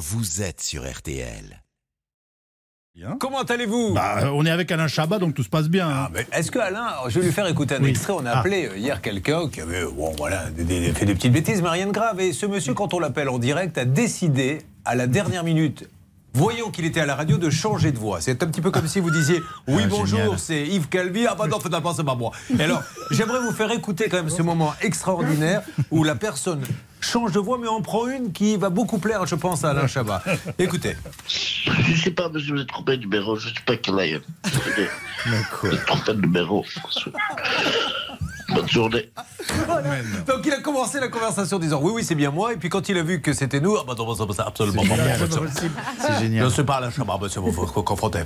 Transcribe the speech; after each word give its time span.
vous 0.00 0.40
êtes 0.42 0.60
sur 0.62 0.90
RTL. 0.90 1.62
Bien. 2.94 3.16
Comment 3.20 3.42
allez-vous? 3.42 3.92
Bah, 3.94 4.30
on 4.32 4.44
est 4.44 4.50
avec 4.50 4.72
Alain 4.72 4.88
Chabat, 4.88 5.18
donc 5.18 5.34
tout 5.34 5.42
se 5.44 5.48
passe 5.48 5.68
bien. 5.68 5.88
hein. 5.88 6.08
Ah, 6.32 6.38
Est-ce 6.38 6.50
que 6.50 6.58
Alain, 6.58 6.88
je 7.08 7.20
vais 7.20 7.26
lui 7.26 7.32
faire 7.32 7.46
écouter 7.46 7.76
un 7.76 7.82
Oui. 7.82 7.90
extrait. 7.90 8.12
On 8.14 8.26
a 8.26 8.30
Ah. 8.32 8.38
appelé 8.40 8.66
euh, 8.66 8.76
hier 8.76 9.00
quelqu'un 9.00 9.48
qui 9.48 9.60
avait, 9.60 9.84
bon 9.84 10.12
voilà, 10.16 10.50
des- 10.50 10.64
des- 10.64 10.92
fait 10.92 11.04
des 11.06 11.14
petites 11.14 11.32
bêtises, 11.32 11.62
mais 11.62 11.68
rien 11.68 11.86
de 11.86 11.92
grave. 11.92 12.18
Et 12.20 12.32
ce 12.32 12.46
monsieur, 12.46 12.74
quand 12.74 12.92
on 12.92 12.98
l'appelle 12.98 13.28
en 13.28 13.38
direct, 13.38 13.78
a 13.78 13.84
décidé 13.84 14.62
à 14.84 14.96
la 14.96 15.06
dernière 15.06 15.44
minute. 15.44 15.88
Voyons 16.32 16.70
qu'il 16.70 16.84
était 16.84 17.00
à 17.00 17.06
la 17.06 17.16
radio 17.16 17.38
de 17.38 17.50
changer 17.50 17.90
de 17.92 17.98
voix. 17.98 18.20
C'est 18.20 18.42
un 18.42 18.46
petit 18.46 18.60
peu 18.60 18.70
comme 18.70 18.86
si 18.86 19.00
vous 19.00 19.10
disiez 19.10 19.40
Oui, 19.66 19.82
Ah, 19.84 19.88
bonjour, 19.88 20.38
c'est 20.38 20.64
Yves 20.66 20.88
Calvi. 20.88 21.26
Ah, 21.26 21.34
bah 21.34 21.46
non, 21.48 21.58
finalement, 21.58 21.92
c'est 21.92 22.04
pas 22.04 22.14
moi. 22.14 22.30
Et 22.58 22.62
alors, 22.62 22.82
j'aimerais 23.10 23.40
vous 23.40 23.52
faire 23.52 23.70
écouter 23.72 24.08
quand 24.08 24.18
même 24.18 24.30
ce 24.30 24.42
moment 24.42 24.72
extraordinaire 24.80 25.62
où 25.90 26.04
la 26.04 26.14
personne 26.14 26.62
change 27.00 27.32
de 27.32 27.40
voix, 27.40 27.58
mais 27.60 27.66
en 27.66 27.80
prend 27.82 28.06
une 28.08 28.30
qui 28.32 28.56
va 28.56 28.68
beaucoup 28.70 28.98
plaire, 28.98 29.26
je 29.26 29.34
pense, 29.34 29.64
à 29.64 29.70
Alain 29.70 29.86
Chabat. 29.88 30.22
Écoutez. 30.58 30.96
Je 31.26 32.00
sais 32.00 32.10
pas, 32.10 32.28
monsieur, 32.28 32.54
vous 32.54 32.60
êtes 32.60 32.68
trompé 32.68 32.96
de 32.96 33.02
numéro. 33.02 33.36
Je 33.36 33.48
sais 33.48 33.54
pas 33.66 33.76
quel 33.76 33.98
est. 33.98 34.20
Vous 35.62 35.72
êtes 35.72 35.84
trompé 35.86 36.12
de 36.14 36.20
numéro. 36.20 36.64
Bonne 38.54 38.68
journée. 38.68 39.10
Donc 40.26 40.40
il 40.44 40.52
a 40.52 40.60
commencé 40.60 41.00
la 41.00 41.08
conversation 41.08 41.56
en 41.56 41.60
disant 41.60 41.80
oui 41.82 41.92
oui 41.94 42.04
c'est 42.04 42.14
bien 42.14 42.30
moi 42.30 42.52
et 42.52 42.56
puis 42.56 42.68
quand 42.68 42.88
il 42.88 42.96
a 42.98 43.02
vu 43.02 43.20
que 43.20 43.32
c'était 43.32 43.60
nous 43.60 43.76
ah 43.76 43.84
bah 43.86 43.94
non, 43.96 44.14
ça, 44.14 44.24
ça, 44.34 44.44
absolument 44.46 44.82
pas 44.82 44.88
moi, 44.96 44.96
ça. 45.18 45.40
C'est 46.08 46.20
génial. 46.20 46.44
Non, 46.44 46.50
c'est 46.50 46.64
pas 46.64 46.76
Alain 46.76 46.90
Chabat, 46.90 47.18
monsieur, 47.20 47.40
vous 47.40 47.52
faut 47.52 47.82
confronter. 47.82 48.20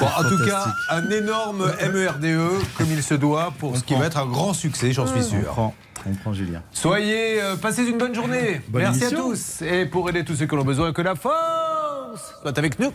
Bon, 0.00 0.06
en 0.06 0.28
tout 0.28 0.44
cas, 0.46 0.66
un 0.90 1.08
énorme 1.10 1.72
MERDE 1.92 2.24
E, 2.24 2.50
comme 2.76 2.86
il 2.90 3.02
se 3.02 3.14
doit 3.14 3.52
pour 3.58 3.76
ce 3.76 3.82
qui 3.84 3.94
va 3.94 4.06
être 4.06 4.18
un 4.18 4.26
grand 4.26 4.52
succès, 4.54 4.92
j'en 4.92 5.06
suis 5.06 5.20
On 5.20 5.22
sûr. 5.22 5.44
prend, 5.44 5.74
on 6.08 6.14
prend 6.14 6.32
Julien. 6.32 6.62
Soyez, 6.72 7.40
euh, 7.42 7.56
passez 7.56 7.84
une 7.84 7.98
bonne 7.98 8.14
journée. 8.14 8.60
Bonne 8.68 8.82
Merci 8.82 9.02
émission. 9.04 9.18
à 9.18 9.22
tous. 9.30 9.62
Et 9.62 9.86
pour 9.86 10.08
aider 10.08 10.24
tous 10.24 10.36
ceux 10.36 10.46
qui 10.46 10.54
en 10.54 10.58
ont 10.58 10.64
besoin, 10.64 10.92
que 10.92 11.02
la 11.02 11.14
force 11.14 12.34
soit 12.42 12.56
avec 12.58 12.78
nous. 12.78 12.92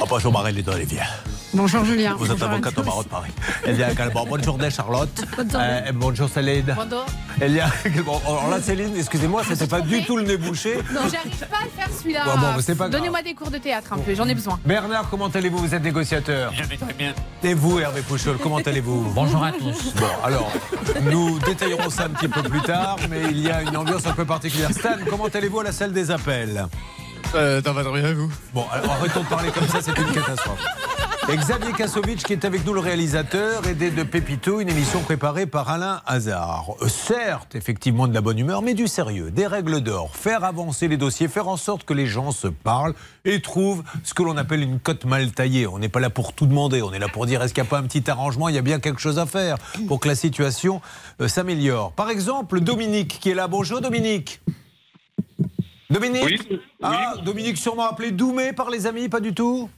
Oh, 0.00 0.04
bonjour 0.08 0.32
Marie 0.32 0.52
les 0.52 0.68
Olivier. 0.68 1.00
Bonjour 1.54 1.84
Julien. 1.84 2.16
Vous 2.18 2.30
êtes 2.30 2.42
avocate 2.42 2.76
au 2.78 2.82
barreau 2.82 3.04
de 3.04 3.08
Paris. 3.08 3.30
Il 3.66 3.76
y 3.76 3.82
a 3.82 3.92
également 3.92 4.26
bonne 4.26 4.42
journée 4.42 4.70
Charlotte. 4.70 5.08
Bonne 5.36 5.50
journée. 5.50 5.82
Euh, 5.86 5.92
bonjour 5.94 6.28
Céline. 6.28 6.74
Bonjour. 6.76 7.06
Il 7.40 7.52
y 7.52 7.60
a 7.60 7.68
bon, 8.04 8.20
alors 8.26 8.48
là 8.50 8.60
Céline, 8.60 8.96
excusez-moi, 8.96 9.42
c'était 9.48 9.66
pas 9.66 9.80
du 9.80 10.04
tout 10.04 10.16
le 10.16 10.24
nez 10.24 10.36
bouché. 10.36 10.76
Non, 10.92 11.00
j'arrive 11.10 11.38
pas 11.48 11.58
à 11.58 11.64
le 11.64 11.70
faire 11.70 11.88
celui-là. 11.96 12.24
Bon, 12.24 12.40
bon, 12.40 12.46
mais 12.56 12.62
c'est 12.62 12.74
pas 12.74 12.88
grave. 12.88 13.00
Donnez-moi 13.00 13.22
des 13.22 13.34
cours 13.34 13.50
de 13.50 13.58
théâtre 13.58 13.92
un 13.92 13.98
peu, 13.98 14.14
j'en 14.14 14.28
ai 14.28 14.34
besoin. 14.34 14.58
Bernard, 14.64 15.08
comment 15.10 15.28
allez-vous? 15.28 15.58
Vous 15.58 15.74
êtes 15.74 15.82
négociateur. 15.82 16.52
Je 16.54 16.64
vais 16.64 16.76
très 16.76 16.92
bien. 16.92 17.14
Et 17.42 17.54
vous, 17.54 17.78
Hervé 17.78 18.02
Pouchol, 18.02 18.36
comment 18.42 18.58
allez-vous? 18.58 19.10
Bonjour 19.14 19.42
à 19.44 19.52
tous. 19.52 19.94
Bon, 19.94 20.06
alors, 20.24 20.50
nous 21.10 21.38
détaillerons 21.40 21.90
ça 21.90 22.04
un 22.04 22.10
petit 22.10 22.28
peu 22.28 22.42
plus 22.42 22.62
tard, 22.62 22.96
mais 23.08 23.22
il 23.30 23.40
y 23.40 23.50
a 23.50 23.62
une 23.62 23.76
ambiance 23.76 24.06
un 24.06 24.12
peu 24.12 24.24
particulière. 24.24 24.70
Stan, 24.72 24.96
comment 25.08 25.26
allez-vous 25.32 25.60
à 25.60 25.64
la 25.64 25.72
salle 25.72 25.92
des 25.92 26.10
appels? 26.10 26.66
Euh, 27.34 27.60
ça 27.62 27.72
va 27.72 27.82
très 27.84 28.00
bien, 28.00 28.14
vous 28.14 28.30
Bon, 28.52 28.64
alors 28.72 28.92
arrêtons 28.92 29.22
de 29.22 29.28
parler 29.28 29.50
comme 29.50 29.66
ça, 29.68 29.78
c'est 29.80 29.96
une 29.98 30.12
catastrophe. 30.12 30.60
Et 31.32 31.36
Xavier 31.38 31.72
Kasovic, 31.72 32.22
qui 32.22 32.34
est 32.34 32.44
avec 32.44 32.66
nous, 32.66 32.74
le 32.74 32.80
réalisateur, 32.80 33.66
aidé 33.66 33.90
de 33.90 34.02
Pépito, 34.02 34.60
une 34.60 34.68
émission 34.68 35.00
préparée 35.00 35.46
par 35.46 35.70
Alain 35.70 36.02
Hazard. 36.06 36.74
Euh, 36.82 36.88
Certes, 36.88 37.54
effectivement, 37.54 38.06
de 38.06 38.12
la 38.12 38.20
bonne 38.20 38.38
humeur, 38.38 38.60
mais 38.60 38.74
du 38.74 38.86
sérieux, 38.86 39.30
des 39.30 39.46
règles 39.46 39.80
d'or, 39.80 40.14
faire 40.14 40.44
avancer 40.44 40.86
les 40.86 40.98
dossiers, 40.98 41.28
faire 41.28 41.48
en 41.48 41.56
sorte 41.56 41.84
que 41.84 41.94
les 41.94 42.06
gens 42.06 42.30
se 42.30 42.46
parlent 42.46 42.94
et 43.24 43.40
trouvent 43.40 43.82
ce 44.02 44.12
que 44.12 44.22
l'on 44.22 44.36
appelle 44.36 44.62
une 44.62 44.78
cote 44.78 45.06
mal 45.06 45.32
taillée. 45.32 45.66
On 45.66 45.78
n'est 45.78 45.88
pas 45.88 46.00
là 46.00 46.10
pour 46.10 46.34
tout 46.34 46.44
demander, 46.46 46.82
on 46.82 46.92
est 46.92 46.98
là 46.98 47.08
pour 47.08 47.24
dire 47.24 47.42
est-ce 47.42 47.54
qu'il 47.54 47.62
n'y 47.62 47.68
a 47.68 47.70
pas 47.70 47.78
un 47.78 47.84
petit 47.84 48.10
arrangement, 48.10 48.50
il 48.50 48.54
y 48.54 48.58
a 48.58 48.62
bien 48.62 48.78
quelque 48.78 49.00
chose 49.00 49.18
à 49.18 49.24
faire 49.24 49.56
pour 49.88 50.00
que 50.00 50.08
la 50.08 50.14
situation 50.14 50.82
euh, 51.22 51.28
s'améliore. 51.28 51.92
Par 51.92 52.10
exemple, 52.10 52.60
Dominique, 52.60 53.18
qui 53.18 53.30
est 53.30 53.34
là. 53.34 53.48
Bonjour 53.48 53.80
Dominique. 53.80 54.42
Dominique 55.90 56.46
Oui, 56.50 56.60
Ah, 56.82 57.14
Dominique 57.24 57.58
sûrement 57.58 57.84
appelé 57.88 58.10
Doumé 58.10 58.52
par 58.52 58.70
les 58.70 58.86
amis, 58.86 59.08
pas 59.08 59.20
du 59.20 59.34
tout 59.34 59.68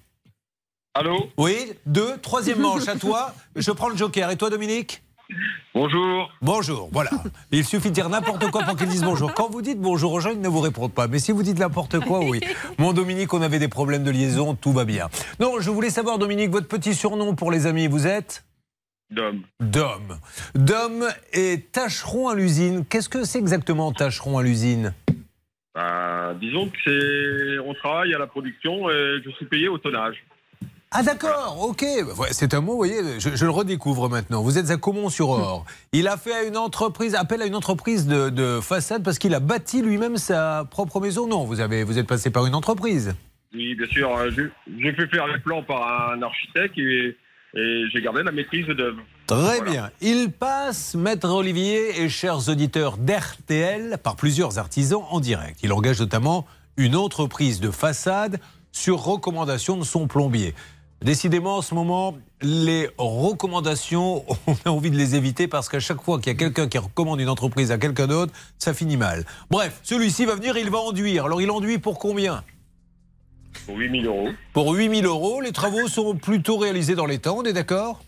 Allô 0.95 1.29
Oui, 1.37 1.73
deux, 1.85 2.17
troisième 2.19 2.61
manche 2.61 2.89
à 2.89 2.97
toi. 2.97 3.35
Je 3.55 3.71
prends 3.71 3.89
le 3.91 3.97
joker. 3.97 4.31
Et 4.31 4.37
toi, 4.37 4.49
Dominique 4.51 5.03
Bonjour. 5.75 6.31
Bonjour, 6.41 6.89
voilà. 6.93 7.11
Il 7.51 7.65
suffit 7.67 7.89
de 7.91 7.95
dire 7.95 8.09
n'importe 8.09 8.51
quoi 8.51 8.63
pour 8.63 8.77
qu'ils 8.77 8.87
disent 8.89 9.03
bonjour. 9.03 9.35
Quand 9.35 9.51
vous 9.51 9.61
dites 9.61 9.79
bonjour 9.81 10.13
aux 10.13 10.21
gens, 10.21 10.31
ils 10.31 10.41
ne 10.41 10.49
vous 10.49 10.61
répondent 10.61 10.93
pas. 10.95 11.07
Mais 11.09 11.19
si 11.19 11.33
vous 11.33 11.43
dites 11.43 11.59
n'importe 11.59 11.99
quoi, 12.01 12.21
oui. 12.21 12.41
Mon 12.79 12.93
Dominique, 12.95 13.35
on 13.35 13.43
avait 13.43 13.59
des 13.59 13.69
problèmes 13.69 14.05
de 14.05 14.11
liaison, 14.11 14.55
tout 14.55 14.73
va 14.73 14.85
bien. 14.87 15.11
Non, 15.41 15.61
je 15.61 15.69
voulais 15.71 15.91
savoir, 15.91 16.19
Dominique, 16.19 16.51
votre 16.51 16.69
petit 16.69 16.95
surnom 16.95 17.35
pour 17.35 17.51
les 17.51 17.67
amis, 17.67 17.89
vous 17.89 18.07
êtes 18.07 18.45
Dom. 19.11 19.43
Dom. 19.61 20.19
Dom 20.55 21.05
et 21.33 21.61
tâcheron 21.73 22.29
à 22.29 22.35
l'usine. 22.35 22.85
Qu'est-ce 22.89 23.09
que 23.09 23.25
c'est 23.25 23.39
exactement 23.41 23.93
tâcheron 23.93 24.39
à 24.39 24.43
l'usine? 24.43 24.95
Bah, 25.77 26.33
disons 26.41 26.69
que 26.71 26.77
c'est. 26.87 27.59
On 27.59 27.75
travaille 27.75 28.15
à 28.15 28.19
la 28.19 28.27
production 28.27 28.89
et 28.91 29.21
je 29.23 29.31
suis 29.33 29.45
payé 29.45 29.69
au 29.69 29.77
tonnage. 29.77 30.17
Ah 30.91 31.03
d'accord, 31.03 31.59
ok. 31.69 31.85
C'est 32.31 32.55
un 32.55 32.63
mot, 32.63 32.73
vous 32.73 32.79
voyez, 32.79 33.21
je, 33.21 33.29
je 33.37 33.45
le 33.45 33.51
redécouvre 33.51 34.09
maintenant. 34.09 34.41
Vous 34.41 34.57
êtes 34.57 34.71
à 34.71 34.79
Caumont-sur-Or. 34.79 35.67
Il 35.93 36.09
a 36.09 36.17
fait 36.17 36.33
à 36.33 36.45
une 36.45 36.57
entreprise, 36.57 37.15
appel 37.15 37.43
à 37.43 37.47
une 37.47 37.57
entreprise 37.57 38.07
de, 38.07 38.31
de 38.31 38.61
façade 38.63 39.03
parce 39.05 39.19
qu'il 39.19 39.35
a 39.35 39.41
bâti 39.41 39.83
lui-même 39.83 40.17
sa 40.17 40.65
propre 40.71 40.99
maison. 41.01 41.27
Non, 41.27 41.45
vous, 41.45 41.61
avez, 41.61 41.85
vous 41.85 41.99
êtes 41.99 42.07
passé 42.07 42.31
par 42.31 42.47
une 42.47 42.55
entreprise. 42.55 43.15
Oui, 43.53 43.75
bien 43.75 43.87
sûr. 43.89 44.17
euh, 44.17 44.31
J'ai 44.31 44.49
j'ai 44.81 44.93
fait 44.95 45.09
faire 45.09 45.27
les 45.27 45.39
plans 45.41 45.63
par 45.63 46.13
un 46.13 46.23
architecte 46.23 46.79
et, 46.79 47.15
et 47.57 47.85
j'ai 47.93 48.01
gardé 48.03 48.23
la 48.23 48.33
maîtrise 48.33 48.67
d'œuvre. 48.67 49.01
Très 49.27 49.37
Voilà. 49.59 49.63
bien. 49.71 49.91
Il 50.01 50.31
passe, 50.31 50.95
maître 50.95 51.29
Olivier 51.31 52.03
et 52.03 52.09
chers 52.09 52.49
auditeurs 52.49 52.97
d'RTL, 52.99 53.99
par 54.03 54.15
plusieurs 54.17 54.59
artisans 54.59 55.03
en 55.11 55.21
direct. 55.21 55.59
Il 55.63 55.73
engage 55.73 55.99
notamment 56.01 56.47
une 56.77 56.95
entreprise 56.97 57.59
de 57.61 57.71
façade 57.71 58.39
sur 58.73 59.03
recommandation 59.03 59.77
de 59.79 59.85
son 59.85 60.07
plombier. 60.07 60.55
Décidément, 61.03 61.57
en 61.59 61.63
ce 61.63 61.75
moment, 61.75 62.17
les 62.43 62.89
recommandations, 62.99 64.25
on 64.47 64.55
a 64.65 64.71
envie 64.71 64.91
de 64.91 64.97
les 64.97 65.15
éviter 65.15 65.49
parce 65.49 65.69
qu'à 65.69 65.81
chaque 65.81 66.03
fois 66.03 66.19
qu'il 66.19 66.29
y 66.33 66.37
a 66.37 66.39
quelqu'un 66.39 66.69
qui 66.69 66.79
recommande 66.79 67.21
une 67.21 67.29
entreprise 67.29 67.71
à 67.73 67.79
quelqu'un 67.79 68.07
d'autre, 68.07 68.33
ça 68.59 68.75
finit 68.75 68.97
mal. 68.97 69.25
Bref, 69.51 69.81
celui-ci 69.83 70.25
va 70.25 70.35
venir, 70.35 70.57
il 70.57 70.71
va 70.71 70.79
enduire. 70.79 71.25
Alors, 71.27 71.41
il 71.41 71.51
enduit 71.51 71.79
pour 71.79 71.99
combien? 71.99 72.45
Pour 73.65 73.77
8000 73.77 74.07
euros. 74.07 74.29
Pour 74.53 74.75
8000 74.75 75.07
euros. 75.07 75.41
Les 75.41 75.53
travaux 75.53 75.89
sont 75.89 76.17
plutôt 76.17 76.59
réalisés 76.59 76.95
dans 76.95 77.07
les 77.07 77.19
temps, 77.19 77.39
on 77.39 77.45
est 77.45 77.53
d'accord? 77.53 78.03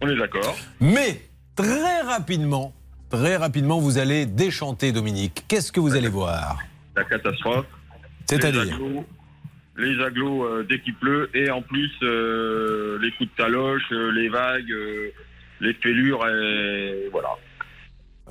On 0.00 0.08
est 0.08 0.16
d'accord. 0.16 0.56
Mais 0.80 1.22
très 1.56 2.00
rapidement, 2.02 2.72
très 3.10 3.36
rapidement, 3.36 3.78
vous 3.78 3.98
allez 3.98 4.26
déchanter, 4.26 4.92
Dominique. 4.92 5.44
Qu'est-ce 5.48 5.72
que 5.72 5.80
vous 5.80 5.94
allez 5.94 6.08
voir? 6.08 6.58
La 6.96 7.04
catastrophe. 7.04 7.66
Les 8.30 8.36
C'est-à-dire 8.36 8.78
les 9.76 10.02
agglos 10.04 10.44
euh, 10.44 10.66
dès 10.68 10.80
qu'il 10.80 10.94
pleut 10.94 11.30
et 11.34 11.50
en 11.50 11.62
plus 11.62 11.90
euh, 12.02 12.98
les 13.00 13.10
coups 13.12 13.30
de 13.30 13.36
taloche, 13.36 13.82
euh, 13.92 14.10
les 14.12 14.28
vagues, 14.28 14.70
euh, 14.70 15.10
les 15.60 15.74
fêlures 15.74 16.26
et 16.28 17.08
voilà. 17.10 17.30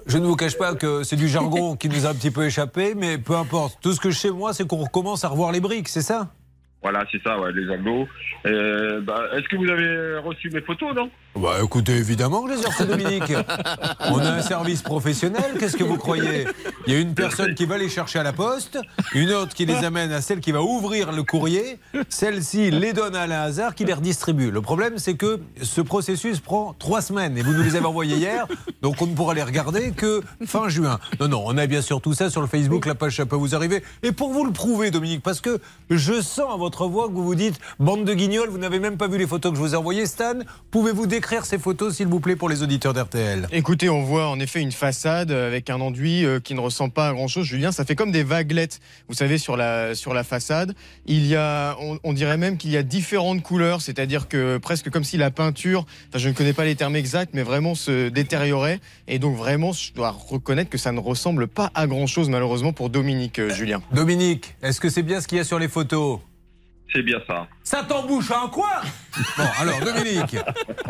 Je 0.05 0.17
ne 0.17 0.25
vous 0.25 0.35
cache 0.35 0.57
pas 0.57 0.75
que 0.75 1.03
c'est 1.03 1.15
du 1.15 1.27
jargon 1.27 1.75
qui 1.75 1.89
nous 1.89 2.05
a 2.05 2.09
un 2.09 2.13
petit 2.13 2.31
peu 2.31 2.45
échappé, 2.45 2.95
mais 2.95 3.17
peu 3.17 3.35
importe. 3.35 3.77
Tout 3.81 3.93
ce 3.93 3.99
que 3.99 4.09
je 4.09 4.17
sais, 4.17 4.31
moi, 4.31 4.53
c'est 4.53 4.67
qu'on 4.67 4.77
recommence 4.77 5.23
à 5.23 5.27
revoir 5.27 5.51
les 5.51 5.59
briques, 5.59 5.89
c'est 5.89 6.01
ça? 6.01 6.31
Voilà, 6.81 7.05
c'est 7.11 7.21
ça, 7.21 7.39
ouais, 7.39 7.51
les 7.53 7.71
agglos. 7.71 8.07
Euh, 8.45 9.01
bah, 9.01 9.29
Est-ce 9.33 9.47
que 9.47 9.55
vous 9.55 9.69
avez 9.69 10.17
reçu 10.17 10.49
mes 10.49 10.61
photos, 10.61 10.95
non? 10.95 11.11
Bah 11.33 11.55
écoutez, 11.63 11.93
évidemment 11.93 12.43
que 12.43 12.51
je 12.51 12.57
les 12.57 12.61
ai 12.61 12.65
reçus, 12.65 12.85
Dominique. 12.85 13.33
On 14.11 14.19
a 14.19 14.31
un 14.31 14.41
service 14.41 14.81
professionnel, 14.81 15.55
qu'est-ce 15.57 15.77
que 15.77 15.83
vous 15.83 15.95
croyez? 15.95 16.45
Il 16.85 16.93
y 16.93 16.95
a 16.97 16.99
une 16.99 17.13
personne 17.13 17.55
qui 17.55 17.65
va 17.65 17.77
les 17.77 17.87
chercher 17.87 18.19
à 18.19 18.23
la 18.23 18.33
poste, 18.33 18.77
une 19.13 19.31
autre 19.31 19.53
qui 19.53 19.65
les 19.65 19.85
amène 19.85 20.11
à 20.11 20.19
celle 20.19 20.41
qui 20.41 20.51
va 20.51 20.61
ouvrir 20.61 21.13
le 21.13 21.23
courrier, 21.23 21.79
celle-ci 22.09 22.69
les 22.69 22.91
donne 22.91 23.15
à 23.15 23.21
Alain 23.21 23.43
Hazard 23.43 23.75
qui 23.75 23.85
les 23.85 23.93
redistribue. 23.93 24.51
Le 24.51 24.61
problème, 24.61 24.97
c'est 24.97 25.13
que 25.13 25.39
ce 25.61 25.79
processus 25.79 26.41
prend 26.41 26.75
trois 26.77 27.01
semaines 27.01 27.37
et 27.37 27.43
vous 27.43 27.53
nous 27.53 27.63
les 27.63 27.77
avez 27.77 27.85
envoyés 27.85 28.17
hier, 28.17 28.45
donc 28.81 29.01
on 29.01 29.07
ne 29.07 29.15
pourra 29.15 29.33
les 29.33 29.43
regarder 29.43 29.91
que 29.91 30.21
fin 30.45 30.67
juin. 30.67 30.99
Non, 31.21 31.29
non, 31.29 31.43
on 31.45 31.57
a 31.57 31.65
bien 31.65 31.81
sûr 31.81 32.01
tout 32.01 32.13
ça 32.13 32.29
sur 32.29 32.41
le 32.41 32.47
Facebook, 32.47 32.85
la 32.85 32.95
page 32.95 33.15
ça 33.15 33.25
peut 33.25 33.37
vous 33.37 33.55
arriver. 33.55 33.83
Et 34.03 34.11
pour 34.11 34.33
vous 34.33 34.43
le 34.43 34.51
prouver, 34.51 34.91
Dominique, 34.91 35.23
parce 35.23 35.39
que 35.39 35.61
je 35.89 36.21
sens 36.21 36.53
à 36.53 36.57
votre 36.57 36.87
voix 36.87 37.07
que 37.07 37.13
vous 37.13 37.23
vous 37.23 37.35
dites, 37.35 37.57
bande 37.79 38.03
de 38.03 38.13
guignols, 38.13 38.49
vous 38.49 38.57
n'avez 38.57 38.79
même 38.79 38.97
pas 38.97 39.07
vu 39.07 39.17
les 39.17 39.27
photos 39.27 39.51
que 39.51 39.57
je 39.57 39.61
vous 39.61 39.73
ai 39.75 39.77
envoyées, 39.77 40.05
Stan, 40.05 40.33
pouvez-vous 40.71 41.07
décrire 41.07 41.20
ces 41.43 41.57
photos, 41.57 41.95
s'il 41.95 42.07
vous 42.07 42.19
plaît, 42.19 42.35
pour 42.35 42.49
les 42.49 42.63
auditeurs 42.63 42.93
d'RTL 42.93 43.47
Écoutez, 43.51 43.89
on 43.89 44.03
voit 44.03 44.27
en 44.27 44.39
effet 44.39 44.61
une 44.61 44.71
façade 44.71 45.31
avec 45.31 45.69
un 45.69 45.79
enduit 45.79 46.25
euh, 46.25 46.39
qui 46.39 46.53
ne 46.53 46.59
ressemble 46.59 46.93
pas 46.93 47.09
à 47.09 47.13
grand 47.13 47.27
chose. 47.27 47.45
Julien, 47.45 47.71
ça 47.71 47.85
fait 47.85 47.95
comme 47.95 48.11
des 48.11 48.23
vaguelettes, 48.23 48.79
vous 49.07 49.13
savez, 49.13 49.37
sur 49.37 49.57
la, 49.57 49.95
sur 49.95 50.13
la 50.13 50.23
façade. 50.23 50.75
Il 51.05 51.25
y 51.25 51.35
a, 51.35 51.75
on, 51.79 51.99
on 52.03 52.13
dirait 52.13 52.37
même 52.37 52.57
qu'il 52.57 52.71
y 52.71 52.77
a 52.77 52.83
différentes 52.83 53.41
couleurs, 53.43 53.81
c'est-à-dire 53.81 54.27
que 54.27 54.57
presque 54.57 54.89
comme 54.89 55.03
si 55.03 55.17
la 55.17 55.31
peinture, 55.31 55.85
enfin, 56.09 56.19
je 56.19 56.29
ne 56.29 56.33
connais 56.33 56.53
pas 56.53 56.65
les 56.65 56.75
termes 56.75 56.95
exacts, 56.95 57.33
mais 57.33 57.43
vraiment 57.43 57.75
se 57.75 58.09
détériorait. 58.09 58.79
Et 59.07 59.19
donc 59.19 59.35
vraiment, 59.35 59.71
je 59.71 59.93
dois 59.93 60.11
reconnaître 60.11 60.69
que 60.69 60.77
ça 60.77 60.91
ne 60.91 60.99
ressemble 60.99 61.47
pas 61.47 61.71
à 61.75 61.87
grand 61.87 62.07
chose, 62.07 62.29
malheureusement, 62.29 62.73
pour 62.73 62.89
Dominique, 62.89 63.39
euh, 63.39 63.53
Julien. 63.53 63.81
Dominique, 63.91 64.55
est-ce 64.61 64.79
que 64.79 64.89
c'est 64.89 65.03
bien 65.03 65.21
ce 65.21 65.27
qu'il 65.27 65.37
y 65.37 65.41
a 65.41 65.45
sur 65.45 65.59
les 65.59 65.67
photos? 65.67 66.19
C'est 66.93 67.03
bien 67.03 67.19
ça. 67.25 67.47
Ça 67.63 67.83
t'embouche 67.87 68.31
un 68.31 68.49
coin 68.49 68.81
Bon, 69.37 69.43
alors 69.59 69.79
Dominique, 69.81 70.37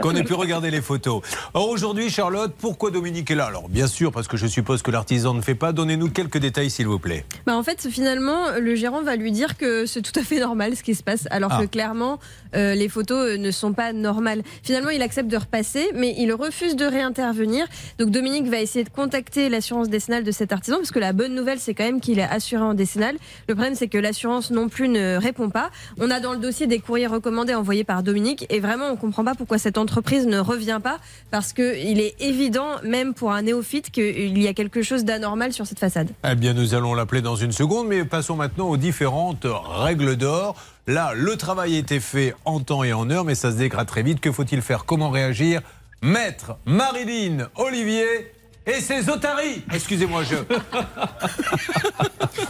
qu'on 0.01 0.15
ait 0.15 0.23
pu 0.23 0.33
regarder 0.33 0.69
les 0.69 0.81
photos. 0.81 1.21
Aujourd'hui, 1.55 2.09
Charlotte, 2.09 2.53
pourquoi 2.57 2.91
Dominique 2.91 3.31
est 3.31 3.35
là? 3.35 3.45
Alors 3.45 3.67
bien 3.67 3.87
sûr, 3.87 4.11
parce 4.11 4.27
que 4.27 4.37
je 4.37 4.45
suppose 4.47 4.81
que 4.83 4.91
l'artisan 4.91 5.33
ne 5.33 5.41
fait 5.41 5.55
pas. 5.55 5.71
Donnez-nous 5.73 6.09
quelques 6.09 6.37
détails, 6.37 6.69
s'il 6.69 6.87
vous 6.87 6.99
plaît. 6.99 7.25
Bah 7.47 7.55
en 7.57 7.63
fait, 7.63 7.87
finalement, 7.89 8.51
le 8.59 8.75
gérant 8.75 9.01
va 9.01 9.15
lui 9.15 9.31
dire 9.31 9.57
que 9.57 9.85
c'est 9.87 10.01
tout 10.01 10.17
à 10.19 10.23
fait 10.23 10.39
normal 10.39 10.75
ce 10.75 10.83
qui 10.83 10.93
se 10.93 11.01
passe, 11.03 11.27
alors 11.31 11.51
Ah. 11.53 11.61
que 11.61 11.65
clairement, 11.65 12.19
euh, 12.55 12.75
les 12.75 12.89
photos 12.89 13.31
euh, 13.31 13.37
ne 13.37 13.49
sont 13.49 13.73
pas 13.73 13.91
normales. 13.91 14.43
Finalement, 14.63 14.89
il 14.91 15.01
accepte 15.01 15.29
de 15.29 15.37
repasser, 15.37 15.89
mais 15.95 16.13
il 16.17 16.31
refuse 16.33 16.75
de 16.75 16.85
réintervenir. 16.85 17.65
Donc 17.97 18.11
Dominique 18.11 18.45
va 18.47 18.59
essayer 18.59 18.83
de 18.85 18.89
contacter 18.89 19.49
l'assurance 19.49 19.89
décennale 19.89 20.23
de 20.23 20.31
cet 20.31 20.51
artisan, 20.53 20.77
parce 20.77 20.91
que 20.91 20.99
la 20.99 21.13
bonne 21.13 21.33
nouvelle, 21.33 21.59
c'est 21.59 21.73
quand 21.73 21.83
même 21.85 21.99
qu'il 22.01 22.19
est 22.19 22.23
assuré 22.23 22.61
en 22.61 22.73
décennale. 22.75 23.15
Le 23.47 23.55
problème, 23.55 23.73
c'est 23.75 23.87
que 23.87 23.97
l'assurance 23.97 24.51
non 24.51 24.69
plus 24.69 24.89
ne 24.89 25.17
répond 25.17 25.49
pas. 25.49 25.71
On 25.99 26.11
a 26.11 26.19
dans 26.19 26.33
le 26.33 26.39
dossier 26.39 26.67
des 26.67 26.79
courriers 26.79 27.07
recommandés 27.07 27.55
envoyés 27.55 27.83
par 27.83 28.03
Dominique, 28.03 28.10
et 28.49 28.59
vraiment, 28.59 28.87
on 28.89 28.95
comprend 28.95 29.23
pas 29.23 29.35
pourquoi 29.35 29.57
cette 29.57 29.77
entreprise 29.77 30.25
ne 30.25 30.39
revient 30.39 30.79
pas, 30.83 30.99
parce 31.29 31.53
que 31.53 31.77
il 31.77 31.99
est 31.99 32.15
évident, 32.19 32.81
même 32.83 33.13
pour 33.13 33.31
un 33.31 33.43
néophyte, 33.43 33.91
qu'il 33.91 34.37
y 34.37 34.47
a 34.47 34.53
quelque 34.53 34.81
chose 34.81 35.05
d'anormal 35.05 35.53
sur 35.53 35.65
cette 35.65 35.79
façade. 35.79 36.09
Eh 36.29 36.35
bien, 36.35 36.53
nous 36.53 36.73
allons 36.73 36.93
l'appeler 36.93 37.21
dans 37.21 37.35
une 37.35 37.51
seconde, 37.51 37.87
mais 37.87 38.05
passons 38.05 38.35
maintenant 38.35 38.69
aux 38.69 38.77
différentes 38.77 39.45
règles 39.45 40.15
d'or. 40.15 40.55
Là, 40.87 41.13
le 41.15 41.37
travail 41.37 41.75
a 41.75 41.79
été 41.79 41.99
fait 41.99 42.33
en 42.45 42.59
temps 42.59 42.83
et 42.83 42.93
en 42.93 43.09
heure, 43.09 43.23
mais 43.23 43.35
ça 43.35 43.51
se 43.51 43.57
dégrade 43.57 43.87
très 43.87 44.03
vite. 44.03 44.19
Que 44.19 44.31
faut-il 44.31 44.61
faire? 44.61 44.85
Comment 44.85 45.09
réagir? 45.09 45.61
Maître 46.01 46.57
Marilyn 46.65 47.49
Olivier 47.55 48.31
et 48.65 48.79
ses 48.81 49.09
otaries. 49.09 49.63
Excusez-moi, 49.73 50.23
je. 50.23 50.35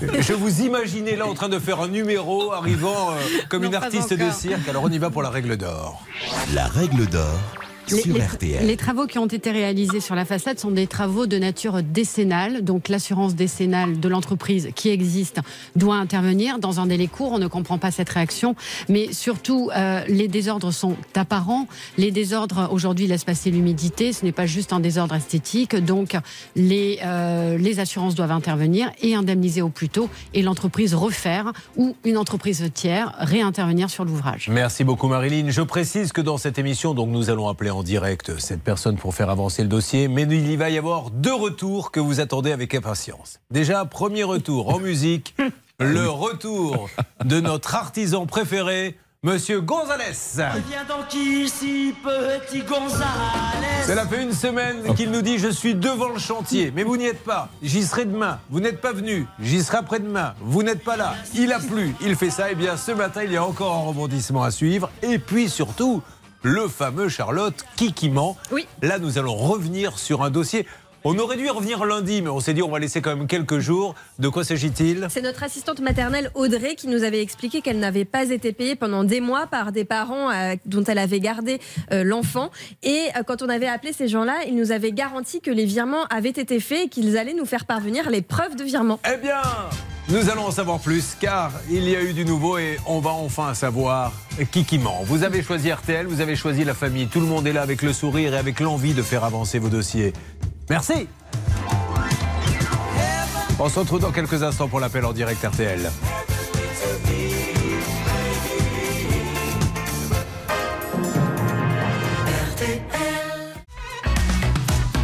je 0.22 0.34
vous 0.34 0.62
imaginais 0.62 1.16
là 1.16 1.25
en 1.28 1.34
train 1.34 1.50
de 1.50 1.60
faire 1.60 1.80
un 1.81 1.88
numéro 1.88 2.52
arrivant 2.52 3.12
euh, 3.12 3.16
comme 3.50 3.63
Non, 3.63 3.69
une 3.69 3.75
artiste 3.75 4.13
de 4.13 4.30
cirque. 4.31 4.68
Alors 4.68 4.84
on 4.84 4.90
y 4.90 4.98
va 4.98 5.10
pour 5.10 5.22
la 5.22 5.30
règle 5.30 5.58
d'or. 5.58 6.04
La 6.54 6.68
règle 6.68 7.08
d'or 7.08 7.40
Les, 7.89 8.01
sur 8.01 8.13
les- 8.13 8.22
RTL. 8.22 8.66
les 8.66 8.78
travaux 8.78 9.07
qui 9.07 9.18
ont 9.18 9.25
été 9.25 9.51
réalisés 9.51 10.00
sur 10.00 10.16
la 10.16 10.24
façade 10.25 10.60
sont 10.60 10.72
des 10.72 10.88
travaux 10.88 11.25
de 11.25 11.38
nature 11.38 11.81
décennale. 11.83 12.63
Donc 12.63 12.89
l'assurance 12.89 13.36
décennale 13.36 14.00
de 14.00 14.07
l'entreprise 14.07 14.69
qui 14.75 14.89
existe 14.89 15.39
doit 15.75 15.95
intervenir 15.95 16.60
dans 16.60 16.80
un 16.80 16.86
délai 16.88 17.07
court. 17.07 17.31
On 17.33 17.39
ne 17.39 17.48
comprend 17.48 17.78
pas 17.78 17.92
cette 17.92 18.10
réaction. 18.10 18.56
Mais 18.88 19.12
surtout, 19.13 19.69
euh, 19.75 20.04
les 20.07 20.28
désordres 20.28 20.72
sont 20.72 20.95
apparents. 21.16 21.68
Les 21.98 22.12
désordres 22.12 22.69
aujourd'hui 22.72 23.07
laissent 23.07 23.24
passer 23.25 23.51
l'humidité. 23.51 24.13
Ce 24.13 24.24
n'est 24.24 24.31
pas 24.31 24.45
juste 24.45 24.74
un 24.74 24.80
désordre 24.80 25.16
esthétique. 25.16 25.75
Donc 25.75 26.16
les, 26.56 27.00
euh, 27.04 27.57
les 27.57 27.80
assurances 27.80 28.16
doivent 28.16 28.31
intervenir 28.31 28.92
et 29.01 29.16
indemniser 29.16 29.62
au 29.62 29.69
plus 29.69 29.89
tôt. 29.89 30.10
Et 30.33 30.44
l'entreprise 30.44 30.94
refaire 30.94 31.51
ou 31.78 31.95
une 32.06 32.18
entreprise 32.18 32.63
tiers 32.74 33.13
réintervenir 33.18 33.89
sur 33.89 34.06
l'ouvrage. 34.06 34.48
Merci 34.51 34.83
beaucoup 34.83 35.07
Marilyn. 35.07 35.50
Je 35.50 35.62
précise 35.62 36.12
que 36.13 36.22
dans 36.22 36.38
cette 36.38 36.60
émission, 36.60 36.94
donc 36.94 37.10
nous 37.10 37.30
allons 37.30 37.48
appeler 37.48 37.70
en 37.71 37.83
direct 37.83 38.38
cette 38.39 38.62
personne 38.62 38.97
pour 38.97 39.15
faire 39.15 39.29
avancer 39.29 39.63
le 39.63 39.69
dossier, 39.69 40.07
mais 40.07 40.23
il 40.23 40.57
va 40.57 40.69
y 40.69 40.77
avoir 40.77 41.09
deux 41.09 41.33
retours 41.33 41.91
que 41.91 42.00
vous 42.00 42.19
attendez 42.19 42.51
avec 42.51 42.75
impatience. 42.75 43.39
Déjà, 43.50 43.85
premier 43.85 44.23
retour 44.23 44.73
en 44.73 44.79
musique, 44.79 45.35
le 45.79 46.07
retour 46.09 46.89
de 47.23 47.39
notre 47.39 47.75
artisan 47.75 48.25
préféré, 48.25 48.97
Monsieur 49.23 49.62
Gonzalez. 49.62 50.18
Viens 50.68 50.83
donc 50.89 51.13
ici, 51.13 51.94
petit 52.03 52.63
Gonzalez. 52.63 53.85
Cela 53.85 54.07
fait 54.07 54.23
une 54.23 54.33
semaine 54.33 54.95
qu'il 54.95 55.12
nous 55.12 55.21
dit 55.21 55.38
je 55.38 55.50
suis 55.50 55.75
devant 55.75 56.09
le 56.09 56.18
chantier, 56.18 56.73
mais 56.75 56.81
vous 56.81 56.97
n'y 56.97 57.06
êtes 57.06 57.23
pas. 57.23 57.50
J'y 57.62 57.83
serai 57.83 58.06
demain. 58.06 58.39
Vous 58.50 58.59
n'êtes 58.59 58.81
pas 58.81 58.94
venu. 58.94 59.27
J'y 59.39 59.62
serai 59.62 59.77
après-demain. 59.77 60.33
Vous 60.41 60.63
n'êtes 60.63 60.83
pas 60.83 60.97
là. 60.97 61.13
Il 61.35 61.53
a 61.53 61.59
plu. 61.59 61.94
Il 62.01 62.15
fait 62.15 62.31
ça. 62.31 62.51
Et 62.51 62.56
bien 62.56 62.77
ce 62.77 62.94
matin, 62.94 63.21
il 63.23 63.31
y 63.31 63.38
a 63.38 63.45
encore 63.45 63.75
un 63.75 63.89
rebondissement 63.89 64.41
à 64.41 64.50
suivre. 64.50 64.89
Et 65.03 65.19
puis 65.19 65.50
surtout, 65.50 66.01
le 66.44 66.68
fameux 66.68 67.10
Charlotte 67.10 67.66
Kikiment. 67.76 68.38
Oui. 68.52 68.68
Là, 68.82 69.00
nous 69.00 69.18
allons 69.18 69.36
revenir 69.36 70.00
sur 70.00 70.24
un 70.24 70.30
dossier. 70.30 70.66
On 71.04 71.18
aurait 71.18 71.36
dû 71.36 71.46
y 71.46 71.50
revenir 71.50 71.84
lundi, 71.84 72.22
mais 72.22 72.30
on 72.30 72.40
s'est 72.40 72.54
dit 72.54 72.62
on 72.62 72.70
va 72.70 72.78
laisser 72.78 73.02
quand 73.02 73.16
même 73.16 73.26
quelques 73.26 73.58
jours. 73.58 73.96
De 74.20 74.30
quoi 74.30 74.44
s'agit-il? 74.44 75.08
C'est 75.10 75.24
notre 75.24 75.42
assistante 75.42 75.80
maternelle 75.80 76.30
Audrey 76.36 76.76
qui 76.76 76.88
nous 76.88 77.04
avait 77.04 77.24
expliqué 77.24 77.62
qu'elle 77.62 77.80
n'avait 77.80 78.06
pas 78.06 78.30
été 78.30 78.54
payée 78.54 78.76
pendant 78.76 79.04
des 79.04 79.20
mois 79.20 79.48
par 79.48 79.72
des 79.72 79.84
parents 79.84 80.30
euh, 80.30 80.56
dont 80.68 80.84
elle 80.84 81.00
avait 81.00 81.20
gardé 81.20 81.60
euh, 81.92 82.04
l'enfant. 82.04 82.52
Et 82.84 83.08
euh, 83.16 83.24
quand 83.26 83.42
on 83.42 83.50
avait 83.50 83.68
appelé 83.68 83.94
ces 83.94 84.08
gens-là, 84.08 84.42
ils 84.48 84.56
nous 84.56 84.72
avaient 84.72 84.92
garanti 84.92 85.42
que 85.42 85.50
les 85.50 85.66
virements 85.66 86.06
avaient 86.12 86.30
été 86.30 86.60
faits 86.60 86.86
et 86.86 86.90
qu'ils 86.90 87.18
allaient 87.18 87.34
nous 87.34 87.46
faire 87.46 87.66
parvenir 87.66 88.12
les 88.12 88.22
preuves 88.22 88.56
de 88.56 88.64
virement. 88.64 89.00
Eh 89.12 89.18
bien, 89.18 89.42
nous 90.12 90.30
allons 90.30 90.46
en 90.46 90.52
savoir 90.52 90.80
plus 90.80 91.16
car 91.19 91.52
il 91.69 91.88
y 91.88 91.96
a 91.96 92.02
eu 92.02 92.13
du 92.13 92.25
nouveau 92.25 92.58
et 92.58 92.78
on 92.86 93.00
va 93.00 93.12
enfin 93.12 93.54
savoir 93.54 94.12
qui 94.52 94.66
qui 94.66 94.78
ment. 94.78 95.04
Vous 95.06 95.24
avez 95.24 95.42
choisi 95.42 95.72
RTL, 95.72 96.06
vous 96.06 96.19
avez 96.19 96.36
choisi 96.36 96.66
la 96.66 96.74
famille. 96.74 97.08
Tout 97.08 97.22
le 97.22 97.25
monde 97.25 97.48
est 97.48 97.54
là 97.54 97.62
avec 97.62 97.81
le 97.81 97.94
sourire 97.94 98.34
et 98.34 98.38
avec 98.38 98.60
l'envie 98.60 98.94
de 98.94 99.04
faire 99.04 99.24
avancer 99.24 99.58
vos 99.58 99.69
dossiers. 99.69 100.12
Merci. 100.69 101.08
On 103.58 103.69
se 103.69 103.80
retrouve 103.80 104.00
dans 104.00 104.12
quelques 104.12 104.44
instants 104.44 104.68
pour 104.68 104.80
l'appel 104.80 105.06
en 105.06 105.13
direct 105.13 105.44
RTL. 105.44 105.90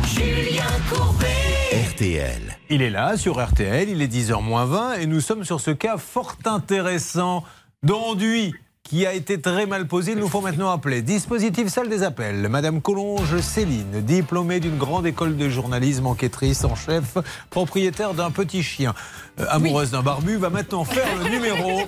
Julien 0.06 0.64
Courbet. 0.90 1.37
RTL. 1.78 2.58
Il 2.72 2.82
est 2.82 2.90
là 2.90 3.18
sur 3.18 3.40
RTL, 3.40 3.88
il 3.88 4.02
est 4.02 4.12
10h 4.12 4.42
moins 4.42 4.66
20 4.66 4.94
et 4.96 5.06
nous 5.06 5.22
sommes 5.22 5.44
sur 5.44 5.62
ce 5.62 5.70
cas 5.70 5.98
fort 5.98 6.36
intéressant 6.46 7.44
d'enduit 7.84 8.56
qui 8.82 9.06
a 9.06 9.14
été 9.14 9.40
très 9.40 9.68
mal 9.68 9.86
posé. 9.86 10.14
Il 10.14 10.18
nous 10.18 10.28
faut 10.28 10.42
maintenant 10.42 10.72
appeler. 10.72 11.04
Dispositif 11.04 11.68
salle 11.68 11.88
des 11.88 12.02
appels. 12.02 12.50
Madame 12.50 12.82
Collonge 12.82 13.40
Céline, 13.42 14.02
diplômée 14.02 14.60
d'une 14.60 14.80
grande 14.80 15.06
école 15.06 15.38
de 15.38 15.50
journalisme, 15.50 16.08
enquêtrice 16.08 16.64
en 16.64 16.74
chef, 16.74 17.20
propriétaire 17.52 18.16
d'un 18.16 18.32
petit 18.32 18.64
chien, 18.64 18.96
euh, 19.40 19.46
amoureuse 19.50 19.92
d'un 19.92 20.02
barbu, 20.02 20.38
va 20.38 20.50
maintenant 20.50 20.84
faire 20.84 21.16
le 21.24 21.30
numéro 21.30 21.82
de 21.82 21.88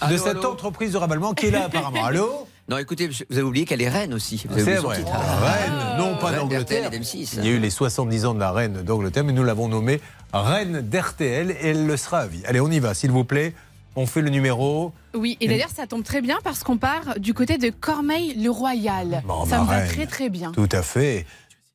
Allô, 0.00 0.16
cette 0.16 0.36
allô 0.36 0.52
entreprise 0.52 0.92
de 0.92 0.98
raballement 0.98 1.34
qui 1.34 1.46
est 1.46 1.50
là 1.50 1.64
apparemment. 1.64 2.04
Allô 2.04 2.46
Non, 2.68 2.78
écoutez, 2.78 3.08
vous 3.08 3.14
avez 3.30 3.42
oublié 3.42 3.66
qu'elle 3.66 3.82
est 3.82 3.88
reine 3.88 4.14
aussi. 4.14 4.38
C'est 4.38 4.76
vrai. 4.76 4.96
titre. 4.96 5.12
Reine, 5.12 5.98
non 5.98 6.16
pas 6.16 6.32
d'Angleterre. 6.32 6.90
d'RTL 6.90 6.94
et 6.94 6.98
d'M6. 6.98 7.34
Il 7.38 7.44
y 7.44 7.48
a 7.48 7.50
eu 7.52 7.58
les 7.58 7.68
70 7.68 8.24
ans 8.24 8.34
de 8.34 8.40
la 8.40 8.52
reine 8.52 8.82
d'Angleterre, 8.82 9.24
mais 9.24 9.32
nous 9.34 9.44
l'avons 9.44 9.68
nommée 9.68 10.00
reine 10.32 10.80
d'RTL 10.80 11.50
et 11.50 11.68
elle 11.68 11.86
le 11.86 11.96
sera 11.96 12.20
à 12.20 12.26
vie. 12.26 12.42
Allez, 12.46 12.60
on 12.60 12.70
y 12.70 12.78
va, 12.78 12.94
s'il 12.94 13.10
vous 13.10 13.24
plaît. 13.24 13.54
On 13.96 14.06
fait 14.06 14.22
le 14.22 14.30
numéro. 14.30 14.92
Oui, 15.14 15.36
et 15.40 15.46
d'ailleurs, 15.46 15.68
ça 15.68 15.86
tombe 15.86 16.02
très 16.02 16.20
bien 16.20 16.38
parce 16.42 16.64
qu'on 16.64 16.78
part 16.78 17.18
du 17.18 17.32
côté 17.32 17.58
de 17.58 17.70
Cormeil-le-Royal. 17.70 19.22
Bon, 19.24 19.44
ça 19.44 19.60
me 19.60 19.66
va 19.66 19.78
reine. 19.78 19.88
très 19.88 20.06
très 20.06 20.28
bien. 20.30 20.50
Tout 20.50 20.68
à 20.72 20.82
fait. 20.82 21.26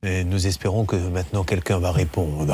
Et 0.04 0.24
nous 0.24 0.48
espérons 0.48 0.86
que 0.86 0.96
maintenant 0.96 1.44
quelqu'un 1.44 1.80
va 1.80 1.92
répondre. 1.92 2.54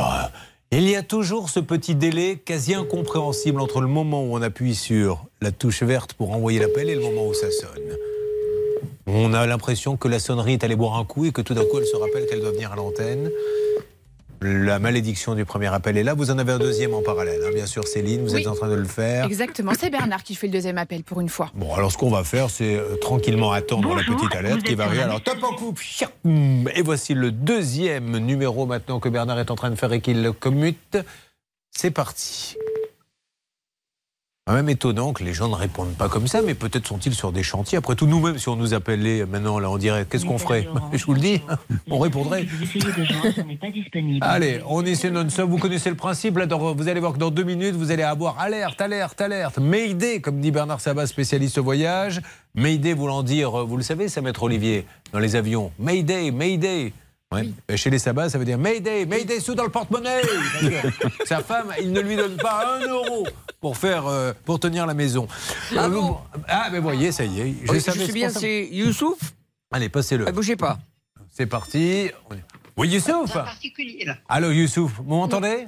Il 0.72 0.88
y 0.90 0.96
a 0.96 1.04
toujours 1.04 1.50
ce 1.50 1.60
petit 1.60 1.96
délai 1.96 2.38
quasi 2.38 2.74
incompréhensible 2.74 3.62
entre 3.62 3.82
le 3.82 3.88
moment 3.88 4.24
où 4.24 4.36
on 4.36 4.42
appuie 4.42 4.76
sur 4.76 5.26
la 5.42 5.52
touche 5.52 5.84
verte 5.84 6.14
pour 6.14 6.32
envoyer 6.32 6.60
l'appel 6.60 6.90
et 6.90 6.96
le 6.96 7.02
moment 7.02 7.28
où 7.28 7.34
ça 7.34 7.50
sonne. 7.50 7.98
On 9.08 9.34
a 9.34 9.46
l'impression 9.46 9.98
que 9.98 10.08
la 10.08 10.20
sonnerie 10.20 10.54
est 10.54 10.64
allée 10.64 10.76
boire 10.76 10.96
un 10.98 11.06
coup 11.06 11.26
et 11.26 11.32
que 11.32 11.42
tout 11.42 11.54
d'un 11.54 11.64
coup 11.66 11.78
elle 11.80 11.86
se 11.86 11.96
rappelle 11.96 12.26
qu'elle 12.26 12.42
doit 12.42 12.52
venir 12.52 12.72
à 12.72 12.76
l'antenne. 12.76 13.30
La 14.42 14.80
malédiction 14.80 15.34
du 15.34 15.46
premier 15.46 15.74
appel 15.74 15.98
est 15.98 16.04
là. 16.04 16.14
Vous 16.14 16.30
en 16.30 16.38
avez 16.38 16.52
un 16.52 16.60
deuxième 16.60 16.94
en 16.94 17.02
parallèle. 17.02 17.40
hein. 17.46 17.52
Bien 17.54 17.66
sûr, 17.66 17.88
Céline, 17.88 18.26
vous 18.26 18.34
Oui. 18.36 18.42
êtes 18.42 18.48
en 18.48 18.54
train 18.54 18.68
de 18.68 18.74
le 18.76 18.84
faire. 18.86 19.26
Exactement, 19.26 19.72
c'est 19.80 19.90
Bernard 19.90 20.24
qui 20.24 20.36
fait 20.36 20.48
le 20.48 20.54
deuxième 20.54 20.78
appel 20.78 21.04
pour 21.04 21.22
une 21.22 21.30
fois. 21.30 21.52
Bon, 21.56 21.74
alors 21.74 21.92
ce 21.92 21.98
qu'on 21.98 22.12
va 22.12 22.24
faire, 22.24 22.50
c'est 22.50 22.76
euh, 22.76 22.96
tranquillement 22.98 23.54
attendre 23.54 23.96
la 23.96 24.04
petite 24.04 24.36
alerte 24.36 24.62
qui 24.64 24.76
va 24.76 24.86
arriver. 24.86 25.04
Alors, 25.04 25.22
top 25.22 25.42
en 25.44 25.54
coupe. 25.56 25.80
Et 26.76 26.82
voici 26.82 27.14
le 27.14 27.32
deuxième 27.32 28.18
numéro 28.18 28.66
maintenant 28.66 29.00
que 29.00 29.10
Bernard 29.10 29.40
est 29.40 29.50
en 29.52 29.56
train 29.56 29.70
de 29.72 29.76
faire 29.76 29.94
et 29.94 30.02
qu'il 30.02 30.32
commute. 30.40 30.98
C'est 31.72 31.92
parti. 31.92 32.56
Quand 34.48 34.54
même 34.54 34.70
étonnant 34.70 35.12
que 35.12 35.24
les 35.24 35.34
gens 35.34 35.48
ne 35.50 35.56
répondent 35.56 35.96
pas 35.96 36.08
comme 36.08 36.28
ça, 36.28 36.44
mais 36.44 36.54
peut-être 36.54 36.86
sont-ils 36.86 37.16
sur 37.16 37.32
des 37.32 37.42
chantiers. 37.42 37.80
Après 37.80 37.96
tout, 37.96 38.06
nous-mêmes, 38.06 38.38
si 38.38 38.48
on 38.48 38.56
nous 38.56 38.76
appelait 38.76 39.26
maintenant, 39.26 39.58
là, 39.58 39.72
on 39.72 39.80
dirait, 39.80 40.06
qu'est-ce 40.08 40.24
qu'on 40.24 40.38
ferait 40.38 40.68
Je 40.94 41.04
vous 41.04 41.16
le 41.16 41.20
dis, 41.20 41.42
on 41.90 41.98
répondrait. 41.98 42.46
Allez, 44.22 44.62
on 44.68 44.86
essaie 44.86 45.10
non-stop. 45.10 45.50
Vous 45.50 45.58
connaissez 45.58 45.90
le 45.90 45.96
principe. 45.96 46.38
Là, 46.38 46.46
dans- 46.46 46.76
vous 46.76 46.88
allez 46.88 47.00
voir 47.00 47.14
que 47.14 47.18
dans 47.18 47.32
deux 47.32 47.42
minutes, 47.44 47.74
vous 47.74 47.90
allez 47.90 48.04
avoir 48.04 48.38
alerte, 48.38 48.80
alerte, 48.82 49.20
alerte. 49.20 49.58
Mayday, 49.58 50.22
comme 50.22 50.40
dit 50.40 50.52
Bernard 50.52 50.80
Sabat, 50.80 51.08
spécialiste 51.08 51.58
voyage. 51.58 52.22
Mayday 52.54 52.94
voulant 52.94 53.24
dire, 53.24 53.62
euh, 53.62 53.64
vous 53.64 53.78
le 53.78 53.84
savez, 53.84 54.10
ça, 54.10 54.22
maître 54.22 54.44
Olivier, 54.44 54.86
dans 55.12 55.18
les 55.18 55.36
avions. 55.36 55.72
Mayday, 55.80 56.30
Mayday. 56.30 56.94
Ouais. 57.34 57.50
Et 57.68 57.76
Chez 57.78 57.90
les 57.90 58.00
sabbats, 58.00 58.30
ça 58.30 58.38
veut 58.38 58.46
dire 58.46 58.58
Mayday, 58.58 59.06
Mayday 59.06 59.40
sous 59.40 59.56
dans 59.56 59.64
le 59.64 59.72
porte-monnaie. 59.72 60.22
Sa 61.26 61.42
femme, 61.42 61.74
il 61.82 61.92
ne 61.92 62.00
lui 62.00 62.16
donne 62.16 62.38
pas 62.38 62.78
un 62.78 62.88
euro 62.88 63.28
pour 63.60 63.78
faire, 63.78 64.06
euh, 64.06 64.32
pour 64.46 64.60
tenir 64.60 64.86
la 64.86 64.94
maison. 64.94 65.28
Ah 65.76 65.86
Euh, 65.86 65.90
bon 65.90 66.18
ah, 66.48 66.70
mais 66.72 66.80
voyez, 66.80 67.12
ça 67.12 67.26
y 67.26 67.40
est. 67.42 67.44
Oui, 67.44 67.58
je 67.74 67.80
savais 67.80 67.98
suis 68.00 68.08
ce 68.10 68.14
bien, 68.14 68.30
c'est 68.30 68.68
Youssouf 68.68 69.18
Allez, 69.72 69.90
passez-le. 69.90 70.26
Ne 70.26 70.32
bougez 70.32 70.56
pas. 70.56 70.80
C'est 71.32 71.48
parti. 71.48 72.12
Oui, 72.78 72.90
Youssouf 72.90 73.34
particulier, 73.34 74.06
là. 74.06 74.18
Allô, 74.30 74.52
Youssouf, 74.52 74.94
vous 74.98 75.04
m'entendez? 75.16 75.66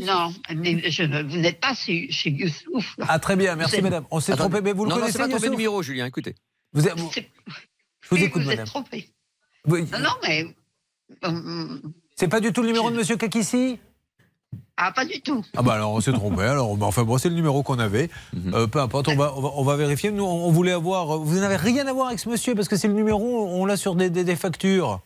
Non, 0.00 0.32
mais 0.54 0.90
je 0.90 1.04
vous 1.04 1.38
n'êtes 1.38 1.58
pas 1.60 1.74
chez, 1.74 2.10
chez 2.12 2.28
Youssouf. 2.30 2.94
là. 2.98 3.06
Ah, 3.08 3.18
très 3.18 3.34
bien, 3.34 3.56
merci 3.56 3.72
Vous 3.72 3.78
êtes- 3.78 3.84
madame. 3.84 4.04
On 4.10 4.20
s'est 4.20 4.36
trompé, 4.36 4.60
mais 4.60 4.72
vous 4.74 4.84
le 4.84 4.90
non, 4.90 4.96
non, 4.96 5.00
connaissez, 5.00 5.12
c'est 5.12 5.18
pas 5.18 5.28
trompé 5.28 5.40
de 5.40 5.46
Youssouf? 5.46 5.58
numéro, 5.58 5.82
Julien, 5.82 6.04
écoutez. 6.06 6.34
Vous, 6.74 6.86
êtes- 6.86 6.98
vous- 6.98 7.10
je 7.10 7.20
vous 8.10 8.16
oui, 8.16 8.24
écoute, 8.24 8.42
vous 8.42 8.50
êtes 8.50 8.58
madame. 8.58 8.66
trompé. 8.66 9.08
Oui. 9.66 9.86
Non, 9.90 9.98
non, 10.00 10.10
mais. 10.22 10.54
Euh, 11.24 11.78
C'est 12.16 12.28
pas 12.28 12.40
du 12.40 12.52
tout 12.52 12.60
le 12.62 12.68
numéro 12.68 12.90
de 12.90 12.96
Monsieur 12.96 13.16
Kakissi 13.16 13.78
Ah, 14.76 14.92
pas 14.92 15.04
du 15.04 15.20
tout. 15.20 15.44
Ah 15.56 15.62
bah 15.62 15.74
alors 15.74 15.92
on 15.92 16.00
s'est 16.00 16.12
trompé. 16.12 16.42
Alors, 16.42 16.76
bah, 16.76 16.86
enfin 16.86 17.04
bon, 17.04 17.16
c'est 17.18 17.28
le 17.28 17.34
numéro 17.34 17.62
qu'on 17.62 17.78
avait. 17.78 18.10
Euh, 18.52 18.66
peu 18.66 18.80
importe, 18.80 19.08
on 19.08 19.16
va, 19.16 19.32
on 19.36 19.40
va, 19.40 19.50
on 19.54 19.62
va 19.64 19.76
vérifier. 19.76 20.10
Nous, 20.10 20.24
on 20.24 20.50
voulait 20.50 20.72
avoir. 20.72 21.18
Vous 21.18 21.38
n'avez 21.40 21.56
rien 21.56 21.86
à 21.86 21.92
voir 21.92 22.08
avec 22.08 22.18
ce 22.18 22.28
monsieur 22.28 22.54
parce 22.54 22.68
que 22.68 22.76
c'est 22.76 22.88
le 22.88 22.94
numéro. 22.94 23.46
On 23.48 23.64
l'a 23.66 23.76
sur 23.76 23.94
des, 23.94 24.10
des- 24.10 24.24
des 24.24 24.36
factures. 24.36 25.00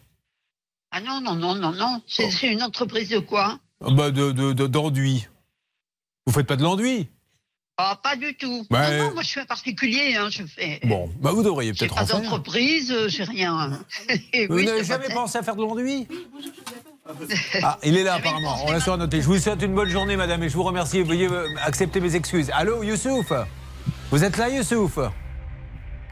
Ah 0.90 1.00
non, 1.00 1.20
non, 1.20 1.34
non, 1.34 1.54
non, 1.54 1.72
non. 1.72 2.00
C'est 2.06 2.50
une 2.50 2.62
entreprise 2.62 3.10
de 3.10 3.18
quoi? 3.18 3.58
Ah 3.84 3.90
Bah 3.90 4.10
de 4.10 4.32
de- 4.32 4.52
de- 4.54 4.66
d'enduit. 4.66 5.28
Vous 6.26 6.32
faites 6.32 6.46
pas 6.46 6.56
de 6.56 6.62
l'enduit? 6.62 7.08
Ah, 7.80 7.96
pas 8.02 8.16
du 8.16 8.34
tout. 8.34 8.66
Bah, 8.68 8.90
non, 8.90 9.04
non, 9.04 9.14
moi 9.14 9.22
je 9.22 9.28
suis 9.28 9.40
un 9.40 9.44
particulier. 9.44 10.16
Hein, 10.16 10.28
je 10.30 10.42
fais. 10.42 10.80
Bon, 10.82 11.08
bah 11.20 11.30
vous 11.30 11.44
devriez 11.44 11.72
peut-être 11.72 11.94
pas 11.94 12.02
en 12.02 12.06
faire. 12.06 12.20
d'entreprise, 12.20 12.90
euh, 12.90 13.08
j'ai 13.08 13.22
rien. 13.22 13.68
Vous 14.48 14.56
oui, 14.56 14.64
n'avez 14.66 14.82
jamais 14.82 15.08
pensé 15.14 15.38
à 15.38 15.44
faire 15.44 15.54
de 15.54 15.62
l'enduit 15.62 16.08
Ah, 17.62 17.78
il 17.84 17.96
est 17.96 18.02
là 18.02 18.14
apparemment. 18.14 18.56
On 18.66 18.72
l'a 18.72 18.80
sur 18.80 18.98
notre 18.98 19.14
liste. 19.16 19.28
Je 19.28 19.32
vous 19.32 19.38
souhaite 19.40 19.62
une 19.62 19.74
bonne 19.76 19.88
journée, 19.88 20.16
madame, 20.16 20.42
et 20.42 20.48
je 20.48 20.54
vous 20.56 20.64
remercie. 20.64 21.02
Veuillez 21.02 21.28
euh, 21.28 21.46
accepter 21.64 22.00
mes 22.00 22.16
excuses. 22.16 22.50
Allô, 22.52 22.82
Youssouf 22.82 23.32
Vous 24.10 24.24
êtes 24.24 24.36
là, 24.38 24.48
Youssouf 24.48 24.98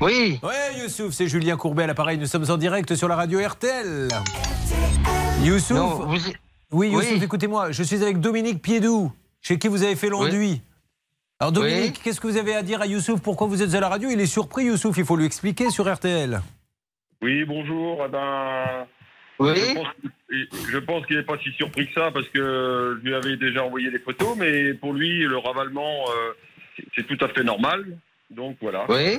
Oui. 0.00 0.38
Ouais, 0.44 0.78
Youssouf, 0.80 1.12
c'est 1.14 1.26
Julien 1.26 1.56
Courbet 1.56 1.82
à 1.82 1.86
l'appareil. 1.88 2.16
Nous 2.16 2.26
sommes 2.26 2.48
en 2.48 2.56
direct 2.58 2.94
sur 2.94 3.08
la 3.08 3.16
radio 3.16 3.40
RTL. 3.44 4.06
Youssouf 5.42 5.76
Non, 5.76 5.88
vous- 6.06 6.18
Oui, 6.70 6.90
Youssouf, 6.90 7.10
Oui. 7.18 7.24
écoutez-moi. 7.24 7.72
Je 7.72 7.82
suis 7.82 8.02
avec 8.04 8.20
Dominique 8.20 8.62
Piédou, 8.62 9.10
chez 9.42 9.58
qui 9.58 9.66
vous 9.66 9.82
avez 9.82 9.96
fait 9.96 10.08
l'enduit. 10.10 10.62
Alors, 11.38 11.52
Dominique, 11.52 11.96
Oui. 11.96 12.00
qu'est-ce 12.02 12.20
que 12.20 12.26
vous 12.26 12.36
avez 12.38 12.54
à 12.54 12.62
dire 12.62 12.80
à 12.80 12.86
Youssouf 12.86 13.20
Pourquoi 13.20 13.46
vous 13.46 13.62
êtes 13.62 13.74
à 13.74 13.80
la 13.80 13.88
radio 13.88 14.08
Il 14.10 14.20
est 14.20 14.26
surpris, 14.26 14.64
Youssouf. 14.64 14.96
Il 14.96 15.04
faut 15.04 15.16
lui 15.16 15.26
expliquer 15.26 15.70
sur 15.70 15.92
RTL. 15.92 16.40
Oui, 17.22 17.44
bonjour. 17.44 18.02
Eh 18.06 18.08
ben, 18.08 18.86
Oui. 19.38 19.74
Je 20.70 20.78
pense, 20.78 21.06
qu'il 21.06 21.16
n'est 21.16 21.22
pas 21.22 21.38
si 21.42 21.50
surpris 21.52 21.86
que 21.88 21.92
ça 21.92 22.10
parce 22.10 22.26
que 22.28 22.98
je 22.98 23.06
lui 23.06 23.14
avais 23.14 23.36
déjà 23.36 23.64
envoyé 23.64 23.90
des 23.90 23.98
photos, 23.98 24.34
mais 24.36 24.72
pour 24.74 24.92
lui, 24.94 25.20
le 25.24 25.36
ravalement, 25.36 26.04
euh, 26.08 26.32
c'est- 26.76 26.86
c'est 26.96 27.06
tout 27.06 27.22
à 27.24 27.28
fait 27.28 27.44
normal. 27.44 27.84
Donc 28.30 28.56
voilà. 28.60 28.86
Oui. 28.88 29.18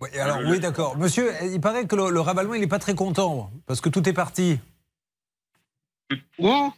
Oui, 0.00 0.08
alors, 0.18 0.38
oui, 0.46 0.60
d'accord. 0.60 0.96
Monsieur, 0.96 1.30
il 1.42 1.60
paraît 1.60 1.86
que 1.86 1.96
le, 1.96 2.10
le 2.10 2.20
ravalement, 2.20 2.54
il 2.54 2.60
n'est 2.60 2.66
pas 2.68 2.78
très 2.78 2.94
content 2.94 3.50
parce 3.66 3.80
que 3.80 3.88
tout 3.88 4.06
est 4.08 4.12
parti. 4.12 4.58
Où? 6.38 6.72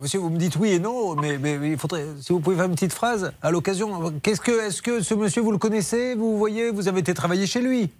Monsieur, 0.00 0.20
vous 0.20 0.30
me 0.30 0.38
dites 0.38 0.54
oui 0.56 0.70
et 0.70 0.78
non, 0.78 1.16
mais, 1.16 1.38
mais- 1.38 1.58
mais 1.58 1.70
il 1.72 1.78
faudrait, 1.78 2.06
si 2.20 2.32
vous 2.32 2.38
pouvez 2.40 2.54
faire 2.56 2.66
une 2.66 2.74
petite 2.74 2.92
phrase 2.92 3.32
à 3.42 3.50
l'occasion. 3.50 4.12
Qu'est-ce 4.22 4.40
que, 4.40 4.52
est-ce 4.66 4.80
que 4.80 5.00
ce 5.02 5.14
monsieur, 5.14 5.42
vous 5.42 5.50
le 5.50 5.58
connaissez 5.58 6.14
Vous 6.14 6.38
voyez, 6.38 6.70
vous 6.70 6.86
avez 6.86 7.00
été 7.00 7.14
travailler 7.14 7.46
chez 7.48 7.60
lui? 7.60 7.90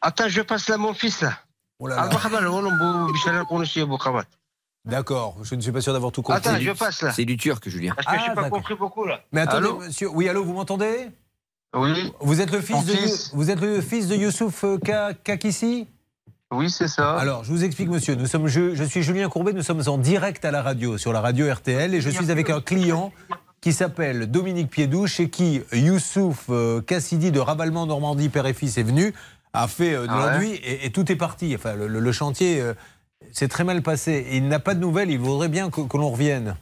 Attends, 0.00 0.28
je 0.28 0.42
passe 0.42 0.68
là 0.68 0.76
mon 0.76 0.92
fils 0.92 1.20
là. 1.20 1.34
Oh 1.78 1.86
là 1.86 1.96
là. 1.96 2.02
D'accord, 4.84 5.36
je 5.42 5.54
ne 5.54 5.60
suis 5.60 5.70
pas 5.70 5.80
sûr 5.80 5.92
d'avoir 5.92 6.10
tout 6.10 6.22
compris. 6.22 6.38
Attends, 6.38 6.58
je 6.58 6.72
passe 6.72 7.02
là. 7.02 7.12
C'est 7.12 7.24
du 7.24 7.36
turc, 7.36 7.68
Julien. 7.68 7.92
Parce 7.94 8.06
que 8.08 8.12
je 8.20 8.26
Ah, 8.26 8.28
n'ai 8.30 8.34
pas 8.34 8.50
compris 8.50 8.74
beaucoup 8.74 9.04
là. 9.04 9.20
Mais 9.30 9.42
attendez, 9.42 9.68
Allô 9.68 9.78
monsieur. 9.78 10.08
Oui, 10.08 10.28
allô, 10.28 10.42
vous 10.44 10.54
m'entendez? 10.54 11.10
Oui. 11.74 12.12
Vous 12.20 12.40
êtes 12.40 12.50
le 12.50 12.60
fils 12.60 12.74
Mon 12.76 12.82
de 12.82 12.90
fils. 12.90 13.30
vous 13.34 13.50
êtes 13.50 13.60
le 13.60 13.80
fils 13.80 14.08
de 14.08 14.16
Youssouf 14.16 14.64
euh, 14.64 14.78
Ka- 14.78 15.14
Kakissi? 15.14 15.86
Oui, 16.52 16.68
c'est 16.70 16.88
ça. 16.88 17.16
Alors, 17.16 17.44
je 17.44 17.52
vous 17.52 17.62
explique, 17.64 17.88
monsieur. 17.88 18.14
Nous 18.16 18.26
sommes, 18.26 18.48
je, 18.48 18.74
je 18.74 18.84
suis 18.84 19.02
Julien 19.02 19.28
Courbet. 19.28 19.52
Nous 19.52 19.62
sommes 19.62 19.82
en 19.86 19.98
direct 19.98 20.44
à 20.44 20.50
la 20.50 20.62
radio, 20.62 20.98
sur 20.98 21.12
la 21.12 21.20
radio 21.20 21.52
RTL, 21.52 21.94
et 21.94 22.00
je 22.00 22.10
suis 22.10 22.30
avec 22.30 22.50
un 22.50 22.60
client 22.60 23.12
qui 23.60 23.72
s'appelle 23.72 24.30
Dominique 24.30 24.70
Piédou, 24.70 25.06
chez 25.06 25.28
qui 25.30 25.62
Youssouf 25.72 26.46
euh, 26.50 26.80
Cassidi 26.80 27.30
de 27.30 27.38
Ravalement 27.38 27.86
Normandie, 27.86 28.28
père 28.30 28.46
et 28.46 28.54
fils, 28.54 28.78
est 28.78 28.82
venu, 28.82 29.14
a 29.52 29.68
fait 29.68 29.94
euh, 29.94 30.06
de 30.06 30.12
Ah 30.12 30.38
ouais 30.38 30.48
et, 30.56 30.86
et 30.86 30.90
tout 30.90 31.10
est 31.12 31.16
parti. 31.16 31.54
Enfin, 31.54 31.74
le, 31.74 31.86
le- 31.86 32.00
le 32.00 32.12
chantier 32.12 32.60
euh, 32.60 32.74
s'est 33.32 33.48
très 33.48 33.62
mal 33.64 33.82
passé. 33.82 34.12
Et 34.30 34.36
il 34.38 34.48
n'a 34.48 34.58
pas 34.58 34.74
de 34.74 34.80
nouvelles. 34.80 35.10
Il 35.10 35.18
voudrait 35.20 35.48
bien 35.48 35.70
que, 35.70 35.82
que 35.82 35.96
l'on 35.96 36.10
revienne. 36.10 36.56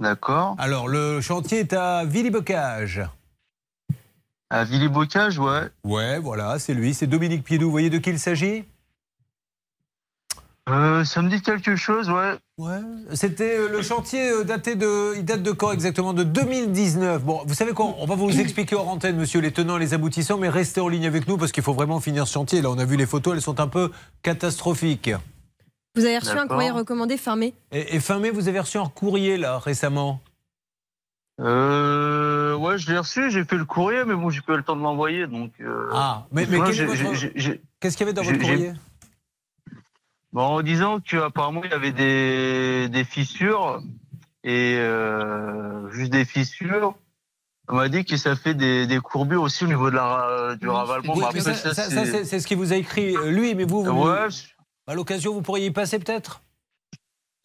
D'accord. 0.00 0.56
Alors, 0.58 0.88
le 0.88 1.20
chantier 1.20 1.60
est 1.60 1.72
à 1.72 2.04
Villibocage. 2.04 3.02
À 4.50 4.64
Villibocage, 4.64 5.38
ouais. 5.38 5.68
Ouais, 5.84 6.18
voilà, 6.18 6.58
c'est 6.58 6.74
lui, 6.74 6.92
c'est 6.92 7.06
Dominique 7.06 7.44
Piédou. 7.44 7.66
Vous 7.66 7.70
voyez 7.70 7.90
de 7.90 7.98
qui 7.98 8.10
il 8.10 8.18
s'agit? 8.18 8.64
Euh, 10.70 11.04
ça 11.04 11.20
me 11.20 11.28
dit 11.28 11.42
quelque 11.42 11.76
chose, 11.76 12.08
ouais. 12.08 12.36
Ouais. 12.56 12.78
C'était 13.12 13.58
euh, 13.58 13.68
le 13.68 13.82
chantier 13.82 14.30
euh, 14.30 14.44
daté 14.44 14.76
de, 14.76 15.14
il 15.16 15.24
date 15.24 15.42
de 15.42 15.50
quand 15.52 15.72
exactement? 15.72 16.14
De 16.14 16.22
2019. 16.24 17.22
Bon, 17.22 17.42
vous 17.44 17.52
savez 17.52 17.72
quoi? 17.72 17.94
On 17.98 18.06
va 18.06 18.14
vous 18.14 18.40
expliquer 18.40 18.74
hors 18.74 18.88
antenne, 18.88 19.16
monsieur, 19.16 19.40
les 19.40 19.52
tenants 19.52 19.76
et 19.76 19.80
les 19.80 19.92
aboutissants, 19.92 20.38
mais 20.38 20.48
restez 20.48 20.80
en 20.80 20.88
ligne 20.88 21.06
avec 21.06 21.28
nous 21.28 21.36
parce 21.36 21.52
qu'il 21.52 21.62
faut 21.62 21.74
vraiment 21.74 22.00
finir 22.00 22.26
ce 22.26 22.32
chantier. 22.32 22.62
Là, 22.62 22.70
on 22.70 22.78
a 22.78 22.86
vu 22.86 22.96
les 22.96 23.04
photos, 23.04 23.34
elles 23.34 23.42
sont 23.42 23.60
un 23.60 23.68
peu 23.68 23.90
catastrophiques. 24.22 25.10
Vous 25.96 26.04
avez 26.06 26.18
reçu 26.18 26.36
un 26.38 26.46
courrier 26.48 26.70
recommandé 26.70 27.18
fin 27.18 27.36
mai 27.36 27.52
Et, 27.70 27.96
et 27.96 28.00
fin 28.00 28.18
mai, 28.18 28.30
vous 28.30 28.48
avez 28.48 28.60
reçu 28.60 28.78
un 28.78 28.88
courrier 28.88 29.36
là 29.36 29.58
récemment? 29.58 30.20
Euh, 31.40 32.56
ouais, 32.56 32.78
je 32.78 32.90
l'ai 32.90 32.98
reçu, 32.98 33.30
j'ai 33.30 33.44
fait 33.44 33.56
le 33.56 33.64
courrier, 33.64 34.04
mais 34.06 34.14
bon, 34.14 34.30
j'ai 34.30 34.40
pas 34.40 34.54
eu 34.54 34.58
le 34.58 34.62
temps 34.62 34.76
de 34.76 34.82
l'envoyer, 34.82 35.26
donc. 35.26 35.50
euh, 35.60 35.90
Ah, 35.92 36.26
mais, 36.32 36.44
votre- 36.46 36.70
qu'est-ce 37.80 37.96
qu'il 37.96 38.06
y 38.06 38.08
avait 38.08 38.12
dans 38.12 38.22
votre 38.22 38.38
courrier? 38.38 38.72
Bon, 40.34 40.42
en 40.42 40.62
disant 40.62 40.98
qu'apparemment 40.98 41.62
il 41.64 41.70
y 41.70 41.74
avait 41.74 41.92
des, 41.92 42.88
des 42.88 43.04
fissures 43.04 43.80
et 44.42 44.76
euh, 44.80 45.88
juste 45.92 46.10
des 46.10 46.24
fissures. 46.24 46.94
On 47.68 47.76
m'a 47.76 47.88
dit 47.88 48.04
que 48.04 48.16
ça 48.16 48.34
fait 48.34 48.52
des, 48.54 48.86
des 48.88 48.98
courbures 48.98 49.42
aussi 49.42 49.62
au 49.64 49.68
niveau 49.68 49.90
de 49.90 49.94
la, 49.94 50.56
du 50.60 50.68
ravalement. 50.68 51.14
Oui, 51.14 51.22
ça, 51.40 51.54
ça, 51.54 51.72
ça- 51.72 51.88
ça, 51.88 52.24
c'est 52.24 52.40
ce 52.40 52.46
qu'il 52.48 52.58
vous 52.58 52.72
a 52.72 52.76
écrit 52.76 53.16
euh, 53.16 53.30
lui, 53.30 53.54
mais 53.54 53.64
vous, 53.64 53.84
vous 53.84 54.02
Ouais, 54.02 54.26
à 54.88 54.94
l'occasion, 54.94 55.32
vous 55.32 55.40
pourriez 55.40 55.66
y 55.66 55.70
passer 55.70 55.98
peut-être? 56.00 56.42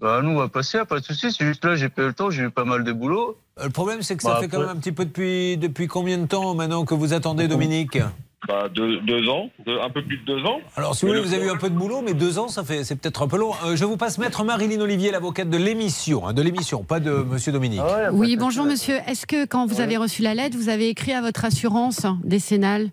Bah, 0.01 0.21
nous 0.23 0.31
on 0.31 0.37
va 0.37 0.47
passer, 0.47 0.83
pas 0.85 0.99
de 0.99 1.05
souci. 1.05 1.31
C'est 1.31 1.45
juste 1.45 1.63
là, 1.63 1.75
j'ai 1.75 1.89
pas 1.89 2.01
eu 2.01 2.07
le 2.07 2.13
temps, 2.13 2.31
j'ai 2.31 2.43
eu 2.43 2.49
pas 2.49 2.65
mal 2.65 2.83
de 2.83 2.91
boulot. 2.91 3.37
Euh, 3.59 3.65
Le 3.65 3.69
problème, 3.69 4.01
c'est 4.01 4.17
que 4.17 4.23
ça 4.23 4.33
Bah, 4.33 4.39
fait 4.39 4.47
quand 4.47 4.59
même 4.61 4.69
un 4.69 4.77
petit 4.77 4.93
peu 4.93 5.05
depuis, 5.05 5.57
depuis 5.57 5.87
combien 5.87 6.17
de 6.17 6.25
temps 6.25 6.55
maintenant 6.55 6.85
que 6.85 6.95
vous 6.95 7.13
attendez, 7.13 7.47
Dominique? 7.47 7.99
Bah, 8.47 8.69
deux, 8.69 9.01
deux 9.01 9.27
ans, 9.27 9.49
deux- 9.65 9.79
un 9.81 9.89
peu 9.89 10.01
plus 10.03 10.17
de 10.17 10.23
deux 10.25 10.43
ans. 10.45 10.61
Alors, 10.77 10.95
si 10.95 11.01
vous 11.05 11.09
voulez, 11.11 11.21
vous 11.21 11.33
avez 11.33 11.45
eu 11.45 11.49
un 11.49 11.57
peu 11.57 11.69
de 11.69 11.75
boulot, 11.75 12.01
mais 12.01 12.13
deux 12.13 12.39
ans, 12.39 12.47
ça 12.47 12.63
fait, 12.63 12.85
c'est 12.85 12.95
peut-être 12.95 13.21
un 13.21 13.27
peu 13.27 13.37
long. 13.37 13.51
Euh, 13.65 13.75
je 13.75 13.83
vous 13.83 13.97
passe 13.97 14.17
maître 14.17 14.45
Marilyn 14.45 14.79
Olivier, 14.79 15.11
l'avocate 15.11 15.49
de 15.49 15.57
l'émission, 15.57 16.25
hein, 16.25 16.31
de 16.33 16.41
l'émission, 16.41 16.83
pas 16.85 17.01
de 17.01 17.11
Monsieur 17.11 17.51
Dominique. 17.51 17.81
Oui, 18.13 18.37
bonjour 18.37 18.65
monsieur. 18.65 18.95
Est-ce 19.07 19.27
que 19.27 19.45
quand 19.45 19.65
vous 19.65 19.81
avez 19.81 19.97
reçu 19.97 20.21
la 20.21 20.33
lettre, 20.35 20.55
vous 20.57 20.69
avez 20.69 20.87
écrit 20.87 21.11
à 21.11 21.21
votre 21.21 21.43
assurance 21.43 22.05
décennale 22.23 22.91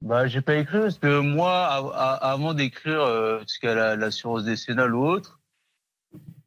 Bah, 0.00 0.26
j'ai 0.26 0.40
pas 0.40 0.54
écrit 0.56 0.78
parce 0.80 0.98
que 0.98 1.20
moi, 1.20 1.66
av- 1.66 1.92
av- 1.94 2.18
avant 2.22 2.54
d'écrire 2.54 3.00
euh, 3.02 3.40
ce 3.46 3.58
qu'à 3.60 3.74
la- 3.74 3.94
l'assurance 3.96 4.42
décennale 4.44 4.94
ou 4.94 5.04
autre, 5.06 5.38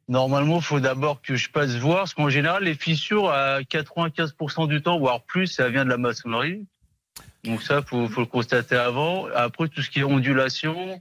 normalement, 0.08 0.56
il 0.56 0.62
faut 0.62 0.80
d'abord 0.80 1.22
que 1.22 1.36
je 1.36 1.48
passe 1.48 1.76
voir, 1.76 1.98
parce 1.98 2.14
qu'en 2.14 2.28
général, 2.28 2.64
les 2.64 2.74
fissures, 2.74 3.30
à 3.30 3.60
95% 3.62 4.66
du 4.66 4.82
temps, 4.82 4.98
voire 4.98 5.22
plus, 5.22 5.46
ça 5.46 5.68
vient 5.68 5.84
de 5.84 5.90
la 5.90 5.98
maçonnerie. 5.98 6.66
Donc 7.44 7.62
ça, 7.62 7.82
faut, 7.82 8.08
faut 8.08 8.20
le 8.20 8.26
constater 8.26 8.76
avant. 8.76 9.26
Après, 9.34 9.68
tout 9.68 9.82
ce 9.82 9.90
qui 9.90 10.00
est 10.00 10.04
ondulation, 10.04 11.00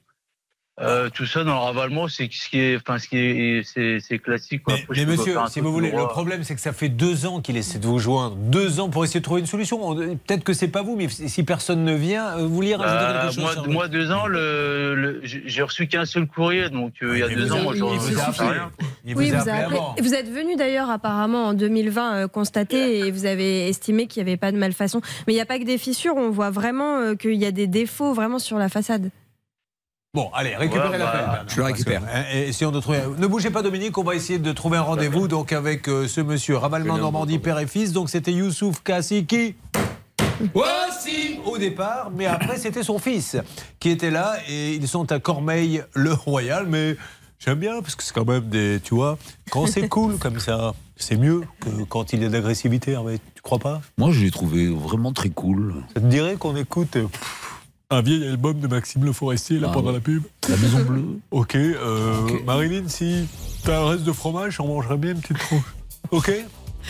euh, 0.82 1.10
tout 1.14 1.26
ça 1.26 1.44
dans 1.44 1.54
le 1.54 1.60
ravalement, 1.60 2.08
c'est 2.08 2.30
ce 2.32 2.50
qui 2.50 2.60
est, 2.60 2.78
enfin, 2.78 2.98
ce 2.98 3.08
qui 3.08 3.18
est, 3.18 3.64
c'est, 3.66 4.00
c'est 4.00 4.20
classique. 4.20 4.64
Quoi. 4.64 4.74
Après, 4.76 4.94
Mais 4.98 5.06
monsieur, 5.06 5.36
si 5.50 5.60
vous 5.60 5.72
voulez, 5.72 5.90
droit. 5.92 6.02
le 6.02 6.08
problème, 6.08 6.44
c'est 6.44 6.56
que 6.56 6.62
ça 6.62 6.74
fait 6.74 6.90
deux 6.90 7.26
ans 7.26 7.42
qu'il 7.42 7.58
essaie 7.58 7.80
de 7.80 7.86
vous 7.88 8.00
joindre. 8.00 8.36
Deux 8.36 8.80
ans 8.80 8.90
pour 8.90 9.04
essayer 9.04 9.20
de 9.20 9.26
trouver 9.26 9.42
une 9.42 9.48
solution. 9.48 9.80
On- 9.88 9.96
Peut-être 9.96 10.44
que 10.44 10.54
c'est 10.54 10.68
pas 10.68 10.82
vous, 10.82 10.96
mais 10.96 11.08
si 11.10 11.44
personne 11.44 11.84
ne 11.84 11.94
vient, 11.94 12.38
euh, 12.38 12.46
vous 12.48 12.56
vouliez 12.56 12.76
rajouter 12.76 13.14
Bah, 13.14 13.20
quelque 13.22 13.34
chose 13.36 13.44
moi, 13.44 13.54
sur- 13.54 13.68
moi, 13.70 13.88
deux 13.88 14.12
ans, 14.12 14.28
le, 14.28 14.96
le- 14.96 15.22
j'ai 15.24 15.62
reçu 15.62 15.88
qu'un 15.88 16.06
seul 16.06 16.26
courrier, 16.28 16.70
donc 16.70 16.94
euh, 17.04 17.14
il 17.16 17.20
y 17.20 17.24
a 17.24 17.30
deux 17.30 17.52
ans, 17.52 17.62
moi, 17.64 17.74
il 17.76 17.80
j'en 17.80 17.88
rien. 17.90 18.72
Il 19.06 19.16
Oui, 19.16 19.30
vous 19.30 19.36
a 19.36 19.40
vous, 19.40 19.50
avez 19.50 19.52
appelé 19.52 19.64
appelé. 19.66 19.78
avant. 19.80 19.96
vous 20.00 20.14
êtes 20.14 20.30
venu 20.30 20.56
d'ailleurs 20.56 20.90
apparemment 20.90 21.46
en 21.48 21.54
2020 21.54 22.14
euh, 22.16 22.28
constater 22.28 23.00
et 23.00 23.12
vous 23.12 23.26
avez 23.26 23.68
estimé 23.68 24.08
qu'il 24.08 24.24
n'y 24.24 24.30
avait 24.30 24.38
pas 24.38 24.52
de 24.52 24.58
malfaçon. 24.58 25.02
Mais 25.28 25.34
il 25.34 25.36
n'y 25.36 25.42
a 25.42 25.46
pas 25.46 25.58
que 25.60 25.64
des 25.64 25.78
fissures, 25.78 26.16
on 26.16 26.30
voit 26.30 26.50
vraiment 26.52 27.00
euh, 27.00 27.16
qu'il 27.16 27.34
y 27.36 27.46
a 27.46 27.52
des 27.52 27.68
défauts 27.68 28.14
vraiment 28.14 28.40
sur 28.40 28.58
la 28.58 28.70
façade. 28.70 29.10
Bon, 30.14 30.30
allez, 30.34 30.58
récupérez 30.58 30.90
Ouais, 30.90 30.98
l'appel. 30.98 31.22
bah, 31.22 31.28
Bernard, 31.28 31.46
je 31.48 31.56
le 31.56 31.64
récupère. 31.64 32.02
hein, 32.04 32.24
et 32.34 32.50
essayons 32.50 32.72
de 32.72 32.82
trouver. 32.82 33.00
Ne 33.18 33.28
bougez 33.28 33.50
pas, 33.50 33.62
Dominique. 33.62 33.98
On 33.98 34.04
va 34.04 34.14
essayer 34.14 34.40
de 34.40 34.52
trouver 34.52 34.78
un 34.78 34.82
rendez-vous 34.82 35.30
donc 35.30 35.54
avec 35.54 35.88
euh, 35.88 36.06
ce 36.06 36.20
monsieur 36.20 36.58
Ravalement 36.58 36.98
Normandie, 36.98 37.40
père 37.40 37.58
et 37.60 37.66
fils. 37.68 37.94
Donc 37.94 38.10
c'était 38.10 38.34
Youssouf 38.34 38.82
Kassi 38.84 39.26
qui. 39.26 39.56
Voici 40.54 41.40
au 41.46 41.58
départ, 41.58 42.12
mais 42.14 42.26
après 42.26 42.58
c'était 42.58 42.84
son 42.84 43.00
fils 43.00 43.38
qui 43.80 43.90
était 43.90 44.12
là 44.12 44.36
et 44.50 44.74
ils 44.74 44.88
sont 44.90 45.10
à 45.14 45.20
Cormeil 45.20 45.82
le 45.94 46.12
Royal. 46.12 46.66
Mais 46.68 46.98
j'aime 47.40 47.60
bien 47.60 47.80
parce 47.82 47.96
que 47.96 48.04
c'est 48.04 48.14
quand 48.14 48.28
même 48.28 48.50
des, 48.50 48.82
tu 48.84 48.96
vois, 48.96 49.18
quand 49.50 49.66
c'est 49.66 49.88
cool 49.88 50.18
comme 50.18 50.42
ça, 50.42 50.74
c'est 50.98 51.16
mieux 51.16 51.44
que 51.62 51.70
quand 51.88 52.12
il 52.12 52.22
y 52.22 52.26
a 52.26 52.28
de 52.28 52.34
l'agressivité. 52.34 52.92
Hervé. 52.92 53.20
Tu 53.34 53.42
crois 53.42 53.60
pas? 53.60 53.82
Moi, 53.98 54.12
je 54.12 54.26
l'ai 54.26 54.32
trouvé 54.32 54.68
vraiment 54.68 55.14
très 55.14 55.30
cool. 55.30 55.76
Ça 55.96 56.02
te 56.02 56.06
dirait 56.08 56.36
qu'on 56.36 56.56
écoute 56.58 56.92
pff, 56.92 57.51
un 57.92 58.02
vieil 58.02 58.28
album 58.28 58.60
de 58.60 58.68
Maxime 58.68 59.04
Le 59.06 59.14
Forestier 59.14 59.60
là 59.60 59.68
Ah, 59.70 59.74
pendant 59.74 59.88
ouais. 59.90 59.94
la 59.96 60.00
pub 60.00 60.24
La 60.50 60.58
Maison 60.58 60.80
Bleue. 60.80 61.04
Ok, 61.32 61.56
euh. 61.56 62.28
Marilyn, 62.46 62.88
si 62.88 63.28
t'as 63.64 63.82
un 63.82 63.90
reste 63.90 64.04
de 64.04 64.12
fromage, 64.12 64.60
on 64.60 64.68
mangerait 64.68 64.98
bien 64.98 65.12
une 65.12 65.20
petite 65.22 65.38
tranche. 65.40 65.76
Ok 66.12 66.32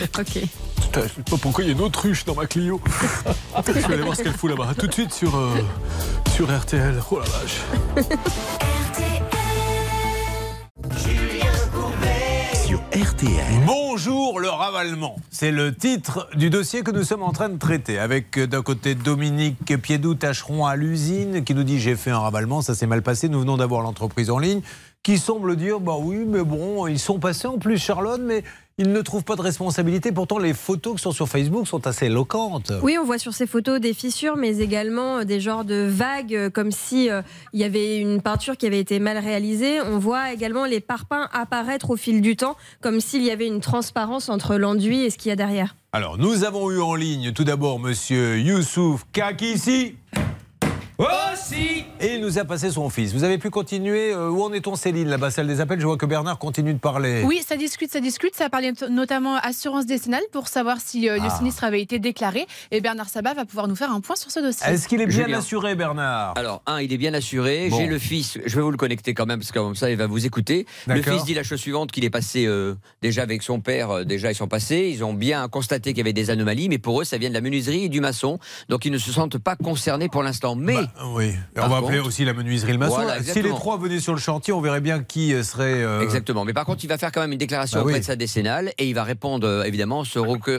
Ok. 0.18 0.38
Putain, 0.80 1.02
je 1.02 1.08
sais 1.08 1.22
pas 1.30 1.36
pourquoi 1.36 1.64
il 1.64 1.66
y 1.68 1.70
a 1.70 1.74
une 1.74 1.80
autruche 1.82 2.24
dans 2.24 2.34
ma 2.34 2.46
Clio. 2.46 2.80
je 3.66 3.72
vais 3.72 3.84
aller 3.84 4.02
voir 4.02 4.16
ce 4.16 4.22
qu'elle 4.22 4.32
fout 4.32 4.48
là-bas. 4.50 4.72
Tout 4.78 4.86
de 4.86 4.92
suite 4.92 5.12
sur, 5.12 5.36
euh, 5.36 5.50
sur 6.34 6.50
RTL. 6.56 6.94
Oh 7.10 7.18
la 7.18 7.24
vache. 7.26 8.06
Sur 8.96 9.06
RTL. 12.94 13.64
Bonjour 13.64 14.38
le 14.38 14.50
ravalement. 14.50 15.16
C'est 15.30 15.50
le 15.50 15.74
titre 15.74 16.28
du 16.34 16.50
dossier 16.50 16.82
que 16.82 16.90
nous 16.90 17.04
sommes 17.04 17.22
en 17.22 17.32
train 17.32 17.48
de 17.48 17.56
traiter. 17.56 17.98
Avec 17.98 18.36
euh, 18.36 18.46
d'un 18.46 18.60
côté 18.60 18.94
Dominique 18.94 19.80
Piedou 19.80 20.14
Tacheron 20.14 20.66
à 20.66 20.76
l'usine 20.76 21.42
qui 21.42 21.54
nous 21.54 21.62
dit 21.62 21.80
j'ai 21.80 21.96
fait 21.96 22.10
un 22.10 22.18
ravalement, 22.18 22.60
ça 22.60 22.74
s'est 22.74 22.86
mal 22.86 23.00
passé. 23.00 23.30
Nous 23.30 23.40
venons 23.40 23.56
d'avoir 23.56 23.80
l'entreprise 23.80 24.28
en 24.28 24.38
ligne 24.38 24.60
qui 25.02 25.16
semble 25.16 25.56
dire 25.56 25.80
bah 25.80 25.96
oui, 25.98 26.24
mais 26.26 26.44
bon, 26.44 26.86
ils 26.86 26.98
sont 26.98 27.18
passés 27.18 27.48
en 27.48 27.56
plus 27.56 27.78
Charlotte, 27.78 28.20
mais 28.22 28.44
ils 28.78 28.92
ne 28.92 29.00
trouvent 29.02 29.24
pas 29.24 29.36
de 29.36 29.42
responsabilité. 29.42 30.12
Pourtant, 30.12 30.38
les 30.38 30.54
photos 30.54 30.96
qui 30.96 31.02
sont 31.02 31.12
sur 31.12 31.28
Facebook 31.28 31.66
sont 31.66 31.86
assez 31.86 32.06
éloquentes. 32.06 32.72
Oui, 32.82 32.96
on 33.00 33.04
voit 33.04 33.18
sur 33.18 33.34
ces 33.34 33.46
photos 33.46 33.80
des 33.80 33.94
fissures, 33.94 34.36
mais 34.36 34.58
également 34.58 35.18
euh, 35.18 35.24
des 35.24 35.40
genres 35.40 35.64
de 35.64 35.86
vagues, 35.88 36.34
euh, 36.34 36.50
comme 36.50 36.70
si 36.70 37.10
euh, 37.10 37.22
il 37.52 37.60
y 37.60 37.64
avait 37.64 37.98
une 37.98 38.22
peinture 38.22 38.56
qui 38.56 38.66
avait 38.66 38.80
été 38.80 38.98
mal 38.98 39.18
réalisée. 39.18 39.80
On 39.80 39.98
voit 39.98 40.32
également 40.32 40.64
les 40.64 40.80
parpaings 40.80 41.28
apparaître 41.32 41.90
au 41.90 41.96
fil 41.96 42.20
du 42.20 42.36
temps, 42.36 42.56
comme 42.80 43.00
s'il 43.00 43.22
y 43.22 43.30
avait 43.30 43.46
une 43.46 43.60
transparence 43.60 44.28
entre 44.28 44.56
l'enduit 44.56 45.04
et 45.04 45.10
ce 45.10 45.18
qu'il 45.18 45.28
y 45.28 45.32
a 45.32 45.36
derrière. 45.36 45.76
Alors, 45.92 46.16
nous 46.16 46.44
avons 46.44 46.70
eu 46.70 46.80
en 46.80 46.94
ligne 46.94 47.32
tout 47.32 47.44
d'abord 47.44 47.78
Monsieur 47.78 48.38
Youssouf 48.38 49.04
Kakissi. 49.12 49.96
Aussi 50.98 51.84
Et 52.00 52.14
il 52.14 52.20
nous 52.20 52.38
a 52.38 52.44
passé 52.44 52.70
son 52.70 52.88
fils. 52.90 53.12
Vous 53.12 53.24
avez 53.24 53.38
pu 53.38 53.50
continuer 53.50 54.12
euh, 54.12 54.28
Où 54.28 54.42
en 54.42 54.52
est-on, 54.52 54.76
Céline, 54.76 55.08
là-bas, 55.08 55.30
salle 55.30 55.46
des 55.46 55.60
appels? 55.60 55.80
Je 55.80 55.86
vois 55.86 55.96
que 55.96 56.06
Bernard 56.06 56.38
continue 56.38 56.74
de 56.74 56.78
parler. 56.78 57.22
Oui, 57.24 57.40
ça 57.46 57.56
discute, 57.56 57.90
ça 57.90 58.00
discute. 58.00 58.34
Ça 58.36 58.48
parlait 58.50 58.72
notamment 58.90 59.36
assurance 59.36 59.86
décennale 59.86 60.22
pour 60.32 60.48
savoir 60.48 60.78
si 60.80 61.08
euh, 61.08 61.16
le 61.16 61.22
Ah. 61.24 61.30
sinistre 61.30 61.64
avait 61.64 61.80
été 61.80 61.98
déclaré. 61.98 62.46
Et 62.70 62.80
Bernard 62.80 63.08
Sabat 63.08 63.34
va 63.34 63.44
pouvoir 63.44 63.68
nous 63.68 63.74
faire 63.76 63.90
un 63.90 64.00
point 64.00 64.16
sur 64.16 64.30
ce 64.30 64.40
dossier. 64.40 64.66
Est-ce 64.66 64.86
qu'il 64.86 65.00
est 65.00 65.06
bien 65.06 65.24
Julien. 65.24 65.38
assuré, 65.38 65.74
Bernard? 65.74 66.34
Alors, 66.36 66.62
un, 66.66 66.80
il 66.80 66.92
est 66.92 66.98
bien 66.98 67.14
assuré. 67.14 67.68
Bon. 67.70 67.78
J'ai 67.78 67.86
le 67.86 67.98
fils, 67.98 68.38
je 68.44 68.54
vais 68.56 68.62
vous 68.62 68.70
le 68.70 68.76
connecter 68.76 69.14
quand 69.14 69.26
même, 69.26 69.38
parce 69.40 69.50
que 69.52 69.58
comme 69.58 69.74
ça, 69.74 69.90
il 69.90 69.96
va 69.96 70.06
vous 70.06 70.26
écouter. 70.26 70.66
Le 70.86 71.02
fils 71.02 71.24
dit 71.24 71.34
la 71.34 71.42
chose 71.42 71.58
suivante 71.60 71.90
qu'il 71.90 72.04
est 72.04 72.10
passé 72.10 72.46
euh, 72.46 72.74
déjà 73.00 73.22
avec 73.22 73.42
son 73.42 73.60
père, 73.60 73.90
euh, 73.90 74.04
déjà 74.04 74.30
ils 74.30 74.34
sont 74.36 74.48
passés. 74.48 74.90
Ils 74.92 75.02
ont 75.04 75.14
bien 75.14 75.48
constaté 75.48 75.90
qu'il 75.90 75.98
y 75.98 76.00
avait 76.02 76.12
des 76.12 76.30
anomalies, 76.30 76.68
mais 76.68 76.78
pour 76.78 77.00
eux, 77.00 77.04
ça 77.04 77.18
vient 77.18 77.28
de 77.30 77.34
la 77.34 77.40
menuiserie 77.40 77.84
et 77.84 77.88
du 77.88 78.00
maçon. 78.00 78.38
Donc, 78.68 78.84
ils 78.84 78.92
ne 78.92 78.98
se 78.98 79.10
sentent 79.10 79.38
pas 79.38 79.56
concernés 79.56 80.08
pour 80.08 80.22
l'instant. 80.22 80.54
Mais. 80.54 80.74
Bah, 80.74 80.81
Oui. 81.14 81.32
Par 81.54 81.66
on 81.66 81.68
va 81.68 81.76
contre- 81.76 81.88
appeler 81.88 82.00
aussi 82.00 82.24
la 82.24 82.32
menuiserie 82.32 82.72
le 82.72 82.78
maçon. 82.78 82.94
Voilà, 82.96 83.22
si 83.22 83.40
les 83.42 83.48
trois 83.50 83.76
venaient 83.78 84.00
sur 84.00 84.12
le 84.12 84.18
chantier, 84.18 84.52
on 84.52 84.60
verrait 84.60 84.80
bien 84.80 85.02
qui 85.02 85.32
euh, 85.34 85.42
serait. 85.42 85.82
euh, 85.82 86.00
Exactement. 86.02 86.44
Mais 86.44 86.52
par 86.52 86.64
contre, 86.64 86.84
il 86.84 86.88
va 86.88 86.98
faire 86.98 87.12
quand 87.12 87.20
même 87.20 87.32
une 87.32 87.38
déclaration 87.38 87.78
Bah 87.78 87.82
auprès 87.82 87.94
oui. 87.94 88.00
de 88.00 88.04
sa 88.04 88.16
décennale 88.16 88.72
et 88.78 88.86
il 88.88 88.94
va 88.94 89.04
répondre 89.04 89.46
euh, 89.46 89.64
évidemment 89.64 90.04
ce 90.04 90.18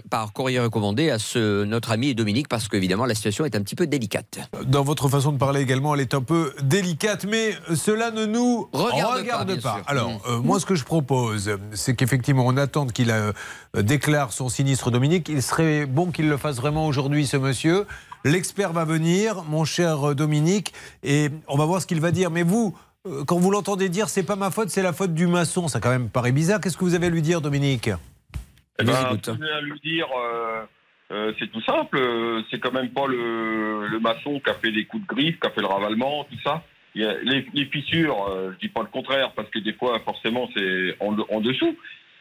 par 0.10 0.34
courrier 0.34 0.60
recommandé 0.60 1.10
à 1.10 1.20
ce, 1.20 1.64
notre 1.64 1.92
ami 1.92 2.14
Dominique 2.16 2.48
parce 2.48 2.68
qu'évidemment 2.68 3.06
la 3.06 3.16
situation 3.16 3.46
est 3.46 3.56
un 3.56 3.62
petit 3.62 3.76
peu 3.76 3.88
délicate. 3.88 4.40
Dans 4.66 4.84
votre 4.84 5.10
façon 5.10 5.32
de 5.32 5.38
parler 5.38 5.62
également, 5.62 5.96
elle 5.96 6.02
est 6.02 6.14
un 6.14 6.22
peu 6.22 6.54
délicate, 6.64 7.26
mais 7.26 7.56
cela 7.76 8.12
ne 8.12 8.26
nous 8.26 8.70
Regarde 8.74 9.60
pas. 9.62 9.82
Alors, 9.88 10.10
Mm. 10.10 10.18
euh, 10.30 10.40
moi, 10.40 10.60
ce 10.60 10.66
que 10.66 10.76
je 10.76 10.84
propose, 10.84 11.52
c'est 11.74 11.96
qu'effectivement, 11.96 12.46
on 12.46 12.58
attende 12.58 12.92
qu'il 12.92 13.14
déclare 13.76 14.34
son 14.34 14.50
sinistre 14.50 14.92
Dominique. 14.92 15.30
Il 15.30 15.42
serait 15.42 15.86
bon 15.86 16.12
qu'il 16.12 16.30
le 16.30 16.38
fasse 16.38 16.58
vraiment 16.58 16.86
aujourd'hui, 16.88 17.26
ce 17.26 17.38
monsieur. 17.38 17.86
L'expert 18.24 18.74
va 18.74 18.86
venir, 18.86 19.44
mon 19.44 19.66
cher 19.66 20.10
euh, 20.10 20.16
Dominique, 20.16 20.74
et 21.04 21.30
on 21.48 21.58
va 21.58 21.66
voir 21.66 21.82
ce 21.82 21.88
qu'il 21.88 22.00
va 22.00 22.12
dire. 22.12 22.32
Mais 22.32 22.44
vous, 22.44 22.78
euh, 23.06 23.24
quand 23.26 23.38
vous 23.38 23.52
l'entendez 23.52 23.90
dire, 23.90 24.10
c'est 24.10 24.24
pas 24.24 24.36
ma 24.36 24.50
faute, 24.52 24.70
c'est 24.70 24.82
la 24.82 24.94
faute 24.94 25.14
du 25.14 25.28
maçon, 25.28 25.68
ça 25.68 25.80
quand 25.80 25.90
même 25.90 26.10
paraît 26.10 26.32
bizarre. 26.32 26.62
Qu'est-ce 26.62 26.78
que 26.78 26.86
vous 26.86 26.96
avez 26.96 27.08
à 27.08 27.10
lui 27.10 27.22
dire, 27.22 27.42
Dominique? 27.42 27.90
Eh 28.80 28.84
ben, 28.84 28.94
ce 28.94 29.32
que 29.32 29.58
à 29.58 29.62
lui 29.62 29.80
dire, 29.84 30.08
euh, 30.18 30.62
euh, 31.12 31.34
c'est 31.38 31.52
tout 31.52 31.62
simple. 31.62 31.98
euh, 31.98 32.42
C'est 32.50 32.60
quand 32.60 32.72
même 32.74 32.90
pas 32.90 33.06
le, 33.08 33.88
le 33.88 34.00
maçon 34.00 34.40
qui 34.40 34.50
a 34.50 34.54
fait 34.56 34.72
les 34.72 34.86
coups 34.86 35.04
de 35.04 35.08
griffe, 35.14 35.40
qui 35.40 35.48
a 35.48 35.52
fait 35.52 35.62
le 35.62 35.68
ravalement, 35.68 36.24
tout 36.24 36.40
ça. 36.44 36.64
Il 36.96 37.02
y 37.02 37.06
a 37.06 37.14
les, 37.24 37.46
les 37.54 37.66
fissures, 37.66 38.28
euh, 38.30 38.52
je 38.54 38.60
dis 38.60 38.72
pas 38.72 38.82
le 38.82 38.88
contraire, 38.88 39.32
parce 39.36 39.50
que 39.50 39.60
des 39.60 39.74
fois, 39.74 40.00
forcément, 40.06 40.48
c'est 40.56 40.96
en, 41.00 41.16
en 41.30 41.42
dessous. 41.42 41.76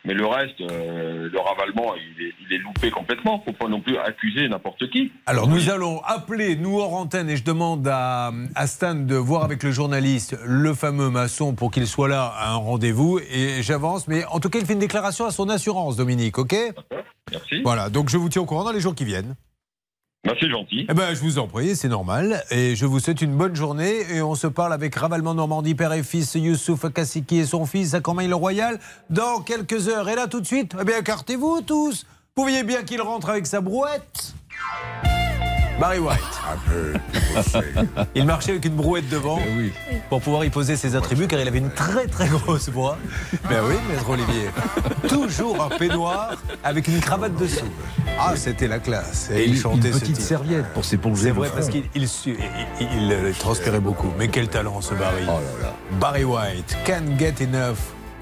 Mais 0.05 0.15
le 0.15 0.27
reste, 0.27 0.61
euh, 0.61 1.29
le 1.31 1.39
ravalement, 1.39 1.95
il 1.95 2.27
est, 2.27 2.33
il 2.41 2.57
est 2.57 2.59
loupé 2.59 2.91
complètement. 2.91 3.41
Faut 3.45 3.53
pas 3.53 3.69
non 3.69 3.81
plus 3.81 3.97
accuser 3.99 4.49
n'importe 4.49 4.91
qui. 4.91 5.13
Alors 5.27 5.47
nous 5.49 5.71
allons 5.71 6.03
appeler, 6.03 6.57
nous 6.57 6.81
hors 6.81 6.95
antenne, 6.95 7.31
et 7.31 7.37
je 7.37 7.45
demande 7.45 7.87
à, 7.87 8.33
à 8.55 8.67
Stan 8.67 8.95
de 8.95 9.15
voir 9.15 9.45
avec 9.45 9.63
le 9.63 9.71
journaliste 9.71 10.37
le 10.45 10.75
fameux 10.75 11.09
maçon 11.09 11.55
pour 11.55 11.71
qu'il 11.71 11.87
soit 11.87 12.09
là 12.09 12.33
à 12.37 12.51
un 12.53 12.57
rendez-vous. 12.57 13.21
Et 13.33 13.63
j'avance, 13.63 14.09
mais 14.09 14.25
en 14.27 14.41
tout 14.41 14.51
cas, 14.51 14.59
il 14.59 14.67
fait 14.67 14.73
une 14.73 14.81
déclaration 14.81 15.25
à 15.25 15.31
son 15.31 15.49
assurance, 15.49 15.97
Dominique, 15.97 16.39
ok? 16.39 16.57
Merci. 17.31 17.63
Voilà, 17.63 17.89
donc 17.89 18.09
je 18.09 18.17
vous 18.17 18.29
tiens 18.29 18.43
au 18.43 18.47
courant 18.47 18.65
dans 18.65 18.73
les 18.73 18.81
jours 18.81 18.95
qui 18.95 19.05
viennent. 19.05 19.37
Ben, 20.25 20.35
c'est 20.39 20.51
gentil. 20.51 20.87
Eh 20.89 20.95
ben, 20.95 21.15
je 21.15 21.21
vous 21.21 21.41
en 21.41 21.49
prie, 21.49 21.75
c'est 21.75 21.89
normal. 21.89 22.45
Et 22.53 22.77
je 22.77 22.87
vous 22.87 23.01
souhaite 23.01 23.23
une 23.23 23.37
bonne 23.37 23.57
journée. 23.57 24.03
Et 24.15 24.23
on 24.23 24.37
se 24.37 24.47
parle 24.47 24.73
avec 24.73 24.95
Ravalement 24.95 25.35
Normandie, 25.35 25.75
père 25.75 25.93
et 25.93 26.05
fils, 26.05 26.37
Youssouf 26.37 26.93
Kassiki 26.93 27.39
et 27.39 27.45
son 27.45 27.67
fils 27.67 27.93
à 27.95 28.01
Cormeil-le-Royal 28.01 28.79
dans 29.11 29.41
quelques 29.41 29.89
heures. 29.89 30.09
Et 30.09 30.15
là, 30.15 30.29
tout 30.29 30.41
de 30.41 30.47
suite, 30.47 30.77
eh 30.81 30.85
bien, 30.85 30.99
écartez-vous 30.99 31.63
tous. 31.63 32.07
Vous 32.37 32.45
bien 32.45 32.83
qu'il 32.85 33.03
rentre 33.03 33.31
avec 33.31 33.47
sa 33.47 33.61
brouette 33.61 34.35
Barry 35.81 35.99
White. 35.99 36.21
Il 38.15 38.25
marchait 38.25 38.53
avec 38.53 38.65
une 38.65 38.75
brouette 38.77 39.09
devant 39.09 39.41
pour 40.09 40.21
pouvoir 40.21 40.45
y 40.45 40.51
poser 40.51 40.77
ses 40.77 40.95
attributs 40.97 41.27
car 41.27 41.41
il 41.41 41.49
avait 41.49 41.59
une 41.59 41.71
très 41.71 42.07
très 42.07 42.29
grosse 42.29 42.69
voix. 42.69 42.99
Ben 43.49 43.63
oui, 43.67 43.75
maître 43.91 44.09
Olivier. 44.09 44.49
Toujours 45.09 45.63
un 45.63 45.69
peignoir 45.71 46.35
avec 46.63 46.89
une 46.89 47.01
cravate 47.01 47.35
dessous. 47.37 47.65
Ah, 48.19 48.35
c'était 48.37 48.69
la 48.69 48.79
classe. 48.79 49.31
Et 49.35 49.45
il 49.45 49.55
une 49.55 49.61
chantait 49.61 49.93
ce 49.93 49.99
petite 49.99 50.21
serviette 50.21 50.67
pour 50.75 50.85
s'éponger 50.85 51.25
C'est 51.25 51.31
vrai 51.31 51.49
front. 51.49 51.57
parce 51.57 51.69
qu'il 51.69 51.85
il, 51.95 52.09
su- 52.09 52.37
il- 52.81 53.33
transpirait 53.39 53.81
beaucoup. 53.81 54.13
Mais 54.19 54.29
quel 54.29 54.49
talent 54.49 54.81
ce 54.81 54.95
Barry. 54.95 55.25
Barry 55.93 56.25
White, 56.25 56.77
can't 56.85 57.19
get 57.19 57.43
enough 57.43 57.79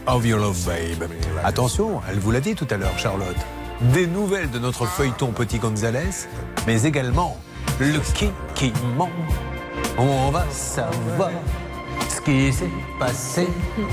of 0.06 0.24
your 0.24 0.38
love, 0.38 0.56
babe. 0.66 1.08
Attention, 1.44 2.00
elle 2.10 2.18
vous 2.20 2.30
l'a 2.30 2.40
dit 2.40 2.54
tout 2.54 2.66
à 2.70 2.76
l'heure, 2.76 2.96
Charlotte. 2.98 3.36
Des 3.80 4.06
nouvelles 4.06 4.50
de 4.50 4.58
notre 4.58 4.84
feuilleton 4.86 5.32
Petit 5.32 5.58
Gonzalez, 5.58 6.28
mais 6.66 6.82
également 6.82 7.38
le 7.78 7.98
kikimon. 7.98 9.08
On 9.96 10.30
va 10.30 10.44
savoir 10.50 11.30
ce 12.08 12.20
qui 12.20 12.52
s'est 12.52 12.68
passé. 12.98 13.48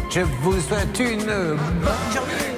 Je 0.10 0.20
vous 0.42 0.60
souhaite 0.60 1.00
une 1.00 1.26
bonne 1.26 2.14
journée. 2.14 2.58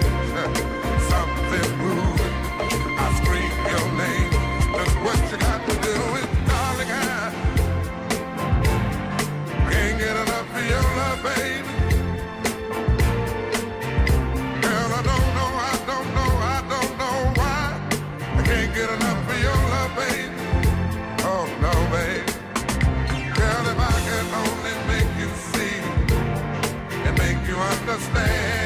Understand. 27.91 28.60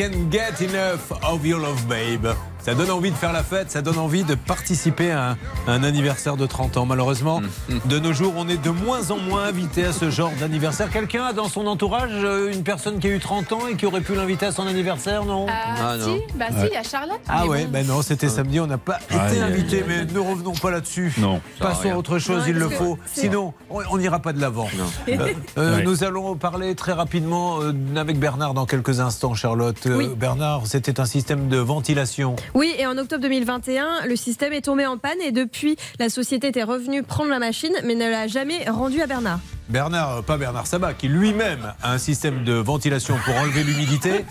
Can't 0.00 0.32
Get 0.32 0.64
Enough 0.64 1.12
of 1.22 1.44
Your 1.44 1.60
Love 1.60 1.84
Babe. 1.84 2.34
Ça 2.64 2.74
donne 2.74 2.90
envie 2.90 3.10
de 3.10 3.16
faire 3.16 3.34
la 3.34 3.42
fête, 3.42 3.70
ça 3.70 3.82
donne 3.82 3.98
envie 3.98 4.24
de 4.24 4.34
participer 4.34 5.10
à 5.10 5.32
un, 5.32 5.36
un 5.66 5.82
anniversaire 5.84 6.36
de 6.36 6.46
30 6.46 6.76
ans. 6.78 6.86
Malheureusement, 6.86 7.40
de 7.86 7.98
nos 7.98 8.12
jours, 8.12 8.34
on 8.36 8.48
est 8.48 8.56
de 8.62 8.70
moins 8.70 9.10
en 9.10 9.18
moins 9.18 9.44
invité 9.44 9.84
à 9.84 9.92
ce 9.92 10.10
genre 10.10 10.32
d'anniversaire. 10.40 10.90
Quelqu'un 10.90 11.24
a 11.26 11.32
dans 11.32 11.48
son 11.48 11.66
entourage 11.66 12.10
euh, 12.14 12.52
une 12.52 12.62
personne 12.62 12.98
qui 12.98 13.06
a 13.06 13.10
eu 13.10 13.18
30 13.18 13.52
ans 13.52 13.66
et 13.70 13.76
qui 13.76 13.86
aurait 13.86 14.00
pu 14.00 14.14
l'inviter 14.14 14.46
à 14.46 14.52
son 14.52 14.66
anniversaire, 14.66 15.24
non 15.24 15.46
Ah, 15.48 15.96
si, 16.00 16.36
bah 16.36 16.46
si, 16.50 16.66
il 16.66 16.72
y 16.72 16.76
a 16.76 16.82
Charlotte. 16.82 17.20
Ah 17.28 17.46
ouais, 17.46 17.64
bon. 17.64 17.70
ben 17.70 17.86
non, 17.86 18.02
c'était 18.02 18.28
samedi, 18.28 18.58
on 18.60 18.66
n'a 18.66 18.78
pas 18.78 18.98
Aïe, 19.10 19.32
été 19.32 19.40
invité, 19.42 19.84
mais 19.86 20.04
ne 20.04 20.18
revenons 20.18 20.52
pas 20.54 20.70
là-dessus. 20.70 21.12
Non. 21.18 21.40
Passons 21.60 21.90
à 21.90 21.96
autre 21.96 22.18
chose, 22.18 22.38
Non, 22.42 22.48
il 22.48 22.54
le 22.56 22.68
faut. 22.68 22.98
Sinon, 23.06 23.52
on 23.70 23.98
n'ira 23.98 24.18
pas 24.20 24.32
de 24.32 24.40
l'avant. 24.40 24.68
Euh, 25.08 25.16
euh, 25.58 25.76
Ouais. 25.76 25.82
Nous 25.84 26.02
allons 26.04 26.34
parler 26.36 26.74
très 26.74 26.92
rapidement 26.92 27.60
euh, 27.62 27.72
avec 27.96 28.18
Bernard 28.18 28.54
dans 28.54 28.66
quelques 28.66 29.00
instants, 29.00 29.34
Charlotte. 29.34 29.76
Euh, 29.86 29.96
Oui. 29.96 30.08
Bernard, 30.16 30.62
c'était 30.66 30.98
un 31.00 31.04
système 31.04 31.48
de 31.48 31.58
ventilation. 31.58 32.34
Oui, 32.54 32.74
et 32.78 32.86
en 32.86 32.96
octobre 32.98 33.22
2021, 33.22 34.06
le 34.06 34.16
système 34.16 34.52
est 34.52 34.62
tombé 34.62 34.86
en 34.86 34.98
panne 34.98 35.20
et 35.24 35.30
depuis, 35.32 35.49
la 35.98 36.08
société 36.08 36.48
était 36.48 36.62
revenue 36.62 37.02
prendre 37.02 37.30
la 37.30 37.38
machine, 37.38 37.72
mais 37.84 37.94
ne 37.94 38.08
l'a 38.08 38.26
jamais 38.26 38.68
rendu 38.68 39.00
à 39.02 39.06
Bernard. 39.06 39.40
Bernard, 39.68 40.16
euh, 40.16 40.22
pas 40.22 40.36
Bernard 40.36 40.66
Sabat, 40.66 40.94
qui 40.94 41.06
lui-même 41.06 41.72
a 41.82 41.92
un 41.92 41.98
système 41.98 42.42
de 42.44 42.54
ventilation 42.54 43.16
pour 43.24 43.36
enlever 43.36 43.62
l'humidité. 43.62 44.24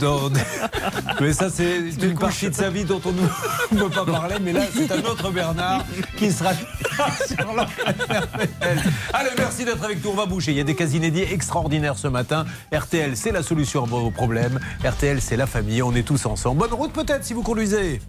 Dans- 0.00 0.30
Mais 1.20 1.32
ça, 1.34 1.50
c'est 1.50 1.78
une 2.02 2.18
partie 2.18 2.48
de 2.48 2.54
sa 2.54 2.70
vie 2.70 2.84
dont 2.84 3.00
on 3.04 3.12
ne 3.12 3.78
peut 3.82 3.90
pas 3.90 4.04
parler. 4.06 4.36
Mais 4.40 4.52
là, 4.52 4.62
c'est 4.74 4.90
un 4.92 5.02
autre 5.02 5.30
Bernard 5.30 5.84
qui 6.16 6.30
sera 6.32 6.52
sur 7.26 7.36
RTL. 7.36 8.82
Allez, 9.12 9.30
merci 9.36 9.64
d'être 9.66 9.84
avec 9.84 10.02
nous. 10.02 10.10
On 10.10 10.14
va 10.14 10.26
bouger. 10.26 10.52
Il 10.52 10.58
y 10.58 10.60
a 10.60 10.64
des 10.64 10.74
cas 10.74 10.86
inédits 10.86 11.22
extraordinaires 11.22 11.98
ce 11.98 12.08
matin. 12.08 12.46
RTL, 12.74 13.14
c'est 13.16 13.32
la 13.32 13.42
solution 13.42 13.84
à 13.84 13.86
vos 13.86 14.10
problèmes. 14.10 14.58
RTL, 14.84 15.20
c'est 15.20 15.36
la 15.36 15.46
famille. 15.46 15.82
On 15.82 15.94
est 15.94 16.02
tous 16.06 16.24
ensemble. 16.24 16.60
Bonne 16.60 16.72
route 16.72 16.92
peut-être 16.92 17.24
si 17.24 17.34
vous 17.34 17.42
conduisez. 17.42 18.00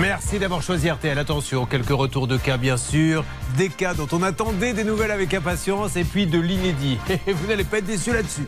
Merci 0.00 0.38
d'avoir 0.38 0.62
choisi 0.62 0.88
RTL. 0.88 1.18
Attention, 1.18 1.66
quelques 1.66 1.88
retours 1.88 2.28
de 2.28 2.36
cas, 2.36 2.56
bien 2.56 2.76
sûr. 2.76 3.24
Des 3.56 3.68
cas 3.68 3.94
dont 3.94 4.06
on 4.12 4.22
attendait 4.22 4.72
des 4.72 4.84
nouvelles 4.84 5.10
avec 5.10 5.34
impatience 5.34 5.96
et 5.96 6.04
puis 6.04 6.26
de 6.26 6.38
l'inédit. 6.38 6.98
Et 7.26 7.32
vous 7.32 7.46
n'allez 7.48 7.64
pas 7.64 7.78
être 7.78 7.86
déçus 7.86 8.12
là-dessus. 8.12 8.46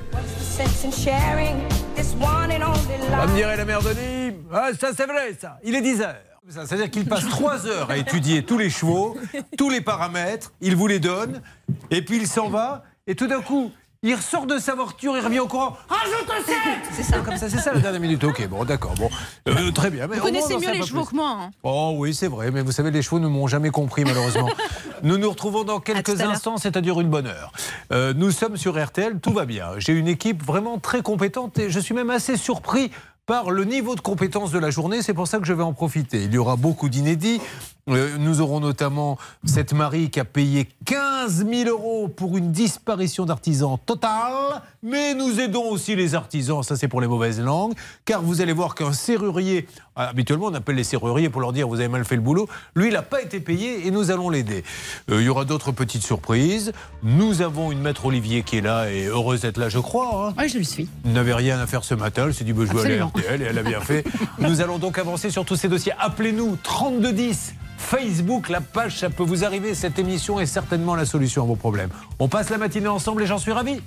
Me 3.27 3.35
dirait 3.35 3.57
la 3.57 3.65
mère 3.65 3.83
de 3.83 3.91
Nîmes? 3.91 4.45
Ah, 4.53 4.71
ça, 4.79 4.91
c'est 4.97 5.07
vrai, 5.07 5.37
ça. 5.41 5.59
Il 5.65 5.75
est 5.75 5.83
10 5.83 6.03
heures. 6.03 6.15
C'est-à-dire 6.49 6.91
qu'il 6.91 7.07
passe 7.07 7.29
3 7.29 7.67
heures 7.67 7.91
à 7.91 7.97
étudier 7.97 8.45
tous 8.45 8.59
les 8.59 8.71
chevaux, 8.71 9.17
tous 9.59 9.71
les 9.71 9.81
paramètres, 9.81 10.53
il 10.61 10.75
vous 10.75 10.87
les 10.87 10.99
donne, 10.99 11.43
et 11.91 12.03
puis 12.03 12.17
il 12.17 12.27
s'en 12.27 12.49
va, 12.49 12.83
et 13.07 13.15
tout 13.15 13.27
d'un 13.27 13.41
coup, 13.41 13.73
il 14.03 14.15
ressort 14.15 14.47
de 14.47 14.59
sa 14.59 14.75
voiture, 14.75 15.15
il 15.15 15.23
revient 15.23 15.41
au 15.41 15.47
courant. 15.47 15.77
Rajoute 15.87 16.47
7 16.47 16.55
C'est 16.93 17.03
ça, 17.03 17.19
comme 17.19 17.37
ça, 17.37 17.51
c'est 17.51 17.59
ça 17.59 17.75
la 17.75 17.81
dernière 17.81 18.01
minute. 18.01 18.25
Ok, 18.25 18.49
bon, 18.49 18.65
d'accord, 18.65 18.95
bon. 18.95 19.11
Euh, 19.47 19.71
très 19.73 19.91
bien. 19.91 20.07
mais 20.07 20.17
Vous 20.17 20.23
connaissez 20.23 20.57
mieux 20.57 20.73
les 20.73 20.83
chevaux 20.87 21.03
plus. 21.03 21.11
que 21.11 21.17
moi. 21.17 21.37
hein. 21.39 21.51
Oh 21.63 21.93
oui, 21.99 22.15
c'est 22.15 22.29
vrai, 22.29 22.51
mais 22.51 22.63
vous 22.63 22.73
savez, 22.73 22.91
les 22.91 23.03
chevaux 23.03 23.19
ne 23.19 23.29
m'ont 23.29 23.47
jamais 23.47 23.69
compris, 23.69 24.05
malheureusement. 24.05 24.49
nous 25.03 25.19
nous 25.19 25.29
retrouvons 25.29 25.65
dans 25.65 25.81
quelques 25.81 26.19
instants, 26.23 26.57
c'est-à-dire 26.57 26.99
une 26.99 27.11
bonne 27.11 27.27
heure. 27.27 27.53
Euh, 27.93 28.15
nous 28.17 28.31
sommes 28.31 28.57
sur 28.57 28.83
RTL, 28.83 29.21
tout 29.21 29.35
va 29.35 29.45
bien. 29.45 29.73
J'ai 29.77 29.93
une 29.93 30.09
équipe 30.09 30.43
vraiment 30.43 30.79
très 30.79 31.03
compétente 31.03 31.59
et 31.59 31.69
je 31.69 31.79
suis 31.79 31.95
même 31.95 32.09
assez 32.09 32.39
surpris 32.39 32.91
par 33.27 33.51
le 33.51 33.65
niveau 33.65 33.97
de 33.97 34.01
compétence 34.01 34.51
de 34.51 34.59
la 34.59 34.71
journée. 34.71 35.03
C'est 35.03 35.15
pour 35.15 35.29
ça 35.29 35.39
que 35.39 35.45
je 35.45 35.53
vais 35.53 35.63
en 35.63 35.75
profiter. 35.75 36.25
Il 36.25 36.33
y 36.33 36.39
aura 36.39 36.57
beaucoup 36.57 36.89
d'inédits. 36.89 37.43
Euh, 37.91 38.17
nous 38.19 38.41
aurons 38.41 38.61
notamment 38.61 39.19
cette 39.45 39.73
Marie 39.73 40.11
qui 40.11 40.21
a 40.21 40.25
payé 40.25 40.69
15 40.85 41.47
000 41.47 41.69
euros 41.69 42.09
pour 42.09 42.37
une 42.37 42.53
disparition 42.53 43.27
d'artisans 43.27 43.79
totale. 43.85 44.63
Mais 44.83 45.15
nous 45.15 45.41
aidons 45.41 45.65
aussi 45.71 45.95
les 45.97 46.15
artisans, 46.15 46.63
ça 46.63 46.77
c'est 46.77 46.89
pour 46.89 47.01
les 47.01 47.07
mauvaises 47.07 47.41
langues, 47.41 47.75
car 48.05 48.23
vous 48.23 48.41
allez 48.41 48.53
voir 48.55 48.75
qu'un 48.75 48.93
serrurier, 48.95 49.67
ah, 49.95 50.09
habituellement 50.09 50.47
on 50.47 50.55
appelle 50.55 50.77
les 50.77 50.85
serruriers 50.85 51.29
pour 51.29 51.43
leur 51.43 51.53
dire 51.53 51.69
vous 51.69 51.75
avez 51.81 51.89
mal 51.89 52.05
fait 52.07 52.17
le 52.17 52.23
boulot, 52.23 52.49
lui 52.75 52.87
il 52.89 52.95
n'a 52.95 53.03
pas 53.03 53.21
été 53.21 53.41
payé 53.41 53.87
et 53.87 53.91
nous 53.91 54.11
allons 54.11 54.31
l'aider. 54.31 54.65
Euh, 55.11 55.21
il 55.21 55.27
y 55.27 55.29
aura 55.29 55.45
d'autres 55.45 55.73
petites 55.73 56.03
surprises. 56.03 56.73
Nous 57.03 57.43
avons 57.43 57.73
une 57.73 57.81
maître 57.81 58.07
Olivier 58.07 58.43
qui 58.43 58.57
est 58.57 58.63
là 58.63 58.91
et 58.91 59.05
heureuse 59.07 59.43
d'être 59.43 59.59
là 59.59 59.69
je 59.69 59.79
crois. 59.79 60.29
hein. 60.29 60.35
Oui, 60.39 60.49
je 60.49 60.59
le 60.59 60.65
suis. 60.65 60.89
Elle 61.05 61.13
n'avait 61.13 61.35
rien 61.35 61.59
à 61.61 61.67
faire 61.67 61.85
ce 61.85 61.95
matin. 61.95 62.25
Elle 62.27 62.35
s'est 62.35 62.45
dit, 62.45 62.53
bah, 62.55 62.65
je 62.67 62.73
vais 62.77 62.81
aller 62.85 62.99
à. 62.99 63.07
RTL 63.07 63.43
et 63.43 63.45
elle 63.45 63.59
a 63.59 63.63
bien 63.63 63.81
fait. 63.81 64.05
Nous 64.39 64.61
allons 64.63 64.79
donc 64.79 64.99
avancer 64.99 65.31
sur 65.31 65.45
tous 65.45 65.57
ces 65.57 65.69
dossiers. 65.69 65.93
Appelez-nous 65.99 66.57
3210. 66.63 67.55
Facebook, 67.81 68.49
la 68.49 68.61
page, 68.61 68.99
ça 68.99 69.11
peut 69.11 69.25
vous 69.25 69.45
arriver. 69.45 69.75
Cette 69.75 69.99
émission 69.99 70.39
est 70.39 70.47
certainement 70.47 70.95
la 70.95 71.05
solution 71.05 71.43
à 71.43 71.47
vos 71.47 71.57
problèmes. 71.57 71.91
On 72.21 72.29
passe 72.29 72.51
la 72.51 72.59
matinée 72.59 72.87
ensemble 72.87 73.23
et 73.25 73.27
j'en 73.27 73.39
suis 73.39 73.51
ravi. 73.51 73.81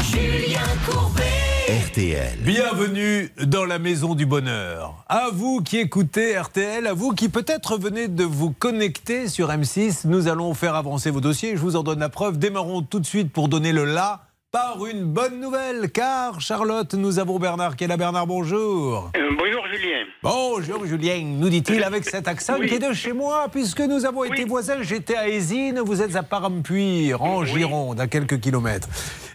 Julien 0.00 0.60
Courbet. 0.88 1.22
RTL. 1.88 2.38
Bienvenue 2.40 3.32
dans 3.46 3.64
la 3.64 3.78
maison 3.78 4.14
du 4.14 4.26
bonheur. 4.26 5.02
À 5.08 5.30
vous 5.32 5.60
qui 5.62 5.78
écoutez 5.78 6.38
RTL, 6.38 6.86
à 6.86 6.92
vous 6.92 7.12
qui 7.12 7.28
peut-être 7.28 7.78
venez 7.78 8.06
de 8.06 8.22
vous 8.22 8.52
connecter 8.52 9.28
sur 9.28 9.48
M6, 9.48 10.06
nous 10.06 10.28
allons 10.28 10.54
faire 10.54 10.74
avancer 10.74 11.10
vos 11.10 11.20
dossiers. 11.20 11.56
Je 11.56 11.62
vous 11.62 11.74
en 11.74 11.82
donne 11.82 12.00
la 12.00 12.10
preuve. 12.10 12.38
Démarrons 12.38 12.82
tout 12.82 13.00
de 13.00 13.06
suite 13.06 13.32
pour 13.32 13.48
donner 13.48 13.72
le 13.72 13.86
là 13.86 14.26
par 14.54 14.86
une 14.86 15.02
bonne 15.02 15.40
nouvelle. 15.40 15.90
Car, 15.90 16.40
Charlotte, 16.40 16.94
nous 16.94 17.18
avons 17.18 17.40
Bernard 17.40 17.74
qui 17.74 17.82
est 17.82 17.86
là. 17.88 17.96
Bernard, 17.96 18.28
bonjour. 18.28 19.10
Euh, 19.16 19.30
bonjour 19.36 19.66
Julien. 19.66 20.04
Bonjour 20.22 20.86
Julien, 20.86 21.24
nous 21.24 21.48
dit-il 21.48 21.82
avec 21.82 22.04
cet 22.04 22.28
accent 22.28 22.54
Oui. 22.60 22.68
qui 22.68 22.76
est 22.76 22.78
de 22.78 22.92
chez 22.92 23.12
moi, 23.12 23.48
puisque 23.50 23.80
nous 23.80 24.06
avons 24.06 24.22
été 24.22 24.44
voisins. 24.44 24.80
J'étais 24.82 25.16
à 25.16 25.28
Ésine, 25.28 25.80
vous 25.80 26.00
êtes 26.00 26.14
à 26.14 26.22
Parampuire, 26.22 27.20
en 27.20 27.44
Gironde, 27.44 27.98
à 27.98 28.06
quelques 28.06 28.38
kilomètres. 28.38 28.88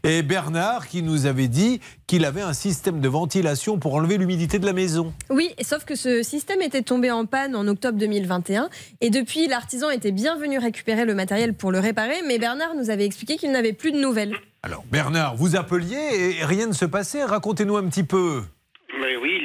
Et 0.06 0.22
Bernard 0.22 0.88
qui 0.88 1.04
nous 1.04 1.26
avait 1.26 1.50
dit 1.50 1.82
qu'il 2.08 2.24
avait 2.24 2.42
un 2.42 2.54
système 2.54 3.02
de 3.02 3.10
ventilation 3.10 3.78
pour 3.78 3.96
enlever 3.96 4.18
l'humidité 4.18 4.58
de 4.58 4.66
la 4.66 4.72
maison. 4.72 5.14
Oui, 5.30 5.54
sauf 5.62 5.84
que 5.84 5.96
ce 5.96 6.24
système 6.24 6.62
était 6.62 6.82
tombé 6.82 7.12
en 7.12 7.26
panne 7.26 7.58
en 7.58 7.68
octobre 7.68 7.98
2021 7.98 8.70
et 9.02 9.10
depuis, 9.10 9.48
l'artisan 9.48 9.90
était 9.90 10.14
bien 10.14 10.38
venu 10.38 10.58
récupérer 10.60 11.04
le 11.04 11.14
matériel 11.14 11.54
pour 11.54 11.74
le 11.74 11.80
réparer, 11.80 12.22
mais 12.26 12.40
Bernard 12.40 12.74
nous 12.76 12.90
avait 12.90 13.06
expliqué 13.06 13.36
qu'il 13.36 13.52
n'avait 13.52 13.74
plus 13.74 13.92
de 13.92 14.00
nouvelles. 14.00 14.34
Alors 14.62 14.84
Bernard, 14.92 15.36
vous 15.36 15.56
appeliez 15.56 16.38
et 16.40 16.46
rien 16.46 16.68
ne 16.68 16.74
se 16.74 16.86
passait. 16.86 17.24
Racontez-nous 17.24 17.78
un 17.78 17.88
petit 17.88 18.04
peu. 18.04 18.42
Mais 19.00 19.16
oui, 19.16 19.42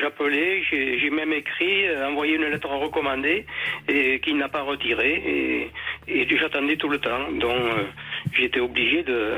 j'appelais, 0.00 0.62
j'ai 0.70 1.10
même 1.10 1.32
écrit, 1.32 1.86
euh, 1.86 2.10
envoyé 2.10 2.34
une 2.34 2.44
lettre 2.44 2.68
recommandée 2.68 3.46
et 3.88 4.20
qu'il 4.20 4.36
n'a 4.36 4.50
pas 4.50 4.60
retiré 4.60 5.70
et, 6.08 6.20
et 6.20 6.36
j'attendais 6.36 6.76
tout 6.76 6.90
le 6.90 6.98
temps. 6.98 7.30
Donc 7.32 7.56
euh, 7.56 7.84
j'étais 8.32 8.60
obligé 8.60 9.02
de, 9.02 9.34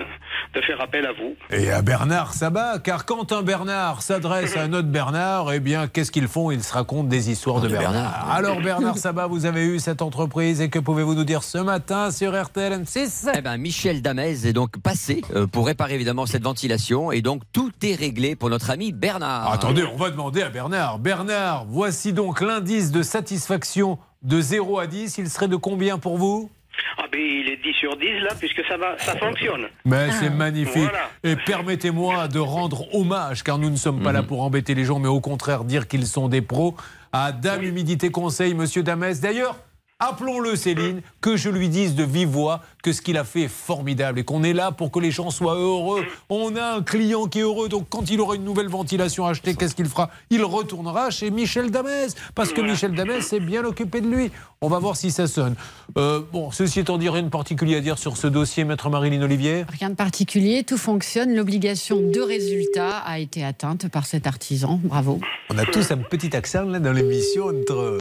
de 0.54 0.60
faire 0.62 0.80
appel 0.80 1.06
à 1.06 1.12
vous. 1.12 1.34
Et 1.50 1.70
à 1.70 1.82
Bernard 1.82 2.34
Sabat, 2.34 2.78
car 2.78 3.04
quand 3.04 3.32
un 3.32 3.42
Bernard 3.42 4.02
s'adresse 4.02 4.56
à 4.56 4.62
un 4.62 4.72
autre 4.72 4.88
Bernard, 4.88 5.52
eh 5.52 5.60
bien, 5.60 5.88
qu'est-ce 5.88 6.10
qu'ils 6.12 6.28
font? 6.28 6.50
Ils 6.50 6.62
se 6.62 6.72
racontent 6.72 7.08
des 7.08 7.30
histoires 7.30 7.60
de, 7.60 7.68
de 7.68 7.72
Bernard. 7.72 7.92
Bernard. 7.92 8.30
Alors, 8.30 8.60
Bernard 8.60 8.98
Sabat, 8.98 9.26
vous 9.26 9.46
avez 9.46 9.64
eu 9.66 9.78
cette 9.78 10.02
entreprise 10.02 10.60
et 10.60 10.68
que 10.68 10.78
pouvez-vous 10.78 11.14
nous 11.14 11.24
dire 11.24 11.42
ce 11.42 11.58
matin 11.58 12.10
sur 12.10 12.40
RTL 12.40 12.72
M6 12.82 13.30
Eh 13.36 13.40
ben, 13.40 13.56
Michel 13.56 14.02
Damez 14.02 14.46
est 14.46 14.52
donc 14.52 14.78
passé 14.78 15.22
euh, 15.34 15.46
pour 15.46 15.66
réparer 15.66 15.94
évidemment 15.94 16.26
cette 16.26 16.42
ventilation 16.42 17.12
et 17.12 17.22
donc 17.22 17.42
tout 17.52 17.72
est 17.82 17.94
réglé 17.94 18.36
pour 18.36 18.50
notre 18.50 18.70
ami 18.70 18.92
Bernard. 18.92 19.52
Attendez, 19.52 19.84
on 19.84 19.96
va 19.96 20.10
demander 20.10 20.42
à 20.42 20.48
Bernard. 20.48 20.98
Bernard, 20.98 21.64
voici 21.68 22.12
donc 22.12 22.40
l'indice 22.40 22.90
de 22.92 23.02
satisfaction 23.02 23.98
de 24.22 24.40
0 24.40 24.78
à 24.78 24.86
10. 24.86 25.18
Il 25.18 25.28
serait 25.30 25.48
de 25.48 25.56
combien 25.56 25.98
pour 25.98 26.16
vous? 26.18 26.50
Ah 26.98 27.04
ben 27.10 27.20
il 27.20 27.48
est 27.48 27.62
10 27.62 27.72
sur 27.74 27.96
10 27.96 28.20
là 28.20 28.34
puisque 28.38 28.64
ça 28.66 28.76
va, 28.76 28.98
ça 28.98 29.16
fonctionne. 29.16 29.66
Mais 29.84 30.10
c'est 30.12 30.30
magnifique. 30.30 30.76
Voilà. 30.76 31.10
Et 31.22 31.36
permettez-moi 31.36 32.28
de 32.28 32.38
rendre 32.38 32.94
hommage, 32.94 33.42
car 33.42 33.58
nous 33.58 33.70
ne 33.70 33.76
sommes 33.76 34.02
pas 34.02 34.12
là 34.12 34.22
pour 34.22 34.42
embêter 34.42 34.74
les 34.74 34.84
gens, 34.84 34.98
mais 34.98 35.08
au 35.08 35.20
contraire 35.20 35.64
dire 35.64 35.88
qu'ils 35.88 36.06
sont 36.06 36.28
des 36.28 36.42
pros, 36.42 36.76
à 37.12 37.32
Dame 37.32 37.62
Humidité 37.62 38.10
Conseil, 38.10 38.54
Monsieur 38.54 38.82
Damès. 38.82 39.20
D'ailleurs, 39.20 39.56
appelons-le 39.98 40.56
Céline, 40.56 41.00
que 41.20 41.36
je 41.36 41.48
lui 41.48 41.68
dise 41.68 41.94
de 41.94 42.04
vive 42.04 42.28
voix 42.28 42.62
que 42.82 42.92
ce 42.92 43.00
qu'il 43.00 43.16
a 43.16 43.24
fait 43.24 43.42
est 43.42 43.48
formidable 43.48 44.18
et 44.18 44.24
qu'on 44.24 44.42
est 44.42 44.52
là 44.52 44.70
pour 44.70 44.90
que 44.90 44.98
les 44.98 45.10
gens 45.10 45.30
soient 45.30 45.54
heureux. 45.54 46.04
On 46.28 46.54
a 46.54 46.76
un 46.76 46.82
client 46.82 47.26
qui 47.26 47.38
est 47.38 47.42
heureux, 47.42 47.68
donc 47.68 47.86
quand 47.88 48.10
il 48.10 48.20
aura 48.20 48.36
une 48.36 48.44
nouvelle 48.44 48.68
ventilation 48.68 49.26
achetée, 49.26 49.54
qu'est-ce 49.54 49.74
qu'il 49.74 49.86
fera? 49.86 50.10
Il 50.30 50.44
retournera 50.44 51.10
chez 51.10 51.30
Michel 51.30 51.70
Damès, 51.70 52.14
parce 52.34 52.52
que 52.52 52.60
Michel 52.60 52.94
Damès 52.94 53.26
s'est 53.26 53.40
bien 53.40 53.64
occupé 53.64 54.00
de 54.00 54.08
lui. 54.08 54.30
On 54.60 54.68
va 54.68 54.78
voir 54.78 54.96
si 54.96 55.10
ça 55.10 55.26
sonne. 55.26 55.54
Euh, 55.98 56.20
bon, 56.32 56.50
ceci 56.50 56.80
étant 56.80 56.98
dit, 56.98 57.08
rien 57.08 57.22
de 57.22 57.28
particulier 57.28 57.76
à 57.76 57.80
dire 57.80 57.98
sur 57.98 58.16
ce 58.16 58.26
dossier, 58.26 58.64
Maître 58.64 58.88
Marilyn 58.88 59.22
Olivier? 59.22 59.64
Rien 59.68 59.90
de 59.90 59.94
particulier, 59.94 60.62
tout 60.62 60.78
fonctionne. 60.78 61.34
L'obligation 61.34 61.96
de 62.00 62.20
résultat 62.20 62.98
a 62.98 63.18
été 63.18 63.44
atteinte 63.44 63.88
par 63.88 64.06
cet 64.06 64.26
artisan. 64.26 64.80
Bravo. 64.84 65.20
On 65.50 65.58
a 65.58 65.64
tous 65.64 65.90
un 65.90 65.98
petit 65.98 66.34
accent 66.36 66.64
là 66.64 66.78
dans 66.78 66.92
l'émission 66.92 67.46
entre, 67.46 67.98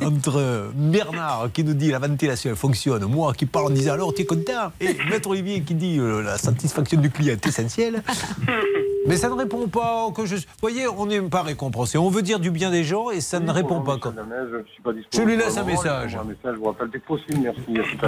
entre 0.00 0.70
Bernard 0.74 1.31
qui 1.52 1.64
nous 1.64 1.74
dit 1.74 1.90
la 1.90 1.98
ventilation 1.98 2.54
fonctionne, 2.56 3.04
moi 3.06 3.32
qui 3.34 3.46
parle 3.46 3.66
en 3.66 3.70
disant 3.70 3.92
alors 3.92 4.14
tu 4.14 4.22
es 4.22 4.24
content, 4.24 4.72
et 4.80 4.96
Maître 5.10 5.28
Olivier 5.30 5.62
qui 5.62 5.74
dit 5.74 5.98
euh, 5.98 6.22
la 6.22 6.38
satisfaction 6.38 7.00
du 7.00 7.10
client 7.10 7.34
est 7.34 7.46
essentielle. 7.46 8.02
Mais 9.06 9.16
ça 9.16 9.28
ne 9.28 9.34
répond 9.34 9.66
pas. 9.68 10.10
Que 10.14 10.26
je... 10.26 10.36
Vous 10.36 10.42
voyez, 10.60 10.86
on 10.88 11.06
n'aime 11.06 11.30
pas 11.30 11.42
récompenser. 11.42 11.98
On 11.98 12.08
veut 12.08 12.22
dire 12.22 12.40
du 12.40 12.50
bien 12.50 12.70
des 12.70 12.84
gens 12.84 13.10
et 13.10 13.20
ça 13.20 13.40
ne 13.40 13.50
répond 13.50 13.80
pas. 13.80 13.98
Quand... 13.98 14.12
Je 15.12 15.22
lui 15.22 15.36
laisse 15.36 15.56
un 15.56 15.64
message. 15.64 16.18
Vous 16.58 16.64
rappelle 16.64 17.00
possible. 17.00 17.52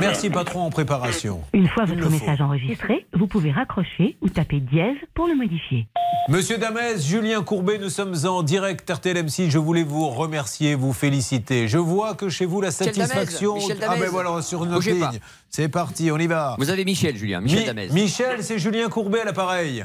Merci. 0.00 0.30
patron 0.30 0.62
en 0.62 0.70
préparation. 0.70 1.40
Une 1.52 1.68
fois 1.68 1.84
votre 1.84 2.02
faut. 2.02 2.10
message 2.10 2.40
enregistré, 2.40 3.06
vous 3.12 3.26
pouvez 3.26 3.50
raccrocher 3.50 4.16
ou 4.20 4.28
taper 4.28 4.60
dièse 4.60 4.96
pour 5.14 5.26
le 5.26 5.34
modifier. 5.34 5.86
Monsieur 6.28 6.58
Damès, 6.58 7.04
Julien 7.04 7.42
Courbet, 7.42 7.78
nous 7.78 7.90
sommes 7.90 8.14
en 8.24 8.42
direct 8.42 8.88
RTLM6. 8.88 9.50
Je 9.50 9.58
voulais 9.58 9.82
vous 9.82 10.08
remercier, 10.08 10.74
vous 10.74 10.92
féliciter. 10.92 11.68
Je 11.68 11.78
vois 11.78 12.14
que 12.14 12.28
chez 12.28 12.46
vous 12.46 12.60
la 12.60 12.68
Michel 12.68 12.86
Damez, 12.92 13.06
satisfaction. 13.06 13.54
Michel 13.56 13.78
ah 13.82 13.86
Damez. 13.88 14.00
ben 14.00 14.10
voilà, 14.10 14.42
sur 14.42 14.64
une 14.64 14.70
autre 14.70 14.76
Bougez 14.78 14.94
pas. 14.94 15.10
ligne. 15.10 15.20
C'est 15.50 15.68
parti, 15.68 16.10
on 16.10 16.18
y 16.18 16.26
va. 16.26 16.56
Vous 16.58 16.70
avez 16.70 16.84
Michel, 16.84 17.16
Julien. 17.16 17.40
Michel 17.40 17.60
Mi- 17.60 17.66
Damez. 17.66 17.88
Michel, 17.90 18.42
c'est 18.42 18.58
Julien 18.58 18.88
Courbet 18.88 19.20
à 19.20 19.24
l'appareil. 19.24 19.84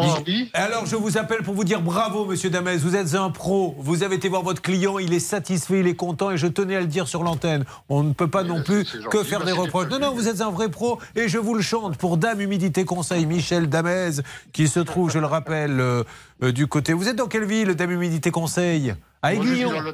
Mich- 0.00 0.50
Alors 0.54 0.86
je 0.86 0.96
vous 0.96 1.18
appelle 1.18 1.42
pour 1.44 1.54
vous 1.54 1.62
dire 1.62 1.80
bravo 1.80 2.24
Monsieur 2.24 2.50
Damès, 2.50 2.80
vous 2.82 2.96
êtes 2.96 3.14
un 3.14 3.30
pro, 3.30 3.76
vous 3.78 4.02
avez 4.02 4.16
été 4.16 4.28
voir 4.28 4.42
votre 4.42 4.60
client, 4.60 4.98
il 4.98 5.14
est 5.14 5.20
satisfait, 5.20 5.78
il 5.80 5.86
est 5.86 5.94
content 5.94 6.32
et 6.32 6.36
je 6.36 6.48
tenais 6.48 6.74
à 6.74 6.80
le 6.80 6.88
dire 6.88 7.06
sur 7.06 7.22
l'antenne. 7.22 7.64
On 7.88 8.02
ne 8.02 8.12
peut 8.12 8.26
pas 8.26 8.42
non 8.42 8.60
plus 8.60 8.84
que 9.08 9.22
faire 9.22 9.44
des 9.44 9.52
reproches. 9.52 9.88
Non, 9.90 10.00
non, 10.00 10.12
vous 10.12 10.26
êtes 10.26 10.40
un 10.40 10.50
vrai 10.50 10.68
pro 10.68 10.98
et 11.14 11.28
je 11.28 11.38
vous 11.38 11.54
le 11.54 11.62
chante 11.62 11.96
pour 11.96 12.16
Dame 12.16 12.40
Humidité 12.40 12.84
Conseil 12.84 13.24
Michel 13.26 13.68
Damez 13.68 14.16
qui 14.52 14.66
se 14.66 14.80
trouve, 14.80 15.12
je 15.12 15.20
le 15.20 15.26
rappelle, 15.26 15.78
euh, 15.78 16.02
euh, 16.42 16.50
du 16.50 16.66
côté. 16.66 16.92
Vous 16.92 17.06
êtes 17.08 17.14
dans 17.16 17.28
quelle 17.28 17.44
ville, 17.44 17.76
Dame 17.76 17.92
Humidité 17.92 18.32
Conseil? 18.32 18.96
À 19.22 19.32
Aiguillon. 19.32 19.70
dans 19.70 19.80
le 19.80 19.92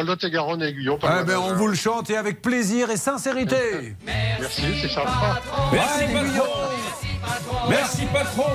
le 0.00 0.02
Lot-et-Garonne, 0.06 0.62
à 0.62 0.68
Aiguillon. 0.68 0.98
Ah 1.02 1.22
loin 1.22 1.24
ben, 1.24 1.38
on 1.38 1.54
vous 1.54 1.68
le 1.68 1.76
chante 1.76 2.10
et 2.10 2.16
avec 2.16 2.42
plaisir 2.42 2.90
et 2.90 2.96
sincérité. 2.96 3.94
Merci, 4.04 4.62
c'est 4.82 4.88
sympa. 4.88 5.40
Merci 5.72 6.04
patron. 6.12 6.50
Merci 7.70 8.02
patron. 8.12 8.52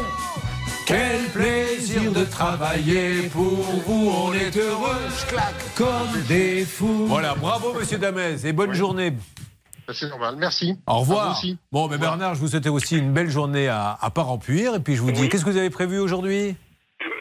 Quel 0.93 1.21
plaisir 1.31 2.11
de 2.11 2.23
travailler 2.23 3.27
pour 3.29 3.41
vous, 3.41 4.11
on 4.11 4.31
est 4.31 4.55
heureux, 4.55 5.01
je 5.09 5.25
claque 5.25 5.73
comme 5.75 6.21
des 6.27 6.63
fous. 6.65 7.07
Voilà, 7.07 7.33
bravo 7.33 7.73
Monsieur 7.73 7.97
Damez 7.97 8.45
et 8.45 8.53
bonne 8.53 8.73
journée. 8.73 9.11
C'est 9.91 10.07
normal, 10.07 10.35
merci. 10.37 10.75
Au 10.85 10.99
revoir. 10.99 11.31
aussi. 11.31 11.57
Bon, 11.71 11.87
mais 11.87 11.97
Bernard, 11.97 12.35
je 12.35 12.41
vous 12.41 12.47
souhaite 12.49 12.67
aussi 12.67 12.99
une 12.99 13.11
belle 13.11 13.31
journée 13.31 13.67
à, 13.69 13.97
à 13.99 14.11
Parampuire. 14.11 14.75
Et 14.75 14.79
puis 14.81 14.95
je 14.95 15.01
vous 15.01 15.11
dis, 15.11 15.29
qu'est-ce 15.29 15.43
que 15.43 15.49
vous 15.49 15.57
avez 15.57 15.71
prévu 15.71 15.97
aujourd'hui? 15.97 16.55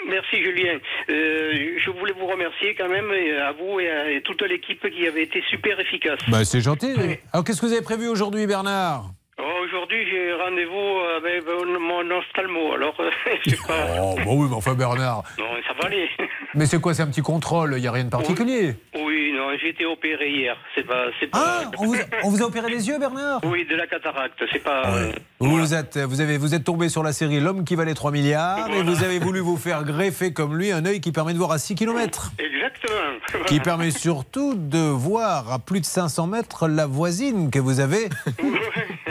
Merci 0.06 0.42
Julien. 0.42 0.78
Euh, 1.08 1.78
je 1.82 1.90
voulais 1.98 2.12
vous 2.20 2.26
remercier 2.26 2.74
quand 2.74 2.90
même, 2.90 3.10
à 3.40 3.52
vous 3.52 3.80
et 3.80 3.88
à 3.90 4.20
toute 4.22 4.42
l'équipe 4.42 4.86
qui 4.90 5.06
avait 5.06 5.22
été 5.22 5.42
super 5.48 5.80
efficace. 5.80 6.20
bah, 6.28 6.44
C'est 6.44 6.60
gentil. 6.60 6.92
Alors, 7.32 7.42
qu'est-ce 7.42 7.58
que 7.62 7.66
vous 7.66 7.72
avez 7.72 7.80
prévu 7.80 8.06
aujourd'hui, 8.08 8.46
Bernard? 8.46 9.06
Aujourd'hui, 9.42 10.06
j'ai 10.08 10.32
rendez-vous 10.34 10.98
avec 11.16 11.42
mon 11.80 12.16
ophtalmo, 12.16 12.74
alors 12.74 12.94
euh, 13.00 13.10
je 13.44 13.50
sais 13.50 13.56
pas. 13.66 13.74
Oh, 14.00 14.14
bah 14.16 14.22
oui, 14.26 14.46
mais 14.48 14.54
enfin, 14.56 14.74
Bernard. 14.74 15.24
Non, 15.38 15.44
ça 15.66 15.74
va 15.80 15.86
aller. 15.88 16.08
Mais 16.54 16.66
c'est 16.66 16.78
quoi 16.80 16.92
C'est 16.94 17.02
un 17.02 17.06
petit 17.06 17.22
contrôle, 17.22 17.72
il 17.76 17.80
n'y 17.80 17.86
a 17.88 17.92
rien 17.92 18.04
de 18.04 18.10
particulier? 18.10 18.76
Oui, 18.94 19.32
non, 19.34 19.48
j'ai 19.60 19.70
été 19.70 19.86
opéré 19.86 20.28
hier. 20.30 20.54
C'est 20.74 20.86
pas. 20.86 21.06
C'est 21.18 21.28
Ah, 21.32 21.62
pas... 21.64 21.70
on 21.78 21.86
vous, 21.86 21.94
a, 21.94 21.98
on 22.24 22.28
vous 22.28 22.42
a 22.42 22.46
opéré 22.46 22.68
les 22.70 22.86
yeux, 22.88 22.98
Bernard? 22.98 23.40
Oui, 23.44 23.64
de 23.64 23.74
la 23.74 23.86
cataracte. 23.86 24.42
C'est 24.52 24.62
pas. 24.62 24.82
euh, 24.94 25.12
Vous 25.40 25.72
êtes, 25.74 25.96
vous, 25.98 26.20
avez, 26.20 26.36
vous 26.38 26.54
êtes 26.54 26.64
tombé 26.64 26.88
sur 26.90 27.02
la 27.02 27.12
série 27.12 27.40
L'homme 27.40 27.64
qui 27.64 27.74
valait 27.74 27.94
3 27.94 28.10
milliards 28.12 28.68
et 28.70 28.82
vous 28.82 29.02
avez 29.02 29.18
voulu 29.18 29.40
vous 29.40 29.56
faire 29.56 29.82
greffer 29.84 30.32
comme 30.34 30.56
lui 30.58 30.70
un 30.72 30.84
œil 30.84 31.00
qui 31.00 31.10
permet 31.10 31.32
de 31.32 31.38
voir 31.38 31.52
à 31.52 31.58
6 31.58 31.74
km. 31.74 32.32
Exactement. 32.38 33.44
Qui 33.46 33.58
permet 33.60 33.90
surtout 33.90 34.54
de 34.54 34.78
voir 34.90 35.50
à 35.50 35.58
plus 35.58 35.80
de 35.80 35.86
500 35.86 36.26
mètres 36.26 36.68
la 36.68 36.86
voisine 36.86 37.50
que 37.50 37.58
vous 37.58 37.80
avez 37.80 38.08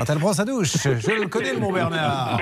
quand 0.06 0.12
elle 0.14 0.20
prend 0.20 0.34
sa 0.34 0.46
douche. 0.46 0.74
Je 0.84 1.12
le 1.12 1.28
connais, 1.28 1.54
mon 1.54 1.72
Bernard. 1.72 2.42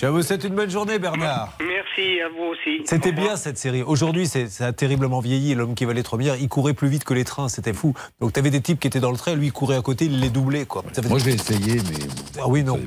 Je 0.00 0.06
vous 0.06 0.22
souhaite 0.22 0.44
une 0.44 0.54
bonne 0.54 0.70
journée, 0.70 1.00
Bernard. 1.00 1.52
Merci 1.60 2.20
à 2.20 2.28
vous 2.28 2.44
aussi. 2.52 2.82
C'était 2.84 3.10
bien 3.10 3.34
cette 3.36 3.58
série. 3.58 3.82
Aujourd'hui, 3.82 4.26
c'est- 4.28 4.46
ça 4.46 4.66
a 4.66 4.72
terriblement 4.72 5.18
vieilli. 5.18 5.54
L'homme 5.56 5.74
qui 5.74 5.84
valait 5.84 6.04
3 6.04 6.16
milliards, 6.18 6.36
il 6.36 6.48
courait 6.48 6.74
plus 6.74 6.86
vite 6.88 7.02
que 7.02 7.12
les 7.14 7.24
trains, 7.24 7.48
c'était 7.48 7.72
fou. 7.72 7.92
Donc, 8.20 8.32
tu 8.32 8.38
avais 8.38 8.50
des 8.50 8.60
types 8.60 8.78
qui 8.78 8.86
étaient 8.86 9.00
dans 9.00 9.10
le 9.10 9.16
train, 9.16 9.34
lui, 9.34 9.46
il 9.46 9.52
courait 9.52 9.76
à 9.76 9.82
côté, 9.82 10.04
il 10.04 10.20
les 10.20 10.30
doublait. 10.30 10.64
Quoi. 10.64 10.84
Moi, 11.08 11.18
j'ai 11.18 11.32
essayé, 11.32 11.76
mais. 11.90 12.06
Ah 12.40 12.46
oui, 12.46 12.62
non. 12.62 12.78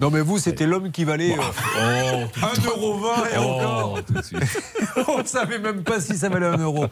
Non, 0.00 0.10
mais 0.10 0.22
vous, 0.22 0.38
c'était 0.38 0.66
l'homme 0.66 0.90
qui 0.90 1.04
valait 1.04 1.32
euh, 1.32 2.24
1,20€ 2.40 3.34
et 3.34 3.36
encore. 3.36 3.98
On 5.08 5.18
ne 5.18 5.24
savait 5.24 5.58
même 5.58 5.82
pas 5.82 6.00
si 6.00 6.16
ça 6.16 6.30
valait 6.30 6.46
1 6.46 6.56
euro. 6.56 6.86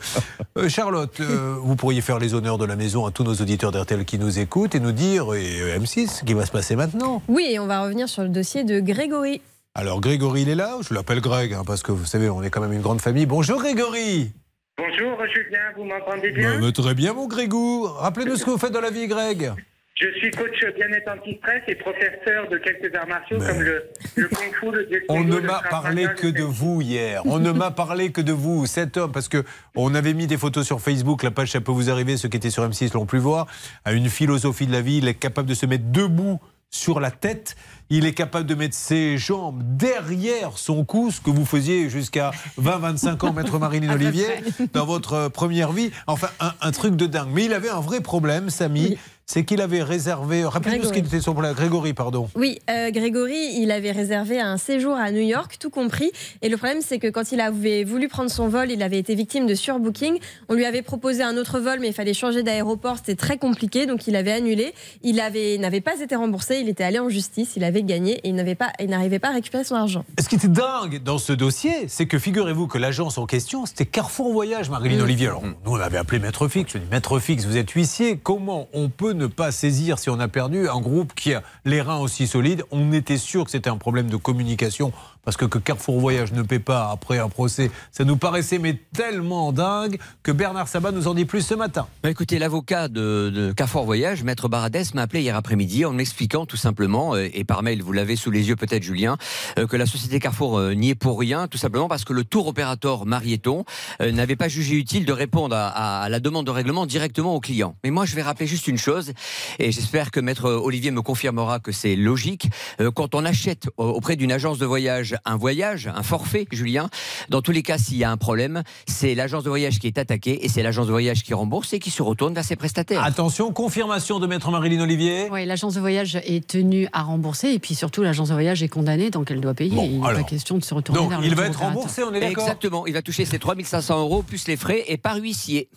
Euh, 0.59 0.68
Charlotte, 0.68 1.18
euh, 1.21 1.57
vous 1.59 1.75
pourriez 1.75 2.03
faire 2.03 2.18
les 2.18 2.35
honneurs 2.35 2.59
de 2.59 2.66
la 2.66 2.77
maison 2.77 3.07
à 3.07 3.11
tous 3.11 3.25
nos 3.25 3.33
auditeurs 3.33 3.73
d'RTL 3.73 4.05
qui 4.05 4.18
nous 4.18 4.38
écoutent 4.38 4.75
et 4.75 4.81
nous 4.81 4.92
dire, 4.92 5.33
et 5.33 5.59
euh, 5.61 5.79
M6, 5.79 6.18
ce 6.18 6.25
qui 6.25 6.35
va 6.35 6.44
se 6.44 6.53
passer 6.53 6.77
maintenant. 6.77 7.23
Oui, 7.29 7.49
et 7.51 7.59
on 7.59 7.66
va 7.66 7.83
revenir 7.83 8.11
sur 8.11 8.23
le 8.25 8.29
dossier 8.29 8.64
de 8.64 8.79
Grégory. 8.79 9.40
Alors, 9.75 10.03
Grégory, 10.03 10.42
il 10.42 10.51
est 10.51 10.55
là 10.55 10.77
Je 10.87 10.92
l'appelle 10.92 11.23
Greg, 11.23 11.55
hein, 11.55 11.62
parce 11.66 11.83
que 11.83 11.92
vous 11.92 12.05
savez, 12.05 12.29
on 12.29 12.42
est 12.42 12.51
quand 12.51 12.61
même 12.61 12.75
une 12.75 12.83
grande 12.83 13.01
famille. 13.01 13.25
Bonjour, 13.25 13.59
Grégory 13.59 14.33
Bonjour 14.77 15.18
Julien, 15.35 15.59
vous 15.77 15.85
m'entendez 15.85 16.31
bien? 16.31 16.61
Bah, 16.61 16.66
bah, 16.66 16.73
Très 16.73 16.94
bien, 16.94 17.14
mon 17.14 17.27
Grégou. 17.27 17.85
Rappelez-nous 17.85 18.37
ce 18.37 18.44
que 18.44 18.51
vous 18.51 18.59
faites 18.59 18.73
dans 18.73 18.83
la 18.83 18.90
vie, 18.90 19.09
Greg. 19.09 19.53
Je 20.00 20.06
suis 20.18 20.30
coach 20.30 20.64
bien-être 20.76 21.11
anti-stress 21.11 21.62
et 21.66 21.74
professeur 21.74 22.48
de 22.48 22.58
quelques 22.58 22.94
arts 22.94 23.08
martiaux 23.08 23.38
comme 23.38 23.61
le, 23.61 23.82
le 24.14 24.28
kung 24.28 24.54
fu, 24.54 24.66
le 24.70 25.02
On 25.08 25.24
ne 25.24 25.37
le 25.37 25.42
m'a 25.42 25.61
parlé 25.68 26.06
que 26.16 26.26
le 26.26 26.32
de 26.32 26.42
vous 26.44 26.80
hier. 26.80 27.22
On 27.24 27.40
ne 27.40 27.50
m'a 27.50 27.72
parlé 27.72 28.12
que 28.12 28.20
de 28.20 28.32
vous, 28.32 28.66
cet 28.66 28.96
homme, 28.96 29.11
parce 29.11 29.26
que 29.26 29.42
on 29.74 29.96
avait 29.96 30.14
mis 30.14 30.28
des 30.28 30.37
photos 30.37 30.64
sur 30.64 30.80
Facebook. 30.80 31.24
La 31.24 31.32
page, 31.32 31.50
ça 31.50 31.61
peut 31.61 31.72
vous 31.72 31.90
arriver. 31.90 32.16
Ceux 32.16 32.28
qui 32.28 32.37
étaient 32.37 32.50
sur 32.50 32.68
M6 32.68 32.94
l'ont 32.94 33.06
pu 33.06 33.18
voir. 33.18 33.48
A 33.84 33.92
une 33.92 34.08
philosophie 34.08 34.68
de 34.68 34.72
la 34.72 34.82
vie. 34.82 34.98
Il 34.98 35.08
est 35.08 35.14
capable 35.14 35.48
de 35.48 35.54
se 35.54 35.66
mettre 35.66 35.90
debout 35.90 36.38
sur 36.70 37.00
la 37.00 37.11
tête. 37.11 37.56
Il 37.90 38.06
est 38.06 38.14
capable 38.14 38.46
de 38.46 38.54
mettre 38.54 38.76
ses 38.76 39.18
jambes 39.18 39.61
derrière 39.64 40.58
son 40.58 40.84
cou, 40.84 41.11
ce 41.11 41.20
que 41.20 41.30
vous 41.30 41.46
faisiez 41.46 41.88
jusqu'à 41.88 42.30
20-25 42.61 43.26
ans, 43.26 43.32
maître 43.32 43.58
peu 43.58 43.90
Olivier, 43.90 44.26
dans 44.74 44.87
votre 44.87 45.28
première 45.28 45.72
vie. 45.72 45.90
Enfin, 46.06 46.28
un, 46.38 46.52
un 46.61 46.70
truc 46.70 46.94
de 46.94 47.06
dingue. 47.06 47.30
Mais 47.32 47.46
il 47.46 47.52
avait 47.52 47.70
un 47.70 47.80
vrai 47.80 48.00
problème, 48.00 48.50
Samy. 48.50 48.96
C'est 49.30 49.44
qu'il 49.44 49.60
avait 49.60 49.82
réservé. 49.82 50.46
Rappelez-nous 50.46 50.84
ce 50.84 50.92
qu'il 50.94 51.04
était 51.04 51.20
sur 51.20 51.34
problème. 51.34 51.52
Grégory, 51.52 51.92
pardon. 51.92 52.30
Oui, 52.34 52.60
euh, 52.70 52.90
Grégory, 52.90 53.58
il 53.60 53.70
avait 53.70 53.90
réservé 53.90 54.40
un 54.40 54.56
séjour 54.56 54.94
à 54.96 55.10
New 55.10 55.20
York, 55.20 55.56
tout 55.60 55.68
compris. 55.68 56.10
Et 56.40 56.48
le 56.48 56.56
problème, 56.56 56.78
c'est 56.80 56.98
que 56.98 57.08
quand 57.08 57.30
il 57.30 57.42
avait 57.42 57.84
voulu 57.84 58.08
prendre 58.08 58.30
son 58.30 58.48
vol, 58.48 58.70
il 58.70 58.82
avait 58.82 58.98
été 58.98 59.14
victime 59.14 59.46
de 59.46 59.54
surbooking. 59.54 60.18
On 60.48 60.54
lui 60.54 60.64
avait 60.64 60.80
proposé 60.80 61.22
un 61.22 61.36
autre 61.36 61.60
vol, 61.60 61.78
mais 61.78 61.88
il 61.88 61.92
fallait 61.92 62.14
changer 62.14 62.42
d'aéroport. 62.42 62.96
C'était 62.96 63.16
très 63.16 63.36
compliqué, 63.36 63.84
donc 63.84 64.06
il 64.06 64.16
avait 64.16 64.32
annulé. 64.32 64.72
Il 65.02 65.20
avait 65.20 65.58
n'avait 65.58 65.82
pas 65.82 66.00
été 66.00 66.16
remboursé. 66.16 66.60
Il 66.60 66.70
était 66.70 66.84
allé 66.84 66.98
en 66.98 67.10
justice. 67.10 67.52
Il 67.54 67.64
avait 67.64 67.82
gagné 67.82 68.14
et 68.24 68.30
il 68.30 68.34
n'avait 68.34 68.54
pas, 68.54 68.72
il 68.80 68.88
n'arrivait 68.88 69.18
pas 69.18 69.28
à 69.28 69.32
récupérer 69.32 69.62
son 69.64 69.74
argent. 69.74 70.06
Ce 70.18 70.26
qui 70.26 70.36
était 70.36 70.48
dingue 70.48 71.02
dans 71.02 71.18
ce 71.18 71.34
dossier, 71.34 71.86
c'est 71.88 72.06
que 72.06 72.18
figurez-vous 72.18 72.66
que 72.66 72.78
l'agence 72.78 73.18
en 73.18 73.26
question, 73.26 73.66
c'était 73.66 73.84
Carrefour 73.84 74.32
Voyage, 74.32 74.70
Marilyn 74.70 75.00
Mm. 75.00 75.02
Olivier. 75.02 75.26
Alors, 75.26 75.42
nous, 75.44 75.54
on 75.66 75.76
l'avait 75.76 75.98
appelé 75.98 76.18
Maître 76.18 76.48
Fix. 76.48 76.72
Je 76.72 76.78
dis, 76.78 76.86
Maître 76.90 77.18
Fix, 77.18 77.44
vous 77.44 77.58
êtes 77.58 77.68
huissier. 77.72 78.18
Comment 78.22 78.68
on 78.72 78.88
peut 78.88 79.12
ne 79.18 79.26
pas 79.26 79.52
saisir, 79.52 79.98
si 79.98 80.09
on 80.09 80.18
a 80.18 80.28
perdu, 80.28 80.68
un 80.68 80.81
groupe 80.81 81.12
qui 81.14 81.35
a 81.35 81.42
les 81.64 81.83
reins 81.83 81.98
aussi 81.98 82.26
solides 82.26 82.64
On 82.70 82.92
était 82.92 83.18
sûr 83.18 83.44
que 83.44 83.50
c'était 83.50 83.68
un 83.68 83.76
problème 83.76 84.09
de 84.09 84.16
communication. 84.16 84.92
Parce 85.28 85.36
que 85.36 85.44
Carrefour 85.44 86.00
Voyage 86.00 86.32
ne 86.32 86.40
paie 86.40 86.58
pas 86.58 86.88
après 86.90 87.18
un 87.18 87.28
procès, 87.28 87.70
ça 87.92 88.06
nous 88.06 88.16
paraissait 88.16 88.58
mais 88.58 88.80
tellement 88.94 89.52
dingue 89.52 89.98
que 90.22 90.32
Bernard 90.32 90.68
Sabat 90.68 90.90
nous 90.90 91.06
en 91.06 91.12
dit 91.12 91.26
plus 91.26 91.42
ce 91.42 91.52
matin. 91.52 91.86
Bah, 92.02 92.08
écoutez, 92.08 92.38
l'avocat 92.38 92.88
de, 92.88 93.52
Carrefour 93.54 93.84
Voyage, 93.84 94.22
Maître 94.22 94.48
Baradès, 94.48 94.84
m'a 94.94 95.02
appelé 95.02 95.20
hier 95.20 95.36
après-midi 95.36 95.84
en 95.84 95.92
m'expliquant 95.92 96.46
tout 96.46 96.56
simplement, 96.56 97.14
euh, 97.14 97.28
et 97.34 97.44
par 97.44 97.62
mail, 97.62 97.82
vous 97.82 97.92
l'avez 97.92 98.16
sous 98.16 98.30
les 98.30 98.48
yeux 98.48 98.56
peut-être 98.56 98.82
Julien, 98.82 99.18
euh, 99.58 99.66
que 99.66 99.76
la 99.76 99.84
société 99.84 100.18
Carrefour 100.18 100.56
euh, 100.58 100.72
n'y 100.72 100.88
est 100.88 100.94
pour 100.94 101.20
rien, 101.20 101.46
tout 101.46 101.58
simplement 101.58 101.88
parce 101.88 102.06
que 102.06 102.14
le 102.14 102.24
tour 102.24 102.46
opérateur 102.46 103.04
Marieton 103.04 103.66
n'avait 104.00 104.34
pas 104.34 104.48
jugé 104.48 104.76
utile 104.76 105.04
de 105.04 105.12
répondre 105.12 105.54
à, 105.54 106.04
à- 106.04 106.08
la 106.08 106.20
demande 106.20 106.46
de 106.46 106.52
règlement 106.52 106.86
directement 106.86 107.34
au 107.34 107.40
client. 107.40 107.76
Mais 107.84 107.90
moi, 107.90 108.06
je 108.06 108.16
vais 108.16 108.22
rappeler 108.22 108.46
juste 108.46 108.66
une 108.66 108.78
chose, 108.78 109.12
et 109.58 109.72
j'espère 109.72 110.10
que 110.10 110.20
Maître 110.20 110.48
Olivier 110.50 110.90
me 110.90 111.02
confirmera 111.02 111.58
que 111.58 111.70
c'est 111.70 111.96
logique. 111.96 112.48
Quand 112.94 113.14
on 113.14 113.26
achète 113.26 113.68
auprès 113.76 114.16
d'une 114.16 114.32
agence 114.32 114.56
de 114.56 114.64
voyage 114.64 115.17
un 115.24 115.37
voyage, 115.37 115.90
un 115.94 116.02
forfait, 116.02 116.46
Julien, 116.52 116.88
dans 117.28 117.42
tous 117.42 117.52
les 117.52 117.62
cas, 117.62 117.78
s'il 117.78 117.96
y 117.96 118.04
a 118.04 118.11
un 118.11 118.16
problème, 118.16 118.62
c'est 118.87 119.14
l'agence 119.14 119.44
de 119.44 119.48
voyage 119.48 119.78
qui 119.78 119.87
est 119.87 119.98
attaquée 119.98 120.44
et 120.44 120.48
c'est 120.48 120.62
l'agence 120.62 120.87
de 120.87 120.92
voyage 120.92 121.22
qui 121.22 121.35
rembourse 121.35 121.72
et 121.72 121.78
qui 121.78 121.90
se 121.90 122.02
retourne 122.02 122.35
vers 122.35 122.44
ses 122.44 122.57
prestataires. 122.57 123.02
Attention, 123.02 123.52
confirmation 123.52 124.18
de 124.18 124.26
Maître 124.26 124.50
Marilyn 124.50 124.83
Olivier. 124.83 125.28
Oui, 125.31 125.44
l'agence 125.46 125.74
de 125.74 125.81
voyage 125.81 126.16
est 126.16 126.46
tenue 126.46 126.88
à 126.92 127.02
rembourser 127.02 127.52
et 127.52 127.59
puis 127.59 127.74
surtout 127.74 128.02
l'agence 128.02 128.28
de 128.28 128.35
voyage 128.35 128.62
est 128.62 128.68
condamnée 128.68 129.11
donc 129.11 129.31
elle 129.31 129.40
doit 129.40 129.54
payer. 129.54 129.74
Bon, 129.74 129.85
il 129.85 130.00
n'est 130.00 130.14
pas 130.14 130.22
question 130.22 130.59
de 130.59 130.64
se 130.64 130.74
retourner 130.74 131.00
Donc, 131.00 131.11
vers 131.11 131.24
il 131.24 131.35
va 131.35 131.46
être 131.46 131.61
remboursé, 131.61 132.02
on 132.02 132.12
est 132.12 132.20
d'accord 132.20 132.44
Exactement, 132.44 132.87
il 132.87 132.92
va 132.92 133.02
toucher 133.02 133.24
ses 133.24 133.38
3500 133.38 133.98
euros 134.00 134.22
plus 134.22 134.46
les 134.48 134.57
frais 134.57 134.85
et 134.88 134.96
par 134.96 135.16
huissier. 135.16 135.68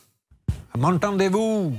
M'entendez-vous 0.78 1.74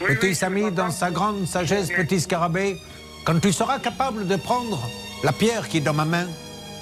Petit 0.00 0.34
Samy, 0.34 0.70
dans 0.72 0.90
sa 0.90 1.10
grande 1.10 1.46
sagesse, 1.46 1.88
petit 1.88 2.20
scarabée, 2.20 2.78
quand 3.24 3.38
tu 3.38 3.52
seras 3.52 3.78
capable 3.78 4.26
de 4.26 4.36
prendre 4.36 4.80
la 5.22 5.32
pierre 5.32 5.68
qui 5.68 5.78
est 5.78 5.82
dans 5.82 5.92
ma 5.92 6.06
main, 6.06 6.26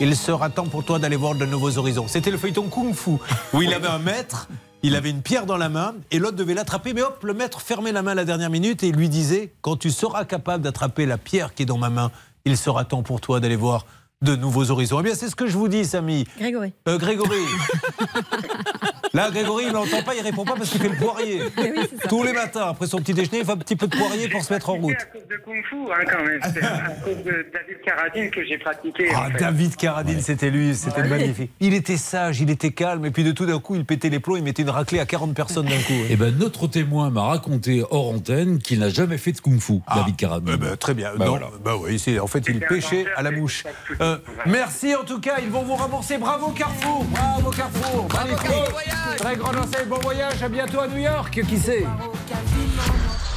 il 0.00 0.16
sera 0.16 0.50
temps 0.50 0.66
pour 0.66 0.84
toi 0.84 0.98
d'aller 0.98 1.16
voir 1.16 1.34
de 1.34 1.44
nouveaux 1.44 1.78
horizons. 1.78 2.06
C'était 2.08 2.30
le 2.30 2.38
feuilleton 2.38 2.68
Kung 2.68 2.94
Fu, 2.94 3.12
où 3.52 3.62
il 3.62 3.72
avait 3.74 3.88
un 3.88 3.98
maître, 3.98 4.48
il 4.82 4.94
avait 4.94 5.10
une 5.10 5.22
pierre 5.22 5.46
dans 5.46 5.56
la 5.56 5.68
main, 5.68 5.94
et 6.10 6.18
l'autre 6.18 6.36
devait 6.36 6.54
l'attraper, 6.54 6.92
mais 6.94 7.02
hop, 7.02 7.22
le 7.24 7.34
maître 7.34 7.60
fermait 7.60 7.92
la 7.92 8.02
main 8.02 8.12
à 8.12 8.14
la 8.16 8.24
dernière 8.24 8.50
minute 8.50 8.82
et 8.82 8.92
lui 8.92 9.08
disait, 9.08 9.52
quand 9.60 9.76
tu 9.76 9.90
seras 9.90 10.24
capable 10.24 10.62
d'attraper 10.62 11.06
la 11.06 11.18
pierre 11.18 11.54
qui 11.54 11.64
est 11.64 11.66
dans 11.66 11.78
ma 11.78 11.90
main, 11.90 12.10
il 12.44 12.56
sera 12.56 12.84
temps 12.84 13.02
pour 13.02 13.20
toi 13.20 13.40
d'aller 13.40 13.56
voir 13.56 13.86
de 14.22 14.34
nouveaux 14.34 14.70
horizons. 14.70 15.00
Eh 15.00 15.02
bien, 15.02 15.14
c'est 15.14 15.28
ce 15.28 15.36
que 15.36 15.46
je 15.46 15.56
vous 15.56 15.68
dis, 15.68 15.84
Samy. 15.84 16.26
Grégory. 16.38 16.72
Euh, 16.88 16.98
Grégory. 16.98 17.38
Là, 19.14 19.30
Grégory, 19.30 19.64
il 19.68 19.72
n'entend 19.72 20.02
pas, 20.02 20.14
il 20.14 20.20
répond 20.22 20.44
pas 20.44 20.54
parce 20.56 20.70
qu'il 20.70 20.80
fait 20.80 20.88
le 20.88 20.96
poirier. 20.96 21.40
Tous 22.08 22.22
les 22.22 22.32
matins, 22.32 22.68
après 22.70 22.86
son 22.86 22.98
petit 22.98 23.14
déjeuner, 23.14 23.38
il 23.40 23.44
fait 23.44 23.52
un 23.52 23.56
petit 23.56 23.76
peu 23.76 23.86
de 23.86 23.96
poirier 23.96 24.28
pour 24.28 24.42
se 24.44 24.52
mettre 24.52 24.70
en 24.70 24.74
route. 24.74 24.94
à 25.00 25.04
cause 25.06 25.26
de 25.28 25.36
Kung 25.44 25.62
Fu, 25.68 25.76
hein, 25.90 26.04
quand 26.10 26.24
même. 26.24 26.40
C'est 26.52 26.62
à 26.62 26.78
cause 27.04 27.16
de 27.24 27.46
David 27.52 27.80
Carradine 27.84 28.30
que 28.30 28.44
j'ai 28.44 28.58
pratiqué. 28.58 29.08
Ah, 29.14 29.26
en 29.28 29.30
fait. 29.32 29.38
David 29.38 29.76
Carradine, 29.76 30.20
c'était 30.20 30.50
lui, 30.50 30.74
c'était 30.74 31.02
Ouais. 31.02 31.08
magnifique. 31.08 31.50
Il 31.60 31.74
était 31.74 31.96
sage, 31.96 32.40
il 32.40 32.50
était 32.50 32.70
calme, 32.72 33.04
et 33.06 33.10
puis 33.10 33.24
de 33.24 33.32
tout 33.32 33.46
d'un 33.46 33.58
coup, 33.60 33.74
il 33.76 33.84
pétait 33.84 34.08
les 34.10 34.20
plombs, 34.20 34.36
il 34.36 34.42
mettait 34.42 34.62
une 34.62 34.70
raclée 34.70 35.00
à 35.00 35.06
40 35.06 35.34
personnes 35.34 35.66
d'un 35.66 35.78
coup. 35.82 35.92
Eh 36.10 36.16
ben, 36.16 36.34
notre 36.36 36.66
témoin 36.66 37.10
m'a 37.10 37.22
raconté 37.22 37.82
hors 37.90 38.10
antenne 38.10 38.58
qu'il 38.58 38.78
n'a 38.80 38.88
jamais 38.90 39.18
fait 39.18 39.32
de 39.32 39.40
kung-fu, 39.40 39.80
David 39.94 40.16
Carradine. 40.16 40.52
Eh 40.54 40.56
ben, 40.58 40.76
très 40.76 40.94
bien. 40.94 41.10
Bah, 41.16 41.24
non, 41.24 41.30
voilà. 41.32 41.46
bah 41.64 41.74
oui, 41.80 41.98
c'est- 41.98 42.18
en 42.18 42.26
fait, 42.26 42.44
il 42.48 42.60
pêchait 42.60 43.06
à 43.16 43.22
la 43.22 43.30
mouche. 43.30 43.64
Euh, 44.00 44.18
merci 44.46 44.94
en 44.94 45.04
tout 45.04 45.20
cas, 45.20 45.36
ils 45.42 45.50
vont 45.50 45.62
vous 45.62 45.74
rembourser. 45.76 46.18
Bravo 46.18 46.48
Carrefour, 46.50 47.04
bravo 47.04 47.50
Carrefour. 47.50 48.08
Magnifique. 48.12 48.74
Très 49.16 49.36
grande 49.36 49.56
enseigne, 49.56 49.88
bon 49.88 49.98
voyage, 49.98 50.42
à 50.42 50.48
bientôt 50.48 50.80
à 50.80 50.88
New 50.88 50.98
York, 50.98 51.40
qui 51.48 51.58
sait 51.58 51.86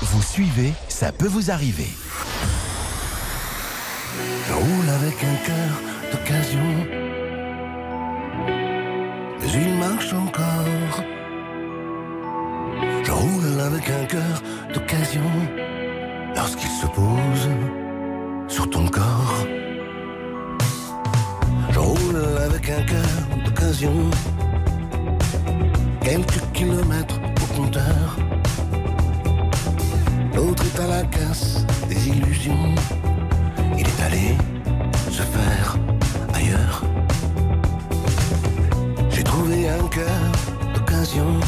Vous 0.02 0.21
suivez, 0.21 0.74
ça 0.88 1.12
peut 1.12 1.28
vous 1.28 1.52
arriver. 1.52 1.89
Je 4.47 4.54
roule 4.54 4.89
avec 4.89 5.24
un 5.24 5.36
cœur 5.45 6.12
d'occasion. 6.12 6.60
Mais 9.39 9.52
il 9.54 9.78
marche 9.78 10.13
encore. 10.13 11.04
Je 13.04 13.12
roule 13.12 13.60
avec 13.60 13.89
un 13.89 14.06
cœur 14.06 14.43
d'occasion. 14.74 15.32
Lorsqu'il 16.36 16.69
se 16.69 16.88
pose 16.88 17.50
sur 18.47 18.69
ton 18.69 18.88
corps. 18.88 19.47
Je 21.71 21.80
roule 21.80 22.26
avec 22.45 22.69
un 22.69 22.84
cœur 22.84 23.43
d'occasion. 23.45 24.12
Au 26.63 27.56
compteur. 27.56 28.17
L'autre 30.36 30.63
est 30.63 30.80
à 30.80 30.88
la 30.88 31.04
casse 31.06 31.65
des 31.89 32.10
illusions. 32.10 32.76
Il 33.80 33.82
est 33.88 34.02
allé 34.06 34.38
se 35.10 35.24
faire 35.24 35.76
ailleurs. 36.36 36.84
J'ai 39.10 39.24
trouvé 39.24 39.69
un 39.69 39.88
cœur 39.88 40.06
d'occasion, 40.76 41.39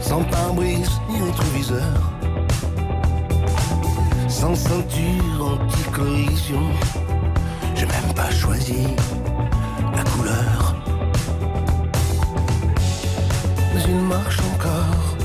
sans 0.00 0.22
pare-brise 0.22 0.92
ni 1.10 1.20
rétroviseur, 1.20 2.12
sans 4.28 4.54
ceinture 4.54 5.60
anti-collision. 5.60 6.62
J'ai 7.74 7.84
même 7.86 8.14
pas 8.14 8.30
choisi 8.30 8.86
il 13.88 13.96
marche 14.00 14.38
encore. 14.54 15.16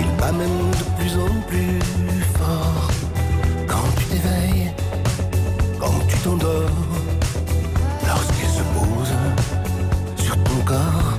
Il 0.00 0.08
bat 0.18 0.32
même 0.32 0.70
de 0.70 0.84
plus 0.98 1.14
en 1.18 1.40
plus 1.48 1.80
fort. 2.36 2.90
Quand 3.66 3.88
tu 3.98 4.04
t'éveilles, 4.06 4.70
quand 5.78 5.98
tu 6.08 6.16
t'endors, 6.18 6.70
lorsqu'il 8.06 8.48
se 8.48 8.64
pose 8.76 9.14
sur 10.24 10.36
ton 10.44 10.58
corps, 10.64 11.12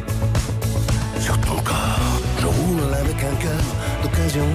sur 1.20 1.38
ton 1.42 1.56
corps, 1.62 2.22
je 2.42 2.46
roule 2.46 2.94
avec 2.94 3.18
un 3.24 3.36
cœur 3.44 3.64
d'occasion. 4.04 4.50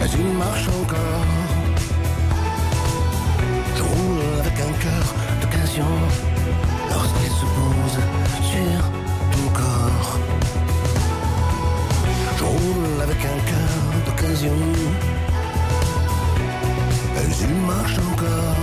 Mais 0.00 0.06
il 0.18 0.38
marche 0.38 0.68
encore. 0.80 1.26
Je 3.76 3.82
roule 3.82 4.40
avec 4.40 4.54
un 4.60 4.72
cœur 4.82 5.04
d'occasion 5.40 6.33
sur 7.94 8.82
ton 9.32 9.46
corps. 9.52 10.18
Je 12.38 12.44
roule 12.44 13.02
avec 13.02 13.20
un 13.24 13.38
cœur 13.50 13.74
d'occasion. 14.06 14.58
Mais 17.14 17.28
il 17.40 17.54
marche 17.66 17.98
encore. 17.98 18.60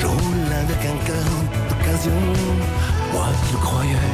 Je 0.00 0.06
roule 0.06 0.52
avec 0.62 0.80
un 0.92 0.98
cœur 1.06 1.30
d'occasion. 1.68 2.20
Moi 3.12 3.28
qui 3.48 3.54
croyais 3.56 4.10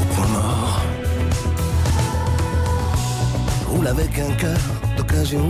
au 0.00 0.04
point 0.14 0.28
mort. 0.28 0.80
Je 3.60 3.66
roule 3.70 3.86
avec 3.86 4.18
un 4.18 4.32
cœur 4.34 4.64
d'occasion. 4.96 5.48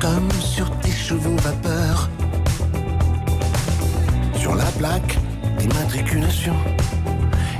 Comme 0.00 0.30
sur 0.40 0.70
tes 0.80 0.90
chevaux 0.90 1.36
vapeur. 1.36 2.08
Plaque 4.84 5.16
d'immatriculation, 5.58 6.54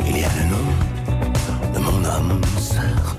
il 0.06 0.18
y 0.18 0.24
a 0.24 0.28
le 0.38 0.44
nom 0.50 1.72
de 1.72 1.78
mon 1.78 2.04
âme 2.04 2.38
sœur. 2.58 3.16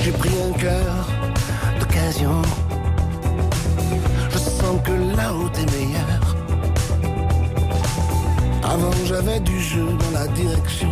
J'ai 0.00 0.12
pris 0.12 0.30
un 0.48 0.52
cœur 0.58 0.94
d'occasion. 1.78 2.40
Je 4.30 4.38
sens 4.38 4.80
que 4.82 4.92
la 5.14 5.28
route 5.28 5.58
est 5.58 5.70
meilleure. 5.76 6.36
Avant 8.62 8.94
j'avais 9.04 9.40
du 9.40 9.60
jeu 9.60 9.84
dans 9.84 10.18
la 10.18 10.26
direction. 10.28 10.88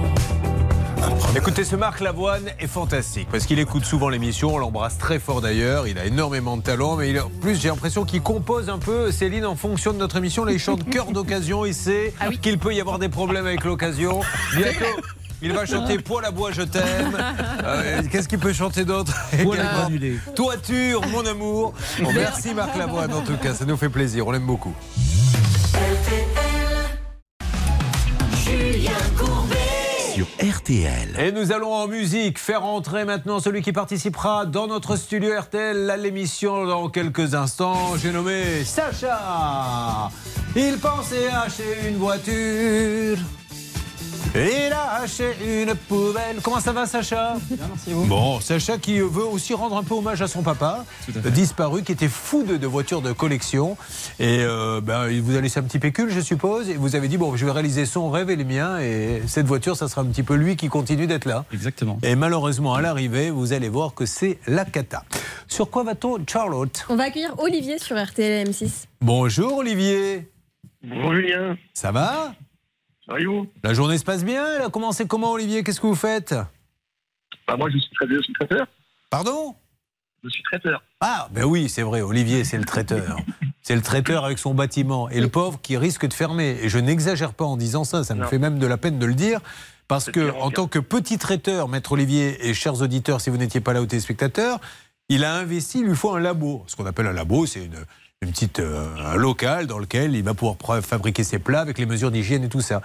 Écoutez, 1.35 1.65
ce 1.65 1.77
Marc 1.77 2.01
Lavoine 2.01 2.51
est 2.59 2.67
fantastique 2.67 3.27
parce 3.33 3.47
qu'il 3.47 3.59
écoute 3.59 3.87
souvent 3.87 4.11
l'émission. 4.11 4.55
On 4.55 4.59
l'embrasse 4.59 4.99
très 4.99 5.19
fort 5.19 5.41
d'ailleurs. 5.41 5.89
Il 5.89 5.99
a 5.99 6.05
énormément 6.05 6.59
de 6.59 6.63
talent, 6.63 6.97
mais 6.97 7.09
il, 7.09 7.19
en 7.19 7.31
plus, 7.41 7.59
j'ai 7.59 7.69
l'impression 7.69 8.05
qu'il 8.05 8.21
compose 8.21 8.69
un 8.69 8.79
peu, 8.79 9.11
Céline, 9.11 9.47
en 9.47 9.57
fonction 9.57 9.95
de 9.95 9.99
notre 9.99 10.17
émission. 10.17 10.45
Là, 10.45 10.53
il 10.53 10.59
chante 10.59 10.89
cœur 10.91 11.07
d'occasion. 11.11 11.65
Il 11.65 11.73
sait 11.75 12.13
qu'il 12.43 12.59
peut 12.59 12.75
y 12.75 12.81
avoir 12.83 12.99
des 12.99 13.09
problèmes 13.09 13.47
avec 13.47 13.65
l'occasion. 13.65 14.21
Bientôt. 14.55 15.01
Il 15.41 15.53
va 15.53 15.65
chanter 15.67 15.99
Poil 15.99 16.25
à 16.25 16.31
bois, 16.31 16.53
je 16.53 16.63
t'aime. 16.63 17.19
Euh, 17.65 18.03
Qu'est-ce 18.11 18.29
qu'il 18.29 18.39
peut 18.41 18.53
chanter 18.53 18.85
d'autre 18.85 19.15
Poil 19.43 19.59
à 19.61 19.63
Également, 19.63 19.81
granulés. 19.83 20.19
Toiture, 20.35 21.01
mon 21.09 21.25
amour. 21.25 21.75
Bon, 22.03 22.13
merci 22.13 22.55
Marc 22.55 22.77
Lavoine 22.77 23.13
en 23.13 23.23
tout 23.23 23.37
cas, 23.37 23.55
ça 23.55 23.65
nous 23.65 23.77
fait 23.77 23.89
plaisir. 23.89 24.27
On 24.27 24.33
l'aime 24.33 24.47
beaucoup. 24.47 24.75
Et 30.71 31.33
nous 31.33 31.51
allons 31.51 31.73
en 31.73 31.89
musique 31.89 32.39
faire 32.39 32.65
entrer 32.65 33.05
maintenant 33.05 33.41
celui 33.41 33.63
qui 33.63 33.73
participera 33.73 34.47
dans 34.47 34.69
notre 34.69 34.95
studio 34.95 35.37
RTL 35.37 35.91
à 35.91 35.97
l'émission 35.97 36.67
dans 36.67 36.89
quelques 36.89 37.35
instants. 37.35 37.97
J'ai 37.97 38.13
nommé 38.13 38.63
Sacha. 38.65 40.11
Il 40.55 40.79
pensait 40.79 41.29
acheter 41.29 41.89
une 41.89 41.97
voiture. 41.97 43.19
Il 44.35 44.73
a 44.73 45.03
acheté 45.03 45.27
une 45.45 45.75
poubelle. 45.75 46.37
Comment 46.43 46.59
ça 46.61 46.73
va, 46.73 46.87
Sacha 46.87 47.37
Bon, 48.07 48.41
Sacha 48.41 48.79
qui 48.79 48.99
veut 49.01 49.25
aussi 49.27 49.53
rendre 49.53 49.77
un 49.77 49.83
peu 49.83 49.95
hommage 49.95 50.23
à 50.23 50.27
son 50.27 50.43
papa, 50.43 50.87
disparu, 51.27 51.83
qui 51.83 51.93
était 51.93 52.09
fou 52.09 52.43
de, 52.43 52.57
de 52.57 52.67
voitures 52.67 53.03
de 53.03 53.13
collection. 53.13 53.77
Et 54.19 54.39
euh, 54.41 54.81
ben, 54.81 55.11
il 55.11 55.21
vous 55.21 55.37
a 55.37 55.41
laissé 55.43 55.61
un 55.61 55.65
petit 55.65 55.79
pécule, 55.79 56.09
je 56.11 56.21
suppose. 56.21 56.71
Et 56.71 56.75
vous 56.75 56.97
avez 56.97 57.09
dit, 57.09 57.19
bon, 57.19 57.37
je 57.37 57.45
vais 57.45 57.53
réaliser 57.53 57.85
son 57.85 58.11
rêve 58.11 58.31
et 58.31 58.37
les 58.37 58.45
miens. 58.45 58.79
Et 58.81 59.21
cette 59.27 59.47
voiture, 59.47 59.77
ça 59.77 59.87
sera 59.89 60.01
un 60.01 60.07
petit 60.07 60.23
peu 60.23 60.35
lui 60.35 60.57
qui 60.57 60.69
continue 60.69 61.07
d'être 61.07 61.27
là. 61.27 61.45
Exactement. 61.53 61.99
Et 62.03 62.17
malheureusement, 62.17 62.73
à 62.73 62.81
l'arrivée, 62.81 63.31
vous 63.31 63.53
allez 63.53 63.69
voir 63.69 63.93
que 63.93 64.07
c'est 64.07 64.39
la 64.47 64.65
cata. 64.65 65.05
Sur 65.47 65.69
quoi 65.69 65.83
va-t-on, 65.85 66.19
Charlotte 66.27 66.87
On 66.89 66.97
va 66.97 67.05
accueillir 67.05 67.35
Olivier 67.39 67.79
sur 67.79 68.03
RTL 68.03 68.49
M6. 68.49 68.85
Bonjour, 69.03 69.59
Olivier. 69.59 70.31
Bonjour, 70.83 71.13
Julien. 71.13 71.57
Ça 71.75 71.93
va? 71.93 72.33
La 73.63 73.75
journée 73.75 73.99
se 73.99 74.05
passe 74.05 74.25
bien 74.25 74.45
Elle 74.57 74.63
a 74.63 74.69
commencé 74.69 75.07
comment, 75.07 75.33
Olivier? 75.33 75.63
Qu'est-ce 75.65 75.81
que 75.81 75.87
vous 75.87 75.95
faites? 75.95 76.35
Bah, 77.47 77.57
Moi, 77.57 77.71
je 77.71 77.79
suis 77.79 77.91
traiteur. 77.95 78.17
Je 78.19 78.23
suis 78.23 78.33
traiteur. 78.33 78.67
Pardon? 79.11 79.55
Je 80.25 80.29
suis 80.29 80.43
traiteur. 80.45 80.83
Ah, 81.01 81.29
ben 81.33 81.45
oui, 81.45 81.69
c'est 81.69 81.83
vrai, 81.83 82.01
Olivier, 82.01 82.45
c'est 82.45 82.59
le 82.59 82.65
traiteur. 82.65 83.17
C'est 83.65 83.77
le 83.77 83.83
traiteur 83.83 84.25
avec 84.25 84.41
son 84.41 84.55
bâtiment. 84.55 85.09
Et 85.09 85.21
le 85.21 85.29
pauvre 85.29 85.61
qui 85.63 85.77
risque 85.77 86.05
de 86.09 86.13
fermer. 86.13 86.59
Et 86.63 86.69
je 86.69 86.81
n'exagère 86.81 87.33
pas 87.33 87.45
en 87.45 87.57
disant 87.57 87.85
ça, 87.85 88.03
ça 88.03 88.17
me 88.17 88.23
Non. 88.23 88.27
fait 88.27 88.41
même 88.41 88.59
de 88.59 88.67
la 88.67 88.77
peine 88.77 88.99
de 88.99 89.07
le 89.07 89.15
dire. 89.15 89.39
Parce 89.87 90.11
que, 90.11 90.33
en 90.41 90.51
tant 90.51 90.67
que 90.67 90.81
petit 90.81 91.17
traiteur, 91.17 91.69
maître 91.69 91.93
Olivier 91.93 92.49
et 92.49 92.55
chers 92.55 92.83
auditeurs, 92.83 93.21
si 93.21 93.31
vous 93.31 93.37
n'étiez 93.37 93.61
pas 93.61 93.73
là 93.73 93.81
au 93.81 93.87
téléspectateurs, 93.87 94.59
il 95.09 95.23
a 95.23 95.37
investi, 95.37 95.79
il 95.79 95.85
lui 95.87 95.95
faut 95.95 96.11
un 96.13 96.19
labo. 96.19 96.65
Ce 96.67 96.75
qu'on 96.75 96.87
appelle 96.87 97.07
un 97.07 97.13
labo, 97.13 97.47
c'est 97.47 97.65
une, 97.65 97.77
une 98.23 98.31
petite, 98.31 98.61
euh, 98.61 99.17
local 99.17 99.67
dans 99.67 99.79
lequel 99.79 100.15
il 100.15 100.23
va 100.23 100.33
pouvoir 100.35 100.57
fabriquer 100.83 101.25
ses 101.25 101.39
plats 101.39 101.61
avec 101.61 101.79
les 101.79 101.87
mesures 101.87 102.11
d'hygiène 102.11 102.45
et 102.45 102.49
tout 102.49 102.61
ça. 102.61 102.81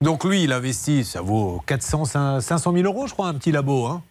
Donc 0.00 0.24
lui, 0.24 0.44
il 0.44 0.52
investit, 0.52 1.04
ça 1.04 1.20
vaut 1.20 1.62
400, 1.66 2.40
500 2.40 2.72
000 2.72 2.84
euros, 2.84 3.06
je 3.06 3.12
crois, 3.12 3.28
un 3.28 3.34
petit 3.34 3.52
labo. 3.52 3.86
Hein. 3.86 4.02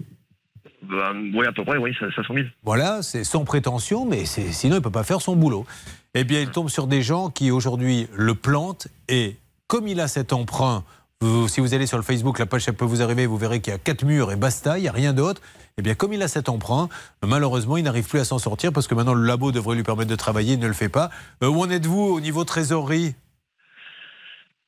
Bah, 0.83 1.11
oui, 1.33 1.45
à 1.45 1.51
peu 1.51 1.65
près, 1.65 1.77
oui, 1.77 1.95
500 1.99 2.21
000. 2.33 2.47
Voilà, 2.63 3.01
c'est 3.01 3.23
sans 3.23 3.43
prétention, 3.43 4.05
mais 4.05 4.25
sinon 4.25 4.75
il 4.75 4.77
ne 4.77 4.83
peut 4.83 4.91
pas 4.91 5.03
faire 5.03 5.21
son 5.21 5.35
boulot. 5.35 5.65
Eh 6.13 6.23
bien, 6.23 6.41
il 6.41 6.49
tombe 6.49 6.69
sur 6.69 6.87
des 6.87 7.01
gens 7.01 7.29
qui 7.29 7.51
aujourd'hui 7.51 8.07
le 8.15 8.35
plantent 8.35 8.87
et 9.07 9.37
comme 9.67 9.87
il 9.87 9.99
a 9.99 10.07
cet 10.07 10.31
emprunt, 10.31 10.83
Si 11.21 11.61
vous 11.61 11.73
allez 11.73 11.87
sur 11.87 11.97
le 11.97 12.03
Facebook, 12.03 12.37
la 12.37 12.45
page 12.45 12.69
peut 12.71 12.85
vous 12.85 13.01
arriver, 13.01 13.25
vous 13.25 13.37
verrez 13.37 13.59
qu'il 13.59 13.73
y 13.73 13.75
a 13.75 13.79
quatre 13.79 14.03
murs 14.03 14.31
et 14.31 14.35
basta, 14.35 14.77
il 14.77 14.83
n'y 14.83 14.87
a 14.87 14.91
rien 14.91 15.13
d'autre. 15.13 15.41
Eh 15.79 15.81
bien, 15.81 15.95
comme 15.95 16.13
il 16.13 16.21
a 16.21 16.27
cet 16.27 16.49
emprunt, 16.49 16.89
malheureusement, 17.25 17.77
il 17.77 17.83
n'arrive 17.83 18.07
plus 18.07 18.19
à 18.19 18.25
s'en 18.25 18.37
sortir 18.37 18.71
parce 18.71 18.87
que 18.87 18.93
maintenant 18.93 19.15
le 19.15 19.25
labo 19.25 19.51
devrait 19.51 19.75
lui 19.75 19.81
permettre 19.81 20.11
de 20.11 20.15
travailler, 20.15 20.53
il 20.53 20.59
ne 20.59 20.67
le 20.67 20.73
fait 20.73 20.89
pas. 20.89 21.09
Euh, 21.43 21.47
où 21.47 21.61
en 21.61 21.69
êtes-vous 21.71 22.13
au 22.13 22.19
niveau 22.19 22.43
trésorerie? 22.43 23.15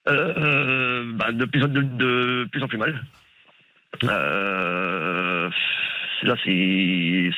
Euh, 0.08 0.34
euh, 0.38 1.12
bah, 1.14 1.32
de, 1.32 1.46
plus 1.46 1.64
en, 1.64 1.68
de, 1.68 2.48
plus 2.52 2.64
en 2.64 2.68
plus 2.68 2.80
mal. 2.80 3.00
Euh, 4.06 5.50
là, 6.24 6.36
c'est 6.44 7.32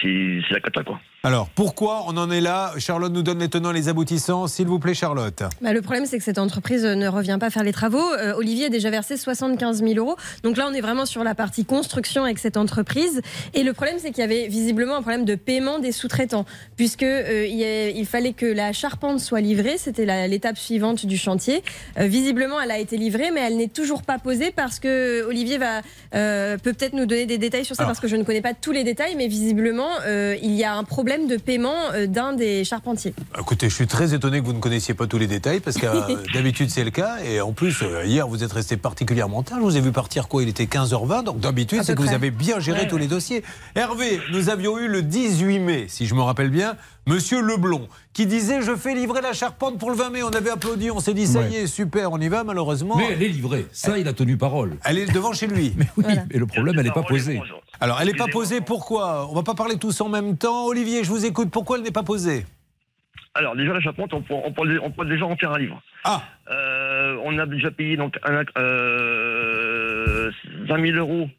la 0.50 0.60
cata, 0.62 0.84
quoi. 0.84 1.02
Alors, 1.24 1.50
pourquoi 1.54 2.06
on 2.08 2.18
en 2.18 2.32
est 2.32 2.42
là 2.42 2.74
Charlotte 2.80 3.14
nous 3.14 3.22
donne 3.22 3.38
les 3.38 3.48
tenants 3.48 3.70
et 3.70 3.76
les 3.76 3.90
aboutissants. 3.90 4.48
S'il 4.48 4.66
vous 4.66 4.80
plaît, 4.80 4.96
Charlotte. 4.96 5.44
Bah, 5.62 5.72
le 5.72 5.82
problème, 5.84 6.08
c'est 6.08 6.18
que 6.18 6.24
cette 6.24 6.40
entreprise 6.40 6.84
euh, 6.84 6.96
ne 6.96 7.08
revient 7.08 7.38
pas 7.40 7.52
faire 7.52 7.62
les 7.62 7.74
travaux. 7.74 8.02
Euh, 8.18 8.34
Olivier 8.38 8.66
a 8.66 8.70
déjà 8.70 8.90
versé 8.90 9.18
75 9.18 9.84
000 9.84 9.94
euros. 10.00 10.16
Donc 10.42 10.58
là, 10.58 10.68
on 10.68 10.74
est 10.74 10.82
vraiment 10.82 11.06
sur 11.06 11.24
la 11.24 11.36
partie 11.36 11.64
construction 11.64 12.24
avec 12.24 12.40
cette 12.40 12.58
entreprise. 12.58 13.22
Et 13.54 13.62
le 13.62 13.72
problème, 13.74 13.98
c'est 14.00 14.10
qu'il 14.10 14.22
y 14.22 14.24
avait 14.24 14.48
visiblement 14.48 14.96
un 14.96 15.04
problème 15.04 15.24
de 15.26 15.36
paiement 15.36 15.78
des 15.78 15.92
sous-traitants, 15.92 16.46
puisque 16.76 17.04
euh, 17.04 17.46
il, 17.48 17.56
y 17.56 17.66
a- 17.66 17.90
il 17.90 18.08
fallait 18.08 18.34
que 18.34 18.48
la 18.48 18.74
charpente 18.74 19.20
soit 19.20 19.42
livrée. 19.42 19.78
C'était 19.78 20.28
l'étape 20.28 20.58
suivante 20.58 21.06
du 21.06 21.18
chantier. 21.20 21.62
Euh, 22.00 22.08
visiblement, 22.08 22.60
elle 22.60 22.72
a 22.72 22.80
été 22.80 22.98
livrée, 22.98 23.30
mais 23.30 23.42
elle 23.42 23.58
n'est 23.58 23.68
toujours 23.68 24.02
pas 24.02 24.18
posée 24.18 24.50
parce 24.56 24.80
que 24.80 25.24
Olivier 25.28 25.60
va 25.60 25.82
peut 26.14 26.74
peut-être 26.74 26.94
nous 26.94 27.06
donner 27.06 27.28
des 27.28 27.38
détails 27.38 27.64
sur 27.64 27.76
ça, 27.76 27.84
Alors. 27.84 27.92
parce 27.92 28.00
que 28.00 28.08
je 28.08 28.16
ne 28.16 28.24
connais 28.24 28.42
pas 28.42 28.56
tous 28.56 28.72
les 28.72 28.84
détails, 28.84 29.14
mais 29.16 29.28
visiblement, 29.28 29.90
il 30.42 30.52
y 30.56 30.64
a 30.64 30.74
un 30.74 30.84
problème 30.84 31.11
de 31.20 31.38
paiement 31.38 31.92
euh, 31.94 32.08
d'un 32.08 32.34
des 32.34 32.64
charpentiers. 32.64 33.14
Écoutez, 33.38 33.70
je 33.70 33.76
suis 33.76 33.88
très 33.88 34.14
étonné 34.14 34.40
que 34.40 34.46
vous 34.46 34.54
ne 34.54 34.60
connaissiez 34.60 34.94
pas 34.94 35.08
tous 35.08 35.18
les 35.18 35.28
détails 35.28 35.60
parce 35.60 35.78
que 35.78 35.86
euh, 35.86 36.16
d'habitude 36.34 36.70
c'est 36.70 36.84
le 36.84 36.92
cas. 36.92 37.18
Et 37.26 37.42
en 37.42 37.52
plus, 37.52 37.82
euh, 37.84 38.06
hier 38.06 38.28
vous 38.28 38.44
êtes 38.44 38.54
resté 38.54 38.78
particulièrement 38.78 39.44
tard. 39.44 39.58
Je 39.60 39.64
vous 39.64 39.78
ai 39.78 39.82
vu 39.82 39.92
partir 39.92 40.28
quoi? 40.28 40.42
Il 40.44 40.50
était 40.50 40.66
15h20. 40.66 41.24
Donc 41.24 41.40
d'habitude, 41.40 41.84
c'est 41.84 41.96
que 41.96 42.02
vous 42.02 42.14
avez 42.14 42.32
bien 42.32 42.60
géré 42.60 42.82
Ouais, 42.82 42.88
tous 42.88 42.96
ouais. 42.96 43.02
les 43.02 43.08
dossiers. 43.08 43.44
Hervé, 43.76 44.22
nous 44.32 44.50
avions 44.50 44.78
eu 44.80 44.88
le 44.88 45.02
18 45.02 45.60
mai, 45.60 45.86
si 45.90 46.06
je 46.06 46.16
me 46.16 46.22
rappelle 46.22 46.50
bien, 46.50 46.76
Monsieur 47.08 47.42
Leblon 47.42 47.88
qui 48.14 48.26
disait 48.28 48.62
Je 48.62 48.76
fais 48.76 48.94
livrer 48.94 49.22
la 49.22 49.34
charpente 49.34 49.80
pour 49.80 49.90
le 49.90 49.96
20 49.98 50.10
mai. 50.12 50.24
On 50.24 50.30
avait 50.30 50.52
applaudi, 50.52 50.92
on 50.92 51.00
s'est 51.00 51.14
dit 51.14 51.26
Ça 51.26 51.48
y 51.48 51.56
est, 51.56 51.68
super, 51.68 52.12
on 52.12 52.20
y 52.20 52.30
va. 52.30 52.44
Malheureusement. 52.44 52.96
Mais 52.98 53.10
elle 53.14 53.24
est 53.24 53.28
livrée. 53.30 53.66
Ça, 53.72 53.98
il 53.98 54.08
a 54.08 54.14
tenu 54.14 54.38
parole. 54.38 54.78
Elle 54.86 55.00
est 55.00 55.12
devant 55.12 55.34
chez 55.34 55.48
lui. 55.48 55.74
Mais 55.78 55.88
oui, 55.98 56.04
mais 56.32 56.38
le 56.40 56.46
problème, 56.46 56.76
elle 56.78 56.86
n'est 56.86 56.92
pas 56.92 57.04
posée. 57.04 57.42
Alors, 57.80 58.00
elle 58.00 58.08
n'est 58.08 58.14
pas 58.14 58.28
posée, 58.28 58.62
pourquoi? 58.62 59.28
On 59.32 59.34
va 59.36 59.44
pas 59.44 59.56
parler 59.56 59.78
tous 59.78 60.00
en 60.02 60.10
même 60.10 60.38
temps. 60.38 60.66
Olivier, 60.68 61.04
je 61.04 61.10
vous 61.10 61.26
écoute. 61.26 61.50
Pourquoi 61.52 61.78
elle 61.78 61.84
n'est 61.84 61.92
pas 61.92 62.04
posée? 62.04 62.46
Alors, 63.34 63.56
déjà, 63.56 63.74
la 63.74 63.80
charpente, 63.80 64.14
on 64.14 64.22
peut, 64.22 64.34
on 64.36 64.52
peut, 64.52 64.80
on 64.84 64.92
peut 64.92 65.06
déjà 65.06 65.26
en 65.26 65.36
faire 65.38 65.54
un 65.54 65.58
livre. 65.60 65.82
Ah 66.04 66.22
Euh, 66.52 67.18
On 67.24 67.38
a 67.40 67.46
déjà 67.48 67.72
payé 67.72 67.98
donc 67.98 68.18
un, 68.24 68.44
euh, 68.58 70.32
20 70.68 70.86
000 70.86 70.98
euros. 70.98 71.30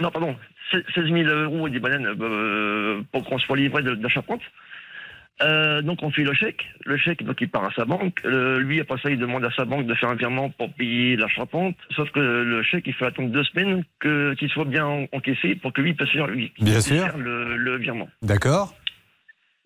Non, 0.00 0.10
pardon, 0.10 0.34
16 0.72 1.04
000 1.04 1.16
euros 1.28 1.68
et 1.68 1.70
des 1.70 1.78
bananes 1.80 2.06
euh, 2.20 3.02
pour 3.12 3.24
qu'on 3.24 3.38
soit 3.38 3.56
livré 3.56 3.82
de, 3.82 3.94
de 3.94 4.02
la 4.02 4.08
charpente. 4.08 4.40
Euh, 5.42 5.80
donc 5.80 6.02
on 6.02 6.10
fait 6.10 6.22
le 6.22 6.34
chèque, 6.34 6.66
le 6.84 6.98
chèque 6.98 7.22
donc 7.22 7.40
il 7.40 7.48
part 7.48 7.64
à 7.64 7.70
sa 7.72 7.84
banque. 7.86 8.18
Euh, 8.26 8.58
lui 8.60 8.78
après 8.80 8.98
ça 9.02 9.08
il 9.10 9.18
demande 9.18 9.44
à 9.44 9.50
sa 9.52 9.64
banque 9.64 9.86
de 9.86 9.94
faire 9.94 10.10
un 10.10 10.14
virement 10.14 10.50
pour 10.50 10.70
payer 10.74 11.16
la 11.16 11.28
charpente. 11.28 11.76
Sauf 11.96 12.10
que 12.10 12.20
le 12.20 12.62
chèque 12.62 12.84
il 12.86 12.92
faut 12.94 13.06
attendre 13.06 13.30
deux 13.30 13.44
semaines 13.44 13.84
que 14.00 14.34
qu'il 14.34 14.50
soit 14.50 14.66
bien 14.66 14.84
en- 14.84 15.06
encaissé 15.12 15.54
pour 15.54 15.72
que 15.72 15.80
lui 15.80 15.94
puisse 15.94 16.10
faire, 16.10 16.26
lui, 16.26 16.52
Bien 16.60 16.74
puisse 16.74 16.88
sûr. 16.88 17.02
faire 17.04 17.16
le, 17.16 17.56
le 17.56 17.76
virement. 17.78 18.08
D'accord 18.20 18.74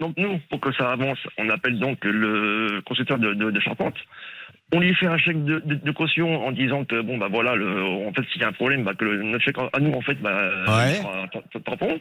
Donc 0.01 0.17
nous, 0.17 0.39
pour 0.51 0.61
que 0.61 0.73
ça 0.73 0.93
avance, 0.93 1.19
on 1.39 1.49
appelle 1.51 1.79
donc 1.81 1.99
le 2.05 2.81
constructeur 2.85 3.19
de, 3.19 3.35
de, 3.35 3.51
de 3.51 3.61
charpente. 3.61 3.97
On 4.73 4.81
lui 4.81 4.95
fait 4.95 5.07
un 5.07 5.19
chèque 5.19 5.45
de, 5.45 5.61
de- 5.65 5.75
de 5.75 5.91
caution 5.93 6.47
en 6.47 6.51
disant 6.53 6.85
que 6.85 7.01
bon 7.01 7.19
bah 7.19 7.29
voilà, 7.31 7.55
le, 7.57 7.81
en 7.83 8.13
fait 8.13 8.23
s'il 8.33 8.41
y 8.41 8.45
a 8.45 8.49
un 8.49 8.53
problème, 8.53 8.83
bah, 8.85 8.95
que 8.99 9.05
le- 9.05 9.23
notre 9.23 9.45
chèque 9.45 9.57
à 9.73 9.81
nous 9.81 9.93
en 9.93 10.01
fait 10.03 10.15
bah, 10.21 10.51
Ouais. 10.69 11.01
ta- 11.53 11.61
tampon. 11.61 12.01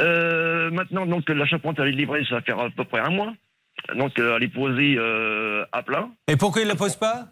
Euh, 0.00 0.70
maintenant 0.70 1.06
donc 1.06 1.28
la 1.28 1.46
charpente 1.46 1.78
elle 1.78 1.88
est 1.88 1.92
livrée, 1.92 2.24
ça 2.28 2.36
va 2.36 2.40
faire 2.42 2.58
à 2.58 2.70
peu 2.70 2.84
près 2.84 3.00
un 3.00 3.10
mois. 3.10 3.32
Donc 3.96 4.18
euh, 4.18 4.36
elle 4.36 4.42
est 4.44 4.48
posée 4.48 4.96
euh, 4.98 5.64
à 5.72 5.82
plat. 5.82 6.08
Et 6.28 6.36
pourquoi 6.36 6.62
il 6.62 6.64
ne 6.64 6.70
la 6.70 6.76
pose 6.76 6.96
pas? 6.96 7.28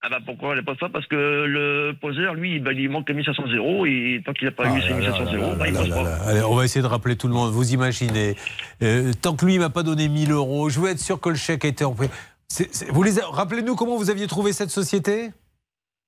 Ah 0.00 0.08
bah 0.08 0.18
pourquoi 0.24 0.50
elle 0.52 0.58
n'est 0.58 0.64
pas? 0.64 0.74
Ça 0.78 0.88
Parce 0.88 1.06
que 1.06 1.16
le 1.16 1.92
poseur, 2.00 2.34
lui, 2.34 2.60
bah, 2.60 2.72
il 2.72 2.88
manque 2.88 3.10
1500 3.10 3.42
euros 3.56 3.84
et 3.84 4.22
tant 4.24 4.32
qu'il 4.32 4.44
n'a 4.46 4.52
pas 4.52 4.64
Ah 4.66 4.76
eu 4.78 4.82
ses 4.82 4.94
1500 4.94 5.32
euros, 5.34 5.54
bah, 5.58 5.66
il 5.66 5.74
là 5.74 5.80
pose 5.80 5.88
pas. 5.90 6.02
là. 6.04 6.16
Allez, 6.24 6.42
on 6.42 6.54
va 6.54 6.64
essayer 6.64 6.82
de 6.82 6.86
rappeler 6.86 7.16
tout 7.16 7.26
le 7.26 7.34
monde. 7.34 7.50
Vous 7.52 7.72
imaginez, 7.74 8.36
euh, 8.82 9.12
tant 9.20 9.34
que 9.34 9.44
lui 9.44 9.54
il 9.54 9.60
m'a 9.60 9.70
pas 9.70 9.82
donné 9.82 10.08
1000 10.08 10.30
euros, 10.30 10.68
je 10.70 10.78
veux 10.78 10.88
être 10.90 11.00
sûr 11.00 11.20
que 11.20 11.30
le 11.30 11.34
chèque 11.34 11.64
a 11.64 11.68
été 11.68 11.84
c'est- 12.72 12.90
vous 12.92 13.02
les 13.02 13.18
a- 13.18 13.26
Rappelez-nous 13.26 13.74
comment 13.74 13.96
vous 13.96 14.08
aviez 14.08 14.28
trouvé 14.28 14.52
cette 14.52 14.70
société? 14.70 15.30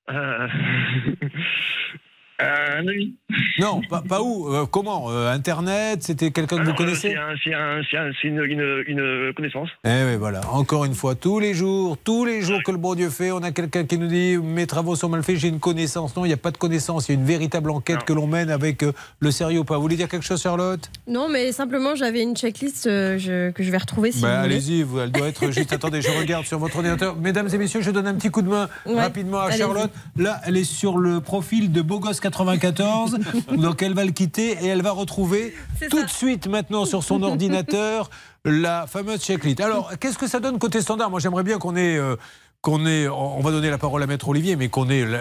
Euh, 0.08 0.46
Un 2.42 2.86
ami. 2.88 3.14
Non, 3.58 3.80
pas, 3.88 4.02
pas 4.06 4.22
où 4.22 4.48
Euh, 4.52 4.66
Comment 4.66 5.10
Euh, 5.10 5.32
Internet 5.32 6.02
C'était 6.02 6.30
quelqu'un 6.30 6.58
que 6.58 6.64
vous 6.64 6.74
connaissez 6.74 7.14
C'est 7.42 7.54
un- 7.54 7.58
un- 7.58 7.80
un- 8.08 8.12
une, 8.24 8.42
une- 8.44 8.84
une 8.86 9.32
connaissance. 9.34 9.68
Eh 9.84 10.04
oui, 10.06 10.16
voilà. 10.18 10.40
Encore 10.52 10.84
une 10.84 10.94
fois, 10.94 11.14
tous 11.14 11.38
les 11.40 11.54
jours, 11.54 11.96
tous 12.02 12.24
les 12.24 12.42
jours 12.42 12.60
que 12.64 12.70
le 12.70 12.76
bon 12.78 12.94
Dieu 12.94 13.10
fait, 13.10 13.30
on 13.32 13.42
a 13.42 13.50
quelqu'un 13.52 13.84
qui 13.84 13.98
nous 13.98 14.06
dit 14.08 14.36
mes 14.38 14.66
travaux 14.66 14.96
sont 14.96 15.08
mal 15.08 15.22
faits, 15.22 15.36
j'ai 15.36 15.48
une 15.48 15.60
connaissance. 15.60 16.16
Non, 16.16 16.24
il 16.24 16.28
n'y 16.28 16.34
a 16.34 16.38
pas 16.38 16.50
de 16.50 16.56
connaissance. 16.58 17.08
Il 17.08 17.12
y 17.12 17.16
a 17.16 17.20
une 17.20 17.26
véritable 17.26 17.70
enquête 17.70 18.04
que 18.04 18.12
l'on 18.12 18.26
mène 18.26 18.50
avec 18.50 18.82
euh, 18.82 18.92
le 19.20 19.30
sérieux 19.30 19.60
ou 19.60 19.64
pas. 19.64 19.76
Vous 19.76 19.82
voulez 19.82 19.96
dire 19.96 20.08
quelque 20.08 20.24
chose, 20.26 20.40
Charlotte? 20.42 20.88
Non, 21.06 21.28
mais 21.28 21.52
simplement, 21.52 21.94
j'avais 21.94 22.22
une 22.22 22.34
checklist 22.36 22.86
euh, 22.86 23.18
je- 23.18 23.50
que 23.50 23.62
je 23.62 23.70
vais 23.70 23.78
retrouver 23.78 24.12
si 24.12 24.22
Bah, 24.22 24.36
vous 24.38 24.42
voulez. 24.44 24.54
allez-y, 24.56 24.80
elle 25.02 25.12
doit 25.12 25.28
être 25.28 25.50
juste. 25.50 25.72
Attendez, 25.72 26.00
je 26.02 26.10
regarde 26.10 26.44
sur 26.46 26.58
votre 26.58 26.76
ordinateur. 26.76 27.16
Mesdames 27.16 27.48
et 27.52 27.58
messieurs, 27.58 27.80
je 27.82 27.90
donne 27.90 28.06
un 28.06 28.14
petit 28.14 28.30
coup 28.30 28.42
de 28.42 28.48
main 28.48 28.68
Ouais, 28.86 28.94
rapidement 29.00 29.40
à. 29.40 29.50
Charlotte. 29.50 29.90
Là, 30.16 30.40
elle 30.46 30.56
est 30.56 30.64
sur 30.64 30.96
le 30.98 31.20
profil 31.20 31.70
de 31.72 31.82
Bogos 31.82 32.14
94. 32.30 33.18
donc, 33.56 33.82
elle 33.82 33.94
va 33.94 34.04
le 34.04 34.12
quitter 34.12 34.52
et 34.62 34.66
elle 34.66 34.82
va 34.82 34.92
retrouver 34.92 35.54
tout 35.90 36.02
de 36.02 36.10
suite 36.10 36.46
maintenant 36.46 36.84
sur 36.84 37.02
son 37.02 37.22
ordinateur 37.22 38.10
la 38.44 38.86
fameuse 38.86 39.20
checklist. 39.20 39.60
Alors, 39.60 39.92
qu'est-ce 39.98 40.18
que 40.18 40.26
ça 40.26 40.40
donne 40.40 40.58
côté 40.58 40.80
standard? 40.80 41.10
Moi, 41.10 41.20
j'aimerais 41.20 41.42
bien 41.42 41.58
qu'on 41.58 41.76
ait. 41.76 41.96
euh, 41.96 42.16
qu'on 42.62 42.84
on 42.84 43.40
va 43.40 43.50
donner 43.52 43.70
la 43.70 43.78
parole 43.78 44.02
à 44.02 44.06
Maître 44.06 44.28
Olivier, 44.28 44.54
mais 44.54 44.68
qu'on 44.68 44.86
l- 44.86 45.18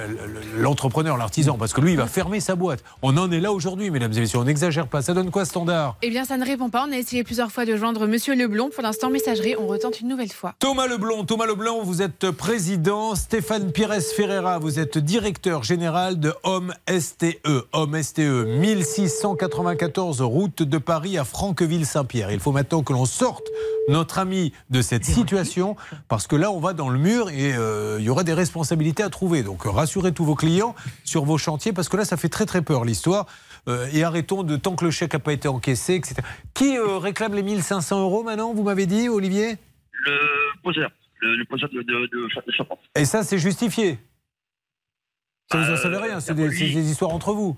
l'entrepreneur, 0.58 1.16
l'artisan, 1.16 1.56
parce 1.58 1.72
que 1.72 1.80
lui, 1.80 1.92
il 1.92 1.98
va 1.98 2.08
fermer 2.08 2.42
sa 2.42 2.56
boîte. 2.56 2.84
On 3.02 3.16
en 3.16 3.32
est 3.32 3.40
là 3.40 3.54
aujourd'hui, 3.54 3.90
mesdames 3.92 4.12
et 4.14 4.20
messieurs, 4.20 4.40
on 4.40 4.44
n'exagère 4.44 4.88
pas. 4.88 5.02
Ça 5.02 5.14
donne 5.14 5.32
quoi, 5.32 5.46
standard? 5.46 5.96
Eh 6.02 6.10
bien, 6.10 6.26
ça 6.26 6.36
ne 6.36 6.44
répond 6.46 6.70
pas. 6.70 6.86
On 6.88 6.92
a 6.92 6.98
essayé 6.98 7.24
plusieurs 7.24 7.50
fois 7.50 7.64
de 7.66 7.78
joindre 7.78 8.08
Monsieur 8.08 8.36
Leblond. 8.36 8.70
Pour 8.74 8.84
l'instant, 8.84 9.10
messagerie, 9.10 9.56
on 9.58 9.68
retente 9.68 10.02
une 10.02 10.10
nouvelle 10.10 10.32
fois. 10.34 10.56
Thomas 10.60 10.88
Leblond, 10.88 11.24
Thomas 11.24 11.46
Leblond, 11.46 11.82
vous 11.84 12.02
êtes 12.02 12.30
président. 12.32 13.16
Stéphane 13.16 13.72
Pires 13.72 13.94
Ferreira, 14.16 14.60
vous 14.60 14.78
êtes 14.78 14.98
directeur 14.98 15.64
général 15.64 16.20
de 16.20 16.34
Homme 16.44 16.74
STE. 16.90 17.38
Homme 17.72 18.02
STE, 18.04 18.20
1694 18.60 20.22
route 20.22 20.62
de 20.64 20.78
Paris 20.78 21.18
à 21.18 21.24
Franqueville-Saint-Pierre. 21.24 22.32
Il 22.32 22.40
faut 22.42 22.52
maintenant 22.52 22.84
que 22.84 22.92
l'on 22.92 23.06
sorte 23.06 23.48
notre 23.88 24.20
ami 24.20 24.52
de 24.70 24.82
cette 24.82 25.06
situation 25.06 25.76
parce 26.10 26.28
que 26.28 26.36
là, 26.36 26.52
on 26.52 26.60
va 26.60 26.74
dans 26.74 26.90
le 26.90 27.00
mur 27.00 27.29
et 27.34 27.54
euh, 27.54 27.98
il 28.00 28.06
y 28.06 28.10
aura 28.10 28.24
des 28.24 28.34
responsabilités 28.34 29.04
à 29.04 29.10
trouver. 29.10 29.44
Donc, 29.44 29.64
rassurez 29.64 30.12
tous 30.14 30.26
vos 30.26 30.36
clients 30.36 30.76
sur 31.04 31.26
vos 31.26 31.38
chantiers 31.38 31.74
parce 31.74 31.90
que 31.90 31.98
là, 31.98 32.06
ça 32.06 32.18
fait 32.18 32.30
très 32.30 32.46
très 32.46 32.62
peur 32.62 32.86
l'histoire. 32.86 33.26
Euh, 33.68 33.88
et 33.94 34.04
arrêtons 34.04 34.44
de 34.44 34.56
tant 34.56 34.76
que 34.76 34.86
le 34.86 34.92
chèque 34.92 35.14
n'a 35.14 35.20
pas 35.20 35.34
été 35.34 35.48
encaissé, 35.48 35.96
etc. 35.96 36.16
Qui 36.54 36.78
euh, 36.78 36.98
réclame 36.98 37.34
les 37.36 37.44
1500 37.44 38.02
euros 38.02 38.24
maintenant, 38.24 38.54
vous 38.54 38.64
m'avez 38.64 38.86
dit, 38.86 39.10
Olivier? 39.10 39.58
Le 40.06 40.18
poseur, 40.64 40.90
le, 41.22 41.36
le 41.36 41.46
poseur 41.46 41.70
de, 41.70 41.82
de, 41.82 42.08
de, 42.08 42.28
de 42.48 42.52
charpente. 42.54 42.80
Et 42.96 43.04
ça, 43.06 43.24
c'est 43.24 43.38
justifié? 43.38 44.00
Ça, 45.52 45.58
vous 45.58 45.70
en 45.70 45.74
Euh, 45.74 45.76
savez 45.78 45.98
rien, 45.98 46.20
c'est 46.20 46.36
des, 46.36 46.64
histoires 46.92 47.12
entre 47.12 47.34
vous. 47.34 47.58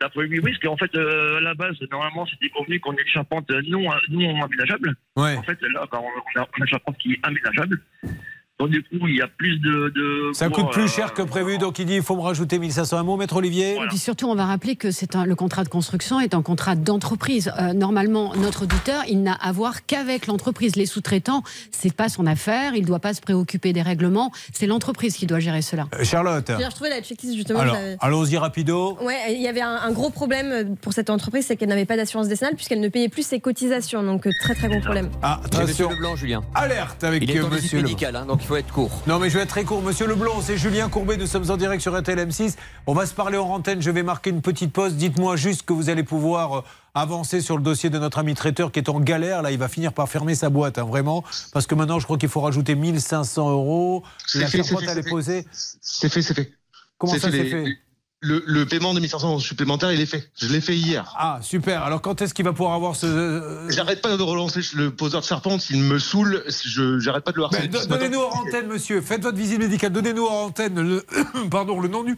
D'après 0.00 0.26
lui, 0.26 0.40
oui, 0.40 0.52
parce 0.52 0.62
qu'en 0.62 0.76
fait, 0.76 0.94
euh, 0.94 1.38
à 1.38 1.40
la 1.40 1.54
base, 1.54 1.74
normalement, 1.90 2.26
c'était 2.26 2.50
convenu 2.50 2.78
qu'on 2.80 2.92
ait 2.94 3.02
une 3.02 3.08
charpente 3.08 3.48
non, 3.68 3.80
non 4.10 4.42
aménageable. 4.42 4.94
Ouais. 5.16 5.36
En 5.36 5.42
fait, 5.42 5.58
là, 5.62 5.86
on 5.92 5.96
a, 5.96 6.00
on 6.40 6.42
a 6.42 6.46
une 6.58 6.66
charpente 6.66 6.96
qui 6.98 7.12
est 7.12 7.20
aménageable, 7.22 7.80
donc 8.58 8.70
du 8.70 8.82
coup, 8.82 9.06
il 9.06 9.16
y 9.16 9.20
a 9.22 9.28
plus 9.28 9.58
de. 9.58 9.92
de 9.94 10.32
Ça 10.32 10.48
coûte 10.48 10.70
plus 10.72 10.84
euh, 10.84 10.86
cher 10.88 11.12
que 11.12 11.20
prévu, 11.22 11.58
donc 11.58 11.78
il 11.78 11.84
dit 11.84 11.96
il 11.96 12.02
faut 12.02 12.16
me 12.16 12.22
rajouter 12.22 12.58
1500 12.58 12.96
un 12.96 13.02
mot, 13.02 13.16
maître 13.16 13.36
Olivier. 13.36 13.74
Et 13.74 13.86
puis 13.88 13.98
surtout, 13.98 14.28
on 14.28 14.34
va 14.34 14.46
rappeler 14.46 14.76
que 14.76 14.90
c'est 14.90 15.14
un- 15.14 15.26
le 15.26 15.34
contrat 15.34 15.62
de 15.62 15.68
construction 15.68 16.20
est 16.20 16.32
un 16.34 16.40
contrat 16.40 16.74
d'entreprise. 16.74 17.52
Euh, 17.60 17.74
normalement, 17.74 18.34
notre 18.36 18.62
auditeur, 18.62 19.02
il 19.08 19.22
n'a 19.22 19.34
à 19.34 19.52
voir 19.52 19.84
qu'avec 19.84 20.26
l'entreprise. 20.26 20.76
Les 20.76 20.86
sous-traitants, 20.86 21.42
c'est 21.70 21.92
pas 21.94 22.08
son 22.08 22.26
affaire. 22.26 22.74
Il 22.74 22.82
ne 22.82 22.86
doit 22.86 22.98
pas 22.98 23.12
se 23.12 23.20
préoccuper 23.20 23.74
des 23.74 23.82
règlements. 23.82 24.32
C'est 24.54 24.66
l'entreprise 24.66 25.16
qui 25.16 25.26
doit 25.26 25.40
gérer 25.40 25.60
cela. 25.60 25.86
Euh, 25.94 26.02
Charlotte. 26.04 26.50
J'ai 26.58 26.64
retrouvé 26.66 26.88
la 26.88 27.02
checklist 27.02 27.34
justement. 27.36 27.60
Alors, 27.60 27.76
allons-y 28.00 28.38
rapido. 28.38 28.96
Ouais, 29.02 29.34
il 29.34 29.42
y 29.42 29.48
avait 29.48 29.60
un, 29.60 29.76
un 29.76 29.92
gros 29.92 30.08
problème 30.10 30.76
pour 30.80 30.94
cette 30.94 31.10
entreprise, 31.10 31.44
c'est 31.46 31.56
qu'elle 31.56 31.68
n'avait 31.68 31.84
pas 31.84 31.96
d'assurance 31.96 32.28
décennale 32.28 32.54
puisqu'elle 32.54 32.80
ne 32.80 32.88
payait 32.88 33.10
plus 33.10 33.26
ses 33.26 33.38
cotisations. 33.40 34.02
Donc 34.02 34.26
très 34.40 34.54
très 34.54 34.68
gros 34.68 34.80
problème. 34.80 35.10
Ah, 35.22 35.40
C'est 35.52 35.60
Monsieur 35.60 35.84
attention. 35.84 35.90
Leblanc, 35.90 36.16
Julien. 36.16 36.42
Alerte 36.54 37.04
avec 37.04 37.22
Il 37.22 37.30
est 37.30 37.38
euh, 37.38 37.48
monsieur 37.50 37.82
médicale, 37.82 38.16
hein, 38.16 38.24
donc 38.26 38.45
il 38.46 38.50
faut 38.50 38.56
être 38.56 38.72
court. 38.72 39.02
Non, 39.08 39.18
mais 39.18 39.28
je 39.28 39.36
vais 39.38 39.42
être 39.42 39.48
très 39.50 39.64
court. 39.64 39.82
Monsieur 39.82 40.06
Leblond, 40.06 40.40
c'est 40.40 40.56
Julien 40.56 40.88
Courbet. 40.88 41.16
Nous 41.16 41.26
sommes 41.26 41.50
en 41.50 41.56
direct 41.56 41.82
sur 41.82 41.98
RTL 41.98 42.16
M6. 42.28 42.54
On 42.86 42.94
va 42.94 43.04
se 43.04 43.12
parler 43.12 43.36
en 43.36 43.48
antenne. 43.48 43.82
Je 43.82 43.90
vais 43.90 44.04
marquer 44.04 44.30
une 44.30 44.40
petite 44.40 44.72
pause. 44.72 44.94
Dites-moi 44.94 45.34
juste 45.34 45.62
que 45.62 45.72
vous 45.72 45.90
allez 45.90 46.04
pouvoir 46.04 46.58
euh, 46.58 46.62
avancer 46.94 47.40
sur 47.40 47.56
le 47.56 47.62
dossier 47.64 47.90
de 47.90 47.98
notre 47.98 48.18
ami 48.18 48.34
traiteur 48.34 48.70
qui 48.70 48.78
est 48.78 48.88
en 48.88 49.00
galère. 49.00 49.42
Là, 49.42 49.50
il 49.50 49.58
va 49.58 49.66
finir 49.66 49.92
par 49.92 50.08
fermer 50.08 50.36
sa 50.36 50.48
boîte, 50.48 50.78
hein, 50.78 50.84
vraiment. 50.84 51.24
Parce 51.52 51.66
que 51.66 51.74
maintenant, 51.74 51.98
je 51.98 52.04
crois 52.04 52.18
qu'il 52.18 52.28
faut 52.28 52.40
rajouter 52.40 52.76
1500 52.76 53.50
euros. 53.50 54.04
C'est 54.28 54.38
La 54.38 54.46
fait, 54.46 54.62
c'est 54.62 54.76
fait, 54.78 54.84
elle 54.92 54.98
est 54.98 55.02
c'est 55.02 55.10
posée. 55.10 55.44
C'est 55.80 56.08
fait, 56.08 56.22
c'est 56.22 56.34
fait. 56.34 56.52
Comment 56.98 57.14
C'est 57.14 57.18
ça 57.18 57.30
fait, 57.32 57.42
les- 57.42 57.50
fait? 57.50 57.78
Le, 58.26 58.42
le 58.46 58.66
paiement 58.66 58.92
de 58.94 59.00
1500 59.00 59.28
euros 59.30 59.40
supplémentaires, 59.40 59.92
il 59.92 60.00
est 60.00 60.06
fait. 60.06 60.28
Je 60.40 60.48
l'ai 60.48 60.60
fait 60.60 60.76
hier. 60.76 61.12
Ah, 61.16 61.38
super. 61.42 61.82
Alors, 61.82 62.00
quand 62.02 62.20
est-ce 62.22 62.34
qu'il 62.34 62.44
va 62.44 62.52
pouvoir 62.52 62.74
avoir 62.74 62.96
ce. 62.96 63.66
J'arrête 63.68 64.02
pas 64.02 64.16
de 64.16 64.22
relancer 64.22 64.60
le 64.74 64.90
poseur 64.90 65.20
de 65.20 65.26
charpente, 65.26 65.70
il 65.70 65.82
me 65.82 65.98
saoule, 65.98 66.42
je 66.64 66.98
j'arrête 66.98 67.24
pas 67.24 67.32
de 67.32 67.36
le 67.36 67.44
harceler. 67.44 67.68
Ben, 67.68 67.80
do- 67.80 67.86
Donnez-nous 67.86 68.20
en 68.20 68.30
antenne, 68.46 68.66
monsieur. 68.66 69.00
Faites 69.00 69.22
votre 69.22 69.36
visite 69.36 69.58
médicale. 69.58 69.92
Donnez-nous 69.92 70.26
en 70.26 70.44
antenne 70.46 70.80
le, 70.80 71.04
pardon, 71.50 71.80
le 71.80 71.88
nom 71.88 72.02
du, 72.04 72.16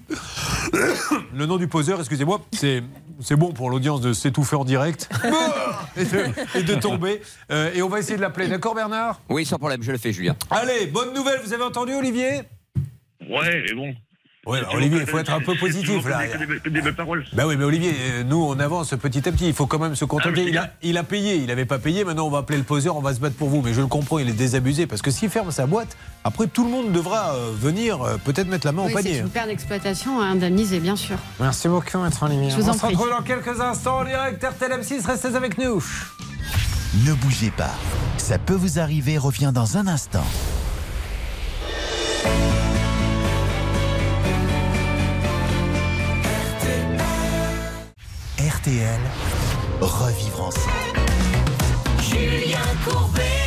le 1.34 1.46
nom 1.46 1.56
du 1.56 1.68
poseur. 1.68 1.98
Excusez-moi. 2.00 2.40
C'est, 2.52 2.82
c'est 3.20 3.36
bon 3.36 3.52
pour 3.52 3.70
l'audience 3.70 4.00
de 4.00 4.12
s'étouffer 4.12 4.56
en 4.56 4.64
direct 4.64 5.08
et, 5.96 6.04
de, 6.04 6.24
et 6.58 6.62
de 6.62 6.74
tomber. 6.74 7.20
Euh, 7.50 7.70
et 7.74 7.82
on 7.82 7.88
va 7.88 7.98
essayer 7.98 8.16
de 8.16 8.22
l'appeler. 8.22 8.48
D'accord, 8.48 8.74
Bernard? 8.74 9.20
Oui, 9.28 9.44
sans 9.44 9.58
problème, 9.58 9.82
je 9.82 9.92
le 9.92 9.98
fais, 9.98 10.12
Julien. 10.12 10.36
Allez, 10.50 10.86
bonne 10.86 11.12
nouvelle. 11.14 11.40
Vous 11.44 11.52
avez 11.52 11.64
entendu, 11.64 11.92
Olivier? 11.94 12.42
Ouais, 13.28 13.62
mais 13.66 13.74
bon. 13.74 13.94
Ouais, 14.46 14.62
bah, 14.62 14.68
Olivier, 14.74 15.00
il 15.00 15.06
faut 15.06 15.18
être 15.18 15.32
un 15.32 15.40
peu 15.40 15.54
positif 15.56 16.06
là. 16.08 16.20
Des, 16.64 16.70
des 16.70 16.80
belles 16.80 16.94
paroles. 16.94 17.24
Bah 17.34 17.42
oui, 17.46 17.56
mais 17.58 17.64
Olivier, 17.64 17.92
euh, 18.12 18.24
nous 18.24 18.42
on 18.42 18.58
avance 18.60 18.90
petit 18.90 19.28
à 19.28 19.32
petit. 19.32 19.48
Il 19.48 19.52
faut 19.52 19.66
quand 19.66 19.78
même 19.78 19.94
se 19.96 20.04
contenter. 20.06 20.44
il, 20.48 20.56
a, 20.56 20.70
il 20.82 20.96
a 20.96 21.02
payé, 21.02 21.34
il 21.36 21.46
n'avait 21.46 21.66
pas 21.66 21.78
payé. 21.78 22.04
Maintenant, 22.04 22.26
on 22.26 22.30
va 22.30 22.38
appeler 22.38 22.56
le 22.56 22.64
poseur, 22.64 22.96
on 22.96 23.02
va 23.02 23.12
se 23.14 23.20
battre 23.20 23.34
pour 23.36 23.48
vous. 23.50 23.60
Mais 23.62 23.74
je 23.74 23.80
le 23.80 23.88
comprends, 23.88 24.18
il 24.18 24.28
est 24.28 24.32
désabusé 24.32 24.86
parce 24.86 25.02
que 25.02 25.10
s'il 25.10 25.28
ferme 25.28 25.50
sa 25.50 25.66
boîte, 25.66 25.96
après 26.24 26.46
tout 26.46 26.64
le 26.64 26.70
monde 26.70 26.92
devra 26.92 27.34
euh, 27.34 27.50
venir 27.60 28.00
euh, 28.00 28.16
peut-être 28.24 28.48
mettre 28.48 28.66
la 28.66 28.72
main 28.72 28.84
Oui, 28.86 28.92
au 28.94 28.96
c'est 28.96 29.02
panier. 29.02 29.18
une 29.18 29.28
perte 29.28 29.48
d'exploitation 29.48 30.20
à 30.20 30.24
indemniser, 30.26 30.78
bien 30.80 30.96
sûr. 30.96 31.18
Merci 31.40 31.68
beaucoup, 31.68 31.98
maître 31.98 32.22
Olivier. 32.22 32.48
Je 32.50 32.56
vous 32.56 32.68
on 32.68 32.70
en 32.70 32.72
se 32.74 32.78
prie. 32.78 32.94
retrouve 32.94 33.10
dans 33.10 33.22
quelques 33.22 33.60
instants 33.60 33.98
en 33.98 34.04
direct 34.04 34.42
RTL 34.42 34.72
M6. 34.80 35.04
Restez 35.06 35.34
avec 35.36 35.58
nous. 35.58 35.84
Ne 37.04 37.12
bougez 37.12 37.50
pas. 37.50 37.74
Ça 38.16 38.38
peut 38.38 38.54
vous 38.54 38.78
arriver 38.78 39.18
revient 39.18 39.50
dans 39.52 39.76
un 39.76 39.86
instant. 39.88 40.24
RTL, 48.38 49.00
revivre 49.80 50.40
ensemble. 50.42 50.70
Julien 52.00 52.58
Courbet. 52.84 53.37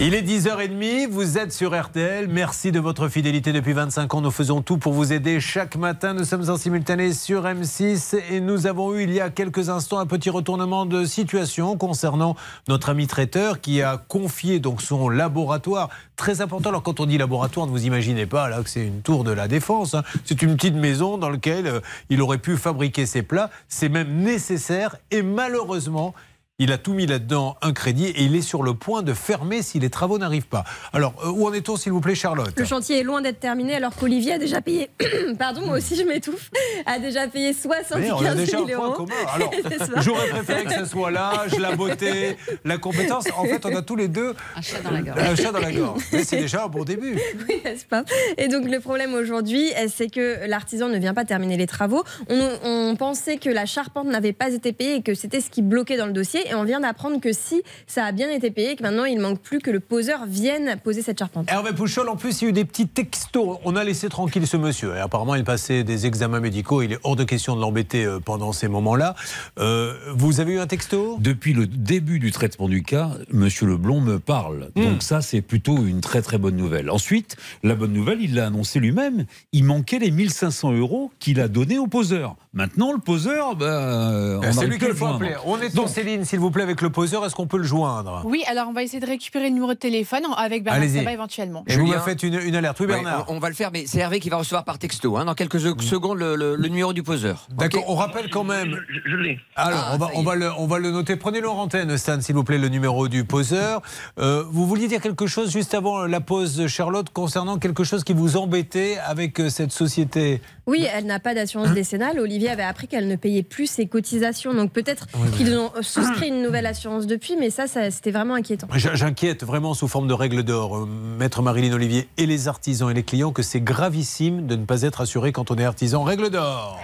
Il 0.00 0.14
est 0.14 0.22
10h30, 0.22 1.10
vous 1.10 1.38
êtes 1.38 1.52
sur 1.52 1.80
RTL. 1.80 2.26
Merci 2.28 2.72
de 2.72 2.80
votre 2.80 3.08
fidélité 3.08 3.52
depuis 3.52 3.72
25 3.72 4.12
ans. 4.14 4.20
Nous 4.20 4.32
faisons 4.32 4.62
tout 4.62 4.78
pour 4.78 4.92
vous 4.92 5.12
aider 5.12 5.38
chaque 5.38 5.76
matin. 5.76 6.12
Nous 6.12 6.24
sommes 6.24 6.50
en 6.50 6.56
simultané 6.56 7.12
sur 7.12 7.44
M6 7.44 8.16
et 8.32 8.40
nous 8.40 8.66
avons 8.66 8.94
eu 8.96 9.04
il 9.04 9.12
y 9.12 9.20
a 9.20 9.30
quelques 9.30 9.68
instants 9.68 10.00
un 10.00 10.06
petit 10.06 10.28
retournement 10.28 10.86
de 10.86 11.04
situation 11.04 11.76
concernant 11.76 12.34
notre 12.66 12.88
ami 12.88 13.06
traiteur 13.06 13.60
qui 13.60 13.80
a 13.80 13.96
confié 13.96 14.58
donc 14.58 14.82
son 14.82 15.08
laboratoire 15.08 15.88
très 16.16 16.40
important. 16.40 16.70
Alors 16.70 16.82
quand 16.82 16.98
on 16.98 17.06
dit 17.06 17.16
laboratoire, 17.16 17.66
ne 17.68 17.70
vous 17.70 17.86
imaginez 17.86 18.26
pas 18.26 18.48
là 18.48 18.60
que 18.64 18.68
c'est 18.68 18.84
une 18.84 19.02
tour 19.02 19.22
de 19.22 19.30
la 19.30 19.46
défense. 19.46 19.94
hein. 19.94 20.02
C'est 20.24 20.42
une 20.42 20.56
petite 20.56 20.74
maison 20.74 21.16
dans 21.16 21.30
laquelle 21.30 21.68
euh, 21.68 21.80
il 22.10 22.20
aurait 22.22 22.38
pu 22.38 22.56
fabriquer 22.56 23.06
ses 23.06 23.22
plats. 23.22 23.50
C'est 23.68 23.88
même 23.88 24.16
nécessaire 24.16 24.96
et 25.12 25.22
malheureusement 25.22 26.12
il 26.60 26.72
a 26.72 26.78
tout 26.78 26.92
mis 26.92 27.06
là-dedans, 27.06 27.56
un 27.62 27.72
crédit, 27.72 28.06
et 28.06 28.22
il 28.24 28.34
est 28.34 28.42
sur 28.42 28.64
le 28.64 28.74
point 28.74 29.02
de 29.02 29.14
fermer 29.14 29.62
si 29.62 29.78
les 29.78 29.90
travaux 29.90 30.18
n'arrivent 30.18 30.48
pas. 30.48 30.64
Alors, 30.92 31.14
euh, 31.24 31.28
où 31.30 31.46
en 31.46 31.52
est-on, 31.52 31.76
s'il 31.76 31.92
vous 31.92 32.00
plaît, 32.00 32.16
Charlotte 32.16 32.52
Le 32.56 32.64
chantier 32.64 32.98
est 32.98 33.02
loin 33.04 33.22
d'être 33.22 33.38
terminé 33.38 33.76
alors 33.76 33.94
qu'Olivier 33.94 34.32
a 34.32 34.38
déjà 34.38 34.60
payé, 34.60 34.90
pardon, 35.38 35.60
moi 35.66 35.76
aussi 35.76 35.94
je 35.94 36.02
m'étouffe, 36.02 36.50
a 36.84 36.98
déjà 36.98 37.28
payé 37.28 37.52
75 37.52 37.98
Mais 38.00 38.06
000 38.06 38.18
on 38.20 38.24
a 38.24 38.34
déjà 38.34 38.58
un 38.58 38.60
euros. 38.62 38.86
point 38.86 38.92
commun. 38.92 39.14
Alors, 39.32 39.52
j'aurais 40.02 40.28
préféré 40.30 40.64
que 40.64 40.74
ce 40.74 40.84
soit 40.84 41.12
l'âge, 41.12 41.56
la 41.60 41.76
beauté, 41.76 42.36
la 42.64 42.76
compétence. 42.78 43.26
En 43.36 43.44
fait, 43.44 43.64
on 43.64 43.76
a 43.76 43.82
tous 43.82 43.94
les 43.96 44.08
deux 44.08 44.34
Un 44.56 44.60
chat 44.60 44.80
dans 44.80 44.90
la 44.90 45.00
gorge. 45.02 45.18
un 45.20 45.36
chat 45.36 45.52
dans 45.52 45.60
la 45.60 45.70
gorge. 45.72 46.02
Mais 46.12 46.24
c'est 46.24 46.38
déjà 46.40 46.64
un 46.64 46.68
bon 46.68 46.82
début. 46.84 47.16
Oui, 47.48 47.60
n'est-ce 47.64 47.84
pas? 47.86 48.02
Et 48.36 48.48
donc 48.48 48.68
le 48.68 48.80
problème 48.80 49.14
aujourd'hui, 49.14 49.70
euh, 49.76 49.86
c'est 49.94 50.10
que 50.10 50.44
l'artisan 50.46 50.88
ne 50.88 50.98
vient 50.98 51.14
pas 51.14 51.24
terminer 51.24 51.56
les 51.56 51.66
travaux. 51.68 52.02
On, 52.28 52.50
on 52.64 52.96
pensait 52.96 53.36
que 53.36 53.48
la 53.48 53.64
charpente 53.64 54.06
n'avait 54.08 54.32
pas 54.32 54.52
été 54.52 54.72
payée 54.72 54.96
et 54.96 55.02
que 55.02 55.14
c'était 55.14 55.40
ce 55.40 55.50
qui 55.50 55.62
bloquait 55.62 55.96
dans 55.96 56.06
le 56.06 56.12
dossier. 56.12 56.40
Et 56.50 56.54
on 56.54 56.64
vient 56.64 56.80
d'apprendre 56.80 57.20
que 57.20 57.32
si 57.32 57.62
ça 57.86 58.04
a 58.04 58.12
bien 58.12 58.30
été 58.30 58.50
payé, 58.50 58.76
que 58.76 58.82
maintenant 58.82 59.04
il 59.04 59.20
manque 59.20 59.40
plus 59.40 59.58
que 59.58 59.70
le 59.70 59.80
poseur 59.80 60.26
vienne 60.26 60.76
poser 60.82 61.02
cette 61.02 61.18
charpente. 61.18 61.50
Hervé 61.50 61.72
Pouchol, 61.72 62.08
en 62.08 62.16
plus, 62.16 62.40
il 62.40 62.44
y 62.44 62.46
a 62.46 62.50
eu 62.50 62.52
des 62.52 62.64
petits 62.64 62.88
textos. 62.88 63.58
On 63.64 63.76
a 63.76 63.84
laissé 63.84 64.08
tranquille 64.08 64.46
ce 64.46 64.56
monsieur. 64.56 64.96
Et 64.96 65.00
apparemment, 65.00 65.34
il 65.34 65.44
passait 65.44 65.84
des 65.84 66.06
examens 66.06 66.40
médicaux. 66.40 66.82
Il 66.82 66.92
est 66.92 66.98
hors 67.04 67.16
de 67.16 67.24
question 67.24 67.56
de 67.56 67.60
l'embêter 67.60 68.04
euh, 68.04 68.20
pendant 68.20 68.52
ces 68.52 68.68
moments-là. 68.68 69.14
Euh, 69.58 69.94
vous 70.14 70.40
avez 70.40 70.54
eu 70.54 70.58
un 70.58 70.66
texto? 70.66 71.16
Depuis 71.20 71.52
le 71.52 71.66
début 71.66 72.18
du 72.18 72.30
traitement 72.30 72.68
du 72.68 72.82
cas, 72.82 73.10
Monsieur 73.32 73.66
Leblond 73.66 74.00
me 74.00 74.18
parle. 74.18 74.70
Hmm. 74.74 74.84
Donc 74.84 75.02
ça, 75.02 75.20
c'est 75.20 75.40
plutôt 75.40 75.84
une 75.84 76.00
très 76.00 76.22
très 76.22 76.38
bonne 76.38 76.56
nouvelle. 76.56 76.90
Ensuite, 76.90 77.36
la 77.62 77.74
bonne 77.74 77.92
nouvelle, 77.92 78.20
il 78.20 78.34
l'a 78.34 78.46
annoncé 78.46 78.80
lui-même, 78.80 79.24
il 79.52 79.64
manquait 79.64 79.98
les 79.98 80.10
1500 80.10 80.72
euros 80.72 81.10
qu'il 81.18 81.40
a 81.40 81.48
donnés 81.48 81.78
au 81.78 81.86
poseur. 81.86 82.36
Maintenant, 82.52 82.92
le 82.92 82.98
poseur, 82.98 83.56
bah, 83.56 84.36
on 84.36 84.40
Ben, 84.40 84.52
C'est 84.52 84.66
lui 84.66 84.78
qu'il 84.78 84.94
faut 84.94 85.06
appeler. 85.06 85.34
On 85.44 85.60
est 85.60 85.70
sur 85.70 85.88
Céline, 85.88 86.24
s'il 86.24 86.37
vous 86.40 86.50
plaît, 86.50 86.62
avec 86.62 86.80
le 86.80 86.90
poseur. 86.90 87.24
Est-ce 87.24 87.34
qu'on 87.34 87.46
peut 87.46 87.58
le 87.58 87.64
joindre 87.64 88.22
Oui, 88.24 88.42
alors 88.48 88.66
on 88.68 88.72
va 88.72 88.82
essayer 88.82 89.00
de 89.00 89.06
récupérer 89.06 89.44
le 89.48 89.54
numéro 89.54 89.72
de 89.74 89.78
téléphone 89.78 90.22
avec 90.36 90.62
Bernard 90.64 90.82
Allez-y. 90.82 90.98
Sabat 90.98 91.12
éventuellement. 91.12 91.64
Et 91.66 91.76
vous 91.76 91.86
me 91.86 91.98
faites 91.98 92.22
une, 92.22 92.34
une 92.40 92.54
alerte. 92.56 92.78
Oui, 92.80 92.86
Ouais, 92.86 92.94
Bernard. 92.94 93.26
on, 93.28 93.36
on 93.36 93.38
va 93.38 93.48
le 93.48 93.54
faire, 93.54 93.70
mais 93.72 93.84
c'est 93.86 93.98
Hervé 93.98 94.20
qui 94.20 94.28
va 94.30 94.36
recevoir 94.36 94.64
par 94.64 94.78
texto, 94.78 95.16
hein, 95.16 95.24
dans 95.24 95.34
quelques 95.34 95.60
secondes, 95.60 96.18
le, 96.18 96.36
le- 96.36 96.56
le 96.56 96.68
numéro 96.68 96.92
du 96.92 97.02
poseur. 97.02 97.46
D'accord, 97.50 97.84
on 97.88 97.94
rappelle 97.94 98.30
quand 98.30 98.44
même. 98.44 98.76
Je, 98.88 99.10
je 99.10 99.16
l'ai. 99.16 99.38
Alors, 99.56 99.78
Ah, 99.88 99.90
on, 99.94 99.98
va, 99.98 100.10
on, 100.14 100.22
va 100.22 100.34
le, 100.34 100.50
on 100.58 100.66
va 100.66 100.78
le 100.78 100.90
noter. 100.90 101.16
Prenez-le 101.16 101.48
en 101.48 101.58
antenne, 101.58 101.96
Stan, 101.96 102.20
s'il 102.20 102.34
vous 102.34 102.44
plaît, 102.44 102.58
le 102.58 102.68
numéro 102.68 103.08
du 103.08 103.24
poseur. 103.24 103.82
Euh, 104.18 104.44
vous 104.50 104.66
vouliez 104.66 104.88
dire 104.88 105.00
quelque 105.00 105.26
chose 105.26 105.50
juste 105.52 105.74
avant 105.74 106.06
la 106.06 106.20
pause, 106.20 106.66
Charlotte, 106.66 107.08
concernant 107.10 107.58
quelque 107.58 107.84
chose 107.84 108.04
qui 108.04 108.12
vous 108.12 108.36
embêtait 108.36 108.98
avec 109.06 109.40
euh, 109.40 109.48
cette 109.50 109.72
société? 109.72 110.40
Oui, 110.66 110.86
elle 110.94 111.06
n'a 111.06 111.18
pas 111.18 111.34
d'assurance 111.34 111.70
décennale. 111.72 112.18
Olivier 112.20 112.50
avait 112.50 112.62
appris 112.62 112.88
qu'elle 112.88 113.08
ne 113.08 113.16
payait 113.16 113.42
plus 113.42 113.66
ses 113.70 113.86
cotisations. 113.86 114.52
Donc 114.52 114.72
peut-être 114.72 115.06
Oui, 115.14 115.20
oui. 115.30 115.36
qu'ils 115.38 115.56
ont 115.56 115.70
souscrit 115.80 116.27
une 116.28 116.42
nouvelle 116.42 116.66
assurance 116.66 117.06
depuis, 117.06 117.36
mais 117.36 117.50
ça, 117.50 117.66
ça 117.66 117.90
c'était 117.90 118.10
vraiment 118.10 118.34
inquiétant. 118.34 118.68
J'inquiète 118.74 119.44
vraiment 119.44 119.74
sous 119.74 119.88
forme 119.88 120.08
de 120.08 120.14
règle 120.14 120.42
d'or, 120.42 120.76
euh, 120.76 120.86
maître 121.18 121.42
Marilyn 121.42 121.72
Olivier, 121.72 122.08
et 122.16 122.26
les 122.26 122.48
artisans 122.48 122.90
et 122.90 122.94
les 122.94 123.02
clients, 123.02 123.32
que 123.32 123.42
c'est 123.42 123.60
gravissime 123.60 124.46
de 124.46 124.56
ne 124.56 124.64
pas 124.64 124.82
être 124.82 125.00
assuré 125.00 125.32
quand 125.32 125.50
on 125.50 125.56
est 125.56 125.64
artisan. 125.64 126.04
Règle 126.04 126.30
d'or 126.30 126.78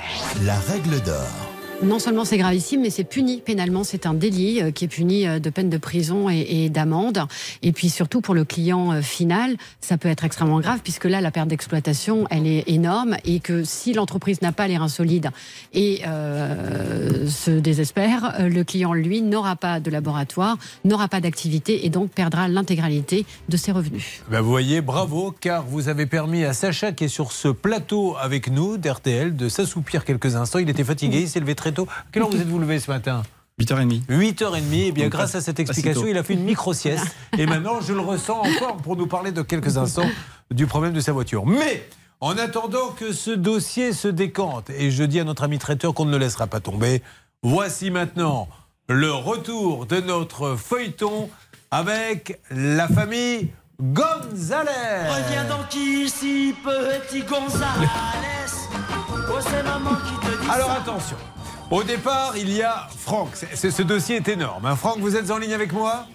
La 0.45 0.59
règle 0.59 1.01
d'or. 1.03 1.54
Non 1.85 1.99
seulement 1.99 2.25
c'est 2.25 2.39
gravissime, 2.39 2.81
mais 2.81 2.89
c'est 2.89 3.05
puni 3.05 3.43
pénalement. 3.43 3.85
C'est 3.85 4.07
un 4.07 4.15
délit 4.15 4.63
euh, 4.63 4.71
qui 4.71 4.87
est 4.87 4.89
puni 4.89 5.29
euh, 5.29 5.39
de 5.39 5.51
peine 5.51 5.69
de 5.69 5.77
prison 5.77 6.31
et, 6.31 6.71
d'amende. 6.71 7.27
Et 7.63 7.73
puis 7.73 7.91
surtout 7.91 8.23
pour 8.23 8.35
le 8.35 8.45
client 8.45 8.93
euh, 8.93 9.03
final, 9.03 9.57
ça 9.81 9.99
peut 9.99 10.09
être 10.09 10.25
extrêmement 10.25 10.61
grave 10.61 10.81
puisque 10.83 11.05
là, 11.05 11.21
la 11.21 11.31
perte 11.31 11.49
d'exploitation, 11.49 12.27
elle 12.31 12.47
est 12.47 12.65
énorme 12.69 13.17
et 13.27 13.39
que 13.39 13.65
si 13.65 13.93
l'entreprise 13.93 14.41
n'a 14.41 14.53
pas 14.53 14.67
les 14.67 14.79
reins 14.79 14.89
solides 14.89 15.31
et 15.75 16.03
se 16.05 17.51
désespère, 17.51 18.37
le 18.41 18.63
client, 18.65 18.93
lui, 18.93 19.23
n'aura 19.23 19.57
pas 19.57 19.81
de 19.81 19.91
laboratoire, 19.91 20.57
n'aura 20.85 21.09
pas 21.09 21.21
d'activité 21.21 21.85
et 21.85 21.91
donc 21.91 22.11
perdra 22.11 22.49
l'intégralité 22.49 23.27
de 23.49 23.57
ses 23.57 23.73
revenus. 23.73 24.23
Ben, 24.31 24.41
vous 24.41 24.51
voyez, 24.51 24.81
bravo, 24.81 25.35
car 25.39 25.65
vous 25.65 25.89
avez 25.89 26.07
permis 26.07 26.45
à 26.45 26.53
Sacha, 26.53 26.93
qui 26.93 27.05
est 27.05 27.09
sur 27.09 27.33
ce 27.33 27.49
plateau 27.49 28.17
avec 28.21 28.51
nous 28.51 28.79
d'RTL, 28.79 29.37
de 29.37 29.49
s'assoupir 29.49 30.05
quelques 30.05 30.37
instants. 30.37 30.59
Il 30.59 30.71
était 30.71 30.85
fatigué, 30.85 31.21
il 31.21 31.29
s'est 31.29 31.41
levé 31.41 31.55
très 31.55 31.74
tôt. 31.75 31.87
À 31.91 32.05
quelle 32.11 32.23
heure 32.23 32.31
vous 32.31 32.41
êtes-vous 32.41 32.59
levé 32.59 32.81
ce 32.81 32.91
matin 32.91 33.23
8h30. 33.61 34.07
8h30, 34.07 34.75
et 34.75 34.93
bien 34.93 35.05
Donc, 35.05 35.13
grâce 35.13 35.35
à 35.35 35.41
cette 35.41 35.61
explication, 35.61 36.07
il 36.07 36.19
a 36.19 36.25
fait 36.25 36.35
une 36.35 36.43
micro-sieste. 36.45 37.07
et 37.39 37.47
maintenant, 37.47 37.81
je 37.81 37.93
le 37.93 38.01
ressens 38.01 38.41
encore 38.41 38.77
pour 38.79 38.97
nous 38.97 39.07
parler 39.07 39.31
de 39.31 39.43
quelques 39.43 39.77
instants 39.77 40.09
du 40.51 40.67
problème 40.67 40.93
de 40.93 41.01
sa 41.01 41.13
voiture. 41.13 41.47
Mais, 41.47 41.87
en 42.21 42.37
attendant 42.37 42.89
que 42.89 43.13
ce 43.13 43.31
dossier 43.31 43.93
se 43.93 44.09
décante, 44.09 44.71
et 44.71 44.91
je 44.91 45.05
dis 45.05 45.21
à 45.21 45.25
notre 45.25 45.45
ami 45.45 45.59
traiteur 45.59 45.95
qu'on 45.95 46.05
ne 46.05 46.11
le 46.11 46.19
laissera 46.19 46.49
pas 46.49 46.61
tomber, 46.61 47.03
voici 47.43 47.91
maintenant 47.91 48.49
le 48.89 49.13
retour 49.13 49.87
de 49.87 50.01
notre 50.01 50.57
feuilleton 50.57 51.31
avec 51.71 52.41
la 52.51 52.89
famille 52.89 53.51
Gonzalez. 53.81 55.09
Reviens 55.09 55.45
donc 55.45 55.75
ici, 55.75 56.55
petit 56.63 57.23
Gonzales. 57.23 57.89
Oh, 59.29 59.39
c'est 59.41 59.63
maman 59.63 59.91
qui 59.97 60.27
te 60.27 60.43
dit 60.43 60.51
Alors 60.51 60.69
ça. 60.69 60.75
attention. 60.75 61.17
Au 61.71 61.83
départ, 61.83 62.37
il 62.37 62.53
y 62.53 62.63
a 62.63 62.87
Franck. 62.97 63.31
Ce 63.37 63.83
dossier 63.83 64.17
est 64.17 64.29
énorme. 64.29 64.67
hein. 64.67 64.77
Franck, 64.77 64.99
vous 64.99 65.17
êtes 65.17 65.31
en 65.31 65.39
ligne 65.39 65.55
avec 65.55 65.73
moi? 65.73 66.07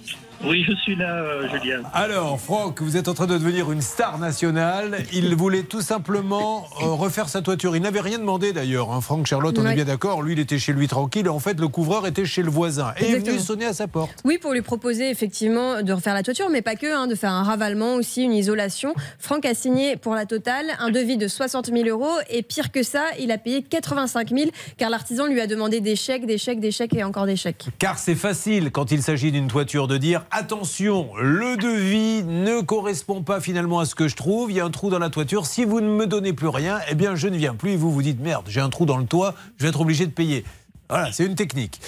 Oui, 0.43 0.63
je 0.65 0.73
suis 0.75 0.95
là, 0.95 1.15
euh, 1.21 1.49
Julien. 1.49 1.81
Alors, 1.93 2.39
Franck, 2.39 2.81
vous 2.81 2.95
êtes 2.95 3.09
en 3.09 3.13
train 3.13 3.27
de 3.27 3.33
devenir 3.37 3.71
une 3.73 3.81
star 3.81 4.17
nationale. 4.19 5.03
Il 5.11 5.35
voulait 5.35 5.63
tout 5.63 5.81
simplement 5.81 6.65
euh, 6.81 6.85
refaire 6.85 7.27
sa 7.27 7.41
toiture. 7.41 7.75
Il 7.75 7.81
n'avait 7.81 7.99
rien 7.99 8.19
demandé 8.19 8.53
d'ailleurs. 8.53 8.91
hein. 8.93 9.01
Franck, 9.01 9.25
Charlotte, 9.27 9.57
on 9.59 9.67
est 9.67 9.75
bien 9.75 9.83
d'accord. 9.83 10.21
Lui, 10.21 10.33
il 10.33 10.39
était 10.39 10.57
chez 10.57 10.71
lui 10.71 10.87
tranquille. 10.87 11.27
En 11.27 11.39
fait, 11.39 11.59
le 11.59 11.67
couvreur 11.67 12.07
était 12.07 12.23
chez 12.25 12.41
le 12.41 12.49
voisin. 12.49 12.93
Et 12.97 13.03
est 13.03 13.07
Exactement. 13.07 13.35
venu 13.35 13.45
sonner 13.45 13.65
à 13.65 13.73
sa 13.73 13.87
porte. 13.87 14.11
Oui, 14.23 14.37
pour 14.37 14.53
lui 14.53 14.61
proposer 14.61 15.09
effectivement 15.09 15.81
de 15.81 15.91
refaire 15.91 16.13
la 16.13 16.23
toiture, 16.23 16.47
mais 16.49 16.61
pas 16.61 16.75
que, 16.75 16.87
hein, 16.87 17.07
de 17.07 17.15
faire 17.15 17.31
un 17.31 17.43
ravalement 17.43 17.95
aussi, 17.95 18.23
une 18.23 18.33
isolation. 18.33 18.93
Franck 19.19 19.43
a 19.45 19.53
signé 19.53 19.97
pour 19.97 20.15
la 20.15 20.25
totale 20.25 20.67
un 20.79 20.89
devis 20.89 21.17
de 21.17 21.27
60 21.27 21.65
000 21.67 21.89
euros 21.89 22.15
et 22.29 22.43
pire 22.43 22.71
que 22.71 22.81
ça, 22.81 23.03
il 23.19 23.31
a 23.31 23.37
payé 23.37 23.61
85 23.61 24.29
000 24.29 24.51
car 24.77 24.89
l'artisan 24.89 25.25
lui 25.27 25.41
a 25.41 25.47
demandé 25.47 25.81
des 25.81 25.97
chèques, 25.97 26.25
des 26.25 26.37
chèques, 26.37 26.61
des 26.61 26.71
chèques 26.71 26.93
et 26.95 27.03
encore 27.03 27.25
des 27.25 27.35
chèques. 27.35 27.65
Car 27.77 27.97
c'est 27.99 28.15
facile 28.15 28.71
quand 28.71 28.91
il 28.93 29.03
s'agit 29.03 29.33
d'une 29.33 29.47
toiture 29.49 29.87
de 29.89 29.97
dire 29.97 30.23
attention, 30.31 31.11
le 31.17 31.57
devis 31.57 32.23
ne 32.23 32.61
correspond 32.61 33.21
pas 33.23 33.39
finalement 33.41 33.79
à 33.79 33.85
ce 33.85 33.95
que 33.95 34.07
je 34.07 34.15
trouve. 34.15 34.51
Il 34.51 34.57
y 34.57 34.59
a 34.59 34.65
un 34.65 34.71
trou 34.71 34.89
dans 34.89 34.99
la 34.99 35.09
toiture. 35.09 35.45
Si 35.45 35.65
vous 35.65 35.81
ne 35.81 35.89
me 35.89 36.07
donnez 36.07 36.33
plus 36.33 36.47
rien, 36.47 36.79
eh 36.89 36.95
bien, 36.95 37.15
je 37.15 37.27
ne 37.27 37.37
viens 37.37 37.55
plus. 37.55 37.71
Et 37.71 37.75
vous 37.77 37.91
vous 37.91 38.01
dites, 38.01 38.19
merde, 38.19 38.45
j'ai 38.49 38.61
un 38.61 38.69
trou 38.69 38.85
dans 38.85 38.97
le 38.97 39.05
toit, 39.05 39.35
je 39.57 39.63
vais 39.63 39.69
être 39.69 39.81
obligé 39.81 40.05
de 40.05 40.11
payer. 40.11 40.43
Voilà, 40.89 41.11
c'est 41.11 41.25
une 41.25 41.35
technique. 41.35 41.79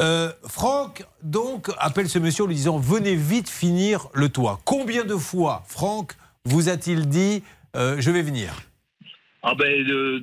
Euh, 0.00 0.32
Franck, 0.46 1.04
donc, 1.22 1.70
appelle 1.78 2.08
ce 2.10 2.18
monsieur 2.18 2.44
en 2.44 2.46
lui 2.46 2.54
disant 2.54 2.76
Venez 2.78 3.14
vite 3.14 3.48
finir 3.48 4.08
le 4.12 4.28
toit. 4.28 4.60
Combien 4.66 5.04
de 5.04 5.16
fois, 5.16 5.62
Franck, 5.66 6.12
vous 6.44 6.68
a-t-il 6.68 7.08
dit 7.08 7.42
euh, 7.76 7.96
Je 8.00 8.10
vais 8.10 8.22
venir? 8.22 8.52
Ah 9.42 9.54
ben, 9.58 9.86
de- 9.86 10.22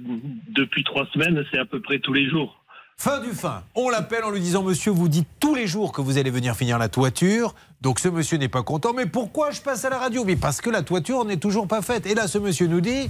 depuis 0.50 0.84
trois 0.84 1.08
semaines, 1.14 1.44
c'est 1.52 1.58
à 1.58 1.66
peu 1.66 1.82
près 1.82 1.98
tous 1.98 2.14
les 2.14 2.30
jours. 2.30 2.62
Fin 3.00 3.20
du 3.22 3.30
fin. 3.32 3.64
On 3.74 3.90
l'appelle 3.90 4.24
en 4.24 4.30
lui 4.32 4.40
disant 4.40 4.62
Monsieur, 4.62 4.92
vous 4.92 5.08
dites 5.08 5.28
tous 5.40 5.56
les 5.56 5.66
jours 5.66 5.92
que 5.92 6.02
vous 6.02 6.20
allez 6.20 6.30
venir 6.32 6.56
finir 6.56 6.78
la 6.78 6.90
toiture. 6.90 7.56
Donc 7.82 8.00
ce 8.00 8.08
monsieur 8.08 8.38
n'est 8.38 8.48
pas 8.48 8.64
content. 8.64 8.94
Mais 8.94 9.06
pourquoi 9.06 9.52
je 9.52 9.62
passe 9.62 9.86
à 9.86 9.90
la 9.90 10.00
radio? 10.00 10.26
Mais 10.26 10.36
parce 10.36 10.62
que 10.62 10.70
la 10.70 10.82
toiture 10.82 11.26
n'est 11.26 11.38
toujours 11.38 11.68
pas 11.68 11.82
faite. 11.82 12.06
Et 12.06 12.16
là, 12.16 12.28
ce 12.28 12.38
monsieur 12.38 12.68
nous 12.68 12.82
dit 12.82 13.10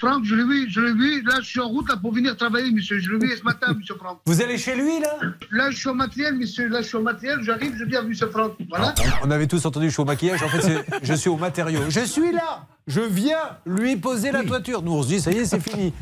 Franck, 0.00 0.24
je 0.24 0.34
l'ai 0.34 0.44
vu, 0.44 0.70
je 0.70 0.80
l'ai 0.80 0.92
vu. 0.94 1.22
Là, 1.22 1.36
je 1.40 1.46
suis 1.46 1.60
en 1.60 1.68
route 1.68 1.88
là, 1.88 1.96
pour 1.96 2.12
venir 2.12 2.36
travailler, 2.36 2.72
monsieur. 2.72 2.98
Je 2.98 3.12
l'ai 3.12 3.18
vu 3.18 3.36
ce 3.36 3.42
matin, 3.44 3.74
monsieur 3.74 3.94
Franck. 3.94 4.18
Vous 4.24 4.40
allez 4.40 4.56
chez 4.56 4.74
lui, 4.74 4.98
là? 4.98 5.14
Là, 5.50 5.70
je 5.70 5.76
suis 5.76 5.88
au 5.88 5.94
matériel, 5.94 6.34
monsieur. 6.36 6.68
Là, 6.68 6.80
je 6.80 6.88
suis 6.88 6.96
au 6.96 7.02
matériel. 7.02 7.38
J'arrive, 7.42 7.74
je 7.78 7.84
viens, 7.84 8.02
monsieur 8.02 8.28
Franck. 8.30 8.54
Voilà. 8.68 8.94
On 9.22 9.30
avait 9.30 9.46
tous 9.46 9.64
entendu, 9.66 9.86
je 9.86 9.92
suis 9.92 10.00
au 10.00 10.06
maquillage. 10.06 10.42
En 10.42 10.48
fait, 10.48 10.62
c'est 10.62 10.84
je 11.02 11.14
suis 11.14 11.28
au 11.28 11.36
matériau. 11.36 11.80
Je 11.88 12.00
suis 12.00 12.32
là. 12.32 12.66
Je 12.86 13.02
viens 13.02 13.58
lui 13.66 13.96
poser 13.96 14.32
la 14.32 14.42
toiture. 14.42 14.82
Nous, 14.82 14.92
on 14.92 15.02
se 15.02 15.08
dit, 15.08 15.20
ça 15.20 15.30
y 15.32 15.38
est, 15.38 15.44
c'est 15.44 15.60
fini. 15.60 15.92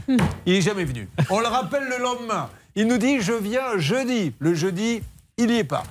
Il 0.46 0.54
est 0.54 0.60
jamais 0.62 0.84
venu. 0.84 1.08
On 1.28 1.40
le 1.40 1.46
rappelle 1.46 1.84
le 1.88 2.02
lendemain. 2.02 2.48
Il 2.76 2.86
nous 2.86 2.98
dit, 2.98 3.20
je 3.20 3.32
viens 3.32 3.78
jeudi. 3.78 4.32
Le 4.38 4.54
jeudi, 4.54 5.02
il 5.36 5.48
n'y 5.48 5.58
est 5.58 5.64
pas. 5.64 5.82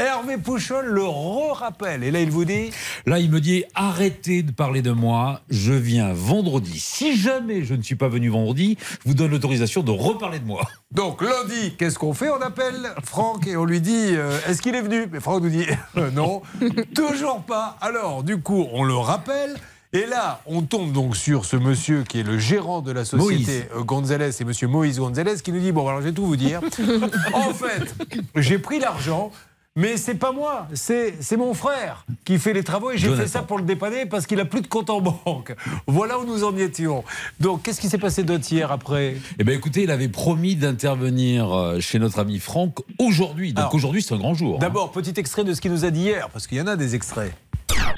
Hervé 0.00 0.38
Pouchol 0.38 0.86
le 0.86 1.04
re-rappelle. 1.04 2.02
Et 2.02 2.10
là, 2.10 2.22
il 2.22 2.30
vous 2.30 2.46
dit 2.46 2.70
Là, 3.04 3.18
il 3.18 3.30
me 3.30 3.38
dit 3.38 3.64
arrêtez 3.74 4.42
de 4.42 4.50
parler 4.50 4.80
de 4.80 4.92
moi, 4.92 5.42
je 5.50 5.74
viens 5.74 6.14
vendredi. 6.14 6.80
Si 6.80 7.18
jamais 7.18 7.64
je 7.64 7.74
ne 7.74 7.82
suis 7.82 7.96
pas 7.96 8.08
venu 8.08 8.30
vendredi, 8.30 8.78
je 8.80 9.08
vous 9.10 9.14
donne 9.14 9.30
l'autorisation 9.30 9.82
de 9.82 9.90
reparler 9.90 10.38
de 10.38 10.46
moi. 10.46 10.62
Donc 10.90 11.20
lundi, 11.20 11.74
qu'est-ce 11.76 11.98
qu'on 11.98 12.14
fait? 12.14 12.30
On 12.30 12.40
appelle 12.40 12.94
Franck 13.04 13.46
et 13.46 13.58
on 13.58 13.66
lui 13.66 13.82
dit 13.82 14.12
euh, 14.12 14.38
est-ce 14.48 14.62
qu'il 14.62 14.74
est 14.74 14.80
venu? 14.80 15.06
Mais 15.12 15.20
Franck 15.20 15.42
nous 15.42 15.50
dit 15.50 15.66
euh, 15.98 16.10
non, 16.12 16.40
toujours 16.94 17.42
pas. 17.42 17.76
Alors 17.82 18.22
du 18.22 18.38
coup, 18.40 18.68
on 18.72 18.84
le 18.84 18.94
rappelle. 18.94 19.54
Et 19.92 20.06
là, 20.06 20.40
on 20.46 20.62
tombe 20.62 20.92
donc 20.92 21.14
sur 21.16 21.44
ce 21.44 21.56
monsieur 21.56 22.04
qui 22.04 22.20
est 22.20 22.22
le 22.22 22.38
gérant 22.38 22.80
de 22.80 22.92
la 22.92 23.04
société 23.04 23.64
euh, 23.76 23.82
Gonzalez 23.82 24.30
et 24.40 24.44
monsieur 24.44 24.68
Moïse 24.68 24.98
Gonzalez 24.98 25.42
qui 25.42 25.52
nous 25.52 25.58
dit 25.58 25.72
bon 25.72 25.86
alors 25.88 26.00
je 26.00 26.06
vais 26.06 26.12
tout 26.12 26.24
vous 26.24 26.36
dire. 26.36 26.62
en 27.34 27.52
fait, 27.52 27.94
j'ai 28.36 28.58
pris 28.58 28.78
l'argent. 28.78 29.30
Mais 29.76 29.96
c'est 29.96 30.16
pas 30.16 30.32
moi, 30.32 30.66
c'est 30.74 31.14
c'est 31.22 31.36
mon 31.36 31.54
frère 31.54 32.04
qui 32.24 32.40
fait 32.40 32.52
les 32.52 32.64
travaux 32.64 32.90
et 32.90 32.98
j'ai 32.98 33.14
fait 33.14 33.28
ça 33.28 33.42
pour 33.42 33.56
le 33.56 33.64
dépanner 33.64 34.04
parce 34.04 34.26
qu'il 34.26 34.40
a 34.40 34.44
plus 34.44 34.62
de 34.62 34.66
compte 34.66 34.90
en 34.90 35.00
banque. 35.00 35.54
Voilà 35.86 36.18
où 36.18 36.24
nous 36.24 36.42
en 36.42 36.56
étions. 36.56 37.04
Donc 37.38 37.62
qu'est-ce 37.62 37.80
qui 37.80 37.88
s'est 37.88 37.96
passé 37.98 38.24
d'autre 38.24 38.52
hier 38.52 38.72
après? 38.72 39.16
Eh 39.38 39.44
bien, 39.44 39.54
écoutez, 39.54 39.84
il 39.84 39.90
avait 39.92 40.08
promis 40.08 40.56
d'intervenir 40.56 41.52
euh, 41.56 41.78
chez 41.78 42.00
notre 42.00 42.18
ami 42.18 42.40
Franck 42.40 42.78
aujourd'hui. 42.98 43.52
Donc 43.52 43.72
aujourd'hui, 43.72 44.02
c'est 44.02 44.12
un 44.12 44.18
grand 44.18 44.34
jour. 44.34 44.56
hein. 44.56 44.60
D'abord, 44.60 44.90
petit 44.90 45.14
extrait 45.20 45.44
de 45.44 45.54
ce 45.54 45.60
qu'il 45.60 45.70
nous 45.70 45.84
a 45.84 45.90
dit 45.92 46.00
hier, 46.00 46.28
parce 46.30 46.48
qu'il 46.48 46.58
y 46.58 46.60
en 46.60 46.66
a 46.66 46.74
des 46.76 46.96
extraits. 46.96 47.32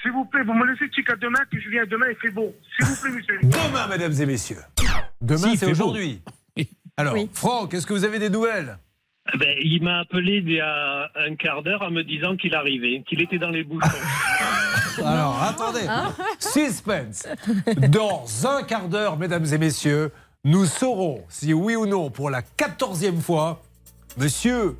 S'il 0.03 0.13
vous 0.13 0.27
plaît, 0.27 0.43
vous 0.45 0.53
me 0.53 0.67
laissez 0.71 0.91
jusqu'à 0.95 1.17
demain, 1.17 1.39
que 1.51 1.59
je 1.59 1.71
viens 1.71 1.85
demain, 1.91 2.07
il 2.11 2.17
fait 2.17 2.35
beau. 2.35 2.53
S'il 2.77 2.87
vous 2.87 2.97
plaît, 3.01 3.11
monsieur. 3.13 3.39
Demain, 3.43 3.87
mesdames 3.89 4.13
et 4.21 4.27
messieurs. 4.27 4.59
Demain, 5.23 5.53
Si, 5.53 5.57
c'est 5.57 5.71
aujourd'hui. 5.71 6.21
Alors, 6.99 7.15
Oui. 7.15 7.31
Franck, 7.33 7.73
est-ce 7.73 7.87
que 7.87 7.95
vous 7.95 8.05
avez 8.05 8.19
des 8.19 8.29
nouvelles? 8.29 8.77
Ben, 9.39 9.57
il 9.63 9.83
m'a 9.83 10.01
appelé 10.01 10.43
il 10.45 10.53
y 10.53 10.61
a 10.61 11.11
un 11.15 11.37
quart 11.37 11.63
d'heure 11.63 11.83
en 11.83 11.91
me 11.91 12.03
disant 12.03 12.37
qu'il 12.37 12.55
arrivait, 12.55 13.03
qu'il 13.09 13.21
était 13.21 13.39
dans 13.39 13.51
les 13.51 13.63
bouchons. 13.63 13.89
Alors, 14.99 15.43
attendez. 15.43 15.87
Suspense. 16.39 17.27
Dans 17.89 18.25
un 18.47 18.63
quart 18.63 18.89
d'heure, 18.89 19.17
mesdames 19.17 19.47
et 19.47 19.59
messieurs, 19.59 20.11
nous 20.45 20.67
saurons 20.67 21.23
si 21.29 21.55
oui 21.55 21.77
ou 21.77 21.87
non, 21.87 22.11
pour 22.11 22.31
la 22.31 22.43
quatorzième 22.43 23.21
fois, 23.21 23.63
monsieur 24.19 24.77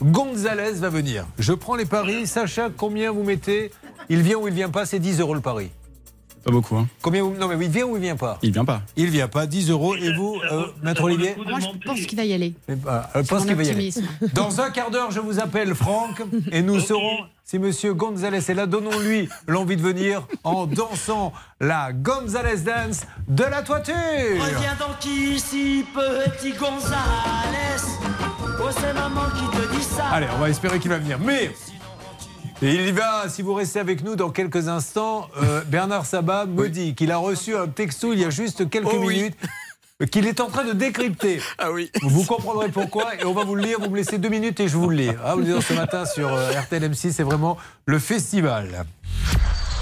Gonzalez 0.00 0.72
va 0.80 0.88
venir. 0.88 1.26
Je 1.38 1.52
prends 1.52 1.76
les 1.76 1.84
paris. 1.84 2.26
Sacha, 2.26 2.70
combien 2.74 3.12
vous 3.12 3.22
mettez? 3.22 3.70
Il 4.08 4.22
vient 4.22 4.38
ou 4.38 4.48
il 4.48 4.54
vient 4.54 4.70
pas 4.70 4.86
C'est 4.86 4.98
10 4.98 5.20
euros 5.20 5.34
le 5.34 5.40
pari. 5.40 5.70
Pas 6.44 6.50
beaucoup, 6.50 6.76
hein. 6.76 6.88
Combien 7.00 7.22
vous... 7.22 7.34
Non, 7.34 7.48
mais 7.48 7.64
il 7.64 7.70
vient 7.70 7.84
ou 7.84 7.96
il 7.96 8.02
vient 8.02 8.16
pas 8.16 8.38
Il 8.42 8.52
vient 8.52 8.64
pas. 8.64 8.82
Il 8.96 9.10
vient 9.10 9.28
pas, 9.28 9.46
10 9.46 9.70
euros. 9.70 9.94
Et 9.94 10.12
vous, 10.12 10.40
euh, 10.50 10.66
maître 10.82 11.02
Olivier 11.04 11.36
Moi, 11.36 11.60
je 11.60 11.86
pense 11.86 12.00
qu'il 12.00 12.18
va 12.18 12.24
y 12.24 12.32
aller. 12.32 12.54
Ben, 12.68 13.02
je 13.14 13.20
pense 13.22 13.44
qu'il 13.44 13.54
va 13.54 13.62
y 13.62 13.70
aller. 13.70 13.90
Dans 14.34 14.60
un 14.60 14.70
quart 14.70 14.90
d'heure, 14.90 15.10
je 15.10 15.20
vous 15.20 15.38
appelle 15.38 15.74
Franck 15.74 16.22
et 16.50 16.62
nous 16.62 16.80
saurons 16.80 17.18
si 17.44 17.58
Monsieur 17.58 17.94
Gonzalez 17.94 18.50
est 18.50 18.54
là. 18.54 18.66
Donnons-lui 18.66 19.28
l'envie 19.46 19.76
de 19.76 19.82
venir 19.82 20.26
en 20.42 20.66
dansant 20.66 21.32
la 21.60 21.92
Gonzalez 21.92 22.62
Dance 22.62 23.02
de 23.28 23.44
la 23.44 23.62
toiture. 23.62 23.94
Reviens 23.94 24.76
donc 24.78 25.04
ici, 25.04 25.84
petit 25.94 26.52
Gonzalez. 26.52 27.82
Oh, 28.60 28.68
c'est 28.70 28.94
maman 28.94 29.22
qui 29.36 29.56
te 29.56 29.74
dit 29.76 29.82
ça. 29.82 30.06
Allez, 30.12 30.26
on 30.34 30.38
va 30.38 30.48
espérer 30.48 30.78
qu'il 30.78 30.90
va 30.90 30.98
venir. 30.98 31.18
Mais 31.18 31.50
et 32.62 32.74
il 32.74 32.86
y 32.88 32.92
va, 32.92 33.28
si 33.28 33.42
vous 33.42 33.54
restez 33.54 33.80
avec 33.80 34.04
nous 34.04 34.14
dans 34.16 34.30
quelques 34.30 34.68
instants, 34.68 35.28
euh, 35.42 35.62
Bernard 35.66 36.06
Sabat 36.06 36.46
me 36.46 36.68
dit 36.68 36.94
qu'il 36.94 37.10
a 37.10 37.16
reçu 37.16 37.56
un 37.56 37.66
texto 37.68 38.12
il 38.12 38.20
y 38.20 38.24
a 38.24 38.30
juste 38.30 38.70
quelques 38.70 38.88
Oh 38.92 38.98
oui. 39.04 39.16
minutes. 39.16 39.36
Qu'il 40.10 40.26
est 40.26 40.40
en 40.40 40.46
train 40.48 40.64
de 40.64 40.72
décrypter. 40.72 41.40
Ah 41.58 41.70
oui. 41.70 41.90
Vous 42.02 42.24
comprendrez 42.24 42.68
pourquoi 42.70 43.14
et 43.20 43.24
on 43.24 43.34
va 43.34 43.44
vous 43.44 43.54
le 43.54 43.62
lire. 43.62 43.78
Vous 43.80 43.88
me 43.90 43.96
laissez 43.96 44.18
deux 44.18 44.28
minutes 44.30 44.58
et 44.60 44.66
je 44.68 44.76
vous 44.76 44.88
le 44.90 44.96
lis. 44.96 45.10
Ah, 45.24 45.34
vous 45.34 45.40
le 45.40 45.46
dire 45.46 45.62
ce 45.62 45.74
matin 45.74 46.04
sur 46.06 46.32
euh, 46.32 46.50
RTL 46.60 46.82
M6, 46.90 47.12
c'est 47.12 47.22
vraiment 47.22 47.56
le 47.86 47.98
festival. 48.00 48.84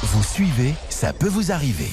Vous 0.02 0.22
suivez, 0.22 0.74
ça 0.90 1.12
peut 1.12 1.28
vous 1.28 1.52
arriver. 1.52 1.88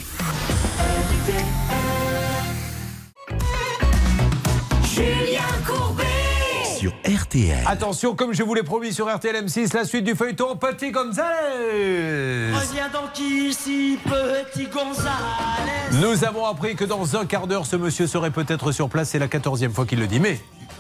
Sur 6.88 7.20
RTL. 7.22 7.58
Attention, 7.66 8.16
comme 8.16 8.34
je 8.34 8.44
vous 8.44 8.54
l'ai 8.54 8.64
promis 8.64 8.94
sur 8.94 9.14
RTL 9.14 9.36
M6, 9.46 9.76
la 9.76 9.84
suite 9.84 10.06
du 10.06 10.16
feuilleton 10.16 10.56
Petit 10.56 10.92
Gonzalez. 10.92 12.54
Reviens 12.54 12.88
donc 12.88 13.20
ici, 13.20 13.98
petit 14.06 14.68
Gonzalez. 14.68 16.00
Nous 16.02 16.24
avons 16.24 16.46
appris 16.46 16.78
que 16.78 16.86
dans 16.86 17.18
un 17.18 17.26
quart 17.26 17.48
d'heure, 17.48 17.66
ce 17.66 17.76
monsieur 17.76 18.08
serait 18.08 18.32
peut-être 18.32 18.72
sur 18.72 18.88
place. 18.88 19.10
C'est 19.10 19.20
la 19.20 19.28
quatorzième 19.28 19.74
fois 19.74 19.86
qu'il 19.86 20.00
le 20.00 20.08
dit. 20.08 20.22
Mais 20.22 20.40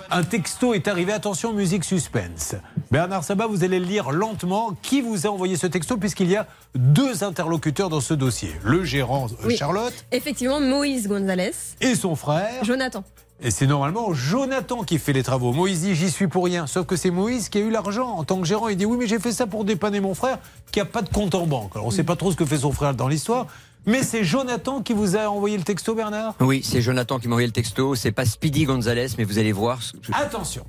un 0.09 0.23
texto 0.23 0.73
est 0.73 0.87
arrivé. 0.87 1.11
Attention, 1.11 1.51
musique 1.51 1.83
suspense. 1.83 2.55
Bernard 2.89 3.25
Sabat, 3.25 3.47
vous 3.47 3.65
allez 3.65 3.79
le 3.79 3.85
lire 3.85 4.11
lentement. 4.11 4.77
Qui 4.81 5.01
vous 5.01 5.27
a 5.27 5.29
envoyé 5.29 5.57
ce 5.57 5.67
texto 5.67 5.97
Puisqu'il 5.97 6.29
y 6.29 6.37
a 6.37 6.47
deux 6.73 7.25
interlocuteurs 7.25 7.89
dans 7.89 7.99
ce 8.01 8.13
dossier? 8.13 8.53
Le 8.63 8.85
gérant 8.85 9.27
euh, 9.27 9.47
Oui. 9.47 9.57
Charlotte? 9.57 10.05
Effectivement, 10.13 10.61
Moïse 10.61 11.09
Gonzalez. 11.09 11.51
et 11.81 11.95
son 11.95 12.15
frère? 12.15 12.63
Jonathan. 12.63 13.03
Et 13.39 13.51
c'est 13.51 13.67
normalement 13.67 14.13
Jonathan 14.13 14.83
qui 14.83 14.97
fait 14.97 15.13
les 15.13 15.21
travaux. 15.21 15.53
Moïse 15.53 15.81
dit 15.81 15.93
j'y 15.93 16.09
suis 16.09 16.27
pour 16.27 16.45
rien. 16.45 16.65
Sauf 16.65 16.87
que 16.87 16.95
c'est 16.95 17.11
Moïse 17.11 17.49
qui 17.49 17.59
a 17.59 17.61
eu 17.61 17.69
l'argent 17.69 18.09
en 18.09 18.23
tant 18.23 18.39
que 18.39 18.47
gérant. 18.47 18.67
Il 18.67 18.77
dit 18.77 18.85
oui 18.85 18.97
mais 18.99 19.05
j'ai 19.05 19.19
fait 19.19 19.31
ça 19.31 19.45
pour 19.45 19.63
dépanner 19.63 19.99
mon 19.99 20.15
frère 20.15 20.39
qui 20.71 20.79
a 20.79 20.85
pas 20.85 21.03
de 21.03 21.09
compte 21.09 21.35
en 21.35 21.45
banque. 21.45 21.71
Alors 21.75 21.85
on 21.85 21.89
ne 21.89 21.95
sait 21.95 22.03
pas 22.03 22.15
trop 22.15 22.31
ce 22.31 22.35
que 22.35 22.45
fait 22.45 22.59
son 22.59 22.71
frère 22.71 22.95
dans 22.95 23.07
l'histoire. 23.07 23.45
Mais 23.85 24.03
c'est 24.03 24.23
Jonathan 24.23 24.81
qui 24.81 24.93
vous 24.93 25.15
a 25.15 25.29
envoyé 25.29 25.55
le 25.55 25.63
texto 25.63 25.95
Bernard? 25.95 26.33
Oui, 26.41 26.61
c'est 26.63 26.81
Jonathan 26.81 27.19
qui 27.19 27.27
m'a 27.27 27.35
envoyé 27.35 27.47
le 27.47 27.53
texto. 27.53 27.95
C'est 27.95 28.11
pas 28.11 28.25
Speedy 28.25 28.65
Gonzalez, 28.65 29.07
mais 29.17 29.23
vous 29.23 29.37
allez 29.37 29.53
voir. 29.53 29.79
Attention. 30.11 30.65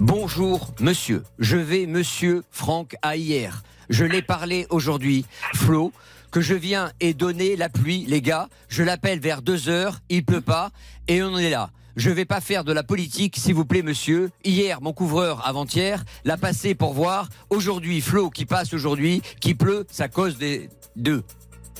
Bonjour, 0.00 0.70
monsieur. 0.80 1.22
Je 1.38 1.58
vais, 1.58 1.86
monsieur 1.86 2.44
Franck, 2.50 2.96
à 3.02 3.16
hier. 3.16 3.62
Je 3.90 4.06
l'ai 4.06 4.22
parlé 4.22 4.66
aujourd'hui. 4.70 5.26
Flo, 5.54 5.92
que 6.30 6.40
je 6.40 6.54
viens 6.54 6.92
et 7.00 7.12
donner 7.12 7.56
la 7.56 7.68
pluie, 7.68 8.06
les 8.08 8.22
gars. 8.22 8.48
Je 8.68 8.82
l'appelle 8.82 9.20
vers 9.20 9.42
deux 9.42 9.68
heures. 9.68 9.98
Il 10.08 10.24
pleut 10.24 10.40
pas. 10.40 10.70
Et 11.08 11.22
on 11.22 11.36
est 11.36 11.50
là. 11.50 11.70
Je 11.96 12.10
vais 12.10 12.24
pas 12.24 12.40
faire 12.40 12.64
de 12.64 12.72
la 12.72 12.82
politique, 12.82 13.36
s'il 13.36 13.54
vous 13.54 13.64
plaît, 13.64 13.82
monsieur. 13.82 14.30
Hier, 14.44 14.80
mon 14.80 14.92
couvreur, 14.92 15.46
avant-hier, 15.46 16.04
l'a 16.24 16.36
passé 16.36 16.74
pour 16.74 16.94
voir. 16.94 17.28
Aujourd'hui, 17.50 18.00
Flo 18.00 18.30
qui 18.30 18.46
passe 18.46 18.72
aujourd'hui, 18.72 19.20
qui 19.40 19.54
pleut, 19.54 19.86
ça 19.90 20.08
cause 20.08 20.38
des 20.38 20.70
deux. 20.96 21.22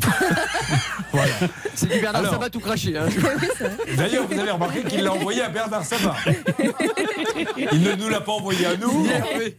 Voilà. 1.12 1.32
C'est 1.74 1.86
du 1.92 2.00
Bernard 2.00 2.22
Alors- 2.22 2.32
Sabat 2.32 2.48
tout 2.50 2.60
craché. 2.60 2.96
Hein. 2.96 3.06
D'ailleurs, 3.96 4.26
vous 4.26 4.38
avez 4.38 4.50
remarqué 4.50 4.82
qu'il 4.84 5.02
l'a 5.02 5.12
envoyé 5.12 5.42
à 5.42 5.48
Bernard 5.50 5.84
Sabat. 5.84 6.16
Il 7.70 7.82
ne 7.82 7.94
nous 7.96 8.08
l'a 8.08 8.22
pas 8.22 8.32
envoyé 8.32 8.64
à 8.64 8.76
nous. 8.76 9.06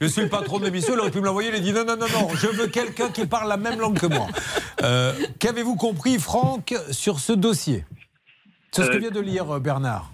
Je 0.01 0.07
suis 0.07 0.21
le 0.23 0.29
patron 0.29 0.57
de 0.59 0.65
l'émission, 0.65 0.93
il 0.95 0.99
aurait 0.99 1.11
pu 1.11 1.19
me 1.19 1.25
l'envoyer. 1.25 1.49
Il 1.49 1.55
a 1.55 1.59
dit 1.59 1.71
non, 1.71 1.85
non, 1.85 1.95
non, 1.97 2.07
non, 2.11 2.29
je 2.35 2.47
veux 2.47 2.67
quelqu'un 2.67 3.09
qui 3.09 3.27
parle 3.27 3.47
la 3.49 3.57
même 3.57 3.79
langue 3.79 3.99
que 3.99 4.07
moi. 4.07 4.27
Euh, 4.81 5.13
Qu'avez-vous 5.37 5.75
compris, 5.75 6.17
Franck, 6.17 6.73
sur 6.89 7.19
ce 7.19 7.33
dossier? 7.33 7.85
C'est 8.71 8.83
ce 8.85 8.87
que 8.89 8.95
Euh, 8.95 8.99
vient 8.99 9.11
de 9.11 9.19
lire 9.19 9.51
euh, 9.55 9.59
Bernard? 9.59 10.11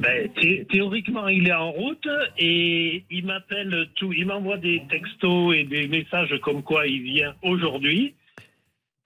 Ben, 0.00 0.30
thé- 0.34 0.66
théoriquement, 0.70 1.28
il 1.28 1.48
est 1.48 1.52
en 1.52 1.70
route 1.72 2.08
et 2.38 3.04
il 3.10 3.26
m'appelle 3.26 3.88
tout. 3.96 4.12
Il 4.12 4.26
m'envoie 4.26 4.56
des 4.58 4.82
textos 4.90 5.54
et 5.54 5.64
des 5.64 5.88
messages 5.88 6.34
comme 6.42 6.62
quoi 6.62 6.86
il 6.86 7.02
vient 7.02 7.34
aujourd'hui. 7.42 8.14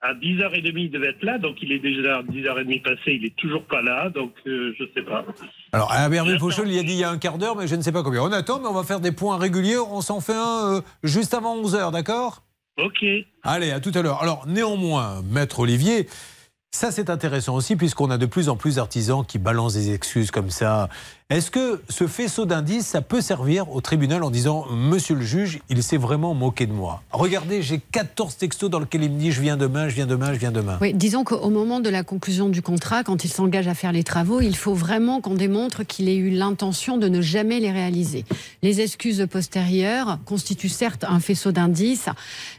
À 0.01 0.13
10h30, 0.15 0.73
il 0.77 0.91
devait 0.91 1.09
être 1.09 1.23
là, 1.25 1.39
donc 1.39 1.57
il 1.63 1.73
est 1.73 1.79
déjà 1.79 2.23
10h30 2.23 2.83
passé, 2.83 3.01
il 3.15 3.25
est 3.25 3.35
toujours 3.37 3.65
pas 3.65 3.81
là, 3.81 4.11
donc 4.11 4.35
euh, 4.47 4.75
je 4.79 4.85
sais 4.95 5.01
pas. 5.03 5.25
Alors, 5.73 5.91
à 5.91 6.03
Hervé 6.15 6.39
Fauchol, 6.39 6.69
il 6.71 6.79
a 6.79 6.83
dit 6.83 6.93
il 6.93 6.99
y 6.99 7.05
a 7.05 7.11
un 7.11 7.17
quart 7.17 7.39
d'heure, 7.39 7.57
mais 7.57 7.67
je 7.67 7.75
ne 7.75 7.81
sais 7.81 7.91
pas 7.93 8.03
combien. 8.03 8.21
On 8.23 8.31
attend, 8.33 8.61
mais 8.61 8.67
on 8.69 8.75
va 8.75 8.83
faire 8.85 9.01
des 9.01 9.13
points 9.13 9.39
réguliers. 9.39 9.79
On 9.79 10.03
s'en 10.03 10.21
fait 10.21 10.35
un 10.35 10.75
euh, 10.77 10.81
juste 11.03 11.33
avant 11.33 11.57
11h, 11.63 11.91
d'accord? 11.91 12.43
Ok. 12.77 13.03
Allez, 13.45 13.71
à 13.71 13.81
tout 13.81 13.93
à 13.95 14.03
l'heure. 14.03 14.21
Alors, 14.23 14.47
néanmoins, 14.47 15.23
Maître 15.23 15.61
Olivier, 15.61 16.07
ça 16.75 16.91
c'est 16.91 17.09
intéressant 17.09 17.55
aussi, 17.55 17.77
puisqu'on 17.77 18.11
a 18.11 18.19
de 18.19 18.27
plus 18.27 18.49
en 18.49 18.57
plus 18.57 18.77
d'artisans 18.77 19.25
qui 19.25 19.39
balancent 19.39 19.75
des 19.75 19.95
excuses 19.95 20.33
comme 20.33 20.51
ça. 20.51 20.89
Est-ce 21.31 21.51
que 21.51 21.81
ce 21.89 22.07
faisceau 22.07 22.45
d'indices, 22.45 22.87
ça 22.87 23.01
peut 23.01 23.23
servir 23.23 23.71
au 23.71 23.81
tribunal 23.81 24.23
en 24.25 24.31
disant 24.31 24.67
Monsieur 24.71 25.15
le 25.15 25.23
juge, 25.23 25.61
il 25.71 25.83
s'est 25.83 25.97
vraiment 25.97 26.35
moqué 26.35 26.67
de 26.67 26.73
moi? 26.73 27.03
Regardez, 27.13 27.63
j'ai 27.63 27.79
14 27.79 28.37
textos 28.37 28.69
dans 28.69 28.79
lesquels 28.79 29.05
il 29.05 29.11
me 29.11 29.19
dit 29.19 29.33
Je 29.33 29.41
viens 29.41 29.57
demain, 29.57 29.89
je 29.89 29.95
viens 29.95 30.05
demain, 30.05 30.35
je 30.35 30.39
viens 30.39 30.53
demain. 30.53 30.77
Oui, 30.83 30.93
disons 30.93 31.25
qu'au 31.25 31.49
moment 31.49 31.81
de 31.81 31.89
la 31.89 32.03
conclusion 32.03 32.51
du 32.51 32.61
contrat, 32.61 33.05
quand 33.05 33.25
il 33.25 33.31
s'engage 33.31 33.69
à 33.69 33.75
faire 33.75 33.91
les 33.91 34.05
travaux, 34.05 34.43
il 34.43 34.55
faut 34.55 34.75
vraiment 34.75 35.23
qu'on 35.23 35.33
démontre 35.33 35.83
qu'il 35.83 36.11
ait 36.11 36.15
eu 36.15 36.29
l'intention 36.29 36.99
de 36.99 37.09
ne 37.09 37.23
jamais 37.23 37.59
les 37.59 37.73
réaliser. 37.73 38.27
Les 38.63 38.83
excuses 38.83 39.27
postérieures 39.31 40.19
constituent 40.27 40.69
certes 40.69 41.07
un 41.09 41.21
faisceau 41.21 41.53
d'indices, 41.53 42.11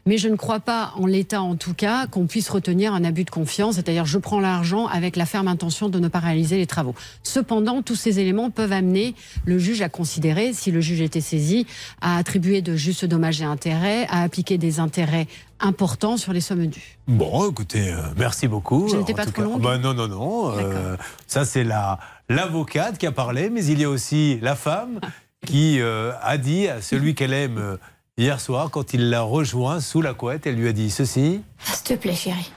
mais 0.08 0.18
je 0.18 0.28
ne 0.28 0.38
crois 0.38 0.60
pas, 0.60 0.92
en 0.96 1.06
l'état 1.06 1.44
en 1.44 1.56
tout 1.56 1.76
cas, 1.76 2.08
qu'on 2.08 2.26
puisse 2.26 2.50
retenir 2.50 2.96
un 2.96 3.04
abus 3.04 3.26
de 3.26 3.30
confiance, 3.30 3.76
c'est-à-dire 3.76 4.08
je 4.08 4.18
prends 4.18 4.40
l'argent 4.40 4.88
avec 4.88 5.18
la 5.18 5.28
ferme 5.28 5.50
intention 5.50 5.88
de 5.88 6.00
ne 6.00 6.08
pas 6.08 6.18
réaliser 6.20 6.58
les 6.58 6.66
travaux. 6.66 6.96
Cependant, 7.22 7.84
tous 7.84 7.96
ces 7.96 8.20
éléments 8.20 8.50
peuvent 8.56 8.72
amener 8.72 9.14
le 9.46 9.60
juge 9.60 9.82
à 9.82 9.90
considérer, 9.90 10.54
si 10.54 10.72
le 10.72 10.82
juge 10.82 11.02
était 11.02 11.22
saisi, 11.22 11.68
à 12.02 12.18
attribuer 12.18 12.62
de 12.62 12.76
justes 12.76 13.06
dommages 13.06 13.42
et 13.42 13.46
intérêts, 13.46 14.08
à 14.10 14.22
appliquer 14.24 14.58
des 14.58 14.80
intérêts 14.80 15.28
importants 15.60 16.18
sur 16.18 16.34
les 16.34 16.42
sommes 16.42 16.66
dues. 16.68 16.98
Bon, 17.08 17.50
écoutez, 17.50 17.92
euh, 17.92 17.98
merci 18.18 18.48
beaucoup. 18.48 18.88
Je 18.90 18.96
n'étais 18.98 19.14
pas 19.14 19.26
trop 19.26 19.42
longue 19.44 19.62
Bah, 19.62 19.78
Non, 19.78 19.94
non, 19.94 20.08
non. 20.08 20.58
euh, 20.58 20.98
ça, 21.28 21.46
c'est 21.46 21.64
la 21.64 22.00
l'avocate 22.28 22.98
qui 22.98 23.06
a 23.06 23.12
parlé, 23.12 23.50
mais 23.52 23.64
il 23.66 23.80
y 23.80 23.84
a 23.84 23.90
aussi 23.90 24.40
la 24.42 24.56
femme 24.56 25.00
qui 25.46 25.80
euh, 25.80 26.12
a 26.24 26.38
dit 26.38 26.68
à 26.68 26.82
celui 26.82 27.14
qu'elle 27.14 27.34
aime 27.34 27.78
hier 28.18 28.40
soir, 28.40 28.72
quand 28.72 28.94
il 28.94 29.10
l'a 29.10 29.22
rejoint 29.22 29.80
sous 29.80 30.02
la 30.02 30.14
couette, 30.14 30.48
elle 30.48 30.56
lui 30.56 30.68
a 30.68 30.74
dit 30.74 30.90
ceci. 30.90 31.42
S'il 31.60 31.84
te 31.84 31.94
plaît, 32.02 32.16
chérie. 32.16 32.52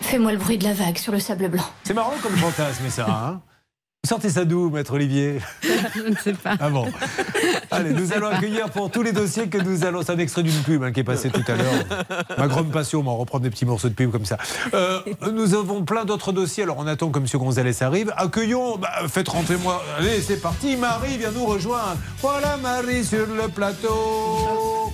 Fais-moi 0.00 0.32
le 0.32 0.38
bruit 0.38 0.58
de 0.58 0.64
la 0.64 0.72
vague 0.74 0.98
sur 0.98 1.12
le 1.12 1.20
sable 1.20 1.48
blanc. 1.48 1.64
C'est 1.84 1.94
marrant 1.94 2.14
comme 2.22 2.36
fantasme, 2.36 2.88
ça. 2.90 3.06
Hein 3.08 3.40
Vous 4.04 4.08
sortez 4.08 4.30
ça 4.30 4.44
d'où, 4.44 4.68
maître 4.68 4.94
Olivier 4.94 5.38
Je 5.62 6.08
ne 6.08 6.16
sais 6.16 6.32
pas. 6.32 6.56
Ah 6.58 6.70
bon 6.70 6.88
Allez, 7.70 7.90
nous 7.90 8.12
allons 8.12 8.26
accueillir 8.26 8.68
pour 8.68 8.90
tous 8.90 9.02
les 9.02 9.12
dossiers 9.12 9.46
que 9.46 9.58
nous 9.58 9.84
allons. 9.84 10.02
C'est 10.02 10.10
un 10.10 10.18
extrait 10.18 10.42
d'une 10.42 10.60
pub 10.64 10.82
hein, 10.82 10.90
qui 10.90 10.98
est 10.98 11.04
passée 11.04 11.30
tout 11.30 11.44
à 11.46 11.54
l'heure. 11.54 12.26
Ma 12.36 12.48
grande 12.48 12.72
passion, 12.72 13.04
m'en 13.04 13.16
reprendre 13.16 13.44
des 13.44 13.50
petits 13.50 13.64
morceaux 13.64 13.88
de 13.88 13.94
pub 13.94 14.10
comme 14.10 14.24
ça. 14.24 14.38
Euh, 14.74 14.98
nous 15.32 15.54
avons 15.54 15.84
plein 15.84 16.04
d'autres 16.04 16.32
dossiers. 16.32 16.64
Alors 16.64 16.78
on 16.80 16.86
attend 16.88 17.10
que 17.10 17.20
M. 17.20 17.26
Gonzalez 17.32 17.80
arrive. 17.84 18.12
Accueillons, 18.16 18.76
bah, 18.76 18.90
faites 19.06 19.28
rentrer 19.28 19.56
moi. 19.56 19.80
Allez, 19.96 20.20
c'est 20.20 20.42
parti. 20.42 20.74
Marie 20.74 21.18
vient 21.18 21.30
nous 21.30 21.46
rejoindre. 21.46 21.96
Voilà 22.18 22.56
Marie 22.56 23.04
sur 23.04 23.24
le 23.28 23.46
plateau. 23.50 24.92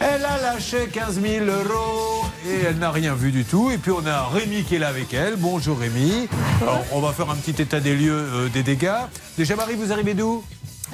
Elle 0.00 0.24
a 0.24 0.40
lâché 0.40 0.88
15 0.90 1.20
000 1.20 1.44
euros 1.44 2.24
et 2.48 2.64
elle 2.66 2.78
n'a 2.78 2.90
rien 2.90 3.14
vu 3.14 3.30
du 3.32 3.44
tout. 3.44 3.70
Et 3.70 3.76
puis 3.76 3.90
on 3.92 4.04
a 4.06 4.24
Rémi 4.28 4.64
qui 4.64 4.76
est 4.76 4.78
là 4.78 4.88
avec 4.88 5.12
elle. 5.12 5.36
Bonjour 5.36 5.78
Rémi. 5.78 6.26
Alors, 6.62 6.82
on 6.92 7.00
va 7.00 7.12
faire 7.12 7.28
un 7.30 7.36
petit 7.36 7.60
état 7.60 7.80
des 7.80 7.94
lieux 7.94 8.12
euh, 8.14 8.48
des 8.48 8.62
dégâts. 8.62 9.02
Déjà 9.36 9.56
Marie, 9.56 9.74
vous 9.74 9.92
arrivez 9.92 10.14
d'où? 10.14 10.42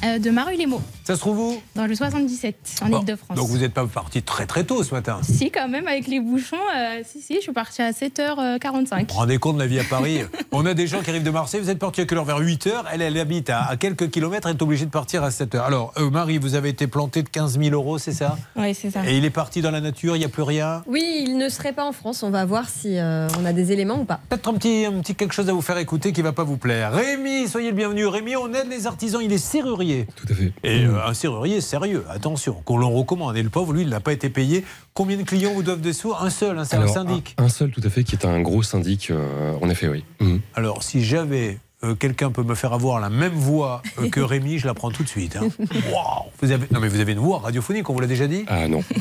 Euh, 0.04 0.18
de 0.18 0.30
Maru-les-Mots, 0.30 0.82
Ça 1.06 1.14
se 1.14 1.20
trouve 1.20 1.38
où 1.38 1.62
dans 1.76 1.86
le 1.86 1.94
77, 1.94 2.80
en 2.82 2.88
Bon, 2.88 2.98
Ile-de-France. 2.98 3.38
Donc 3.38 3.46
vous 3.46 3.58
n'êtes 3.58 3.72
pas 3.72 3.86
parti 3.86 4.22
très 4.24 4.44
très 4.44 4.64
tôt 4.64 4.82
ce 4.82 4.92
matin. 4.92 5.20
Si, 5.22 5.52
quand 5.52 5.68
même, 5.68 5.86
avec 5.86 6.08
les 6.08 6.18
bouchons, 6.18 6.56
euh, 6.76 7.02
si, 7.04 7.22
si, 7.22 7.36
je 7.36 7.40
suis 7.42 7.52
partie 7.52 7.80
à 7.80 7.92
7h45. 7.92 9.00
Vous 9.02 9.06
vous 9.10 9.14
rendez 9.14 9.38
compte 9.38 9.54
de 9.54 9.60
la 9.60 9.68
vie 9.68 9.78
à 9.78 9.84
Paris? 9.84 10.22
On 10.50 10.66
a 10.66 10.74
des 10.74 10.88
gens 10.88 11.02
qui 11.02 11.10
arrivent 11.10 11.22
de 11.22 11.30
Marseille, 11.30 11.60
vous 11.60 11.70
êtes 11.70 11.78
parti 11.78 12.00
à 12.00 12.06
quelle 12.06 12.18
heure? 12.18 12.24
Vers 12.24 12.38
8 12.38 12.66
heures? 12.66 12.84
Elle, 12.92 13.02
elle 13.02 13.16
habite 13.18 13.50
à, 13.50 13.62
à 13.66 13.76
quelques 13.76 14.10
kilomètres, 14.10 14.48
elle 14.48 14.56
est 14.56 14.62
obligée 14.62 14.84
de 14.84 14.90
partir 14.90 15.22
à 15.22 15.30
7 15.30 15.54
heures. 15.54 15.64
Alors, 15.66 15.92
euh, 15.96 16.10
Marie, 16.10 16.38
vous 16.38 16.56
avez 16.56 16.70
été 16.70 16.88
planté 16.88 17.22
de 17.22 17.28
15 17.28 17.56
000 17.60 17.70
euros, 17.72 17.98
c'est 17.98 18.12
ça? 18.12 18.36
Oui, 18.56 18.74
c'est 18.74 18.90
ça. 18.90 19.08
Et 19.08 19.16
il 19.16 19.24
est 19.24 19.30
parti 19.30 19.62
dans 19.62 19.70
la 19.70 19.80
nature, 19.80 20.16
il 20.16 20.18
n'y 20.18 20.24
a 20.24 20.28
plus 20.28 20.42
rien? 20.42 20.82
Oui, 20.88 21.04
il 21.24 21.38
ne 21.38 21.48
serait 21.48 21.72
pas 21.72 21.84
en 21.84 21.92
France. 21.92 22.24
On 22.24 22.30
va 22.30 22.44
voir 22.44 22.68
si 22.68 22.98
euh, 22.98 23.28
on 23.40 23.44
a 23.44 23.52
des 23.52 23.70
éléments 23.70 24.00
ou 24.00 24.04
pas. 24.06 24.18
Peut-être 24.28 24.48
un 24.48 24.54
petit, 24.54 24.84
un 24.86 24.98
petit 25.02 25.14
quelque 25.14 25.34
chose 25.34 25.48
à 25.48 25.52
vous 25.52 25.62
faire 25.62 25.78
écouter 25.78 26.12
qui 26.12 26.22
va 26.22 26.32
pas 26.32 26.42
vous 26.42 26.56
plaire. 26.56 26.92
Rémi, 26.94 27.46
soyez 27.46 27.70
le 27.70 27.76
bienvenu. 27.76 28.06
Rémi, 28.08 28.34
on 28.34 28.52
aide 28.52 28.68
les 28.68 28.88
artisans, 28.88 29.20
il 29.22 29.32
est 29.32 29.38
serrurier. 29.38 30.08
Tout 30.16 30.26
à 30.32 30.34
fait. 30.34 30.52
Et 30.64 30.84
euh, 30.84 30.95
un 31.04 31.14
serrurier 31.14 31.60
sérieux, 31.60 32.04
attention, 32.10 32.54
qu'on 32.64 32.78
l'on 32.78 32.90
recommande. 32.90 33.36
Et 33.36 33.42
le 33.42 33.48
pauvre, 33.50 33.72
lui, 33.72 33.82
il 33.82 33.88
n'a 33.88 34.00
pas 34.00 34.12
été 34.12 34.30
payé. 34.30 34.64
Combien 34.94 35.16
de 35.16 35.22
clients 35.22 35.52
vous 35.54 35.62
doivent 35.62 35.80
des 35.80 35.92
sous 35.92 36.14
Un 36.18 36.30
seul, 36.30 36.58
hein, 36.58 36.64
c'est 36.64 36.76
un 36.76 36.82
Alors, 36.82 36.94
syndic. 36.94 37.34
Un, 37.38 37.44
un 37.44 37.48
seul, 37.48 37.70
tout 37.70 37.80
à 37.84 37.90
fait, 37.90 38.04
qui 38.04 38.14
est 38.14 38.24
un 38.24 38.40
gros 38.40 38.62
syndic, 38.62 39.10
euh, 39.10 39.54
en 39.60 39.68
effet, 39.70 39.88
oui. 39.88 40.04
Mhm. 40.20 40.40
Alors, 40.54 40.82
si 40.82 41.04
j'avais. 41.04 41.58
euh, 41.84 41.94
Quelqu'un 41.94 42.30
peut 42.30 42.42
me 42.42 42.54
faire 42.54 42.72
avoir 42.72 43.00
la 43.00 43.10
même 43.10 43.34
voix 43.34 43.82
euh, 44.00 44.08
que 44.08 44.20
Rémi, 44.32 44.58
je 44.58 44.66
la 44.66 44.74
prends 44.74 44.90
tout 44.90 45.02
de 45.02 45.08
suite. 45.08 45.36
hein. 45.36 45.48
Waouh 45.92 46.30
vous 46.40 46.50
avez... 46.52 46.66
Non 46.70 46.80
mais 46.80 46.88
vous 46.88 47.00
avez 47.00 47.12
une 47.12 47.18
voix 47.18 47.38
radiophonique, 47.40 47.88
on 47.90 47.92
vous 47.94 48.00
l'a 48.00 48.06
déjà 48.06 48.26
dit 48.26 48.44
Ah 48.48 48.66
non. 48.68 48.82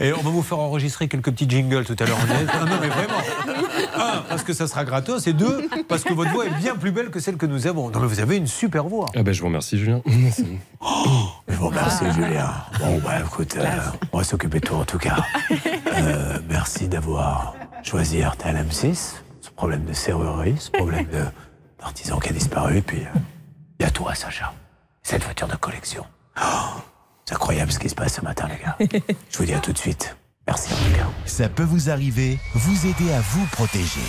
Et 0.00 0.12
on 0.12 0.20
va 0.22 0.30
vous 0.30 0.42
faire 0.42 0.58
enregistrer 0.58 1.06
quelques 1.06 1.30
petits 1.30 1.48
jingles 1.48 1.84
tout 1.84 1.96
à 1.98 2.04
l'heure. 2.06 2.18
en 2.20 2.26
direct. 2.26 2.50
Ah 2.52 2.64
non 2.64 2.76
mais 2.80 2.88
vraiment. 2.88 3.20
Un, 3.94 4.22
parce 4.28 4.42
que 4.42 4.52
ça 4.52 4.66
sera 4.66 4.84
gratos. 4.84 5.26
Et 5.26 5.32
deux, 5.32 5.68
parce 5.88 6.02
que 6.04 6.12
votre 6.12 6.30
voix 6.32 6.46
est 6.46 6.50
bien 6.60 6.76
plus 6.76 6.92
belle 6.92 7.10
que 7.10 7.20
celle 7.20 7.36
que 7.36 7.46
nous 7.46 7.66
avons. 7.66 7.90
Non 7.90 8.00
mais 8.00 8.06
vous 8.06 8.20
avez 8.20 8.36
une 8.36 8.46
super 8.46 8.84
voix. 8.84 9.06
Ah 9.14 9.22
ben, 9.22 9.32
je 9.32 9.40
vous 9.40 9.46
remercie, 9.48 9.78
Julien. 9.78 10.00
Je 11.48 11.54
vous 11.56 11.68
remercie, 11.68 12.04
Julien. 12.12 12.50
Bon, 12.80 12.98
bah, 13.04 13.20
écoute, 13.24 13.56
euh, 13.56 13.66
on 14.12 14.18
va 14.18 14.24
s'occuper 14.24 14.58
de 14.60 14.66
toi 14.66 14.78
en 14.78 14.84
tout 14.84 14.98
cas. 14.98 15.24
Euh, 15.94 16.38
merci 16.48 16.88
d'avoir 16.88 17.54
choisi 17.82 18.22
RTL 18.22 18.56
M6. 18.56 19.14
Ce 19.40 19.50
problème 19.50 19.84
de 19.84 19.92
serrurerie, 19.92 20.56
ce 20.58 20.70
problème 20.70 21.06
de- 21.06 21.24
d'artisan 21.80 22.18
qui 22.18 22.30
a 22.30 22.32
disparu. 22.32 22.78
Et 22.78 22.82
puis, 22.82 23.00
euh, 23.00 23.18
il 23.78 23.84
y 23.84 23.86
a 23.86 23.90
toi, 23.90 24.14
Sacha. 24.14 24.52
Cette 25.02 25.22
voiture 25.24 25.48
de 25.48 25.56
collection. 25.56 26.04
Oh, 26.40 26.80
c'est 27.26 27.34
incroyable 27.34 27.70
ce 27.72 27.78
qui 27.78 27.88
se 27.88 27.94
passe 27.94 28.14
ce 28.14 28.20
matin, 28.22 28.48
les 28.48 28.88
gars. 28.88 29.00
Je 29.30 29.38
vous 29.38 29.44
dis 29.44 29.54
à 29.54 29.58
tout 29.60 29.72
de 29.72 29.78
suite. 29.78 30.16
Merci. 30.46 30.72
Ça 31.24 31.48
peut 31.48 31.62
vous 31.62 31.90
arriver, 31.90 32.38
vous 32.54 32.86
aider 32.86 33.12
à 33.12 33.20
vous 33.20 33.46
protéger. 33.52 34.00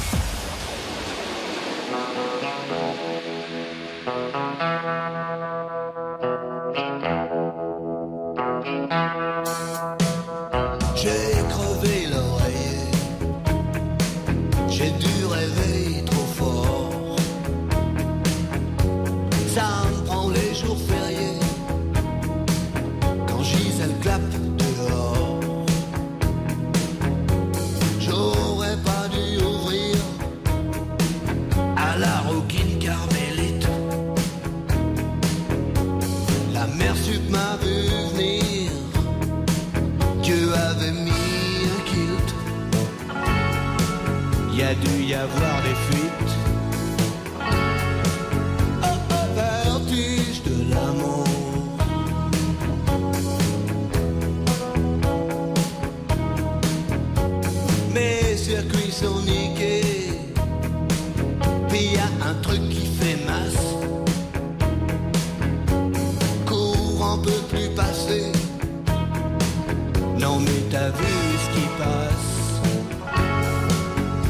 T'as 70.74 70.90
vu 70.90 71.14
ce 71.44 71.50
qui 71.56 71.68
passe. 71.78 72.34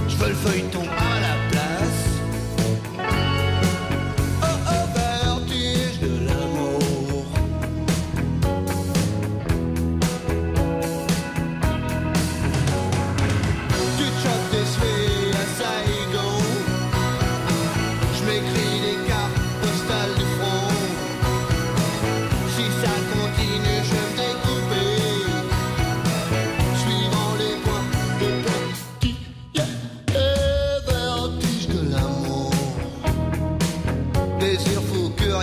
Je 0.09 0.15
veux 0.17 0.29
le 0.29 0.35
feuilleton 0.35 0.83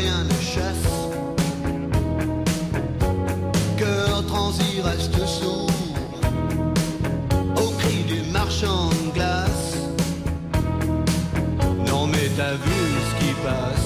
rien 0.01 0.25
ne 0.25 0.39
chasse, 0.55 0.91
cœur 3.77 4.25
transi 4.27 4.81
reste 4.83 5.27
sourd. 5.27 5.71
Au 7.57 7.69
cri 7.81 7.99
du 8.13 8.21
marchand 8.33 8.89
de 8.89 9.11
glace. 9.17 9.73
Non 11.87 12.07
mais 12.07 12.29
t'as 12.37 12.55
vu 12.65 12.81
ce 13.09 13.13
qui 13.21 13.33
passe. 13.45 13.80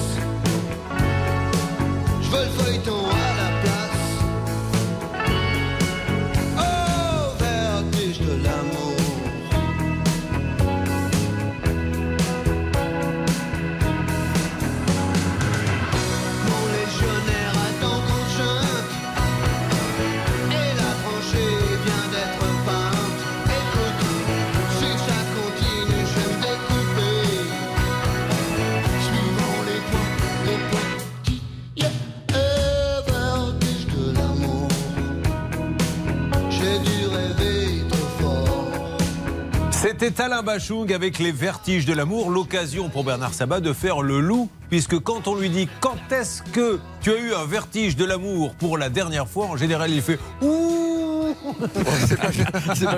C'était 39.97 40.21
Alain 40.21 40.43
Bachung 40.43 40.91
avec 40.91 41.19
les 41.19 41.31
vertiges 41.31 41.85
de 41.85 41.93
l'amour, 41.93 42.29
l'occasion 42.29 42.89
pour 42.89 43.05
Bernard 43.05 43.33
Sabat 43.33 43.61
de 43.61 43.71
faire 43.71 44.01
le 44.01 44.19
loup, 44.19 44.49
puisque 44.69 44.99
quand 44.99 45.29
on 45.29 45.35
lui 45.35 45.49
dit 45.49 45.69
quand 45.79 45.95
est-ce 46.11 46.41
que 46.51 46.81
tu 46.99 47.13
as 47.13 47.17
eu 47.17 47.33
un 47.33 47.45
vertige 47.45 47.95
de 47.95 48.03
l'amour 48.03 48.55
pour 48.55 48.77
la 48.77 48.89
dernière 48.89 49.25
fois, 49.25 49.45
en 49.45 49.55
général 49.55 49.89
il 49.91 50.01
fait 50.01 50.19
ouh. 50.41 51.33
c'est 52.05 52.17
pas, 52.19 52.27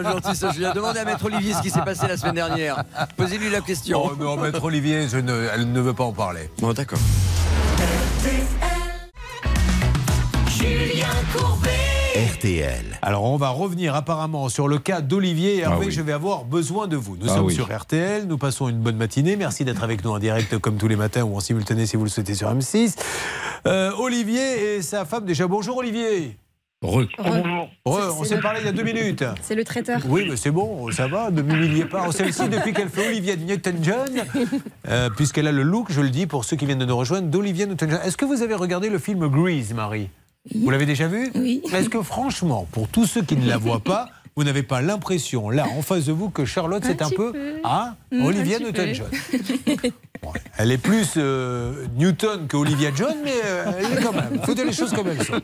pas 0.02 0.12
gentil 0.12 0.36
ça, 0.36 0.52
Julien. 0.52 0.74
Demandez 0.74 0.98
à 1.02 1.06
Maître 1.06 1.26
Olivier 1.26 1.54
ce 1.54 1.62
qui 1.62 1.70
s'est 1.70 1.84
passé 1.86 2.08
la 2.08 2.18
semaine 2.18 2.34
dernière. 2.34 2.84
Posez-lui 3.16 3.52
la 3.52 3.62
question. 3.62 4.02
Oh 4.04 4.16
non, 4.20 4.36
Maître 4.36 4.64
Olivier, 4.64 5.08
je 5.08 5.18
ne- 5.18 5.50
elle 5.54 5.72
ne 5.72 5.80
veut 5.80 5.93
pas 5.93 6.06
en 6.06 6.14
parler. 6.14 6.50
Bon, 6.58 6.74
d'accord. 6.74 6.98
Julien 10.50 11.06
Courbet. 11.32 11.86
RTL. 12.18 12.97
Alors 13.03 13.26
on 13.26 13.38
va 13.38 13.49
revenir 13.49 13.93
apparemment 13.93 14.49
sur 14.49 14.68
le 14.68 14.80
cas 14.80 15.01
d'Olivier 15.01 15.57
et 15.57 15.59
Hervé, 15.59 15.76
Ah 15.78 15.86
oui. 15.86 15.91
je 15.91 16.01
vais 16.01 16.13
avoir 16.13 16.45
besoin 16.45 16.88
de 16.88 16.95
vous. 16.97 17.15
Nous 17.15 17.28
Ah 17.30 17.36
sommes 17.36 17.45
oui. 17.45 17.53
sur 17.53 17.72
RTL, 17.72 18.26
nous 18.26 18.39
passons 18.39 18.70
une 18.70 18.80
bonne 18.80 18.95
matinée. 18.97 19.36
Merci 19.36 19.65
d'être 19.65 19.84
avec 19.84 20.03
nous 20.03 20.09
en 20.09 20.18
direct 20.18 20.57
comme 20.57 20.78
tous 20.78 20.88
les 20.88 20.95
matins 20.95 21.22
ou 21.22 21.36
en 21.36 21.39
simultané 21.39 21.86
si 21.86 21.95
vous 21.95 22.03
le 22.05 22.09
souhaitez 22.09 22.34
sur 22.34 22.51
M6. 22.51 22.95
Euh, 23.68 23.91
Olivier 23.99 24.78
et 24.78 24.82
sa 24.82 25.05
femme, 25.05 25.26
déjà 25.26 25.45
bonjour 25.45 25.78
Olivier. 25.78 26.38
Re. 26.82 27.03
Bonjour. 27.20 27.70
Ouais, 27.86 28.01
on 28.20 28.24
s'est 28.24 28.39
parlé 28.39 28.61
il 28.61 28.65
y 28.65 28.70
a 28.70 28.72
deux 28.72 28.84
minutes. 28.84 29.24
C'est 29.43 29.55
le 29.55 29.63
traiteur. 29.63 30.01
Oui, 30.07 30.26
mais 30.28 30.38
c'est 30.38 30.51
bon, 30.51 30.89
ça 30.91 31.07
va, 31.07 31.30
ne 31.30 31.43
m'humiliez 31.43 31.86
pas. 31.86 32.11
Celle-ci, 32.11 32.49
depuis 32.49 32.74
qu'elle 32.74 32.89
fait 32.89 33.07
Olivia 33.09 33.36
Newton-John, 33.36 34.24
euh, 34.88 35.09
puisqu'elle 35.11 35.47
a 35.47 35.51
le 35.51 35.63
look, 35.63 35.88
je 35.91 36.01
le 36.01 36.09
dis 36.09 36.26
pour 36.26 36.45
ceux 36.45 36.55
qui 36.55 36.65
viennent 36.65 36.80
de 36.80 36.86
nous 36.86 36.97
rejoindre, 36.97 37.28
d'Olivia 37.28 37.68
Newton-John. 37.68 37.99
Est-ce 38.03 38.18
que 38.18 38.26
vous 38.26 38.41
avez 38.41 38.55
regardé 38.55 38.89
le 38.89 38.97
film 38.99 39.28
Grease, 39.28 39.74
Marie? 39.74 40.09
Vous 40.56 40.70
l'avez 40.70 40.86
déjà 40.86 41.08
vu? 41.08 41.32
Oui. 41.36 41.62
Est-ce 41.74 41.89
que 41.89 42.02
franchement, 42.02 42.68
pour 42.72 42.88
tous 42.88 43.06
ceux 43.06 43.22
qui 43.22 43.36
ne 43.36 43.48
la 43.48 43.58
voient 43.58 43.80
pas, 43.80 44.10
vous 44.38 44.43
n'avez 44.43 44.61
pas 44.61 44.81
l'impression, 44.81 45.49
là, 45.49 45.65
en 45.75 45.81
face 45.81 46.05
de 46.05 46.13
vous, 46.13 46.29
que 46.29 46.45
Charlotte, 46.45 46.83
c'est 46.85 47.01
un 47.01 47.09
peu... 47.09 47.31
peu. 47.31 47.55
Hein 47.63 47.95
Mm, 48.11 48.25
Olivia. 48.25 48.59
Newton-John. 48.59 49.09
Bon, 50.23 50.33
Elle 50.57 50.71
est 50.71 50.79
plus 50.79 51.09
euh, 51.17 51.85
Newton 51.95 52.47
que 52.47 52.57
Olivia 52.57 52.89
John, 52.95 53.13
mais 53.23 53.35
euh, 53.45 53.71
elle 53.77 53.99
est 53.99 54.01
quand 54.01 54.13
même. 54.13 54.31
Il 54.33 54.41
faut 54.41 54.55
dire 54.55 54.65
les 54.65 54.73
choses 54.73 54.91
comme 54.91 55.07
elles 55.09 55.23
sont. 55.23 55.39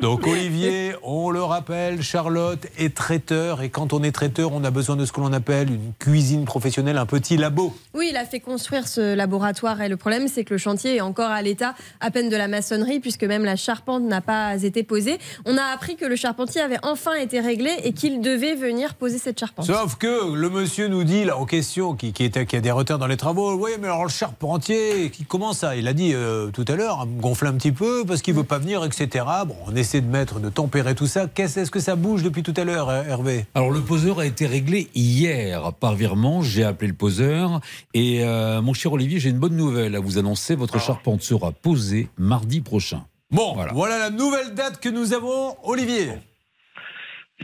Donc 0.00 0.28
Olivier, 0.28 0.94
on 1.02 1.30
le 1.30 1.42
rappelle, 1.42 2.00
Charlotte 2.02 2.64
est 2.78 2.94
traiteur 2.94 3.62
et 3.62 3.68
quand 3.70 3.92
on 3.92 4.04
est 4.04 4.12
traiteur, 4.12 4.52
on 4.52 4.62
a 4.62 4.70
besoin 4.70 4.94
de 4.94 5.06
ce 5.06 5.10
que 5.10 5.20
l'on 5.20 5.32
appelle 5.32 5.70
une 5.70 5.92
cuisine 5.98 6.44
professionnelle, 6.44 6.98
un 6.98 7.06
petit 7.06 7.36
labo. 7.36 7.74
Oui, 7.94 8.10
il 8.12 8.16
a 8.16 8.24
fait 8.24 8.38
construire 8.38 8.86
ce 8.86 9.12
laboratoire 9.14 9.82
et 9.82 9.88
le 9.88 9.96
problème, 9.96 10.28
c'est 10.28 10.44
que 10.44 10.54
le 10.54 10.58
chantier 10.58 10.94
est 10.94 11.00
encore 11.00 11.30
à 11.30 11.42
l'état 11.42 11.74
à 11.98 12.12
peine 12.12 12.28
de 12.28 12.36
la 12.36 12.46
maçonnerie 12.46 13.00
puisque 13.00 13.24
même 13.24 13.44
la 13.44 13.56
charpente 13.56 14.04
n'a 14.04 14.20
pas 14.20 14.62
été 14.62 14.84
posée. 14.84 15.18
On 15.46 15.58
a 15.58 15.64
appris 15.74 15.96
que 15.96 16.04
le 16.04 16.14
charpentier 16.14 16.60
avait 16.60 16.78
enfin 16.84 17.14
été 17.14 17.40
réglé 17.40 17.72
et 17.82 17.92
qu'il 17.92 18.20
devait 18.20 18.31
venir 18.36 18.94
poser 18.94 19.18
cette 19.18 19.38
charpente. 19.38 19.66
Sauf 19.66 19.96
que 19.96 20.32
le 20.34 20.50
monsieur 20.50 20.88
nous 20.88 21.04
dit 21.04 21.24
là 21.24 21.36
en 21.38 21.46
question, 21.46 21.94
qui, 21.94 22.12
qui, 22.12 22.24
était, 22.24 22.46
qui 22.46 22.56
a 22.56 22.60
des 22.60 22.70
retards 22.70 22.98
dans 22.98 23.06
les 23.06 23.16
travaux, 23.16 23.54
oui 23.54 23.72
mais 23.80 23.86
alors 23.86 24.04
le 24.04 24.10
charpentier, 24.10 25.10
qui 25.10 25.24
comment 25.24 25.52
ça? 25.52 25.76
Il 25.76 25.88
a 25.88 25.92
dit 25.92 26.12
euh, 26.14 26.50
tout 26.50 26.64
à 26.68 26.74
l'heure, 26.74 27.00
à 27.00 27.06
me 27.06 27.20
gonfler 27.20 27.48
un 27.48 27.54
petit 27.54 27.72
peu 27.72 28.04
parce 28.06 28.22
qu'il 28.22 28.34
veut 28.34 28.44
pas 28.44 28.58
venir, 28.58 28.84
etc. 28.84 29.24
Bon, 29.46 29.56
on 29.66 29.74
essaie 29.76 30.00
de 30.00 30.08
mettre, 30.08 30.40
de 30.40 30.48
tempérer 30.48 30.94
tout 30.94 31.06
ça. 31.06 31.26
Qu'est-ce 31.26 31.60
est-ce 31.60 31.70
que 31.70 31.80
ça 31.80 31.96
bouge 31.96 32.22
depuis 32.22 32.42
tout 32.42 32.54
à 32.56 32.64
l'heure, 32.64 32.88
euh, 32.88 33.02
Hervé? 33.04 33.46
Alors 33.54 33.70
le 33.70 33.80
poseur 33.80 34.18
a 34.18 34.26
été 34.26 34.46
réglé 34.46 34.88
hier 34.94 35.72
par 35.74 35.94
virement. 35.94 36.42
J'ai 36.42 36.64
appelé 36.64 36.88
le 36.88 36.96
poseur 36.96 37.60
et 37.94 38.24
euh, 38.24 38.60
mon 38.62 38.72
cher 38.72 38.92
Olivier, 38.92 39.20
j'ai 39.20 39.30
une 39.30 39.38
bonne 39.38 39.56
nouvelle 39.56 39.94
à 39.96 40.00
vous 40.00 40.18
annoncer. 40.18 40.54
Votre 40.54 40.80
charpente 40.80 41.22
sera 41.22 41.52
posée 41.52 42.08
mardi 42.18 42.60
prochain. 42.60 43.04
Bon, 43.30 43.56
voilà. 43.72 43.98
la 43.98 44.10
nouvelle 44.10 44.54
date 44.54 44.78
que 44.78 44.90
nous 44.90 45.14
avons, 45.14 45.56
Olivier. 45.62 46.10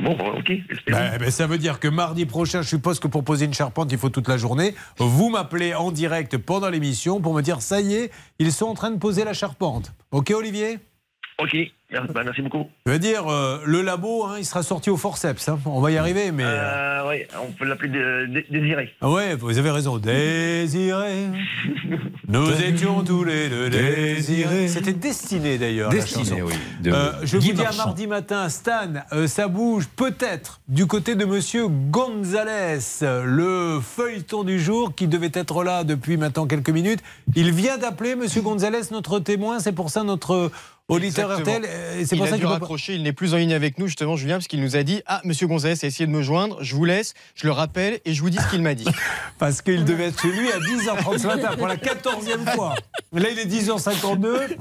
Bon, 0.00 0.14
bah, 0.16 0.32
ok. 0.36 0.52
Ben, 0.86 1.18
ben, 1.18 1.30
ça 1.30 1.46
veut 1.46 1.58
dire 1.58 1.80
que 1.80 1.88
mardi 1.88 2.26
prochain, 2.26 2.62
je 2.62 2.68
suppose 2.68 3.00
que 3.00 3.08
pour 3.08 3.24
poser 3.24 3.46
une 3.46 3.54
charpente, 3.54 3.90
il 3.90 3.98
faut 3.98 4.10
toute 4.10 4.28
la 4.28 4.36
journée. 4.36 4.74
Vous 4.98 5.30
m'appelez 5.30 5.74
en 5.74 5.90
direct 5.90 6.38
pendant 6.38 6.68
l'émission 6.68 7.20
pour 7.20 7.34
me 7.34 7.42
dire 7.42 7.62
ça 7.62 7.80
y 7.80 7.94
est, 7.94 8.10
ils 8.38 8.52
sont 8.52 8.66
en 8.66 8.74
train 8.74 8.90
de 8.90 8.98
poser 8.98 9.24
la 9.24 9.32
charpente. 9.32 9.92
Ok, 10.10 10.30
Olivier? 10.30 10.78
Ok, 11.40 11.56
bah, 11.90 12.22
merci 12.24 12.42
beaucoup. 12.42 12.66
Je 12.86 12.92
veux 12.92 12.98
dire, 12.98 13.26
euh, 13.32 13.60
le 13.64 13.82
labo, 13.82 14.24
hein, 14.24 14.36
il 14.38 14.44
sera 14.44 14.62
sorti 14.62 14.90
au 14.90 14.96
forceps. 14.96 15.48
hein. 15.48 15.58
On 15.64 15.80
va 15.80 15.90
y 15.90 15.96
arriver, 15.96 16.32
mais. 16.32 16.42
Euh, 16.46 17.08
ouais, 17.08 17.26
on 17.42 17.50
peut 17.52 17.64
l'appeler 17.64 17.88
Dé- 17.90 18.26
Dé- 18.42 18.46
Désiré. 18.60 18.94
Ah 19.00 19.10
Ouais, 19.10 19.34
vous 19.34 19.56
avez 19.58 19.70
raison. 19.70 19.98
Désiré. 19.98 21.26
Nous 22.28 22.50
étions 22.62 23.02
tous 23.04 23.24
les 23.24 23.48
deux 23.48 23.70
désirés. 23.70 24.68
C'était 24.68 24.92
destiné 24.92 25.56
d'ailleurs. 25.56 25.88
Destiné, 25.90 26.42
oui, 26.42 26.52
de 26.82 26.92
Euh, 26.92 27.12
je 27.24 27.38
Guy 27.38 27.52
vous 27.52 27.56
dis 27.56 27.64
à 27.64 27.72
mardi 27.72 28.06
matin, 28.06 28.50
Stan, 28.50 28.92
euh, 29.12 29.26
ça 29.26 29.48
bouge 29.48 29.86
peut-être 29.96 30.60
du 30.68 30.86
côté 30.86 31.14
de 31.14 31.24
Monsieur 31.24 31.68
Gonzalez, 31.68 32.80
le 33.24 33.80
feuilleton 33.80 34.44
du 34.44 34.60
jour 34.60 34.94
qui 34.94 35.08
devait 35.08 35.30
être 35.32 35.64
là 35.64 35.84
depuis 35.84 36.18
maintenant 36.18 36.46
quelques 36.46 36.68
minutes. 36.70 37.00
Il 37.34 37.50
vient 37.52 37.78
d'appeler 37.78 38.14
Monsieur 38.14 38.42
Gonzalez, 38.42 38.82
notre 38.90 39.20
témoin. 39.20 39.58
C'est 39.58 39.72
pour 39.72 39.88
ça 39.88 40.02
notre 40.04 40.50
auditeur. 40.88 41.40
RTL. 41.40 41.62
euh, 41.64 42.02
C'est 42.06 42.14
il 42.16 42.18
pour 42.18 42.26
a 42.26 42.30
ça 42.30 42.36
dû 42.36 42.42
pas- 42.44 42.48
raccrocher, 42.50 42.94
il 42.94 43.02
n'est 43.02 43.12
plus 43.12 43.34
en 43.34 43.36
ligne 43.36 43.52
avec 43.54 43.78
nous 43.78 43.86
justement 43.86 44.16
Julien 44.16 44.36
parce 44.36 44.46
qu'il 44.48 44.60
nous 44.62 44.76
a 44.76 44.82
dit 44.82 45.02
ah 45.06 45.20
Monsieur 45.24 45.46
Gonzalez 45.46 45.74
a 45.82 45.86
essayé 45.86 46.06
de 46.06 46.10
me 46.12 46.22
joindre, 46.22 46.58
je 46.62 46.74
vous 46.74 46.84
laisse, 46.84 47.14
je 47.34 47.46
le 47.46 47.52
rappelle 47.52 48.00
et 48.04 48.14
je 48.14 48.20
vous 48.22 48.30
dis 48.30 48.38
ce 48.38 48.48
qu'il 48.50 48.62
m'a 48.62 48.74
dit. 48.74 48.86
Parce 49.38 49.62
qu'il 49.62 49.84
devait 49.84 50.06
être 50.06 50.20
chez 50.20 50.32
lui 50.32 50.50
à 50.50 50.58
10h30 50.58 51.18
ce 51.18 51.26
matin 51.26 51.56
pour 51.56 51.68
la 51.68 51.76
14e 51.76 52.54
fois. 52.54 52.74
Là, 53.12 53.28
il 53.30 53.38
est 53.38 53.46
10h52. 53.46 54.56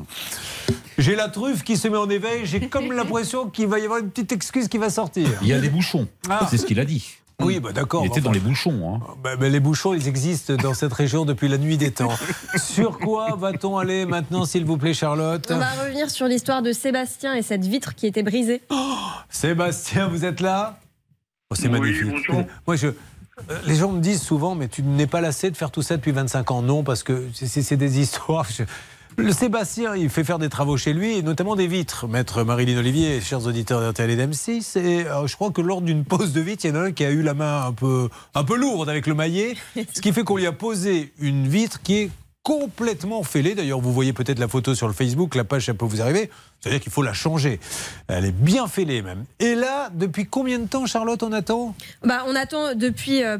J'ai 0.99 1.15
la 1.15 1.29
truffe 1.29 1.63
qui 1.63 1.77
se 1.77 1.87
met 1.87 1.97
en 1.97 2.09
éveil. 2.09 2.45
J'ai 2.45 2.67
comme 2.67 2.91
l'impression 2.93 3.49
qu'il 3.49 3.67
va 3.67 3.79
y 3.79 3.83
avoir 3.85 3.99
une 3.99 4.09
petite 4.09 4.31
excuse 4.31 4.67
qui 4.67 4.77
va 4.77 4.89
sortir. 4.89 5.27
Il 5.41 5.47
y 5.47 5.53
a 5.53 5.59
des 5.59 5.69
bouchons. 5.69 6.07
Ah. 6.29 6.47
C'est 6.49 6.57
ce 6.57 6.65
qu'il 6.65 6.79
a 6.79 6.85
dit. 6.85 7.17
Oui, 7.43 7.59
bah 7.59 7.71
d'accord. 7.71 8.03
Il 8.03 8.07
était 8.07 8.13
Enfin, 8.19 8.29
dans 8.29 8.31
les 8.31 8.39
bouchons. 8.39 8.95
hein. 8.95 9.15
bah, 9.23 9.35
bah, 9.35 9.47
les 9.47 9.59
bouchons, 9.59 9.93
ils 9.93 10.07
existent 10.07 10.55
dans 10.55 10.73
cette 10.73 10.93
région 10.93 11.23
depuis 11.23 11.47
la 11.47 11.59
nuit 11.59 11.77
des 11.77 11.91
temps. 11.91 12.09
Sur 12.57 12.97
quoi 12.97 13.35
va-t-on 13.37 13.77
aller 13.77 14.07
maintenant, 14.07 14.43
s'il 14.45 14.65
vous 14.65 14.77
plaît, 14.77 14.95
Charlotte? 14.95 15.45
On 15.51 15.57
va 15.59 15.69
revenir 15.83 16.09
sur 16.09 16.25
l'histoire 16.27 16.63
de 16.63 16.71
Sébastien 16.71 17.35
et 17.35 17.43
cette 17.43 17.63
vitre 17.63 17.93
qui 17.93 18.07
était 18.07 18.23
brisée. 18.23 18.63
Sébastien, 19.29 20.07
vous 20.07 20.25
êtes 20.25 20.39
là? 20.41 20.79
Oh, 21.51 21.55
C'est 21.55 21.67
Oui, 21.67 21.79
magnifique. 21.79 22.07
bonjour. 22.27 22.43
Moi, 22.65 22.75
je. 22.75 22.87
euh, 22.87 22.93
Les 23.67 23.75
gens 23.75 23.91
me 23.91 24.01
disent 24.01 24.23
souvent, 24.23 24.55
mais 24.55 24.67
tu 24.67 24.81
n'es 24.81 25.05
pas 25.07 25.21
lassé 25.21 25.51
de 25.51 25.55
faire 25.57 25.69
tout 25.69 25.83
ça 25.83 25.95
depuis 25.95 26.11
25 26.11 26.49
ans? 26.49 26.63
Non, 26.63 26.83
parce 26.83 27.03
que 27.03 27.27
c'est- 27.35 27.45
c'est 27.45 27.61
c'est 27.61 27.77
des 27.77 27.99
histoires. 27.99 28.47
Je- 28.49 28.63
Le 29.19 29.31
Sébastien, 29.31 29.95
il 29.95 30.11
fait 30.11 30.23
faire 30.23 30.37
des 30.37 30.47
travaux 30.47 30.77
chez 30.77 30.93
lui, 30.93 31.17
et 31.17 31.21
notamment 31.23 31.55
des 31.55 31.65
vitres. 31.65 32.07
Maître 32.07 32.43
Marilyn 32.43 32.77
Olivier, 32.77 33.19
chers 33.19 33.47
auditeurs 33.47 33.81
d'RTL 33.81 34.11
et 34.11 34.15
d'M6, 34.15 34.77
et 34.77 35.07
euh, 35.07 35.25
je 35.25 35.35
crois 35.35 35.49
que 35.49 35.59
lors 35.59 35.81
d'une 35.81 36.05
pose 36.05 36.33
de 36.33 36.41
vitre, 36.41 36.65
il 36.65 36.67
y 36.69 36.71
en 36.71 36.75
a 36.75 36.83
un 36.83 36.91
qui 36.91 37.03
a 37.03 37.09
eu 37.09 37.23
la 37.23 37.33
main 37.33 37.65
un 37.65 37.73
peu, 37.73 38.09
un 38.35 38.43
peu 38.43 38.55
lourde 38.55 38.89
avec 38.89 39.07
le 39.07 39.15
maillet, 39.15 39.55
ce 39.93 40.01
qui 40.01 40.13
fait 40.13 40.23
qu'on 40.23 40.37
lui 40.37 40.45
a 40.45 40.51
posé 40.51 41.13
une 41.19 41.47
vitre 41.47 41.81
qui 41.81 41.95
est 41.95 42.11
complètement 42.43 43.23
fêlée. 43.23 43.55
D'ailleurs, 43.55 43.81
vous 43.81 43.91
voyez 43.91 44.13
peut-être 44.13 44.37
la 44.37 44.47
photo 44.47 44.75
sur 44.75 44.87
le 44.87 44.93
Facebook, 44.93 45.33
la 45.33 45.43
page, 45.43 45.65
ça 45.65 45.73
peut 45.73 45.85
vous 45.85 45.99
arriver. 45.99 46.29
C'est-à-dire 46.59 46.79
qu'il 46.79 46.91
faut 46.91 47.01
la 47.01 47.13
changer. 47.13 47.59
Elle 48.07 48.23
est 48.23 48.31
bien 48.31 48.67
fêlée 48.67 49.01
même. 49.01 49.25
Et 49.39 49.55
là, 49.55 49.89
depuis 49.93 50.27
combien 50.27 50.59
de 50.59 50.67
temps, 50.67 50.85
Charlotte, 50.85 51.23
on 51.23 51.31
attend? 51.31 51.75
Bah, 52.03 52.23
on 52.27 52.35
attend 52.35 52.75
depuis, 52.75 53.23
euh, 53.23 53.37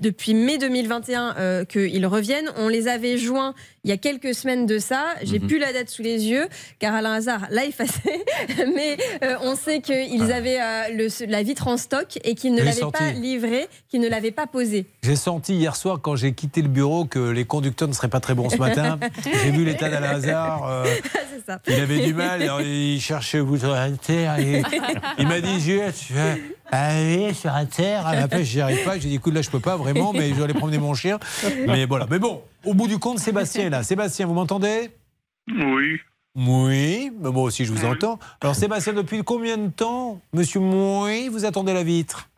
depuis 0.00 0.34
mai 0.34 0.56
2021 0.56 1.34
euh, 1.36 1.64
qu'ils 1.64 2.06
reviennent. 2.06 2.50
On 2.56 2.68
les 2.68 2.88
avait 2.88 3.18
joints 3.18 3.54
il 3.86 3.90
y 3.90 3.92
a 3.92 3.96
quelques 3.96 4.34
semaines 4.34 4.66
de 4.66 4.78
ça. 4.80 5.04
J'ai 5.22 5.38
Mhm. 5.38 5.46
plus 5.46 5.58
la 5.60 5.72
date 5.72 5.88
sous 5.88 6.02
les 6.02 6.26
yeux, 6.26 6.48
car 6.80 6.92
Alain 6.92 7.12
Hazard 7.12 7.46
l'a 7.50 7.64
effacé. 7.72 8.24
Mais 8.74 8.96
euh, 9.22 9.36
on 9.42 9.54
sait 9.54 9.80
qu'ils 9.80 10.32
avaient 10.32 10.60
euh, 10.60 10.88
le- 10.92 11.26
la 11.30 11.42
vitre 11.44 11.68
en 11.68 11.76
stock 11.76 12.18
et 12.24 12.34
qu'ils 12.34 12.52
ne 12.52 12.58
Je 12.60 12.64
l'avaient 12.64 12.80
senti. 12.80 12.98
pas 12.98 13.12
livrée, 13.12 13.68
qu'ils 13.88 14.00
ne 14.00 14.08
l'avaient 14.08 14.32
pas 14.32 14.48
posée. 14.48 14.86
J'ai 15.04 15.14
senti 15.14 15.54
hier 15.54 15.76
soir, 15.76 16.00
quand 16.02 16.16
j'ai 16.16 16.32
quitté 16.32 16.62
le 16.62 16.68
bureau, 16.68 17.04
que 17.04 17.30
les 17.30 17.44
conducteurs 17.44 17.86
ne 17.86 17.92
seraient 17.94 18.08
pas 18.08 18.18
très 18.20 18.34
bons 18.34 18.50
ce 18.50 18.56
matin. 18.56 18.98
J'ai 19.44 19.50
vu 19.52 19.64
l'état 19.64 19.88
d'Alain 19.88 20.16
Hazard. 20.16 20.68
euh, 20.68 20.84
ça. 21.46 21.60
Il 21.68 21.74
avait 21.74 22.04
du 22.04 22.12
mal, 22.12 22.42
alors 22.42 22.60
il 22.60 23.00
cherchait 23.00 23.38
au 23.38 23.46
bout 23.46 23.56
de 23.58 23.68
la 23.68 23.88
terre. 23.92 24.38
et 24.40 24.62
il 25.18 25.28
m'a 25.28 25.40
dit 25.40 25.60
Juliette, 25.60 25.94
tu 26.06 26.12
vas 26.12 26.34
aller 26.72 27.32
sur 27.34 27.52
la 27.52 27.64
terre. 27.66 28.04
Après, 28.06 28.42
j'y 28.44 28.60
arrive 28.60 28.82
pas. 28.84 28.98
J'ai 28.98 29.10
dit 29.10 29.14
écoute, 29.14 29.32
là, 29.34 29.42
je 29.42 29.50
peux 29.50 29.60
pas 29.60 29.76
vraiment, 29.76 30.12
mais 30.12 30.30
je 30.30 30.34
vais 30.34 30.42
aller 30.44 30.54
promener 30.54 30.78
mon 30.78 30.94
chien. 30.94 31.18
Mais 31.68 31.86
voilà. 31.86 32.06
Mais 32.10 32.18
bon, 32.18 32.42
au 32.66 32.74
bout 32.74 32.88
du 32.88 32.98
compte, 32.98 33.18
Sébastien 33.18 33.66
est 33.66 33.70
là. 33.70 33.82
Sébastien, 33.82 34.26
vous 34.26 34.34
m'entendez? 34.34 34.90
Oui. 35.48 36.00
Oui, 36.36 37.10
mais 37.18 37.30
moi 37.30 37.44
aussi, 37.44 37.64
je 37.64 37.72
vous 37.72 37.86
entends. 37.86 38.18
Alors, 38.42 38.54
Sébastien, 38.54 38.92
depuis 38.92 39.24
combien 39.24 39.56
de 39.56 39.70
temps, 39.70 40.20
monsieur 40.34 40.60
Oui, 40.60 41.28
vous 41.28 41.46
attendez 41.46 41.72
la 41.72 41.82
vitre? 41.82 42.28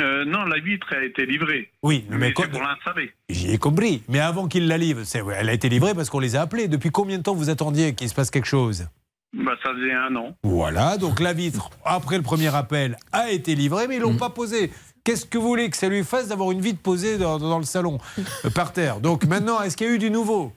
Euh, 0.00 0.24
non, 0.24 0.44
la 0.44 0.58
vitre 0.58 0.86
a 0.94 1.04
été 1.04 1.26
livrée. 1.26 1.70
Oui, 1.82 2.06
mais, 2.08 2.16
Mais 2.16 2.34
c'est 2.34 2.50
pour 2.50 2.62
l'installer. 2.62 3.12
J'y 3.28 3.52
ai 3.52 3.58
compris. 3.58 4.02
Mais 4.08 4.20
avant 4.20 4.48
qu'il 4.48 4.66
la 4.66 4.78
livre, 4.78 5.02
elle 5.38 5.50
a 5.50 5.52
été 5.52 5.68
livrée 5.68 5.94
parce 5.94 6.08
qu'on 6.08 6.18
les 6.18 6.34
a 6.34 6.40
appelés. 6.40 6.66
Depuis 6.66 6.90
combien 6.90 7.18
de 7.18 7.22
temps 7.22 7.34
vous 7.34 7.50
attendiez 7.50 7.94
qu'il 7.94 8.08
se 8.08 8.14
passe 8.14 8.30
quelque 8.30 8.48
chose? 8.48 8.86
Bah, 9.34 9.52
ça 9.62 9.72
faisait 9.74 9.92
un 9.92 10.14
an. 10.16 10.34
Voilà, 10.42 10.96
donc 10.96 11.20
la 11.20 11.32
vitre, 11.32 11.70
après 11.84 12.16
le 12.16 12.22
premier 12.22 12.54
appel, 12.54 12.96
a 13.12 13.30
été 13.30 13.54
livrée, 13.54 13.86
mais 13.86 13.96
ils 13.96 14.00
l'ont 14.02 14.16
pas 14.16 14.30
posée. 14.30 14.70
Qu'est-ce 15.04 15.26
que 15.26 15.36
vous 15.38 15.48
voulez 15.48 15.68
que 15.68 15.76
ça 15.76 15.88
lui 15.88 16.04
fasse 16.04 16.28
d'avoir 16.28 16.52
une 16.52 16.60
vitre 16.60 16.80
posée 16.80 17.18
dans, 17.18 17.38
dans 17.38 17.58
le 17.58 17.64
salon, 17.64 17.98
euh, 18.44 18.50
par 18.50 18.72
terre? 18.72 19.00
Donc 19.00 19.24
maintenant, 19.28 19.60
est-ce 19.62 19.76
qu'il 19.76 19.86
y 19.86 19.90
a 19.90 19.92
eu 19.94 19.98
du 19.98 20.10
nouveau? 20.10 20.52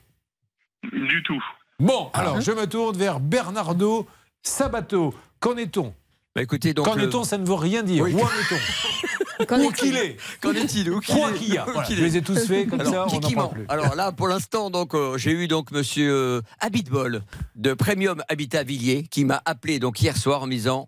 Du 0.91 1.23
tout. 1.23 1.43
Bon, 1.79 2.09
alors 2.13 2.41
je 2.41 2.51
me 2.51 2.67
tourne 2.67 2.95
vers 2.97 3.19
Bernardo 3.19 4.07
Sabato. 4.43 5.13
Qu'en 5.39 5.57
est-on? 5.57 5.93
Bah, 6.35 6.41
écoutez, 6.43 6.73
donc. 6.73 6.85
Qu'en 6.85 6.95
le- 6.95 7.03
est-on? 7.03 7.23
Ça 7.23 7.37
ne 7.37 7.45
veut 7.45 7.53
rien 7.55 7.81
dire. 7.83 8.03
Oui. 8.03 8.13
Où 8.13 8.19
en 8.19 8.27
est-on? 8.27 9.45
Qu'en 9.47 9.57
Où 9.59 9.63
est-il? 9.63 9.73
qu'il 9.73 9.97
est? 9.97 10.17
Qu'en 10.41 10.53
est-il? 10.53 10.89
Où 10.91 10.99
qu'il 11.01 11.17
est? 11.17 11.33
qu'il 11.33 11.53
y 11.53 11.57
a 11.57 11.63
Où 11.67 11.71
Voilà, 11.71 11.87
qu'il 11.87 11.97
Je 11.97 12.01
est 12.03 12.05
les 12.05 12.17
ai 12.17 12.21
tous 12.21 12.47
faits 12.47 12.69
comme 12.69 12.79
Alors, 12.79 12.93
ça, 12.93 13.01
on 13.01 13.05
n'en 13.15 13.19
Kiki 13.19 13.35
parle 13.35 13.47
ment. 13.47 13.53
plus. 13.53 13.65
Alors 13.67 13.95
là, 13.95 14.11
pour 14.13 14.27
l'instant, 14.29 14.69
donc 14.69 14.93
euh, 14.93 15.17
j'ai 15.17 15.31
eu 15.31 15.47
donc 15.49 15.71
Monsieur 15.71 16.09
euh, 16.13 16.41
Habitbol 16.61 17.21
de 17.55 17.73
Premium 17.73 18.23
Habitat 18.29 18.63
Villiers 18.63 19.03
qui 19.09 19.25
m'a 19.25 19.41
appelé 19.43 19.79
donc 19.79 20.01
hier 20.01 20.15
soir 20.15 20.43
en 20.43 20.45
me 20.47 20.51
disant. 20.51 20.87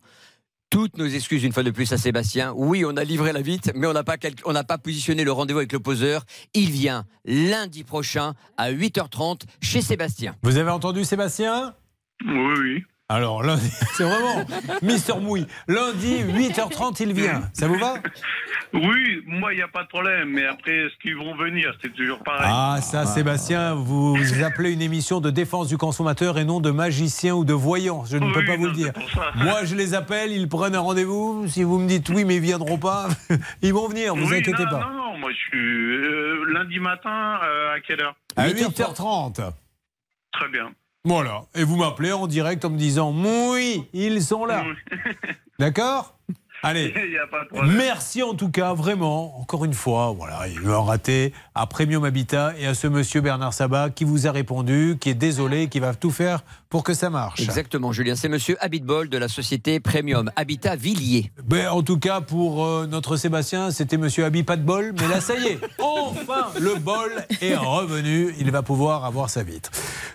Toutes 0.69 0.97
nos 0.97 1.05
excuses 1.07 1.45
une 1.45 1.53
fois 1.53 1.63
de 1.63 1.71
plus 1.71 1.93
à 1.93 1.97
Sébastien. 1.97 2.51
Oui, 2.53 2.83
on 2.85 2.97
a 2.97 3.03
livré 3.05 3.31
la 3.31 3.41
vitre, 3.41 3.71
mais 3.73 3.87
on 3.87 3.93
n'a 3.93 4.03
pas, 4.03 4.17
on 4.43 4.51
n'a 4.51 4.65
pas 4.65 4.77
positionné 4.77 5.23
le 5.23 5.31
rendez-vous 5.31 5.59
avec 5.59 5.71
le 5.71 5.79
poseur. 5.79 6.25
Il 6.53 6.71
vient 6.71 7.05
lundi 7.23 7.85
prochain 7.85 8.33
à 8.57 8.71
8h30 8.71 9.43
chez 9.61 9.81
Sébastien. 9.81 10.35
Vous 10.43 10.57
avez 10.57 10.69
entendu 10.69 11.05
Sébastien? 11.05 11.73
Oui, 12.25 12.53
oui. 12.59 12.83
Alors 13.09 13.41
lundi, 13.41 13.69
c'est 13.93 14.03
vraiment 14.03 14.45
Mister 14.81 15.13
Mouille. 15.21 15.47
Lundi, 15.69 16.23
8h30, 16.23 16.97
il 17.01 17.13
vient. 17.13 17.41
Ça 17.53 17.67
vous 17.67 17.79
va? 17.79 17.95
Oui, 18.73 19.23
moi, 19.25 19.53
il 19.53 19.55
n'y 19.55 19.61
a 19.61 19.69
pas 19.69 19.83
de 19.83 19.87
problème. 19.87 20.29
Mais 20.31 20.45
après, 20.45 20.73
est-ce 20.75 20.97
qu'ils 21.01 21.15
vont 21.15 21.33
venir? 21.37 21.73
C'est 21.81 21.93
toujours 21.93 22.21
pareil. 22.21 22.49
Ah, 22.51 22.79
ça, 22.81 23.05
Sébastien, 23.05 23.75
vous 23.75 24.17
appelez 24.43 24.73
une 24.73 24.81
émission 24.81 25.21
de 25.21 25.29
défense 25.29 25.69
du 25.69 25.77
consommateur 25.77 26.37
et 26.37 26.43
non 26.43 26.59
de 26.59 26.69
magicien 26.69 27.33
ou 27.33 27.45
de 27.45 27.53
voyant. 27.53 28.03
Je 28.03 28.17
ne 28.17 28.29
peux 28.33 28.43
pas 28.43 28.57
vous 28.57 28.65
le 28.65 28.73
dire. 28.73 28.91
Moi, 29.35 29.63
je 29.63 29.75
les 29.75 29.93
appelle, 29.93 30.33
ils 30.33 30.49
prennent 30.49 30.75
un 30.75 30.81
rendez-vous. 30.81 31.47
Si 31.47 31.63
vous 31.63 31.79
me 31.79 31.87
dites 31.87 32.09
oui, 32.09 32.25
mais 32.25 32.35
ils 32.35 32.41
viendront 32.41 32.77
pas, 32.77 33.07
ils 33.61 33.73
vont 33.73 33.87
venir, 33.87 34.15
vous 34.15 34.29
Oui, 34.29 34.39
inquiétez 34.39 34.65
non, 34.65 34.69
pas. 34.69 34.79
Non, 34.81 34.91
non, 35.13 35.17
moi, 35.17 35.31
je 35.31 35.37
suis 35.37 35.57
euh, 35.57 36.43
lundi 36.51 36.79
matin, 36.79 37.39
euh, 37.41 37.75
à 37.75 37.79
quelle 37.79 38.01
heure? 38.01 38.15
À 38.35 38.49
8h30. 38.49 39.49
Très 40.33 40.49
bien. 40.49 40.71
Voilà. 41.07 41.43
Et 41.55 41.63
vous 41.63 41.77
m'appelez 41.77 42.11
en 42.11 42.27
direct 42.27 42.65
en 42.65 42.69
me 42.69 42.77
disant 42.77 43.15
oui, 43.15 43.87
ils 43.93 44.21
sont 44.21 44.45
là. 44.45 44.65
D'accord 45.59 46.13
Allez. 46.63 46.93
Il 46.95 47.11
n'y 47.11 47.17
a 47.17 47.27
pas 47.27 47.43
de 47.43 47.49
problème. 47.49 47.77
Merci 47.77 48.23
en 48.23 48.33
tout 48.33 48.49
cas, 48.49 48.73
vraiment, 48.73 49.39
encore 49.39 49.63
une 49.63 49.73
fois, 49.73 50.13
voilà, 50.17 50.47
il 50.47 50.55
y 50.55 50.57
a 50.57 50.61
eu 50.61 50.71
un 50.71 50.81
raté 50.81 51.33
à 51.55 51.65
Premium 51.65 52.03
Habitat 52.03 52.53
et 52.57 52.65
à 52.65 52.73
ce 52.73 52.87
monsieur 52.87 53.21
Bernard 53.21 53.53
Sabat 53.53 53.89
qui 53.91 54.03
vous 54.03 54.27
a 54.27 54.31
répondu, 54.31 54.97
qui 54.99 55.09
est 55.09 55.13
désolé, 55.13 55.69
qui 55.69 55.79
va 55.79 55.93
tout 55.93 56.11
faire 56.11 56.43
pour 56.69 56.83
que 56.83 56.93
ça 56.93 57.09
marche. 57.09 57.39
Exactement, 57.41 57.91
Julien. 57.91 58.15
C'est 58.15 58.29
Monsieur 58.29 58.57
Habitbol 58.59 59.09
de 59.09 59.17
la 59.17 59.27
société 59.27 59.79
Premium 59.79 60.29
Habitat 60.35 60.75
Villiers. 60.75 61.31
Ben, 61.45 61.69
en 61.69 61.81
tout 61.81 61.97
cas, 61.97 62.21
pour 62.21 62.65
euh, 62.65 62.87
notre 62.87 63.15
Sébastien, 63.17 63.71
c'était 63.71 63.97
monsieur 63.97 64.25
Habit 64.25 64.43
pas 64.43 64.57
de 64.57 64.63
bol, 64.63 64.93
mais 64.99 65.07
là, 65.07 65.21
ça 65.21 65.35
y 65.37 65.47
est, 65.47 65.59
enfin, 65.79 66.47
le 66.59 66.75
bol 66.75 67.11
est 67.41 67.55
revenu. 67.55 68.33
Il 68.39 68.51
va 68.51 68.61
pouvoir 68.63 69.05
avoir 69.05 69.29
sa 69.29 69.43
vitre. 69.43 69.71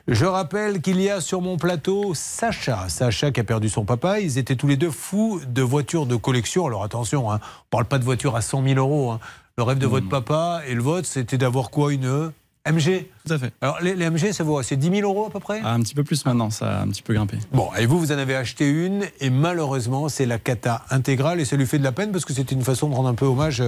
Je 0.08 0.24
rappelle 0.26 0.80
qu'il 0.80 1.00
y 1.00 1.08
a 1.08 1.20
sur 1.20 1.40
mon 1.40 1.56
plateau 1.56 2.12
Sacha. 2.14 2.88
Sacha 2.88 3.30
qui 3.30 3.40
a 3.40 3.44
perdu 3.44 3.68
son 3.68 3.84
papa. 3.84 4.20
Ils 4.20 4.36
étaient 4.38 4.56
tous 4.56 4.66
les 4.66 4.76
deux 4.76 4.90
fous 4.90 5.40
de 5.46 5.62
voitures 5.62 6.06
de 6.06 6.16
collection. 6.16 6.66
Alors 6.66 6.82
attention, 6.84 7.30
hein, 7.32 7.40
on 7.42 7.68
parle 7.70 7.84
pas 7.86 7.98
de 7.98 8.04
voiture 8.04 8.36
à 8.36 8.42
100 8.42 8.62
000 8.64 8.74
euros. 8.78 9.12
hein. 9.12 9.20
Le 9.58 9.64
rêve 9.64 9.78
de 9.78 9.86
votre 9.86 10.08
papa 10.08 10.62
et 10.66 10.74
le 10.74 10.82
vôtre, 10.82 11.06
c'était 11.06 11.36
d'avoir 11.36 11.70
quoi 11.70 11.92
Une 11.92 12.32
MG 12.70 13.06
Tout 13.26 13.32
à 13.32 13.38
fait. 13.38 13.52
Alors, 13.60 13.78
les, 13.80 13.94
les 13.94 14.08
MG, 14.08 14.32
ça 14.32 14.44
vaut 14.44 14.62
c'est 14.62 14.76
10 14.76 14.90
000 15.00 15.10
euros 15.10 15.26
à 15.26 15.30
peu 15.30 15.40
près? 15.40 15.60
Ah, 15.64 15.72
un 15.74 15.80
petit 15.80 15.94
peu 15.94 16.04
plus 16.04 16.24
maintenant, 16.24 16.50
ça 16.50 16.78
a 16.78 16.82
un 16.82 16.88
petit 16.88 17.02
peu 17.02 17.12
grimpé. 17.14 17.38
Bon, 17.52 17.68
et 17.78 17.86
vous, 17.86 17.98
vous 17.98 18.12
en 18.12 18.18
avez 18.18 18.36
acheté 18.36 18.68
une, 18.68 19.04
et 19.20 19.30
malheureusement, 19.30 20.08
c'est 20.08 20.26
la 20.26 20.38
cata 20.38 20.84
intégrale, 20.90 21.40
et 21.40 21.44
ça 21.44 21.56
lui 21.56 21.66
fait 21.66 21.78
de 21.78 21.84
la 21.84 21.92
peine 21.92 22.12
parce 22.12 22.24
que 22.24 22.32
c'était 22.32 22.54
une 22.54 22.62
façon 22.62 22.88
de 22.88 22.94
rendre 22.94 23.08
un 23.08 23.14
peu 23.14 23.26
hommage 23.26 23.62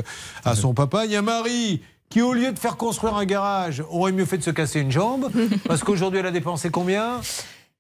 à 0.45 0.55
son 0.55 0.74
papa. 0.74 1.07
Il 1.07 1.11
y 1.11 1.16
a 1.16 1.22
Marie 1.22 1.82
qui, 2.09 2.22
au 2.22 2.32
lieu 2.32 2.53
de 2.53 2.59
faire 2.59 2.76
construire 2.76 3.16
un 3.16 3.24
garage, 3.24 3.82
aurait 3.90 4.12
mieux 4.12 4.24
fait 4.26 4.38
de 4.38 4.45
se 4.45 4.51
casser 4.51 4.80
une 4.80 4.92
jambe, 4.92 5.28
parce 5.66 5.82
qu'aujourd'hui, 5.82 6.20
elle 6.20 6.26
a 6.26 6.30
dépensé 6.30 6.70
combien? 6.70 7.20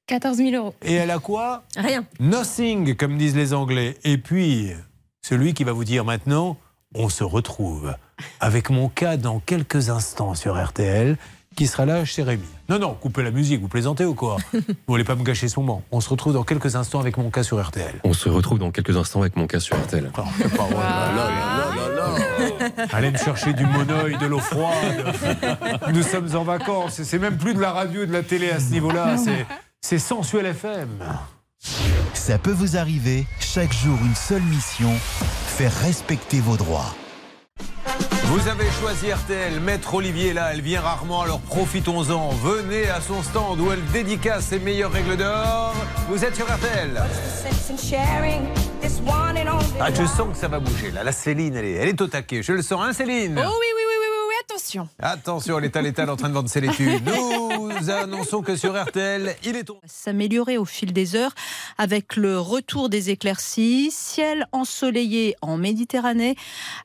14 0.06 0.36
000 0.38 0.50
euros. 0.56 0.74
Et 0.82 0.94
elle 0.94 1.10
a 1.12 1.18
quoi? 1.18 1.62
Rien. 1.76 2.04
Nothing, 2.18 2.96
comme 2.96 3.16
disent 3.16 3.36
les 3.36 3.54
Anglais. 3.54 3.96
Et 4.04 4.18
puis, 4.18 4.72
celui 5.22 5.54
qui 5.54 5.62
va 5.64 5.72
vous 5.72 5.84
dire 5.84 6.04
maintenant, 6.04 6.58
on 6.94 7.08
se 7.08 7.24
retrouve 7.24 7.94
avec 8.40 8.70
mon 8.70 8.88
cas 8.88 9.16
dans 9.16 9.40
quelques 9.40 9.90
instants 9.90 10.34
sur 10.34 10.62
RTL, 10.62 11.16
qui 11.56 11.66
sera 11.68 11.86
là 11.86 12.04
chez 12.04 12.22
Rémi. 12.24 12.42
Non, 12.68 12.78
non, 12.80 12.94
coupez 12.94 13.22
la 13.22 13.30
musique, 13.30 13.60
vous 13.60 13.68
plaisantez 13.68 14.04
ou 14.04 14.14
quoi 14.14 14.36
Vous 14.52 14.60
voulez 14.88 15.04
pas 15.04 15.14
me 15.14 15.22
gâcher 15.22 15.48
ce 15.48 15.60
moment 15.60 15.82
On 15.92 16.00
se 16.00 16.08
retrouve 16.08 16.32
dans 16.32 16.42
quelques 16.42 16.74
instants 16.74 16.98
avec 17.00 17.16
mon 17.16 17.30
cas 17.30 17.42
sur 17.44 17.64
RTL. 17.64 17.94
On 18.02 18.12
se 18.12 18.28
retrouve 18.28 18.58
dans 18.58 18.70
quelques 18.72 18.96
instants 18.96 19.20
avec 19.20 19.36
mon 19.36 19.46
cas 19.46 19.60
sur 19.60 19.76
RTL. 19.76 20.10
Allez 22.92 23.10
me 23.10 23.18
chercher 23.18 23.52
du 23.52 23.66
monoeil, 23.66 24.16
de 24.18 24.26
l'eau 24.26 24.38
froide. 24.40 25.04
Nous 25.92 26.02
sommes 26.02 26.34
en 26.36 26.42
vacances. 26.44 27.02
C'est 27.02 27.18
même 27.18 27.36
plus 27.36 27.54
de 27.54 27.60
la 27.60 27.72
radio 27.72 28.02
et 28.02 28.06
de 28.06 28.12
la 28.12 28.22
télé 28.22 28.50
à 28.50 28.58
ce 28.60 28.70
niveau-là. 28.70 29.16
C'est- 29.16 29.46
C'est 29.80 29.98
sensuel 29.98 30.46
FM. 30.46 30.88
Ça 32.12 32.38
peut 32.38 32.52
vous 32.52 32.76
arriver, 32.76 33.26
chaque 33.40 33.72
jour 33.72 33.98
une 34.04 34.14
seule 34.14 34.42
mission, 34.42 34.90
faire 35.46 35.72
respecter 35.80 36.40
vos 36.40 36.56
droits. 36.56 36.94
Vous 38.24 38.48
avez 38.48 38.68
choisi 38.80 39.12
RTL, 39.12 39.60
Maître 39.60 39.94
Olivier 39.94 40.30
est 40.30 40.34
là, 40.34 40.50
elle 40.52 40.60
vient 40.60 40.80
rarement, 40.80 41.22
alors 41.22 41.40
profitons-en. 41.40 42.30
Venez 42.30 42.88
à 42.88 43.00
son 43.00 43.22
stand 43.22 43.60
où 43.60 43.70
elle 43.70 43.84
dédicace 43.92 44.46
ses 44.46 44.58
meilleures 44.58 44.90
règles 44.90 45.16
d'or. 45.16 45.74
Vous 46.08 46.24
êtes 46.24 46.34
sur 46.34 46.46
RTL. 46.46 47.02
Ah, 49.80 49.88
je 49.92 50.04
sens 50.04 50.28
que 50.32 50.36
ça 50.36 50.48
va 50.48 50.58
bouger 50.58 50.90
là. 50.90 51.04
La 51.04 51.12
Céline, 51.12 51.54
elle 51.56 51.64
est, 51.64 51.72
elle 51.74 51.88
est 51.88 52.00
au 52.00 52.06
taquet. 52.06 52.42
Je 52.42 52.52
le 52.52 52.62
sens, 52.62 52.80
hein 52.82 52.92
Céline? 52.92 53.38
Oh 53.38 53.48
oui, 53.48 53.66
oui, 53.76 53.82
oui, 53.88 53.94
oui, 54.00 54.06
oui, 54.10 54.24
oui, 54.28 54.34
attention. 54.48 54.88
Attention, 55.00 55.58
elle 55.58 55.66
est 55.66 55.76
à 55.76 55.82
l'étal 55.82 56.10
en 56.10 56.16
train 56.16 56.28
de 56.28 56.34
vendre 56.34 56.48
ses 56.48 56.60
laitues. 56.60 57.00
Nous 57.06 57.53
annonçons 57.90 58.42
que 58.42 58.56
sur 58.56 58.80
RTL, 58.80 59.34
il 59.44 59.56
est 59.56 59.70
s'améliorer 59.86 60.58
au 60.58 60.64
fil 60.64 60.92
des 60.92 61.16
heures 61.16 61.34
avec 61.78 62.16
le 62.16 62.38
retour 62.38 62.88
des 62.88 63.10
éclaircies, 63.10 63.90
ciel 63.90 64.46
ensoleillé 64.52 65.36
en 65.42 65.56
Méditerranée 65.56 66.36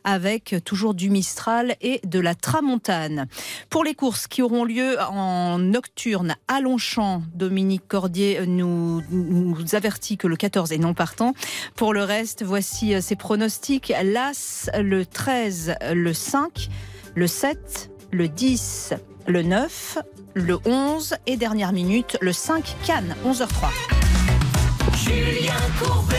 avec 0.03 0.55
toujours 0.65 0.93
du 0.93 1.09
Mistral 1.09 1.75
et 1.81 2.01
de 2.05 2.19
la 2.19 2.35
Tramontane. 2.35 3.27
Pour 3.69 3.83
les 3.83 3.93
courses 3.93 4.27
qui 4.27 4.41
auront 4.41 4.65
lieu 4.65 4.97
en 5.01 5.59
nocturne 5.59 6.35
à 6.47 6.61
Longchamp, 6.61 7.23
Dominique 7.33 7.87
Cordier 7.87 8.45
nous, 8.45 9.01
nous 9.11 9.75
avertit 9.75 10.17
que 10.17 10.27
le 10.27 10.35
14 10.35 10.71
est 10.71 10.77
non 10.77 10.93
partant. 10.93 11.33
Pour 11.75 11.93
le 11.93 12.03
reste, 12.03 12.43
voici 12.43 12.93
euh, 12.93 13.01
ses 13.01 13.15
pronostics. 13.15 13.93
L'As, 14.03 14.69
le 14.77 15.05
13, 15.05 15.75
le 15.93 16.13
5, 16.13 16.69
le 17.15 17.27
7, 17.27 17.91
le 18.11 18.27
10, 18.27 18.93
le 19.29 19.43
9, 19.43 19.99
le 20.33 20.57
11 20.65 21.13
et 21.27 21.37
dernière 21.37 21.71
minute, 21.71 22.17
le 22.19 22.33
5 22.33 22.75
Cannes, 22.83 23.15
11h03. 23.23 23.69
Julien 24.97 25.53
Courbet. 25.79 26.15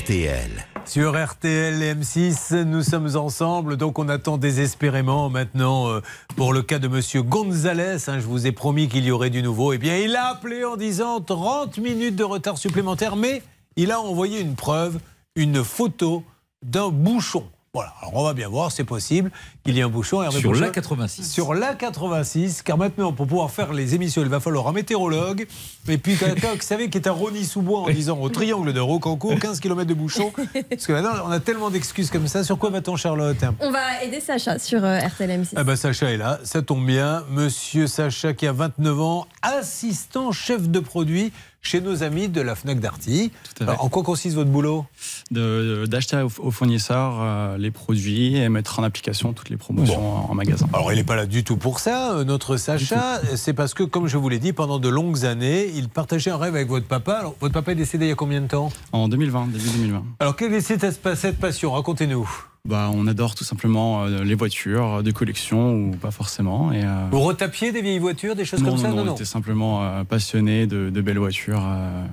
RTL. 0.00 0.50
Sur 0.86 1.22
RTL 1.22 1.82
et 1.82 1.94
M6, 1.94 2.62
nous 2.62 2.82
sommes 2.82 3.16
ensemble, 3.16 3.76
donc 3.76 3.98
on 3.98 4.08
attend 4.08 4.38
désespérément 4.38 5.28
maintenant 5.28 5.90
euh, 5.90 6.00
pour 6.36 6.54
le 6.54 6.62
cas 6.62 6.78
de 6.78 6.88
Monsieur 6.88 7.20
Gonzalez. 7.20 8.08
hein, 8.08 8.18
je 8.18 8.24
vous 8.26 8.46
ai 8.46 8.52
promis 8.52 8.88
qu'il 8.88 9.04
y 9.04 9.10
aurait 9.10 9.28
du 9.28 9.42
nouveau. 9.42 9.74
Eh 9.74 9.78
bien, 9.78 9.98
il 9.98 10.16
a 10.16 10.28
appelé 10.28 10.64
en 10.64 10.78
disant 10.78 11.20
30 11.20 11.76
minutes 11.76 12.16
de 12.16 12.24
retard 12.24 12.56
supplémentaire, 12.56 13.16
mais 13.16 13.42
il 13.76 13.92
a 13.92 14.00
envoyé 14.00 14.40
une 14.40 14.54
preuve, 14.54 14.98
une 15.36 15.62
photo 15.62 16.24
d'un 16.62 16.88
bouchon. 16.88 17.44
Voilà, 17.74 17.92
alors 18.00 18.16
on 18.16 18.24
va 18.24 18.32
bien 18.32 18.48
voir, 18.48 18.72
c'est 18.72 18.84
possible 18.84 19.30
qu'il 19.62 19.76
y 19.76 19.80
ait 19.80 19.82
un 19.82 19.88
bouchon. 19.90 20.22
Hervé 20.22 20.40
Sur 20.40 20.50
Pouchol. 20.50 20.64
la 20.64 20.70
86. 20.70 21.30
Sur 21.30 21.54
la 21.54 21.74
86, 21.74 22.62
car 22.62 22.78
maintenant, 22.78 23.12
pour 23.12 23.26
pouvoir 23.26 23.50
faire 23.50 23.74
les 23.74 23.94
émissions, 23.94 24.22
il 24.22 24.28
va 24.28 24.40
falloir 24.40 24.66
un 24.68 24.72
météorologue, 24.72 25.46
et 25.86 25.98
puis 25.98 26.16
quelqu'un, 26.16 26.48
vous 26.54 26.62
savez, 26.62 26.88
qui 26.88 26.96
est 26.96 27.06
à 27.06 27.12
Rony-sous-Bois 27.12 27.80
en 27.80 27.90
disant 27.90 28.18
au 28.18 28.30
triangle 28.30 28.72
de 28.72 28.80
Rocancourt, 28.80 29.38
15 29.38 29.60
km 29.60 29.84
de 29.86 29.92
bouchon. 29.94 30.32
Parce 30.70 30.86
que 30.86 30.92
maintenant, 30.92 31.12
on 31.26 31.30
a 31.30 31.40
tellement 31.40 31.68
d'excuses 31.68 32.10
comme 32.10 32.26
ça. 32.26 32.42
Sur 32.42 32.58
quoi 32.58 32.70
va-t-on, 32.70 32.96
Charlotte? 32.96 33.44
On 33.60 33.70
va 33.70 34.02
aider 34.02 34.20
Sacha 34.20 34.58
sur 34.58 34.82
euh, 34.82 34.98
RTL 34.98 35.30
M6. 35.30 35.52
ah 35.56 35.62
bah 35.64 35.76
Sacha 35.76 36.10
est 36.10 36.16
là, 36.16 36.40
ça 36.44 36.62
tombe 36.62 36.86
bien. 36.86 37.24
Monsieur 37.30 37.86
Sacha 37.86 38.32
qui 38.32 38.46
a 38.46 38.52
29 38.52 39.00
ans, 39.00 39.26
assistant 39.42 40.32
chef 40.32 40.68
de 40.70 40.80
produit 40.80 41.32
chez 41.62 41.80
nos 41.80 42.02
amis 42.02 42.28
de 42.28 42.40
la 42.40 42.54
Fnac 42.54 42.80
Darty. 42.80 43.30
Alors, 43.60 43.84
en 43.84 43.88
quoi 43.88 44.02
consiste 44.02 44.34
votre 44.36 44.50
boulot 44.50 44.86
De- 45.30 45.84
D'acheter 45.86 46.16
aux, 46.22 46.30
aux 46.38 46.50
fournisseurs 46.50 47.18
euh, 47.20 47.58
les 47.58 47.70
produits 47.70 48.36
et 48.36 48.48
mettre 48.48 48.78
en 48.78 48.82
application 48.84 49.32
toutes 49.32 49.50
les 49.50 49.56
promotions 49.56 50.26
en, 50.26 50.30
en 50.30 50.34
magasin. 50.34 50.66
Alors 50.72 50.92
il 50.92 50.96
n'est 50.96 51.04
pas 51.04 51.16
là 51.16 51.26
du 51.26 51.44
tout 51.44 51.56
pour 51.56 51.80
ça, 51.80 52.12
euh, 52.14 52.24
notre 52.24 52.56
Sacha. 52.56 53.20
C'est 53.36 53.52
parce 53.52 53.74
que, 53.74 53.82
comme 53.82 54.06
je 54.06 54.16
vous 54.16 54.28
l'ai 54.28 54.38
dit, 54.38 54.52
pendant 54.52 54.78
de 54.78 54.88
longues 54.88 55.24
années, 55.26 55.66
il 55.74 55.88
partageait 55.88 56.30
un 56.30 56.36
rêve 56.38 56.54
avec 56.54 56.68
votre 56.68 56.86
papa. 56.86 57.14
Alors, 57.14 57.34
votre 57.40 57.54
papa 57.54 57.72
est 57.72 57.76
décédé 57.76 58.06
il 58.06 58.08
y 58.08 58.12
a 58.12 58.14
combien 58.14 58.40
de 58.40 58.46
temps? 58.46 58.70
En 58.92 59.08
2020, 59.08 59.48
début 59.48 59.68
2020. 59.68 60.04
Alors 60.20 60.36
quelle 60.36 60.54
est 60.54 60.60
cette, 60.60 60.86
cette 61.16 61.38
passion? 61.38 61.72
Racontez-nous. 61.72 62.28
Bah, 62.64 62.90
on 62.92 63.06
adore 63.06 63.34
tout 63.34 63.44
simplement 63.44 64.04
euh, 64.04 64.24
les 64.24 64.34
voitures 64.34 65.02
de 65.02 65.10
collection 65.10 65.74
ou 65.74 65.90
pas 65.92 66.10
forcément. 66.10 66.70
Et, 66.72 66.82
euh, 66.84 67.06
Vous 67.10 67.20
retapiez 67.20 67.72
des 67.72 67.80
vieilles 67.80 67.98
voitures, 67.98 68.36
des 68.36 68.44
choses 68.44 68.62
non, 68.62 68.70
comme 68.70 68.78
ça 68.78 68.88
non, 68.88 69.06
on 69.08 69.14
était 69.14 69.24
simplement 69.24 69.82
euh, 69.82 70.04
passionnés 70.04 70.66
de, 70.66 70.90
de 70.90 71.00
belles 71.00 71.18
voitures. 71.18 71.62
euh, 71.66 72.04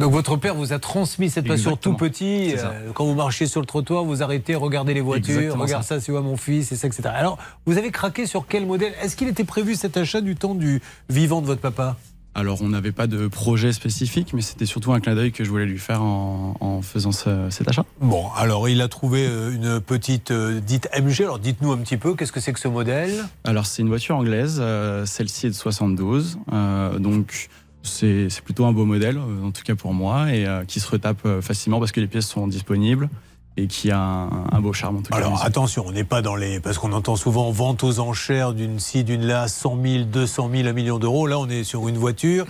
Donc 0.00 0.10
votre 0.10 0.36
père 0.36 0.56
vous 0.56 0.72
a 0.72 0.78
transmis 0.80 1.30
cette 1.30 1.46
passion 1.46 1.76
tout 1.76 1.94
petit. 1.94 2.54
C'est. 2.56 2.64
Euh, 2.64 2.90
quand 2.94 3.04
vous 3.04 3.14
marchiez 3.14 3.46
sur 3.46 3.60
le 3.60 3.66
trottoir, 3.66 4.02
vous 4.02 4.22
arrêtez, 4.24 4.56
regardez 4.56 4.94
les 4.94 5.00
voitures, 5.02 5.34
Exactement 5.36 5.62
regarde 5.64 5.84
ça, 5.84 6.00
tu 6.00 6.10
vois 6.10 6.22
mon 6.22 6.36
fils, 6.36 6.72
et 6.72 6.76
ça, 6.76 6.88
etc. 6.88 7.04
Alors, 7.14 7.38
vous 7.66 7.78
avez 7.78 7.90
craqué 7.92 8.26
sur 8.26 8.46
quel 8.48 8.66
modèle? 8.66 8.94
Est-ce 9.02 9.14
qu'il 9.14 9.28
était 9.28 9.44
prévu 9.44 9.76
cet 9.76 9.96
achat 9.96 10.20
du 10.20 10.34
temps 10.34 10.54
du 10.56 10.80
vivant 11.10 11.40
de 11.42 11.46
votre 11.46 11.60
papa? 11.60 11.96
Alors, 12.34 12.62
on 12.62 12.68
n'avait 12.70 12.92
pas 12.92 13.06
de 13.06 13.28
projet 13.28 13.72
spécifique, 13.74 14.32
mais 14.32 14.40
c'était 14.40 14.64
surtout 14.64 14.92
un 14.94 15.00
clin 15.00 15.14
d'œil 15.14 15.32
que 15.32 15.44
je 15.44 15.50
voulais 15.50 15.66
lui 15.66 15.78
faire 15.78 16.02
en, 16.02 16.54
en 16.60 16.80
faisant 16.80 17.12
ce- 17.12 17.50
cet 17.50 17.68
achat. 17.68 17.84
Bon, 18.00 18.30
alors 18.36 18.70
il 18.70 18.80
a 18.80 18.88
trouvé 18.88 19.26
euh, 19.26 19.52
une 19.52 19.80
petite 19.80 20.30
euh, 20.30 20.58
dite 20.60 20.88
MG. 20.98 21.20
Alors 21.24 21.38
dites-nous 21.38 21.72
un 21.72 21.76
petit 21.78 21.98
peu, 21.98 22.14
qu'est-ce 22.14 22.32
que 22.32 22.40
c'est 22.40 22.54
que 22.54 22.60
ce 22.60 22.68
modèle? 22.68 23.24
Alors, 23.44 23.66
c'est 23.66 23.82
une 23.82 23.88
voiture 23.88 24.16
anglaise, 24.16 24.58
euh, 24.60 25.04
celle-ci 25.04 25.46
est 25.46 25.50
de 25.50 25.54
72, 25.54 26.38
euh, 26.54 26.98
donc 26.98 27.48
c'est 27.82 28.28
plutôt 28.44 28.64
un 28.64 28.72
beau 28.72 28.84
modèle, 28.86 29.18
en 29.18 29.50
tout 29.50 29.62
cas 29.64 29.74
pour 29.74 29.92
moi, 29.92 30.32
et 30.32 30.46
qui 30.68 30.78
se 30.78 30.88
retape 30.88 31.26
facilement 31.40 31.80
parce 31.80 31.90
que 31.90 31.98
les 32.00 32.06
pièces 32.06 32.28
sont 32.28 32.46
disponibles 32.46 33.08
et 33.56 33.66
qui 33.66 33.90
a 33.90 33.98
un, 33.98 34.46
un 34.50 34.60
beau 34.60 34.72
charme 34.72 34.96
en 34.98 35.02
tout 35.02 35.10
cas. 35.12 35.18
Alors 35.18 35.42
attention, 35.44 35.84
on 35.86 35.92
n'est 35.92 36.04
pas 36.04 36.22
dans 36.22 36.36
les. 36.36 36.60
Parce 36.60 36.78
qu'on 36.78 36.92
entend 36.92 37.16
souvent 37.16 37.50
vente 37.50 37.84
aux 37.84 38.00
enchères 38.00 38.54
d'une 38.54 38.78
ci, 38.78 39.04
d'une 39.04 39.24
là, 39.24 39.48
100 39.48 39.78
000, 39.82 40.04
200 40.04 40.50
000, 40.52 40.68
1 40.68 40.72
million 40.72 40.98
d'euros. 40.98 41.26
Là, 41.26 41.38
on 41.38 41.48
est 41.48 41.64
sur 41.64 41.88
une 41.88 41.98
voiture 41.98 42.46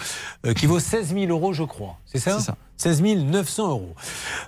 euh, 0.46 0.54
qui 0.54 0.66
vaut 0.66 0.78
16 0.80 1.14
000 1.14 1.26
euros, 1.26 1.52
je 1.52 1.64
crois. 1.64 1.96
C'est 2.06 2.18
ça? 2.18 2.38
C'est 2.38 2.46
ça. 2.46 2.56
16 2.76 3.02
900 3.02 3.68
euros. 3.68 3.94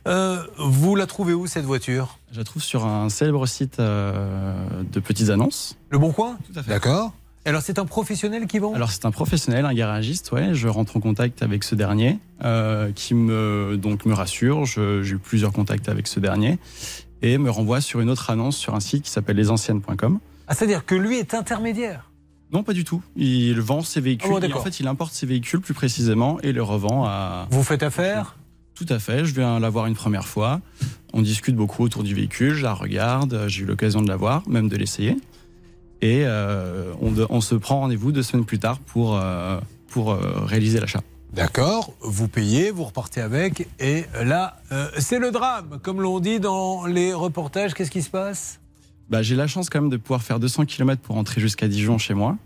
Euh, 0.09 0.43
vous 0.59 0.97
la 0.97 1.07
trouvez 1.07 1.35
où 1.35 1.47
cette 1.47 1.65
voiture? 1.65 2.19
Je 2.33 2.39
la 2.39 2.45
trouve 2.45 2.63
sur 2.63 2.85
un 2.85 3.09
célèbre 3.09 3.47
site 3.47 3.79
euh, 3.79 4.57
de 4.93 5.01
petites 5.01 5.31
annonces. 5.31 5.77
Le 5.91 5.99
Bon 5.99 6.11
Coin? 6.11 6.37
Tout 6.53 6.59
à 6.59 6.63
fait. 6.63 6.71
D'accord. 6.71 7.13
Alors 7.47 7.61
c'est 7.61 7.78
un 7.78 7.84
professionnel 7.84 8.47
qui 8.47 8.59
vend? 8.59 8.72
Alors 8.74 8.90
c'est 8.90 9.05
un 9.05 9.11
professionnel, 9.11 9.66
un 9.66 9.74
garagiste, 9.74 10.32
ouais. 10.32 10.55
Je 10.55 10.66
rentre 10.66 10.97
en 10.97 11.01
contact 11.01 11.42
avec 11.42 11.62
ce 11.62 11.74
dernier, 11.74 12.18
euh, 12.42 12.90
qui 12.92 13.14
me 13.14 13.76
donc 13.76 14.07
me 14.07 14.14
rassure. 14.14 14.64
J'ai 14.64 15.03
eu 15.03 15.18
plusieurs 15.18 15.53
contacts 15.53 15.88
avec 15.88 16.07
ce 16.07 16.20
dernier 16.20 16.59
et 17.20 17.36
me 17.36 17.51
renvoie 17.51 17.80
sur 17.80 18.01
une 18.01 18.09
autre 18.09 18.30
annonce 18.30 18.57
sur 18.57 18.74
un 18.74 18.80
site 18.80 19.05
qui 19.05 19.11
s'appelle 19.11 19.36
lesanciennes.com. 19.36 20.20
Ah, 20.49 20.55
c'est-à-dire 20.55 20.86
que 20.86 20.95
lui 20.95 21.18
est 21.18 21.34
intermédiaire? 21.34 22.11
Non, 22.53 22.62
pas 22.62 22.72
du 22.72 22.84
tout. 22.84 23.03
Il 23.16 23.61
vend 23.61 23.82
ses 23.82 24.01
véhicules. 24.01 24.30
Oh, 24.32 24.40
et 24.40 24.53
en 24.53 24.61
fait, 24.61 24.80
il 24.80 24.86
importe 24.86 25.12
ses 25.12 25.26
véhicules 25.26 25.61
plus 25.61 25.74
précisément 25.74 26.40
et 26.40 26.53
les 26.53 26.61
revend 26.61 27.05
à. 27.05 27.47
Vous 27.51 27.62
faites 27.62 27.82
affaire? 27.82 28.36
Tout 28.74 28.86
à 28.88 28.99
fait. 28.99 29.24
Je 29.24 29.34
viens 29.34 29.61
la 29.61 29.70
voir 29.70 29.86
une 29.86 29.95
première 29.95 30.26
fois. 30.26 30.61
On 31.12 31.20
discute 31.22 31.57
beaucoup 31.57 31.82
autour 31.82 32.03
du 32.05 32.14
véhicule. 32.14 32.55
Je 32.55 32.62
la 32.62 32.74
regarde. 32.74 33.45
J'ai 33.49 33.62
eu 33.62 33.66
l'occasion 33.66 34.03
de 34.03 34.09
la 34.09 34.16
voir, 34.16 34.42
même 34.49 34.68
de 34.68 34.76
l'essayer. 34.76 35.16
Et 36.05 36.23
euh, 36.27 36.93
on, 37.01 37.13
de- 37.13 37.27
on 37.31 37.41
se 37.41 37.55
prend 37.55 37.81
rendez-vous 37.81 38.13
deux 38.13 38.23
semaines 38.23 38.45
plus 38.45 38.59
tard 38.59 38.79
pour, 38.79 39.17
euh, 39.17 39.59
pour 39.89 40.13
euh, 40.13 40.19
réaliser 40.45 40.79
l'achat. 40.79 41.01
D'accord, 41.33 41.95
vous 42.03 42.29
payez, 42.29 42.71
vous 42.71 42.85
repartez 42.85 43.23
avec, 43.23 43.67
et 43.81 44.05
là, 44.23 44.59
euh, 44.71 44.89
c'est 44.99 45.19
le 45.19 45.31
drame, 45.31 45.79
comme 45.83 46.03
l'on 46.03 46.21
dit 46.21 46.41
dans 46.41 46.85
les 46.85 47.15
reportages. 47.15 47.73
Qu'est-ce 47.73 47.91
qui 47.91 48.03
se 48.03 48.11
passe? 48.11 48.61
Bah, 49.09 49.23
j'ai 49.23 49.35
la 49.35 49.47
chance 49.47 49.71
quand 49.71 49.81
même 49.81 49.91
de 49.91 49.97
pouvoir 49.97 50.23
faire 50.23 50.39
200 50.39 50.67
km 50.67 51.01
pour 51.01 51.17
rentrer 51.17 51.41
jusqu'à 51.41 51.69
Dijon 51.69 51.97
chez 51.97 52.13
moi. 52.15 52.37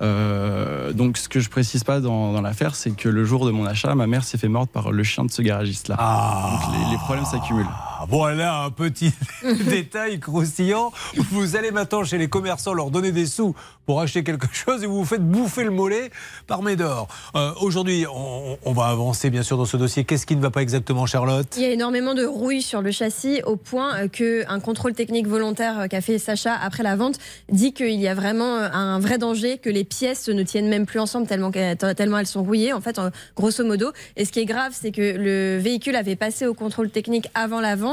Euh, 0.00 0.92
donc, 0.92 1.18
ce 1.18 1.28
que 1.28 1.40
je 1.40 1.48
précise 1.50 1.84
pas 1.84 2.00
dans, 2.00 2.32
dans 2.32 2.40
l'affaire, 2.40 2.74
c'est 2.74 2.92
que 2.92 3.08
le 3.08 3.24
jour 3.24 3.46
de 3.46 3.50
mon 3.50 3.66
achat, 3.66 3.94
ma 3.94 4.06
mère 4.06 4.24
s'est 4.24 4.38
fait 4.38 4.48
morte 4.48 4.70
par 4.70 4.92
le 4.92 5.02
chien 5.02 5.24
de 5.24 5.30
ce 5.30 5.42
garagiste-là. 5.42 5.96
Donc, 5.96 6.74
les, 6.86 6.90
les 6.92 6.96
problèmes 6.98 7.24
s'accumulent. 7.26 7.66
Ah, 8.02 8.06
Voilà 8.08 8.62
un 8.64 8.70
petit 8.70 9.12
détail 9.68 10.18
croustillant. 10.18 10.90
Vous 11.30 11.54
allez 11.54 11.70
maintenant 11.70 12.02
chez 12.02 12.18
les 12.18 12.28
commerçants 12.28 12.74
leur 12.74 12.90
donner 12.90 13.12
des 13.12 13.26
sous 13.26 13.54
pour 13.86 14.00
acheter 14.00 14.24
quelque 14.24 14.46
chose 14.52 14.82
et 14.82 14.86
vous 14.86 14.96
vous 14.98 15.04
faites 15.04 15.24
bouffer 15.24 15.62
le 15.64 15.70
mollet 15.70 16.10
par 16.48 16.62
Médor. 16.62 17.06
Euh, 17.36 17.52
Aujourd'hui, 17.60 18.04
on, 18.12 18.72
va 18.72 18.86
avancer 18.86 19.30
bien 19.30 19.42
sûr 19.42 19.56
dans 19.56 19.64
ce 19.66 19.76
dossier. 19.76 20.02
Qu'est-ce 20.04 20.26
qui 20.26 20.34
ne 20.34 20.40
va 20.40 20.50
pas 20.50 20.62
exactement, 20.62 21.06
Charlotte? 21.06 21.46
Il 21.56 21.62
y 21.62 21.66
a 21.66 21.70
énormément 21.70 22.14
de 22.14 22.24
rouille 22.24 22.62
sur 22.62 22.82
le 22.82 22.90
châssis 22.90 23.40
au 23.44 23.56
point 23.56 23.94
euh, 23.96 24.08
qu'un 24.08 24.58
contrôle 24.60 24.94
technique 24.94 25.26
volontaire 25.28 25.80
euh, 25.80 25.86
qu'a 25.86 26.00
fait 26.00 26.18
Sacha 26.18 26.54
après 26.60 26.82
la 26.82 26.96
vente 26.96 27.18
dit 27.50 27.72
qu'il 27.72 28.00
y 28.00 28.08
a 28.08 28.14
vraiment 28.14 28.56
euh, 28.56 28.68
un 28.72 28.98
vrai 28.98 29.18
danger, 29.18 29.58
que 29.58 29.70
les 29.70 29.84
pièces 29.84 30.28
ne 30.28 30.42
tiennent 30.42 30.68
même 30.68 30.86
plus 30.86 30.98
ensemble 30.98 31.26
tellement, 31.28 31.50
qu'elles- 31.52 31.76
tellement 31.76 32.18
elles 32.18 32.26
sont 32.26 32.42
rouillées, 32.42 32.72
en 32.72 32.80
fait, 32.80 33.00
grosso 33.36 33.64
modo. 33.64 33.92
Et 34.16 34.24
ce 34.24 34.32
qui 34.32 34.40
est 34.40 34.44
grave, 34.44 34.72
c'est 34.74 34.90
que 34.90 35.16
le 35.16 35.58
véhicule 35.58 35.94
avait 35.96 36.16
passé 36.16 36.46
au 36.46 36.54
contrôle 36.54 36.90
technique 36.90 37.28
avant 37.34 37.60
la 37.60 37.76
vente 37.76 37.91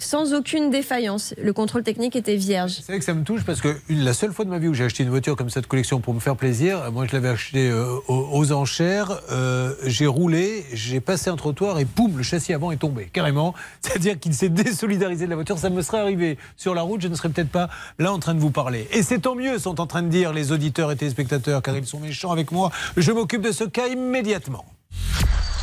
sans 0.00 0.32
aucune 0.32 0.70
défaillance. 0.70 1.34
Le 1.42 1.52
contrôle 1.52 1.82
technique 1.82 2.14
était 2.14 2.36
vierge. 2.36 2.76
Vous 2.76 2.82
savez 2.84 3.00
que 3.00 3.04
ça 3.04 3.14
me 3.14 3.24
touche 3.24 3.42
parce 3.42 3.60
que 3.60 3.76
une- 3.88 4.04
la 4.04 4.12
seule 4.12 4.32
fois 4.32 4.44
de 4.44 4.50
ma 4.50 4.60
vie 4.60 4.68
où 4.68 4.74
j'ai 4.74 4.84
acheté 4.84 5.02
une 5.02 5.08
voiture 5.10 5.34
comme 5.34 5.50
cette 5.50 5.66
collection 5.66 5.98
pour 5.98 6.14
me 6.14 6.20
faire 6.20 6.36
plaisir, 6.36 6.78
euh, 6.80 6.90
moi 6.92 7.04
je 7.04 7.12
l'avais 7.14 7.30
acheté 7.30 7.68
euh, 7.68 7.96
aux, 8.06 8.28
aux 8.32 8.52
enchères, 8.52 9.20
euh, 9.32 9.74
j'ai 9.86 10.06
roulé, 10.06 10.64
j'ai 10.72 11.00
passé 11.00 11.30
un 11.30 11.36
trottoir 11.36 11.80
et 11.80 11.84
poum, 11.84 12.16
le 12.16 12.22
châssis 12.22 12.52
avant 12.54 12.70
est 12.70 12.76
tombé, 12.76 13.10
carrément. 13.12 13.54
C'est-à-dire 13.80 14.20
qu'il 14.20 14.34
s'est 14.34 14.50
désolidarisé 14.50 15.24
de 15.24 15.30
la 15.30 15.34
voiture. 15.34 15.58
Ça 15.58 15.68
me 15.68 15.82
serait 15.82 15.98
arrivé 15.98 16.38
sur 16.56 16.76
la 16.76 16.82
route, 16.82 17.00
je 17.00 17.08
ne 17.08 17.16
serais 17.16 17.30
peut-être 17.30 17.50
pas 17.50 17.68
là 17.98 18.12
en 18.12 18.20
train 18.20 18.34
de 18.34 18.40
vous 18.40 18.52
parler. 18.52 18.86
Et 18.92 19.02
c'est 19.02 19.18
tant 19.18 19.34
mieux, 19.34 19.58
sont 19.58 19.80
en 19.80 19.88
train 19.88 20.02
de 20.02 20.08
dire 20.08 20.32
les 20.32 20.52
auditeurs 20.52 20.92
et 20.92 20.96
téléspectateurs, 20.96 21.60
car 21.60 21.76
ils 21.76 21.84
sont 21.86 21.98
méchants 21.98 22.30
avec 22.30 22.52
moi. 22.52 22.70
Je 22.96 23.10
m'occupe 23.10 23.42
de 23.42 23.50
ce 23.50 23.64
cas 23.64 23.88
immédiatement. 23.88 24.64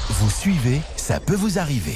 Vous 0.10 0.30
suivez, 0.30 0.82
ça 0.98 1.22
peut 1.22 1.36
vous 1.36 1.58
arriver. 1.58 1.96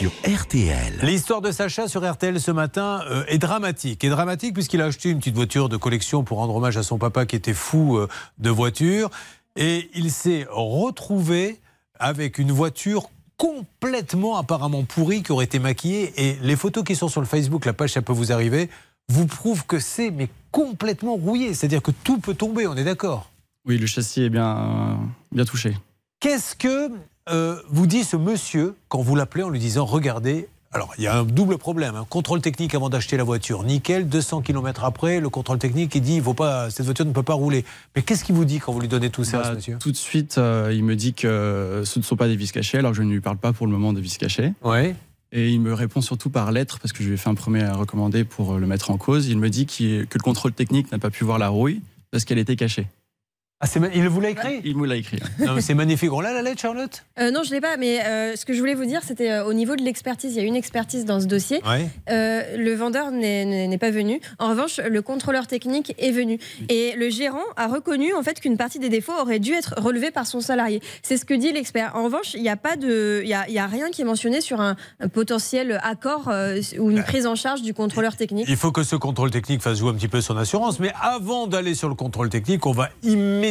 Sur 0.00 0.12
RTL. 0.24 0.98
L'histoire 1.02 1.42
de 1.42 1.52
Sacha 1.52 1.86
sur 1.86 2.10
RTL 2.10 2.40
ce 2.40 2.50
matin 2.50 3.02
euh, 3.10 3.22
est 3.28 3.36
dramatique. 3.36 4.02
Et 4.02 4.08
dramatique 4.08 4.54
puisqu'il 4.54 4.80
a 4.80 4.86
acheté 4.86 5.10
une 5.10 5.18
petite 5.18 5.34
voiture 5.34 5.68
de 5.68 5.76
collection 5.76 6.24
pour 6.24 6.38
rendre 6.38 6.56
hommage 6.56 6.78
à 6.78 6.82
son 6.82 6.96
papa 6.96 7.26
qui 7.26 7.36
était 7.36 7.52
fou 7.52 7.98
euh, 7.98 8.08
de 8.38 8.48
voitures. 8.48 9.10
Et 9.56 9.90
il 9.92 10.10
s'est 10.10 10.46
retrouvé 10.48 11.60
avec 11.98 12.38
une 12.38 12.50
voiture 12.50 13.10
complètement 13.36 14.38
apparemment 14.38 14.84
pourrie 14.84 15.22
qui 15.22 15.32
aurait 15.32 15.44
été 15.44 15.58
maquillée. 15.58 16.14
Et 16.16 16.38
les 16.40 16.56
photos 16.56 16.82
qui 16.82 16.96
sont 16.96 17.08
sur 17.08 17.20
le 17.20 17.26
Facebook, 17.26 17.66
la 17.66 17.74
page 17.74 17.92
ça 17.92 18.00
peut 18.00 18.14
vous 18.14 18.32
arriver, 18.32 18.70
vous 19.10 19.26
prouvent 19.26 19.66
que 19.66 19.78
c'est 19.78 20.10
mais 20.10 20.30
complètement 20.50 21.16
rouillé. 21.16 21.52
C'est-à-dire 21.52 21.82
que 21.82 21.90
tout 21.90 22.18
peut 22.20 22.32
tomber, 22.32 22.66
on 22.66 22.74
est 22.74 22.84
d'accord? 22.84 23.30
Oui, 23.66 23.76
le 23.76 23.86
châssis 23.86 24.22
est 24.22 24.30
bien, 24.30 24.56
euh, 24.56 24.94
bien 25.30 25.44
touché. 25.44 25.76
Qu'est-ce 26.20 26.56
que 26.56 26.90
euh, 27.30 27.56
vous 27.68 27.86
dit 27.86 28.04
ce 28.04 28.16
monsieur 28.16 28.74
quand 28.88 29.00
vous 29.02 29.16
l'appelez 29.16 29.42
en 29.42 29.48
lui 29.48 29.58
disant 29.58 29.84
Regardez, 29.84 30.48
alors 30.72 30.92
il 30.98 31.04
y 31.04 31.06
a 31.06 31.16
un 31.16 31.24
double 31.24 31.58
problème. 31.58 31.96
Un 31.96 32.04
contrôle 32.04 32.40
technique 32.40 32.74
avant 32.74 32.88
d'acheter 32.88 33.16
la 33.16 33.24
voiture, 33.24 33.64
nickel. 33.64 34.08
200 34.08 34.42
km 34.42 34.84
après, 34.84 35.20
le 35.20 35.28
contrôle 35.28 35.58
technique 35.58 35.94
il 35.94 36.02
dit 36.02 36.16
il 36.16 36.22
faut 36.22 36.34
pas, 36.34 36.70
cette 36.70 36.86
voiture 36.86 37.04
ne 37.04 37.12
peut 37.12 37.22
pas 37.22 37.34
rouler. 37.34 37.64
Mais 37.96 38.02
qu'est-ce 38.02 38.24
qu'il 38.24 38.34
vous 38.34 38.44
dit 38.44 38.58
quand 38.58 38.72
vous 38.72 38.80
lui 38.80 38.88
donnez 38.88 39.10
tout 39.10 39.24
ça, 39.24 39.38
Bah, 39.38 39.50
ce 39.50 39.54
monsieur? 39.56 39.76
Tout 39.78 39.92
de 39.92 39.96
suite, 39.96 40.38
euh, 40.38 40.70
il 40.72 40.84
me 40.84 40.96
dit 40.96 41.14
que 41.14 41.82
ce 41.84 41.98
ne 41.98 42.04
sont 42.04 42.16
pas 42.16 42.28
des 42.28 42.36
vis 42.36 42.52
cachés, 42.52 42.78
alors 42.78 42.94
je 42.94 43.02
ne 43.02 43.10
lui 43.10 43.20
parle 43.20 43.38
pas 43.38 43.52
pour 43.52 43.66
le 43.66 43.72
moment 43.72 43.92
de 43.92 44.00
vis 44.00 44.16
cachés. 44.18 44.52
Ouais. 44.62 44.94
Et 45.32 45.50
il 45.50 45.60
me 45.60 45.72
répond 45.74 46.00
surtout 46.00 46.28
par 46.30 46.50
lettre, 46.50 46.80
parce 46.80 46.92
que 46.92 47.04
je 47.04 47.08
lui 47.08 47.14
ai 47.14 47.16
fait 47.16 47.30
un 47.30 47.36
premier 47.36 47.64
recommandé 47.68 48.24
pour 48.24 48.58
le 48.58 48.66
mettre 48.66 48.90
en 48.90 48.96
cause. 48.96 49.28
Il 49.28 49.38
me 49.38 49.48
dit 49.48 49.66
que 49.66 50.00
le 50.12 50.22
contrôle 50.22 50.52
technique 50.52 50.90
n'a 50.90 50.98
pas 50.98 51.10
pu 51.10 51.22
voir 51.24 51.38
la 51.38 51.48
rouille 51.48 51.82
parce 52.10 52.24
qu'elle 52.24 52.38
était 52.38 52.56
cachée. 52.56 52.88
Ah, 53.62 53.66
il 53.94 54.08
vous 54.08 54.20
l'a 54.22 54.30
écrit 54.30 54.62
Il 54.64 54.74
me 54.78 54.86
l'a 54.86 54.96
écrit. 54.96 55.18
c'est 55.60 55.74
magnifique. 55.74 56.10
On 56.12 56.20
l'a 56.20 56.32
la 56.32 56.40
lettre, 56.40 56.62
Charlotte 56.62 57.04
Euh, 57.18 57.30
non, 57.30 57.42
je 57.42 57.50
l'ai 57.50 57.60
pas, 57.60 57.76
mais 57.76 58.00
euh, 58.06 58.34
ce 58.34 58.46
que 58.46 58.54
je 58.54 58.58
voulais 58.58 58.72
vous 58.74 58.86
dire, 58.86 59.02
c'était 59.06 59.30
euh, 59.30 59.44
au 59.44 59.52
niveau 59.52 59.76
de 59.76 59.82
l'expertise. 59.82 60.34
Il 60.34 60.38
y 60.40 60.44
a 60.44 60.46
une 60.48 60.56
expertise 60.56 61.04
dans 61.04 61.20
ce 61.20 61.26
dossier. 61.26 61.60
Ouais. 61.66 61.86
Euh, 62.08 62.56
le 62.56 62.74
vendeur 62.74 63.10
n'est- 63.10 63.76
pas 63.78 63.90
venu. 63.90 64.20
En 64.38 64.48
revanche, 64.48 64.78
le 64.78 65.02
contrôleur 65.02 65.46
technique 65.46 65.94
est 65.98 66.10
venu. 66.10 66.38
Et 66.70 66.94
le 66.96 67.10
gérant 67.10 67.44
a 67.56 67.66
reconnu 67.66 68.14
en 68.14 68.22
fait 68.22 68.40
qu'une 68.40 68.56
partie 68.56 68.78
des 68.78 68.88
défauts 68.88 69.12
aurait 69.20 69.38
dû 69.38 69.52
être 69.52 69.74
relevée 69.78 70.10
par 70.10 70.26
son 70.26 70.40
salarié. 70.40 70.80
C'est 71.02 71.16
ce 71.18 71.24
que 71.26 71.34
dit 71.34 71.52
l'expert. 71.52 71.92
En 71.94 72.04
revanche, 72.04 72.32
il 72.34 72.42
n'y 72.42 72.48
a 72.48 72.56
pas 72.56 72.76
de, 72.76 73.20
il 73.22 73.28
y 73.28 73.34
a, 73.34 73.48
y 73.48 73.58
a 73.58 73.66
rien 73.66 73.90
qui 73.90 74.00
est 74.02 74.04
mentionné 74.06 74.40
sur 74.40 74.60
un, 74.62 74.76
un 75.00 75.08
potentiel 75.08 75.78
accord 75.82 76.28
euh, 76.28 76.60
ou 76.78 76.90
une 76.90 77.02
prise 77.02 77.26
en 77.26 77.34
charge 77.34 77.60
du 77.62 77.74
contrôleur 77.74 78.16
technique. 78.16 78.46
Il 78.48 78.56
faut 78.56 78.72
que 78.72 78.82
ce 78.82 78.96
contrôle 78.96 79.30
technique 79.30 79.60
fasse 79.62 79.78
jouer 79.78 79.90
un 79.90 79.94
petit 79.94 80.08
peu 80.08 80.20
son 80.22 80.36
assurance. 80.38 80.80
Mais 80.80 80.92
avant 81.00 81.46
d'aller 81.46 81.74
sur 81.74 81.88
le 81.90 81.94
contrôle 81.94 82.30
technique, 82.30 82.64
on 82.66 82.72
va 82.72 82.88
immédiatement 83.02 83.49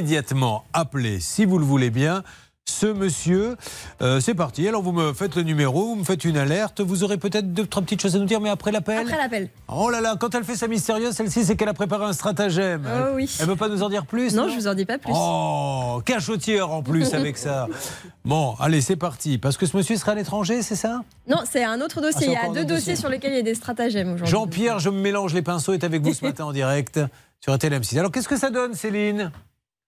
appeler, 0.73 1.19
si 1.19 1.45
vous 1.45 1.59
le 1.59 1.65
voulez 1.65 1.89
bien, 1.89 2.23
ce 2.69 2.85
monsieur. 2.85 3.57
Euh, 4.01 4.19
c'est 4.19 4.35
parti. 4.35 4.67
Alors 4.67 4.81
vous 4.81 4.91
me 4.91 5.13
faites 5.13 5.35
le 5.35 5.43
numéro, 5.43 5.87
vous 5.87 5.95
me 5.95 6.03
faites 6.03 6.23
une 6.23 6.37
alerte. 6.37 6.81
Vous 6.81 7.03
aurez 7.03 7.17
peut-être 7.17 7.53
deux, 7.53 7.65
trois 7.65 7.81
petites 7.81 8.01
choses 8.01 8.15
à 8.15 8.19
nous 8.19 8.25
dire, 8.25 8.39
mais 8.39 8.49
après 8.49 8.71
l'appel. 8.71 8.99
Après 8.99 9.17
l'appel. 9.17 9.49
Oh 9.67 9.89
là 9.89 10.01
là, 10.01 10.15
quand 10.19 10.33
elle 10.35 10.43
fait 10.43 10.55
sa 10.55 10.67
mystérieuse, 10.67 11.15
celle-ci, 11.15 11.43
c'est 11.43 11.55
qu'elle 11.55 11.69
a 11.69 11.73
préparé 11.73 12.05
un 12.05 12.13
stratagème. 12.13 12.83
Oh 12.85 13.07
elle, 13.09 13.15
oui. 13.15 13.37
Elle 13.39 13.47
veut 13.47 13.55
pas 13.55 13.69
nous 13.69 13.83
en 13.83 13.89
dire 13.89 14.05
plus 14.05 14.33
Non, 14.35 14.47
je 14.49 14.55
vous 14.55 14.67
en 14.67 14.73
dis 14.73 14.85
pas 14.85 14.97
plus. 14.97 15.11
Oh, 15.15 16.01
cachotière 16.05 16.71
en 16.71 16.83
plus 16.83 17.13
avec 17.13 17.37
ça. 17.37 17.67
Bon, 18.25 18.53
allez, 18.59 18.81
c'est 18.81 18.97
parti. 18.97 19.39
Parce 19.39 19.57
que 19.57 19.65
ce 19.65 19.75
monsieur 19.75 19.95
sera 19.95 20.11
à 20.11 20.15
l'étranger, 20.15 20.61
c'est 20.61 20.75
ça? 20.75 21.01
Non, 21.27 21.37
c'est 21.49 21.63
un 21.63 21.81
autre 21.81 21.99
dossier. 21.99 22.27
Ah, 22.27 22.29
il 22.29 22.33
y 22.33 22.35
a 22.35 22.47
deux 22.47 22.65
dossiers 22.65 22.93
dossier. 22.93 22.95
sur 22.95 23.09
lesquels 23.09 23.31
il 23.31 23.37
y 23.37 23.39
a 23.39 23.43
des 23.43 23.55
stratagèmes 23.55 24.13
aujourd'hui. 24.13 24.27
Jean-Pierre, 24.27 24.77
je 24.77 24.91
me 24.91 24.99
mélange 24.99 25.33
les 25.33 25.41
pinceaux, 25.41 25.73
est 25.73 25.83
avec 25.83 26.03
vous 26.03 26.13
ce 26.13 26.23
matin 26.23 26.45
en 26.45 26.51
direct 26.51 26.99
sur 27.39 27.55
TLM6. 27.55 27.97
Alors, 27.97 28.11
qu'est-ce 28.11 28.27
que 28.27 28.37
ça 28.37 28.51
donne, 28.51 28.75
Céline? 28.75 29.31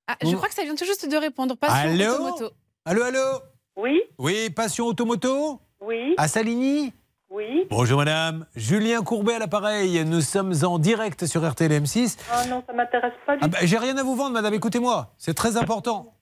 Ah, 0.08 0.16
je 0.22 0.36
crois 0.36 0.50
que 0.50 0.54
ça 0.54 0.64
vient 0.64 0.76
tout 0.76 0.86
juste 0.86 1.08
de 1.10 1.18
répondre. 1.18 1.56
Pas 1.56 1.68
Allô 1.68 2.14
Automoto. 2.14 2.52
Allô, 2.86 3.04
allô 3.04 3.40
Oui, 3.78 4.02
Oui, 4.18 4.50
Passion 4.50 4.88
Automoto 4.88 5.62
oui, 5.82 6.14
À 6.18 6.28
Saligny 6.28 6.94
oui. 7.34 7.66
Bonjour 7.70 7.98
madame, 7.98 8.46
Julien 8.58 9.04
Courbet 9.04 9.36
à 9.36 9.40
l'appareil. 9.40 10.04
Nous 10.04 10.20
sommes 10.20 10.54
en 10.66 10.80
direct 10.80 11.26
sur 11.26 11.42
RTLM6. 11.42 12.18
Ah 12.30 12.46
non, 12.48 12.62
ça 12.68 12.74
m'intéresse 12.74 13.14
pas 13.26 13.38
du 13.38 13.40
Ah 13.42 13.48
bah, 13.48 13.60
J'ai 13.62 13.78
rien 13.78 13.96
à 13.96 14.04
vous 14.04 14.18
vendre, 14.18 14.34
madame, 14.34 14.54
écoutez-moi. 14.54 15.14
C'est 15.18 15.34
très 15.34 15.56
important. 15.56 16.14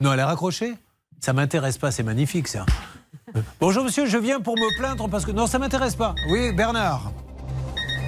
Non, 0.00 0.12
elle 0.12 0.20
est 0.20 0.24
raccrochée 0.24 0.74
Ça 1.20 1.32
m'intéresse 1.32 1.78
pas, 1.78 1.90
c'est 1.90 2.04
magnifique 2.04 2.46
ça. 2.46 2.64
Bonjour 3.60 3.82
monsieur, 3.82 4.06
je 4.06 4.18
viens 4.18 4.40
pour 4.40 4.56
me 4.56 4.78
plaindre 4.78 5.08
parce 5.08 5.26
que. 5.26 5.32
Non, 5.32 5.48
ça 5.48 5.58
m'intéresse 5.58 5.96
pas. 5.96 6.14
Oui, 6.30 6.52
Bernard. 6.52 7.10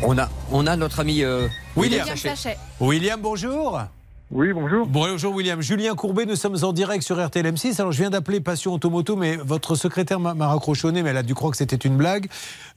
On 0.05 0.17
a, 0.17 0.29
on 0.53 0.69
a 0.69 0.77
notre 0.77 1.01
ami 1.01 1.25
euh, 1.25 1.49
William. 1.77 2.03
William 2.03 2.17
Sachet. 2.17 2.57
William, 2.81 3.21
bonjour. 3.21 3.81
Oui, 4.35 4.51
bonjour. 4.55 4.87
Bonjour 4.87 5.35
William. 5.35 5.61
Julien 5.61 5.95
Courbet, 5.95 6.25
nous 6.25 6.37
sommes 6.37 6.57
en 6.63 6.73
direct 6.73 7.03
sur 7.03 7.19
RTLM6. 7.19 7.79
Alors 7.79 7.93
je 7.93 7.99
viens 7.99 8.09
d'appeler 8.09 8.41
Passion 8.41 8.73
Automoto, 8.73 9.15
mais 9.15 9.37
votre 9.37 9.75
secrétaire 9.75 10.21
m'a 10.21 10.47
raccrochonné, 10.47 11.03
mais 11.03 11.11
elle 11.11 11.19
a 11.19 11.23
dû 11.23 11.35
croire 11.35 11.51
que 11.51 11.59
c'était 11.59 11.77
une 11.77 11.99
blague. 11.99 12.29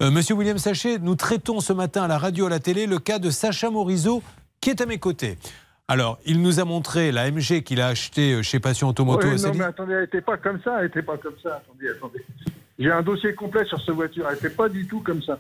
Euh, 0.01 0.11
Monsieur 0.11 0.35
William 0.35 0.57
Sachet, 0.57 0.99
nous 0.99 1.15
traitons 1.15 1.61
ce 1.61 1.71
matin 1.71 2.03
à 2.03 2.07
la 2.09 2.17
radio, 2.17 2.47
à 2.47 2.49
la 2.49 2.59
télé, 2.59 2.87
le 2.87 2.99
cas 2.99 3.19
de 3.19 3.29
Sacha 3.29 3.69
Morizot, 3.69 4.21
qui 4.59 4.69
est 4.69 4.81
à 4.81 4.85
mes 4.85 4.97
côtés. 4.97 5.37
Alors, 5.87 6.19
il 6.25 6.41
nous 6.41 6.59
a 6.59 6.65
montré 6.65 7.13
la 7.13 7.31
MG 7.31 7.63
qu'il 7.63 7.79
a 7.79 7.87
achetée 7.87 8.33
euh, 8.33 8.41
chez 8.41 8.59
Passion 8.59 8.89
Automoto. 8.89 9.25
Ouais, 9.25 9.45
à 9.45 9.47
non, 9.47 9.53
mais 9.57 9.63
attendez, 9.63 9.93
elle 9.93 10.01
n'était 10.01 10.21
pas 10.21 10.35
comme 10.35 10.59
ça, 10.61 10.79
elle 10.79 10.87
n'était 10.87 11.03
pas 11.03 11.17
comme 11.17 11.35
ça. 11.41 11.61
Attendez, 11.63 11.87
attendez. 11.89 12.25
J'ai 12.77 12.91
un 12.91 13.01
dossier 13.01 13.33
complet 13.33 13.63
sur 13.63 13.79
cette 13.79 13.95
voiture, 13.95 14.25
elle 14.27 14.35
n'était 14.35 14.49
pas 14.49 14.67
du 14.67 14.85
tout 14.87 14.99
comme 14.99 15.23
ça. 15.23 15.39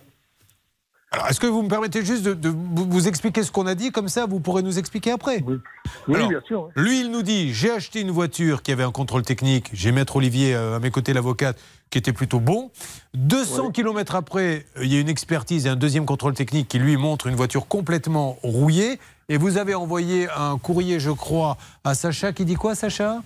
Alors, 1.11 1.27
est-ce 1.27 1.39
que 1.39 1.47
vous 1.47 1.61
me 1.61 1.69
permettez 1.69 2.03
juste 2.03 2.23
de, 2.23 2.33
de 2.33 2.49
vous 2.49 3.07
expliquer 3.07 3.43
ce 3.43 3.51
qu'on 3.51 3.67
a 3.67 3.75
dit? 3.75 3.91
Comme 3.91 4.09
ça, 4.09 4.25
vous 4.25 4.39
pourrez 4.39 4.63
nous 4.63 4.79
expliquer 4.79 5.11
après. 5.11 5.43
Oui, 5.45 6.15
Alors, 6.15 6.29
bien 6.29 6.41
sûr. 6.45 6.69
Lui, 6.75 7.01
il 7.01 7.11
nous 7.11 7.21
dit 7.21 7.53
j'ai 7.53 7.71
acheté 7.71 8.01
une 8.01 8.11
voiture 8.11 8.63
qui 8.63 8.71
avait 8.71 8.83
un 8.83 8.91
contrôle 8.91 9.21
technique. 9.21 9.69
J'ai 9.71 9.91
Maître 9.91 10.17
Olivier 10.17 10.55
euh, 10.55 10.75
à 10.75 10.79
mes 10.79 10.91
côtés, 10.91 11.13
l'avocate, 11.13 11.57
qui 11.89 11.99
était 11.99 12.11
plutôt 12.11 12.39
bon. 12.39 12.71
200 13.13 13.71
km 13.71 14.15
après, 14.15 14.65
euh, 14.77 14.83
il 14.83 14.93
y 14.93 14.97
a 14.97 14.99
une 14.99 15.07
expertise 15.09 15.67
et 15.67 15.69
un 15.69 15.75
deuxième 15.77 16.05
contrôle 16.05 16.33
technique 16.33 16.67
qui 16.67 16.79
lui 16.79 16.97
montre 16.97 17.27
une 17.27 17.35
voiture 17.35 17.67
complètement 17.67 18.37
rouillée. 18.43 18.99
Et 19.29 19.37
vous 19.37 19.57
avez 19.57 19.73
envoyé 19.73 20.27
un 20.35 20.57
courrier, 20.57 20.99
je 20.99 21.11
crois, 21.11 21.57
à 21.83 21.95
Sacha 21.95 22.33
qui 22.33 22.45
dit 22.45 22.55
quoi, 22.55 22.75
Sacha? 22.75 23.21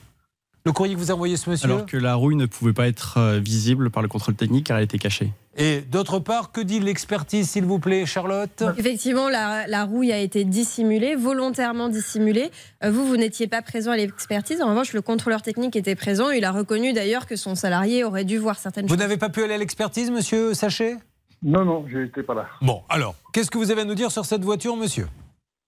Le 0.65 0.73
courrier 0.73 0.93
que 0.93 0.99
vous 0.99 1.09
a 1.09 1.15
envoyé 1.15 1.37
ce 1.37 1.49
monsieur? 1.49 1.65
Alors 1.71 1.85
que 1.85 1.97
la 1.97 2.15
rouille 2.15 2.35
ne 2.35 2.45
pouvait 2.45 2.73
pas 2.73 2.87
être 2.87 3.17
euh, 3.17 3.39
visible 3.39 3.89
par 3.89 4.03
le 4.03 4.09
contrôle 4.09 4.35
technique 4.35 4.67
car 4.67 4.77
elle 4.77 4.83
était 4.83 4.99
cachée. 4.99 5.31
Et 5.61 5.81
d'autre 5.81 6.19
part, 6.19 6.53
que 6.53 6.61
dit 6.61 6.79
l'expertise, 6.79 7.49
s'il 7.49 7.65
vous 7.65 7.79
plaît, 7.79 8.05
Charlotte? 8.05 8.63
Effectivement, 8.77 9.27
la, 9.27 9.67
la 9.67 9.83
rouille 9.83 10.13
a 10.13 10.17
été 10.17 10.45
dissimulée, 10.45 11.15
volontairement 11.15 11.89
dissimulée. 11.89 12.49
Euh, 12.81 12.91
Vous, 12.91 13.05
vous 13.05 13.17
n'étiez 13.17 13.47
pas 13.47 13.61
présent 13.61 13.91
à 13.91 13.97
l'expertise. 13.97 14.61
En 14.61 14.69
revanche, 14.69 14.93
le 14.93 15.01
contrôleur 15.01 15.41
technique 15.41 15.75
était 15.75 15.95
présent. 15.95 16.29
Il 16.29 16.45
a 16.45 16.51
reconnu 16.53 16.93
d'ailleurs 16.93 17.25
que 17.27 17.35
son 17.35 17.55
salarié 17.55 18.05
aurait 18.05 18.23
dû 18.23 18.37
voir 18.37 18.57
certaines 18.57 18.85
Vous 18.85 18.89
choses. 18.91 18.99
n'avez 18.99 19.17
pas 19.17 19.27
pu 19.27 19.43
aller 19.43 19.55
à 19.55 19.57
l'expertise, 19.57 20.09
monsieur 20.11 20.53
Sachet? 20.53 20.95
Non, 21.43 21.65
non, 21.65 21.85
je 21.89 21.97
n'étais 21.99 22.23
pas 22.23 22.33
là. 22.35 22.47
Bon, 22.61 22.81
alors, 22.87 23.15
qu'est-ce 23.33 23.51
que 23.51 23.57
vous 23.57 23.69
avez 23.69 23.81
à 23.81 23.85
nous 23.85 23.95
dire 23.95 24.11
sur 24.11 24.23
cette 24.25 24.45
voiture, 24.45 24.77
monsieur? 24.77 25.07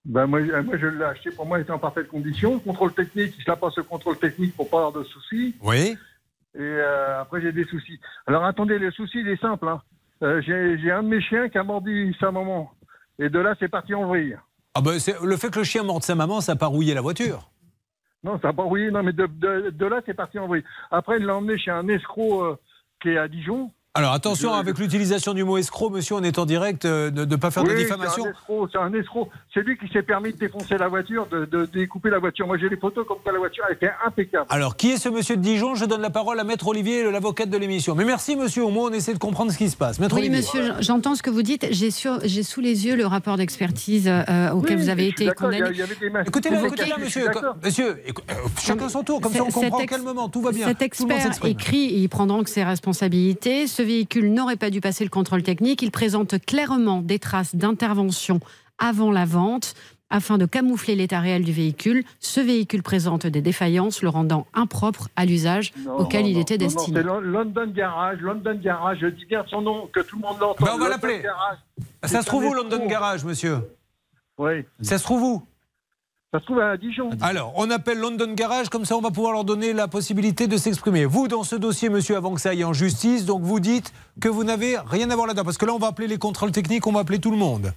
Ben, 0.05 0.25
moi, 0.25 0.39
moi, 0.63 0.77
je 0.79 0.87
l'ai 0.87 1.03
acheté, 1.03 1.31
pour 1.31 1.45
moi, 1.45 1.59
il 1.59 1.63
était 1.63 1.71
en 1.71 1.79
parfaite 1.79 2.07
condition. 2.07 2.59
Contrôle 2.59 2.93
technique, 2.93 3.33
je 3.37 3.43
la 3.45 3.57
passe 3.57 3.77
au 3.77 3.83
contrôle 3.83 4.17
technique 4.17 4.55
pour 4.55 4.69
pas 4.69 4.77
avoir 4.77 4.93
de 4.93 5.03
soucis. 5.03 5.53
Oui. 5.61 5.97
Et 6.55 6.59
euh, 6.61 7.21
après, 7.21 7.41
j'ai 7.41 7.51
des 7.51 7.65
soucis. 7.65 7.99
Alors, 8.27 8.43
attendez, 8.43 8.77
le 8.77 8.91
souci, 8.91 9.19
il 9.19 9.27
est 9.29 9.39
simple. 9.41 9.67
hein. 9.67 9.81
Euh, 10.23 10.41
j'ai 10.41 10.91
un 10.91 11.01
de 11.03 11.07
mes 11.07 11.21
chiens 11.21 11.49
qui 11.49 11.57
a 11.57 11.63
mordu 11.63 12.13
sa 12.19 12.31
maman. 12.31 12.71
Et 13.19 13.29
de 13.29 13.39
là, 13.39 13.55
c'est 13.59 13.69
parti 13.69 13.93
en 13.95 14.05
vrille. 14.07 14.37
Ah 14.75 14.81
ben, 14.81 14.99
c'est- 14.99 15.19
le 15.23 15.37
fait 15.37 15.49
que 15.51 15.59
le 15.59 15.65
chien 15.65 15.83
morde 15.83 16.03
sa 16.03 16.15
maman, 16.15 16.41
ça 16.41 16.53
n'a 16.53 16.59
pas 16.59 16.67
rouillé 16.67 16.93
la 16.93 17.01
voiture. 17.01 17.49
Non, 18.23 18.39
ça 18.39 18.49
n'a 18.49 18.53
pas 18.53 18.63
rouillé. 18.63 18.91
Non, 18.91 19.01
mais 19.03 19.13
de, 19.13 19.25
de- 19.25 19.69
de 19.71 19.85
là, 19.85 20.01
c'est 20.05 20.13
parti 20.13 20.37
en 20.39 20.47
vrille. 20.47 20.63
Après, 20.91 21.17
il 21.17 21.25
l'a 21.25 21.35
emmené 21.35 21.57
chez 21.57 21.71
un 21.71 21.87
escroc 21.87 22.43
euh, 22.45 22.55
qui 23.01 23.09
est 23.09 23.17
à 23.17 23.27
Dijon. 23.27 23.71
Alors 23.93 24.13
attention, 24.13 24.53
avec 24.53 24.77
l'utilisation 24.79 25.33
du 25.33 25.43
mot 25.43 25.57
escroc, 25.57 25.89
monsieur, 25.89 26.15
on 26.15 26.23
est 26.23 26.39
en 26.39 26.45
direct, 26.45 26.85
euh, 26.85 27.09
de 27.11 27.25
ne 27.25 27.35
pas 27.35 27.51
faire 27.51 27.65
de 27.65 27.73
diffamation. 27.75 28.23
C'est 28.23 28.29
un 28.29 28.31
escroc, 28.31 28.69
c'est 28.71 28.77
un 28.77 28.93
escroc. 28.93 29.29
C'est 29.53 29.59
lui 29.63 29.77
qui 29.77 29.91
s'est 29.91 30.01
permis 30.01 30.31
de 30.31 30.37
défoncer 30.37 30.77
la 30.77 30.87
voiture, 30.87 31.27
de, 31.29 31.43
de 31.43 31.65
découper 31.65 32.09
la 32.09 32.19
voiture. 32.19 32.47
Moi, 32.47 32.57
j'ai 32.57 32.69
les 32.69 32.77
photos 32.77 33.05
comme 33.05 33.17
quoi 33.21 33.33
la 33.33 33.39
voiture 33.39 33.65
était 33.69 33.91
impeccable. 34.07 34.45
Alors, 34.47 34.77
qui 34.77 34.91
est 34.91 34.97
ce 34.97 35.09
monsieur 35.09 35.35
de 35.35 35.41
Dijon? 35.41 35.75
Je 35.75 35.83
donne 35.83 35.99
la 36.01 36.09
parole 36.09 36.39
à 36.39 36.45
Maître 36.45 36.69
Olivier, 36.69 37.11
l'avocate 37.11 37.49
de 37.49 37.57
l'émission. 37.57 37.93
Mais 37.93 38.05
merci, 38.05 38.37
monsieur, 38.37 38.63
au 38.63 38.69
moins 38.69 38.89
on 38.89 38.93
essaie 38.93 39.13
de 39.13 39.19
comprendre 39.19 39.51
ce 39.51 39.57
qui 39.57 39.69
se 39.69 39.75
passe. 39.75 39.99
Maître 39.99 40.15
Oui, 40.15 40.21
Olivier. 40.21 40.37
monsieur, 40.37 40.71
j'entends 40.79 41.15
ce 41.15 41.21
que 41.21 41.29
vous 41.29 41.41
dites. 41.43 41.67
J'ai 41.71 41.91
sur- 41.91 42.21
j'ai 42.23 42.43
sous 42.43 42.61
les 42.61 42.85
yeux 42.87 42.95
le 42.95 43.05
rapport 43.05 43.35
d'expertise 43.35 44.07
euh, 44.07 44.51
auquel 44.51 44.77
Oui, 44.77 44.83
vous 44.83 44.89
avez 44.89 45.07
été 45.09 45.27
condamné. 45.33 45.65
il 45.69 45.77
y 45.77 45.81
avait 45.81 45.95
des 45.95 46.09
mains- 46.09 46.23
Écoutez-le, 46.25 46.55
Vous- 46.59 46.67
écoutez-le, 46.67 46.93
Je 47.03 47.09
suis 47.09 47.23
monsieur. 47.59 47.89
euh, 47.89 48.33
chacun 48.57 48.87
son 48.87 49.03
tour, 49.03 49.19
comme 49.19 49.33
ça 49.33 49.43
on 49.43 49.51
comprend 49.51 49.79
en 49.79 49.81
ex- 49.81 49.91
quel 49.93 50.01
moment, 50.01 50.29
tout 50.29 50.41
va 50.41 50.53
bien. 50.53 50.65
Cet 50.69 50.81
expert 50.81 51.29
écrit, 51.43 51.91
il 51.93 52.07
prend 52.07 52.25
donc 52.25 52.47
ses 52.47 52.63
responsabilités. 52.63 53.67
Ce 53.67 53.80
véhicule 53.81 54.31
n'aurait 54.33 54.55
pas 54.57 54.69
dû 54.69 54.81
passer 54.81 55.03
le 55.03 55.09
contrôle 55.09 55.43
technique. 55.43 55.81
Il 55.81 55.91
présente 55.91 56.43
clairement 56.45 57.01
des 57.01 57.19
traces 57.19 57.55
d'intervention 57.55 58.39
avant 58.77 59.11
la 59.11 59.25
vente. 59.25 59.73
Afin 60.13 60.37
de 60.37 60.45
camoufler 60.45 60.95
l'état 60.95 61.21
réel 61.21 61.45
du 61.45 61.53
véhicule, 61.53 62.03
ce 62.19 62.41
véhicule 62.41 62.83
présente 62.83 63.25
des 63.27 63.41
défaillances, 63.41 64.01
le 64.01 64.09
rendant 64.09 64.45
impropre 64.53 65.07
à 65.15 65.23
l'usage 65.25 65.71
Non, 65.85 65.99
auquel 65.99 66.23
non, 66.23 66.27
il 66.27 66.33
non, 66.35 66.41
était 66.41 66.57
non, 66.57 66.65
non, 66.65 66.73
destiné. 66.73 66.97
c'est 66.97 67.03
Lo- 67.03 67.21
London 67.21 67.67
Garage, 67.73 68.19
London 68.19 68.59
Garage, 68.61 68.97
je 68.99 69.07
dis 69.07 69.23
bien 69.25 69.45
son 69.49 69.61
nom, 69.61 69.87
que 69.87 70.01
tout 70.01 70.17
le 70.17 70.21
monde 70.27 70.35
l'entend. 70.41 70.65
Ben, 70.65 70.71
on 70.75 70.79
va 70.79 70.89
l'appeler. 70.89 71.21
Ça 72.03 72.21
se 72.21 72.25
trouve 72.25 72.43
où, 72.45 72.53
London. 72.53 72.85
Garage, 72.87 73.23
monsieur 73.23 73.59
Oui. 74.37 74.65
Ça 74.81 74.97
se 74.97 75.03
trouve 75.03 75.23
où 75.23 75.43
Ça 76.33 76.39
se 76.39 76.45
trouve 76.45 76.61
à 76.61 76.77
Dijon. 76.77 77.09
Alors, 77.19 77.51
on 77.57 77.69
appelle 77.69 77.99
London 77.99 78.31
Garage, 78.33 78.69
comme 78.69 78.85
ça 78.85 78.95
on 78.95 79.01
va 79.01 79.11
pouvoir 79.11 79.33
leur 79.33 79.43
donner 79.43 79.73
la 79.73 79.89
possibilité 79.89 80.47
de 80.47 80.55
s'exprimer. 80.55 81.03
Vous, 81.03 81.27
dans 81.27 81.43
ce 81.43 81.57
dossier, 81.57 81.89
monsieur, 81.89 82.15
avant 82.15 82.33
que 82.33 82.39
ça 82.39 82.51
aille 82.51 82.63
en 82.63 82.71
justice, 82.71 83.25
donc 83.25 83.41
vous 83.41 83.59
dites 83.59 83.93
que 84.21 84.29
vous 84.29 84.45
n'avez 84.45 84.77
rien 84.77 85.09
à 85.09 85.15
voir 85.15 85.27
là-dedans. 85.27 85.43
Parce 85.43 85.57
que 85.57 85.65
là, 85.65 85.73
on 85.73 85.77
va 85.77 85.87
appeler 85.87 86.07
les 86.07 86.17
contrôles 86.17 86.53
techniques, 86.53 86.87
on 86.87 86.93
va 86.93 87.01
appeler 87.01 87.19
tout 87.19 87.31
le 87.31 87.37
monde. 87.37 87.73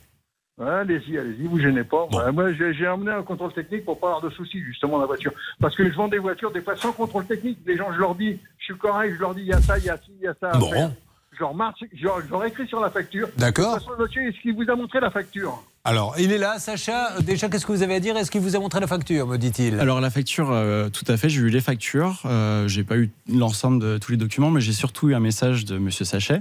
Allez-y, 0.61 1.19
allez-y, 1.19 1.49
vous 1.49 1.59
gênez 1.59 1.83
pas. 1.83 2.07
Moi, 2.33 2.53
j'ai 2.53 2.87
emmené 2.87 3.11
un 3.11 3.25
contrôle 3.25 3.53
technique 3.53 3.85
pour 3.85 3.99
pas 3.99 4.07
avoir 4.07 4.23
de 4.23 4.31
soucis, 4.31 4.61
justement, 4.61 4.99
la 4.99 5.07
voiture. 5.07 5.33
Parce 5.61 5.75
que 5.75 5.91
je 5.91 5.97
vends 5.97 6.07
des 6.07 6.19
voitures, 6.19 6.53
des 6.53 6.61
fois, 6.61 6.77
sans 6.77 6.93
contrôle 6.93 7.27
technique. 7.27 7.59
Les 7.67 7.77
gens, 7.77 7.93
je 7.93 7.99
leur 7.99 8.15
dis, 8.15 8.39
je 8.59 8.65
suis 8.67 8.79
correct, 8.79 9.15
je 9.17 9.21
leur 9.21 9.35
dis, 9.35 9.41
il 9.41 9.49
y 9.49 9.53
a 9.53 9.61
ça, 9.61 9.79
il 9.79 9.85
y 9.85 9.91
a 9.91 9.97
ci, 9.97 10.13
il 10.17 10.25
y 10.25 10.29
a 10.29 10.35
ça. 10.41 10.53
Bon. 10.57 10.93
Je 11.33 11.41
leur 11.41 11.55
marche, 11.55 11.81
je 11.93 12.05
leur, 12.05 12.21
je 12.21 12.31
leur 12.31 12.45
écris 12.45 12.69
sur 12.69 12.79
la 12.79 12.89
facture. 12.89 13.27
D'accord. 13.37 13.75
De 13.75 13.81
toute 13.81 13.89
façon, 13.89 14.01
monsieur, 14.01 14.29
est-ce 14.29 14.41
qu'il 14.41 14.55
vous 14.55 14.71
a 14.71 14.77
montré 14.77 15.01
la 15.01 15.11
facture? 15.11 15.61
Alors, 15.87 16.15
il 16.19 16.33
est 16.33 16.39
là, 16.39 16.59
Sacha. 16.59 17.11
Déjà, 17.21 17.51
qu'est-ce 17.51 17.67
que 17.67 17.73
vous 17.73 17.83
avez 17.83 17.97
à 17.97 18.01
dire? 18.01 18.17
Est-ce 18.17 18.31
qu'il 18.31 18.41
vous 18.41 18.57
a 18.57 18.59
montré 18.59 18.81
la 18.81 18.87
facture, 18.87 19.27
me 19.27 19.37
dit-il? 19.37 19.79
Alors 19.79 20.01
la 20.01 20.09
facture, 20.09 20.51
euh, 20.51 20.89
tout 20.89 21.05
à 21.09 21.19
fait, 21.19 21.29
j'ai 21.29 21.43
eu 21.43 21.51
les 21.51 21.61
factures. 21.61 22.23
Euh, 22.25 22.67
j'ai 22.69 22.85
pas 22.85 22.97
eu 22.97 23.11
l'ensemble 23.31 23.83
de 23.83 23.99
tous 23.99 24.11
les 24.11 24.17
documents, 24.17 24.51
mais 24.51 24.63
j'ai 24.63 24.73
surtout 24.73 25.11
eu 25.11 25.15
un 25.15 25.21
message 25.21 25.67
de 25.67 25.77
Monsieur 25.77 26.07
Sachet 26.07 26.41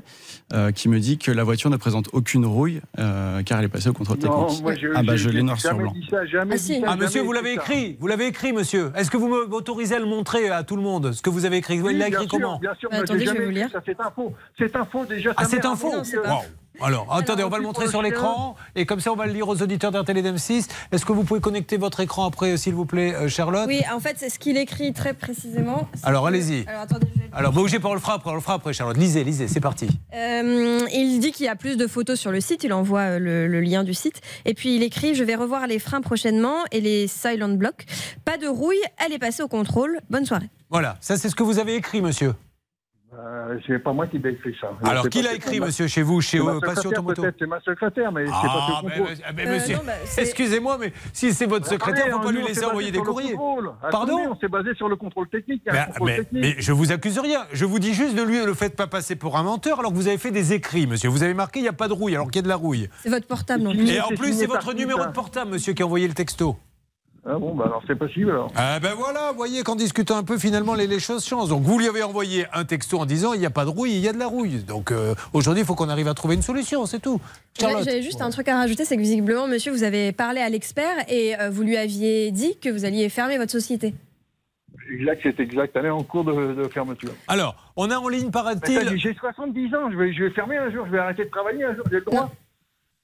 euh, 0.54 0.72
qui 0.72 0.88
me 0.88 0.98
dit 1.02 1.18
que 1.18 1.30
la 1.30 1.44
voiture 1.44 1.70
ne 1.70 1.76
présente 1.76 2.08
aucune 2.14 2.46
rouille 2.46 2.80
euh, 3.00 3.44
car 3.44 3.60
elle 3.60 3.66
est 3.66 3.68
passée 3.68 3.90
au 3.90 3.94
contrôle 3.94 4.18
Non, 4.20 4.46
technique. 4.46 4.64
moi, 4.64 4.74
ah 4.96 5.04
bah 5.04 5.18
je 5.18 5.28
l'ai 5.28 5.44
noir 5.44 5.60
sur 5.60 5.72
jamais 5.72 5.84
blanc. 5.84 5.92
dit 5.94 6.08
ça, 6.10 6.26
jamais 6.26 6.54
Ah, 6.54 6.58
dit 6.58 6.64
si. 6.64 6.80
ça, 6.80 6.86
Ah, 6.88 6.96
monsieur, 6.96 7.10
jamais 7.16 7.26
vous 7.26 7.34
l'avez 7.34 7.54
écrit. 7.56 7.98
Vous 8.00 8.08
l'avez 8.08 8.28
écrit, 8.28 8.54
monsieur. 8.54 8.94
Est-ce 8.96 9.12
que 9.12 9.18
vous 9.18 9.28
me- 9.28 9.48
m'autorisez 9.48 9.96
à 9.96 10.00
le 10.00 10.06
montrer 10.06 10.48
à 10.52 10.64
tout 10.64 10.78
le 10.78 10.82
monde? 10.84 11.12
Ce 11.12 11.22
que 11.22 11.30
vous 11.30 11.44
avez 11.44 11.58
écrit. 11.58 11.82
Oui, 11.82 11.92
il 11.92 11.98
l'a 12.00 12.08
bien 12.10 12.20
écrit 12.22 12.30
sûr, 12.30 12.40
comment? 12.40 12.60
Bien 12.60 12.76
sûr, 12.80 12.90
Bah, 12.90 13.00
attendez, 13.02 13.26
je 13.26 13.32
vais 13.32 13.36
vous 13.40 13.42
écrit 13.50 13.56
lire. 13.56 13.70
Ça, 13.74 13.82
c'est 13.86 14.00
un 14.00 14.10
faux. 14.16 14.34
C'est 14.58 14.74
un 14.78 14.86
faux, 14.86 15.06
déjà. 15.06 15.34
Ah, 15.36 15.44
c'est 15.44 15.66
un 15.66 15.76
faux? 15.76 15.92
Alors, 16.82 17.14
attendez, 17.14 17.44
on 17.44 17.50
va 17.50 17.58
le 17.58 17.64
montrer 17.64 17.88
sur 17.88 18.02
l'écran 18.02 18.56
et 18.76 18.86
comme 18.86 19.00
ça, 19.00 19.12
on 19.12 19.16
va 19.16 19.26
le 19.28 19.34
lire 19.34 19.48
aux 19.48 19.62
auditeurs 19.62 19.92
d'RTL 19.92 20.18
et 20.18 20.22
d'M6. 20.24 20.68
Est-ce 20.92 21.06
que 21.06 21.12
vous 21.14 21.24
pouvez 21.24 21.40
connecter 21.40 21.78
votre 21.78 22.00
écran 22.00 22.26
après, 22.26 22.58
s'il 22.58 22.74
vous 22.74 22.86
plaît, 22.86 23.14
euh, 23.14 23.28
Charlotte? 23.30 23.66
Oui, 23.68 23.82
en 23.94 24.00
fait, 24.00 24.16
c'est 24.18 24.30
ce 24.30 24.40
qu'il 24.40 24.58
écrit 24.58 24.92
très 24.94 25.14
précisément. 25.14 25.88
Alors, 26.04 26.26
allez-y. 26.28 26.66
Alors, 26.68 26.82
attendez, 26.82 27.08
je 27.16 27.20
vais 27.22 27.28
le- 27.32 27.38
Alors, 27.38 27.54
bougez 27.54 27.80
pas, 27.80 27.90
on 27.90 27.94
le 27.94 28.00
fera 28.00 28.14
après, 28.16 28.32
on 28.32 28.36
le 28.36 28.42
fera 28.42 28.56
après, 28.56 28.74
Charlotte. 28.74 28.98
Lisez, 28.98 29.24
lisez, 29.24 29.48
c'est 29.48 29.60
parti. 29.60 29.88
Euh, 30.14 30.80
il 30.94 31.20
dit 31.20 31.32
qu'il 31.32 31.46
y 31.46 31.50
a 31.50 31.56
plus 31.56 31.78
de 31.78 31.88
photos 31.88 32.20
sur 32.20 32.32
le 32.32 32.42
site, 32.42 32.64
il 32.64 32.74
envoie 32.74 33.00
euh, 33.02 33.20
le, 33.20 33.48
le 33.48 33.62
lien 33.62 33.84
du 33.84 33.94
site. 33.94 34.22
Et 34.46 34.54
puis 34.54 34.76
il 34.76 34.84
écrit 34.84 35.14
Je 35.16 35.24
vais 35.24 35.36
revoir 35.36 35.68
les 35.68 35.80
freins 35.80 36.02
prochainement 36.02 36.58
et 36.72 36.82
les 36.82 37.08
silent 37.08 37.50
blocks. 37.56 37.86
Pas 38.26 38.38
de 38.38 38.48
rouille, 38.48 38.82
elle 39.06 39.14
est 39.14 39.20
passée 39.20 39.44
au 39.44 39.48
contrôle. 39.48 40.00
Bonne 40.10 40.26
soirée. 40.26 40.50
Voilà, 40.70 40.98
ça 41.02 41.18
c'est 41.18 41.30
ce 41.30 41.36
que 41.36 41.44
vous 41.44 41.60
avez 41.60 41.76
écrit, 41.76 42.02
monsieur. 42.02 42.34
Euh, 43.16 43.60
c'est 43.68 43.78
pas 43.80 43.94
moi 43.94 44.08
qui 44.08 44.18
l'ai 44.18 44.32
écrit 44.32 44.56
ça. 44.60 44.72
Alors, 44.84 45.08
qui 45.08 45.22
l'a 45.22 45.34
écrit, 45.36 45.60
ma- 45.60 45.68
monsieur, 45.68 45.88
chez 45.88 46.02
vous, 46.02 46.20
chez 46.20 46.40
euh, 46.40 46.60
Passion 46.60 46.90
Automoto 46.90 47.24
C'est 47.38 47.46
ma 47.46 47.60
secrétaire, 47.62 48.12
mais 48.12 48.26
c'est 48.26 48.32
pas 48.32 48.40
Ah, 48.44 48.82
mais, 48.84 48.90
contrôle. 48.98 49.16
mais- 49.36 49.46
mais 49.46 49.52
monsieur, 49.60 49.78
excusez-moi, 50.18 50.78
mais 50.80 50.94
si 51.14 51.32
c'est 51.34 51.46
votre 51.46 51.68
secrétaire, 51.68 52.08
faut 52.12 52.20
pas 52.20 52.32
lui 52.32 52.44
laisser 52.44 52.66
envoyer 52.66 52.92
des 52.92 53.00
courriers. 53.00 53.36
Pardon 53.92 54.18
On 54.32 54.36
s'est 54.38 54.48
basé 54.48 54.74
sur 54.76 54.90
le 54.90 54.96
contrôle 54.96 55.30
technique. 55.30 55.62
il 55.66 55.72
Mais, 55.74 55.86
contrôle 55.88 56.10
mais- 56.10 56.18
technique. 56.18 56.42
mais 56.44 56.56
je 56.58 56.72
vous 56.72 56.92
accuse 56.92 57.20
rien. 57.20 57.46
Je 57.52 57.66
vous 57.66 57.80
dis 57.80 57.94
juste 57.94 58.16
ne 58.16 58.24
lui 58.24 58.44
le 58.44 58.54
faites 58.54 58.76
pas 58.76 58.88
passer 58.88 59.16
pour 59.16 59.38
un 59.38 59.44
menteur 59.44 59.80
alors 59.80 59.92
que 59.92 59.98
vous 59.98 60.08
avez 60.08 60.18
fait 60.18 60.32
des 60.32 60.54
écrits, 60.54 60.88
monsieur. 60.88 61.10
Vous 61.10 61.24
avez 61.24 61.34
marqué 61.36 61.60
il 61.60 61.64
n'y 61.64 61.70
a 61.70 61.74
pas 61.74 61.88
de 61.88 61.94
rouille 61.94 62.16
alors 62.16 62.28
qu'il 62.28 62.38
y 62.38 62.40
a 62.40 62.44
de 62.44 62.50
la 62.50 62.56
rouille. 62.56 62.90
C'est 63.04 63.10
votre 63.10 63.28
portable 63.28 63.64
non. 63.64 63.74
Et 63.74 64.02
en 64.02 64.08
plus, 64.10 64.34
c'est 64.34 64.48
votre 64.48 64.74
numéro 64.74 65.06
de 65.06 65.12
portable, 65.12 65.52
monsieur, 65.52 65.74
qui 65.74 65.82
a 65.84 65.86
envoyé 65.86 66.08
le 66.08 66.14
texto. 66.14 66.58
Ah 67.26 67.40
bon, 67.40 67.56
bah 67.56 67.64
alors 67.68 67.82
c'est 67.88 67.96
possible 67.96 68.32
alors. 68.32 68.52
Ah 68.56 68.82
ben 68.82 68.94
voilà, 68.96 69.32
vous 69.32 69.38
voyez 69.38 69.64
qu'en 69.64 69.78
discutant 69.78 70.18
un 70.18 70.24
peu, 70.24 70.38
finalement, 70.38 70.74
les, 70.74 70.88
les 70.88 71.00
choses 71.00 71.26
changent. 71.26 71.48
Donc 71.48 71.64
vous 71.64 71.80
lui 71.80 71.88
avez 71.88 72.04
envoyé 72.04 72.46
un 72.52 72.66
texto 72.66 73.00
en 73.00 73.06
disant 73.06 73.34
il 73.34 73.40
n'y 73.40 73.46
a 73.46 73.50
pas 73.50 73.64
de 73.64 73.70
rouille, 73.70 73.94
il 73.94 74.00
y 74.02 74.10
a 74.10 74.14
de 74.14 74.20
la 74.20 74.28
rouille. 74.28 74.64
Donc 74.64 74.92
euh, 74.92 75.16
aujourd'hui, 75.32 75.62
il 75.64 75.66
faut 75.66 75.76
qu'on 75.76 75.88
arrive 75.88 76.10
à 76.10 76.14
trouver 76.14 76.36
une 76.36 76.42
solution, 76.42 76.86
c'est 76.86 77.00
tout. 77.00 77.22
J'avais 77.58 78.02
juste 78.02 78.22
un 78.22 78.30
truc 78.30 78.50
à 78.50 78.58
rajouter, 78.58 78.84
c'est 78.84 78.98
que 78.98 79.02
visiblement, 79.02 79.48
monsieur, 79.48 79.72
vous 79.72 79.84
avez 79.84 80.12
parlé 80.12 80.42
à 80.42 80.50
l'expert 80.50 80.96
et 81.08 81.40
euh, 81.40 81.50
vous 81.50 81.64
lui 81.64 81.78
aviez 81.78 82.32
dit 82.32 82.58
que 82.60 82.70
vous 82.70 82.84
alliez 82.84 83.08
fermer 83.08 83.38
votre 83.38 83.52
société. 83.52 83.94
Exact, 84.92 85.22
c'est 85.24 85.40
exact. 85.40 85.74
Elle 85.78 85.86
est 85.86 85.90
en 85.90 86.04
cours 86.04 86.26
de, 86.26 86.54
de 86.56 86.68
fermeture. 86.68 87.14
Alors, 87.30 87.56
on 87.78 87.90
a 87.90 87.96
en 87.96 88.10
ligne, 88.10 88.32
paraît-il. 88.32 88.98
J'ai 88.98 89.14
70 89.14 89.74
ans, 89.76 89.90
je 89.92 89.98
vais, 89.98 90.12
je 90.12 90.26
vais 90.26 90.30
fermer 90.32 90.58
un 90.58 90.70
jour, 90.72 90.86
je 90.88 90.92
vais 90.92 91.00
arrêter 91.00 91.24
de 91.24 91.30
travailler 91.30 91.64
un 91.64 91.74
jour, 91.74 91.86
j'ai 91.90 92.00
le 92.00 92.06
droit. 92.06 92.30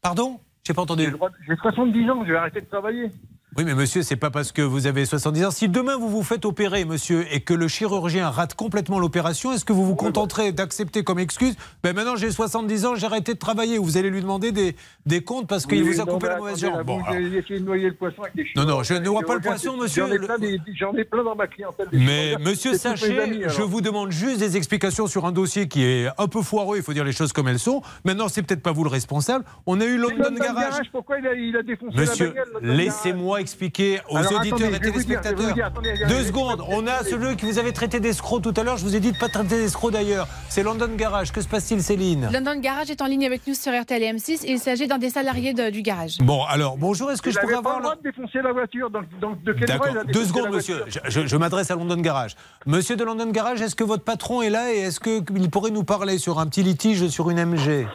Pardon? 0.01 0.39
J'ai 0.67 0.73
pas 0.73 0.81
entendu. 0.81 1.07
J'ai 1.47 1.55
70 1.55 2.09
ans, 2.11 2.25
je 2.25 2.31
vais 2.33 2.37
arrêter 2.37 2.59
de 2.59 2.65
travailler. 2.65 3.09
Oui, 3.57 3.63
mais 3.65 3.73
monsieur, 3.73 4.03
c'est 4.03 4.15
pas 4.15 4.29
parce 4.29 4.51
que 4.51 4.61
vous 4.61 4.85
avez 4.85 5.05
70 5.05 5.45
ans. 5.45 5.51
Si 5.51 5.67
demain 5.69 5.97
vous 5.97 6.07
vous 6.07 6.21
faites 6.23 6.45
opérer, 6.45 6.85
monsieur, 6.85 7.25
et 7.33 7.41
que 7.41 7.55
le 7.55 7.67
chirurgien 7.67 8.29
rate 8.29 8.53
complètement 8.53 8.99
l'opération, 8.99 9.51
est-ce 9.51 9.65
que 9.65 9.73
vous 9.73 9.85
vous 9.85 9.95
contenterez 9.95 10.51
d'accepter 10.51 11.03
comme 11.03 11.17
excuse 11.17 11.55
ben 11.83 11.95
maintenant 11.95 12.15
j'ai 12.15 12.29
70 12.29 12.85
ans, 12.85 12.95
j'ai 12.95 13.07
arrêté 13.07 13.33
de 13.33 13.39
travailler 13.39 13.79
ou 13.79 13.83
vous 13.83 13.97
allez 13.97 14.11
lui 14.11 14.21
demander 14.21 14.51
des, 14.51 14.75
des 15.07 15.21
comptes 15.23 15.47
parce 15.47 15.65
qu'il 15.65 15.81
Oui, 15.83 15.89
vous 15.93 15.99
a 15.99 16.05
coupé 16.05 16.27
la 16.27 16.37
mauvaise 16.37 16.59
jambe 16.59 16.75
là, 16.77 16.83
Bon, 16.83 16.97
vous 16.99 17.05
alors. 17.05 17.15
avez 17.15 17.37
essayé 17.37 17.59
de 17.59 17.65
noyer 17.65 17.87
le 17.89 17.95
poisson 17.95 18.21
avec 18.21 18.35
des 18.35 18.45
Non, 18.55 18.65
non, 18.65 18.83
je 18.83 18.93
ne 18.93 19.09
vois 19.09 19.21
pas 19.23 19.33
le 19.33 19.41
poisson, 19.41 19.71
J'en 19.75 19.81
monsieur. 19.81 20.13
ai, 20.13 20.19
plein 20.19 20.37
des- 20.37 20.61
j'en 20.79 20.93
ai 20.93 21.03
plein 21.03 21.23
dans 21.23 21.35
ma 21.35 21.47
clientèle. 21.47 21.87
des 21.91 21.97
Mais 21.97 22.35
monsieur 22.39 22.71
amis, 22.85 23.43
alors. 23.43 23.49
je 23.49 23.61
vous 23.63 23.81
demande 23.81 24.11
juste 24.11 24.37
des 24.39 24.57
explications 24.57 25.07
sur 25.07 25.25
un 25.25 25.31
dossier 25.31 25.67
qui 25.67 25.83
est 25.83 26.07
un 26.19 26.27
peu 26.27 26.43
foireux, 26.43 26.77
il 26.77 26.83
faut 26.83 26.93
dire 26.93 27.03
les 27.03 27.11
choses 27.13 27.33
comme 27.33 27.47
elles 27.47 27.57
sont. 27.59 27.81
Maintenant, 28.05 28.27
c'est 28.29 28.43
peut-être 28.43 28.61
pas 28.61 28.71
vous 28.73 28.83
le 28.83 28.89
responsable. 28.91 29.43
On 29.65 29.81
a 29.81 29.85
eu 29.85 29.97
London 29.97 30.15
London 30.19 30.35
Garage. 30.39 30.89
Pourquoi 30.91 31.17
il 31.17 31.27
a, 31.27 31.33
il 31.33 31.57
a 31.57 31.63
défoncé 31.63 31.97
Monsieur, 31.97 32.33
la 32.61 32.73
laissez-moi 32.75 33.38
expliquer 33.39 33.99
aux 34.09 34.17
Alors, 34.17 34.31
auditeurs 34.33 34.59
attendez, 34.59 34.75
et 34.75 34.79
dire, 34.79 34.91
téléspectateurs. 34.91 35.53
dire, 35.53 35.65
attendez, 35.65 35.93
Deux 36.07 36.23
secondes, 36.23 36.63
on 36.69 36.85
a 36.87 37.03
celui 37.03 37.35
qui 37.35 37.45
vous 37.45 37.59
avait 37.59 37.71
traité 37.71 37.99
d'escroc 37.99 38.41
tout 38.41 38.53
à 38.57 38.63
l'heure. 38.63 38.77
Je 38.77 38.83
vous 38.83 38.95
ai 38.95 38.99
dit 38.99 39.11
de 39.11 39.15
ne 39.15 39.19
pas 39.19 39.29
traiter 39.29 39.57
d'escroc 39.57 39.91
d'ailleurs. 39.91 40.27
C'est 40.49 40.63
London 40.63 40.89
Garage. 40.95 41.31
Que 41.31 41.41
se 41.41 41.47
passe-t-il, 41.47 41.81
Céline? 41.83 42.29
London 42.31 42.59
Garage 42.59 42.89
est 42.89 43.01
en 43.01 43.05
ligne 43.05 43.25
avec 43.25 43.45
nous 43.47 43.53
sur 43.53 43.71
RTL 43.79 44.01
et 44.03 44.13
M6 44.13 44.45
et 44.45 44.51
il 44.51 44.59
s'agit 44.59 44.87
d'un 44.87 44.97
des 44.97 45.09
salariés 45.09 45.53
de- 45.53 45.69
du 45.69 45.81
garage. 45.81 46.17
Bon, 46.19 46.43
alors, 46.45 46.77
bonjour, 46.77 47.11
est-ce 47.11 47.21
que 47.21 47.31
je 47.31 47.39
pourrais 47.39 47.55
avoir 47.55 47.77
le 47.77 47.83
droit 47.83 47.95
de 47.95 48.01
défoncer 48.01 48.41
la 48.41 48.51
voiture. 48.51 48.89
Donc, 48.89 49.05
donc 49.19 49.43
de 49.43 49.53
quel 49.53 49.67
droit 49.77 50.03
deux 50.05 50.25
secondes, 50.25 50.49
monsieur. 50.51 50.83
Je, 50.87 50.99
je- 51.07 51.27
je 51.27 51.37
m'adresse 51.37 51.71
à 51.71 51.75
London 51.75 51.97
Garage. 51.97 52.35
Monsieur 52.65 52.95
de 52.95 53.03
London 53.03 53.29
Garage, 53.31 53.61
est-ce 53.61 53.75
que 53.75 53.83
votre 53.83 54.03
patron 54.03 54.41
est 54.41 54.49
là 54.49 54.73
et 54.73 54.79
est-ce 54.79 54.99
qu'il 54.99 55.49
pourrait 55.49 55.71
nous 55.71 55.83
parler 55.83 56.17
sur 56.17 56.39
un 56.39 56.47
petit 56.47 56.63
litige 56.63 57.07
sur 57.09 57.29
une 57.29 57.39
MG 57.39 57.87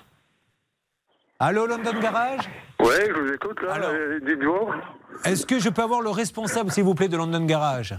Allô, 1.40 1.66
London 1.66 1.92
Garage? 2.00 2.48
Ouais, 2.80 3.08
je 3.08 3.20
vous 3.20 3.32
écoute 3.32 3.60
là. 3.62 3.76
Euh, 3.88 4.20
Dites-moi. 4.24 4.76
Est-ce 5.24 5.46
que 5.46 5.58
je 5.58 5.68
peux 5.68 5.82
avoir 5.82 6.00
le 6.00 6.10
responsable, 6.10 6.70
s'il 6.70 6.84
vous 6.84 6.94
plaît, 6.94 7.08
de 7.08 7.16
London 7.16 7.44
Garage? 7.44 7.94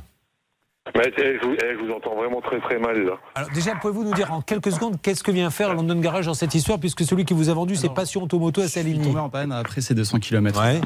Mais, 0.95 1.11
eh, 1.17 1.37
je, 1.41 1.45
vous, 1.45 1.53
eh, 1.55 1.73
je 1.77 1.83
vous 1.83 1.91
entends 1.91 2.15
vraiment 2.15 2.41
très 2.41 2.59
très 2.61 2.77
mal 2.77 3.03
là. 3.05 3.13
Alors 3.33 3.49
déjà, 3.49 3.73
pouvez-vous 3.75 4.03
nous 4.03 4.13
dire 4.13 4.31
en 4.31 4.41
quelques 4.41 4.71
secondes 4.71 4.97
qu'est-ce 5.01 5.23
que 5.23 5.31
vient 5.31 5.49
faire 5.49 5.73
London 5.73 5.99
Garage 5.99 6.27
dans 6.27 6.35
cette 6.35 6.53
histoire, 6.53 6.79
puisque 6.79 7.03
celui 7.03 7.25
qui 7.25 7.33
vous 7.33 7.49
a 7.49 7.53
vendu, 7.53 7.75
c'est 7.75 7.91
Passion 7.93 8.21
Automoto 8.23 8.61
à 8.61 8.65
Je 8.65 8.69
suis 8.69 8.79
Saligny 8.81 9.03
tombé 9.03 9.19
en 9.19 9.29
panne 9.29 9.51
après 9.51 9.81
ces 9.81 9.95
200 9.95 10.19
km. 10.19 10.61
Ouais. 10.61 10.79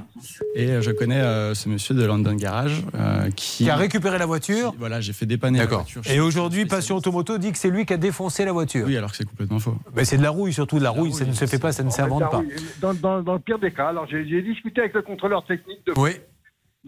Et 0.56 0.70
euh, 0.72 0.82
je 0.82 0.92
connais 0.92 1.20
euh, 1.20 1.54
ce 1.54 1.68
monsieur 1.68 1.94
de 1.96 2.04
London 2.06 2.34
Garage 2.34 2.82
euh, 2.96 3.30
qui... 3.36 3.66
Qui 3.66 3.70
a 3.70 3.76
récupéré 3.76 4.18
la 4.18 4.26
voiture 4.26 4.74
Voilà, 4.80 5.02
j'ai 5.02 5.12
fait 5.14 5.26
dépanner 5.26 5.60
la 5.60 5.66
voiture. 5.66 6.02
Et 6.10 6.20
aujourd'hui, 6.22 6.66
Passion 6.66 6.96
Automoto 6.96 7.38
dit 7.38 7.52
que 7.52 7.58
c'est 7.58 7.70
lui 7.70 7.86
qui 7.86 7.94
a 7.94 7.98
défoncé 7.98 8.46
la 8.46 8.54
voiture. 8.54 8.86
Oui, 8.88 8.96
alors 8.96 9.12
que 9.12 9.18
c'est 9.18 9.26
complètement 9.30 9.60
faux. 9.60 9.76
Mais 9.96 10.06
c'est 10.06 10.18
de 10.18 10.24
la 10.24 10.30
rouille, 10.30 10.54
surtout 10.54 10.80
de 10.80 10.84
la 10.84 10.92
rouille. 10.92 11.12
Ça 11.14 11.26
ne 11.26 11.34
se 11.34 11.46
fait 11.46 11.60
pas, 11.60 11.72
ça 11.74 11.84
ne 11.84 11.90
s'invente 11.90 12.32
pas. 12.32 12.42
Dans, 12.80 12.94
dans- 12.94 13.22
dans 13.22 13.34
le 13.34 13.40
pire 13.40 13.60
des 13.60 13.72
cas, 13.72 13.90
alors 13.90 14.08
j'ai 14.10 14.26
j'ai 14.28 14.42
discuté 14.42 14.80
avec 14.82 14.94
le 14.94 15.02
contrôleur 15.02 15.46
technique 15.46 15.86
de. 15.86 15.94
Oui. 15.98 16.12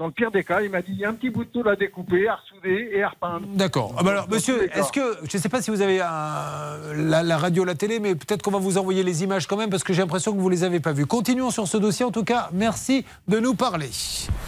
Dans 0.02 0.08
le 0.08 0.14
pire 0.14 0.32
des 0.32 0.44
cas, 0.44 0.62
il 0.62 0.72
m'a 0.72 0.82
dit 0.82 0.94
il 0.94 0.98
y 0.98 1.06
a 1.06 1.10
un 1.10 1.14
petit 1.14 1.30
bout 1.30 1.44
de 1.46 1.50
tôle 1.52 1.70
à 1.70 1.76
découper, 1.76 2.28
à 2.28 2.34
ressouder 2.38 2.90
et 2.92 3.04
à 3.04 3.10
repeindre. 3.10 3.46
D'accord. 3.50 3.94
Ah 4.00 4.02
bah 4.02 4.10
alors, 4.10 4.28
monsieur, 4.32 4.68
est-ce 4.76 4.92
que, 4.92 5.16
je 5.30 5.38
ne 5.38 5.40
sais 5.40 5.48
pas 5.48 5.62
si 5.62 5.70
vous 5.70 5.80
avez 5.84 6.02
un- 6.02 6.80
la, 6.96 7.22
la 7.22 7.38
radio, 7.38 7.64
la 7.64 7.76
télé, 7.76 8.00
mais 8.00 8.16
peut-être 8.16 8.42
qu'on 8.42 8.50
va 8.50 8.58
vous 8.58 8.80
envoyer 8.80 9.04
les 9.04 9.22
images 9.22 9.46
quand 9.46 9.58
même, 9.58 9.70
parce 9.70 9.84
que 9.84 9.94
j'ai 9.94 10.02
l'impression 10.02 10.34
que 10.34 10.40
vous 10.40 10.50
ne 10.50 10.56
les 10.56 10.64
avez 10.64 10.80
pas 10.80 10.92
vues. 10.92 11.06
Continuons 11.06 11.52
sur 11.52 11.68
ce 11.68 11.78
dossier. 11.78 12.04
En 12.04 12.10
tout 12.10 12.24
cas, 12.24 12.50
merci 12.52 13.06
de 13.28 13.38
nous 13.40 13.54
parler. 13.54 13.92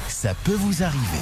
Ça 0.07 0.33
peut 0.43 0.55
vous 0.57 0.81
arriver. 0.81 1.21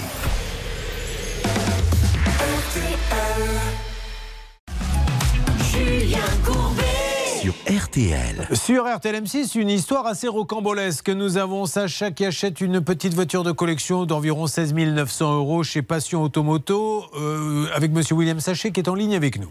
Julien 5.72 6.20
Courbet. 6.46 6.81
Sur 7.42 7.56
RTL. 7.68 8.48
Sur 8.54 8.86
RTL 8.86 9.24
M6, 9.24 9.58
une 9.58 9.72
histoire 9.72 10.06
assez 10.06 10.28
rocambolesque. 10.28 11.10
Nous 11.10 11.38
avons 11.38 11.66
Sacha 11.66 12.12
qui 12.12 12.24
achète 12.24 12.62
une 12.62 12.82
petite 12.82 13.16
voiture 13.16 13.44
de 13.44 13.52
collection 13.52 14.06
d'environ 14.06 14.46
16 14.46 14.76
900 14.76 15.38
euros 15.38 15.64
chez 15.64 15.82
Passion 15.82 16.22
Automoto 16.22 17.04
euh, 17.16 17.66
avec 17.74 17.94
Monsieur 17.94 18.14
William 18.14 18.40
Sachet 18.40 18.70
qui 18.70 18.80
est 18.80 18.88
en 18.88 18.94
ligne 18.94 19.16
avec 19.16 19.40
nous. 19.40 19.50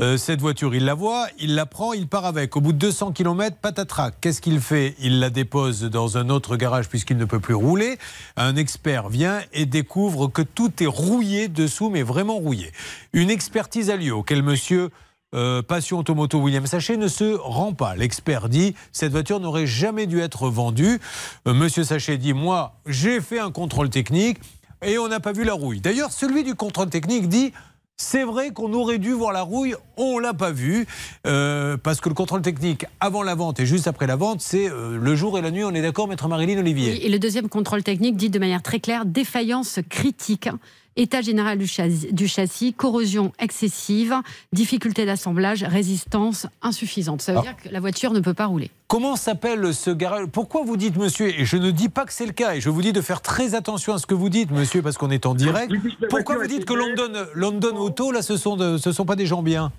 Euh, 0.00 0.16
cette 0.16 0.40
voiture, 0.40 0.74
il 0.74 0.86
la 0.86 0.94
voit, 0.94 1.26
il 1.38 1.54
la 1.54 1.66
prend, 1.66 1.92
il 1.92 2.08
part 2.08 2.24
avec. 2.24 2.56
Au 2.56 2.62
bout 2.62 2.72
de 2.72 2.78
200 2.78 3.12
km, 3.12 3.58
patatrac. 3.58 4.14
Qu'est-ce 4.22 4.40
qu'il 4.40 4.60
fait? 4.60 4.94
Il 4.98 5.20
la 5.20 5.28
dépose 5.28 5.82
dans 5.82 6.16
un 6.16 6.30
autre 6.30 6.56
garage 6.56 6.88
puisqu'il 6.88 7.18
ne 7.18 7.26
peut 7.26 7.40
plus 7.40 7.52
rouler. 7.52 7.98
Un 8.38 8.56
expert 8.56 9.10
vient 9.10 9.40
et 9.52 9.66
découvre 9.66 10.28
que 10.28 10.40
tout 10.40 10.82
est 10.82 10.86
rouillé 10.86 11.48
dessous, 11.48 11.90
mais 11.90 12.02
vraiment 12.02 12.36
rouillé. 12.36 12.72
Une 13.12 13.28
expertise 13.28 13.90
a 13.90 13.96
lieu 13.96 14.14
auquel 14.14 14.42
Monsieur 14.42 14.88
euh, 15.34 15.62
Passion 15.62 15.98
Automoto 15.98 16.38
William 16.38 16.66
Sachet 16.66 16.96
ne 16.96 17.08
se 17.08 17.36
rend 17.36 17.72
pas. 17.72 17.94
L'expert 17.96 18.48
dit 18.48 18.74
cette 18.92 19.12
voiture 19.12 19.40
n'aurait 19.40 19.66
jamais 19.66 20.06
dû 20.06 20.20
être 20.20 20.48
vendue. 20.48 21.00
Euh, 21.46 21.54
Monsieur 21.54 21.84
Sachet 21.84 22.16
dit 22.16 22.32
moi 22.32 22.74
j'ai 22.86 23.20
fait 23.20 23.38
un 23.38 23.50
contrôle 23.50 23.90
technique 23.90 24.38
et 24.82 24.98
on 24.98 25.08
n'a 25.08 25.20
pas 25.20 25.32
vu 25.32 25.44
la 25.44 25.54
rouille. 25.54 25.80
D'ailleurs 25.80 26.12
celui 26.12 26.44
du 26.44 26.54
contrôle 26.54 26.90
technique 26.90 27.28
dit 27.28 27.52
c'est 28.00 28.22
vrai 28.22 28.52
qu'on 28.52 28.72
aurait 28.74 28.98
dû 28.98 29.10
voir 29.12 29.32
la 29.32 29.42
rouille, 29.42 29.74
on 29.96 30.20
l'a 30.20 30.32
pas 30.32 30.52
vue 30.52 30.86
euh, 31.26 31.76
parce 31.76 32.00
que 32.00 32.08
le 32.08 32.14
contrôle 32.14 32.42
technique 32.42 32.86
avant 33.00 33.24
la 33.24 33.34
vente 33.34 33.58
et 33.58 33.66
juste 33.66 33.88
après 33.88 34.06
la 34.06 34.14
vente 34.14 34.40
c'est 34.40 34.70
euh, 34.70 34.96
le 34.96 35.16
jour 35.16 35.36
et 35.36 35.42
la 35.42 35.50
nuit. 35.50 35.64
On 35.64 35.74
est 35.74 35.82
d'accord, 35.82 36.06
maître 36.06 36.28
Marilyn 36.28 36.58
Olivier? 36.58 37.04
Et 37.04 37.08
le 37.08 37.18
deuxième 37.18 37.48
contrôle 37.48 37.82
technique 37.82 38.16
dit 38.16 38.30
de 38.30 38.38
manière 38.38 38.62
très 38.62 38.78
claire 38.78 39.04
défaillance 39.04 39.80
critique. 39.90 40.48
État 40.96 41.20
général 41.20 41.58
du 41.58 41.66
châssis, 41.66 42.12
du 42.12 42.26
châssis, 42.26 42.72
corrosion 42.72 43.32
excessive, 43.38 44.14
difficulté 44.52 45.06
d'assemblage, 45.06 45.62
résistance 45.62 46.46
insuffisante. 46.62 47.22
Ça 47.22 47.32
veut 47.32 47.38
Ah. 47.38 47.42
dire 47.42 47.56
que 47.56 47.68
la 47.68 47.78
voiture 47.80 48.12
ne 48.12 48.20
peut 48.20 48.34
pas 48.34 48.46
rouler. 48.46 48.70
Comment 48.88 49.14
s'appelle 49.16 49.72
ce 49.74 49.90
garage? 49.90 50.26
Pourquoi 50.26 50.64
vous 50.64 50.76
dites 50.76 50.96
monsieur 50.96 51.28
Et 51.28 51.44
je 51.44 51.56
ne 51.56 51.70
dis 51.70 51.88
pas 51.88 52.04
que 52.04 52.12
c'est 52.12 52.26
le 52.26 52.32
cas. 52.32 52.54
Et 52.56 52.60
je 52.60 52.68
vous 52.70 52.82
dis 52.82 52.92
de 52.92 53.00
faire 53.00 53.20
très 53.22 53.54
attention 53.54 53.92
à 53.94 53.98
ce 53.98 54.06
que 54.06 54.14
vous 54.14 54.28
dites, 54.28 54.50
monsieur, 54.50 54.82
parce 54.82 54.98
qu'on 54.98 55.10
est 55.10 55.26
en 55.26 55.34
direct. 55.34 55.72
Pourquoi 56.10 56.36
vous 56.36 56.46
dites 56.48 56.64
que 56.64 56.74
London, 56.74 57.12
London 57.34 57.76
Auto, 57.76 58.10
là, 58.10 58.22
ce 58.22 58.36
sont, 58.36 58.56
de- 58.56 58.76
ce 58.78 58.90
sont 58.90 59.04
pas 59.04 59.14
des 59.16 59.26
gens 59.26 59.42
bien? 59.42 59.70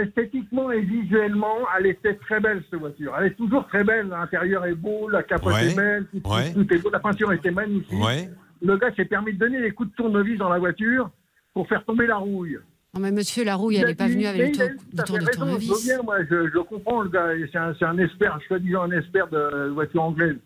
Esthétiquement 0.00 0.70
et 0.70 0.80
visuellement, 0.80 1.56
elle 1.76 1.86
était 1.86 2.14
très 2.14 2.38
belle 2.38 2.62
cette 2.70 2.78
voiture. 2.78 3.12
Elle 3.18 3.26
est 3.32 3.34
toujours 3.34 3.66
très 3.66 3.82
belle. 3.82 4.06
L'intérieur 4.08 4.64
est 4.64 4.74
beau, 4.74 5.08
la 5.08 5.24
capote 5.24 5.52
Ouais. 5.54 5.72
est 5.72 5.74
belle, 5.74 6.06
tout, 6.12 6.30
Ouais. 6.30 6.52
tout 6.52 6.72
est 6.72 6.78
beau. 6.78 6.90
La 6.90 7.00
peinture 7.00 7.32
était 7.32 7.50
magnifique. 7.50 7.92
Ouais. 8.00 8.30
Le 8.62 8.76
gars 8.76 8.92
s'est 8.96 9.04
permis 9.04 9.32
de 9.34 9.38
donner 9.38 9.60
des 9.60 9.70
coups 9.72 9.90
de 9.90 9.94
tournevis 9.96 10.38
dans 10.38 10.48
la 10.48 10.58
voiture 10.58 11.10
pour 11.54 11.68
faire 11.68 11.84
tomber 11.84 12.06
la 12.06 12.16
rouille. 12.16 12.58
Non, 12.94 13.00
mais 13.00 13.12
monsieur, 13.12 13.44
la 13.44 13.54
rouille, 13.54 13.74
Il 13.76 13.78
elle 13.80 13.84
a 13.84 13.88
n'est 13.88 13.94
pas 13.94 14.08
venue 14.08 14.26
avec 14.26 14.56
le 14.56 15.02
tour, 15.04 15.18
de 15.18 15.24
raison, 15.24 15.26
je 15.32 15.38
tournevis. 15.38 15.68
veux 15.70 15.82
bien, 15.94 16.02
moi, 16.02 16.16
je, 16.28 16.48
je 16.52 16.58
comprends 16.58 17.02
le 17.02 17.10
gars. 17.10 17.28
C'est 17.52 17.84
un, 17.84 17.98
expert, 17.98 18.38
soi-disant 18.48 18.82
un 18.82 18.90
expert 18.92 19.28
de 19.28 19.68
voiture 19.74 20.02
anglaise. 20.02 20.36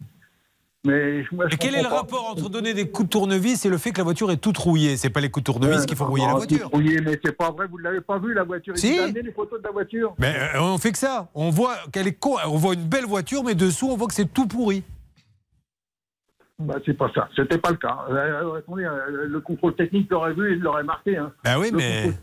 Mais 0.85 1.25
moi, 1.31 1.47
je 1.49 1.57
quel 1.57 1.77
est 1.77 1.83
le 1.83 1.89
pas. 1.89 1.99
rapport 1.99 2.29
entre 2.31 2.51
donner 2.51 2.75
des 2.75 2.89
coups 2.91 3.09
de 3.09 3.13
tournevis 3.13 3.65
et 3.65 3.69
le 3.69 3.79
fait 3.79 3.93
que 3.93 3.99
la 3.99 4.03
voiture 4.05 4.33
est 4.33 4.39
toute 4.39 4.59
rouillée? 4.59 4.97
C'est 4.97 5.11
pas 5.11 5.21
les 5.21 5.31
coups 5.31 5.45
de 5.45 5.53
tournevis 5.53 5.87
qui 5.87 5.95
font 5.95 6.07
rouiller 6.07 6.27
la 6.27 6.35
voiture. 6.35 6.63
tout 6.69 6.77
rouillé, 6.77 7.01
mais 7.01 7.21
c'est 7.25 7.37
pas 7.37 7.53
vrai, 7.53 7.69
vous 7.71 7.79
ne 7.79 7.85
l'avez 7.85 8.01
pas 8.01 8.19
vu 8.19 8.35
la 8.35 8.43
voiture. 8.43 8.77
Si. 8.77 8.97
Il 8.97 9.15
les 9.15 9.31
photos 9.31 9.61
de 9.61 9.65
la 9.65 9.71
voiture. 9.71 10.13
Mais 10.19 10.35
euh, 10.57 10.61
on 10.61 10.79
fait 10.79 10.91
que 10.91 10.99
ça. 10.99 11.29
On 11.37 11.51
voit 11.51 11.77
qu'elle 11.93 12.09
est 12.09 12.15
co- 12.19 12.39
on 12.47 12.57
voit 12.57 12.75
une 12.75 12.83
belle 12.83 13.05
voiture, 13.07 13.45
mais 13.45 13.55
dessous 13.55 13.89
on 13.91 13.97
voit 13.97 14.09
que 14.09 14.15
c'est 14.15 14.33
tout 14.33 14.49
pourri. 14.49 14.83
Bah, 16.63 16.77
c'est 16.87 16.97
pas 16.97 17.11
ça, 17.15 17.29
c'était 17.35 17.59
pas 17.59 17.71
le 17.71 17.77
cas. 17.77 17.99
Euh, 18.09 18.15
euh, 18.15 18.59
attendez, 18.59 18.85
euh, 18.85 19.27
le 19.27 19.41
contrôle 19.41 19.75
technique 19.75 20.11
l'aurait 20.11 20.33
vu 20.33 20.51
et 20.51 20.55
il 20.55 20.61
l'aurait 20.61 20.85
marqué. 20.85 21.17
Hein. 21.17 21.33
Bah 21.45 21.59
oui, 21.59 21.71
Le 21.71 21.77
mais 21.77 22.03
contrôle 22.05 22.15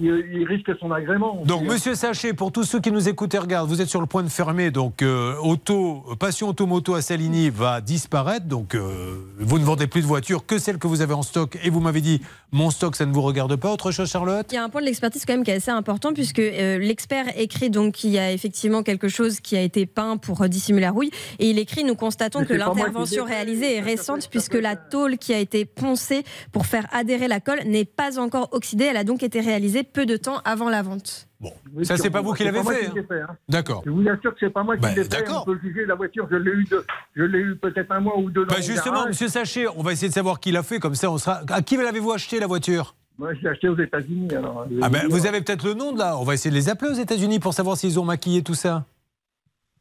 Il, 0.00 0.24
il 0.32 0.44
risque 0.44 0.70
son 0.78 0.90
agrément. 0.90 1.42
Donc, 1.44 1.64
monsieur 1.64 1.94
Sachet, 1.94 2.32
pour 2.32 2.52
tous 2.52 2.64
ceux 2.64 2.80
qui 2.80 2.90
nous 2.90 3.08
écoutent 3.08 3.34
et 3.34 3.38
regardent, 3.38 3.68
vous 3.68 3.80
êtes 3.80 3.88
sur 3.88 4.00
le 4.00 4.06
point 4.06 4.22
de 4.22 4.28
fermer. 4.28 4.70
Donc, 4.70 5.02
euh, 5.02 5.34
auto, 5.42 6.04
Passion 6.18 6.48
Automoto 6.48 6.94
à 6.94 7.02
Saligny 7.02 7.50
va 7.50 7.80
disparaître. 7.80 8.46
Donc, 8.46 8.74
euh, 8.74 9.16
vous 9.38 9.58
ne 9.58 9.64
vendez 9.64 9.86
plus 9.86 10.02
de 10.02 10.06
voitures 10.06 10.46
que 10.46 10.58
celles 10.58 10.78
que 10.78 10.86
vous 10.86 11.02
avez 11.02 11.14
en 11.14 11.22
stock. 11.22 11.58
Et 11.62 11.70
vous 11.70 11.80
m'avez 11.80 12.00
dit, 12.00 12.20
mon 12.52 12.70
stock, 12.70 12.96
ça 12.96 13.06
ne 13.06 13.12
vous 13.12 13.22
regarde 13.22 13.54
pas. 13.56 13.72
Autre 13.72 13.90
chose, 13.90 14.10
Charlotte? 14.10 14.46
Il 14.50 14.54
y 14.54 14.58
a 14.58 14.64
un 14.64 14.68
point 14.68 14.80
de 14.80 14.86
l'expertise 14.86 15.24
quand 15.24 15.34
même 15.34 15.44
qui 15.44 15.50
est 15.50 15.56
assez 15.56 15.70
important 15.70 16.12
puisque 16.12 16.40
euh, 16.40 16.78
l'expert 16.78 17.26
écrit 17.36 17.70
donc 17.70 17.94
qu'il 17.94 18.10
y 18.10 18.18
a 18.18 18.32
effectivement 18.32 18.82
quelque 18.82 19.08
chose 19.08 19.40
qui 19.40 19.56
a 19.56 19.62
été 19.62 19.86
peint 19.86 20.16
pour 20.16 20.42
euh, 20.42 20.48
dissimuler 20.48 20.86
la 20.86 20.90
rouille 20.90 21.10
et 21.38 21.50
il 21.50 21.58
écrit 21.58 21.84
nous 21.84 21.94
constatons 21.94 22.40
Mais 22.40 22.46
que 22.46 22.54
l'intervention 22.54 23.24
réalisée 23.24 23.76
est 23.76 23.80
récente 23.80 24.28
puisque 24.30 24.54
la 24.54 24.76
tôle 24.76 25.18
qui 25.18 25.32
a 25.32 25.38
été 25.38 25.64
poncée 25.64 26.24
pour 26.52 26.66
faire 26.66 26.86
adhérer 26.92 27.28
la 27.28 27.40
colle 27.40 27.60
n'est 27.66 27.84
pas 27.84 28.18
encore 28.18 28.48
oxydée 28.52 28.84
elle 28.84 28.96
a 28.96 29.04
donc 29.04 29.22
été 29.22 29.39
réalisée 29.40 29.82
peu 29.82 30.06
de 30.06 30.16
temps 30.16 30.38
avant 30.44 30.68
la 30.68 30.82
vente. 30.82 31.26
Oui, 31.74 31.84
Ça, 31.86 31.96
c'est 31.96 32.10
pas 32.10 32.20
vous 32.20 32.32
qui 32.34 32.44
l'avez 32.44 32.62
fait, 32.62 32.86
hein. 32.86 32.92
fait, 33.08 33.20
hein. 33.22 33.36
D'accord. 33.48 33.82
Je 33.86 33.90
vous 33.90 34.06
assure 34.08 34.32
que 34.32 34.36
c'est 34.40 34.50
pas 34.50 34.62
moi 34.62 34.76
qui 34.76 34.82
Bah, 34.82 34.88
l'ai 34.94 35.02
fait. 35.04 35.08
d'accord. 35.08 35.44
On 35.48 35.52
peut 35.52 35.58
juger 35.62 35.86
la 35.86 35.94
voiture. 35.94 36.28
Je 36.30 36.36
l'ai 36.36 36.50
eu, 36.50 36.64
de- 36.64 36.84
je 37.16 37.22
l'ai 37.22 37.38
eu 37.38 37.56
peut-être 37.56 37.90
un 37.92 38.00
mois 38.00 38.18
ou 38.18 38.30
deux 38.30 38.44
dans 38.44 38.54
Bah, 38.54 38.60
justement, 38.60 38.92
garage. 38.96 39.08
monsieur 39.08 39.28
Sachet, 39.28 39.66
on 39.76 39.82
va 39.82 39.92
essayer 39.92 40.08
de 40.08 40.14
savoir 40.14 40.38
qui 40.40 40.52
l'a 40.52 40.62
fait. 40.62 40.78
Comme 40.78 40.94
ça, 40.94 41.10
on 41.10 41.16
sera. 41.18 41.40
À 41.48 41.62
qui 41.62 41.76
l'avez-vous 41.76 42.12
acheté 42.12 42.40
la 42.40 42.46
voiture? 42.46 42.94
Moi, 43.18 43.34
je 43.34 43.40
l'ai 43.42 43.48
acheté 43.48 43.68
aux 43.68 43.78
États-Unis. 43.78 44.28
Alors, 44.34 44.66
vais 44.68 44.76
Ah 44.82 44.88
ben, 44.88 45.00
dire. 45.00 45.08
vous 45.10 45.26
avez 45.26 45.40
peut-être 45.40 45.66
le 45.66 45.74
nom 45.74 45.92
de 45.92 45.98
là. 45.98 46.16
On 46.18 46.24
va 46.24 46.34
essayer 46.34 46.50
de 46.50 46.56
les 46.56 46.68
appeler 46.68 46.90
aux 46.90 46.94
États-Unis 47.00 47.38
pour 47.38 47.54
savoir 47.54 47.76
s'ils 47.76 47.98
ont 48.00 48.04
maquillé 48.04 48.42
tout 48.42 48.54
ça. 48.54 48.84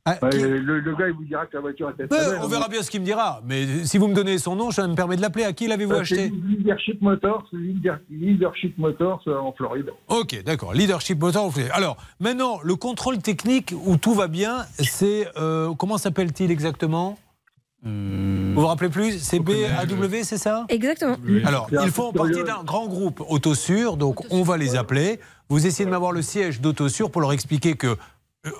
Ah, 0.06 0.18
Bah, 0.22 0.30
qui- 0.30 0.40
le, 0.40 0.80
le 0.80 0.96
gars, 0.96 1.08
il 1.08 1.14
vous 1.14 1.26
dira 1.26 1.46
que 1.46 1.56
la 1.56 1.62
voiture 1.62 1.90
était 1.92 2.04
Ouais, 2.12 2.20
on 2.40 2.46
hein. 2.46 2.48
verra 2.48 2.68
bien 2.70 2.82
ce 2.82 2.90
qu'il 2.90 3.02
me 3.02 3.06
dira. 3.06 3.42
Mais 3.46 3.84
si 3.86 3.98
vous 3.98 4.08
me 4.08 4.16
donnez 4.16 4.38
son 4.38 4.56
nom, 4.56 4.72
je 4.72 4.82
me 4.82 4.96
permets 4.96 5.18
de 5.18 5.22
l'appeler. 5.22 5.44
À 5.44 5.54
qui 5.54 5.68
l'avez-vous 5.68 5.92
Euh, 5.92 6.04
c'est 6.06 6.16
acheté 6.16 6.32
Leadership 6.48 7.02
Motors, 7.02 7.46
Leader- 7.52 8.00
Leadership 8.10 8.78
Motors 8.78 9.22
euh, 9.28 9.38
en 9.38 9.52
Floride. 9.54 9.92
Ok, 10.08 10.42
d'accord. 10.44 10.74
Leadership 10.74 11.20
motor. 11.20 11.52
Alors, 11.74 11.98
maintenant, 12.20 12.60
le 12.64 12.76
contrôle 12.76 13.20
technique 13.20 13.74
où 13.86 13.98
tout 13.98 14.14
va 14.14 14.28
bien, 14.28 14.66
c'est. 14.80 15.28
euh, 15.38 15.74
comment 15.76 15.98
s'appelle-t-il 15.98 16.50
exactement 16.50 17.20
Vous 17.84 18.54
vous 18.62 18.68
rappelez 18.68 18.90
plus 18.90 19.20
C'est 19.20 19.40
BAW, 19.40 20.24
c'est 20.24 20.38
ça 20.38 20.66
Exactement. 20.70 21.18
Alors, 21.46 21.68
ils 21.84 21.92
font 21.92 22.12
partie 22.14 22.44
d'un 22.44 22.64
grand 22.64 22.88
groupe 22.88 23.22
Autosur, 23.30 23.96
donc 23.98 24.22
on 24.32 24.44
va 24.44 24.58
les 24.58 24.76
appeler. 24.76 25.20
Vous 25.50 25.66
essayez 25.68 25.86
de 25.86 25.92
m'avoir 25.92 26.12
le 26.12 26.22
siège 26.22 26.62
d'Autosur 26.62 27.12
pour 27.12 27.22
leur 27.22 27.32
expliquer 27.34 27.76
que, 27.76 27.88
euh, 27.88 27.96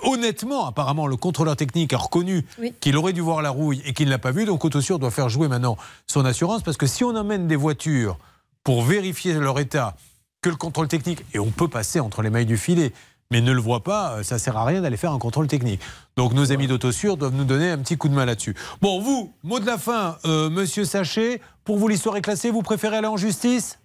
honnêtement, 0.02 0.66
apparemment, 0.66 1.06
le 1.06 1.16
contrôleur 1.16 1.56
technique 1.56 1.92
a 1.92 1.98
reconnu 1.98 2.44
Oui. 2.58 2.72
qu'il 2.80 2.96
aurait 2.96 3.12
dû 3.12 3.20
voir 3.20 3.42
la 3.42 3.50
rouille 3.50 3.82
et 3.86 3.92
qu'il 3.92 4.06
ne 4.06 4.10
l'a 4.10 4.18
pas 4.18 4.32
vu, 4.32 4.44
donc 4.44 4.64
Autosur 4.64 4.98
doit 4.98 5.10
faire 5.10 5.28
jouer 5.28 5.48
maintenant 5.48 5.76
son 6.06 6.24
assurance, 6.24 6.62
parce 6.62 6.76
que 6.76 6.86
si 6.86 7.04
on 7.04 7.14
emmène 7.16 7.46
des 7.46 7.56
voitures 7.56 8.18
pour 8.64 8.82
vérifier 8.82 9.34
leur 9.34 9.58
état, 9.58 9.96
que 10.42 10.48
le 10.50 10.56
contrôle 10.56 10.88
technique, 10.88 11.24
et 11.34 11.38
on 11.38 11.50
peut 11.50 11.68
passer 11.68 12.00
entre 12.00 12.22
les 12.22 12.30
mailles 12.30 12.46
du 12.46 12.56
filet, 12.56 12.92
mais 13.30 13.40
ne 13.40 13.52
le 13.52 13.60
voit 13.60 13.84
pas, 13.84 14.14
euh, 14.16 14.22
ça 14.22 14.38
sert 14.38 14.56
à 14.56 14.64
rien 14.64 14.80
d'aller 14.82 14.96
faire 14.96 15.12
un 15.12 15.18
contrôle 15.18 15.46
technique. 15.46 15.80
Donc 16.16 16.32
nos 16.32 16.50
amis 16.50 16.66
d'Autosur 16.66 17.16
doivent 17.16 17.34
nous 17.34 17.44
donner 17.44 17.70
un 17.70 17.78
petit 17.78 17.96
coup 17.96 18.08
de 18.08 18.14
main 18.14 18.24
là-dessus. 18.24 18.54
Bon, 18.80 19.00
vous, 19.00 19.32
mot 19.44 19.60
de 19.60 19.66
la 19.66 19.78
fin, 19.78 20.16
euh, 20.24 20.50
monsieur 20.50 20.84
Sachet, 20.84 21.40
pour 21.64 21.78
vous 21.78 21.86
l'histoire 21.88 22.16
est 22.16 22.22
classée, 22.22 22.50
vous 22.50 22.62
préférez 22.62 22.96
aller 22.96 23.06
en 23.06 23.16
justice? 23.16 23.78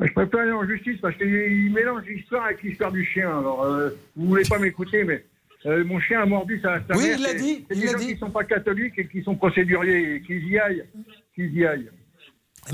Je 0.00 0.12
préfère 0.12 0.40
aller 0.40 0.52
en 0.52 0.64
justice 0.66 0.96
parce 1.00 1.16
qu'il 1.16 1.72
mélange 1.72 2.02
l'histoire 2.08 2.44
avec 2.46 2.62
l'histoire 2.62 2.90
du 2.92 3.04
chien. 3.04 3.28
Alors, 3.38 3.62
euh, 3.64 3.90
vous 4.16 4.26
voulez 4.28 4.44
pas 4.44 4.58
m'écouter, 4.58 5.04
mais 5.04 5.24
euh, 5.66 5.84
mon 5.84 5.98
chien 6.00 6.20
a 6.22 6.26
mordu 6.26 6.60
sa, 6.62 6.78
sa 6.88 6.96
Oui, 6.96 7.04
mère. 7.08 7.16
il 7.18 7.22
l'a 7.22 7.34
dit, 7.34 7.66
il 7.70 7.80
des 7.80 7.86
gens 7.88 7.98
dit. 7.98 8.06
qui 8.14 8.18
sont 8.18 8.30
pas 8.30 8.44
catholiques 8.44 8.98
et 8.98 9.06
qui 9.08 9.22
sont 9.22 9.34
procéduriers, 9.36 10.14
et 10.16 10.22
qu'ils 10.22 10.46
y 10.48 10.58
aillent. 10.58 10.84
Qu'ils 11.34 11.52
y 11.54 11.66
aillent. 11.66 11.90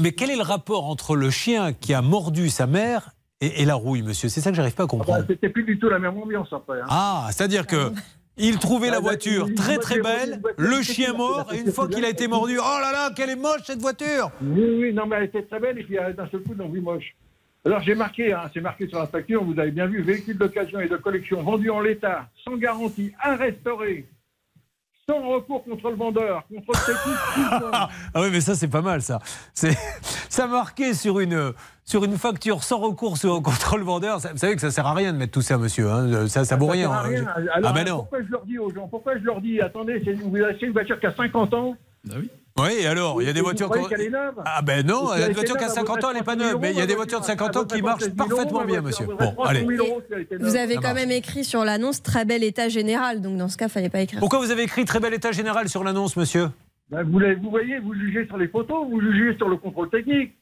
Mais 0.01 0.13
quel 0.13 0.31
est 0.31 0.37
le 0.37 0.43
rapport 0.43 0.85
entre 0.87 1.17
le 1.17 1.31
chien 1.31 1.73
qui 1.73 1.95
a 1.95 2.03
mordu 2.03 2.49
sa 2.49 2.67
mère 2.67 3.11
et, 3.41 3.63
et 3.63 3.65
la 3.65 3.75
rouille, 3.75 4.03
monsieur? 4.03 4.29
C'est 4.29 4.41
ça 4.41 4.51
que 4.51 4.57
j'arrive 4.57 4.75
pas 4.75 4.83
à 4.85 4.87
Bah, 4.87 4.91
comprendre. 4.91 5.25
C'était 5.29 5.49
plus 5.49 5.65
du 5.65 5.79
tout 5.79 5.89
la 5.89 5.99
même 5.99 6.17
ambiance 6.17 6.53
après. 6.53 6.81
hein. 6.81 6.87
Ah, 6.89 7.29
c'est-à-dire 7.31 7.67
que 7.67 7.93
il 8.37 8.59
trouvait 8.59 8.89
la 8.89 8.95
Ah, 8.97 9.01
bah, 9.01 9.03
voiture 9.11 9.49
très 9.55 9.79
très 9.79 10.01
belle, 10.01 10.43
le 10.59 10.83
chien 10.83 11.13
mort, 11.13 11.53
et 11.55 11.59
une 11.61 11.71
fois 11.73 11.87
qu'il 11.89 12.05
a 12.05 12.09
été 12.09 12.27
mordu, 12.27 12.59
oh 12.59 12.79
là 12.81 12.91
là, 12.93 13.11
qu'elle 13.15 13.31
est 13.31 13.37
moche 13.37 13.61
cette 13.65 13.81
voiture 13.81 14.31
Oui, 14.43 14.65
oui, 14.81 14.93
non, 14.93 15.07
mais 15.07 15.17
elle 15.17 15.25
était 15.25 15.43
très 15.45 15.61
belle 15.61 15.79
et 15.79 15.85
puis 15.85 15.97
euh, 15.99 16.13
d'un 16.13 16.29
seul 16.29 16.41
coup, 16.43 16.55
non, 16.57 16.67
oui, 16.69 16.81
moche. 16.81 17.15
Alors 17.67 17.81
j'ai 17.83 17.95
marqué, 17.95 18.33
hein, 18.33 18.51
c'est 18.53 18.61
marqué 18.61 18.87
sur 18.89 18.99
la 18.99 19.07
facture, 19.07 19.43
vous 19.43 19.59
avez 19.59 19.71
bien 19.71 19.87
vu, 19.87 20.03
véhicule 20.03 20.37
d'occasion 20.37 20.81
et 20.81 20.89
de 20.89 20.97
collection 20.97 21.43
vendu 21.43 21.71
en 21.71 21.81
l'état, 21.81 22.29
sans 22.45 22.57
garantie, 22.57 23.13
à 23.21 23.37
restaurer, 23.37 24.07
sans 25.09 25.27
recours 25.29 25.65
contre 25.65 25.89
le 25.91 25.97
vendeur, 25.97 26.45
technique. 26.49 26.67
tout 27.35 27.41
le 27.41 27.61
monde. 27.61 27.73
Ah 28.15 28.21
oui, 28.21 28.29
mais 28.31 28.41
ça 28.43 28.55
c'est 28.55 28.69
pas 28.69 28.83
mal 28.83 29.01
ça. 29.01 29.19
C'est 29.55 29.77
ça 30.29 30.47
marqué 30.47 30.93
sur 30.95 31.21
une 31.21 31.53
sur 31.85 32.05
une 32.05 32.17
facture 32.19 32.63
sans 32.63 32.79
recours 32.79 33.17
sur 33.17 33.35
un 33.35 33.41
contrôle 33.43 33.83
vendeur. 33.83 34.21
Ça- 34.21 34.33
Vous 34.33 34.39
savez 34.39 34.55
que 34.55 34.61
ça 34.61 34.71
sert 34.71 34.87
à 34.87 34.93
rien 34.95 35.13
de 35.13 35.19
mettre 35.19 35.33
tout 35.33 35.43
ça, 35.43 35.57
monsieur. 35.59 35.91
hein. 35.91 36.29
Ça 36.29 36.45
ça 36.45 36.57
vaut 36.57 36.67
Ça 36.67 36.73
rien. 36.73 36.89
sert 36.89 36.93
à 36.93 37.01
hein. 37.01 37.09
rien. 37.09 37.27
Je- 37.45 37.49
Alors, 37.51 37.71
ah 37.71 37.73
ben 37.75 37.85
non. 37.87 37.97
pourquoi 37.99 38.23
je 38.23 38.31
leur 38.31 38.45
dis 38.45 38.59
aux 38.59 38.71
gens 38.75 38.89
Pourquoi 38.89 39.19
je 39.19 39.25
leur 39.25 39.41
dis 39.41 39.61
Attendez, 39.61 39.99
vous 40.23 40.37
achetez 40.43 40.67
une 40.67 40.73
voiture 40.73 40.99
qui 41.01 41.07
a 41.07 41.15
50 41.15 41.55
ans? 41.55 41.77
Oui, 42.11 42.31
et 42.71 42.87
alors, 42.87 43.21
il 43.21 43.27
y 43.27 43.29
a 43.29 43.33
des 43.33 43.41
voitures. 43.41 43.67
croyez 43.67 43.83
qu'on- 43.83 43.89
qu'elle 43.89 44.01
est 44.03 44.11
neuve 44.11 44.35
Ah 44.45 44.63
ben 44.63 44.87
non, 44.87 45.09
Si 45.09 45.15
il 45.17 45.19
y 45.19 45.23
a 45.23 45.25
elle 45.25 45.29
une 45.31 45.35
voiture 45.35 45.57
qui 45.57 45.65
a 45.65 45.67
neuve, 45.67 45.75
50 45.75 46.05
ans, 46.05 46.11
elle 46.11 46.17
n'est 46.19 46.23
pas 46.23 46.37
300 46.37 46.39
000 46.39 46.53
neuve. 46.53 46.61
Mais 46.63 46.71
il 46.71 46.79
y 46.79 46.81
a 46.81 46.87
des 46.87 46.95
voitures 46.95 47.19
de 47.19 47.25
elle 47.25 47.31
50 47.31 47.57
ans 47.57 47.65
qui 47.65 47.83
marchent 47.83 48.03
16 48.05 48.15
000 48.17 48.29
euros, 48.29 48.37
parfaitement 48.37 48.65
bien, 48.65 48.81
monsieur. 48.81 49.07
300 49.07 49.35
Bon, 49.37 49.45
000 49.45 49.49
allez. 49.49 50.37
Vous 50.39 50.55
avez 50.57 50.77
quand 50.77 50.95
même 50.95 51.11
écrit 51.11 51.43
sur 51.43 51.65
l'annonce 51.65 52.01
très 52.03 52.25
bel 52.25 52.45
état 52.45 52.69
général 52.69 53.21
donc 53.21 53.37
dans 53.39 53.49
ce 53.49 53.57
cas 53.57 53.69
fallait 53.69 53.89
pas 53.91 54.01
écrire. 54.01 54.21
Pourquoi 54.21 54.39
vous 54.39 54.53
avez 54.53 54.63
écrit 54.63 54.85
très 54.85 55.01
bel 55.01 55.13
état 55.15 55.33
général 55.33 55.69
sur 55.69 55.83
l'annonce, 55.83 56.17
monsieur? 56.17 56.49
Ben, 56.91 57.03
vous 57.03 57.51
voyez, 57.51 57.81
vous 57.81 57.95
jugez 57.95 58.25
sur 58.27 58.37
les 58.37 58.47
photos, 58.47 58.87
vous 58.89 59.01
jugez 59.01 59.37
sur 59.37 59.49
le 59.49 59.57
contrôle 59.57 59.91
technique. 59.91 60.35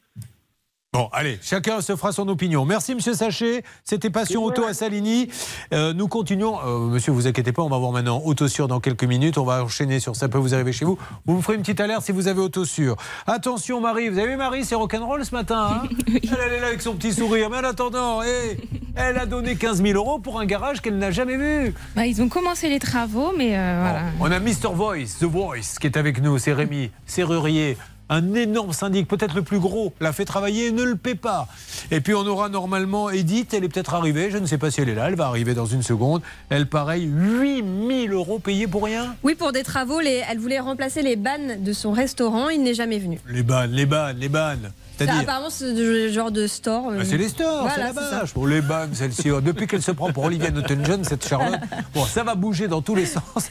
Bon, 0.94 1.08
allez, 1.14 1.38
chacun 1.40 1.80
se 1.80 1.96
fera 1.96 2.12
son 2.12 2.28
opinion. 2.28 2.66
Merci, 2.66 2.94
monsieur 2.94 3.14
Sachet. 3.14 3.64
C'était 3.82 4.10
Passion 4.10 4.44
Auto 4.44 4.64
à 4.66 4.74
Saligny. 4.74 5.30
Euh, 5.72 5.94
nous 5.94 6.06
continuons. 6.06 6.58
Euh, 6.66 6.80
monsieur, 6.80 7.12
vous 7.12 7.26
inquiétez 7.26 7.50
pas, 7.50 7.62
on 7.62 7.70
va 7.70 7.78
voir 7.78 7.92
maintenant 7.92 8.20
Autosur 8.26 8.68
dans 8.68 8.78
quelques 8.78 9.04
minutes. 9.04 9.38
On 9.38 9.44
va 9.46 9.64
enchaîner 9.64 10.00
sur 10.00 10.14
Ça 10.16 10.28
peut 10.28 10.36
vous 10.36 10.52
arriver 10.52 10.70
chez 10.70 10.84
vous. 10.84 10.98
Vous 11.24 11.36
me 11.36 11.40
ferez 11.40 11.54
une 11.54 11.62
petite 11.62 11.80
alerte 11.80 12.04
si 12.04 12.12
vous 12.12 12.28
avez 12.28 12.40
Autosur. 12.42 12.96
Attention, 13.26 13.80
Marie. 13.80 14.10
Vous 14.10 14.18
avez 14.18 14.32
vu 14.32 14.36
Marie, 14.36 14.66
c'est 14.66 14.74
rock'n'roll 14.74 15.24
ce 15.24 15.34
matin. 15.34 15.80
hein 15.82 15.88
elle, 16.08 16.38
elle 16.46 16.52
est 16.52 16.60
là 16.60 16.66
avec 16.66 16.82
son 16.82 16.92
petit 16.94 17.14
sourire. 17.14 17.48
Mais 17.48 17.56
en 17.56 17.64
attendant, 17.64 18.22
hé, 18.22 18.58
elle 18.94 19.16
a 19.16 19.24
donné 19.24 19.56
15 19.56 19.82
000 19.82 19.96
euros 19.96 20.18
pour 20.18 20.40
un 20.40 20.44
garage 20.44 20.82
qu'elle 20.82 20.98
n'a 20.98 21.10
jamais 21.10 21.38
vu. 21.38 21.72
Bah, 21.96 22.04
ils 22.04 22.20
ont 22.20 22.28
commencé 22.28 22.68
les 22.68 22.80
travaux, 22.80 23.32
mais 23.34 23.56
euh, 23.56 23.78
voilà. 23.80 24.02
On 24.20 24.30
a 24.30 24.38
Mr. 24.38 24.74
Voice, 24.74 25.16
The 25.20 25.24
Voice, 25.24 25.78
qui 25.80 25.86
est 25.86 25.96
avec 25.96 26.20
nous. 26.20 26.36
C'est 26.36 26.52
Rémi, 26.52 26.90
serrurier. 27.06 27.78
Un 28.14 28.34
énorme 28.34 28.74
syndic, 28.74 29.08
peut-être 29.08 29.34
le 29.34 29.40
plus 29.42 29.58
gros, 29.58 29.94
l'a 29.98 30.12
fait 30.12 30.26
travailler 30.26 30.66
et 30.66 30.70
ne 30.70 30.82
le 30.82 30.96
paie 30.96 31.14
pas. 31.14 31.48
Et 31.90 32.02
puis 32.02 32.12
on 32.14 32.26
aura 32.26 32.50
normalement 32.50 33.08
Edith, 33.08 33.54
elle 33.54 33.64
est 33.64 33.68
peut-être 33.70 33.94
arrivée, 33.94 34.30
je 34.30 34.36
ne 34.36 34.44
sais 34.44 34.58
pas 34.58 34.70
si 34.70 34.82
elle 34.82 34.90
est 34.90 34.94
là, 34.94 35.08
elle 35.08 35.14
va 35.14 35.28
arriver 35.28 35.54
dans 35.54 35.64
une 35.64 35.82
seconde. 35.82 36.20
Elle, 36.50 36.66
pareil, 36.66 37.04
8000 37.10 38.12
euros 38.12 38.38
payés 38.38 38.66
pour 38.66 38.84
rien? 38.84 39.16
Oui, 39.22 39.34
pour 39.34 39.52
des 39.52 39.62
travaux, 39.62 40.00
les- 40.00 40.22
elle 40.30 40.38
voulait 40.38 40.60
remplacer 40.60 41.00
les 41.00 41.16
bannes 41.16 41.64
de 41.64 41.72
son 41.72 41.92
restaurant, 41.92 42.50
il 42.50 42.62
n'est 42.62 42.74
jamais 42.74 42.98
venu. 42.98 43.18
Les 43.28 43.42
bannes, 43.42 43.72
les 43.72 43.86
bannes, 43.86 44.18
les 44.18 44.28
bannes. 44.28 44.72
C'est-à-dire 44.98 45.22
apparemment, 45.22 45.50
c'est 45.50 45.72
le 45.72 46.12
genre 46.12 46.30
de 46.30 46.46
store. 46.46 46.90
euh, 46.90 46.98
Ah, 47.00 47.04
c'est 47.04 47.16
les 47.16 47.28
stores, 47.30 47.62
voilà, 47.62 47.74
c'est 47.74 47.80
la 47.80 48.26
c'est 48.26 48.46
les 48.46 48.60
bannes, 48.60 48.90
celle-ci. 48.94 49.30
Oh, 49.30 49.40
Depuis 49.40 49.66
qu'elle 49.66 49.82
se 49.82 49.90
prend 49.90 50.12
pour 50.12 50.24
Olivia 50.24 50.50
Newton-John, 50.50 51.02
cette 51.04 51.26
Charlotte. 51.26 51.58
Bon, 51.94 52.04
ça 52.04 52.22
va 52.22 52.34
bouger 52.34 52.68
dans 52.68 52.82
tous 52.82 52.94
les 52.94 53.06
sens. 53.16 53.48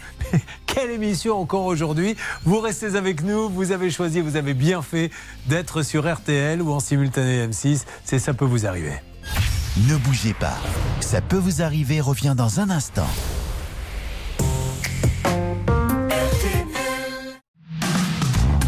Quelle 0.74 0.92
émission 0.92 1.38
encore 1.40 1.66
aujourd'hui. 1.66 2.16
Vous 2.46 2.60
restez 2.60 2.96
avec 2.96 3.24
nous. 3.24 3.50
Vous 3.50 3.72
avez 3.72 3.90
choisi, 3.90 4.22
vous 4.22 4.36
avez 4.38 4.54
bien 4.54 4.82
fait 4.82 5.12
d'être 5.48 5.82
sur 5.82 6.12
RTL 6.12 6.62
ou 6.62 6.72
en 6.72 6.80
simultané 6.80 7.48
M6. 7.48 7.84
C'est 8.06 8.20
ça 8.20 8.34
peut 8.34 8.46
vous 8.46 8.66
arriver. 8.66 8.94
Ne 9.90 9.98
bougez 9.98 10.34
pas. 10.34 10.58
Ça 11.02 11.22
peut 11.22 11.38
vous 11.38 11.62
arriver 11.62 12.00
revient 12.00 12.36
dans 12.38 12.60
un 12.60 12.70
instant. 12.70 13.08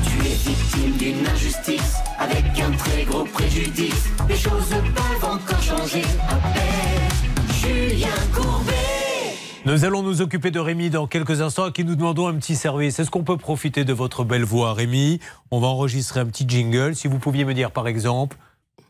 Tu 0.03 0.19
es 0.19 0.35
victime 0.35 0.97
d'une 0.97 1.27
injustice 1.27 1.95
avec 2.19 2.45
un 2.59 2.71
très 2.71 3.03
gros 3.03 3.25
préjudice. 3.25 4.09
Les 4.27 4.37
choses 4.37 4.69
peuvent 4.69 5.31
encore 5.31 5.61
changer. 5.61 6.03
Appelle 6.29 7.09
Julien 7.61 8.07
Courbet. 8.33 9.02
Nous 9.65 9.85
allons 9.85 10.03
nous 10.03 10.21
occuper 10.21 10.51
de 10.51 10.59
Rémi 10.59 10.89
dans 10.89 11.07
quelques 11.07 11.39
instants 11.41 11.63
à 11.63 11.71
qui 11.71 11.85
nous 11.85 11.95
demandons 11.95 12.27
un 12.27 12.35
petit 12.35 12.55
service. 12.55 12.99
Est-ce 12.99 13.09
qu'on 13.09 13.23
peut 13.23 13.37
profiter 13.37 13.85
de 13.85 13.93
votre 13.93 14.25
belle 14.25 14.43
voix, 14.43 14.73
Rémi? 14.73 15.19
On 15.51 15.59
va 15.61 15.67
enregistrer 15.67 16.19
un 16.19 16.25
petit 16.25 16.45
jingle. 16.47 16.95
Si 16.95 17.07
vous 17.07 17.17
pouviez 17.17 17.45
me 17.45 17.53
dire, 17.53 17.71
par 17.71 17.87
exemple, 17.87 18.35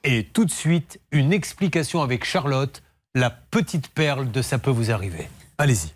et 0.03 0.23
tout 0.23 0.45
de 0.45 0.51
suite, 0.51 0.99
une 1.11 1.31
explication 1.31 2.01
avec 2.01 2.25
Charlotte, 2.25 2.81
la 3.13 3.29
petite 3.29 3.89
perle 3.89 4.31
de 4.31 4.41
Ça 4.41 4.57
peut 4.57 4.71
vous 4.71 4.89
arriver. 4.89 5.29
Allez-y. 5.59 5.91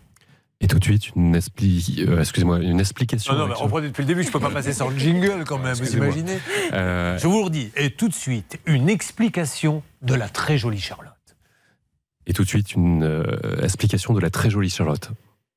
Et 0.60 0.66
tout 0.68 0.78
de 0.78 0.84
suite, 0.84 1.14
une, 1.16 1.36
expli- 1.36 2.04
euh, 2.08 2.20
excusez-moi, 2.20 2.60
une 2.60 2.78
explication. 2.80 3.32
Non, 3.32 3.38
non, 3.40 3.44
mais 3.46 3.50
avec- 3.52 3.62
reprenez 3.64 3.88
depuis 3.88 4.02
le 4.02 4.06
début, 4.08 4.22
je 4.22 4.28
ne 4.28 4.32
peux 4.32 4.40
pas 4.40 4.50
passer 4.50 4.72
sans 4.72 4.88
le 4.88 4.98
jingle 4.98 5.44
quand 5.46 5.58
même, 5.58 5.74
vous 5.74 5.96
imaginez 5.96 6.38
Euh, 6.72 7.16
Je 7.18 7.26
vous 7.28 7.38
le 7.38 7.44
redis, 7.44 7.70
et 7.76 7.90
tout 7.90 8.08
de 8.08 8.14
suite, 8.14 8.58
une 8.66 8.88
explication 8.88 9.82
de 10.02 10.14
la 10.14 10.28
très 10.28 10.56
jolie 10.58 10.80
Charlotte. 10.80 11.12
Et 12.28 12.34
tout 12.34 12.44
de 12.44 12.48
suite, 12.48 12.74
une 12.74 13.02
euh, 13.02 13.24
explication 13.62 14.12
de 14.12 14.20
la 14.20 14.30
très 14.30 14.50
jolie 14.50 14.68
Charlotte. 14.70 15.10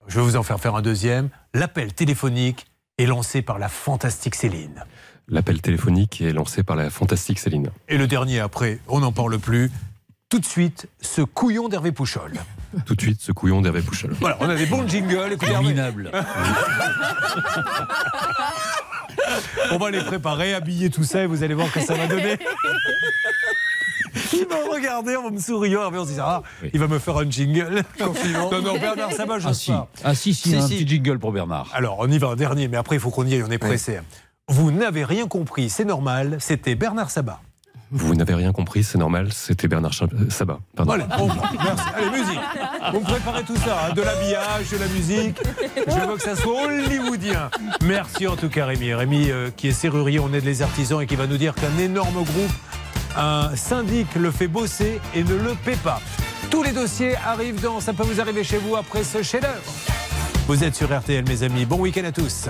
Je 0.07 0.15
vais 0.15 0.25
vous 0.25 0.37
en 0.37 0.43
faire 0.43 0.59
faire 0.59 0.73
un 0.75 0.81
deuxième. 0.81 1.29
L'appel 1.53 1.93
téléphonique 1.93 2.65
est 2.97 3.05
lancé 3.05 3.41
par 3.41 3.59
la 3.59 3.67
fantastique 3.67 4.35
Céline. 4.35 4.85
L'appel 5.27 5.61
téléphonique 5.61 6.21
est 6.21 6.31
lancé 6.31 6.63
par 6.63 6.77
la 6.77 6.89
fantastique 6.89 7.39
Céline. 7.39 7.71
Et 7.89 7.97
le 7.97 8.07
dernier 8.07 8.39
après, 8.39 8.79
on 8.87 9.01
n'en 9.01 9.11
parle 9.11 9.37
plus. 9.37 9.69
Tout 10.29 10.39
de 10.39 10.45
suite, 10.45 10.87
ce 11.01 11.21
couillon 11.21 11.67
d'Hervé 11.67 11.91
Pouchol. 11.91 12.33
Tout 12.85 12.95
de 12.95 13.01
suite, 13.01 13.21
ce 13.21 13.33
couillon 13.33 13.61
d'Hervé 13.61 13.81
Pouchol. 13.81 14.15
Voilà, 14.21 14.37
on 14.39 14.49
a 14.49 14.55
des 14.55 14.65
bons 14.65 14.87
jingles. 14.87 15.33
Écoutez. 15.33 15.57
Minable. 15.59 16.09
On 19.71 19.77
va 19.77 19.91
les 19.91 20.03
préparer, 20.03 20.53
habiller 20.53 20.89
tout 20.89 21.03
ça 21.03 21.23
et 21.23 21.25
vous 21.25 21.43
allez 21.43 21.53
voir 21.53 21.71
que 21.71 21.79
ça 21.79 21.93
va 21.93 22.07
donner. 22.07 22.37
Il 24.33 24.45
va 24.47 24.55
regarder 24.73 25.15
en 25.15 25.31
me 25.31 25.39
souriant, 25.39 25.91
on 25.93 26.05
se 26.05 26.11
dit 26.13 26.19
ah, 26.21 26.41
il 26.73 26.79
va 26.79 26.87
me 26.87 26.99
faire 26.99 27.17
un 27.17 27.29
jingle. 27.29 27.83
Non, 27.99 28.61
non, 28.61 28.73
Bernard 28.77 29.11
Sabat, 29.13 29.39
je 29.39 29.47
Ah 29.47 29.53
sais 29.53 29.59
si, 29.59 29.71
pas. 29.71 29.87
ah, 30.03 30.15
si, 30.15 30.33
si, 30.33 30.49
Si, 30.49 30.55
un 30.55 30.61
si. 30.67 30.75
petit 30.83 30.87
jingle 30.87 31.19
pour 31.19 31.31
Bernard. 31.31 31.69
Alors, 31.73 31.97
on 31.99 32.09
y 32.09 32.17
va 32.17 32.27
un 32.29 32.35
dernier, 32.35 32.67
mais 32.67 32.77
après, 32.77 32.95
il 32.97 32.99
faut 32.99 33.09
qu'on 33.11 33.25
y 33.25 33.33
aille, 33.33 33.43
on 33.47 33.51
est 33.51 33.57
pressé. 33.57 33.99
Vous 34.47 34.71
n'avez 34.71 35.05
rien 35.05 35.27
compris, 35.27 35.69
c'est 35.69 35.85
normal, 35.85 36.37
c'était 36.39 36.75
Bernard 36.75 37.09
Sabat. 37.09 37.39
Vous 37.93 38.15
n'avez 38.15 38.33
rien 38.35 38.53
compris, 38.53 38.83
c'est 38.83 38.97
normal, 38.97 39.33
c'était 39.33 39.67
Bernard 39.67 39.91
euh, 40.01 40.29
Sabat. 40.29 40.59
Pardon. 40.77 40.93
Voilà, 40.93 41.07
bon, 41.17 41.27
merci. 41.27 41.83
Allez, 41.93 42.09
musique. 42.09 42.39
Vous 42.93 42.99
me 43.01 43.03
préparez 43.05 43.43
tout 43.43 43.57
ça, 43.57 43.87
hein, 43.89 43.93
de 43.93 44.01
l'habillage, 44.01 44.69
de 44.71 44.77
la 44.77 44.87
musique. 44.87 45.37
Je 45.87 46.07
veux 46.07 46.15
que 46.15 46.21
ça 46.21 46.35
soit 46.37 46.63
hollywoodien. 46.67 47.49
Merci 47.83 48.27
en 48.27 48.37
tout 48.37 48.47
cas, 48.47 48.65
Rémi. 48.65 48.93
Rémi, 48.93 49.29
euh, 49.29 49.49
qui 49.55 49.67
est 49.67 49.71
serrurier, 49.73 50.19
on 50.21 50.33
aide 50.33 50.45
les 50.45 50.61
artisans 50.61 51.01
et 51.01 51.05
qui 51.05 51.17
va 51.17 51.27
nous 51.27 51.35
dire 51.37 51.53
qu'un 51.53 51.77
énorme 51.79 52.23
groupe, 52.23 52.51
un 53.17 53.55
syndic 53.55 54.07
le 54.15 54.31
fait 54.31 54.47
bosser 54.47 54.99
et 55.15 55.23
ne 55.23 55.35
le 55.35 55.55
paie 55.65 55.77
pas. 55.77 56.01
Tous 56.49 56.63
les 56.63 56.71
dossiers 56.71 57.15
arrivent 57.25 57.61
dans 57.61 57.79
Ça 57.79 57.93
peut 57.93 58.03
vous 58.03 58.19
arriver 58.19 58.43
chez 58.43 58.57
vous 58.57 58.75
après 58.75 59.03
ce 59.03 59.23
chef-d'œuvre. 59.23 59.71
Vous 60.47 60.63
êtes 60.63 60.75
sur 60.75 60.95
RTL, 60.95 61.23
mes 61.27 61.43
amis. 61.43 61.65
Bon 61.65 61.79
week-end 61.79 62.03
à 62.03 62.11
tous. 62.11 62.47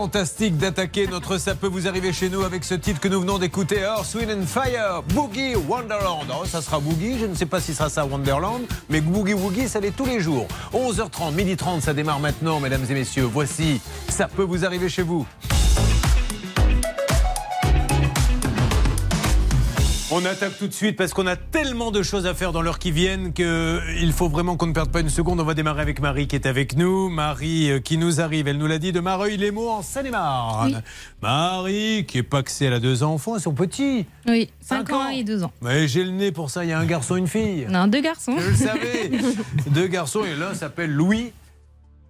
Fantastique 0.00 0.56
d'attaquer 0.56 1.06
notre 1.06 1.36
Ça 1.36 1.54
peut 1.54 1.66
vous 1.66 1.86
arriver 1.86 2.10
chez 2.14 2.30
nous 2.30 2.42
avec 2.42 2.64
ce 2.64 2.72
titre 2.72 3.00
que 3.00 3.08
nous 3.08 3.20
venons 3.20 3.36
d'écouter, 3.36 3.80
Earth, 3.80 4.14
Wind 4.14 4.30
and 4.30 4.46
Fire, 4.46 5.02
Boogie 5.14 5.54
Wonderland. 5.54 6.24
Oh, 6.30 6.46
ça 6.46 6.62
sera 6.62 6.80
Boogie, 6.80 7.18
je 7.18 7.26
ne 7.26 7.34
sais 7.34 7.44
pas 7.44 7.60
si 7.60 7.74
ça 7.74 7.90
sera 7.90 8.06
ça 8.06 8.06
Wonderland, 8.06 8.62
mais 8.88 9.02
Boogie 9.02 9.34
Woogie, 9.34 9.68
ça 9.68 9.78
l'est 9.78 9.94
tous 9.94 10.06
les 10.06 10.20
jours. 10.20 10.48
11h30, 10.72 11.34
midi 11.34 11.54
30, 11.54 11.82
ça 11.82 11.92
démarre 11.92 12.18
maintenant, 12.18 12.60
mesdames 12.60 12.86
et 12.88 12.94
messieurs. 12.94 13.28
Voici 13.30 13.78
Ça 14.08 14.26
peut 14.26 14.42
vous 14.42 14.64
arriver 14.64 14.88
chez 14.88 15.02
vous. 15.02 15.26
On 20.20 20.26
attaque 20.26 20.58
tout 20.58 20.66
de 20.66 20.72
suite 20.74 20.96
parce 20.96 21.14
qu'on 21.14 21.26
a 21.26 21.36
tellement 21.36 21.90
de 21.90 22.02
choses 22.02 22.26
à 22.26 22.34
faire 22.34 22.52
dans 22.52 22.60
l'heure 22.60 22.78
qui 22.78 22.90
viennent 22.90 23.32
qu'il 23.32 24.12
faut 24.12 24.28
vraiment 24.28 24.56
qu'on 24.56 24.66
ne 24.66 24.72
perde 24.72 24.90
pas 24.90 25.00
une 25.00 25.08
seconde. 25.08 25.40
On 25.40 25.44
va 25.44 25.54
démarrer 25.54 25.80
avec 25.80 26.00
Marie 26.00 26.26
qui 26.26 26.36
est 26.36 26.44
avec 26.44 26.76
nous. 26.76 27.08
Marie 27.08 27.70
euh, 27.70 27.80
qui 27.80 27.96
nous 27.96 28.20
arrive, 28.20 28.46
elle 28.46 28.58
nous 28.58 28.66
l'a 28.66 28.78
dit, 28.78 28.92
de 28.92 29.00
Mareuil-les-Mots 29.00 29.70
en 29.70 29.82
Seine-et-Marne. 29.82 30.82
Marie 31.22 32.04
qui 32.06 32.18
est 32.18 32.22
paxée, 32.22 32.66
elle 32.66 32.74
a 32.74 32.80
deux 32.80 33.02
enfants, 33.02 33.36
ils 33.36 33.40
sont 33.40 33.54
petits. 33.54 34.04
Oui, 34.28 34.50
Cinq 34.60 34.88
5 34.88 34.92
ans 34.94 35.06
ans. 35.06 35.08
et 35.08 35.24
2 35.24 35.42
ans. 35.42 35.52
Mais 35.62 35.88
j'ai 35.88 36.04
le 36.04 36.10
nez 36.10 36.32
pour 36.32 36.50
ça, 36.50 36.64
il 36.64 36.68
y 36.70 36.72
a 36.72 36.78
un 36.78 36.86
garçon 36.86 37.16
et 37.16 37.20
une 37.20 37.26
fille. 37.28 37.66
Non, 37.70 37.86
deux 37.86 38.02
garçons. 38.02 38.36
Je 38.38 38.50
le 38.50 38.56
savais. 38.56 39.10
Deux 39.68 39.86
garçons 39.86 40.24
et 40.24 40.34
l'un 40.38 40.52
s'appelle 40.52 40.92
Louis. 40.92 41.32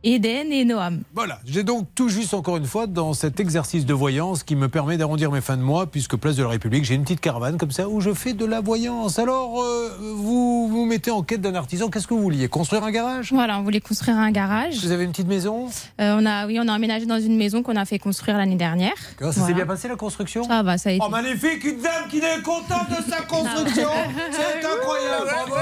Eden 0.03 0.51
et 0.51 0.65
Noam. 0.65 1.03
Voilà, 1.15 1.39
j'ai 1.45 1.63
donc 1.63 1.87
tout 1.95 2.09
juste 2.09 2.33
encore 2.33 2.57
une 2.57 2.65
fois 2.65 2.87
dans 2.87 3.13
cet 3.13 3.39
exercice 3.39 3.85
de 3.85 3.93
voyance 3.93 4.43
qui 4.43 4.57
me 4.57 4.69
permet 4.69 4.97
d'arrondir 4.97 5.31
mes 5.31 5.41
fins 5.43 5.57
de 5.59 5.63
mois, 5.63 5.87
puisque 5.87 6.17
Place 6.17 6.37
de 6.37 6.43
la 6.43 6.49
République, 6.49 6.85
j'ai 6.85 6.95
une 6.95 7.03
petite 7.03 7.21
caravane 7.21 7.59
comme 7.59 7.71
ça 7.71 7.89
où 7.89 8.01
je 8.01 8.15
fais 8.15 8.33
de 8.33 8.45
la 8.47 8.61
voyance. 8.61 9.19
Alors, 9.19 9.63
euh, 9.63 9.91
vous 10.17 10.69
vous 10.69 10.87
mettez 10.87 11.11
en 11.11 11.23
quête 11.23 11.43
d'un 11.43 11.55
artisan, 11.55 11.89
qu'est-ce 11.91 12.07
que 12.07 12.15
vous 12.15 12.23
vouliez 12.23 12.49
Construire 12.49 12.83
un 12.85 12.91
garage? 12.91 13.31
Voilà, 13.33 13.59
on 13.59 13.63
voulait 13.63 13.81
construire 13.81 14.17
un 14.17 14.31
garage. 14.31 14.79
Vous 14.83 14.93
avez 14.93 15.05
une 15.05 15.11
petite 15.11 15.29
maison? 15.29 15.67
Euh, 16.01 16.17
on 16.19 16.25
a, 16.25 16.47
oui, 16.47 16.59
on 16.61 16.67
a 16.69 16.73
emménagé 16.75 17.05
dans 17.05 17.21
une 17.21 17.37
maison 17.37 17.63
qu'on 17.63 17.77
a 17.77 17.85
fait 17.85 17.99
construire 17.99 18.39
l'année 18.39 18.57
dernière. 18.57 18.97
Ça 18.97 19.31
Voilà. 19.31 19.47
s'est 19.49 19.55
bien 19.55 19.67
passé 19.67 19.89
la 19.89 19.97
construction? 19.97 20.45
Ça 20.45 20.63
va, 20.63 20.79
ça 20.79 20.89
a 20.89 20.93
été. 20.93 21.05
Oh, 21.07 21.11
magnifique, 21.11 21.63
une 21.65 21.81
dame 21.83 22.09
qui 22.11 22.19
est 22.19 22.43
contente 22.43 22.89
de 22.89 23.11
sa 23.11 23.21
construction 23.23 23.89
C'est 24.33 24.67
incroyable 24.67 25.31
bravo. 25.47 25.61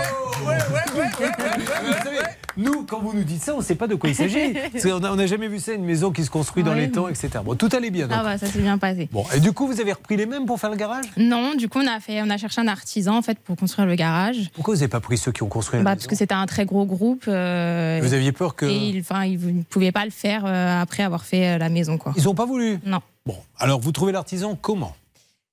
Nous, 2.59 2.85
quand 2.85 2.99
vous 3.01 3.15
nous 3.15 3.23
dites 3.23 3.43
ça, 3.43 3.55
on 3.55 3.59
ne 3.59 3.63
sait 3.63 3.77
pas 3.77 3.87
de 3.87 3.95
quoi 3.95 4.11
il 4.11 4.15
s'agit. 4.17 4.53
On 4.93 5.17
n'a 5.17 5.27
jamais 5.27 5.47
vu 5.49 5.61
ça, 5.61 5.73
une 5.73 5.85
maison 5.85 6.11
qui 6.11 6.25
se 6.25 6.31
construit 6.31 6.63
dans 6.65 6.75
les 6.75 6.91
temps, 6.91 7.09
etc. 7.09 7.31
Bon, 7.45 7.55
tout 7.55 7.69
allait 7.73 7.91
bien. 7.91 8.09
donc. 8.09 8.17
Ça 8.17 8.23
va, 8.25 8.37
ça 8.37 8.47
s'est 8.49 8.59
bien 8.61 8.77
passé. 8.79 9.09
Bon, 9.13 9.25
et 9.35 9.39
du 9.41 9.53
coup, 9.53 9.67
vous 9.69 9.81
avez 9.81 9.93
repris 9.93 10.17
les 10.17 10.27
mêmes 10.27 10.45
pour 10.45 10.59
faire 10.59 10.71
le 10.71 10.77
garage? 10.77 11.05
Non, 11.17 11.55
du 11.55 11.69
coup, 11.69 11.79
on 11.79 11.87
a, 11.87 12.01
fait, 12.01 12.21
on 12.21 12.29
a 12.31 12.37
cherché 12.37 12.61
un 12.61 12.67
artisan 12.69 13.17
en 13.17 13.23
fait 13.23 13.39
pour 13.39 13.57
construire 13.57 13.87
le 13.87 13.95
garage. 13.95 14.51
Pourquoi 14.55 14.75
vous 14.75 14.81
n'avez 14.81 14.89
pas 14.91 15.01
pris 15.01 15.17
ceux 15.17 15.31
qui 15.33 15.43
ont 15.45 15.49
construit 15.49 15.79
la 15.79 15.85
Bah, 15.85 15.91
maison? 15.91 15.99
parce 15.99 16.07
que 16.09 16.17
c'était 16.17 16.35
un 16.35 16.47
très 16.47 16.65
gros 16.67 16.85
groupe. 16.85 17.25
euh, 17.29 18.01
Vous 18.03 18.13
aviez 18.13 18.33
peur 18.33 18.57
que- 18.57 18.67
Et 18.67 18.77
ils 18.89 19.01
enfin, 19.01 19.25
ils 19.25 19.39
ne 19.59 19.63
pouvaient 19.63 19.93
pas 19.93 20.05
le 20.05 20.11
faire 20.11 20.45
euh, 20.45 20.83
après 20.83 21.05
avoir 21.05 21.25
fait 21.25 21.55
euh, 21.55 21.59
la 21.59 21.69
maison. 21.69 21.97
Quoi. 21.97 22.13
Ils 22.17 22.25
n'ont 22.25 22.35
pas 22.35 22.45
voulu? 22.47 22.79
Non. 22.85 22.99
Bon, 23.25 23.37
alors 23.59 23.79
vous 23.81 23.93
trouvez 23.93 24.11
l'artisan 24.13 24.59
comment? 24.61 24.97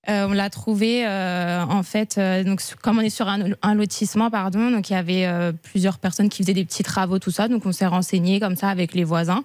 On 0.07 0.33
l'a 0.33 0.49
trouvé 0.49 1.05
euh, 1.07 1.63
en 1.63 1.83
fait, 1.83 2.17
euh, 2.17 2.43
donc 2.43 2.61
comme 2.81 2.99
on 2.99 3.01
est 3.01 3.09
sur 3.09 3.27
un, 3.27 3.73
lotissement, 3.73 4.29
pardon, 4.29 4.71
donc 4.71 4.89
il 4.89 4.93
y 4.93 4.95
avait 4.95 5.25
euh, 5.25 5.51
plusieurs 5.51 5.97
personnes 5.97 6.29
qui 6.29 6.43
faisaient 6.43 6.53
des 6.53 6.65
petits 6.65 6.83
travaux, 6.83 7.19
tout 7.19 7.31
ça, 7.31 7.47
donc 7.47 7.65
on 7.65 7.71
s'est 7.71 7.87
renseigné 7.87 8.39
comme 8.39 8.55
ça 8.55 8.69
avec 8.69 8.93
les 8.93 9.03
voisins, 9.03 9.43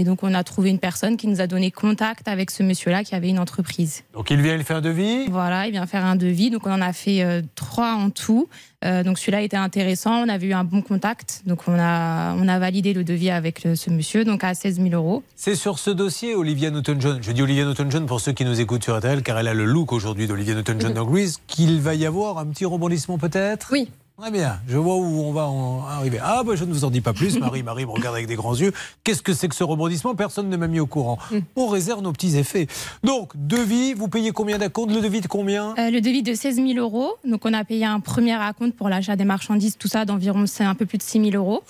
et 0.00 0.04
donc 0.04 0.22
on 0.22 0.32
a 0.32 0.42
trouvé 0.44 0.70
une 0.70 0.78
personne 0.78 1.18
qui 1.18 1.26
nous 1.26 1.42
a 1.42 1.46
donné 1.46 1.70
contact 1.70 2.26
avec 2.26 2.50
ce 2.50 2.62
monsieur-là 2.62 3.04
qui 3.04 3.14
avait 3.14 3.28
une 3.28 3.38
entreprise. 3.38 4.02
Donc 4.14 4.30
il 4.30 4.40
vient 4.40 4.54
il 4.54 4.64
fait 4.64 4.72
un 4.72 4.80
devis 4.80 5.26
Voilà, 5.28 5.66
il 5.66 5.72
vient 5.72 5.86
faire 5.86 6.06
un 6.06 6.16
devis, 6.16 6.48
donc 6.48 6.66
on 6.66 6.72
en 6.72 6.80
a 6.80 6.94
fait 6.94 7.22
euh, 7.22 7.42
trois 7.54 7.92
en 7.92 8.08
tout. 8.08 8.48
Euh, 8.82 9.02
donc 9.02 9.18
celui-là 9.18 9.42
était 9.42 9.58
intéressant, 9.58 10.24
on 10.24 10.28
avait 10.30 10.46
eu 10.46 10.52
un 10.54 10.64
bon 10.64 10.80
contact, 10.80 11.42
donc 11.44 11.68
on 11.68 11.78
a 11.78 12.34
on 12.34 12.48
a 12.48 12.58
validé 12.58 12.94
le 12.94 13.04
devis 13.04 13.30
avec 13.30 13.68
ce 13.74 13.90
monsieur, 13.90 14.24
donc 14.24 14.42
à 14.42 14.54
16 14.54 14.80
000 14.80 14.88
euros. 14.94 15.22
C'est 15.36 15.54
sur 15.54 15.78
ce 15.78 15.90
dossier, 15.90 16.34
Olivia 16.34 16.70
Newton-John. 16.70 17.18
Je 17.20 17.32
dis 17.32 17.42
Olivia 17.42 17.66
Newton-John 17.66 18.06
pour 18.06 18.22
ceux 18.22 18.32
qui 18.32 18.46
nous 18.46 18.58
écoutent 18.58 18.84
sur 18.84 18.96
RTL, 18.96 19.22
car 19.22 19.38
elle 19.38 19.48
a 19.48 19.54
le 19.54 19.66
look 19.66 19.92
aujourd'hui 19.92 20.26
d'Olivia 20.26 20.54
Newton-John 20.54 20.94
dans 20.94 21.04
Grease, 21.04 21.42
qu'il 21.46 21.78
va 21.82 21.94
y 21.94 22.06
avoir 22.06 22.38
un 22.38 22.46
petit 22.46 22.64
rebondissement 22.64 23.18
peut-être? 23.18 23.68
Oui. 23.70 23.90
Très 24.20 24.30
bien, 24.30 24.60
je 24.68 24.76
vois 24.76 24.96
où 24.96 25.22
on 25.22 25.32
va 25.32 25.46
en 25.46 25.86
arriver. 25.86 26.18
Ah, 26.22 26.42
bah, 26.44 26.54
je 26.54 26.66
ne 26.66 26.72
vous 26.74 26.84
en 26.84 26.90
dis 26.90 27.00
pas 27.00 27.14
plus. 27.14 27.38
Marie, 27.38 27.62
Marie 27.62 27.86
me 27.86 27.90
regarde 27.90 28.14
avec 28.14 28.26
des 28.26 28.34
grands 28.34 28.54
yeux. 28.54 28.70
Qu'est-ce 29.02 29.22
que 29.22 29.32
c'est 29.32 29.48
que 29.48 29.54
ce 29.54 29.64
rebondissement? 29.64 30.14
Personne 30.14 30.50
ne 30.50 30.56
m'a 30.58 30.66
mis 30.66 30.78
au 30.78 30.86
courant. 30.86 31.18
On 31.56 31.68
réserve 31.68 32.02
nos 32.02 32.12
petits 32.12 32.36
effets. 32.36 32.66
Donc, 33.02 33.30
devis, 33.34 33.94
vous 33.94 34.08
payez 34.08 34.32
combien 34.32 34.58
d'acompte 34.58 34.92
Le 34.92 35.00
devis 35.00 35.22
de 35.22 35.26
combien? 35.26 35.74
Euh, 35.78 35.90
le 35.90 36.02
devis 36.02 36.22
de 36.22 36.34
16 36.34 36.56
000 36.56 36.72
euros. 36.74 37.14
Donc, 37.24 37.46
on 37.46 37.54
a 37.54 37.64
payé 37.64 37.86
un 37.86 38.00
premier 38.00 38.34
acompte 38.34 38.76
pour 38.76 38.90
l'achat 38.90 39.16
des 39.16 39.24
marchandises, 39.24 39.78
tout 39.78 39.88
ça, 39.88 40.04
d'environ 40.04 40.44
c'est 40.44 40.64
un 40.64 40.74
peu 40.74 40.84
plus 40.84 40.98
de 40.98 41.02
6 41.02 41.30
000 41.30 41.42
euros. 41.42 41.62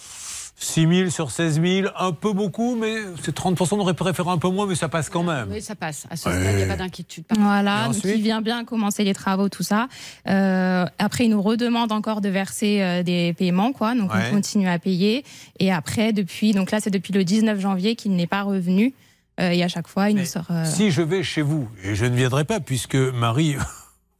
6 0.62 0.86
000 0.86 1.10
sur 1.10 1.30
16 1.30 1.58
000, 1.62 1.88
un 1.98 2.12
peu 2.12 2.34
beaucoup, 2.34 2.76
mais 2.76 2.94
c'est 3.22 3.34
30% 3.34 3.68
On 3.72 3.78
aurait 3.80 3.94
préféré 3.94 4.28
un 4.28 4.36
peu 4.36 4.48
moins, 4.50 4.66
mais 4.66 4.74
ça 4.74 4.90
passe 4.90 5.08
quand 5.08 5.22
même. 5.22 5.48
Oui, 5.50 5.62
ça 5.62 5.74
passe. 5.74 6.06
À 6.10 6.16
ce 6.16 6.22
stade, 6.30 6.36
il 6.50 6.56
n'y 6.56 6.62
a 6.64 6.66
pas 6.66 6.76
d'inquiétude. 6.76 7.24
Voilà, 7.38 7.86
donc 7.86 7.96
il 8.04 8.20
vient 8.20 8.42
bien 8.42 8.66
commencer 8.66 9.02
les 9.02 9.14
travaux, 9.14 9.48
tout 9.48 9.62
ça. 9.62 9.88
Euh, 10.28 10.84
après, 10.98 11.24
il 11.24 11.30
nous 11.30 11.40
redemande 11.40 11.92
encore 11.92 12.20
de 12.20 12.28
verser 12.28 12.82
euh, 12.82 13.02
des 13.02 13.32
paiements, 13.32 13.72
quoi. 13.72 13.94
Donc, 13.94 14.12
Ouais. 14.12 14.20
on 14.30 14.34
continue 14.34 14.68
à 14.68 14.78
payer. 14.78 15.24
Et 15.58 15.72
après, 15.72 16.12
depuis, 16.12 16.52
donc 16.52 16.70
là, 16.72 16.78
c'est 16.80 16.90
depuis 16.90 17.14
le 17.14 17.24
19 17.24 17.58
janvier 17.58 17.96
qu'il 17.96 18.12
n'est 18.14 18.26
pas 18.26 18.42
revenu. 18.42 18.92
Euh, 19.40 19.50
et 19.52 19.62
à 19.62 19.68
chaque 19.68 19.88
fois, 19.88 20.10
il 20.10 20.16
nous 20.16 20.26
sort. 20.26 20.44
euh, 20.50 20.66
Si 20.66 20.90
je 20.90 21.00
vais 21.00 21.22
chez 21.22 21.40
vous, 21.40 21.70
et 21.82 21.94
je 21.94 22.04
ne 22.04 22.14
viendrai 22.14 22.44
pas 22.44 22.60
puisque 22.60 22.96
Marie, 22.96 23.56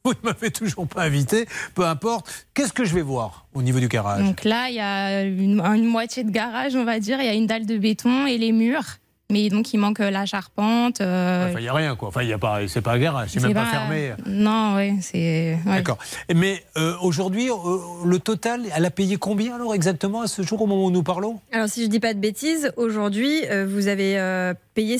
vous 0.03 0.11
ne 0.11 0.29
m'avez 0.29 0.51
toujours 0.51 0.87
pas 0.87 1.03
invité, 1.03 1.47
peu 1.75 1.85
importe, 1.85 2.47
qu'est-ce 2.53 2.73
que 2.73 2.85
je 2.85 2.95
vais 2.95 3.01
voir 3.01 3.45
au 3.53 3.61
niveau 3.61 3.79
du 3.79 3.87
garage? 3.87 4.23
Donc 4.25 4.43
là, 4.43 4.69
il 4.69 4.75
y 4.75 4.79
a 4.79 5.23
une, 5.23 5.85
moitié 5.85 6.23
de 6.23 6.31
garage, 6.31 6.75
on 6.75 6.85
va 6.85 6.99
dire. 6.99 7.19
Il 7.19 7.25
y 7.25 7.29
a 7.29 7.33
une 7.33 7.47
dalle 7.47 7.65
de 7.65 7.77
béton 7.77 8.25
et 8.25 8.37
les 8.37 8.51
murs. 8.51 8.97
Mais 9.31 9.49
donc, 9.49 9.73
il 9.73 9.77
manque 9.77 9.99
euh, 10.01 10.11
la 10.11 10.25
charpente. 10.25 11.01
euh, 11.01 11.49
Enfin, 11.49 11.59
il 11.59 11.63
n'y 11.63 11.69
a 11.69 11.73
rien, 11.73 11.95
quoi. 11.95 12.09
Enfin, 12.09 12.21
il 12.21 12.29
y 12.29 12.33
a 12.33 12.37
pas, 12.37 12.59
c'est 12.67 12.81
pas 12.81 12.93
un 12.93 12.99
garage, 12.99 13.29
c'est 13.31 13.41
même 13.41 13.53
pas, 13.53 13.65
fermé. 13.65 14.11
Non, 14.27 14.75
oui, 14.75 14.97
c'est. 15.01 15.57
ouais. 15.65 15.75
D'accord. 15.77 15.97
Mais 16.33 16.63
euh, 16.77 16.93
aujourd'hui, 17.01 17.49
euh, 17.49 17.55
le 18.05 18.19
total, 18.19 18.61
elle 18.75 18.85
a 18.85 18.91
payé 18.91 19.17
combien 19.17 19.55
alors 19.55 19.73
exactement 19.73 20.21
à 20.21 20.27
ce 20.27 20.41
jour, 20.41 20.61
au 20.61 20.67
moment 20.67 20.85
où 20.85 20.91
nous 20.91 21.03
parlons? 21.03 21.39
Alors, 21.51 21.69
si 21.69 21.83
je 21.83 21.87
dis 21.87 21.99
pas 21.99 22.13
de 22.13 22.19
bêtises, 22.19 22.71
aujourd'hui, 22.77 23.39
euh, 23.49 23.65
vous 23.67 23.87
avez 23.87 24.19
euh, 24.19 24.53
payé 24.73 24.97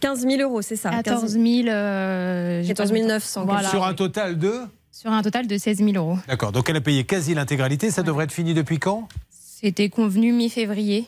15 0.00 0.26
000 0.26 0.40
euros, 0.42 0.62
c'est 0.62 0.76
ça? 0.76 0.90
14 0.90 1.32
000. 1.32 1.68
euh, 1.68 2.62
j'ai 2.62 2.68
14 2.68 2.90
pas- 2.92 2.98
900. 2.98 3.44
Voilà. 3.44 3.68
Sur 3.68 3.84
un 3.84 3.94
total 3.94 4.38
de? 4.38 4.54
Sur 4.90 5.10
un 5.12 5.22
total 5.22 5.46
de 5.46 5.58
16 5.58 5.78
000 5.78 5.90
euros. 5.96 6.18
D'accord. 6.26 6.52
Donc 6.52 6.70
elle 6.70 6.76
a 6.76 6.80
payé 6.80 7.04
quasi 7.04 7.34
l'intégralité. 7.34 7.90
Ça 7.90 8.02
devrait 8.02 8.24
être 8.24 8.32
fini 8.32 8.54
depuis 8.54 8.78
quand? 8.78 9.08
C'était 9.30 9.88
convenu 9.90 10.32
mi-février. 10.32 11.06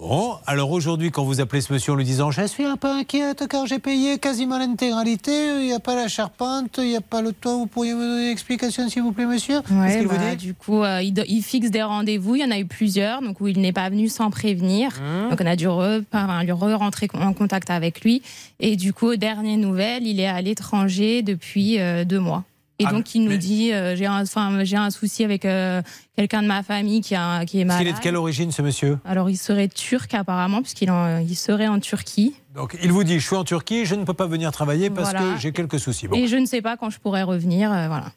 Bon, 0.00 0.38
alors 0.46 0.70
aujourd'hui, 0.70 1.10
quand 1.10 1.24
vous 1.24 1.42
appelez 1.42 1.60
ce 1.60 1.70
monsieur 1.70 1.92
en 1.92 1.94
lui 1.94 2.06
disant 2.06 2.30
Je 2.30 2.46
suis 2.46 2.64
un 2.64 2.78
peu 2.78 2.88
inquiète 2.88 3.46
car 3.48 3.66
j'ai 3.66 3.78
payé 3.78 4.18
quasiment 4.18 4.56
l'intégralité, 4.56 5.60
il 5.60 5.66
n'y 5.66 5.74
a 5.74 5.78
pas 5.78 5.94
la 5.94 6.08
charpente, 6.08 6.78
il 6.78 6.88
n'y 6.88 6.96
a 6.96 7.02
pas 7.02 7.20
le 7.20 7.32
toit, 7.32 7.52
vous 7.52 7.66
pourriez 7.66 7.92
me 7.92 8.00
donner 8.00 8.24
une 8.24 8.32
explication 8.32 8.88
s'il 8.88 9.02
vous 9.02 9.12
plaît, 9.12 9.26
monsieur? 9.26 9.56
Ouais, 9.70 9.98
qu'il 9.98 10.08
vous 10.08 10.16
bah, 10.16 10.34
dit? 10.34 10.46
du 10.46 10.54
coup, 10.54 10.82
euh, 10.82 11.02
il, 11.02 11.42
fixe 11.42 11.70
des 11.70 11.82
rendez-vous. 11.82 12.36
Il 12.36 12.40
y 12.40 12.44
en 12.46 12.50
a 12.50 12.58
eu 12.58 12.64
plusieurs, 12.64 13.20
donc 13.20 13.42
où 13.42 13.48
il 13.48 13.60
n'est 13.60 13.74
pas 13.74 13.90
venu 13.90 14.08
sans 14.08 14.30
prévenir. 14.30 14.90
Mmh. 14.92 15.30
Donc 15.30 15.40
on 15.42 15.46
a 15.46 15.54
dû 15.54 15.66
re- 15.66 16.02
enfin, 16.10 16.44
lui 16.44 16.52
re-rentrer 16.52 17.08
en 17.12 17.34
contact 17.34 17.68
avec 17.68 18.00
lui. 18.00 18.22
Et 18.58 18.76
du 18.76 18.94
coup, 18.94 19.08
aux 19.08 19.16
dernières 19.16 19.58
nouvelles, 19.58 20.06
il 20.06 20.18
est 20.18 20.26
à 20.26 20.40
l'étranger 20.40 21.20
depuis 21.20 21.78
euh, 21.78 22.06
deux 22.06 22.20
mois. 22.20 22.44
Et 22.80 22.84
Ah, 22.86 22.92
donc 22.92 23.14
il 23.14 23.24
nous 23.24 23.36
dit 23.36 23.72
euh, 23.72 23.94
j'ai 23.94 24.06
un, 24.06 24.22
enfin, 24.22 24.64
j'ai 24.64 24.76
un 24.76 24.88
souci 24.90 25.22
avec 25.22 25.44
euh, 25.44 25.82
quelqu'un 26.16 26.40
de 26.42 26.46
ma 26.48 26.62
famille 26.62 27.02
qui, 27.02 27.14
a, 27.14 27.44
qui 27.44 27.60
est 27.60 27.64
malade. 27.66 27.82
qu'il 27.82 27.88
est 27.90 27.96
de 27.96 28.02
quelle 28.02 28.16
origine 28.16 28.50
ce 28.52 28.62
monsieur? 28.62 28.98
Alors 29.04 29.28
il 29.28 29.36
serait 29.36 29.68
turc 29.68 30.14
apparemment, 30.14 30.62
puisqu'il 30.62 30.90
en- 30.90 31.18
il 31.18 31.36
serait 31.36 31.68
en 31.68 31.78
Turquie. 31.78 32.34
Donc 32.54 32.76
il 32.82 32.90
vous 32.90 33.04
dit 33.04 33.20
Je 33.20 33.26
suis 33.26 33.36
en 33.36 33.44
Turquie, 33.44 33.84
je 33.84 33.94
ne 33.94 34.04
peux 34.04 34.14
pas 34.14 34.26
venir 34.26 34.50
travailler 34.50 34.88
parce 34.88 35.10
Voilà. 35.10 35.34
que 35.34 35.40
j'ai 35.40 35.52
quelques 35.52 35.78
soucis. 35.78 36.08
Bon. 36.08 36.16
Et 36.16 36.26
je 36.26 36.36
ne 36.36 36.46
sais 36.46 36.62
pas 36.62 36.78
quand 36.78 36.88
je 36.88 36.98
pourrais 36.98 37.22
revenir. 37.22 37.70
euh, 37.70 37.86
voilà. 37.88 38.12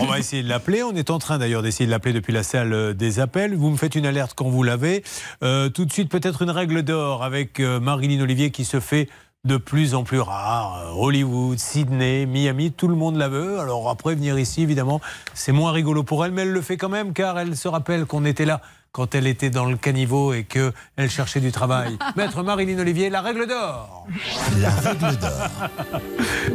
On 0.00 0.06
va 0.06 0.18
essayer 0.18 0.42
de 0.42 0.48
l'appeler. 0.48 0.82
On 0.82 0.92
est 0.96 1.10
en 1.10 1.18
train 1.20 1.38
d'ailleurs 1.38 1.62
d'essayer 1.62 1.86
de 1.86 1.90
l'appeler 1.92 2.12
depuis 2.12 2.32
la 2.32 2.42
salle 2.42 2.94
des 2.94 3.20
appels. 3.20 3.54
Vous 3.54 3.70
me 3.70 3.76
faites 3.76 3.94
une 3.94 4.06
alerte 4.06 4.32
quand 4.34 4.48
vous 4.48 4.64
l'avez. 4.64 5.04
Tout 5.40 5.84
de 5.84 5.92
suite, 5.92 6.10
peut-être 6.10 6.42
une 6.42 6.50
règle 6.50 6.82
d'or 6.82 7.22
avec 7.22 7.60
Marilyn 7.60 8.20
Olivier 8.22 8.50
qui 8.50 8.64
se 8.64 8.80
fait 8.80 9.08
de 9.44 9.56
plus 9.56 9.94
en 9.94 10.04
plus 10.04 10.20
rare. 10.20 10.82
Euh, 10.84 10.92
Hollywood, 10.92 11.58
Sydney, 11.58 12.26
Miami, 12.26 12.72
tout 12.72 12.88
le 12.88 12.94
monde 12.94 13.16
la 13.16 13.28
veut. 13.28 13.58
Alors 13.58 13.88
après, 13.88 14.14
venir 14.14 14.38
ici, 14.38 14.62
évidemment, 14.62 15.00
c'est 15.34 15.52
moins 15.52 15.72
rigolo 15.72 16.02
pour 16.02 16.24
elle, 16.24 16.32
mais 16.32 16.42
elle 16.42 16.52
le 16.52 16.60
fait 16.60 16.76
quand 16.76 16.90
même 16.90 17.14
car 17.14 17.38
elle 17.38 17.56
se 17.56 17.68
rappelle 17.68 18.04
qu'on 18.04 18.24
était 18.24 18.44
là 18.44 18.60
quand 18.92 19.14
elle 19.14 19.28
était 19.28 19.50
dans 19.50 19.66
le 19.66 19.76
caniveau 19.76 20.32
et 20.32 20.42
qu'elle 20.44 21.10
cherchait 21.10 21.40
du 21.40 21.52
travail. 21.52 21.96
Maître 22.16 22.42
Marilyn 22.42 22.78
Olivier, 22.80 23.08
la 23.08 23.20
règle 23.20 23.46
d'or. 23.46 24.06
La 24.60 24.70
règle 24.70 25.16
d'or. 25.16 26.00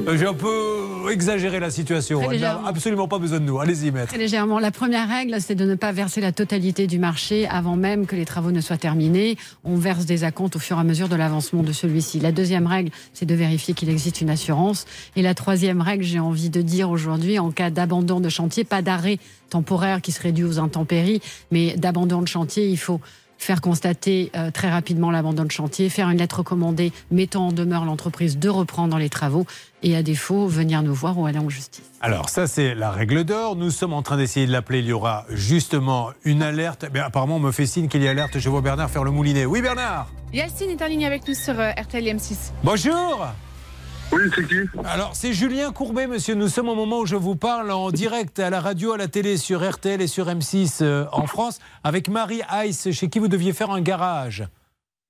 J'ai 0.17 0.25
un 0.25 0.33
peu 0.33 1.09
exagéré 1.11 1.61
la 1.61 1.69
situation. 1.69 2.21
Très 2.21 2.35
Elle 2.35 2.41
n'a 2.41 2.61
absolument 2.65 3.07
pas 3.07 3.19
besoin 3.19 3.39
de 3.39 3.45
nous. 3.45 3.59
Allez-y, 3.59 3.91
maître. 3.91 4.09
Très 4.09 4.17
légèrement. 4.17 4.59
La 4.59 4.71
première 4.71 5.07
règle, 5.07 5.37
c'est 5.39 5.55
de 5.55 5.65
ne 5.65 5.75
pas 5.75 5.93
verser 5.93 6.19
la 6.19 6.33
totalité 6.33 6.87
du 6.87 6.99
marché 6.99 7.47
avant 7.47 7.77
même 7.77 8.05
que 8.05 8.17
les 8.17 8.25
travaux 8.25 8.51
ne 8.51 8.59
soient 8.59 8.77
terminés. 8.77 9.37
On 9.63 9.77
verse 9.77 10.05
des 10.05 10.25
acomptes 10.25 10.57
au 10.57 10.59
fur 10.59 10.77
et 10.77 10.81
à 10.81 10.83
mesure 10.83 11.07
de 11.07 11.15
l'avancement 11.15 11.63
de 11.63 11.71
celui-ci. 11.71 12.19
La 12.19 12.33
deuxième 12.33 12.67
règle, 12.67 12.91
c'est 13.13 13.25
de 13.25 13.35
vérifier 13.35 13.73
qu'il 13.73 13.89
existe 13.89 14.19
une 14.19 14.29
assurance. 14.29 14.85
Et 15.15 15.21
la 15.21 15.35
troisième 15.35 15.79
règle, 15.79 16.03
j'ai 16.03 16.19
envie 16.19 16.49
de 16.49 16.61
dire 16.61 16.89
aujourd'hui, 16.89 17.39
en 17.39 17.51
cas 17.51 17.69
d'abandon 17.69 18.19
de 18.19 18.27
chantier, 18.27 18.65
pas 18.65 18.81
d'arrêt 18.81 19.19
temporaire 19.49 20.01
qui 20.01 20.11
serait 20.11 20.31
dû 20.31 20.43
aux 20.43 20.59
intempéries, 20.59 21.21
mais 21.51 21.75
d'abandon 21.77 22.21
de 22.21 22.27
chantier, 22.27 22.67
il 22.67 22.77
faut 22.77 22.99
faire 23.37 23.61
constater 23.61 24.31
euh, 24.35 24.51
très 24.51 24.69
rapidement 24.69 25.11
l'abandon 25.11 25.43
de 25.43 25.51
chantier, 25.51 25.89
faire 25.89 26.09
une 26.09 26.17
lettre 26.17 26.37
recommandée 26.37 26.91
mettant 27.11 27.47
en 27.47 27.51
demeure 27.51 27.85
l'entreprise 27.85 28.37
de 28.37 28.49
reprendre 28.49 28.97
les 28.97 29.09
travaux 29.09 29.45
et 29.83 29.95
à 29.95 30.03
défaut 30.03 30.47
venir 30.47 30.81
nous 30.83 30.93
voir 30.93 31.17
ou 31.17 31.25
aller 31.25 31.39
en 31.39 31.49
justice. 31.49 31.83
Alors 32.01 32.29
ça 32.29 32.47
c'est 32.47 32.75
la 32.75 32.91
règle 32.91 33.23
d'or. 33.23 33.55
Nous 33.55 33.71
sommes 33.71 33.93
en 33.93 34.01
train 34.01 34.17
d'essayer 34.17 34.47
de 34.47 34.51
l'appeler. 34.51 34.79
Il 34.79 34.87
y 34.87 34.93
aura 34.93 35.25
justement 35.29 36.11
une 36.23 36.41
alerte. 36.41 36.85
Mais 36.93 36.99
apparemment 36.99 37.37
on 37.37 37.39
me 37.39 37.51
fait 37.51 37.65
signe 37.65 37.87
qu'il 37.87 38.01
y 38.01 38.07
a 38.07 38.11
alerte. 38.11 38.39
Je 38.39 38.49
vois 38.49 38.61
Bernard 38.61 38.89
faire 38.89 39.03
le 39.03 39.11
moulinet. 39.11 39.45
Oui 39.45 39.61
Bernard. 39.61 40.07
Yacine 40.33 40.69
est 40.69 40.81
en 40.81 40.87
ligne 40.87 41.05
avec 41.05 41.27
nous 41.27 41.35
sur 41.35 41.59
euh, 41.59 41.71
RTL 41.71 42.03
M6. 42.03 42.51
Bonjour. 42.63 43.27
Oui, 44.11 44.21
c'est 44.35 44.47
qui? 44.47 44.55
Alors 44.85 45.15
c'est 45.15 45.33
Julien 45.33 45.71
Courbet, 45.71 46.07
monsieur. 46.07 46.35
Nous 46.35 46.47
sommes 46.47 46.69
au 46.69 46.75
moment 46.75 46.99
où 46.99 47.05
je 47.05 47.15
vous 47.15 47.35
parle 47.35 47.71
en 47.71 47.91
direct 47.91 48.39
à 48.39 48.49
la 48.49 48.61
radio, 48.61 48.93
à 48.93 48.97
la 48.97 49.07
télé, 49.07 49.37
sur 49.37 49.67
RTL 49.67 50.01
et 50.01 50.07
sur 50.07 50.27
M6 50.27 50.79
euh, 50.81 51.05
en 51.11 51.27
France, 51.27 51.59
avec 51.83 52.07
Marie 52.07 52.41
Heiss, 52.51 52.91
chez 52.91 53.09
qui 53.09 53.19
vous 53.19 53.27
deviez 53.27 53.51
faire 53.53 53.71
un 53.71 53.81
garage. 53.81 54.47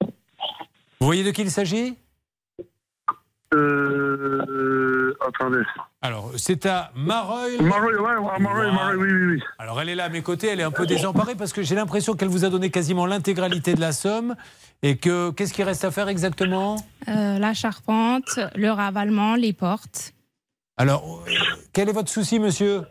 Vous 0.02 1.06
voyez 1.06 1.24
de 1.24 1.32
qui 1.32 1.42
il 1.42 1.52
s'agit? 1.52 1.98
Euh, 3.56 5.18
attendez. 5.26 5.64
Alors, 6.02 6.32
c'est 6.38 6.65
à 6.65 6.91
Mareuil. 6.95 7.61
Mareuil, 7.61 7.95
ouais, 7.95 8.15
ouais, 8.15 8.40
Mareuil, 8.40 8.72
Mareuil, 8.72 8.98
oui, 8.98 9.11
oui, 9.11 9.26
oui. 9.34 9.44
Alors, 9.57 9.82
elle 9.82 9.90
est 9.90 9.95
là 9.95 10.06
à 10.06 10.10
mes 10.10 10.22
côtés, 10.22 10.48
elle 10.48 10.60
est 10.60 10.64
un 10.64 10.72
peu 10.72 10.86
désemparée 10.86 11.36
parce 11.36 11.53
que 11.53 11.64
j'ai 11.64 11.76
l'impression 11.76 12.15
qu'elle 12.15 12.30
vous 12.30 12.45
a 12.45 12.49
donné 12.49 12.69
quasiment 12.69 13.06
l'intégralité 13.06 13.73
de 13.73 13.82
la 13.82 13.91
somme. 13.91 14.36
Et 14.84 14.98
que, 14.98 15.32
qu'est-ce 15.32 15.53
qu'il 15.53 15.64
reste 15.64 15.84
à 15.84 15.91
faire 15.91 16.10
exactement? 16.10 16.76
Euh, 17.07 17.40
la 17.40 17.53
charpente, 17.53 18.40
le 18.56 18.69
ravalement, 18.69 19.36
les 19.36 19.53
portes. 19.53 20.14
Alors, 20.77 21.23
euh, 21.27 21.32
quel 21.73 21.90
est 21.90 21.94
votre 21.94 22.10
souci, 22.10 22.40
monsieur? 22.40 22.82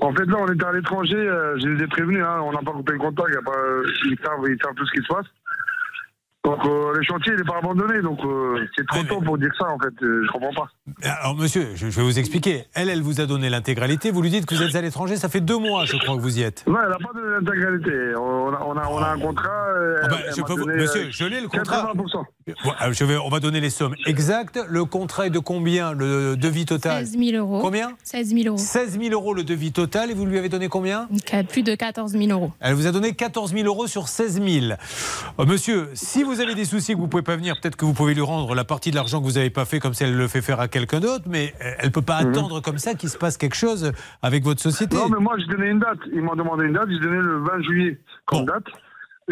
En 0.00 0.12
fait, 0.14 0.24
là, 0.26 0.36
on 0.38 0.52
était 0.52 0.64
à 0.64 0.72
l'étranger, 0.72 1.16
euh, 1.16 1.58
je 1.60 1.68
les 1.68 1.84
ai 1.84 1.86
prévenus, 1.88 2.24
hein, 2.24 2.40
on 2.42 2.52
n'a 2.52 2.60
pas 2.60 2.70
coupé 2.70 2.92
le 2.92 2.98
contact, 3.00 3.28
il 3.30 3.34
y 3.34 3.36
a 3.36 3.42
pas, 3.42 3.58
euh, 3.58 3.84
ils, 4.06 4.18
savent, 4.24 4.38
ils 4.48 4.58
savent 4.62 4.74
tout 4.74 4.86
ce 4.86 4.92
qui 4.92 5.02
se 5.02 5.12
passe. 5.12 5.26
Donc, 6.44 6.58
euh, 6.66 6.92
le 6.96 7.02
chantier, 7.04 7.36
n'est 7.36 7.44
pas 7.44 7.58
abandonné, 7.58 8.02
donc 8.02 8.18
euh, 8.24 8.66
c'est 8.76 8.84
trop 8.88 9.02
tôt 9.04 9.20
pour 9.20 9.38
dire 9.38 9.50
ça, 9.56 9.66
en 9.68 9.78
fait, 9.78 9.94
euh, 10.02 10.24
je 10.26 10.32
comprends 10.32 10.52
pas. 10.52 11.08
Alors, 11.20 11.36
monsieur, 11.36 11.68
je, 11.76 11.88
je 11.88 11.96
vais 12.00 12.02
vous 12.02 12.18
expliquer. 12.18 12.64
Elle, 12.74 12.88
elle 12.88 13.00
vous 13.00 13.20
a 13.20 13.26
donné 13.26 13.48
l'intégralité. 13.48 14.10
Vous 14.10 14.22
lui 14.22 14.30
dites 14.30 14.44
que 14.46 14.56
vous 14.56 14.62
êtes 14.64 14.74
à 14.74 14.80
l'étranger. 14.80 15.14
Ça 15.16 15.28
fait 15.28 15.40
deux 15.40 15.58
mois, 15.58 15.84
je 15.84 15.96
crois, 15.98 16.16
que 16.16 16.20
vous 16.20 16.38
y 16.40 16.42
êtes. 16.42 16.64
Non, 16.66 16.78
elle 16.82 16.90
n'a 16.90 16.96
pas 16.98 17.12
de 17.14 17.24
l'intégralité. 17.24 18.16
On 18.16 18.52
a, 18.52 18.60
on, 18.66 18.76
a, 18.76 18.88
on 18.88 18.98
a 18.98 19.08
un 19.10 19.18
contrat. 19.20 19.66
Ah 20.02 20.08
bah, 20.08 20.16
je 20.34 20.40
vous- 20.42 20.56
donné, 20.56 20.74
monsieur, 20.82 21.02
euh, 21.02 21.10
je 21.10 21.24
l'ai 21.26 21.40
le 21.40 21.46
contrat. 21.46 21.92
80%. 21.94 22.24
Bon, 22.64 22.72
euh, 22.82 22.92
je 22.92 23.04
vais, 23.04 23.16
on 23.18 23.28
va 23.28 23.38
donner 23.40 23.60
les 23.60 23.70
sommes 23.70 23.94
exactes. 24.06 24.58
Le 24.68 24.84
contrat 24.84 25.26
est 25.26 25.30
de 25.30 25.38
combien 25.38 25.92
Le 25.92 26.36
devis 26.36 26.64
total? 26.64 27.06
16 27.06 27.18
000 27.18 27.36
euros. 27.36 27.60
Combien? 27.60 27.92
16 28.02 28.28
000 28.34 28.46
euros. 28.48 28.56
16 28.58 28.98
000 29.00 29.12
euros 29.12 29.32
le 29.34 29.44
devis 29.44 29.70
total. 29.70 30.10
Et 30.10 30.14
vous 30.14 30.26
lui 30.26 30.38
avez 30.38 30.48
donné 30.48 30.68
combien? 30.68 31.08
Euh, 31.34 31.42
plus 31.44 31.62
de 31.62 31.74
14 31.74 32.12
000 32.12 32.24
euros. 32.30 32.50
Elle 32.60 32.74
vous 32.74 32.86
a 32.86 32.92
donné 32.92 33.12
14 33.14 33.52
000 33.52 33.66
euros 33.66 33.86
sur 33.86 34.08
16 34.08 34.42
000. 34.42 34.74
Euh, 35.38 35.46
monsieur, 35.46 35.88
si 35.94 36.24
vous 36.24 36.40
avez 36.40 36.54
des 36.54 36.64
soucis 36.64 36.94
que 36.94 36.98
vous 36.98 37.06
pouvez 37.08 37.22
pas 37.22 37.36
venir, 37.36 37.54
peut-être 37.60 37.76
que 37.76 37.84
vous 37.84 37.94
pouvez 37.94 38.14
lui 38.14 38.22
rendre 38.22 38.54
la 38.54 38.64
partie 38.64 38.90
de 38.90 38.96
l'argent 38.96 39.20
que 39.20 39.24
vous 39.26 39.32
n'avez 39.34 39.50
pas 39.50 39.64
fait 39.64 39.78
comme 39.78 39.94
si 39.94 40.02
elle 40.02 40.16
le 40.16 40.26
fait 40.26 40.42
faire 40.42 40.58
à 40.60 40.66
quelqu'un 40.68 40.98
d'autre, 41.00 41.24
mais 41.28 41.54
elle 41.78 41.92
peut 41.92 42.02
pas 42.02 42.22
Mhm. 42.22 42.30
attendre 42.30 42.60
comme 42.60 42.78
ça 42.78 42.94
qu'il 42.94 43.08
se 43.08 43.18
passe 43.18 43.36
quelque 43.36 43.56
chose 43.56 43.92
avec 44.20 44.42
votre 44.42 44.60
société. 44.60 44.96
Non, 44.96 45.08
mais 45.08 45.20
moi, 45.20 45.34
j'ai 45.38 45.46
donné 45.46 45.68
une 45.70 45.78
date. 45.78 45.98
Ils 46.12 46.22
m'ont 46.22 46.34
demandé 46.34 46.64
une 46.66 46.72
date. 46.72 46.88
J'ai 46.90 46.98
donné 46.98 47.18
le 47.18 47.38
20 47.38 47.62
juillet 47.62 47.98
comme 48.26 48.46
date. 48.46 48.64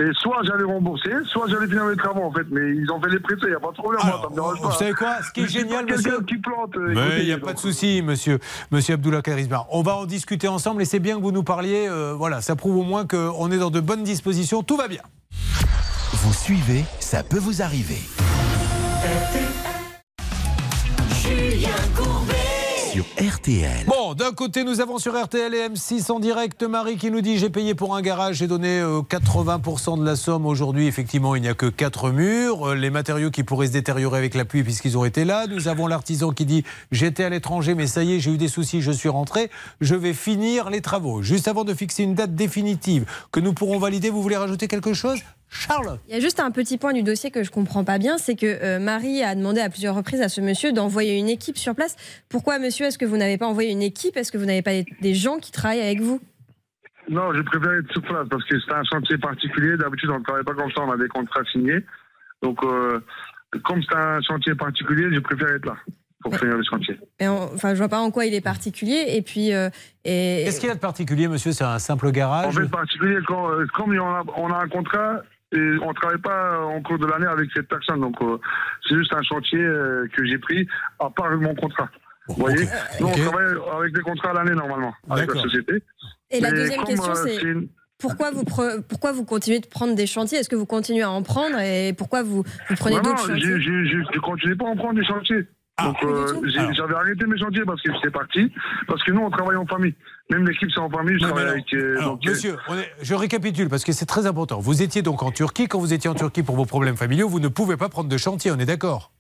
Et 0.01 0.11
soit 0.15 0.39
j'allais 0.45 0.65
rembourser, 0.65 1.11
soit 1.27 1.47
j'allais 1.49 1.67
finir 1.67 1.85
les 1.87 1.97
travaux, 1.97 2.23
en 2.23 2.33
fait. 2.33 2.47
Mais 2.51 2.75
ils 2.75 2.91
ont 2.91 3.01
fait 3.03 3.11
les 3.11 3.21
prêts, 3.21 3.35
il 3.43 3.49
n'y 3.49 3.55
a 3.55 3.61
pas 3.61 3.69
de 3.69 3.75
problème. 3.75 4.01
moi, 4.05 4.21
ça 4.23 4.29
me 4.31 4.35
dérange 4.35 4.61
pas. 4.63 4.69
Vous 4.69 4.75
savez 4.75 4.93
quoi? 4.95 5.17
Ce 5.23 5.31
qui 5.31 5.41
est 5.41 5.47
Je 5.47 5.49
génial, 5.51 5.85
pas 5.87 5.93
quelqu'un 5.93 6.11
monsieur. 6.11 6.25
qui 6.25 6.37
plante. 6.39 6.77
euh, 6.77 7.17
il 7.19 7.27
n'y 7.27 7.33
a 7.33 7.39
pas 7.39 7.53
de 7.53 7.59
souci, 7.59 8.01
monsieur, 8.03 8.39
monsieur 8.71 8.95
Abdullah 8.95 9.21
Karisma. 9.21 9.67
On 9.71 9.83
va 9.83 9.97
en 9.97 10.07
discuter 10.07 10.49
ensemble 10.49 10.81
et 10.83 10.85
c'est 10.87 11.01
bien 11.01 11.17
que 11.17 11.23
vous 11.23 11.33
nous 11.33 11.43
parliez. 11.45 11.87
euh, 11.89 12.15
voilà, 12.17 12.41
ça 12.41 12.57
prouve 12.57 12.79
au 12.79 12.83
moins 12.83 13.07
qu'on 13.07 13.51
est 13.51 13.59
dans 13.59 13.71
de 13.71 13.81
bonnes 13.81 14.03
dispositions. 14.05 14.63
Tout 14.63 14.77
va 14.79 14.89
bien. 14.89 15.03
Vous 16.13 16.33
suivez, 16.33 16.85
ça 16.99 17.23
peut 17.23 17.39
vous 17.39 17.61
arriver. 17.63 18.01
Julien 21.23 21.69
Courbet. 21.97 22.35
Sur 22.93 23.05
RTL. 23.19 23.85
Bon, 23.87 24.00
d'un 24.15 24.33
côté, 24.33 24.65
nous 24.65 24.81
avons 24.81 24.99
sur 24.99 25.21
RTL 25.21 25.55
et 25.55 25.69
M6 25.69 26.11
en 26.11 26.21
direct 26.21 26.63
Marie 26.63 26.97
qui 26.97 27.11
nous 27.11 27.21
dit 27.21 27.39
J'ai 27.39 27.51
payé 27.51 27.75
pour 27.75 27.95
un 27.95 28.03
garage, 28.03 28.37
j'ai 28.37 28.47
donné 28.47 28.81
euh, 28.81 29.03
80% 29.03 29.99
de 29.99 30.05
la 30.05 30.17
somme. 30.17 30.47
Aujourd'hui, 30.47 30.87
effectivement, 30.87 31.37
il 31.37 31.43
n'y 31.43 31.49
a 31.49 31.55
que 31.55 31.67
4 31.67 32.11
murs. 32.11 32.71
Euh, 32.71 32.75
Les 32.75 32.91
matériaux 32.91 33.31
qui 33.31 33.43
pourraient 33.43 33.67
se 33.67 33.73
détériorer 33.73 34.19
avec 34.19 34.35
la 34.35 34.45
pluie 34.45 34.63
puisqu'ils 34.63 34.97
ont 34.97 35.05
été 35.05 35.25
là. 35.25 35.47
Nous 35.47 35.69
avons 35.69 35.87
l'artisan 35.87 36.31
qui 36.31 36.47
dit 36.47 36.65
J'étais 36.93 37.25
à 37.25 37.29
l'étranger, 37.29 37.75
mais 37.75 37.87
ça 37.87 38.03
y 38.03 38.15
est, 38.15 38.21
j'ai 38.21 38.33
eu 38.33 38.39
des 38.39 38.49
soucis, 38.49 38.81
je 38.81 38.91
suis 38.91 39.09
rentré. 39.09 39.51
Je 39.81 39.95
vais 39.95 40.15
finir 40.15 40.71
les 40.71 40.81
travaux. 40.81 41.23
Juste 41.23 41.47
avant 41.47 41.65
de 41.65 41.75
fixer 41.75 42.03
une 42.03 42.15
date 42.15 42.35
définitive 42.35 43.05
que 43.33 43.41
nous 43.41 43.53
pourrons 43.53 43.79
valider, 43.79 44.11
vous 44.11 44.23
voulez 44.23 44.37
rajouter 44.37 44.67
quelque 44.67 44.95
chose? 44.95 45.21
Charles? 45.51 45.99
Il 46.09 46.15
y 46.15 46.17
a 46.17 46.21
juste 46.21 46.39
un 46.39 46.53
petit 46.53 46.79
point 46.79 46.93
du 46.93 47.03
dossier 47.03 47.33
que 47.33 47.43
je 47.43 47.51
comprends 47.51 47.83
pas 47.83 47.99
bien, 47.99 48.19
c'est 48.19 48.37
que 48.37 48.47
euh, 48.47 48.79
Marie 48.79 49.23
a 49.23 49.35
demandé 49.35 49.61
à 49.61 49.69
plusieurs 49.69 49.97
reprises 49.97 50.23
à 50.23 50.29
ce 50.29 50.41
monsieur 50.41 50.73
d'envoyer 50.73 51.17
une 51.19 51.29
équipe 51.29 51.59
sur 51.59 51.75
place. 51.75 51.97
Pourquoi, 52.29 52.61
monsieur, 52.61 52.87
est-ce 52.87 52.99
que 52.99 53.05
vous 53.05 53.17
n'avez 53.17 53.37
pas 53.37 53.47
envoyé 53.47 53.71
une 53.71 53.83
équipe 53.83 54.00
Est-ce 54.15 54.33
que 54.33 54.39
vous 54.39 54.47
n'avez 54.47 54.63
pas 54.63 54.73
des- 55.01 55.15
gens 55.15 55.39
qui 55.39 55.53
travaillent 55.53 55.81
avec 55.83 56.01
vous? 56.01 56.21
Non, 57.09 57.33
je 57.35 57.43
préfère 57.43 57.73
être 57.73 57.91
sur 57.93 58.03
place 58.03 58.27
parce 58.31 58.45
que 58.45 58.59
c'est 58.61 58.73
un 58.73 58.85
chantier 58.85 59.19
particulier. 59.19 59.77
D'habitude, 59.77 60.11
on 60.11 60.19
ne 60.19 60.25
travaille 60.25 60.45
pas 60.45 60.55
comme 60.55 60.71
ça, 60.71 60.83
on 60.83 60.91
a 60.93 60.97
des 60.97 61.09
contrats 61.09 61.45
signés. 61.51 61.81
Donc, 62.43 62.63
euh, 62.65 63.01
comme 63.65 63.83
c'est 63.83 63.97
un 63.97 64.21
chantier 64.23 64.55
particulier, 64.55 65.09
je 65.13 65.19
préfère 65.21 65.49
être 65.55 65.67
là 65.67 65.77
pour 66.23 66.37
finir 66.37 66.57
le 66.57 66.63
chantier. 66.63 66.99
Et 67.19 67.27
en- 67.27 67.51
Enfin, 67.55 67.75
je 67.75 67.79
vois 67.79 67.89
pas 67.89 67.99
en 67.99 68.11
quoi 68.11 68.27
il 68.27 68.35
est 68.35 68.41
particulier. 68.41 69.07
Et 69.17 69.23
puis, 69.23 69.53
euh, 69.53 69.71
et... 70.05 70.43
Qu'est-ce 70.45 70.61
qu'il 70.61 70.69
y 70.69 70.73
a 70.73 70.75
de 70.75 70.81
particulier, 70.81 71.27
monsieur? 71.29 71.53
C'est 71.53 71.65
un 71.65 71.79
simple 71.79 72.11
garage 72.13 72.47
En 72.57 72.61
fait, 72.61 72.69
particulier, 72.71 73.19
quand, 73.27 73.51
euh, 73.51 73.67
comme 73.75 73.93
on 73.99 74.07
a, 74.15 74.23
on 74.37 74.53
a 74.53 74.63
un 74.63 74.69
contrat 74.69 75.23
et 75.53 75.59
on 75.83 75.89
ne 75.89 75.95
travaille 75.95 76.19
pas 76.21 76.61
en 76.65 76.81
cours 76.83 76.99
de 76.99 77.07
l'année 77.07 77.27
avec 77.27 77.51
cette 77.55 77.67
personne. 77.69 78.01
Donc, 78.01 78.17
euh, 78.23 78.39
c'est 78.89 78.95
juste 78.97 79.13
un 79.15 79.23
chantier 79.23 79.59
euh, 79.59 80.07
que 80.17 80.25
j'ai 80.25 80.39
pris 80.39 80.69
à 81.01 81.11
part 81.11 81.31
mon 81.37 81.55
contrat. 81.57 81.89
Vous 82.37 82.41
voyez 82.43 82.67
Nous, 83.01 83.07
on 83.07 83.13
travaille 83.13 83.55
avec 83.81 83.95
des 83.95 84.01
contrats 84.03 84.31
à 84.31 84.35
l'année 84.35 84.55
normalement 84.55 84.93
avec 85.09 85.33
la 85.35 85.43
société. 85.43 85.83
Et 86.31 86.41
la 86.41 86.51
deuxième 86.51 86.81
comme, 86.81 86.89
question, 86.95 87.11
euh, 87.13 87.25
c'est 87.27 87.43
une- 87.43 87.69
pourquoi 87.99 88.31
vous, 88.31 88.45
pre- 88.45 88.81
pourquoi 88.83 89.13
vous 89.13 89.25
continuez 89.25 89.61
de 89.61 89.67
prendre 89.67 89.95
des 89.95 90.07
chantiers? 90.07 90.39
Est-ce 90.39 90.49
que 90.49 90.57
vous 90.57 90.65
continuez 90.67 91.03
à 91.03 91.11
en 91.11 91.23
prendre 91.23 91.59
Et 91.59 91.93
pourquoi 91.93 92.23
vous, 92.23 92.43
vous 92.69 92.77
prenez 92.77 92.97
d'autres 92.97 93.11
non, 93.29 93.35
chantiers? 93.35 93.61
je 93.61 93.97
ne 94.15 94.21
continue 94.21 94.57
pas 94.57 94.67
à 94.67 94.69
en 94.71 94.77
prendre 94.77 94.95
des 94.95 95.05
chantiers. 95.05 95.47
Donc, 95.83 95.97
euh, 96.05 96.27
j'ai- 96.45 96.59
Alors. 96.59 96.75
j'avais 96.75 96.95
arrêté 96.95 97.25
mes 97.27 97.39
chantiers 97.39 97.63
parce 97.65 97.81
que 97.83 97.91
j'étais 97.95 98.11
parti. 98.11 98.53
Parce 98.87 99.03
que 99.03 99.13
nous, 99.13 99.21
on 99.23 99.31
travaille 99.31 99.57
en 99.57 99.67
famille. 99.67 99.95
Même 100.31 100.47
l'équipe, 100.47 100.69
c'est 100.73 100.81
en 100.81 100.91
famille. 100.91 101.15
Je 101.19 101.23
Non, 101.23 101.29
mais 101.29 101.33
travaille 101.33 101.43
alors- 101.43 101.53
avec. 101.55 101.75
euh, 101.75 101.97
alors, 101.99 102.11
donc, 102.17 102.27
euh, 102.27 102.31
monsieur, 102.31 102.57
on 102.69 102.75
est- 102.77 102.93
je 103.03 103.15
récapitule 103.15 103.69
parce 103.71 103.85
que 103.85 103.93
c'est 103.93 104.05
très 104.07 104.27
important. 104.27 104.61
Vous 104.61 104.83
étiez 104.83 105.01
donc 105.03 105.23
en 105.23 105.31
Turquie. 105.31 105.69
Quand 105.69 105.79
vous 105.79 105.93
étiez 105.95 106.11
en 106.11 106.15
Turquie 106.15 106.43
pour 106.43 106.55
vos 106.57 106.67
problèmes 106.67 106.97
familiaux, 106.97 107.29
vous 107.29 107.41
ne 107.41 107.49
pouvez 107.49 107.77
pas 107.79 107.89
prendre 107.89 108.09
de 108.11 108.17
chantier, 108.19 108.51
on 108.51 108.59
est 108.59 108.67
d'accord? 108.67 109.11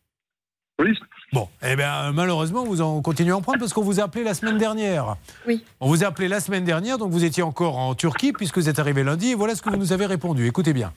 Oui. 0.81 0.99
Bon, 1.32 1.48
eh 1.62 1.77
bien, 1.77 2.11
malheureusement, 2.12 2.65
vous 2.65 2.81
en 2.81 3.01
continuez 3.02 3.31
à 3.31 3.36
en 3.36 3.40
prendre 3.40 3.61
parce 3.61 3.73
qu'on 3.73 3.82
vous 3.85 4.01
a 4.01 4.05
appelé 4.05 4.24
la 4.24 4.35
semaine 4.35 4.59
dernière. 4.59 5.16
Oui. 5.47 5.65
On 5.78 5.86
vous 5.89 6.02
a 6.02 6.09
appelé 6.09 6.27
la 6.27 6.40
semaine 6.40 6.65
dernière, 6.65 6.98
donc 6.98 7.12
vous 7.12 7.24
étiez 7.24 7.43
encore 7.44 7.78
en 7.78 7.94
Turquie 7.94 8.32
puisque 8.32 8.59
vous 8.59 8.69
êtes 8.69 8.81
arrivé 8.81 9.05
lundi 9.05 9.28
et 9.31 9.35
voilà 9.36 9.55
ce 9.55 9.62
que 9.62 9.70
vous 9.70 9.77
nous 9.77 9.93
avez 9.93 10.07
répondu. 10.07 10.47
Écoutez 10.48 10.73
bien. 10.73 10.93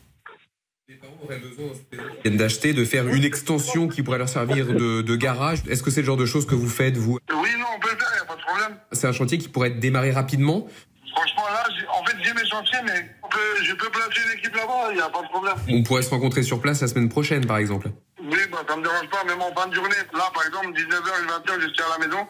viennent 2.24 2.38
d'acheter, 2.38 2.74
de 2.74 2.84
faire 2.84 3.08
une 3.08 3.24
extension 3.24 3.88
qui 3.88 4.02
pourrait 4.02 4.18
leur 4.18 4.30
servir 4.30 4.66
de, 4.68 5.02
de 5.04 5.16
garage. 5.16 5.60
Est-ce 5.70 5.84
que 5.84 5.92
c'est 5.92 6.02
le 6.02 6.08
genre 6.08 6.18
de 6.18 6.26
choses 6.26 6.48
que 6.48 6.56
vous 6.56 6.68
faites, 6.70 6.98
vous? 6.98 7.20
Oui, 7.32 7.50
non, 7.60 7.66
on 7.76 7.80
peut 7.80 7.92
le 7.92 7.98
faire, 7.98 8.10
il 8.14 8.16
n'y 8.16 8.22
a 8.22 8.26
pas 8.26 8.36
de 8.36 8.42
problème. 8.42 8.78
C'est 8.92 9.08
un 9.08 9.12
chantier 9.14 9.38
qui 9.38 9.50
pourrait 9.50 9.70
être 9.70 9.80
démarré 9.80 10.12
rapidement? 10.12 10.68
Franchement, 11.16 11.44
là, 11.48 11.64
en 12.00 12.04
fait, 12.06 12.16
j'ai 12.24 12.34
mes 12.34 12.50
chantiers, 12.50 12.80
mais 12.86 13.08
on 13.24 13.28
peut- 13.30 13.64
je 13.64 13.74
peux 13.76 13.90
placer 13.92 14.20
une 14.34 14.40
équipe 14.40 14.56
là-bas, 14.56 14.88
il 14.90 14.96
n'y 14.96 15.02
a 15.02 15.10
pas 15.10 15.22
de 15.22 15.28
problème. 15.28 15.54
On 15.70 15.84
pourrait 15.84 16.02
se 16.02 16.10
rencontrer 16.10 16.42
sur 16.42 16.60
place 16.60 16.82
la 16.82 16.88
semaine 16.88 17.08
prochaine, 17.08 17.46
par 17.46 17.58
exemple. 17.58 17.92
Oui, 18.24 18.38
bah, 18.52 18.60
ça 18.68 18.76
me 18.78 18.84
dérange 18.84 19.10
pas, 19.10 19.24
même 19.26 19.42
en 19.42 19.54
fin 19.54 19.68
de 19.68 19.74
journée. 19.76 19.96
Là, 20.14 20.32
par 20.34 20.46
exemple, 20.48 20.68
19h 20.74 21.24
et 21.24 21.28
20h, 21.28 21.60
je 21.62 21.68
suis 21.68 21.84
à 21.84 21.98
la 22.00 22.06
maison. 22.08 22.26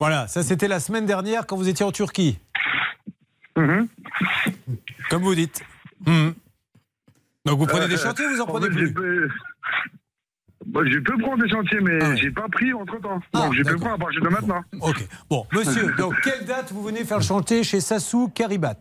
Voilà, 0.00 0.26
ça 0.28 0.42
c'était 0.42 0.68
la 0.68 0.80
semaine 0.80 1.06
dernière 1.06 1.46
quand 1.46 1.56
vous 1.56 1.68
étiez 1.68 1.84
en 1.86 1.92
Turquie. 1.92 2.38
Mhm. 3.56 3.88
Comme 5.08 5.22
vous 5.22 5.34
dites. 5.34 5.62
Mhm. 6.06 6.34
Donc 7.46 7.58
vous 7.58 7.66
prenez 7.66 7.88
des 7.88 7.94
Euh, 7.94 7.98
chantiers 8.08 8.26
ou 8.26 8.30
vous 8.30 8.40
en 8.40 8.44
en 8.44 8.46
prenez 8.46 8.66
fait, 8.66 8.72
plus 8.72 8.88
je 8.88 8.92
peux- 8.92 9.28
Bah, 10.66 10.80
je 10.84 10.98
peux 10.98 11.16
prendre 11.18 11.42
des 11.42 11.48
chantiers, 11.50 11.80
mais 11.80 12.16
j'ai 12.16 12.30
pas 12.30 12.48
pris 12.48 12.72
entre 12.72 12.98
temps. 13.00 13.20
Donc 13.32 13.54
je 13.54 13.62
peux 13.62 13.76
prendre 13.76 13.94
à 13.94 13.98
partir 13.98 14.20
de 14.22 14.28
maintenant. 14.28 14.62
Ok. 14.80 15.06
Bon, 15.30 15.46
monsieur, 15.52 15.92
donc 15.92 16.14
quelle 16.22 16.44
date 16.46 16.72
vous 16.72 16.82
venez 16.82 17.04
faire 17.04 17.18
le 17.18 17.22
chantier 17.24 17.62
chez 17.62 17.80
Sassou 17.80 18.28
Karibat? 18.34 18.74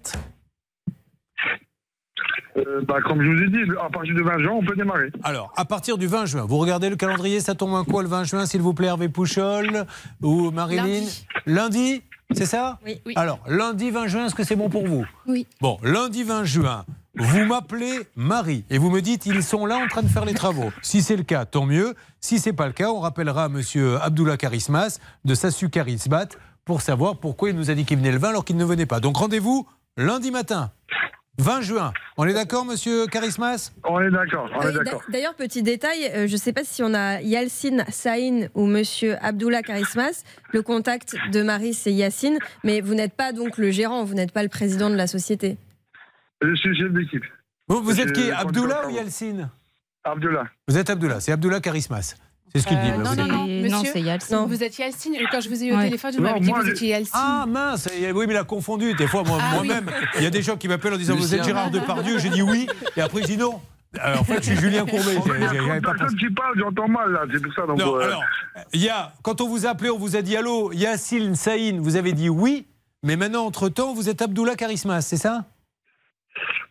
Euh, 2.58 2.82
bah, 2.88 2.98
comme 3.04 3.22
je 3.22 3.30
vous 3.30 3.42
ai 3.44 3.50
dit, 3.50 3.72
à 3.82 3.90
partir 3.90 4.16
de 4.16 4.22
20 4.22 4.40
juin, 4.40 4.52
on 4.54 4.64
peut 4.66 4.76
démarrer. 4.76 5.12
Alors, 5.24 5.52
à 5.56 5.66
partir 5.66 5.98
du 5.98 6.08
20 6.08 6.26
juin, 6.26 6.46
vous 6.48 6.58
regardez 6.58 6.90
le 6.90 6.96
calendrier, 6.96 7.40
ça 7.40 7.56
tombe 7.56 7.76
à 7.76 7.84
quoi 7.90 8.04
le 8.04 8.10
20 8.10 8.24
juin, 8.24 8.46
s'il 8.46 8.62
vous 8.62 8.74
plaît, 8.74 8.88
Hervé 8.88 9.10
Pouchol 9.10 9.86
ou 10.22 10.52
Marilyn 10.52 10.84
Lundi. 10.86 11.26
Lundi, 11.46 12.04
c'est 12.32 12.46
ça 12.46 12.80
Oui. 12.86 13.02
Oui. 13.06 13.14
Alors, 13.16 13.40
lundi 13.48 13.92
20 13.92 14.08
juin, 14.08 14.26
est-ce 14.26 14.36
que 14.36 14.44
c'est 14.44 14.56
bon 14.56 14.70
pour 14.70 14.86
vous? 14.88 15.06
Oui. 15.28 15.48
Bon, 15.62 15.78
lundi 15.84 16.24
20 16.24 16.44
juin, 16.46 16.86
vous 17.16 17.46
m'appelez 17.46 18.08
Marie 18.16 18.66
et 18.70 18.78
vous 18.78 18.90
me 18.90 19.02
dites 19.02 19.26
ils 19.26 19.44
sont 19.44 19.66
là 19.66 19.78
en 19.78 19.88
train 19.88 20.02
de 20.02 20.08
faire 20.08 20.26
les 20.26 20.34
travaux. 20.34 20.72
Si 20.82 21.02
c'est 21.02 21.16
le 21.16 21.24
cas, 21.24 21.46
tant 21.46 21.66
mieux. 21.66 21.94
Si 22.20 22.40
c'est 22.40 22.54
pas 22.54 22.66
le 22.68 22.74
cas, 22.74 22.90
on 22.90 23.00
rappellera 23.02 23.50
monsieur 23.50 24.02
Abdullah 24.02 24.38
Karismas 24.38 25.00
de 25.26 25.36
Sassu 25.36 25.70
Karismat 25.70 26.30
pour 26.66 26.82
savoir 26.82 27.18
pourquoi 27.18 27.50
il 27.50 27.56
nous 27.56 27.70
a 27.70 27.76
dit 27.76 27.86
qu'il 27.86 27.98
venait 27.98 28.12
le 28.12 28.18
20 28.18 28.30
alors 28.30 28.46
qu'il 28.46 28.58
ne 28.58 28.66
venait 28.66 28.86
pas. 28.88 29.00
Donc 29.00 29.18
rendez-vous 29.18 29.68
lundi 29.98 30.32
matin, 30.32 30.72
20 31.40 31.62
juin. 31.62 31.94
On 32.18 32.26
est 32.26 32.34
d'accord, 32.34 32.64
monsieur 32.64 33.08
Karismas? 33.08 33.74
On 33.84 34.00
est 34.00 34.12
d'accord, 34.12 34.48
D'ailleurs, 35.10 35.34
petit 35.34 35.64
détail, 35.64 36.06
euh, 36.14 36.28
je 36.28 36.34
ne 36.34 36.38
sais 36.38 36.54
pas 36.54 36.64
si 36.64 36.84
on 36.84 36.94
a 36.94 37.22
Yalcine 37.22 37.86
Saïn 37.90 38.50
ou 38.54 38.68
Monsieur 38.68 39.18
Abdullah 39.24 39.64
Karismas. 39.64 40.24
Le 40.52 40.62
contact 40.62 41.16
de 41.32 41.42
Marie, 41.42 41.74
c'est 41.74 41.92
Yacine, 41.92 42.38
mais 42.64 42.82
vous 42.82 42.94
n'êtes 42.94 43.16
pas 43.16 43.32
donc 43.34 43.58
le 43.58 43.72
gérant, 43.72 44.04
vous 44.04 44.14
n'êtes 44.14 44.32
pas 44.32 44.44
le 44.44 44.50
président 44.50 44.92
de 44.92 44.96
la 44.96 45.08
société. 45.08 45.58
Je 46.42 46.54
suis 46.56 46.76
chef 46.76 46.92
d'équipe. 46.94 47.24
Vous, 47.68 47.82
vous 47.82 48.00
êtes 48.00 48.12
qui 48.12 48.30
Abdullah 48.30 48.88
ou 48.88 48.92
Yalcine? 48.92 49.50
Abdullah. 50.04 50.46
Vous 50.68 50.78
êtes 50.78 50.90
Abdullah, 50.90 51.20
c'est 51.20 51.32
Abdullah 51.32 51.62
Karismas. 51.62 52.16
C'est 52.56 52.62
ce 52.62 52.68
qu'il 52.68 52.78
dit. 52.80 52.88
Euh, 52.90 52.92
là, 52.92 52.98
non, 52.98 53.10
vous 53.10 53.16
non, 53.16 53.28
non, 53.28 53.78
monsieur. 53.80 53.92
c'est 53.94 54.02
Yalcine. 54.02 54.36
Non, 54.36 54.46
vous 54.46 54.64
êtes 54.64 54.78
Yalcine. 54.78 55.16
Quand 55.32 55.42
je 55.42 55.50
vous 55.50 55.64
ai 55.64 55.68
eu 55.68 55.74
au 55.74 55.78
Ouais. 55.78 55.86
téléphone, 55.86 56.12
vous 56.12 56.18
Non, 56.22 56.24
m'avez 56.30 56.40
dit 56.40 56.52
que 56.52 56.60
vous 56.60 56.66
je- 56.68 56.72
étiez 56.72 56.90
Yalcine. 56.90 57.12
Ah 57.16 57.46
mince, 57.48 57.90
oui 57.92 58.26
mais 58.28 58.34
il 58.34 58.38
a 58.38 58.44
confondu. 58.44 58.94
Des 58.94 59.08
fois 59.08 59.24
Ah, 59.26 59.58
oui. 59.60 59.68
moi-même, 59.68 59.90
il 60.18 60.24
y 60.24 60.28
a 60.28 60.30
des 60.30 60.42
gens 60.44 60.56
qui 60.56 60.68
m'appellent 60.68 60.94
en 60.94 60.98
disant 60.98 61.16
vous 61.16 61.34
êtes. 61.34 61.44
Gérard 61.44 61.72
Depardieu, 61.72 62.20
j'ai 62.20 62.30
dit 62.30 62.42
oui, 62.44 62.68
et 62.96 63.02
après 63.02 63.22
je 63.24 63.28
dis 63.28 63.38
non. 63.38 63.60
Alors, 64.00 64.22
en 64.22 64.24
fait, 64.24 64.38
je 64.38 64.42
suis 64.52 64.56
Julien 64.56 64.86
Courbet. 64.86 65.16
Personnes 65.82 66.18
qui 66.18 66.30
parlent, 66.34 66.58
j'entends 66.58 66.88
mal 66.88 67.12
là, 67.12 67.22
c'est 67.32 67.42
pour 67.42 67.54
ça. 67.54 67.66
Donc, 67.68 67.78
Non, 67.80 67.96
euh, 67.96 68.00
alors, 68.06 68.24
y 68.74 68.90
a, 68.90 69.14
quand 69.22 69.40
on 69.42 69.48
vous 69.48 69.66
a 69.68 69.70
appelé, 69.70 69.90
on 69.92 70.00
vous 70.00 70.16
a 70.16 70.22
dit 70.24 70.36
allô, 70.36 70.72
Yacine 70.74 71.36
Saïn, 71.36 71.80
vous 71.80 71.96
avez 71.96 72.14
dit 72.14 72.28
oui, 72.30 72.66
mais 73.04 73.16
maintenant, 73.16 73.46
entre-temps, 73.46 73.94
vous 73.94 74.10
êtes 74.10 74.22
Abdullah 74.24 74.56
Karismas, 74.56 75.02
c'est 75.06 75.18
ça? 75.18 75.46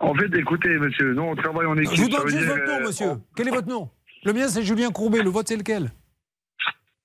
En 0.01 0.15
fait, 0.15 0.37
écoutez, 0.37 0.71
monsieur, 0.79 1.15
nous 1.15 1.23
on 1.23 1.37
travaille 1.37 1.67
en 1.67 1.77
équipe. 1.79 1.95
Je 1.97 2.03
vous 2.03 2.09
donne 2.09 2.27
juste 2.27 2.39
dire, 2.39 2.49
votre 2.57 2.67
nom, 2.67 2.79
euh, 2.81 2.87
monsieur. 2.89 3.11
Quel 3.37 3.49
est 3.49 3.53
votre 3.53 3.69
nom? 3.69 3.89
Le 4.25 4.33
mien, 4.33 4.49
c'est 4.49 4.63
Julien 4.63 4.91
Courbet. 4.91 5.23
Le 5.23 5.31
vôtre, 5.31 5.49
c'est 5.49 5.57
lequel? 5.57 5.91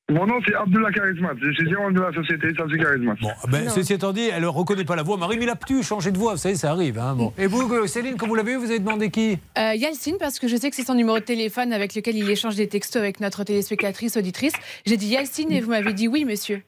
Mon 0.09 0.25
nom, 0.25 0.35
c'est 0.47 0.55
Abdullah 0.55 0.89
Charismat. 0.91 1.33
Je 1.41 1.51
suis 1.51 1.67
gérant 1.69 1.91
de 1.91 1.99
la 1.99 2.13
société, 2.13 2.47
ça 2.55 2.63
c'est 2.71 2.77
Charismat. 2.77 3.15
Bon, 3.21 3.29
ben, 3.49 3.67
ceci 3.67 3.93
étant 3.93 4.13
dit, 4.13 4.29
elle 4.31 4.43
ne 4.43 4.47
reconnaît 4.47 4.85
pas 4.85 4.95
la 4.95 5.03
voix. 5.03 5.17
Marie 5.17 5.37
Milaptu, 5.37 5.83
changer 5.83 6.11
de 6.11 6.17
voix, 6.17 6.33
vous 6.33 6.37
savez, 6.37 6.55
ça 6.55 6.71
arrive. 6.71 6.97
hein, 6.97 7.13
bon. 7.13 7.33
Et 7.37 7.45
vous, 7.47 7.61
euh, 7.73 7.87
Céline, 7.87 8.15
quand 8.15 8.25
vous 8.25 8.35
l'avez 8.35 8.53
eu, 8.53 8.55
vous 8.55 8.69
avez 8.69 8.79
demandé 8.79 9.09
qui? 9.09 9.37
Euh, 9.57 9.73
Yalcine, 9.75 10.15
parce 10.17 10.39
que 10.39 10.47
je 10.47 10.55
sais 10.55 10.69
que 10.69 10.77
c'est 10.77 10.85
son 10.85 10.93
numéro 10.95 11.19
de 11.19 11.23
téléphone 11.25 11.73
avec 11.73 11.93
lequel 11.93 12.15
il 12.15 12.29
échange 12.29 12.55
des 12.55 12.69
textos 12.69 13.01
avec 13.01 13.19
notre 13.19 13.43
téléspectatrice 13.43 14.15
auditrice. 14.15 14.53
J'ai 14.85 14.95
dit 14.95 15.07
Yalcine 15.07 15.51
et 15.51 15.59
vous 15.59 15.71
m'avez 15.71 15.91
dit 15.91 16.07
oui, 16.07 16.23
monsieur. 16.23 16.63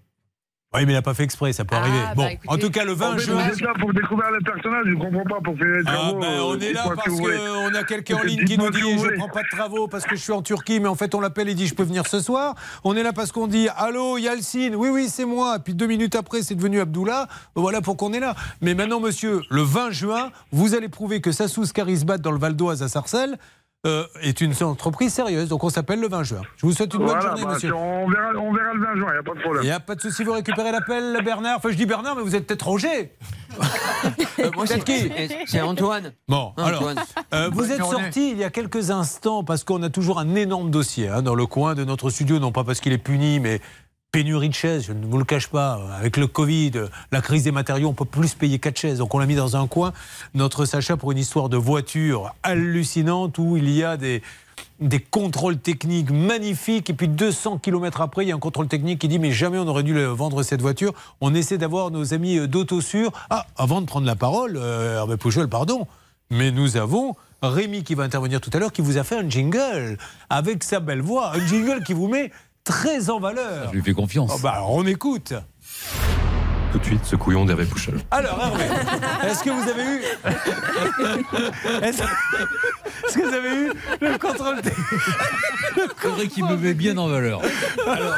Oui, 0.76 0.86
mais 0.86 0.92
il 0.92 0.96
n'a 0.96 1.02
pas 1.02 1.16
fait 1.16 1.24
exprès, 1.24 1.52
ça 1.52 1.66
peut 1.66 1.76
arriver. 1.76 1.98
bah, 1.98 2.14
Bon, 2.16 2.28
écoutez. 2.28 2.48
en 2.48 2.58
tout 2.58 2.70
cas, 2.70 2.86
le 2.86 2.94
20 2.94 3.08
En 3.14 3.18
fait, 3.18 3.24
juin. 3.26 3.44
Vous 3.44 3.54
êtes 3.54 3.62
là 3.62 3.74
pour 3.80 3.92
découvrir 3.92 4.30
le 4.30 4.40
personnage, 4.40 4.84
je 4.86 4.92
ne 4.92 5.00
comprends 5.00 5.24
pas 5.24 5.42
pour 5.44 5.58
faire 5.58 5.82
Ah 5.88 6.12
ben, 6.14 6.28
on 6.44 6.54
euh, 6.54 6.60
est 6.60 6.74
là 6.74 6.84
parce 6.96 7.08
qu'on 7.20 7.74
a 7.74 7.84
quelqu'un 7.84 8.18
en 8.18 8.22
ligne 8.22 8.46
qui 8.46 8.56
nous 8.56 8.70
dit 8.70 8.80
je 8.80 8.98
voulez. 9.00 9.18
prends 9.18 9.30
pas 9.30 9.42
de 9.42 9.48
travaux 9.50 9.88
parce 9.88 10.06
que 10.06 10.16
je 10.16 10.22
suis 10.22 10.32
en 10.32 10.44
Turquie, 10.44 10.80
mais 10.80 10.88
en 10.88 10.94
fait 10.94 11.16
on 11.16 11.22
l'appelle 11.22 11.50
et 11.50 11.56
dit 11.56 11.66
je 11.66 11.74
peux 11.74 11.82
venir 11.82 12.06
ce 12.06 12.20
soir. 12.20 12.54
On 12.84 12.96
est 12.96 13.02
là 13.02 13.14
parce 13.14 13.32
qu'on 13.32 13.48
dit 13.48 13.68
allô 13.78 14.20
Yalcine, 14.20 14.76
oui 14.76 14.90
oui 14.90 15.08
c'est 15.10 15.26
moi. 15.26 15.58
Puis 15.58 15.74
deux 15.74 15.88
minutes 15.88 16.14
après 16.14 16.44
c'est 16.44 16.54
devenu 16.54 16.80
Abdullah. 16.82 17.28
Voilà 17.56 17.82
pour 17.82 17.98
qu'on 17.98 18.14
est 18.14 18.20
là. 18.20 18.36
Mais 18.62 18.76
maintenant 18.76 19.00
monsieur, 19.00 19.42
le 19.50 19.64
20 19.64 19.90
juin, 19.90 20.30
vous 20.52 20.76
allez 20.76 20.88
prouver 20.88 21.20
que 21.20 21.32
Sassous 21.32 21.66
Carisbat 21.74 22.20
dans 22.20 22.32
le 22.32 22.38
Val 22.38 22.56
d'Oise 22.56 22.84
à 22.84 22.90
Sarcelles 22.90 23.40
euh, 23.88 24.06
est 24.22 24.42
une 24.42 24.54
entreprise 24.62 25.14
sérieuse. 25.14 25.48
Donc 25.48 25.64
on 25.64 25.70
s'appelle 25.70 26.00
le 26.02 26.10
20 26.10 26.24
juin. 26.24 26.42
Je 26.58 26.66
vous 26.66 26.74
souhaite 26.74 26.94
une 26.94 27.06
bonne 27.06 27.22
journée 27.22 27.44
bah, 27.44 27.54
monsieur. 27.54 27.74
On 27.74 28.10
verra, 28.10 28.32
on 28.36 28.54
verra 28.54 28.74
le 28.74 28.82
20 28.82 28.96
juin, 28.96 29.08
il 29.10 29.14
n'y 29.14 29.20
a 29.20 29.24
pas 29.24 29.34
de 29.34 29.42
problème. 29.42 29.64
Il 29.64 29.68
n'y 29.68 29.72
a 29.72 29.80
pas 29.80 29.96
de 29.96 30.02
souci, 30.02 30.24
vous 30.24 30.34
récupérez 30.34 30.72
l'appel, 30.72 31.18
Bernard. 31.24 31.58
Enfin, 31.58 31.70
je 31.70 31.76
dis 31.76 31.86
Bernard, 31.86 32.16
mais 32.16 32.22
vous 32.22 32.36
êtes 32.36 32.46
peut-être 32.46 32.68
Roger. 32.68 33.14
Moi, 34.38 34.66
Vous 34.66 34.74
êtes 34.74 34.84
qui 34.84 35.12
C'est 35.48 35.62
Antoine. 35.62 36.14
Bon, 36.28 36.54
alors, 36.58 36.82
Antoine. 36.82 37.00
euh, 37.34 37.50
vous 37.52 37.72
êtes 37.72 37.84
sorti 37.84 38.32
il 38.32 38.38
y 38.38 38.44
a 38.44 38.50
quelques 38.50 38.92
instants 38.92 39.44
parce 39.44 39.64
qu'on 39.64 39.82
a 39.84 39.90
toujours 39.90 40.20
un 40.20 40.36
énorme 40.36 40.72
dossier 40.72 41.08
hein, 41.08 41.22
dans 41.22 41.36
le 41.36 41.46
coin 41.46 41.74
de 41.76 41.84
notre 41.84 42.10
studio, 42.10 42.40
non 42.40 42.52
pas 42.52 42.64
parce 42.64 42.80
qu'il 42.82 42.92
est 42.94 42.98
puni, 42.98 43.40
mais 43.40 43.62
pénurie 44.12 44.50
de 44.50 44.54
chaises, 44.54 44.86
je 44.88 44.94
ne 44.94 45.06
vous 45.06 45.18
le 45.18 45.24
cache 45.24 45.48
pas. 45.48 45.80
Avec 45.98 46.18
le 46.18 46.28
Covid, 46.28 46.72
la 47.12 47.22
crise 47.22 47.44
des 47.44 47.52
matériaux, 47.52 47.90
on 47.90 47.94
peut 47.94 48.06
plus 48.06 48.34
payer 48.34 48.60
quatre 48.60 48.80
chaises. 48.80 48.98
Donc 48.98 49.14
on 49.14 49.20
l'a 49.20 49.26
mis 49.26 49.36
dans 49.36 49.56
un 49.56 49.68
coin, 49.68 49.94
notre 50.34 50.66
Sacha, 50.66 50.98
pour 50.98 51.12
une 51.12 51.18
histoire 51.18 51.50
de 51.50 51.58
voiture 51.58 52.34
hallucinante 52.44 53.38
où 53.38 53.58
il 53.58 53.70
y 53.70 53.84
a 53.84 53.98
des 53.98 54.22
contrôles 55.12 55.58
techniques 55.58 56.10
magnifiques 56.10 56.90
et 56.90 56.94
puis 56.94 57.08
200 57.08 57.60
km 57.60 58.02
après 58.02 58.26
il 58.26 58.30
y 58.30 58.32
a 58.32 58.36
un 58.36 58.40
contrôle 58.40 58.68
technique 58.68 59.00
qui 59.00 59.08
dit 59.08 59.20
mais 59.20 59.32
jamais 59.32 59.58
on 59.58 59.68
aurait 59.68 59.84
dû 59.84 60.02
vendre 60.06 60.44
cette 60.44 60.62
voiture 60.62 60.94
on 61.22 61.34
essaie 61.34 61.58
d'avoir 61.58 61.92
nos 61.92 62.14
amis 62.14 62.38
euh, 62.38 62.48
d'Autosur 62.48 63.12
ah 63.30 63.46
avant 63.58 63.82
de 63.82 63.86
prendre 63.86 64.06
la 64.06 64.16
parole 64.16 64.58
euh, 64.58 64.98
Hervé 64.98 65.18
Pouchol 65.18 65.48
pardon 65.48 65.88
mais 66.30 66.52
nous 66.52 66.78
avons 66.78 67.16
Rémi 67.42 67.84
qui 67.84 67.96
va 67.96 68.04
intervenir 68.04 68.42
tout 68.42 68.50
à 68.54 68.60
l'heure 68.60 68.72
qui 68.74 68.82
vous 68.82 68.98
a 68.98 69.04
fait 69.04 69.18
un 69.18 69.30
jingle 69.30 69.98
avec 70.30 70.64
sa 70.64 70.80
belle 70.80 71.02
voix 71.02 71.34
un 71.34 71.46
jingle 71.46 71.84
qui 71.84 71.94
vous 71.94 72.08
met 72.08 72.32
très 72.70 73.10
en 73.10 73.20
valeur 73.20 73.70
Je 73.72 73.76
lui 73.78 73.82
fais 73.84 73.94
confiance. 73.94 74.32
Oh, 74.34 74.40
bah, 74.44 74.52
alors, 74.58 74.72
on 74.76 74.86
écoute 74.86 75.34
Tout 76.72 76.78
de 76.78 76.84
suite, 76.86 77.04
ce 77.04 77.16
couillon 77.16 77.44
d'Hervé 77.46 77.66
Pouchol. 77.66 78.00
alors 78.12 78.40
Hervé 78.40 78.66
est-ce 79.28 79.44
que 79.44 79.50
vous 79.50 79.68
avez 79.68 79.84
eu 79.84 80.02
est-ce 81.82 82.04
est-ce 82.04 83.18
que 83.18 83.28
vous 83.28 83.34
avez 83.34 83.50
eu 83.50 83.72
le 84.02 84.18
contrôle 84.20 84.58
C'est 86.00 86.08
vrai 86.08 86.28
qu'il 86.28 86.46
me 86.46 86.56
met 86.58 86.76
bien 86.76 86.96
en 86.98 87.08
valeur. 87.08 87.42
Alors, 87.88 88.14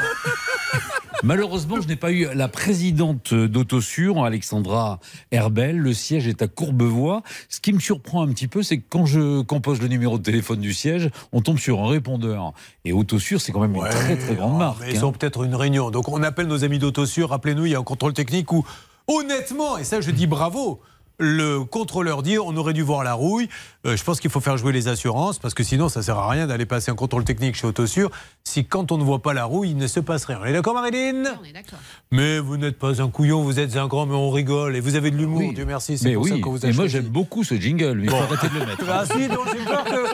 malheureusement, 1.23 1.81
je 1.81 1.87
n'ai 1.87 1.95
pas 1.95 2.11
eu 2.11 2.27
la 2.33 2.47
présidente 2.47 3.33
d'Autosur, 3.33 4.23
Alexandra 4.23 4.99
Herbel. 5.31 5.77
Le 5.77 5.93
siège 5.93 6.27
est 6.27 6.41
à 6.41 6.47
Courbevoie. 6.47 7.23
Ce 7.49 7.59
qui 7.59 7.73
me 7.73 7.79
surprend 7.79 8.21
un 8.23 8.27
petit 8.27 8.47
peu, 8.47 8.63
c'est 8.63 8.77
que 8.77 8.85
quand 8.89 9.05
je 9.05 9.41
compose 9.41 9.81
le 9.81 9.87
numéro 9.87 10.17
de 10.17 10.23
téléphone 10.23 10.59
du 10.59 10.73
siège, 10.73 11.09
on 11.31 11.41
tombe 11.41 11.57
sur 11.57 11.79
un 11.81 11.89
répondeur. 11.89 12.53
Et 12.85 12.93
Autosur, 12.93 13.41
c'est 13.41 13.51
quand 13.51 13.61
même 13.61 13.75
une 13.75 13.87
très 13.87 14.17
très 14.17 14.35
grande 14.35 14.57
marque. 14.57 14.83
Ils 14.89 14.97
hein. 14.97 15.03
ont 15.03 15.11
peut-être 15.11 15.43
une 15.43 15.55
réunion. 15.55 15.91
Donc 15.91 16.09
on 16.09 16.21
appelle 16.23 16.47
nos 16.47 16.63
amis 16.63 16.79
d'Autosur. 16.79 17.29
Rappelez-nous, 17.29 17.65
il 17.65 17.71
y 17.71 17.75
a 17.75 17.79
un 17.79 17.83
contrôle 17.83 18.13
technique 18.13 18.51
où, 18.51 18.65
honnêtement, 19.07 19.77
et 19.77 19.83
ça 19.83 20.01
je 20.01 20.11
dis 20.11 20.27
bravo, 20.27 20.81
le 21.21 21.63
contrôleur 21.63 22.23
dit 22.23 22.39
on 22.39 22.55
aurait 22.57 22.73
dû 22.73 22.81
voir 22.81 23.03
la 23.03 23.13
rouille. 23.13 23.47
Euh, 23.87 23.97
je 23.97 24.03
pense 24.03 24.19
qu'il 24.19 24.29
faut 24.29 24.41
faire 24.41 24.57
jouer 24.57 24.71
les 24.73 24.87
assurances 24.87 25.39
parce 25.39 25.55
que 25.55 25.63
sinon 25.63 25.89
ça 25.89 26.03
sert 26.03 26.15
à 26.19 26.29
rien 26.29 26.45
d'aller 26.45 26.67
passer 26.67 26.91
un 26.91 26.95
contrôle 26.95 27.23
technique 27.23 27.55
chez 27.55 27.65
Autosur 27.65 28.11
si 28.43 28.63
quand 28.63 28.91
on 28.91 28.97
ne 28.99 29.03
voit 29.03 29.23
pas 29.23 29.33
la 29.33 29.45
rouille 29.45 29.71
il 29.71 29.77
ne 29.77 29.87
se 29.87 29.99
passe 29.99 30.25
rien. 30.25 30.39
On 30.39 30.45
est 30.45 30.53
d'accord 30.53 30.75
Marilyn? 30.75 31.23
On 31.41 31.43
est 31.43 31.51
d'accord. 31.51 31.79
Mais 32.11 32.37
vous 32.37 32.57
n'êtes 32.57 32.77
pas 32.77 33.01
un 33.01 33.09
couillon, 33.09 33.41
vous 33.41 33.59
êtes 33.59 33.77
un 33.77 33.87
grand 33.87 34.05
mais 34.05 34.13
on 34.13 34.29
rigole 34.29 34.75
et 34.75 34.81
vous 34.81 34.93
avez 34.95 35.09
de 35.09 35.17
l'humour. 35.17 35.39
Oui. 35.39 35.53
Dieu 35.55 35.65
merci. 35.65 35.97
C'est 35.97 36.09
Mais 36.09 36.13
pour 36.13 36.27
ça 36.27 36.35
oui, 36.35 36.41
qu'on 36.41 36.51
vous 36.51 36.63
a 36.63 36.69
et 36.69 36.73
moi 36.73 36.85
j'aime 36.85 37.05
beaucoup 37.07 37.43
ce 37.43 37.55
jingle, 37.55 37.93
mais 37.97 38.03
il 38.03 38.09
faut 38.11 38.17
Bon. 38.17 38.21
arrêter 38.23 38.49
de 38.49 38.59
le 38.59 38.65
mettre. 38.67 38.83
Ah 38.87 39.03
si, 39.05 39.27
donc 39.27 39.47
j'ai 39.51 39.65
peur 39.65 39.83
que 39.83 40.05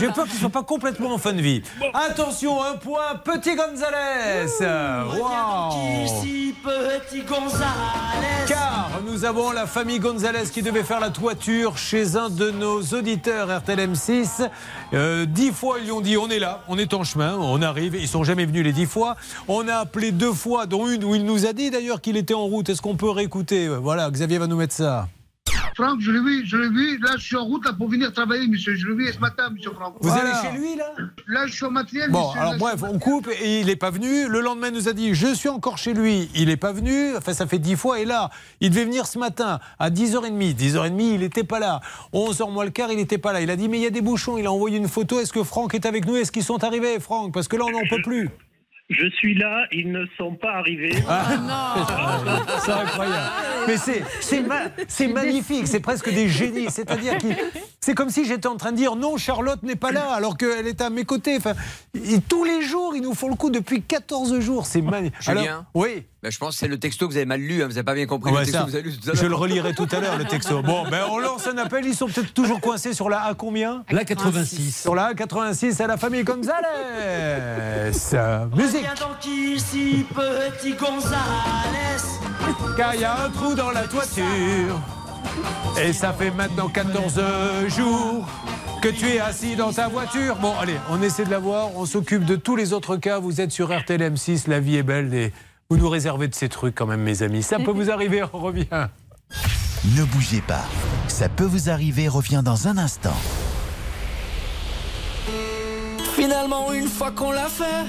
j'ai 0.00 0.08
peur 0.08 0.24
qu'il 0.26 0.38
soit 0.40 0.48
pas 0.50 0.62
complètement 0.64 1.14
en 1.14 1.18
fin 1.18 1.34
de 1.34 1.40
vie. 1.40 1.62
Attention, 1.92 2.60
un 2.64 2.74
point, 2.76 3.14
petit 3.22 3.54
Gonzalez. 3.54 4.46
Wow. 4.60 6.04
Ici, 6.04 6.54
petit 6.64 7.22
Gonzalez. 7.22 8.44
Car 8.48 8.90
nous 9.06 9.24
avons 9.24 9.52
la 9.52 9.66
famille 9.66 10.00
Gonzalez 10.00 10.48
qui 10.52 10.62
devait 10.62 10.82
faire 10.82 10.98
la 11.00 11.10
toiture 11.10 11.76
chez 11.78 12.16
un 12.16 12.28
de 12.28 12.50
nos 12.50 12.80
auditeurs 12.80 13.03
RTLM6. 13.04 14.48
Euh, 14.92 15.26
dix 15.26 15.52
fois, 15.52 15.78
ils 15.78 15.84
lui 15.84 15.92
ont 15.92 16.00
dit 16.00 16.16
on 16.16 16.28
est 16.28 16.38
là, 16.38 16.62
on 16.68 16.78
est 16.78 16.94
en 16.94 17.04
chemin, 17.04 17.36
on 17.38 17.62
arrive. 17.62 17.94
Ils 17.94 18.08
sont 18.08 18.24
jamais 18.24 18.46
venus 18.46 18.64
les 18.64 18.72
dix 18.72 18.86
fois. 18.86 19.16
On 19.48 19.68
a 19.68 19.76
appelé 19.76 20.12
deux 20.12 20.32
fois, 20.32 20.66
dont 20.66 20.88
une 20.88 21.04
où 21.04 21.14
il 21.14 21.24
nous 21.24 21.46
a 21.46 21.52
dit 21.52 21.70
d'ailleurs 21.70 22.00
qu'il 22.00 22.16
était 22.16 22.34
en 22.34 22.44
route. 22.44 22.68
Est-ce 22.68 22.82
qu'on 22.82 22.96
peut 22.96 23.10
réécouter? 23.10 23.68
Voilà, 23.68 24.10
Xavier 24.10 24.38
va 24.38 24.46
nous 24.46 24.56
mettre 24.56 24.74
ça. 24.74 25.08
Franck, 25.74 26.00
je 26.00 26.10
l'ai 26.12 26.20
vu, 26.20 26.46
je 26.46 26.56
l'ai 26.56 26.68
vu. 26.68 26.98
Là, 26.98 27.12
je 27.16 27.22
suis 27.24 27.36
en 27.36 27.44
route 27.44 27.64
là, 27.64 27.72
pour 27.72 27.88
venir 27.88 28.12
travailler, 28.12 28.46
monsieur. 28.46 28.74
Je 28.74 28.86
l'ai 28.86 28.94
vu 28.94 29.12
ce 29.12 29.18
matin, 29.18 29.50
monsieur 29.50 29.72
Franck. 29.72 29.96
Vous 30.00 30.10
allez 30.10 30.30
chez 30.42 30.56
lui, 30.58 30.76
là 30.76 30.92
Là, 31.26 31.46
je 31.46 31.52
suis 31.52 31.64
au 31.64 31.70
matériel, 31.70 32.10
Bon, 32.10 32.26
monsieur. 32.28 32.40
alors 32.40 32.52
Là, 32.52 32.58
bref, 32.58 32.82
on 32.82 32.98
coupe 32.98 33.28
et 33.42 33.60
il 33.60 33.66
n'est 33.66 33.76
pas 33.76 33.90
venu. 33.90 34.28
Le 34.28 34.40
lendemain, 34.40 34.68
il 34.68 34.74
nous 34.74 34.88
a 34.88 34.92
dit 34.92 35.14
Je 35.14 35.34
suis 35.34 35.48
encore 35.48 35.78
chez 35.78 35.92
lui. 35.94 36.30
Il 36.34 36.46
n'est 36.46 36.56
pas 36.56 36.72
venu. 36.72 37.16
Enfin, 37.16 37.32
ça 37.32 37.46
fait 37.46 37.58
dix 37.58 37.76
fois. 37.76 37.98
Et 38.00 38.04
là, 38.04 38.30
il 38.60 38.70
devait 38.70 38.84
venir 38.84 39.06
ce 39.06 39.18
matin 39.18 39.58
à 39.78 39.90
10h30. 39.90 40.54
10h30, 40.54 41.00
il 41.14 41.20
n'était 41.20 41.44
pas 41.44 41.58
là. 41.58 41.80
11h 42.12 42.50
moins 42.52 42.64
le 42.64 42.70
quart, 42.70 42.90
il 42.90 42.96
n'était 42.96 43.18
pas 43.18 43.32
là. 43.32 43.40
Il 43.40 43.50
a 43.50 43.56
dit 43.56 43.68
Mais 43.68 43.78
il 43.78 43.82
y 43.82 43.86
a 43.86 43.90
des 43.90 44.00
bouchons. 44.02 44.38
Il 44.38 44.46
a 44.46 44.52
envoyé 44.52 44.78
une 44.78 44.88
photo. 44.88 45.18
Est-ce 45.20 45.32
que 45.32 45.42
Franck 45.42 45.74
est 45.74 45.86
avec 45.86 46.06
nous? 46.06 46.16
Est-ce 46.16 46.30
qu'ils 46.32 46.44
sont 46.44 46.62
arrivés, 46.62 47.00
Franck? 47.00 47.32
Parce 47.34 47.48
que 47.48 47.56
là, 47.56 47.64
on 47.66 47.70
n'en 47.72 47.86
peut 47.90 48.02
plus. 48.02 48.30
Je 48.90 49.08
suis 49.16 49.34
là, 49.34 49.64
ils 49.72 49.90
ne 49.90 50.04
sont 50.18 50.34
pas 50.34 50.52
arrivés. 50.56 50.92
C'est 52.64 52.72
incroyable. 52.72 53.30
Mais 53.66 53.76
c'est 53.78 54.04
c'est 54.20 54.40
ma- 54.42 54.64
c'est 54.88 55.08
magnifique, 55.08 55.66
c'est 55.66 55.80
presque 55.80 56.12
des 56.12 56.28
génies. 56.28 56.66
C'est-à-dire 56.68 57.16
que 57.16 57.28
c'est 57.80 57.94
comme 57.94 58.10
si 58.10 58.26
j'étais 58.26 58.46
en 58.46 58.56
train 58.56 58.72
de 58.72 58.76
dire 58.76 58.94
non, 58.96 59.16
Charlotte 59.16 59.62
n'est 59.62 59.74
pas 59.76 59.90
là 59.90 60.12
alors 60.12 60.36
qu'elle 60.36 60.66
est 60.66 60.82
à 60.82 60.90
mes 60.90 61.04
côtés. 61.04 61.36
Enfin, 61.38 61.54
et 61.94 62.20
tous 62.20 62.44
les 62.44 62.60
jours, 62.60 62.94
ils 62.94 63.00
nous 63.02 63.14
font 63.14 63.28
le 63.30 63.36
coup 63.36 63.48
depuis 63.50 63.80
14 63.82 64.38
jours. 64.40 64.66
C'est 64.66 64.82
magnifique. 64.82 65.14
Julien 65.20 65.64
Oui. 65.74 66.04
Ben, 66.24 66.30
je 66.30 66.38
pense 66.38 66.54
que 66.54 66.60
c'est 66.60 66.68
le 66.68 66.78
texto 66.78 67.06
que 67.06 67.12
vous 67.12 67.18
avez 67.18 67.26
mal 67.26 67.38
lu, 67.38 67.62
hein, 67.62 67.66
vous 67.66 67.74
n'avez 67.74 67.82
pas 67.82 67.92
bien 67.92 68.06
compris 68.06 68.32
Ouais, 68.32 68.40
le 68.40 68.46
texto 68.46 68.60
ça, 68.60 68.64
que 68.64 68.70
vous 68.70 68.76
avez 68.76 68.88
lu 68.88 68.96
tout 68.96 69.10
à 69.10 69.12
l'heure. 69.12 69.22
je 69.22 69.26
le 69.26 69.34
relirai 69.34 69.74
tout 69.74 69.86
à 69.92 70.00
l'heure, 70.00 70.16
le 70.16 70.24
texto. 70.24 70.62
Bon, 70.62 70.88
ben 70.88 71.02
on 71.10 71.18
lance 71.18 71.46
un 71.46 71.58
appel. 71.58 71.84
Ils 71.84 71.94
sont 71.94 72.06
peut-être 72.06 72.32
toujours 72.32 72.62
coincés 72.62 72.94
sur 72.94 73.10
la 73.10 73.24
A 73.24 73.34
combien 73.34 73.84
La 73.90 74.06
86. 74.06 74.80
Sur 74.80 74.94
la 74.94 75.08
A 75.08 75.14
86, 75.14 75.82
à 75.82 75.86
la 75.86 75.98
famille 75.98 76.24
Gonzalez. 76.24 77.90
Musique. 78.56 78.80
Viens 78.80 78.94
donc 78.94 79.26
ici, 79.26 80.06
petit 80.14 80.72
Gonzalez. 80.72 82.00
Car 82.78 82.94
il 82.94 83.02
y 83.02 83.04
a 83.04 83.24
un 83.26 83.28
trou 83.28 83.54
dans 83.54 83.70
la 83.72 83.82
toiture. 83.82 84.80
Et 85.78 85.92
ça 85.92 86.14
fait 86.14 86.30
maintenant 86.30 86.70
14 86.70 87.20
jours 87.68 88.26
que 88.80 88.88
tu 88.88 89.08
es 89.10 89.20
assis 89.20 89.56
dans 89.56 89.74
ta 89.74 89.88
voiture. 89.88 90.36
Bon, 90.36 90.54
allez, 90.58 90.76
on 90.88 91.02
essaie 91.02 91.26
de 91.26 91.30
la 91.30 91.38
voir. 91.38 91.76
On 91.76 91.84
s'occupe 91.84 92.24
de 92.24 92.36
tous 92.36 92.56
les 92.56 92.72
autres 92.72 92.96
cas. 92.96 93.18
Vous 93.18 93.42
êtes 93.42 93.52
sur 93.52 93.78
RTL 93.78 94.00
M6. 94.00 94.48
La 94.48 94.60
vie 94.60 94.76
est 94.76 94.82
belle. 94.82 95.12
Et 95.12 95.30
vous 95.70 95.76
nous 95.76 95.88
réservez 95.88 96.28
de 96.28 96.34
ces 96.34 96.48
trucs 96.48 96.74
quand 96.74 96.86
même, 96.86 97.02
mes 97.02 97.22
amis. 97.22 97.42
Ça 97.42 97.58
peut 97.58 97.70
vous 97.70 97.90
arriver. 97.90 98.22
On 98.32 98.38
revient. 98.38 98.66
Ne 99.96 100.04
bougez 100.04 100.40
pas. 100.40 100.64
Ça 101.08 101.28
peut 101.28 101.44
vous 101.44 101.70
arriver 101.70 102.08
revient 102.08 102.42
dans 102.44 102.68
un 102.68 102.78
instant. 102.78 103.16
Finalement, 106.14 106.72
une 106.72 106.88
fois 106.88 107.10
qu'on 107.10 107.32
l'a 107.32 107.48
fait, 107.48 107.84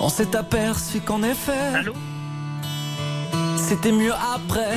on 0.00 0.08
s'est 0.08 0.36
aperçu 0.36 1.00
qu'en 1.00 1.22
effet, 1.22 1.84
c'était 3.56 3.92
mieux 3.92 4.12
après. 4.12 4.76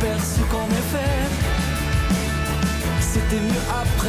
aperçu 0.00 0.40
qu'en 0.50 0.66
effet, 0.66 1.28
c'était 3.00 3.40
mieux 3.40 3.64
après. 3.70 3.99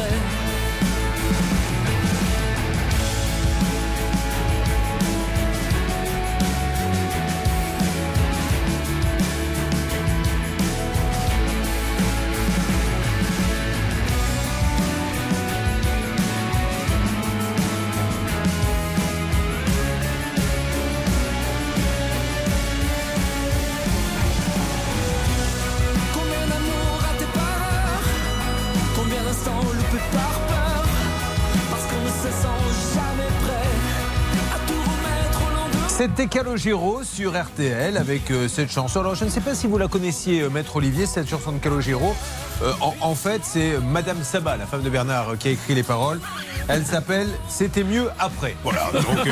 C'était 35.94 36.26
Calogero 36.26 37.04
sur 37.04 37.38
RTL 37.38 37.98
avec 37.98 38.30
euh, 38.30 38.48
cette 38.48 38.72
chanson. 38.72 39.00
Alors 39.00 39.14
je 39.14 39.26
ne 39.26 39.30
sais 39.30 39.42
pas 39.42 39.54
si 39.54 39.66
vous 39.66 39.76
la 39.76 39.88
connaissiez, 39.88 40.40
euh, 40.40 40.48
Maître 40.48 40.76
Olivier, 40.76 41.04
cette 41.04 41.28
chanson 41.28 41.52
de 41.52 41.58
Calogero. 41.58 42.16
Euh, 42.62 42.72
en, 43.02 43.14
fait, 43.14 43.42
c'est 43.44 43.78
Madame 43.78 44.24
Sabat, 44.24 44.56
la 44.56 44.64
femme 44.64 44.80
de 44.80 44.88
Bernard, 44.88 45.36
qui 45.38 45.48
a 45.48 45.50
écrit 45.50 45.74
les 45.74 45.82
paroles. 45.82 46.18
Elle 46.66 46.86
s'appelle 46.86 47.28
C'était 47.46 47.84
mieux 47.84 48.08
après. 48.18 48.56
Voilà. 48.64 48.90
Donc, 48.94 49.02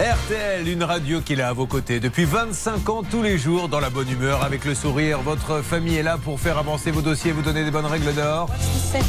RTL, 0.00 0.66
une 0.66 0.82
radio 0.82 1.20
qui 1.20 1.34
est 1.34 1.36
là 1.36 1.48
à 1.48 1.52
vos 1.52 1.66
côtés 1.66 2.00
depuis 2.00 2.24
25 2.24 2.88
ans, 2.88 3.02
tous 3.02 3.20
les 3.22 3.36
jours, 3.36 3.68
dans 3.68 3.80
la 3.80 3.90
bonne 3.90 4.08
humeur, 4.08 4.42
avec 4.42 4.64
le 4.64 4.74
sourire. 4.74 5.20
Votre 5.20 5.60
famille 5.60 5.96
est 5.96 6.02
là 6.02 6.16
pour 6.16 6.40
faire 6.40 6.56
avancer 6.56 6.90
vos 6.90 7.02
dossiers, 7.02 7.32
vous 7.32 7.42
donner 7.42 7.64
des 7.64 7.70
bonnes 7.70 7.84
règles 7.84 8.14
d'or. 8.14 8.48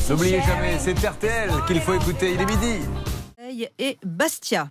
N'oubliez 0.09 0.41
jamais, 0.41 0.77
c'est 0.80 0.99
RTL 0.99 1.49
qu'il 1.65 1.80
faut 1.80 1.93
écouter. 1.93 2.34
Il 2.34 2.41
est 2.41 2.45
midi. 2.45 3.69
et 3.80 3.97
Bastia. 4.03 4.69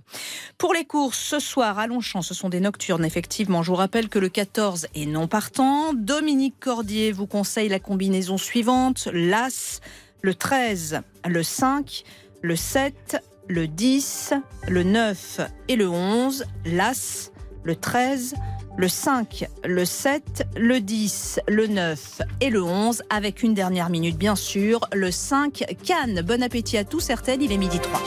Pour 0.58 0.74
les 0.74 0.84
courses, 0.84 1.18
ce 1.18 1.38
soir 1.38 1.78
à 1.78 1.86
Longchamp, 1.86 2.20
ce 2.20 2.34
sont 2.34 2.50
des 2.50 2.60
nocturnes, 2.60 3.06
effectivement. 3.06 3.62
Je 3.62 3.70
vous 3.70 3.76
rappelle 3.76 4.10
que 4.10 4.18
le 4.18 4.28
14 4.28 4.88
est 4.94 5.06
non 5.06 5.26
partant. 5.26 5.94
Dominique 5.94 6.56
Cordier 6.60 7.12
vous 7.12 7.26
conseille 7.26 7.70
la 7.70 7.78
combinaison 7.78 8.36
suivante 8.36 9.08
l'As, 9.14 9.80
le 10.20 10.34
13, 10.34 11.00
le 11.26 11.42
5, 11.42 12.04
le 12.42 12.56
7, 12.56 13.22
le 13.50 13.66
10, 13.66 14.34
le 14.68 14.84
9 14.84 15.40
et 15.68 15.76
le 15.76 15.88
11. 15.88 16.44
L'As, 16.64 17.32
le 17.64 17.74
13, 17.74 18.34
le 18.78 18.88
5, 18.88 19.46
le 19.64 19.84
7, 19.84 20.46
le 20.56 20.80
10, 20.80 21.40
le 21.48 21.66
9 21.66 22.22
et 22.40 22.48
le 22.48 22.62
11, 22.62 23.02
avec 23.10 23.42
une 23.42 23.52
dernière 23.52 23.90
minute 23.90 24.16
bien 24.16 24.36
sûr, 24.36 24.88
le 24.92 25.10
5 25.10 25.64
Cannes. 25.84 26.22
Bon 26.22 26.42
appétit 26.42 26.78
à 26.78 26.84
tous, 26.84 27.00
certaines, 27.00 27.42
il 27.42 27.50
est 27.50 27.58
midi 27.58 27.80
3. 27.80 28.00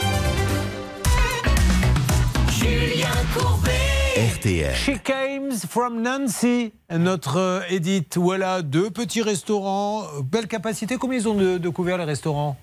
Julien 2.50 3.08
Courbet. 3.36 3.70
RTL. 4.16 4.74
She 4.74 5.02
came 5.02 5.50
from 5.52 6.00
Nancy, 6.00 6.72
notre 6.90 7.36
euh, 7.36 7.60
Edith. 7.68 8.16
Voilà, 8.16 8.62
deux 8.62 8.88
petits 8.88 9.22
restaurants. 9.22 10.04
Belle 10.22 10.46
capacité. 10.46 10.96
Combien 10.96 11.18
ils 11.18 11.28
ont 11.28 11.34
de, 11.34 11.58
de 11.58 11.68
couverts, 11.68 11.98
les 11.98 12.04
restaurants? 12.04 12.56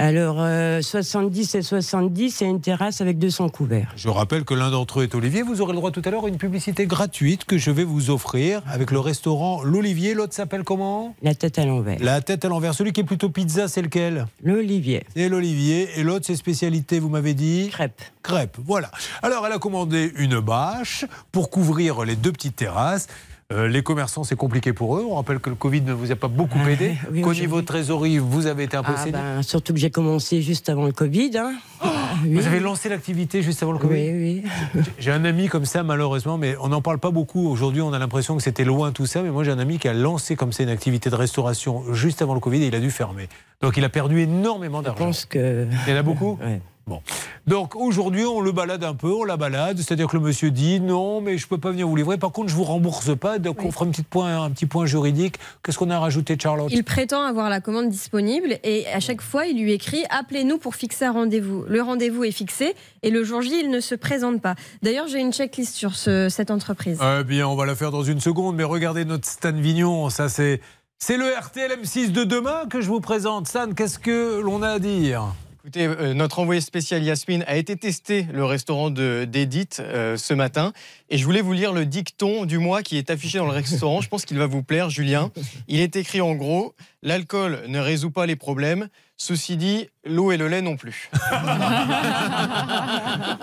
Alors, 0.00 0.36
euh, 0.38 0.80
70 0.80 1.56
et 1.56 1.62
70, 1.62 2.42
et 2.42 2.44
une 2.44 2.60
terrasse 2.60 3.00
avec 3.00 3.18
200 3.18 3.48
couverts. 3.48 3.92
Je 3.96 4.08
rappelle 4.08 4.44
que 4.44 4.54
l'un 4.54 4.70
d'entre 4.70 5.00
eux 5.00 5.02
est 5.02 5.14
Olivier. 5.16 5.42
Vous 5.42 5.60
aurez 5.60 5.72
le 5.72 5.78
droit 5.78 5.90
tout 5.90 6.02
à 6.04 6.10
l'heure 6.10 6.24
à 6.24 6.28
une 6.28 6.36
publicité 6.36 6.86
gratuite 6.86 7.44
que 7.44 7.58
je 7.58 7.72
vais 7.72 7.82
vous 7.82 8.10
offrir 8.10 8.62
avec 8.68 8.92
le 8.92 9.00
restaurant 9.00 9.62
L'Olivier. 9.64 10.14
L'autre 10.14 10.34
s'appelle 10.34 10.62
comment? 10.62 11.16
La 11.22 11.34
tête 11.34 11.58
à 11.58 11.66
l'envers. 11.66 11.96
La 12.00 12.20
tête 12.20 12.44
à 12.44 12.48
l'envers. 12.48 12.74
Celui 12.74 12.92
qui 12.92 13.00
est 13.00 13.04
plutôt 13.04 13.28
pizza, 13.28 13.66
c'est 13.66 13.82
lequel? 13.82 14.26
L'Olivier. 14.44 15.04
C'est 15.16 15.28
l'Olivier. 15.28 15.88
Et 15.96 16.04
l'autre, 16.04 16.26
c'est 16.26 16.36
spécialité, 16.36 17.00
vous 17.00 17.08
m'avez 17.08 17.34
dit? 17.34 17.68
Crêpes. 17.72 18.02
Crêpes, 18.22 18.56
voilà. 18.64 18.92
Alors, 19.22 19.44
elle 19.46 19.52
a 19.52 19.58
commandé 19.58 20.12
une 20.16 20.38
bâche 20.38 21.06
pour 21.32 21.50
couvrir 21.50 22.04
les 22.04 22.14
deux 22.14 22.30
petites 22.30 22.54
terrasses. 22.56 23.08
Euh, 23.50 23.66
les 23.66 23.82
commerçants, 23.82 24.24
c'est 24.24 24.36
compliqué 24.36 24.74
pour 24.74 24.98
eux. 24.98 25.06
On 25.08 25.14
rappelle 25.14 25.38
que 25.38 25.48
le 25.48 25.56
Covid 25.56 25.80
ne 25.80 25.94
vous 25.94 26.12
a 26.12 26.16
pas 26.16 26.28
beaucoup 26.28 26.58
Ah, 26.62 26.70
aidé. 26.70 26.96
oui, 27.10 27.22
Qu'au 27.22 27.32
niveau 27.32 27.62
trésorerie, 27.62 28.18
vous 28.18 28.44
avez 28.46 28.64
été 28.64 28.76
un 28.76 28.82
peu 28.82 28.92
Ah, 28.94 28.98
cédé. 28.98 29.12
ben, 29.12 29.42
surtout 29.42 29.72
que 29.72 29.78
j'ai 29.78 29.90
commencé 29.90 30.42
juste 30.42 30.68
avant 30.68 30.84
le 30.84 30.92
Covid. 30.92 31.30
hein. 31.38 31.54
Ah, 31.80 31.86
oui. 32.24 32.34
Vous 32.34 32.46
avez 32.46 32.60
lancé 32.60 32.90
l'activité 32.90 33.40
juste 33.40 33.62
avant 33.62 33.72
le 33.72 33.78
Covid 33.78 33.94
Oui, 34.10 34.42
oui. 34.74 34.82
J'ai 34.98 35.12
un 35.12 35.24
ami 35.24 35.48
comme 35.48 35.64
ça, 35.64 35.82
malheureusement, 35.82 36.36
mais 36.36 36.56
on 36.60 36.68
n'en 36.68 36.82
parle 36.82 36.98
pas 36.98 37.10
beaucoup. 37.10 37.48
Aujourd'hui, 37.48 37.80
on 37.80 37.94
a 37.94 37.98
l'impression 37.98 38.36
que 38.36 38.42
c'était 38.42 38.64
loin 38.64 38.92
tout 38.92 39.06
ça. 39.06 39.22
Mais 39.22 39.30
moi, 39.30 39.44
j'ai 39.44 39.50
un 39.50 39.58
ami 39.58 39.78
qui 39.78 39.88
a 39.88 39.94
lancé 39.94 40.36
comme 40.36 40.52
ça 40.52 40.62
une 40.64 40.68
activité 40.68 41.08
de 41.08 41.14
restauration 41.14 41.94
juste 41.94 42.20
avant 42.20 42.34
le 42.34 42.40
Covid 42.40 42.62
et 42.62 42.66
il 42.66 42.74
a 42.74 42.80
dû 42.80 42.90
fermer. 42.90 43.30
Donc, 43.62 43.78
il 43.78 43.84
a 43.84 43.88
perdu 43.88 44.20
énormément 44.20 44.80
Je 44.80 44.84
d'argent. 44.84 45.06
pense 45.06 45.24
que. 45.24 45.66
Il 45.86 45.90
y 45.90 45.96
en 45.96 45.98
a 45.98 46.02
beaucoup 46.02 46.38
Ouais. 46.44 46.60
Bon. 46.88 47.02
Donc 47.46 47.76
aujourd'hui, 47.76 48.24
on 48.24 48.40
le 48.40 48.50
balade 48.50 48.82
un 48.82 48.94
peu, 48.94 49.12
on 49.12 49.24
la 49.24 49.36
balade, 49.36 49.76
c'est-à-dire 49.78 50.08
que 50.08 50.16
le 50.16 50.22
monsieur 50.22 50.50
dit 50.50 50.80
non, 50.80 51.20
mais 51.20 51.36
je 51.38 51.46
peux 51.46 51.58
pas 51.58 51.70
venir 51.70 51.86
vous 51.86 51.94
livrer. 51.96 52.16
Par 52.18 52.32
contre, 52.32 52.48
je 52.48 52.54
vous 52.54 52.64
rembourse 52.64 53.16
pas. 53.16 53.38
Donc 53.38 53.62
on 53.62 53.70
fera 53.70 53.84
un 53.84 53.90
petit 53.90 54.02
point, 54.02 54.42
un 54.42 54.50
petit 54.50 54.66
point 54.66 54.86
juridique. 54.86 55.36
Qu'est-ce 55.62 55.78
qu'on 55.78 55.90
a 55.90 55.98
rajouté, 55.98 56.36
Charlotte? 56.40 56.70
Il 56.72 56.82
prétend 56.84 57.22
avoir 57.22 57.48
la 57.50 57.60
commande 57.60 57.88
disponible 57.90 58.58
et 58.64 58.86
à 58.88 59.00
chaque 59.00 59.20
fois, 59.20 59.46
il 59.46 59.62
lui 59.62 59.72
écrit 59.72 60.04
Appelez-nous 60.10 60.58
pour 60.58 60.74
fixer 60.74 61.04
un 61.04 61.12
rendez-vous. 61.12 61.64
Le 61.68 61.82
rendez-vous 61.82 62.24
est 62.24 62.32
fixé 62.32 62.74
et 63.02 63.10
le 63.10 63.22
jour 63.22 63.42
J, 63.42 63.60
il 63.64 63.70
ne 63.70 63.80
se 63.80 63.94
présente 63.94 64.40
pas. 64.40 64.54
D'ailleurs, 64.82 65.06
j'ai 65.08 65.20
une 65.20 65.32
checklist 65.32 65.74
sur 65.74 65.94
ce- 65.94 66.28
cette 66.30 66.50
entreprise. 66.50 66.98
Eh 67.20 67.24
bien, 67.24 67.46
on 67.46 67.54
va 67.56 67.66
la 67.66 67.74
faire 67.74 67.90
dans 67.90 68.02
une 68.02 68.20
seconde, 68.20 68.56
mais 68.56 68.64
regardez 68.64 69.04
notre 69.04 69.28
Stan 69.28 69.52
Vignon, 69.52 70.08
ça 70.10 70.28
c'est. 70.28 70.60
C'est 71.00 71.16
le 71.16 71.26
RTL 71.26 71.70
M6 71.80 72.10
de 72.10 72.24
demain 72.24 72.66
que 72.68 72.80
je 72.80 72.88
vous 72.88 73.00
présente. 73.00 73.46
Stan, 73.46 73.70
qu'est-ce 73.72 74.00
que 74.00 74.40
l'on 74.40 74.62
a 74.62 74.70
à 74.70 74.78
dire? 74.80 75.26
Écoutez, 75.68 75.84
euh, 75.86 76.14
notre 76.14 76.38
envoyé 76.38 76.62
spécial 76.62 77.02
Yasmine 77.04 77.44
a 77.46 77.58
été 77.58 77.76
testé 77.76 78.26
le 78.32 78.42
restaurant 78.46 78.88
de- 78.88 79.26
d'Edith 79.30 79.80
euh, 79.84 80.16
ce 80.16 80.32
matin. 80.32 80.72
Et 81.10 81.18
je 81.18 81.24
voulais 81.26 81.42
vous 81.42 81.52
lire 81.52 81.74
le 81.74 81.84
dicton 81.84 82.46
du 82.46 82.56
mois 82.56 82.82
qui 82.82 82.96
est 82.96 83.10
affiché 83.10 83.36
dans 83.36 83.44
le 83.44 83.50
restaurant. 83.52 84.00
Je 84.00 84.08
pense 84.08 84.24
qu'il 84.24 84.38
va 84.38 84.46
vous 84.46 84.62
plaire, 84.62 84.88
Julien. 84.88 85.30
Il 85.66 85.80
est 85.80 85.94
écrit 85.96 86.22
en 86.22 86.34
gros 86.36 86.74
L'alcool 87.02 87.64
ne 87.68 87.78
résout 87.80 88.10
pas 88.10 88.24
les 88.24 88.34
problèmes. 88.34 88.88
Ceci 89.20 89.56
dit, 89.56 89.88
l'eau 90.04 90.30
et 90.30 90.36
le 90.36 90.46
lait 90.46 90.62
non 90.62 90.76
plus. 90.76 91.10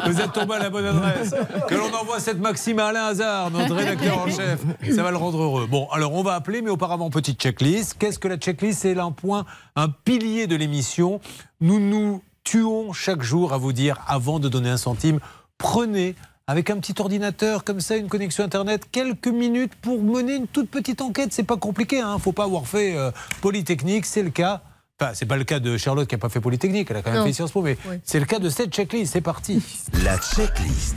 Vous 0.06 0.22
êtes 0.22 0.32
tombé 0.32 0.56
à 0.56 0.60
la 0.60 0.70
bonne 0.70 0.86
adresse. 0.86 1.36
Que 1.68 1.76
l'on 1.76 1.94
envoie 1.94 2.22
cette 2.22 2.40
maxime 2.40 2.80
à 2.80 2.88
Alain 2.88 3.08
Hazard, 3.08 3.52
notre 3.52 3.76
rédacteur 3.76 4.20
en 4.20 4.30
chef. 4.30 4.62
Ça 4.96 5.04
va 5.04 5.12
le 5.12 5.18
rendre 5.18 5.42
heureux. 5.42 5.68
Bon, 5.68 5.90
alors 5.92 6.14
on 6.14 6.24
va 6.24 6.36
appeler, 6.36 6.62
mais 6.62 6.70
auparavant, 6.70 7.10
petite 7.10 7.42
checklist. 7.42 7.98
Qu'est-ce 8.00 8.20
que 8.20 8.30
la 8.30 8.38
checklist? 8.38 8.84
C'est 8.84 8.98
un 8.98 9.12
point, 9.12 9.44
un 9.76 9.90
pilier 9.90 10.48
de 10.48 10.56
l'émission. 10.56 11.20
Nous 11.60 11.82
nous 11.82 12.24
tuons 12.46 12.94
chaque 12.94 13.22
jour 13.22 13.52
à 13.52 13.58
vous 13.58 13.74
dire, 13.74 14.02
avant 14.08 14.40
de 14.40 14.48
donner 14.48 14.70
un 14.70 14.78
centime, 14.78 15.20
prenez 15.58 16.16
avec 16.48 16.70
un 16.70 16.78
petit 16.78 16.96
ordinateur 17.00 17.66
comme 17.66 17.82
ça, 17.82 17.98
une 17.98 18.08
connexion 18.08 18.46
internet, 18.46 18.84
quelques 18.94 19.28
minutes 19.28 19.74
pour 19.82 20.02
mener 20.02 20.36
une 20.36 20.48
toute 20.48 20.70
petite 20.70 21.02
enquête. 21.02 21.34
C'est 21.34 21.44
pas 21.44 21.58
compliqué, 21.58 22.00
hein. 22.00 22.18
Faut 22.18 22.32
pas 22.32 22.46
avoir 22.46 22.66
fait 22.66 22.96
euh, 22.96 23.12
Polytechnique, 23.42 24.06
c'est 24.06 24.24
le 24.24 24.30
cas. 24.30 24.62
Enfin, 25.02 25.12
c'est 25.14 25.26
pas 25.26 25.36
le 25.36 25.44
cas 25.44 25.60
de 25.60 25.76
Charlotte 25.76 26.08
qui 26.08 26.16
a 26.16 26.18
pas 26.18 26.30
fait 26.30 26.40
Polytechnique, 26.40 26.88
elle 26.90 26.96
a 26.96 27.02
quand 27.02 27.10
même 27.12 27.20
Non. 27.20 27.26
fait 27.26 27.34
Sciences 27.34 27.52
Po, 27.52 27.62
mais 27.62 27.76
Oui. 27.90 27.98
c'est 28.06 28.18
le 28.18 28.26
cas 28.26 28.40
de 28.40 28.48
cette 28.48 28.70
checklist. 28.74 29.12
C'est 29.12 29.20
parti. 29.20 29.62
La 30.06 30.18
checklist. 30.18 30.96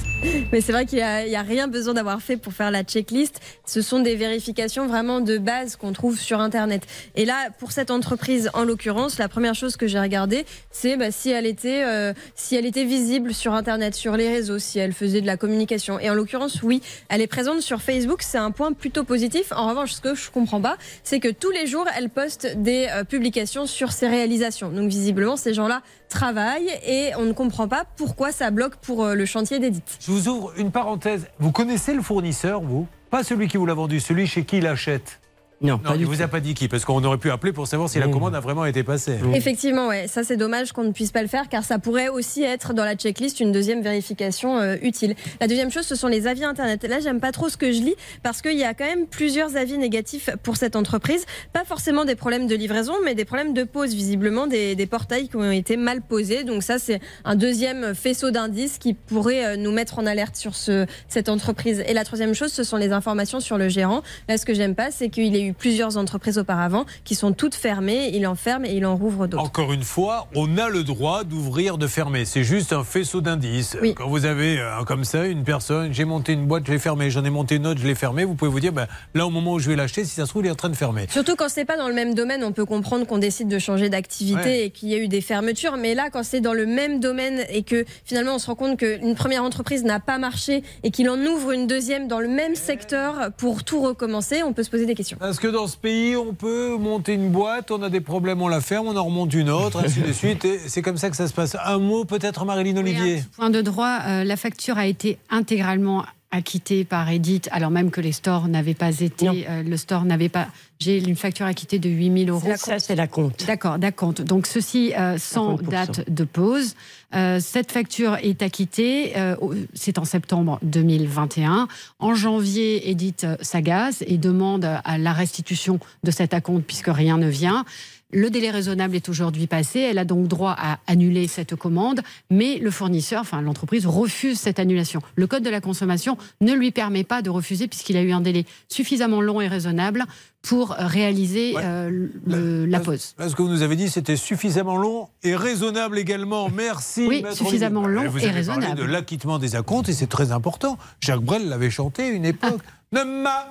Mais 0.52 0.60
c'est 0.60 0.70
vrai 0.72 0.84
qu'il 0.86 0.98
n'y 0.98 1.04
a, 1.04 1.26
il 1.26 1.32
y 1.32 1.36
a 1.36 1.42
rien 1.42 1.66
besoin 1.66 1.94
d'avoir 1.94 2.20
fait 2.22 2.36
pour 2.36 2.52
faire 2.52 2.70
la 2.72 2.82
checklist. 2.84 3.40
Ce 3.64 3.82
sont 3.82 4.00
des 4.00 4.14
vérifications 4.16 4.86
vraiment 4.88 5.20
de 5.20 5.38
base 5.38 5.74
qu'on 5.76 5.92
trouve 5.92 6.18
sur 6.18 6.40
Internet. 6.40 6.82
Et 7.16 7.24
là, 7.24 7.48
pour 7.58 7.70
cette 7.72 7.90
entreprise, 7.92 8.50
en 8.54 8.64
l'occurrence, 8.64 9.18
la 9.18 9.28
première 9.28 9.54
chose 9.54 9.76
que 9.76 9.86
j'ai 9.88 9.98
regardée, 10.00 10.44
c'est 10.72 10.96
bah, 10.96 11.10
si, 11.12 11.30
elle 11.30 11.46
était, 11.46 11.84
euh, 11.84 12.12
si 12.36 12.54
elle 12.56 12.66
était 12.66 12.84
visible 12.84 13.32
sur 13.34 13.52
Internet, 13.54 13.94
sur 13.96 14.16
les 14.16 14.28
réseaux, 14.28 14.58
si 14.60 14.78
elle 14.80 14.92
faisait 14.92 15.20
de 15.20 15.26
la 15.26 15.36
communication. 15.36 15.98
Et 16.00 16.08
en 16.10 16.14
l'occurrence, 16.14 16.62
oui, 16.64 16.82
elle 17.08 17.20
est 17.20 17.26
présente 17.28 17.62
sur 17.62 17.80
Facebook. 17.82 18.22
C'est 18.22 18.38
un 18.38 18.50
point 18.52 18.72
plutôt 18.72 19.02
positif. 19.04 19.52
En 19.56 19.68
revanche, 19.68 19.92
ce 19.92 20.00
que 20.00 20.14
je 20.16 20.30
comprends 20.30 20.60
pas, 20.60 20.76
c'est 21.04 21.18
que 21.20 21.28
tous 21.28 21.50
les 21.52 21.66
jours, 21.68 21.86
elle 21.96 22.10
poste 22.10 22.56
des 22.56 22.86
euh, 22.90 23.02
publications 23.04 23.66
sur 23.66 23.88
ses 23.93 24.09
réalisations. 24.09 24.70
Donc 24.70 24.89
visiblement, 24.89 25.36
ces 25.36 25.55
gens-là 25.55 25.82
travaillent 26.09 26.70
et 26.86 27.10
on 27.16 27.24
ne 27.24 27.32
comprend 27.32 27.69
pas 27.69 27.85
pourquoi 27.97 28.32
ça 28.32 28.51
bloque 28.51 28.77
pour 28.77 29.05
euh, 29.05 29.15
le 29.15 29.27
chantier 29.27 29.59
d'Edith. 29.59 29.98
Je 30.01 30.10
vous 30.10 30.28
ouvre 30.28 30.52
une 30.56 30.70
parenthèse. 30.70 31.27
Vous 31.39 31.52
connaissez 31.52 31.94
le 31.94 32.02
fournisseur, 32.02 32.60
vous? 32.60 32.86
Pas 33.10 33.24
celui 33.24 33.48
qui 33.48 33.56
vous 33.56 33.66
l'a 33.66 33.74
vendu, 33.74 34.01
celui 34.01 34.27
chez 34.27 34.44
qui 34.44 34.59
il 34.59 34.66
achète 34.66 35.20
Non, 35.60 35.80
il 35.98 36.06
vous 36.06 36.22
a 36.22 36.28
pas 36.28 36.39
dit 36.39 36.55
qui, 36.55 36.68
parce 36.68 36.85
qu'on 36.85 37.02
aurait 37.02 37.18
pu 37.18 37.30
appeler 37.30 37.52
pour 37.52 37.66
savoir 37.66 37.89
si 37.89 37.98
la 37.98 38.06
commande 38.06 38.35
a 38.35 38.40
vraiment 38.40 38.64
été 38.64 38.85
passée. 38.85 39.18
Effectivement, 39.35 39.89
ouais. 39.89 40.06
Ça, 40.06 40.22
c'est 40.22 40.36
dommage 40.36 40.72
qu'on 40.72 40.85
ne 40.85 40.93
puisse 40.93 41.10
pas 41.10 41.22
le 41.22 41.28
faire 41.28 41.48
car 41.48 41.64
ça 41.64 41.78
pourrait 41.78 42.09
aussi 42.09 42.44
être 42.44 42.74
dans 42.74 42.85
la 42.85 42.94
checklist 42.94 43.40
une 43.40 43.51
deuxième 43.51 43.82
vérification 43.82 44.59
euh, 44.59 44.76
utile. 44.82 45.16
La 45.40 45.48
deuxième 45.48 45.72
chose, 45.72 45.85
ce 45.85 45.97
sont 45.97 46.06
les 46.06 46.26
avis 46.28 46.44
Internet. 46.44 46.85
Là, 46.85 47.01
j'aime 47.01 47.20
pas 47.20 47.32
trop 47.32 47.48
ce 47.48 47.56
que 47.56 47.72
je 47.72 47.80
lis 47.80 47.97
parce 48.22 48.40
qu'il 48.40 48.56
y 48.56 48.62
a 48.62 48.72
quand 48.72 48.85
même 48.85 49.06
plusieurs 49.06 49.56
avis 49.56 49.78
négatifs 49.78 50.30
pour 50.44 50.56
cette 50.56 50.76
entreprise. 50.76 51.26
Pas 51.52 51.64
forcément 51.64 52.05
des 52.05 52.14
problèmes 52.14 52.47
de 52.47 52.55
livraison, 52.55 52.94
mais 53.05 53.16
des 53.16 53.24
problèmes 53.24 53.52
de 53.52 53.64
pose, 53.64 53.94
visiblement 53.94 54.47
des, 54.47 54.76
des 54.76 54.86
portails 54.86 55.28
qui 55.28 55.36
ont 55.36 55.51
été 55.51 55.76
mal 55.76 56.02
posés. 56.02 56.44
Donc 56.44 56.62
ça, 56.62 56.78
c'est 56.78 57.01
un 57.24 57.35
deuxième 57.35 57.94
faisceau 57.97 58.30
d'indices 58.30 58.78
qui 58.78 58.94
pourrait 58.94 59.44
euh, 59.44 59.56
nous 59.56 59.72
mettre 59.72 59.98
en 59.98 60.06
alerte 60.06 60.36
sur 60.36 60.55
ce, 60.55 60.86
cette 61.09 61.28
entreprise. 61.28 61.82
Et 61.89 61.94
la 61.94 62.05
troisième 62.05 62.35
chose, 62.35 62.52
ce 62.52 62.62
sont 62.62 62.76
les 62.76 62.93
informations 62.93 63.40
sur 63.40 63.59
le 63.59 63.68
gérant. 63.68 64.02
Là, 64.28 64.39
ce 64.39 64.44
que 64.44 64.55
j'aime 64.55 64.76
pas, 64.76 64.93
c'est 64.93 65.09
qu'il 65.09 65.35
a 65.35 65.47
eu 65.48 65.52
plusieurs 65.52 65.96
entreprises 65.96 66.38
auparavant 66.38 66.84
qui 67.04 67.14
sont 67.14 67.32
toutes 67.32 67.54
fermées. 67.54 68.10
Il 68.14 68.26
en 68.26 68.34
ferme 68.34 68.64
et 68.64 68.72
il 68.74 68.86
en 68.86 68.96
rouvre 68.96 69.26
d'autres. 69.26 69.42
Encore 69.42 69.72
une 69.72 69.82
fois, 69.82 70.28
on 70.34 70.56
a 70.58 70.68
le 70.68 70.84
droit 70.84 71.24
d'ouvrir, 71.24 71.78
de 71.78 71.86
fermer. 71.86 72.24
C'est 72.24 72.44
juste 72.44 72.72
un 72.72 72.84
faisceau 72.84 73.20
d'indices. 73.20 73.76
Quand 73.96 74.08
vous 74.08 74.24
avez 74.24 74.58
euh, 74.60 74.84
comme 74.86 75.04
ça 75.04 75.26
une 75.26 75.44
personne, 75.44 75.92
j'ai 75.92 76.04
monté 76.04 76.32
une 76.32 76.46
boîte, 76.46 76.64
je 76.66 76.72
l'ai 76.72 76.78
fermée, 76.78 77.10
j'en 77.10 77.24
ai 77.24 77.30
monté 77.30 77.56
une 77.56 77.66
autre, 77.66 77.80
je 77.80 77.86
l'ai 77.86 77.94
fermée, 77.94 78.24
vous 78.24 78.34
pouvez 78.34 78.50
vous 78.50 78.60
dire, 78.60 78.72
ben, 78.72 78.86
là 79.14 79.26
au 79.26 79.30
moment 79.30 79.52
où 79.54 79.58
je 79.58 79.68
vais 79.68 79.76
l'acheter, 79.76 80.04
si 80.04 80.14
ça 80.14 80.24
se 80.24 80.30
trouve, 80.30 80.44
il 80.44 80.48
est 80.48 80.52
en 80.52 80.54
train 80.56 80.68
de 80.68 80.76
fermer. 80.76 81.06
Surtout 81.10 81.36
quand 81.36 81.48
c'est 81.48 81.64
pas 81.64 81.76
dans 81.76 81.88
le 81.88 81.94
même 81.94 82.14
domaine, 82.14 82.44
on 82.44 82.52
peut 82.52 82.64
comprendre 82.66 83.06
qu'on 83.06 83.18
décide 83.18 83.48
de 83.48 83.58
changer 83.58 83.88
d'activité 83.88 84.38
Ouais. 84.38 84.64
et 84.66 84.70
qu'il 84.70 84.88
y 84.90 84.94
a 84.94 84.98
eu 84.98 85.08
des 85.08 85.20
fermetures. 85.20 85.76
Mais 85.76 85.94
là, 85.94 86.10
quand 86.10 86.22
c'est 86.22 86.40
dans 86.40 86.52
le 86.52 86.66
même 86.66 87.00
domaine 87.00 87.44
et 87.50 87.62
que 87.62 87.84
finalement 88.04 88.34
on 88.34 88.38
se 88.38 88.46
rend 88.46 88.54
compte 88.54 88.78
qu'une 88.78 89.14
première 89.14 89.42
entreprise 89.42 89.84
n'a 89.84 90.00
pas 90.00 90.18
marché 90.18 90.62
et 90.82 90.90
qu'il 90.90 91.08
en 91.10 91.18
ouvre 91.18 91.52
une 91.52 91.66
deuxième 91.66 92.08
dans 92.08 92.20
le 92.20 92.28
même 92.28 92.54
secteur 92.54 93.30
pour 93.36 93.64
tout 93.64 93.80
recommencer, 93.80 94.42
on 94.42 94.52
peut 94.52 94.62
se 94.62 94.70
poser 94.70 94.86
des 94.86 94.94
questions. 94.94 95.16
Parce 95.39 95.52
que 95.52 95.56
dans 95.56 95.69
ce 95.69 95.77
pays, 95.77 96.16
on 96.16 96.35
peut 96.35 96.77
monter 96.77 97.12
une 97.12 97.31
boîte, 97.31 97.70
on 97.70 97.81
a 97.85 97.90
des 97.90 98.01
problèmes, 98.01 98.43
on 98.43 98.48
la 98.48 98.60
ferme, 98.60 98.89
on 98.89 98.97
en 98.97 99.05
remonte 99.05 99.32
une 99.35 99.51
autre, 99.51 99.85
ainsi 99.85 100.01
de 100.01 100.12
suite. 100.12 100.44
Et 100.44 100.59
c'est 100.66 100.82
comme 100.82 100.97
ça 100.97 101.10
que 101.10 101.16
ça 101.16 101.28
se 101.28 101.32
passe. 101.32 101.56
Un 101.65 101.78
mot 101.78 102.05
peut-être, 102.05 102.44
Marilyn 102.44 102.77
Olivier 102.77 103.23
Point 103.36 103.51
de 103.51 103.60
droit, 103.60 104.01
euh, 104.05 104.24
la 104.24 104.36
facture 104.36 104.78
a 104.78 104.86
été 104.89 105.16
intégralement 105.31 106.05
acquittée 106.30 106.84
par 106.84 107.09
Edith, 107.09 107.48
alors 107.52 107.70
même 107.70 107.90
que 107.90 108.00
les 108.00 108.12
stores 108.12 108.48
n'avaient 108.48 108.74
pas 108.74 109.00
été, 109.00 109.46
euh, 109.48 109.62
le 109.62 109.76
store 109.76 110.05
n'avait 110.05 110.28
pas. 110.28 110.48
J'ai 110.78 110.98
une 110.98 111.16
facture 111.16 111.46
acquittée 111.46 111.78
de 111.78 111.88
8000 111.88 112.30
euros. 112.30 112.48
Ça, 112.56 112.78
c'est 112.78 112.94
la 112.94 113.06
compte. 113.06 113.44
D'accord, 113.46 113.78
d'acompte. 113.78 114.22
Donc 114.22 114.46
ceci 114.46 114.92
euh, 114.94 115.18
sans 115.18 115.55
date 115.55 116.09
de 116.10 116.24
pause. 116.24 116.74
Euh, 117.14 117.40
cette 117.40 117.72
facture 117.72 118.16
est 118.16 118.42
acquittée, 118.42 119.16
euh, 119.16 119.34
c'est 119.72 119.98
en 119.98 120.05
septembre 120.05 120.59
2021. 120.62 121.66
En 121.98 122.14
janvier, 122.14 122.90
Edith 122.90 123.26
s'agace 123.40 124.05
et 124.06 124.18
demande 124.18 124.68
à 124.84 124.98
la 124.98 125.12
restitution 125.12 125.80
de 126.05 126.10
cet 126.10 126.34
acompte 126.34 126.64
puisque 126.66 126.88
rien 126.88 127.16
ne 127.16 127.28
vient. 127.28 127.64
Le 128.10 128.30
délai 128.30 128.51
raisonnable 128.51 128.97
est 128.97 129.09
aujourd'hui 129.10 129.47
passé. 129.47 129.80
Elle 129.80 129.98
a 129.98 130.05
donc 130.05 130.28
droit 130.28 130.55
à 130.59 130.78
annuler 130.86 131.28
cette 131.28 131.55
commande, 131.56 132.01
mais 132.30 132.56
le 132.59 132.70
fournisseur, 132.70 133.20
enfin 133.20 133.43
l'entreprise, 133.43 133.86
refuse 133.86 134.39
cette 134.40 134.59
annulation. 134.59 135.01
Le 135.16 135.26
code 135.26 135.43
de 135.43 135.51
la 135.51 135.60
consommation 135.60 136.16
ne 136.40 136.55
lui 136.55 136.70
permet 136.70 137.05
pas 137.05 137.20
de 137.20 137.28
refuser 137.28 137.68
puisqu'il 137.68 137.97
a 137.98 138.02
eu 138.02 138.12
un 138.12 138.22
délai 138.22 138.47
suffisamment 138.68 139.20
long 139.20 139.40
et 139.43 139.48
raisonnable 139.48 140.05
pour 140.40 140.70
réaliser 140.70 141.55
euh, 141.59 142.09
le- 142.26 142.64
la 142.64 142.80
pause. 142.80 143.14
Là, 143.18 143.28
ce 143.28 143.35
que 143.36 143.43
vous 143.43 143.48
nous 143.48 143.62
avez 143.62 143.76
dit, 143.76 143.90
c'était 143.90 144.16
suffisamment 144.16 144.76
long 144.78 145.09
et 145.22 145.36
raisonnable 145.36 145.98
également. 145.98 146.48
Merci. 146.48 147.06
Oui, 147.06 147.22
suffisamment 147.35 147.82
Olivier. 147.82 148.05
long 148.05 148.10
Vous 148.10 148.18
et 148.18 148.22
avez 148.22 148.30
parlé 148.30 148.39
raisonnable. 148.39 148.80
de 148.80 148.85
l'acquittement 148.85 149.39
des 149.39 149.55
acomptes 149.56 149.89
et 149.90 149.93
c'est 149.93 150.06
très 150.06 150.32
important. 150.32 150.78
Jacques 151.01 151.20
Brel 151.20 151.48
l'avait 151.48 151.68
chanté 151.70 152.05
à 152.05 152.09
une 152.09 152.24
époque. 152.24 152.60
ne 152.93 153.02
m'a 153.02 153.47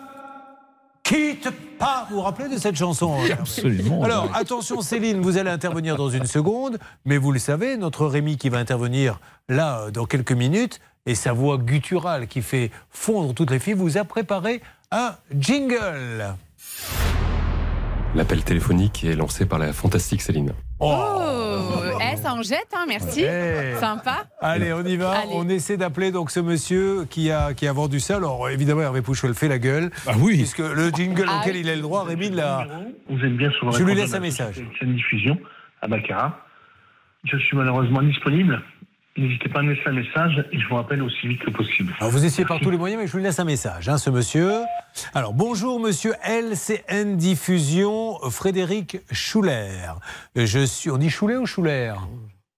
quitte 1.07 1.49
pas. 1.79 2.05
Vous 2.09 2.17
vous 2.17 2.21
rappelez 2.21 2.49
de 2.49 2.57
cette 2.57 2.75
chanson 2.75 3.17
Absolument. 3.31 4.03
Alors, 4.03 4.29
attention 4.33 4.81
Céline, 4.81 5.21
vous 5.21 5.37
allez 5.37 5.49
intervenir 5.49 5.95
dans 5.95 6.09
une 6.09 6.25
seconde, 6.25 6.77
mais 7.05 7.17
vous 7.17 7.31
le 7.31 7.39
savez, 7.39 7.77
notre 7.77 8.05
Rémi 8.05 8.37
qui 8.37 8.49
va 8.49 8.57
intervenir 8.57 9.19
là 9.47 9.79
euh, 9.79 9.91
dans 9.91 10.05
quelques 10.05 10.33
minutes, 10.33 10.81
et 11.05 11.15
sa 11.15 11.31
voix 11.31 11.57
gutturale 11.57 12.27
qui 12.27 12.41
fait 12.41 12.71
fondre 12.89 13.33
toutes 13.33 13.51
les 13.51 13.59
filles, 13.59 13.73
vous 13.73 13.97
a 13.97 14.03
préparé 14.03 14.61
un 14.91 15.15
jingle. 15.33 16.35
L'appel 18.17 18.43
téléphonique 18.43 19.03
est 19.03 19.15
lancé 19.15 19.45
par 19.45 19.59
la 19.59 19.71
fantastique 19.73 20.23
Céline. 20.23 20.51
Oh, 20.79 20.95
eh, 22.01 22.17
ça 22.17 22.33
en 22.33 22.41
jette, 22.41 22.69
hein, 22.73 22.85
merci. 22.87 23.21
Eh. 23.21 23.75
Sympa. 23.79 24.25
Allez, 24.41 24.73
on 24.73 24.83
y 24.83 24.97
va. 24.97 25.11
Allez. 25.11 25.33
On 25.35 25.47
essaie 25.47 25.77
d'appeler 25.77 26.11
donc 26.11 26.31
ce 26.31 26.39
monsieur 26.39 27.05
qui 27.07 27.29
a, 27.29 27.53
qui 27.53 27.67
a 27.67 27.73
vendu 27.73 27.99
ça. 27.99 28.15
Alors, 28.15 28.49
évidemment, 28.49 28.81
Hervé 28.81 29.03
Pouchol 29.03 29.35
fait 29.35 29.47
la 29.47 29.59
gueule. 29.59 29.91
Ah 30.07 30.13
oui. 30.17 30.37
Puisque 30.37 30.57
le 30.57 30.89
jingle 30.89 31.27
Ah 31.27 31.41
auquel 31.41 31.53
oui. 31.53 31.61
il 31.61 31.69
a 31.69 31.75
le 31.75 31.81
droit, 31.83 32.05
Rémi 32.05 32.31
l'a. 32.31 32.67
Vous 33.07 33.23
êtes 33.23 33.37
bien 33.37 33.51
sur 33.51 33.67
le 33.67 33.73
Je 33.73 33.83
lui 33.83 33.93
laisse 33.93 34.15
un 34.15 34.19
message. 34.19 34.63
Chaîne 34.79 34.95
Diffusion 34.95 35.37
à 35.83 35.87
Baccarat. 35.87 36.39
Je 37.23 37.37
suis 37.37 37.55
malheureusement 37.55 38.01
disponible. 38.01 38.63
N'hésitez 39.17 39.49
pas 39.49 39.59
à 39.59 39.63
me 39.63 39.73
laisser 39.73 39.87
un 39.87 39.93
message 39.93 40.45
et 40.51 40.59
je 40.59 40.67
vous 40.67 40.75
rappelle 40.75 41.01
aussi 41.01 41.27
vite 41.27 41.43
que 41.43 41.49
possible. 41.49 41.93
Alors, 41.99 42.11
vous 42.11 42.23
essayez 42.23 42.45
par 42.45 42.59
tous 42.59 42.69
les 42.69 42.77
moyens, 42.77 43.01
mais 43.01 43.07
je 43.07 43.17
lui 43.17 43.23
laisse 43.23 43.39
un 43.39 43.45
message, 43.45 43.89
hein, 43.89 43.97
ce 43.97 44.11
monsieur. 44.11 44.51
Alors, 45.15 45.33
bonjour, 45.33 45.79
monsieur 45.79 46.13
LCN 46.23 47.15
Diffusion, 47.15 48.19
Frédéric 48.29 48.99
Schuller. 49.11 49.93
Je 50.35 50.65
suis. 50.65 50.91
On 50.91 50.97
dit 50.97 51.09
Schuller 51.09 51.37
ou 51.37 51.47
Schuller 51.47 51.93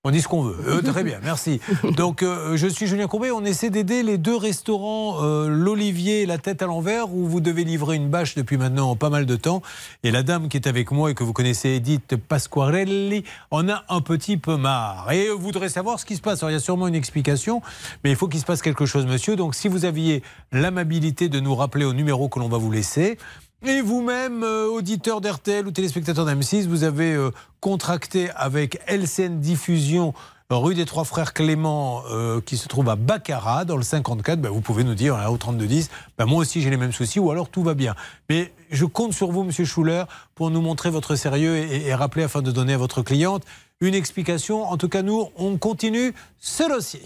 on 0.10 0.12
dit 0.12 0.22
ce 0.22 0.28
qu'on 0.28 0.42
veut. 0.42 0.58
Euh, 0.68 0.82
très 0.82 1.04
bien, 1.04 1.20
merci. 1.24 1.62
Donc, 1.96 2.24
euh, 2.24 2.58
je 2.58 2.66
suis 2.66 2.88
Julien 2.88 3.06
Courbet. 3.06 3.30
On 3.30 3.46
essaie 3.46 3.70
d'aider 3.70 4.02
les 4.02 4.18
deux 4.18 4.36
restaurants, 4.36 5.24
euh, 5.24 5.48
l'Olivier 5.48 6.24
et 6.24 6.26
la 6.26 6.40
Tête 6.40 6.64
à 6.64 6.66
l'envers, 6.66 7.14
où 7.14 7.28
vous 7.28 7.42
devez 7.42 7.64
livrer 7.64 7.96
une 7.96 8.10
bâche 8.10 8.34
depuis 8.34 8.58
maintenant 8.58 8.96
pas 8.96 9.12
mal 9.12 9.28
de 9.28 9.36
temps. 9.36 9.62
Et 10.02 10.10
la 10.10 10.24
dame 10.24 10.50
qui 10.50 10.58
est 10.58 10.66
avec 10.66 10.90
moi 10.90 11.12
et 11.12 11.14
que 11.14 11.24
vous 11.24 11.32
connaissez, 11.32 11.70
Edith 11.70 12.16
Pasquarelli, 12.16 13.24
en 13.52 13.70
a 13.70 13.84
un 13.88 14.02
petit 14.02 14.38
peu 14.38 14.58
marre. 14.58 15.12
Et 15.12 15.30
voudrait 15.30 15.70
savoir 15.70 16.00
ce 16.00 16.06
qui 16.06 16.16
se 16.16 16.22
passe. 16.22 16.42
Alors, 16.42 16.50
il 16.50 16.54
y 16.54 16.58
a 16.58 16.60
sûrement 16.60 16.88
une 16.88 16.96
explication, 16.96 17.62
mais 18.04 18.10
il 18.10 18.16
faut 18.16 18.28
qu'il 18.28 18.40
se 18.40 18.46
passe 18.46 18.64
quelque 18.64 18.88
chose, 18.88 19.06
monsieur. 19.06 19.36
Donc, 19.36 19.54
si 19.54 19.68
vous 19.68 19.86
aviez 19.86 20.24
l'amabilité 20.52 21.30
de 21.30 21.40
nous 21.40 21.54
rappeler 21.54 21.86
au 21.86 21.94
numéro 21.94 22.30
que 22.30 22.40
l'on 22.40 22.50
va 22.50 22.58
vous 22.58 22.72
laisser. 22.72 23.20
Et 23.66 23.82
vous-même, 23.82 24.44
euh, 24.44 24.68
auditeur 24.68 25.20
d'RTL 25.20 25.68
ou 25.68 25.72
téléspectateur 25.72 26.26
d'M6, 26.26 26.66
vous 26.68 26.86
avez 26.86 27.14
euh, 27.14 27.32
contracté 27.60 28.30
avec 28.36 28.80
LCN 28.88 29.40
Diffusion 29.42 30.14
rue 30.50 30.74
des 30.74 30.86
Trois 30.86 31.04
Frères 31.04 31.34
Clément, 31.34 32.02
euh, 32.10 32.42
qui 32.42 32.58
se 32.58 32.68
trouve 32.68 32.90
à 32.90 32.96
Baccarat, 32.96 33.66
dans 33.66 33.76
le 33.76 33.84
54. 33.84 34.40
Ben, 34.42 34.50
vous 34.50 34.62
pouvez 34.62 34.84
nous 34.84 34.96
dire 34.96 35.16
hein, 35.16 35.28
au 35.28 35.38
3210, 35.38 35.90
ben, 36.18 36.26
moi 36.26 36.40
aussi 36.40 36.62
j'ai 36.62 36.70
les 36.70 36.78
mêmes 36.78 36.94
soucis, 36.94 37.20
ou 37.20 37.30
alors 37.32 37.50
tout 37.50 37.62
va 37.62 37.74
bien. 37.74 37.96
Mais 38.30 38.52
je 38.72 38.86
compte 38.86 39.14
sur 39.14 39.32
vous, 39.32 39.44
Monsieur 39.44 39.66
Schuller, 39.66 40.06
pour 40.36 40.50
nous 40.50 40.62
montrer 40.62 40.90
votre 40.90 41.16
sérieux 41.16 41.58
et, 41.58 41.88
et 41.88 41.94
rappeler 41.94 42.24
afin 42.24 42.42
de 42.42 42.52
donner 42.52 42.74
à 42.74 42.78
votre 42.78 43.02
cliente 43.04 43.44
une 43.82 43.94
explication. 43.94 44.64
En 44.64 44.78
tout 44.78 44.90
cas, 44.90 45.04
nous, 45.04 45.28
on 45.36 45.58
continue 45.58 46.14
ce 46.40 46.68
dossier. 46.68 47.02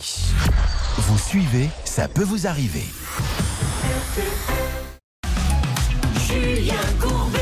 Vous 0.98 1.18
suivez, 1.18 1.70
ça 1.84 2.08
peut 2.08 2.24
vous 2.24 2.48
arriver. 2.48 2.86
Julien 6.64 6.76
Courbet. 7.02 7.40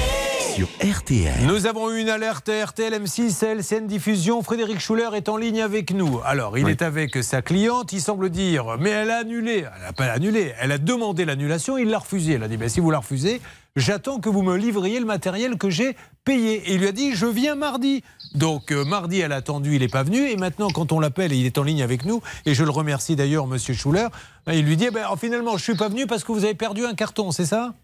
Sur 0.56 0.68
RTL. 0.82 1.46
Nous 1.46 1.68
avons 1.68 1.92
eu 1.92 2.02
une 2.02 2.10
alerte 2.10 2.50
RTL 2.50 2.92
M6, 2.92 3.46
LCN 3.46 3.86
Diffusion. 3.86 4.42
Frédéric 4.42 4.80
Schuller 4.80 5.10
est 5.14 5.30
en 5.30 5.38
ligne 5.38 5.62
avec 5.62 5.92
nous. 5.92 6.20
Alors, 6.26 6.58
il 6.58 6.68
est 6.68 6.82
avec 6.82 7.24
sa 7.24 7.44
cliente. 7.44 7.94
Il 7.94 8.02
semble 8.02 8.32
dire, 8.32 8.78
mais 8.80 8.90
elle 8.90 9.12
a 9.12 9.18
annulé. 9.18 9.66
Elle 9.76 9.84
n'a 9.84 9.94
pas 9.94 10.06
annulé. 10.06 10.54
Elle 10.60 10.72
a 10.72 10.80
demandé 10.80 11.24
l'annulation. 11.26 11.78
Il 11.78 11.90
l'a 11.90 12.00
refusé. 12.00 12.34
Elle 12.34 12.42
a 12.44 12.48
dit, 12.48 12.58
ben, 12.58 12.68
si 12.68 12.80
vous 12.80 12.90
la 12.90 12.98
refusez, 12.98 13.42
j'attends 13.76 14.20
que 14.20 14.28
vous 14.28 14.42
me 14.42 14.58
livriez 14.58 15.00
le 15.00 15.06
matériel 15.06 15.56
que 15.60 15.70
j'ai 15.70 15.96
payé. 16.26 16.72
Et 16.72 16.74
il 16.74 16.80
lui 16.80 16.88
a 16.88 16.92
dit, 16.92 17.14
je 17.14 17.28
viens 17.28 17.54
mardi. 17.54 18.04
Donc, 18.34 18.72
euh, 18.72 18.84
mardi, 18.84 19.20
elle 19.20 19.34
a 19.34 19.36
attendu. 19.36 19.76
Il 19.76 19.82
n'est 19.82 19.88
pas 19.88 20.02
venu. 20.02 20.32
Et 20.32 20.36
maintenant, 20.36 20.70
quand 20.70 20.92
on 20.94 21.00
l'appelle, 21.00 21.32
et 21.32 21.38
il 21.38 21.46
est 21.46 21.60
en 21.60 21.64
ligne 21.64 21.84
avec 21.84 22.06
nous. 22.06 22.24
Et 22.48 22.56
je 22.56 22.64
le 22.64 22.72
remercie 22.72 23.16
d'ailleurs, 23.16 23.46
monsieur 23.46 23.76
Schuller. 23.76 24.08
ben, 24.48 24.54
Il 24.54 24.66
lui 24.66 24.78
dit, 24.78 24.90
ben, 24.90 25.06
finalement, 25.16 25.58
je 25.58 25.64
suis 25.64 25.76
pas 25.78 25.90
venu 25.90 26.08
parce 26.08 26.24
que 26.24 26.32
vous 26.32 26.44
avez 26.44 26.56
perdu 26.56 26.86
un 26.86 26.96
carton, 26.96 27.30
c'est 27.30 27.46
ça? 27.46 27.76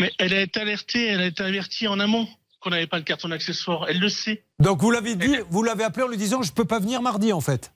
Mais 0.00 0.12
elle 0.18 0.32
a 0.32 0.40
été 0.40 0.60
alertée, 0.60 1.06
elle 1.06 1.20
a 1.20 1.26
été 1.26 1.42
avertie 1.42 1.86
en 1.86 2.00
amont 2.00 2.28
qu'on 2.60 2.70
n'avait 2.70 2.86
pas 2.86 2.98
le 2.98 3.04
carton 3.04 3.28
d'accessoire. 3.28 3.86
Elle 3.88 3.98
le 3.98 4.08
sait. 4.08 4.44
Donc, 4.58 4.80
vous 4.80 4.90
l'avez 4.90 5.16
dit, 5.16 5.36
vous 5.50 5.62
l'avez 5.62 5.84
appelé 5.84 6.04
en 6.04 6.08
lui 6.08 6.16
disant, 6.16 6.42
je 6.42 6.52
peux 6.52 6.64
pas 6.64 6.78
venir 6.78 7.02
mardi, 7.02 7.32
en 7.32 7.40
fait. 7.40 7.72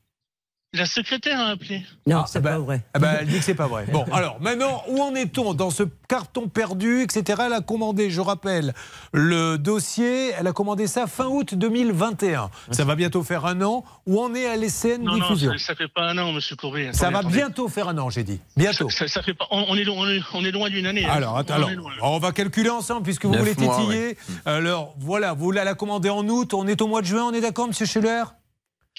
La 0.72 0.84
secrétaire 0.84 1.40
a 1.40 1.46
appelé. 1.52 1.82
Non, 2.06 2.24
c'est 2.26 2.42
pas 2.42 2.58
vrai. 2.58 2.82
Ah 2.92 2.98
bah, 2.98 3.12
elle 3.20 3.28
dit 3.28 3.38
que 3.38 3.44
c'est 3.44 3.54
pas 3.54 3.66
vrai. 3.68 3.86
Bon, 3.90 4.04
alors 4.12 4.36
maintenant, 4.42 4.82
où 4.88 5.00
en 5.00 5.14
est-on 5.14 5.54
dans 5.54 5.70
ce 5.70 5.84
carton 6.08 6.48
perdu, 6.48 7.00
etc. 7.02 7.42
Elle 7.46 7.52
a 7.54 7.60
commandé, 7.62 8.10
je 8.10 8.20
rappelle, 8.20 8.74
le 9.12 9.56
dossier, 9.56 10.32
elle 10.38 10.46
a 10.46 10.52
commandé 10.52 10.86
ça 10.86 11.06
fin 11.06 11.26
août 11.28 11.54
2021. 11.54 12.50
Ça 12.72 12.84
va 12.84 12.94
bientôt 12.94 13.22
faire 13.22 13.46
un 13.46 13.62
an. 13.62 13.84
Où 14.06 14.20
en 14.20 14.34
est 14.34 14.46
à 14.46 14.56
l'ECN 14.56 15.02
Non, 15.02 15.12
non, 15.16 15.28
Diffusion? 15.28 15.52
ça, 15.52 15.58
ça 15.68 15.74
fait 15.76 15.88
pas 15.88 16.02
un 16.02 16.18
an, 16.18 16.32
monsieur 16.32 16.56
Courbet. 16.56 16.90
Ça 16.92 17.10
va 17.10 17.20
attendez. 17.20 17.36
bientôt 17.36 17.68
faire 17.68 17.88
un 17.88 17.96
an, 17.98 18.10
j'ai 18.10 18.24
dit. 18.24 18.40
Bientôt. 18.56 18.90
Ça, 18.90 19.08
ça 19.08 19.22
fait 19.22 19.34
pas, 19.34 19.46
on, 19.50 19.64
on 19.68 19.76
est, 19.76 19.84
loin- 19.84 20.06
on, 20.34 20.44
est, 20.44 20.50
loin 20.50 20.68
d'une 20.68 20.86
année. 20.86 21.06
hein. 21.06 21.10
Alors, 21.12 21.38
attends, 21.38 21.54
On 21.54 21.56
alors, 21.58 21.70
est 21.70 21.74
loin. 21.76 21.90
on 22.02 22.18
va 22.18 22.32
calculer 22.32 22.70
ensemble 22.70 23.02
puisque 23.04 23.24
vous 23.24 23.32
voulez 23.32 23.54
mois, 23.58 23.76
tétiller. 23.78 24.18
Alors, 24.44 24.94
voilà, 24.98 25.32
vous 25.32 25.52
l'avez 25.52 25.74
commandé 25.74 26.10
en 26.10 26.26
août, 26.28 26.52
on 26.54 26.66
est 26.66 26.82
au 26.82 26.86
mois 26.86 27.00
de 27.00 27.06
juin, 27.06 27.24
on 27.24 27.32
est 27.32 27.40
d'accord, 27.40 27.68
monsieur 27.68 27.86
Schuller 27.86 28.24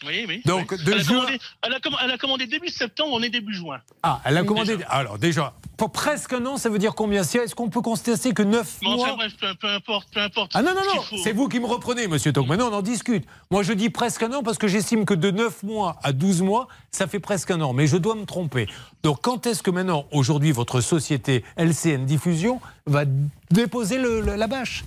Oui, 0.06 0.26
oui. 0.28 0.42
Donc, 0.46 0.72
oui. 0.72 0.84
de 0.84 0.92
elle, 0.92 1.00
a 1.00 1.04
commandé, 1.04 1.40
elle, 1.64 1.74
a, 1.74 1.80
comm- 1.80 1.98
elle 2.04 2.12
a 2.12 2.18
commandé 2.20 2.46
début 2.46 2.70
septembre, 2.70 3.10
on 3.14 3.22
est 3.24 3.30
début 3.30 3.54
juin. 3.56 3.82
Ah, 4.04 4.22
elle 4.26 4.38
a 4.38 4.44
commandé. 4.44 4.78
Alors, 4.90 5.18
déjà, 5.18 5.54
pour 5.76 5.92
presque 5.92 6.34
un 6.34 6.46
an, 6.46 6.58
ça 6.58 6.70
veut 6.70 6.78
dire 6.78 6.94
combien? 6.94 7.24
Est-ce 7.24 7.56
qu'on 7.56 7.70
peut 7.70 7.82
constater 7.82 8.32
que 8.34 8.44
9 8.44 8.78
Bon, 8.84 8.92
mois 8.96 9.06
enfin 9.08 9.16
bref, 9.16 9.34
peu, 9.40 9.56
peu 9.56 9.68
importe, 9.70 10.08
peu 10.14 10.20
importe. 10.22 10.52
Ah 10.54 10.62
non, 10.62 10.76
non, 10.76 10.82
Ce 11.10 11.16
non, 11.16 11.22
c'est 11.24 11.32
vous 11.32 11.48
qui 11.48 11.60
me 11.60 11.66
reprenez, 11.66 12.08
monsieur. 12.08 12.32
Donc 12.32 12.48
maintenant, 12.48 12.70
on 12.70 12.74
en 12.76 12.82
discute. 12.84 13.26
Moi, 13.50 13.64
je 13.64 13.74
dis 13.74 13.90
presque 13.90 14.22
un 14.22 14.32
an 14.34 14.44
parce 14.44 14.60
que 14.60 14.68
j'estime 14.68 15.04
que 15.04 15.16
de 15.16 15.32
9 15.32 15.64
mois 15.64 15.98
à 16.04 16.14
12 16.14 16.44
mois, 16.44 16.68
ça 16.92 17.08
fait 17.08 17.20
presque 17.20 17.50
un 17.50 17.62
an. 17.62 17.74
Mais 17.74 17.88
je 17.88 17.98
dois 17.98 18.14
me 18.14 18.26
tromper. 18.26 18.68
Donc, 19.02 19.22
quand 19.24 19.48
est-ce 19.48 19.64
que 19.64 19.72
maintenant, 19.72 20.06
aujourd'hui, 20.12 20.52
votre 20.52 20.80
société 20.80 21.44
LCN 21.56 22.06
Diffusion 22.06 22.62
va 22.86 23.06
déposer 23.50 23.98
le- 23.98 24.22
le- 24.22 24.36
la 24.36 24.46
bâche? 24.48 24.84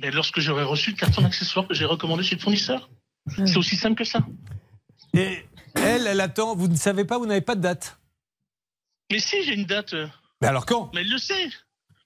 Mais 0.00 0.10
lorsque 0.12 0.38
j'aurai 0.40 0.62
reçu 0.62 0.90
le 0.90 0.96
carton 0.96 1.22
d'accessoire 1.22 1.66
que 1.66 1.74
j'ai 1.74 1.86
recommandé 1.86 2.22
chez 2.22 2.36
le 2.36 2.40
fournisseur. 2.40 2.88
C'est 3.34 3.56
aussi 3.56 3.76
simple 3.76 3.96
que 3.96 4.04
ça. 4.04 4.20
Et 5.14 5.44
elle, 5.74 6.06
elle 6.06 6.20
attend. 6.20 6.54
Vous 6.54 6.68
ne 6.68 6.76
savez 6.76 7.04
pas, 7.04 7.18
vous 7.18 7.26
n'avez 7.26 7.40
pas 7.40 7.54
de 7.54 7.60
date. 7.60 7.98
Mais 9.10 9.18
si, 9.18 9.42
j'ai 9.44 9.54
une 9.54 9.66
date. 9.66 9.94
Mais 10.40 10.48
alors 10.48 10.66
quand? 10.66 10.90
Mais 10.94 11.00
elle 11.00 11.10
le 11.10 11.18
sait. 11.18 11.48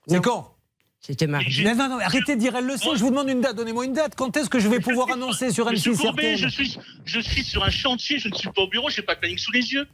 C'est 0.06 0.20
quand? 0.22 0.54
C'était 1.00 1.26
mardi. 1.26 1.64
non, 1.64 1.74
non, 1.74 1.88
non, 1.88 1.98
arrêtez 1.98 2.36
de 2.36 2.40
dire 2.40 2.54
elle 2.56 2.66
le 2.66 2.76
sait. 2.76 2.94
Je 2.94 3.00
vous 3.00 3.10
demande 3.10 3.28
une 3.28 3.40
date. 3.40 3.56
Donnez-moi 3.56 3.86
une 3.86 3.94
date. 3.94 4.14
Quand 4.16 4.36
est-ce 4.36 4.50
que 4.50 4.58
je 4.60 4.68
vais 4.68 4.80
pouvoir 4.80 5.10
annoncer 5.10 5.50
sur 5.50 5.70
Monsieur 5.70 5.92
M6 5.92 5.98
Courbet, 5.98 6.36
je 6.36 6.48
suis, 6.48 6.78
je 7.06 7.20
suis 7.20 7.42
sur 7.42 7.64
un 7.64 7.70
chantier, 7.70 8.18
je 8.18 8.28
ne 8.28 8.34
suis 8.34 8.50
pas 8.50 8.62
au 8.62 8.68
bureau, 8.68 8.90
je 8.90 9.00
n'ai 9.00 9.06
pas 9.06 9.14
de 9.14 9.20
planning 9.20 9.38
sous 9.38 9.52
les 9.52 9.72
yeux. 9.72 9.88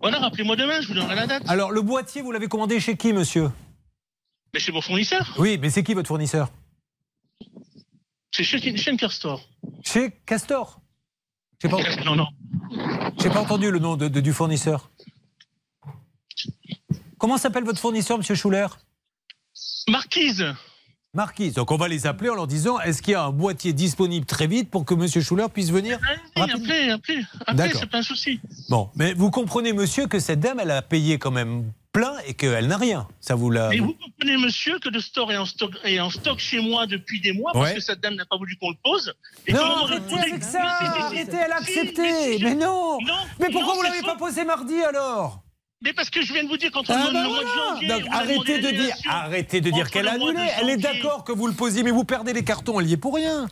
Voilà, 0.00 0.18
rappelez-moi 0.20 0.54
demain, 0.54 0.80
je 0.80 0.88
vous 0.88 0.94
donnerai 0.94 1.16
la 1.16 1.26
date. 1.26 1.42
Alors, 1.48 1.72
le 1.72 1.82
boîtier, 1.82 2.22
vous 2.22 2.30
l'avez 2.30 2.46
commandé 2.46 2.78
chez 2.78 2.96
qui, 2.96 3.12
monsieur? 3.12 3.50
Mais 4.52 4.60
chez 4.60 4.70
mon 4.70 4.80
fournisseur, 4.80 5.34
Oui, 5.38 5.58
mais 5.60 5.70
c'est 5.70 5.82
qui 5.82 5.94
votre 5.94 6.08
fournisseur? 6.08 6.52
C'est 8.36 8.42
chez, 8.42 8.58
Store. 9.10 9.40
Chez 9.84 10.10
Castor. 10.26 10.80
J'ai 11.62 11.68
pas, 11.68 11.78
Non, 12.04 12.16
non. 12.16 12.26
j'ai 13.22 13.30
pas 13.30 13.40
entendu 13.40 13.70
le 13.70 13.78
nom 13.78 13.96
de- 13.96 14.08
de- 14.08 14.20
du 14.20 14.32
fournisseur. 14.32 14.90
Comment 17.18 17.38
s'appelle 17.38 17.64
votre 17.64 17.78
fournisseur, 17.80 18.18
monsieur 18.18 18.34
Schuller? 18.34 18.66
Marquise. 19.88 20.44
Marquise. 21.14 21.54
Donc 21.54 21.70
on 21.70 21.76
va 21.76 21.86
les 21.86 22.06
appeler 22.08 22.28
en 22.30 22.34
leur 22.34 22.48
disant 22.48 22.80
est-ce 22.80 23.00
qu'il 23.00 23.12
y 23.12 23.14
a 23.14 23.22
un 23.22 23.30
boîtier 23.30 23.72
disponible 23.72 24.26
très 24.26 24.48
vite 24.48 24.68
pour 24.68 24.84
que 24.84 24.94
monsieur 24.94 25.20
Schuller 25.20 25.46
puisse 25.52 25.70
venir 25.70 26.00
appelez, 26.34 26.90
appelez, 26.90 27.22
appelez, 27.46 27.72
c'est 27.72 27.86
pas 27.88 27.98
un 27.98 28.02
souci. 28.02 28.40
Bon, 28.68 28.90
mais 28.96 29.14
vous 29.14 29.30
comprenez, 29.30 29.72
monsieur, 29.72 30.08
que 30.08 30.18
cette 30.18 30.40
dame, 30.40 30.58
elle 30.58 30.72
a 30.72 30.82
payé 30.82 31.18
quand 31.20 31.30
même 31.30 31.72
plein 31.94 32.12
et 32.26 32.34
qu'elle 32.34 32.66
n'a 32.66 32.76
rien. 32.76 33.08
Ça 33.20 33.34
vous 33.36 33.50
l'a. 33.50 33.70
Mais 33.70 33.78
vous 33.78 33.94
comprenez, 33.94 34.36
monsieur, 34.36 34.78
que 34.80 34.90
le 34.90 35.00
store 35.00 35.32
est 35.32 35.36
en 35.38 35.46
stock, 35.46 35.70
est 35.84 36.00
en 36.00 36.10
stock 36.10 36.38
chez 36.40 36.60
moi 36.60 36.86
depuis 36.86 37.20
des 37.20 37.32
mois 37.32 37.52
parce 37.54 37.70
Ouais. 37.70 37.74
que 37.76 37.80
cette 37.80 38.00
dame 38.00 38.16
n'a 38.16 38.26
pas 38.26 38.36
voulu 38.36 38.56
qu'on 38.60 38.70
le 38.70 38.76
pose. 38.84 39.14
Et 39.46 39.52
Non, 39.54 39.62
arrêtez 39.84 40.18
avec 40.18 40.42
ça. 40.44 40.60
Arrêtez, 40.62 41.36
elle 41.42 41.52
a 41.52 41.56
accepté 41.56 42.38
mais 42.42 42.54
non 42.54 42.98
Mais 43.40 43.48
pourquoi 43.50 43.74
vous 43.74 43.82
c'est 43.82 43.88
l'avez 43.90 44.02
pas 44.02 44.16
posé 44.16 44.44
mardi 44.44 44.82
alors 44.82 45.40
Mais 45.82 45.92
parce 45.92 46.10
que 46.10 46.20
je 46.20 46.32
viens 46.32 46.42
de 46.44 46.48
vous 46.48 46.56
dire 46.56 46.70
on 46.74 46.80
Ah 46.80 46.84
bah 46.88 47.06
le 47.12 47.12
mois 47.12 47.22
de 47.22 47.44
voilà. 47.44 47.70
janvier. 47.74 47.88
Donc, 47.88 48.02
arrêtez 48.12 48.58
de 48.58 48.70
dire, 48.70 48.94
arrêtez 49.08 49.60
de 49.60 49.70
dire 49.70 49.90
qu'elle 49.90 50.08
a 50.08 50.12
annulé. 50.14 50.46
Elle 50.60 50.70
est 50.70 50.76
d'accord 50.76 51.22
que 51.24 51.32
vous 51.32 51.46
le 51.46 51.54
posiez, 51.54 51.82
mais 51.84 51.92
vous 51.92 52.04
perdez 52.04 52.32
les 52.32 52.42
cartons. 52.44 52.80
Elle 52.80 52.88
y 52.88 52.94
est 52.94 52.96
pour 52.98 53.14
rien. 53.14 53.48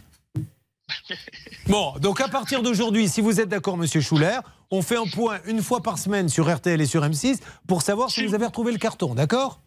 Bon, 1.69 1.95
donc 2.01 2.21
à 2.21 2.29
partir 2.29 2.63
d'aujourd'hui, 2.63 3.09
si 3.09 3.21
vous 3.21 3.41
êtes 3.41 3.49
d'accord, 3.49 3.77
Monsieur 3.77 4.01
Schuller, 4.01 4.41
on 4.71 4.83
fait 4.83 4.97
un 4.97 5.07
point 5.07 5.39
une 5.47 5.63
fois 5.63 5.81
par 5.81 5.99
semaine 5.99 6.29
sur 6.29 6.53
RTL 6.53 6.81
et 6.81 6.87
sur 6.87 7.03
M6 7.03 7.39
pour 7.67 7.83
savoir 7.83 8.11
si 8.11 8.27
vous 8.27 8.35
avez 8.35 8.47
retrouvé 8.47 8.73
le 8.73 8.79
carton, 8.79 9.15
d'accord? 9.15 9.61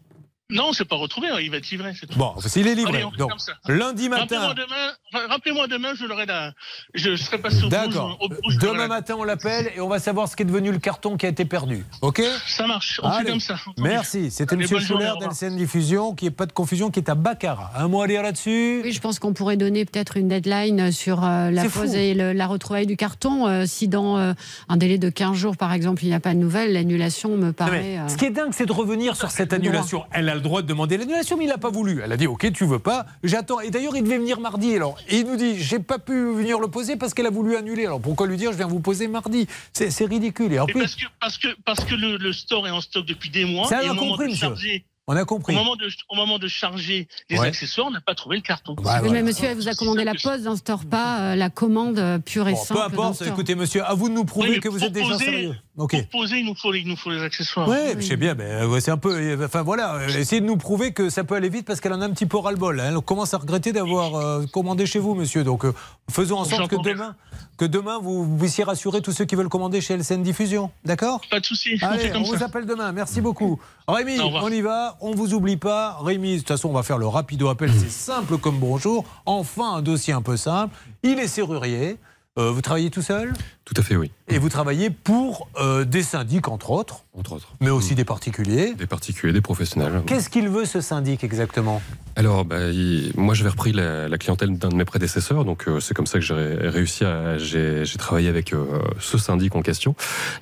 Non, 0.48 0.72
c'est 0.72 0.84
pas 0.84 0.94
retrouvé, 0.94 1.26
hein, 1.28 1.38
il 1.40 1.50
va 1.50 1.56
être 1.56 1.68
livré. 1.70 1.92
tout. 1.92 2.16
Bon, 2.16 2.34
s'il 2.40 2.68
est 2.68 2.76
livré. 2.76 2.94
Allez, 2.98 3.04
on 3.04 3.10
fait 3.10 3.16
Donc, 3.16 3.30
comme 3.30 3.38
ça. 3.40 3.54
lundi 3.66 4.08
matin. 4.08 4.38
Rappelez-moi 4.38 4.54
demain, 4.54 4.92
enfin, 5.12 5.26
rappelez-moi 5.28 5.66
demain, 5.66 5.88
je 5.98 6.04
l'aurai 6.06 6.24
là. 6.24 6.52
Je 6.94 7.16
serai 7.16 7.38
passé 7.38 7.64
au 7.64 7.68
D'accord. 7.68 8.16
Demain 8.60 8.86
matin, 8.86 9.16
on 9.18 9.24
l'appelle 9.24 9.72
et 9.74 9.80
on 9.80 9.88
va 9.88 9.98
savoir 9.98 10.28
ce 10.28 10.36
qui 10.36 10.44
est 10.44 10.46
devenu 10.46 10.70
le 10.70 10.78
carton 10.78 11.16
qui 11.16 11.26
a 11.26 11.30
été 11.30 11.44
perdu. 11.46 11.84
OK? 12.00 12.22
Ça 12.46 12.64
marche, 12.68 13.00
on 13.02 13.10
fait 13.10 13.16
Allez. 13.18 13.30
comme 13.30 13.40
ça. 13.40 13.56
Merci. 13.76 14.30
C'était 14.30 14.56
journée, 14.66 14.84
Schuller 14.84 15.12
d'LCN 15.20 15.56
Diffusion, 15.56 16.14
qui 16.14 16.26
est 16.26 16.30
pas 16.30 16.46
de 16.46 16.52
confusion, 16.52 16.92
qui 16.92 17.00
est 17.00 17.08
à 17.08 17.16
Baccarat. 17.16 17.72
Un 17.76 17.88
mot 17.88 18.02
à 18.02 18.06
dire 18.06 18.22
là-dessus? 18.22 18.82
Oui, 18.84 18.92
je 18.92 19.00
pense 19.00 19.18
qu'on 19.18 19.32
pourrait 19.32 19.56
donner 19.56 19.84
peut-être 19.84 20.16
une 20.16 20.28
deadline 20.28 20.92
sur 20.92 21.24
euh, 21.24 21.50
la 21.50 21.64
fou. 21.68 21.80
pose 21.80 21.94
et 21.96 22.14
le- 22.14 22.32
la 22.32 22.46
retrouvaille 22.46 22.86
du 22.86 22.96
carton. 22.96 23.48
Euh, 23.48 23.64
si 23.66 23.88
dans 23.88 24.16
euh, 24.16 24.32
un 24.68 24.76
délai 24.76 24.98
de 24.98 25.10
15 25.10 25.34
jours, 25.36 25.56
par 25.56 25.72
exemple, 25.72 26.04
il 26.04 26.08
n'y 26.08 26.14
a 26.14 26.20
pas 26.20 26.34
de 26.34 26.38
nouvelles, 26.38 26.72
l'annulation 26.72 27.36
me 27.36 27.50
paraît. 27.52 27.98
euh, 27.98 28.06
Ce 28.08 28.16
qui 28.16 28.26
est 28.26 28.30
dingue, 28.30 28.52
c'est 28.52 28.66
de 28.66 28.72
revenir 28.72 29.16
sur 29.16 29.32
cette 29.32 29.52
annulation. 29.52 30.04
Elle 30.12 30.28
a 30.28 30.35
le 30.36 30.40
droit 30.42 30.62
de 30.62 30.66
demander 30.68 30.96
l'annulation, 30.96 31.36
mais 31.36 31.44
il 31.44 31.48
n'a 31.48 31.58
pas 31.58 31.70
voulu. 31.70 32.00
Elle 32.04 32.12
a 32.12 32.16
dit 32.16 32.26
Ok, 32.28 32.50
tu 32.52 32.64
veux 32.64 32.78
pas, 32.78 33.06
j'attends. 33.24 33.60
Et 33.60 33.70
d'ailleurs, 33.70 33.96
il 33.96 34.04
devait 34.04 34.18
venir 34.18 34.38
mardi. 34.40 34.74
Alors, 34.76 34.96
et 35.08 35.18
il 35.18 35.26
nous 35.26 35.36
dit 35.36 35.58
J'ai 35.60 35.80
pas 35.80 35.98
pu 35.98 36.12
venir 36.32 36.60
le 36.60 36.68
poser 36.68 36.96
parce 36.96 37.12
qu'elle 37.14 37.26
a 37.26 37.30
voulu 37.30 37.56
annuler. 37.56 37.86
Alors 37.86 38.00
pourquoi 38.00 38.26
lui 38.26 38.36
dire 38.36 38.52
Je 38.52 38.56
viens 38.56 38.66
vous 38.68 38.80
poser 38.80 39.08
mardi? 39.08 39.46
C'est 39.72 40.04
ridicule. 40.06 40.52
Et 40.52 40.60
en 40.60 40.66
Et 40.68 40.72
plus, 40.72 40.80
parce 40.82 40.94
que, 40.94 41.04
parce 41.20 41.38
que, 41.38 41.48
parce 41.64 41.84
que 41.84 41.94
le, 41.94 42.16
le 42.16 42.32
store 42.32 42.66
est 42.68 42.70
en 42.70 42.80
stock 42.80 43.04
depuis 43.06 43.30
des 43.30 43.44
mois. 43.44 43.66
Ça, 43.68 43.82
et 43.82 43.88
on 43.90 43.92
a 43.92 43.96
au 43.96 43.96
compris, 43.96 44.36
charger, 44.36 44.84
on 45.08 45.16
a 45.16 45.22
au 45.22 45.26
compris. 45.26 45.54
moment 45.54 45.76
de, 45.76 45.88
au 46.08 46.14
moment 46.16 46.38
de 46.38 46.48
charger 46.48 47.08
les 47.30 47.38
Ouais. 47.38 47.48
accessoires, 47.48 47.86
on 47.86 47.90
n'a 47.90 48.00
pas 48.00 48.14
trouvé 48.14 48.36
le 48.36 48.42
carton. 48.42 48.74
Bah, 48.74 49.00
mais 49.02 49.22
monsieur, 49.22 49.46
elle 49.46 49.56
vous 49.56 49.68
a 49.68 49.74
commandé 49.74 50.04
la 50.04 50.14
pose 50.14 50.42
d'un 50.42 50.56
store, 50.56 50.84
pas 50.84 51.20
euh, 51.32 51.34
la 51.36 51.48
commande 51.50 51.98
euh, 51.98 52.18
pure 52.18 52.48
et 52.48 52.52
Bon, 52.52 52.64
simple. 52.64 52.80
peu 52.80 52.84
importe, 53.00 53.22
écoutez, 53.22 53.54
monsieur, 53.54 53.82
à 53.84 53.94
vous 53.94 54.08
de 54.08 54.14
nous 54.14 54.24
prouver 54.24 54.50
Oui, 54.50 54.60
que 54.60 54.68
vous 54.68 54.82
êtes 54.84 54.92
déjà 54.92 55.16
sérieux. 55.18 55.54
Ok. 55.78 55.90
Pour 56.10 56.20
poser, 56.22 56.38
il 56.38 56.46
nous 56.46 56.54
faut 56.54 56.72
les, 56.72 56.80
il 56.80 56.88
nous 56.88 56.96
faut 56.96 57.10
les 57.10 57.20
accessoires. 57.22 57.68
Oui, 57.68 57.76
je 57.98 58.00
sais 58.00 58.16
bien, 58.16 58.34
mais 58.34 58.44
euh, 58.44 58.80
c'est 58.80 58.90
un 58.90 58.96
peu. 58.96 59.12
euh, 59.14 59.44
Enfin 59.44 59.62
voilà, 59.62 59.96
euh, 59.96 60.08
essayez 60.08 60.40
de 60.40 60.46
nous 60.46 60.56
prouver 60.56 60.92
que 60.92 61.10
ça 61.10 61.22
peut 61.22 61.34
aller 61.34 61.50
vite 61.50 61.66
parce 61.66 61.80
qu'elle 61.80 61.92
en 61.92 62.00
a 62.00 62.06
un 62.06 62.10
petit 62.10 62.24
peu 62.24 62.38
ras-le-bol. 62.38 62.80
hein. 62.80 62.86
Elle 62.94 63.00
commence 63.02 63.34
à 63.34 63.38
regretter 63.38 63.72
d'avoir 63.72 64.40
commandé 64.52 64.86
chez 64.86 64.98
vous, 64.98 65.14
monsieur. 65.14 65.44
Donc 65.44 65.64
faisons 66.10 66.38
en 66.38 66.44
sorte 66.44 66.68
que 66.70 66.76
demain, 66.82 67.14
que 67.58 67.66
demain 67.66 67.98
vous, 68.00 68.26
puissiez 68.38 68.64
rassurer 68.64 69.02
tous 69.02 69.12
ceux 69.12 69.26
qui 69.26 69.34
veulent 69.34 69.50
commander 69.50 69.80
chez 69.82 69.94
LCN 69.98 70.22
Diffusion. 70.22 70.70
D'accord? 70.86 71.20
Pas 71.30 71.40
de 71.40 71.44
souci. 71.44 71.78
Allez, 71.82 72.10
on 72.14 72.22
vous 72.22 72.42
appelle 72.42 72.64
demain. 72.64 72.92
Merci 72.92 73.20
beaucoup. 73.20 73.60
Rémi, 73.86 74.18
on 74.20 74.48
y 74.50 74.62
va. 74.62 74.96
On 75.02 75.14
vous 75.14 75.34
oublie 75.34 75.58
pas. 75.58 75.98
Rémi, 76.00 76.32
de 76.34 76.38
toute 76.38 76.48
façon, 76.48 76.70
on 76.70 76.72
va 76.72 76.84
faire 76.84 76.98
le 76.98 77.06
rapido 77.06 77.48
appel. 77.48 77.70
C'est 77.70 77.90
simple 77.90 78.38
comme 78.38 78.58
bonjour. 78.58 79.04
Enfin, 79.26 79.74
un 79.74 79.82
dossier 79.82 80.14
un 80.14 80.22
peu 80.22 80.38
simple. 80.38 80.74
Il 81.02 81.18
est 81.18 81.28
serrurier. 81.28 81.98
Euh, 82.38 82.50
vous 82.50 82.60
travaillez 82.60 82.90
tout 82.90 83.00
seul? 83.02 83.32
Tout 83.64 83.72
à 83.78 83.82
fait, 83.82 83.96
oui. 83.96 84.10
Et 84.28 84.38
vous 84.38 84.48
travaillez 84.50 84.90
pour 84.90 85.48
euh, 85.58 85.84
des 85.84 86.02
syndics, 86.02 86.48
entre 86.48 86.70
autres, 86.70 87.04
Entre 87.18 87.32
autres. 87.32 87.48
mais 87.60 87.70
aussi 87.70 87.94
des 87.94 88.04
particuliers. 88.04 88.74
Des 88.74 88.86
particuliers, 88.86 89.32
des 89.32 89.40
professionnels. 89.40 90.02
Qu'est-ce 90.06 90.28
qu'il 90.28 90.48
veut, 90.48 90.66
ce 90.66 90.80
syndic, 90.82 91.24
exactement? 91.24 91.80
Alors, 92.14 92.44
bah, 92.44 92.68
il- 92.68 93.12
moi, 93.16 93.34
j'avais 93.34 93.48
repris 93.50 93.72
la, 93.72 94.06
la 94.08 94.18
clientèle 94.18 94.58
d'un 94.58 94.68
de 94.68 94.74
mes 94.74 94.84
prédécesseurs, 94.84 95.44
donc 95.46 95.66
euh, 95.66 95.80
c'est 95.80 95.94
comme 95.94 96.06
ça 96.06 96.18
que 96.18 96.24
j'ai 96.24 96.34
ré- 96.34 96.68
réussi 96.68 97.04
à. 97.04 97.38
J'ai 97.38 97.84
travaillé 97.98 98.28
avec 98.28 98.52
ce 99.00 99.18
syndic 99.18 99.54
en 99.56 99.62
question, 99.62 99.94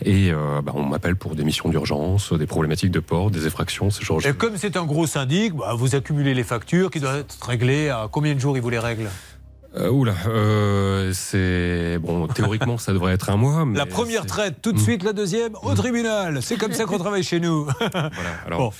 et 0.04 0.32
bah, 0.32 0.72
on 0.74 0.82
m'appelle 0.82 1.16
pour 1.16 1.34
des 1.36 1.44
missions 1.44 1.68
d'urgence, 1.68 2.32
des 2.32 2.46
problématiques 2.46 2.90
de 2.90 3.00
port, 3.00 3.30
des 3.30 3.46
effractions, 3.46 3.90
ce 3.90 4.04
genre 4.04 4.20
de 4.20 4.26
Et 4.26 4.32
comme 4.34 4.56
c'est 4.56 4.76
un 4.76 4.84
gros 4.84 5.06
syndic, 5.06 5.54
bah, 5.54 5.74
vous 5.76 5.94
accumulez 5.94 6.34
les 6.34 6.44
factures 6.44 6.90
qui 6.90 6.98
doivent 7.00 7.20
être 7.20 7.46
réglées. 7.46 7.88
À 7.90 8.08
combien 8.10 8.34
de 8.34 8.40
jours 8.40 8.56
il 8.56 8.62
vous 8.62 8.70
les 8.70 8.78
règle? 8.80 9.08
Euh, 9.76 9.90
oula, 9.90 10.14
euh, 10.28 11.10
c'est 11.12 11.98
bon. 11.98 12.28
Théoriquement, 12.28 12.78
ça 12.78 12.92
devrait 12.92 13.14
être 13.14 13.30
un 13.30 13.36
mois. 13.36 13.64
Mais 13.64 13.76
La 13.76 13.86
première 13.86 14.24
traite, 14.24 14.62
tout 14.62 14.72
de 14.72 14.78
suite, 14.78 15.02
la 15.02 15.12
deuxième, 15.12 15.54
au 15.62 15.74
tribunal. 15.74 16.42
C'est 16.42 16.56
comme 16.56 16.72
ça 16.72 16.84
qu'on 16.84 16.98
travaille 16.98 17.24
chez 17.24 17.40
nous. 17.40 17.64
Voilà. 17.92 18.10
Alors, 18.46 18.72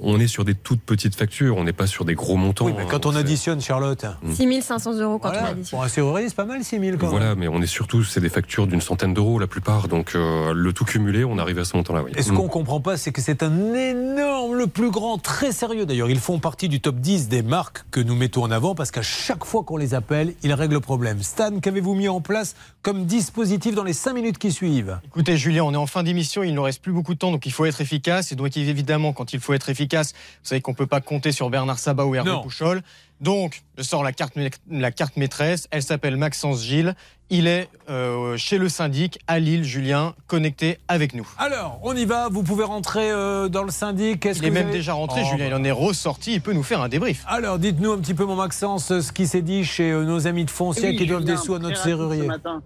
on 0.00 0.18
est 0.20 0.26
sur 0.26 0.44
des 0.44 0.54
toutes 0.54 0.80
petites 0.80 1.14
factures, 1.14 1.56
on 1.56 1.64
n'est 1.64 1.72
pas 1.72 1.86
sur 1.86 2.04
des 2.04 2.14
gros 2.14 2.36
montants. 2.36 2.66
Oui, 2.66 2.72
mais 2.76 2.86
quand 2.86 3.06
on 3.06 3.14
additionne, 3.14 3.60
Charlotte. 3.60 4.06
6500 4.34 4.94
euros 5.00 5.18
quand 5.18 5.28
Voilà. 5.28 5.48
on 5.48 5.50
a 5.50 5.54
dit. 5.54 5.68
Pour 5.70 5.82
un 5.82 5.88
serrurier, 5.88 6.28
c'est 6.28 6.34
pas 6.34 6.44
mal, 6.44 6.64
6 6.64 6.78
000 6.78 6.96
quand 6.96 7.02
même. 7.06 7.10
Voilà, 7.10 7.34
mais 7.34 7.48
on 7.48 7.60
est 7.60 7.66
surtout, 7.66 8.02
c'est 8.04 8.20
des 8.20 8.28
factures 8.28 8.66
d'une 8.66 8.80
centaine 8.80 9.14
d'euros 9.14 9.38
la 9.38 9.46
plupart, 9.46 9.88
donc 9.88 10.12
euh, 10.14 10.52
le 10.54 10.72
tout 10.72 10.84
cumulé, 10.84 11.24
on 11.24 11.38
arrive 11.38 11.58
à 11.58 11.64
ce 11.64 11.76
montant-là. 11.76 12.02
Oui. 12.04 12.12
Et 12.16 12.22
ce 12.22 12.32
qu'on 12.32 12.48
comprend 12.48 12.80
pas, 12.80 12.96
c'est 12.96 13.12
que 13.12 13.20
c'est 13.20 13.42
un 13.42 13.74
énorme, 13.74 14.54
le 14.56 14.66
plus 14.66 14.90
grand, 14.90 15.18
très 15.18 15.52
sérieux 15.52 15.86
d'ailleurs. 15.86 16.10
Ils 16.10 16.20
font 16.20 16.38
partie 16.38 16.68
du 16.68 16.80
top 16.80 16.96
10 16.96 17.28
des 17.28 17.42
marques 17.42 17.84
que 17.90 18.00
nous 18.00 18.14
mettons 18.16 18.42
en 18.44 18.50
avant 18.50 18.74
parce 18.74 18.90
qu'à 18.90 19.02
chaque 19.02 19.44
fois 19.44 19.62
qu'on 19.62 19.76
les 19.76 19.94
appelle, 19.94 20.34
ils 20.42 20.52
règlent 20.54 20.74
le 20.74 20.80
problème. 20.80 21.22
Stan, 21.22 21.58
qu'avez-vous 21.60 21.94
mis 21.94 22.08
en 22.08 22.20
place 22.20 22.54
comme 22.82 23.04
dispositif 23.06 23.74
dans 23.74 23.84
les 23.84 23.92
5 23.92 24.12
minutes 24.14 24.38
qui 24.38 24.52
suivent? 24.52 24.98
Écoutez, 25.06 25.36
Julien, 25.36 25.64
on 25.64 25.72
est 25.74 25.76
en 25.76 25.86
fin 25.86 26.02
d'émission, 26.02 26.42
il 26.42 26.50
ne 26.50 26.56
nous 26.56 26.62
reste 26.62 26.82
plus 26.82 26.92
beaucoup 26.92 27.14
de 27.14 27.18
temps, 27.18 27.30
donc 27.32 27.46
il 27.46 27.52
faut 27.52 27.64
être 27.64 27.80
efficace. 27.80 28.32
Et 28.32 28.36
donc, 28.36 28.56
évidemment, 28.56 29.12
quand 29.12 29.32
il 29.32 29.40
faut 29.40 29.52
être 29.52 29.68
efficace, 29.68 29.81
vous 29.90 30.04
savez 30.42 30.60
qu'on 30.60 30.72
ne 30.72 30.76
peut 30.76 30.86
pas 30.86 31.00
compter 31.00 31.32
sur 31.32 31.50
Bernard 31.50 31.78
Sabat 31.78 32.04
ou 32.04 32.14
Hervé 32.14 32.30
Non. 32.30 32.42
Pouchol. 32.42 32.82
Donc, 33.20 33.62
je 33.78 33.82
sors 33.84 34.02
la 34.02 34.12
carte, 34.12 34.34
la 34.68 34.90
carte 34.90 35.16
maîtresse. 35.16 35.68
Elle 35.70 35.82
s'appelle 35.84 36.16
Maxence 36.16 36.62
Gilles. 36.64 36.94
Il 37.30 37.46
est 37.46 37.68
euh, 37.88 38.36
chez 38.36 38.58
le 38.58 38.68
syndic 38.68 39.20
à 39.28 39.38
Lille, 39.38 39.62
Julien, 39.64 40.14
connecté 40.26 40.78
avec 40.88 41.14
nous. 41.14 41.26
Alors, 41.38 41.78
on 41.84 41.94
y 41.96 42.04
va. 42.04 42.28
Vous 42.28 42.42
pouvez 42.42 42.64
rentrer 42.64 43.10
euh, 43.12 43.48
dans 43.48 43.62
le 43.62 43.70
syndic. 43.70 44.24
Il 44.24 44.40
que 44.40 44.46
est 44.46 44.50
même 44.50 44.64
avez- 44.68 44.72
déjà 44.76 44.92
rentré, 44.94 45.22
Oh, 45.24 45.30
Julien. 45.30 45.46
Il 45.46 45.54
en 45.54 45.62
est 45.64 45.70
ressorti. 45.70 46.34
Il 46.34 46.40
peut 46.42 46.52
nous 46.52 46.64
faire 46.64 46.80
un 46.82 46.88
débrief. 46.88 47.24
Alors, 47.28 47.58
dites-nous 47.60 47.92
un 47.92 47.98
petit 47.98 48.14
peu, 48.14 48.24
mon 48.26 48.36
Maxence, 48.36 48.98
ce 49.00 49.12
qui 49.12 49.26
s'est 49.28 49.40
dit 49.42 49.64
chez 49.64 49.90
euh, 49.92 50.04
nos 50.04 50.26
amis 50.26 50.44
de 50.44 50.50
Foncia 50.50 50.88
Oui, 50.90 50.96
qui 50.96 51.06
doivent 51.06 51.24
des 51.24 51.36
sous 51.36 51.54
à 51.54 51.58
notre 51.60 51.76
ce 51.76 51.84
serrurier. 51.84 52.26
matin. 52.26 52.60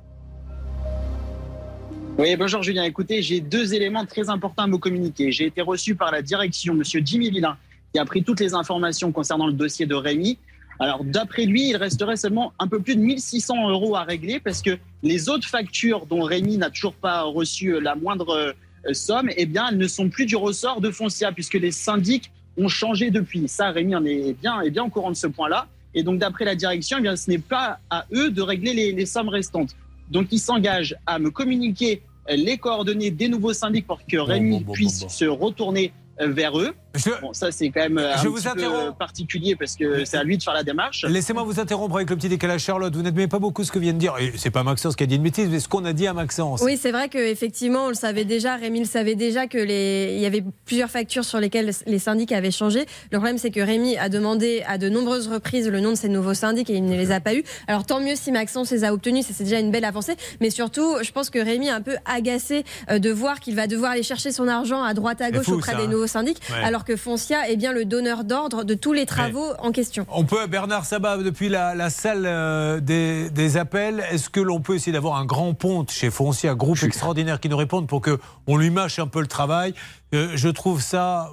Oui, 2.18 2.34
bonjour 2.34 2.62
Julien. 2.62 2.84
Écoutez, 2.84 3.20
j'ai 3.20 3.40
deux 3.40 3.74
éléments 3.74 4.06
très 4.06 4.30
importants 4.30 4.62
à 4.62 4.66
vous 4.66 4.78
communiquer. 4.78 5.30
J'ai 5.32 5.44
été 5.44 5.60
reçu 5.60 5.94
par 5.94 6.10
la 6.10 6.22
direction, 6.22 6.72
monsieur 6.72 7.02
Jimmy 7.04 7.28
Villain, 7.28 7.58
qui 7.92 7.98
a 7.98 8.06
pris 8.06 8.24
toutes 8.24 8.40
les 8.40 8.54
informations 8.54 9.12
concernant 9.12 9.46
le 9.46 9.52
dossier 9.52 9.84
de 9.84 9.94
Rémi. 9.94 10.38
Alors, 10.78 11.04
d'après 11.04 11.44
lui, 11.44 11.68
il 11.68 11.76
resterait 11.76 12.16
seulement 12.16 12.54
un 12.58 12.68
peu 12.68 12.80
plus 12.80 12.96
de 12.96 13.02
1600 13.02 13.68
euros 13.68 13.96
à 13.96 14.04
régler 14.04 14.40
parce 14.40 14.62
que 14.62 14.78
les 15.02 15.28
autres 15.28 15.46
factures 15.46 16.06
dont 16.06 16.22
Rémi 16.22 16.56
n'a 16.56 16.70
toujours 16.70 16.94
pas 16.94 17.20
reçu 17.20 17.78
la 17.82 17.94
moindre 17.94 18.30
euh, 18.88 18.94
somme, 18.94 19.28
eh 19.36 19.44
bien, 19.44 19.68
elles 19.70 19.76
ne 19.76 19.86
sont 19.86 20.08
plus 20.08 20.24
du 20.24 20.36
ressort 20.36 20.80
de 20.80 20.90
Foncia 20.90 21.32
puisque 21.32 21.54
les 21.54 21.70
syndics 21.70 22.32
ont 22.56 22.68
changé 22.68 23.10
depuis. 23.10 23.46
Ça, 23.46 23.72
Rémi 23.72 23.94
en 23.94 24.06
est 24.06 24.32
bien, 24.40 24.62
est 24.62 24.70
bien 24.70 24.84
au 24.84 24.88
courant 24.88 25.10
de 25.10 25.16
ce 25.16 25.26
point-là. 25.26 25.66
Et 25.92 26.02
donc, 26.02 26.18
d'après 26.18 26.46
la 26.46 26.54
direction, 26.54 26.96
eh 26.98 27.02
bien, 27.02 27.14
ce 27.14 27.30
n'est 27.30 27.38
pas 27.38 27.78
à 27.90 28.06
eux 28.14 28.30
de 28.30 28.40
régler 28.40 28.72
les, 28.72 28.92
les 28.92 29.06
sommes 29.06 29.28
restantes. 29.28 29.76
Donc, 30.10 30.28
ils 30.30 30.38
s'engagent 30.38 30.96
à 31.06 31.18
me 31.18 31.30
communiquer 31.30 32.02
euh, 32.30 32.36
les 32.36 32.58
coordonnées 32.58 33.10
des 33.10 33.28
nouveaux 33.28 33.52
syndics 33.52 33.86
pour 33.86 34.04
que 34.06 34.16
Rémi 34.16 34.64
puisse 34.72 35.06
se 35.08 35.24
retourner 35.24 35.92
euh, 36.20 36.28
vers 36.28 36.58
eux. 36.58 36.74
Bon, 37.22 37.32
ça, 37.32 37.50
c'est 37.50 37.70
quand 37.70 37.80
même 37.80 37.98
euh, 37.98 38.14
un 38.14 38.22
Je 38.22 38.28
vous 38.28 38.36
petit 38.36 38.48
peu 38.48 38.92
particulier 38.98 39.56
parce 39.56 39.76
que 39.76 40.04
c'est 40.04 40.16
à 40.16 40.24
lui 40.24 40.38
de 40.38 40.42
faire 40.42 40.54
la 40.54 40.62
démarche. 40.62 41.04
Laissez-moi 41.08 41.42
vous 41.42 41.60
interrompre 41.60 41.96
avec 41.96 42.10
le 42.10 42.16
petit 42.16 42.28
décalage, 42.28 42.62
Charlotte. 42.62 42.94
Vous 42.94 43.02
n'admettez 43.02 43.28
pas 43.28 43.38
beaucoup 43.38 43.64
ce 43.64 43.72
que 43.72 43.78
vient 43.78 43.92
de 43.92 43.98
dire. 43.98 44.14
Et 44.18 44.32
c'est 44.36 44.50
pas 44.50 44.62
Maxence 44.62 44.96
qui 44.96 45.02
a 45.04 45.06
dit 45.06 45.16
une 45.16 45.22
bêtise, 45.22 45.48
mais 45.48 45.60
ce 45.60 45.68
qu'on 45.68 45.84
a 45.84 45.92
dit 45.92 46.06
à 46.06 46.12
Maxence. 46.12 46.60
Oui, 46.62 46.78
c'est 46.80 46.92
vrai 46.92 47.08
qu'effectivement, 47.08 47.86
on 47.86 47.88
le 47.88 47.94
savait 47.94 48.24
déjà, 48.24 48.56
Rémi 48.56 48.80
le 48.80 48.86
savait 48.86 49.14
déjà, 49.14 49.46
que 49.46 49.58
les... 49.58 50.12
il 50.14 50.20
y 50.20 50.26
avait 50.26 50.44
plusieurs 50.64 50.90
factures 50.90 51.24
sur 51.24 51.38
lesquelles 51.40 51.70
les 51.86 51.98
syndics 51.98 52.32
avaient 52.32 52.50
changé. 52.50 52.86
Le 53.10 53.18
problème, 53.18 53.38
c'est 53.38 53.50
que 53.50 53.60
Rémi 53.60 53.96
a 53.96 54.08
demandé 54.08 54.62
à 54.66 54.78
de 54.78 54.88
nombreuses 54.88 55.28
reprises 55.28 55.68
le 55.68 55.80
nom 55.80 55.90
de 55.90 55.96
ces 55.96 56.08
nouveaux 56.08 56.34
syndics 56.34 56.70
et 56.70 56.74
il 56.74 56.84
ne 56.84 56.96
les 56.96 57.12
a 57.12 57.20
pas 57.20 57.34
eus. 57.34 57.44
Alors 57.66 57.84
tant 57.86 58.00
mieux 58.00 58.16
si 58.16 58.32
Maxence 58.32 58.70
les 58.70 58.84
a 58.84 58.92
obtenus, 58.92 59.26
ça, 59.26 59.32
c'est 59.34 59.44
déjà 59.44 59.58
une 59.60 59.70
belle 59.70 59.84
avancée. 59.84 60.16
Mais 60.40 60.50
surtout, 60.50 60.96
je 61.02 61.10
pense 61.12 61.30
que 61.30 61.38
Rémi 61.38 61.66
est 61.68 61.70
un 61.70 61.80
peu 61.82 61.96
agacé 62.04 62.64
euh, 62.90 62.98
de 62.98 63.10
voir 63.10 63.40
qu'il 63.40 63.54
va 63.54 63.66
devoir 63.66 63.92
aller 63.92 64.02
chercher 64.02 64.32
son 64.32 64.48
argent 64.48 64.82
à 64.82 64.94
droite 64.94 65.20
à 65.20 65.30
gauche 65.30 65.46
fou, 65.46 65.54
auprès 65.54 65.72
ça, 65.72 65.78
des 65.78 65.84
hein. 65.84 65.88
nouveaux 65.88 66.06
syndics, 66.06 66.38
Ouais. 66.50 66.62
alors 66.62 66.84
que 66.86 66.96
Foncia 66.96 67.50
est 67.50 67.56
bien 67.56 67.72
le 67.72 67.84
donneur 67.84 68.24
d'ordre 68.24 68.64
de 68.64 68.74
tous 68.74 68.92
les 68.92 69.04
travaux 69.04 69.52
en 69.58 69.72
question. 69.72 70.06
On 70.10 70.24
peut, 70.24 70.46
Bernard 70.46 70.84
Sabat, 70.86 71.18
depuis 71.18 71.48
la, 71.48 71.74
la 71.74 71.90
salle 71.90 72.24
euh, 72.24 72.80
des, 72.80 73.28
des 73.30 73.56
appels, 73.56 74.04
est-ce 74.10 74.30
que 74.30 74.40
l'on 74.40 74.60
peut 74.60 74.76
essayer 74.76 74.92
d'avoir 74.92 75.16
un 75.16 75.24
grand 75.26 75.52
ponte 75.52 75.90
chez 75.90 76.10
Foncia, 76.10 76.54
groupe 76.54 76.82
extraordinaire 76.82 77.40
qui 77.40 77.48
nous 77.48 77.56
réponde 77.56 77.88
pour 77.88 78.00
que 78.00 78.18
on 78.46 78.56
lui 78.56 78.70
mâche 78.70 78.98
un 79.00 79.08
peu 79.08 79.20
le 79.20 79.26
travail? 79.26 79.74
Euh, 80.14 80.30
Je 80.34 80.48
trouve 80.48 80.80
ça. 80.80 81.30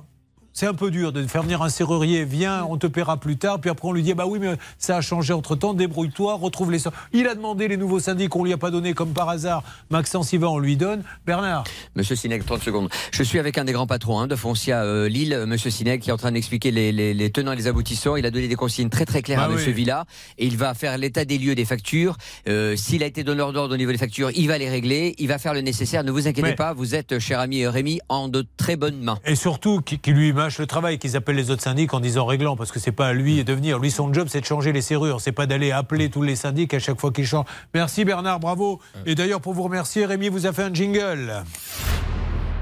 C'est 0.54 0.68
un 0.68 0.74
peu 0.76 0.92
dur 0.92 1.12
de 1.12 1.26
faire 1.26 1.42
venir 1.44 1.62
un 1.64 1.70
serrurier, 1.70 2.26
viens, 2.26 2.66
on 2.70 2.78
te 2.78 2.86
paiera 2.88 3.18
plus 3.18 3.38
tard, 3.38 3.60
puis 3.60 3.70
après 3.72 3.88
on 3.88 3.92
lui 3.92 4.04
dit 4.04 4.14
bah 4.14 4.26
oui, 4.28 4.38
mais 4.40 4.56
ça 4.78 4.98
a 4.98 5.02
changé 5.02 5.34
entre 5.34 5.56
temps, 5.56 5.74
débrouille-toi, 5.74 6.36
retrouve 6.36 6.72
les. 6.72 6.84
Il 7.12 7.28
a 7.28 7.34
demandé 7.36 7.68
les 7.68 7.76
nouveaux 7.78 8.00
syndics, 8.00 8.36
on 8.36 8.44
lui 8.44 8.54
a 8.54 8.58
pas 8.58 8.70
donné 8.72 8.94
comme 8.94 9.14
par 9.14 9.30
hasard. 9.30 9.64
Maxence 9.90 10.32
y 10.32 10.38
va, 10.38 10.50
on 10.50 10.60
lui 10.60 10.78
donne. 10.78 11.04
Bernard. 11.26 11.64
Monsieur 11.96 12.16
Sineg, 12.16 12.46
30 12.46 12.62
secondes. 12.62 12.90
Je 13.12 13.24
suis 13.24 13.40
avec 13.40 13.58
un 13.58 13.66
des 13.66 13.72
grands 13.74 13.88
patrons 13.88 14.20
hein, 14.20 14.28
de 14.28 14.36
Foncia 14.36 14.84
euh, 14.84 15.08
Lille, 15.10 15.34
euh, 15.34 15.46
Monsieur 15.48 15.70
Sineg, 15.72 16.02
qui 16.02 16.10
est 16.10 16.14
en 16.14 16.18
train 16.18 16.32
d'expliquer 16.32 16.70
les, 16.72 16.92
les- 16.92 17.14
les 17.14 17.30
tenants 17.32 17.54
et 17.54 17.56
les 17.56 17.68
aboutissants. 17.68 18.16
Il 18.16 18.26
a 18.26 18.32
donné 18.32 18.48
des 18.48 18.56
consignes 18.56 18.90
très 18.90 19.06
très 19.06 19.22
claires 19.24 19.40
Ah 19.42 19.46
à 19.46 19.50
Monsieur. 19.50 19.72
Villa 19.72 20.06
et 20.38 20.46
il 20.46 20.56
va 20.58 20.74
faire 20.76 20.98
l'état 21.00 21.26
des 21.26 21.38
lieux 21.40 21.56
des 21.56 21.66
factures. 21.66 22.16
Euh, 22.48 22.76
S'il 22.76 23.02
a 23.02 23.08
été 23.08 23.24
donneur 23.24 23.54
d'ordre 23.54 23.74
au 23.74 23.78
niveau 23.78 23.92
des 23.92 23.98
factures, 23.98 24.30
il 24.36 24.48
va 24.48 24.58
les 24.60 24.70
régler, 24.70 25.16
il 25.18 25.28
va 25.28 25.40
faire 25.40 25.54
le 25.56 25.62
nécessaire. 25.62 26.04
Ne 26.04 26.12
vous 26.12 26.28
inquiétez 26.28 26.50
Mais- 26.50 26.56
pas, 26.56 26.74
vous 26.74 26.94
êtes, 26.94 27.18
cher 27.18 27.40
ami 27.40 27.66
Rémi, 27.66 28.00
en 28.10 28.28
de 28.28 28.46
très 28.58 28.76
bonnes 28.76 29.00
mains. 29.02 29.18
Et 29.26 29.36
surtout, 29.36 29.82
qui, 29.82 29.98
qui 29.98 30.12
lui 30.12 30.32
mâche 30.44 30.60
le 30.60 30.68
travail, 30.68 31.00
qu'ils 31.00 31.16
appellent 31.16 31.38
les 31.38 31.52
autres 31.52 31.62
syndics 31.62 31.94
en 31.94 32.02
disant 32.02 32.26
réglant, 32.26 32.58
parce 32.58 32.70
que 32.70 32.78
c'est 32.80 32.92
pas 32.92 33.08
à 33.08 33.14
lui 33.14 33.46
de 33.46 33.54
venir. 33.54 33.80
Lui, 33.80 33.92
son 33.92 34.14
job, 34.14 34.28
c'est 34.30 34.42
de 34.42 34.46
changer 34.46 34.74
les 34.74 34.82
serrures. 34.82 35.22
C'est 35.22 35.32
pas 35.32 35.46
d'aller 35.46 35.72
appeler 35.72 36.10
tous 36.10 36.22
les 36.22 36.36
syndics 36.36 36.74
à 36.74 36.80
chaque 36.80 37.00
fois 37.00 37.12
qu'ils 37.14 37.26
changent. 37.26 37.46
Merci 37.74 38.04
Bernard, 38.04 38.42
bravo. 38.42 38.82
Et 39.06 39.16
d'ailleurs, 39.16 39.40
pour 39.40 39.54
vous 39.54 39.64
remercier, 39.64 40.06
Rémi 40.06 40.28
vous 40.28 40.46
a 40.46 40.52
fait 40.52 40.64
un 40.64 40.74
jingle. 40.74 41.44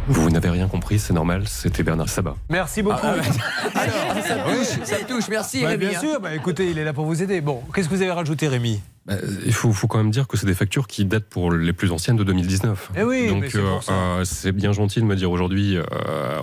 Vous 0.07 0.29
n'avez 0.29 0.49
rien 0.49 0.67
compris, 0.67 0.99
c'est 0.99 1.13
normal, 1.13 1.47
c'était 1.47 1.81
Bernard 1.83 2.09
Sabat. 2.09 2.35
Merci 2.49 2.83
beaucoup. 2.83 2.99
Ah, 3.03 3.15
ça 4.27 4.35
me 4.35 4.59
touche, 4.59 4.85
ça 4.85 4.99
me 4.99 5.07
touche. 5.07 5.27
Merci 5.29 5.61
Ouais, 5.61 5.69
Rémi. 5.69 5.87
bien 5.87 5.97
hein. 5.97 6.01
sûr, 6.01 6.19
bah, 6.19 6.35
écoutez, 6.35 6.69
il 6.69 6.77
est 6.77 6.83
là 6.83 6.93
pour 6.93 7.05
vous 7.05 7.23
aider. 7.23 7.41
Bon, 7.41 7.61
qu'est-ce 7.73 7.89
que 7.89 7.95
vous 7.95 8.01
avez 8.01 8.11
rajouté, 8.11 8.47
Rémi? 8.47 8.79
Bah, 9.00 9.00
il 9.45 9.51
faut, 9.53 9.73
faut 9.73 9.87
quand 9.87 9.97
même 9.97 10.11
dire 10.11 10.27
que 10.27 10.37
c'est 10.37 10.45
des 10.45 10.53
factures 10.53 10.85
qui 10.87 11.05
datent 11.05 11.25
pour 11.25 11.51
les 11.51 11.73
plus 11.73 11.91
anciennes 11.91 12.17
de 12.17 12.23
2019. 12.23 12.91
Eh 12.97 13.03
oui, 13.03 13.27
Donc 13.29 13.45
ça. 13.45 13.59
euh, 13.91 14.23
c'est 14.25 14.51
bien 14.51 14.71
gentil 14.73 14.99
de 15.01 15.05
me 15.05 15.15
dire 15.15 15.31
aujourd'hui 15.31 15.75
euh, 15.77 15.83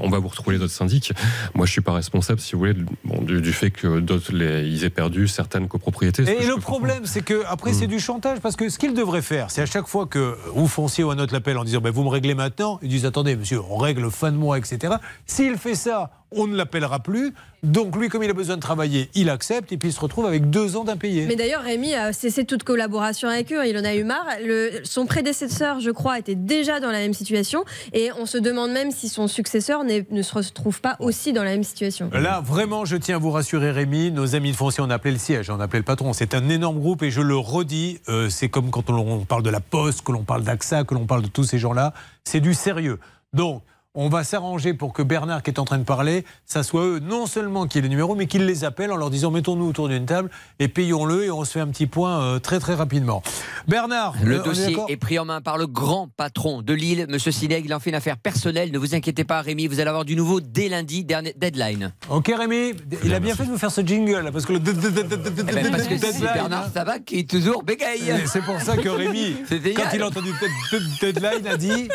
on 0.02 0.08
va 0.08 0.18
vous 0.18 0.28
retrouver 0.28 0.56
les 0.56 0.62
autres 0.64 0.72
syndics. 0.72 1.12
Moi 1.54 1.66
je 1.66 1.72
suis 1.72 1.80
pas 1.80 1.92
responsable 1.92 2.40
si 2.40 2.52
vous 2.54 2.58
voulez 2.58 2.74
bon, 3.04 3.22
du, 3.22 3.40
du 3.40 3.52
fait 3.52 3.70
que 3.70 4.00
d'autres 4.00 4.32
ils 4.34 4.84
aient 4.84 4.90
perdu 4.90 5.28
certaines 5.28 5.68
copropriétés. 5.68 6.22
Et 6.22 6.46
le 6.46 6.56
problème, 6.56 7.06
c'est 7.06 7.22
que 7.22 7.42
après, 7.46 7.72
c'est 7.72 7.86
du 7.86 8.00
chantage. 8.00 8.40
Parce 8.40 8.56
que 8.56 8.68
ce 8.68 8.78
qu'il 8.78 8.94
devrait 8.94 9.22
faire, 9.22 9.50
c'est 9.50 9.62
à 9.62 9.66
chaque 9.66 9.86
fois 9.86 10.06
que 10.06 10.36
ou 10.54 10.66
foncier 10.66 11.04
ou 11.04 11.10
un 11.10 11.18
autre 11.18 11.32
l'appelle 11.32 11.58
en 11.58 11.64
disant 11.64 11.80
ben, 11.80 11.90
Vous 11.92 12.02
me 12.02 12.08
réglez 12.08 12.34
maintenant, 12.34 12.78
ils 12.82 12.88
disent 12.88 13.06
Attendez, 13.06 13.36
monsieur, 13.36 13.60
on 13.70 13.76
règle 13.76 14.10
fin 14.10 14.32
de 14.32 14.36
mois, 14.36 14.58
etc. 14.58 14.94
S'il 15.26 15.56
fait 15.56 15.74
ça, 15.74 16.10
on 16.30 16.46
ne 16.46 16.56
l'appellera 16.56 16.98
plus. 17.00 17.32
Donc, 17.64 17.96
lui, 17.96 18.08
comme 18.08 18.22
il 18.22 18.30
a 18.30 18.34
besoin 18.34 18.54
de 18.56 18.60
travailler, 18.60 19.10
il 19.14 19.28
accepte 19.30 19.72
et 19.72 19.78
puis 19.78 19.88
il 19.88 19.92
se 19.92 19.98
retrouve 19.98 20.26
avec 20.26 20.48
deux 20.48 20.76
ans 20.76 20.84
d'impayé. 20.84 21.26
Mais 21.26 21.34
d'ailleurs, 21.34 21.62
Rémi 21.62 21.92
a 21.94 22.12
cessé 22.12 22.44
toute 22.44 22.62
collaboration 22.62 23.28
avec 23.28 23.52
eux. 23.52 23.66
Il 23.66 23.76
en 23.76 23.84
a 23.84 23.94
eu 23.96 24.04
marre. 24.04 24.26
Le- 24.44 24.80
son 24.84 25.06
prédécesseur, 25.06 25.80
je 25.80 25.90
crois, 25.90 26.18
était 26.18 26.36
déjà 26.36 26.78
dans 26.78 26.90
la 26.92 26.98
même 26.98 27.14
situation. 27.14 27.64
Et 27.92 28.10
on 28.16 28.26
se 28.26 28.38
demande 28.38 28.70
même 28.70 28.92
si 28.92 29.08
son 29.08 29.26
successeur 29.26 29.82
ne 29.84 30.22
se 30.22 30.34
retrouve 30.34 30.80
pas 30.80 30.96
aussi 31.00 31.32
dans 31.32 31.42
la 31.42 31.50
même 31.50 31.64
situation. 31.64 32.10
Là, 32.12 32.40
vraiment, 32.44 32.84
je 32.84 32.96
tiens 32.96 33.16
à 33.16 33.18
vous 33.18 33.30
rassurer, 33.32 33.72
Rémi. 33.72 34.12
Nos 34.12 34.36
amis 34.36 34.52
de 34.52 34.56
Foncier, 34.56 34.84
on 34.86 34.90
a 34.90 34.94
appelé 34.94 35.12
le 35.12 35.18
siège, 35.18 35.50
on 35.50 35.58
a 35.58 35.64
appelé 35.64 35.80
le 35.80 35.84
patron. 35.84 36.12
C'est 36.12 36.34
un 36.34 36.48
énorme 36.48 36.78
groupe 36.78 37.02
et 37.02 37.10
je 37.10 37.20
le 37.22 37.36
redis, 37.36 37.98
euh, 38.08 38.28
c'est 38.28 38.48
comme 38.48 38.70
quand 38.70 38.88
on, 38.88 38.94
on 38.98 39.24
parle 39.24 39.42
de 39.42 39.50
la 39.50 39.60
Poste, 39.60 40.02
que 40.02 40.12
l'on 40.12 40.22
parle 40.22 40.44
d'AXA, 40.44 40.84
que 40.84 40.94
l'on 40.94 41.06
parle 41.06 41.22
de 41.22 41.28
tous 41.28 41.42
ces 41.44 41.58
gens-là. 41.58 41.92
C'est 42.24 42.40
du 42.40 42.54
sérieux. 42.54 43.00
Donc, 43.32 43.62
on 44.00 44.08
va 44.08 44.22
s'arranger 44.22 44.74
pour 44.74 44.92
que 44.92 45.02
Bernard 45.02 45.42
qui 45.42 45.50
est 45.50 45.58
en 45.58 45.64
train 45.64 45.78
de 45.78 45.82
parler, 45.84 46.24
ça 46.46 46.62
soit 46.62 46.84
eux 46.84 46.98
non 47.00 47.26
seulement 47.26 47.66
qui 47.66 47.78
aient 47.78 47.82
le 47.82 47.88
numéro, 47.88 48.14
mais 48.14 48.26
qu'ils 48.26 48.46
les 48.46 48.62
appellent 48.62 48.92
en 48.92 48.96
leur 48.96 49.10
disant 49.10 49.32
mettons-nous 49.32 49.66
autour 49.66 49.88
d'une 49.88 50.06
table 50.06 50.30
et 50.60 50.68
payons-le 50.68 51.24
et 51.24 51.30
on 51.32 51.44
se 51.44 51.50
fait 51.50 51.60
un 51.60 51.66
petit 51.66 51.88
point 51.88 52.20
euh, 52.22 52.38
très 52.38 52.60
très 52.60 52.74
rapidement. 52.74 53.24
Bernard, 53.66 54.14
Le 54.22 54.36
euh, 54.36 54.40
est 54.40 54.44
dossier 54.44 54.76
est 54.88 54.96
pris 54.96 55.18
en 55.18 55.24
main 55.24 55.40
par 55.40 55.58
le 55.58 55.66
grand 55.66 56.08
patron 56.16 56.62
de 56.62 56.72
Lille, 56.72 57.06
Monsieur 57.08 57.32
Sineg. 57.32 57.64
Il 57.64 57.74
en 57.74 57.80
fait 57.80 57.90
une 57.90 57.96
affaire 57.96 58.16
personnelle. 58.18 58.70
Ne 58.70 58.78
vous 58.78 58.94
inquiétez 58.94 59.24
pas, 59.24 59.40
Rémi, 59.40 59.66
vous 59.66 59.80
allez 59.80 59.88
avoir 59.88 60.04
du 60.04 60.14
nouveau 60.14 60.40
dès 60.40 60.68
lundi, 60.68 61.04
dernier 61.04 61.34
deadline. 61.36 61.92
Ok 62.08 62.32
Rémi, 62.38 62.74
il 63.02 63.12
a 63.12 63.18
bien 63.18 63.34
fait 63.34 63.46
de 63.46 63.50
vous 63.50 63.58
faire 63.58 63.72
ce 63.72 63.80
jingle 63.80 64.30
parce 64.32 64.46
que 64.46 64.52
le 64.52 64.60
parce 64.60 65.88
que 65.88 65.98
c'est 65.98 66.20
Bernard 66.20 66.70
qui 67.04 67.18
est 67.18 67.28
toujours 67.28 67.64
bégaye. 67.64 68.14
C'est 68.26 68.42
pour 68.44 68.60
ça 68.60 68.76
que 68.76 68.88
Rémi, 68.88 69.34
quand 69.76 69.90
il 69.92 70.02
a 70.02 70.06
entendu 70.06 70.30
dead- 70.40 70.80
dead- 71.00 71.14
deadline, 71.14 71.46
a 71.48 71.56
dit 71.56 71.88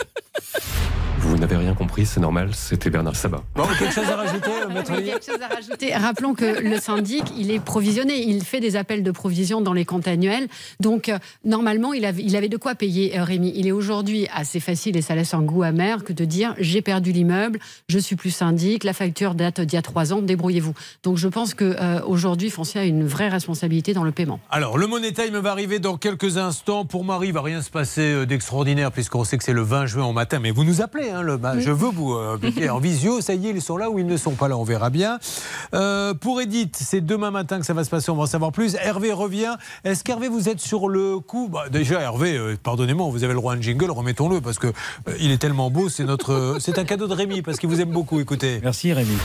Vous 1.26 1.38
n'avez 1.38 1.56
rien 1.56 1.74
compris, 1.74 2.06
c'est 2.06 2.20
normal, 2.20 2.50
c'était 2.54 2.90
Bernard 2.90 3.16
Sabat. 3.16 3.42
Bon, 3.56 3.64
quelque 3.80 3.94
chose 3.94 4.10
à 4.10 4.18
rajouter, 4.18 4.50
euh, 4.50 4.74
maître 4.74 4.92
Oui, 4.98 5.06
quelque 5.06 5.26
chose 5.26 5.42
à 5.42 5.48
rajouter. 5.48 5.94
Rappelons 5.96 6.34
que 6.34 6.62
le 6.62 6.78
syndic, 6.80 7.24
il 7.38 7.50
est 7.50 7.62
provisionné. 7.62 8.22
Il 8.28 8.44
fait 8.44 8.60
des 8.60 8.76
appels 8.76 9.04
de 9.04 9.12
provision 9.12 9.62
dans 9.62 9.72
les 9.72 9.86
comptes 9.86 10.08
annuels. 10.10 10.50
Donc, 10.82 11.08
euh, 11.08 11.18
normalement, 11.46 11.94
il 11.94 12.04
avait, 12.04 12.22
il 12.22 12.36
avait 12.36 12.50
de 12.50 12.58
quoi 12.58 12.76
payer 12.76 13.18
euh, 13.18 13.24
Rémi. 13.24 13.54
Il 13.56 13.68
est 13.68 13.72
aujourd'hui 13.72 14.28
assez 14.34 14.60
facile 14.60 14.98
et 14.98 15.02
ça 15.02 15.16
laisse 15.16 15.34
un 15.34 15.42
goût 15.42 15.64
amer 15.64 16.04
que 16.04 16.12
de 16.12 16.26
dire 16.26 16.56
j'ai 16.58 16.82
perdu 16.82 17.14
l'immeuble, 17.14 17.60
je 17.88 18.00
suis 18.00 18.18
plus 18.18 18.32
syndic, 18.32 18.84
la 18.84 18.94
facture 18.94 19.34
date 19.34 19.62
d'il 19.62 19.76
y 19.76 19.80
a 19.80 19.82
trois 19.82 20.12
ans, 20.12 20.22
débrouillez-vous. 20.22 20.74
Donc, 21.04 21.16
je 21.16 21.30
pense 21.30 21.54
que 21.54 21.76
euh, 21.80 22.02
aujourd'hui, 22.06 22.50
Foncia 22.50 22.82
a 22.82 22.86
une 22.86 23.08
vraie 23.08 23.30
responsabilité 23.30 23.94
dans 23.94 24.04
le 24.04 24.12
paiement. 24.12 24.42
Alors, 24.52 24.78
le 24.78 24.88
Money 24.88 25.14
Time 25.14 25.38
va 25.38 25.52
arriver 25.52 25.80
dans 25.80 25.96
quelques 25.96 26.38
instants. 26.38 26.84
Pour 26.84 27.06
Marie, 27.06 27.28
il 27.30 27.34
va 27.34 27.42
rien 27.42 27.62
se 27.62 27.70
passer 27.70 28.26
d'extraordinaire 28.26 28.92
puisqu'on 28.92 29.24
sait 29.24 29.38
que 29.38 29.44
c'est 29.46 29.54
le 29.54 29.62
20 29.62 29.86
juin 29.86 30.06
au 30.06 30.14
matin. 30.14 30.40
Mais 30.40 30.52
vous 30.52 30.66
nous 30.66 30.82
appelez, 30.82 31.13
hein, 31.14 31.22
le, 31.22 31.38
bah, 31.38 31.60
je 31.60 31.72
veux 31.72 31.90
vous 31.90 32.14
euh, 32.14 32.38
en 32.72 32.80
visio. 32.80 33.22
Ça 33.22 33.34
y 33.34 33.48
est, 33.48 33.52
ils 33.52 33.62
sont 33.62 33.78
là 33.78 33.90
ou 33.90 34.00
ils 34.00 34.06
ne 34.06 34.18
sont 34.18 34.32
pas 34.32 34.48
là, 34.48 34.58
on 34.58 34.64
verra 34.64 34.90
bien. 34.90 35.20
Euh, 35.74 36.14
pour 36.14 36.42
Edith, 36.42 36.78
c'est 36.80 37.02
demain 37.02 37.32
matin 37.32 37.60
que 37.60 37.66
ça 37.66 37.74
va 37.74 37.84
se 37.84 37.90
passer, 37.90 38.10
on 38.12 38.16
va 38.16 38.24
en 38.24 38.28
savoir 38.28 38.52
plus. 38.52 38.76
Hervé 38.76 39.12
revient. 39.12 39.56
Est-ce 39.84 40.04
qu'Hervé, 40.04 40.28
vous 40.28 40.50
êtes 40.50 40.60
sur 40.60 40.90
le 40.90 41.20
coup? 41.20 41.50
Bah, 41.52 41.70
Déjà, 41.70 42.02
Hervé, 42.02 42.38
euh, 42.38 42.58
pardonnez-moi, 42.62 43.08
vous 43.10 43.24
avez 43.24 43.34
le 43.34 43.40
droit 43.40 43.54
à 43.54 43.58
un 43.58 43.62
jingle, 43.62 43.92
remettons-le 43.92 44.42
parce 44.42 44.60
que 44.60 44.68
euh, 44.68 45.16
il 45.20 45.32
est 45.32 45.38
tellement 45.38 45.70
beau. 45.70 45.90
C'est 45.90 46.04
notre, 46.04 46.58
c'est 46.60 46.78
un 46.80 46.86
cadeau 46.86 47.08
de 47.08 47.14
Rémi 47.14 47.42
parce 47.42 47.58
qu'il 47.60 47.70
vous 47.70 47.82
aime 47.82 47.92
beaucoup. 47.92 48.20
Écoutez. 48.20 48.60
Merci 48.64 48.94
Rémi. 48.94 49.18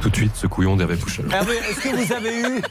Tout 0.00 0.08
de 0.08 0.16
suite, 0.16 0.32
ce 0.34 0.46
couillon 0.46 0.76
d'Hervé 0.76 0.96
Pouchol. 0.96 1.26
Hervé, 1.30 1.56
est-ce 1.70 1.80
que 1.80 1.94
vous 1.94 2.12
avez 2.14 2.40
eu, 2.40 2.62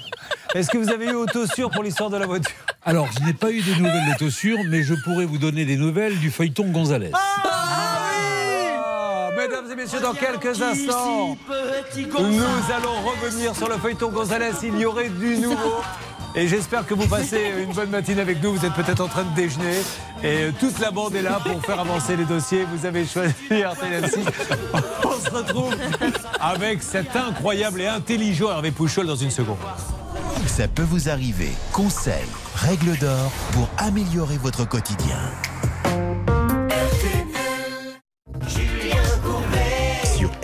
est-ce 0.55 0.69
que 0.71 0.79
vous 0.79 0.89
avez 0.89 1.05
eu 1.05 1.13
autosure 1.13 1.69
pour 1.69 1.83
l'histoire 1.83 2.09
de 2.09 2.17
la 2.17 2.25
voiture? 2.25 2.55
Alors, 2.83 3.07
je 3.11 3.23
n'ai 3.23 3.33
pas 3.33 3.51
eu 3.51 3.61
de 3.61 3.75
nouvelles 3.75 4.07
d'autosure, 4.11 4.57
mais 4.67 4.81
je 4.81 4.95
pourrais 4.95 5.25
vous 5.25 5.37
donner 5.37 5.63
des 5.63 5.77
nouvelles 5.77 6.17
du 6.17 6.31
feuilleton 6.31 6.65
Gonzalez. 6.71 7.11
Ah, 7.13 7.98
Mesdames 9.49 9.71
et 9.71 9.75
messieurs, 9.75 9.99
dans 9.99 10.13
quelques 10.13 10.61
instants, 10.61 11.35
nous 11.97 12.73
allons 12.75 13.01
revenir 13.01 13.55
sur 13.55 13.67
le 13.67 13.77
feuilleton 13.77 14.09
Gonzalez. 14.09 14.51
Il 14.61 14.77
y 14.77 14.85
aurait 14.85 15.09
du 15.09 15.37
nouveau. 15.37 15.81
Et 16.35 16.47
j'espère 16.47 16.85
que 16.85 16.93
vous 16.93 17.07
passez 17.07 17.51
une 17.63 17.73
bonne 17.73 17.89
matinée 17.89 18.21
avec 18.21 18.43
nous. 18.43 18.53
Vous 18.53 18.63
êtes 18.63 18.73
peut-être 18.73 19.01
en 19.01 19.07
train 19.07 19.23
de 19.23 19.33
déjeuner. 19.35 19.81
Et 20.23 20.51
toute 20.59 20.77
la 20.79 20.91
bande 20.91 21.15
est 21.15 21.23
là 21.23 21.39
pour 21.43 21.65
faire 21.65 21.79
avancer 21.79 22.15
les 22.15 22.25
dossiers. 22.25 22.67
Vous 22.71 22.85
avez 22.85 23.07
choisi 23.07 23.33
RTL 23.49 24.07
6. 24.07 24.19
On 25.05 25.19
se 25.19 25.31
retrouve 25.31 25.75
avec 26.39 26.83
cet 26.83 27.15
incroyable 27.15 27.81
et 27.81 27.87
intelligent 27.87 28.51
Hervé 28.51 28.69
Pouchol 28.69 29.07
dans 29.07 29.15
une 29.15 29.31
seconde. 29.31 29.57
Ça 30.45 30.67
peut 30.67 30.83
vous 30.83 31.09
arriver. 31.09 31.49
Conseils, 31.73 32.13
règles 32.53 32.95
d'or 32.99 33.31
pour 33.53 33.67
améliorer 33.79 34.37
votre 34.37 34.67
quotidien. 34.67 35.17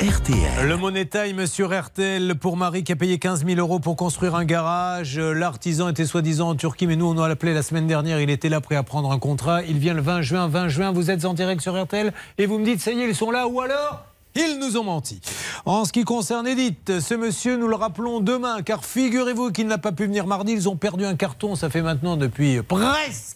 Le 0.05 0.75
Money 0.75 1.07
Time 1.07 1.47
sur 1.47 1.75
RTL 1.75 2.35
pour 2.35 2.57
Marie 2.57 2.83
qui 2.83 2.91
a 2.91 2.95
payé 2.95 3.17
15 3.17 3.43
000 3.43 3.59
euros 3.59 3.79
pour 3.79 3.95
construire 3.95 4.35
un 4.35 4.45
garage. 4.45 5.17
L'artisan 5.17 5.89
était 5.89 6.05
soi-disant 6.05 6.49
en 6.49 6.55
Turquie, 6.55 6.85
mais 6.85 6.95
nous 6.95 7.07
on 7.07 7.13
l'a 7.15 7.25
appelé 7.25 7.55
la 7.55 7.63
semaine 7.63 7.87
dernière. 7.87 8.21
Il 8.21 8.29
était 8.29 8.49
là 8.49 8.61
prêt 8.61 8.75
à 8.75 8.83
prendre 8.83 9.11
un 9.11 9.17
contrat. 9.17 9.63
Il 9.63 9.79
vient 9.79 9.95
le 9.95 10.03
20 10.03 10.21
juin. 10.21 10.47
20 10.47 10.67
juin, 10.67 10.91
vous 10.91 11.09
êtes 11.09 11.25
en 11.25 11.33
direct 11.33 11.59
sur 11.59 11.81
RTL 11.81 12.13
et 12.37 12.45
vous 12.45 12.59
me 12.59 12.65
dites 12.65 12.81
ça 12.81 12.91
y 12.91 13.01
est, 13.01 13.09
ils 13.09 13.15
sont 13.15 13.31
là 13.31 13.47
ou 13.47 13.61
alors 13.61 14.05
ils 14.35 14.59
nous 14.59 14.77
ont 14.77 14.83
menti. 14.83 15.21
En 15.65 15.85
ce 15.85 15.91
qui 15.91 16.03
concerne 16.03 16.45
Edith, 16.45 16.99
ce 16.99 17.13
monsieur, 17.15 17.57
nous 17.57 17.67
le 17.67 17.75
rappelons 17.75 18.19
demain, 18.19 18.61
car 18.61 18.85
figurez-vous 18.85 19.51
qu'il 19.51 19.65
n'a 19.65 19.77
pas 19.77 19.91
pu 19.91 20.03
venir 20.05 20.27
mardi. 20.27 20.51
Ils 20.51 20.69
ont 20.69 20.75
perdu 20.75 21.05
un 21.05 21.15
carton, 21.15 21.55
ça 21.55 21.69
fait 21.69 21.81
maintenant 21.81 22.17
depuis 22.17 22.61
presque 22.61 23.34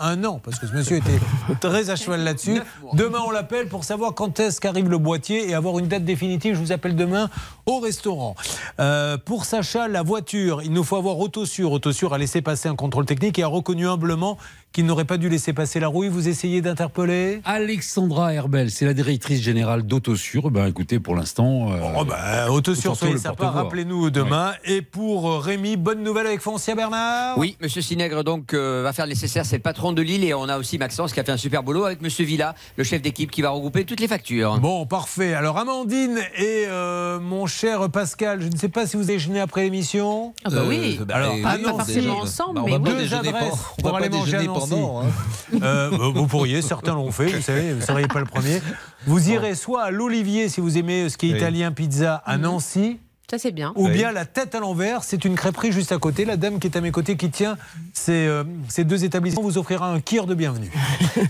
un 0.00 0.24
an, 0.24 0.40
parce 0.42 0.58
que 0.58 0.66
ce 0.66 0.72
monsieur 0.74 0.96
était 0.96 1.20
très 1.60 1.90
à 1.90 1.96
cheval 1.96 2.24
là-dessus. 2.24 2.60
Demain, 2.94 3.20
on 3.26 3.30
l'appelle 3.30 3.68
pour 3.68 3.84
savoir 3.84 4.14
quand 4.14 4.40
est-ce 4.40 4.60
qu'arrive 4.60 4.88
le 4.88 4.98
boîtier 4.98 5.48
et 5.48 5.54
avoir 5.54 5.78
une 5.78 5.88
date 5.88 6.04
définitive. 6.04 6.54
Je 6.54 6.60
vous 6.60 6.72
appelle 6.72 6.96
demain 6.96 7.28
au 7.76 7.80
restaurant. 7.80 8.34
Euh, 8.80 9.16
pour 9.18 9.44
Sacha, 9.44 9.88
la 9.88 10.02
voiture, 10.02 10.62
il 10.62 10.72
nous 10.72 10.84
faut 10.84 10.96
avoir 10.96 11.18
Autosur. 11.18 11.72
Autosur 11.72 12.12
a 12.14 12.18
laissé 12.18 12.42
passer 12.42 12.68
un 12.68 12.76
contrôle 12.76 13.06
technique 13.06 13.38
et 13.38 13.42
a 13.42 13.46
reconnu 13.48 13.86
humblement 13.88 14.38
qu'il 14.72 14.86
n'aurait 14.86 15.04
pas 15.04 15.16
dû 15.16 15.28
laisser 15.28 15.52
passer 15.52 15.80
la 15.80 15.88
rouille. 15.88 16.08
Vous 16.08 16.28
essayez 16.28 16.60
d'interpeller? 16.62 17.40
Alexandra 17.44 18.32
Herbel, 18.34 18.70
c'est 18.70 18.84
la 18.86 18.94
directrice 18.94 19.40
générale 19.42 19.82
d'Autosur. 19.82 20.50
Ben, 20.50 20.66
écoutez, 20.66 21.00
pour 21.00 21.16
l'instant. 21.16 21.72
euh, 21.72 21.78
Oh 21.98 22.04
bah, 22.04 22.50
Autosur, 22.50 22.94
soyez 22.96 23.18
sympa, 23.18 23.50
rappelez-nous 23.50 24.10
demain. 24.10 24.52
Et 24.64 24.80
pour 24.82 25.28
euh, 25.28 25.38
Rémi, 25.38 25.76
bonne 25.76 26.02
nouvelle 26.04 26.26
avec 26.28 26.40
Foncia 26.40 26.74
Bernard 26.76 27.36
Oui, 27.38 27.56
Monsieur 27.60 27.82
Sinègre 27.82 28.22
donc 28.22 28.54
euh, 28.54 28.82
va 28.84 28.92
faire 28.92 29.06
le 29.06 29.10
nécessaire. 29.10 29.44
C'est 29.44 29.56
le 29.56 29.62
patron 29.62 29.92
de 29.92 30.02
Lille 30.02 30.22
et 30.24 30.34
on 30.34 30.48
a 30.48 30.56
aussi 30.58 30.78
Maxence 30.78 31.12
qui 31.12 31.18
a 31.20 31.24
fait 31.24 31.32
un 31.32 31.36
super 31.36 31.62
boulot 31.64 31.84
avec 31.84 32.00
Monsieur 32.00 32.24
Villa, 32.24 32.54
le 32.76 32.84
chef 32.84 33.02
d'équipe, 33.02 33.30
qui 33.32 33.42
va 33.42 33.50
regrouper 33.50 33.84
toutes 33.84 34.00
les 34.00 34.08
factures. 34.08 34.58
Bon, 34.60 34.86
parfait. 34.86 35.34
Alors, 35.34 35.58
Amandine 35.58 36.18
et 36.36 36.64
euh, 36.68 37.18
mon 37.18 37.46
cher 37.60 37.90
Pascal, 37.90 38.40
je 38.40 38.48
ne 38.48 38.56
sais 38.56 38.68
pas 38.68 38.86
si 38.86 38.96
vous 38.96 39.04
déjeunez 39.04 39.40
après 39.40 39.62
l'émission. 39.64 40.32
Ah 40.44 40.50
bah 40.50 40.62
oui. 40.66 40.98
Euh, 41.00 41.04
alors, 41.14 41.34
oui, 41.34 41.42
ah 41.44 41.54
oui, 41.56 41.62
non, 41.62 41.70
pas 41.76 41.84
forcément 41.84 42.14
c'est- 42.16 42.20
ensemble, 42.22 42.54
Bah, 42.54 42.62
on 42.64 42.68
mais 42.68 42.78
Deux 42.78 42.96
déjeuner 42.98 43.28
adresses 43.28 43.50
pour 43.50 43.76
pour 43.90 43.96
aller 43.96 44.08
manger 44.08 44.36
à 44.38 44.42
Nancy. 44.44 44.70
pendant, 44.70 45.02
Euh, 45.62 45.90
bah, 45.90 45.96
vous 46.14 46.26
pourriez, 46.26 46.62
certains 46.62 46.94
l'ont 46.94 47.10
fait, 47.12 47.26
vous 47.26 47.42
savez, 47.42 47.72
vous 47.72 47.80
ne 47.80 47.84
seriez 47.84 48.06
pas 48.08 48.20
le 48.20 48.24
premier. 48.26 48.62
Vous 49.06 49.28
irez 49.30 49.54
soit 49.54 49.82
à 49.82 49.90
l'Olivier, 49.90 50.48
si 50.48 50.60
vous 50.60 50.78
aimez 50.78 51.08
ce 51.08 51.18
qui 51.18 51.28
est 51.28 51.32
Oui. 51.32 51.38
italien 51.38 51.72
pizza, 51.72 52.22
à 52.24 52.38
Nancy. 52.38 52.98
Ça, 53.30 53.38
c'est 53.38 53.52
bien. 53.52 53.72
Ou 53.76 53.88
bien 53.88 54.10
la 54.10 54.24
tête 54.24 54.54
à 54.56 54.60
l'envers, 54.60 55.04
c'est 55.04 55.24
une 55.24 55.36
crêperie 55.36 55.70
juste 55.70 55.92
à 55.92 55.98
côté. 55.98 56.24
La 56.24 56.36
dame 56.36 56.58
qui 56.58 56.66
est 56.66 56.76
à 56.76 56.80
mes 56.80 56.90
côtés, 56.90 57.16
qui 57.16 57.30
tient 57.30 57.56
ces, 57.92 58.26
euh, 58.26 58.42
ces 58.68 58.82
deux 58.82 59.04
établissements, 59.04 59.42
vous 59.42 59.56
offrira 59.56 59.88
un 59.88 60.00
kir 60.00 60.26
de 60.26 60.34
bienvenue. 60.34 60.70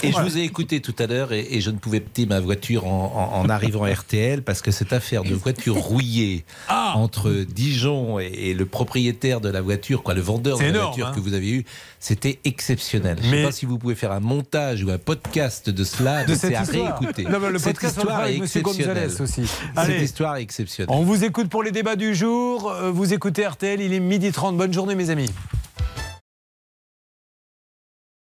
Et 0.02 0.10
je 0.10 0.18
vous 0.20 0.38
ai 0.38 0.42
écouté 0.42 0.80
tout 0.80 0.94
à 0.98 1.06
l'heure 1.06 1.32
et, 1.34 1.46
et 1.50 1.60
je 1.60 1.70
ne 1.70 1.76
pouvais 1.76 2.00
péter 2.00 2.24
ma 2.24 2.40
voiture 2.40 2.86
en, 2.86 3.30
en- 3.34 3.40
en 3.40 3.48
arrivant 3.50 3.84
à 3.84 3.92
RTL 3.92 4.42
parce 4.42 4.62
que 4.62 4.70
cette 4.70 4.92
affaire 4.94 5.24
de 5.24 5.34
voiture 5.34 5.76
rouillée 5.82 6.44
Ah 6.68 6.94
entre 6.96 7.30
Dijon 7.30 8.18
et, 8.18 8.26
et 8.50 8.54
le 8.54 8.64
propriétaire 8.64 9.42
de 9.42 9.50
la 9.50 9.60
voiture, 9.60 10.02
quoi, 10.02 10.14
le 10.14 10.22
vendeur 10.22 10.56
de 10.56 10.62
la 10.62 10.68
énorme, 10.70 10.86
voiture 10.86 11.08
hein. 11.08 11.12
que 11.14 11.20
vous 11.20 11.34
avez 11.34 11.50
eu, 11.50 11.64
c'était 11.98 12.38
exceptionnel. 12.44 13.18
Je 13.22 13.28
ne 13.28 13.34
sais 13.36 13.42
pas 13.44 13.52
si 13.52 13.66
vous 13.66 13.76
pouvez 13.78 13.94
faire 13.94 14.12
un 14.12 14.20
montage 14.20 14.82
ou 14.84 14.90
un 14.90 14.96
podcast 14.98 15.68
de 15.68 15.84
cela, 15.84 16.24
De 16.24 16.30
mais 16.30 16.36
cette 16.38 16.50
c'est 16.52 16.56
à 16.56 16.62
histoire. 16.62 16.98
réécouter. 16.98 17.24
Non, 17.24 17.38
mais 17.40 17.50
le 17.50 17.58
Cette 17.58 17.74
podcast, 17.74 17.96
histoire 17.98 18.20
est 18.20 18.24
avec 18.30 18.42
exceptionnelle. 18.42 19.10
Aussi. 19.20 19.42
Cette 19.84 20.00
histoire 20.02 20.36
est 20.36 20.42
exceptionnelle. 20.42 20.96
On 20.96 21.02
vous 21.02 21.24
écoute 21.24 21.48
pour 21.50 21.62
les 21.62 21.72
débats 21.72 21.89
du 21.96 22.14
jour. 22.14 22.70
Euh, 22.70 22.90
Vous 22.90 23.12
écoutez 23.12 23.46
RTL, 23.46 23.80
il 23.80 23.92
est 23.92 24.00
midi 24.00 24.32
30. 24.32 24.56
Bonne 24.56 24.72
journée, 24.72 24.94
mes 24.94 25.10
amis. 25.10 25.30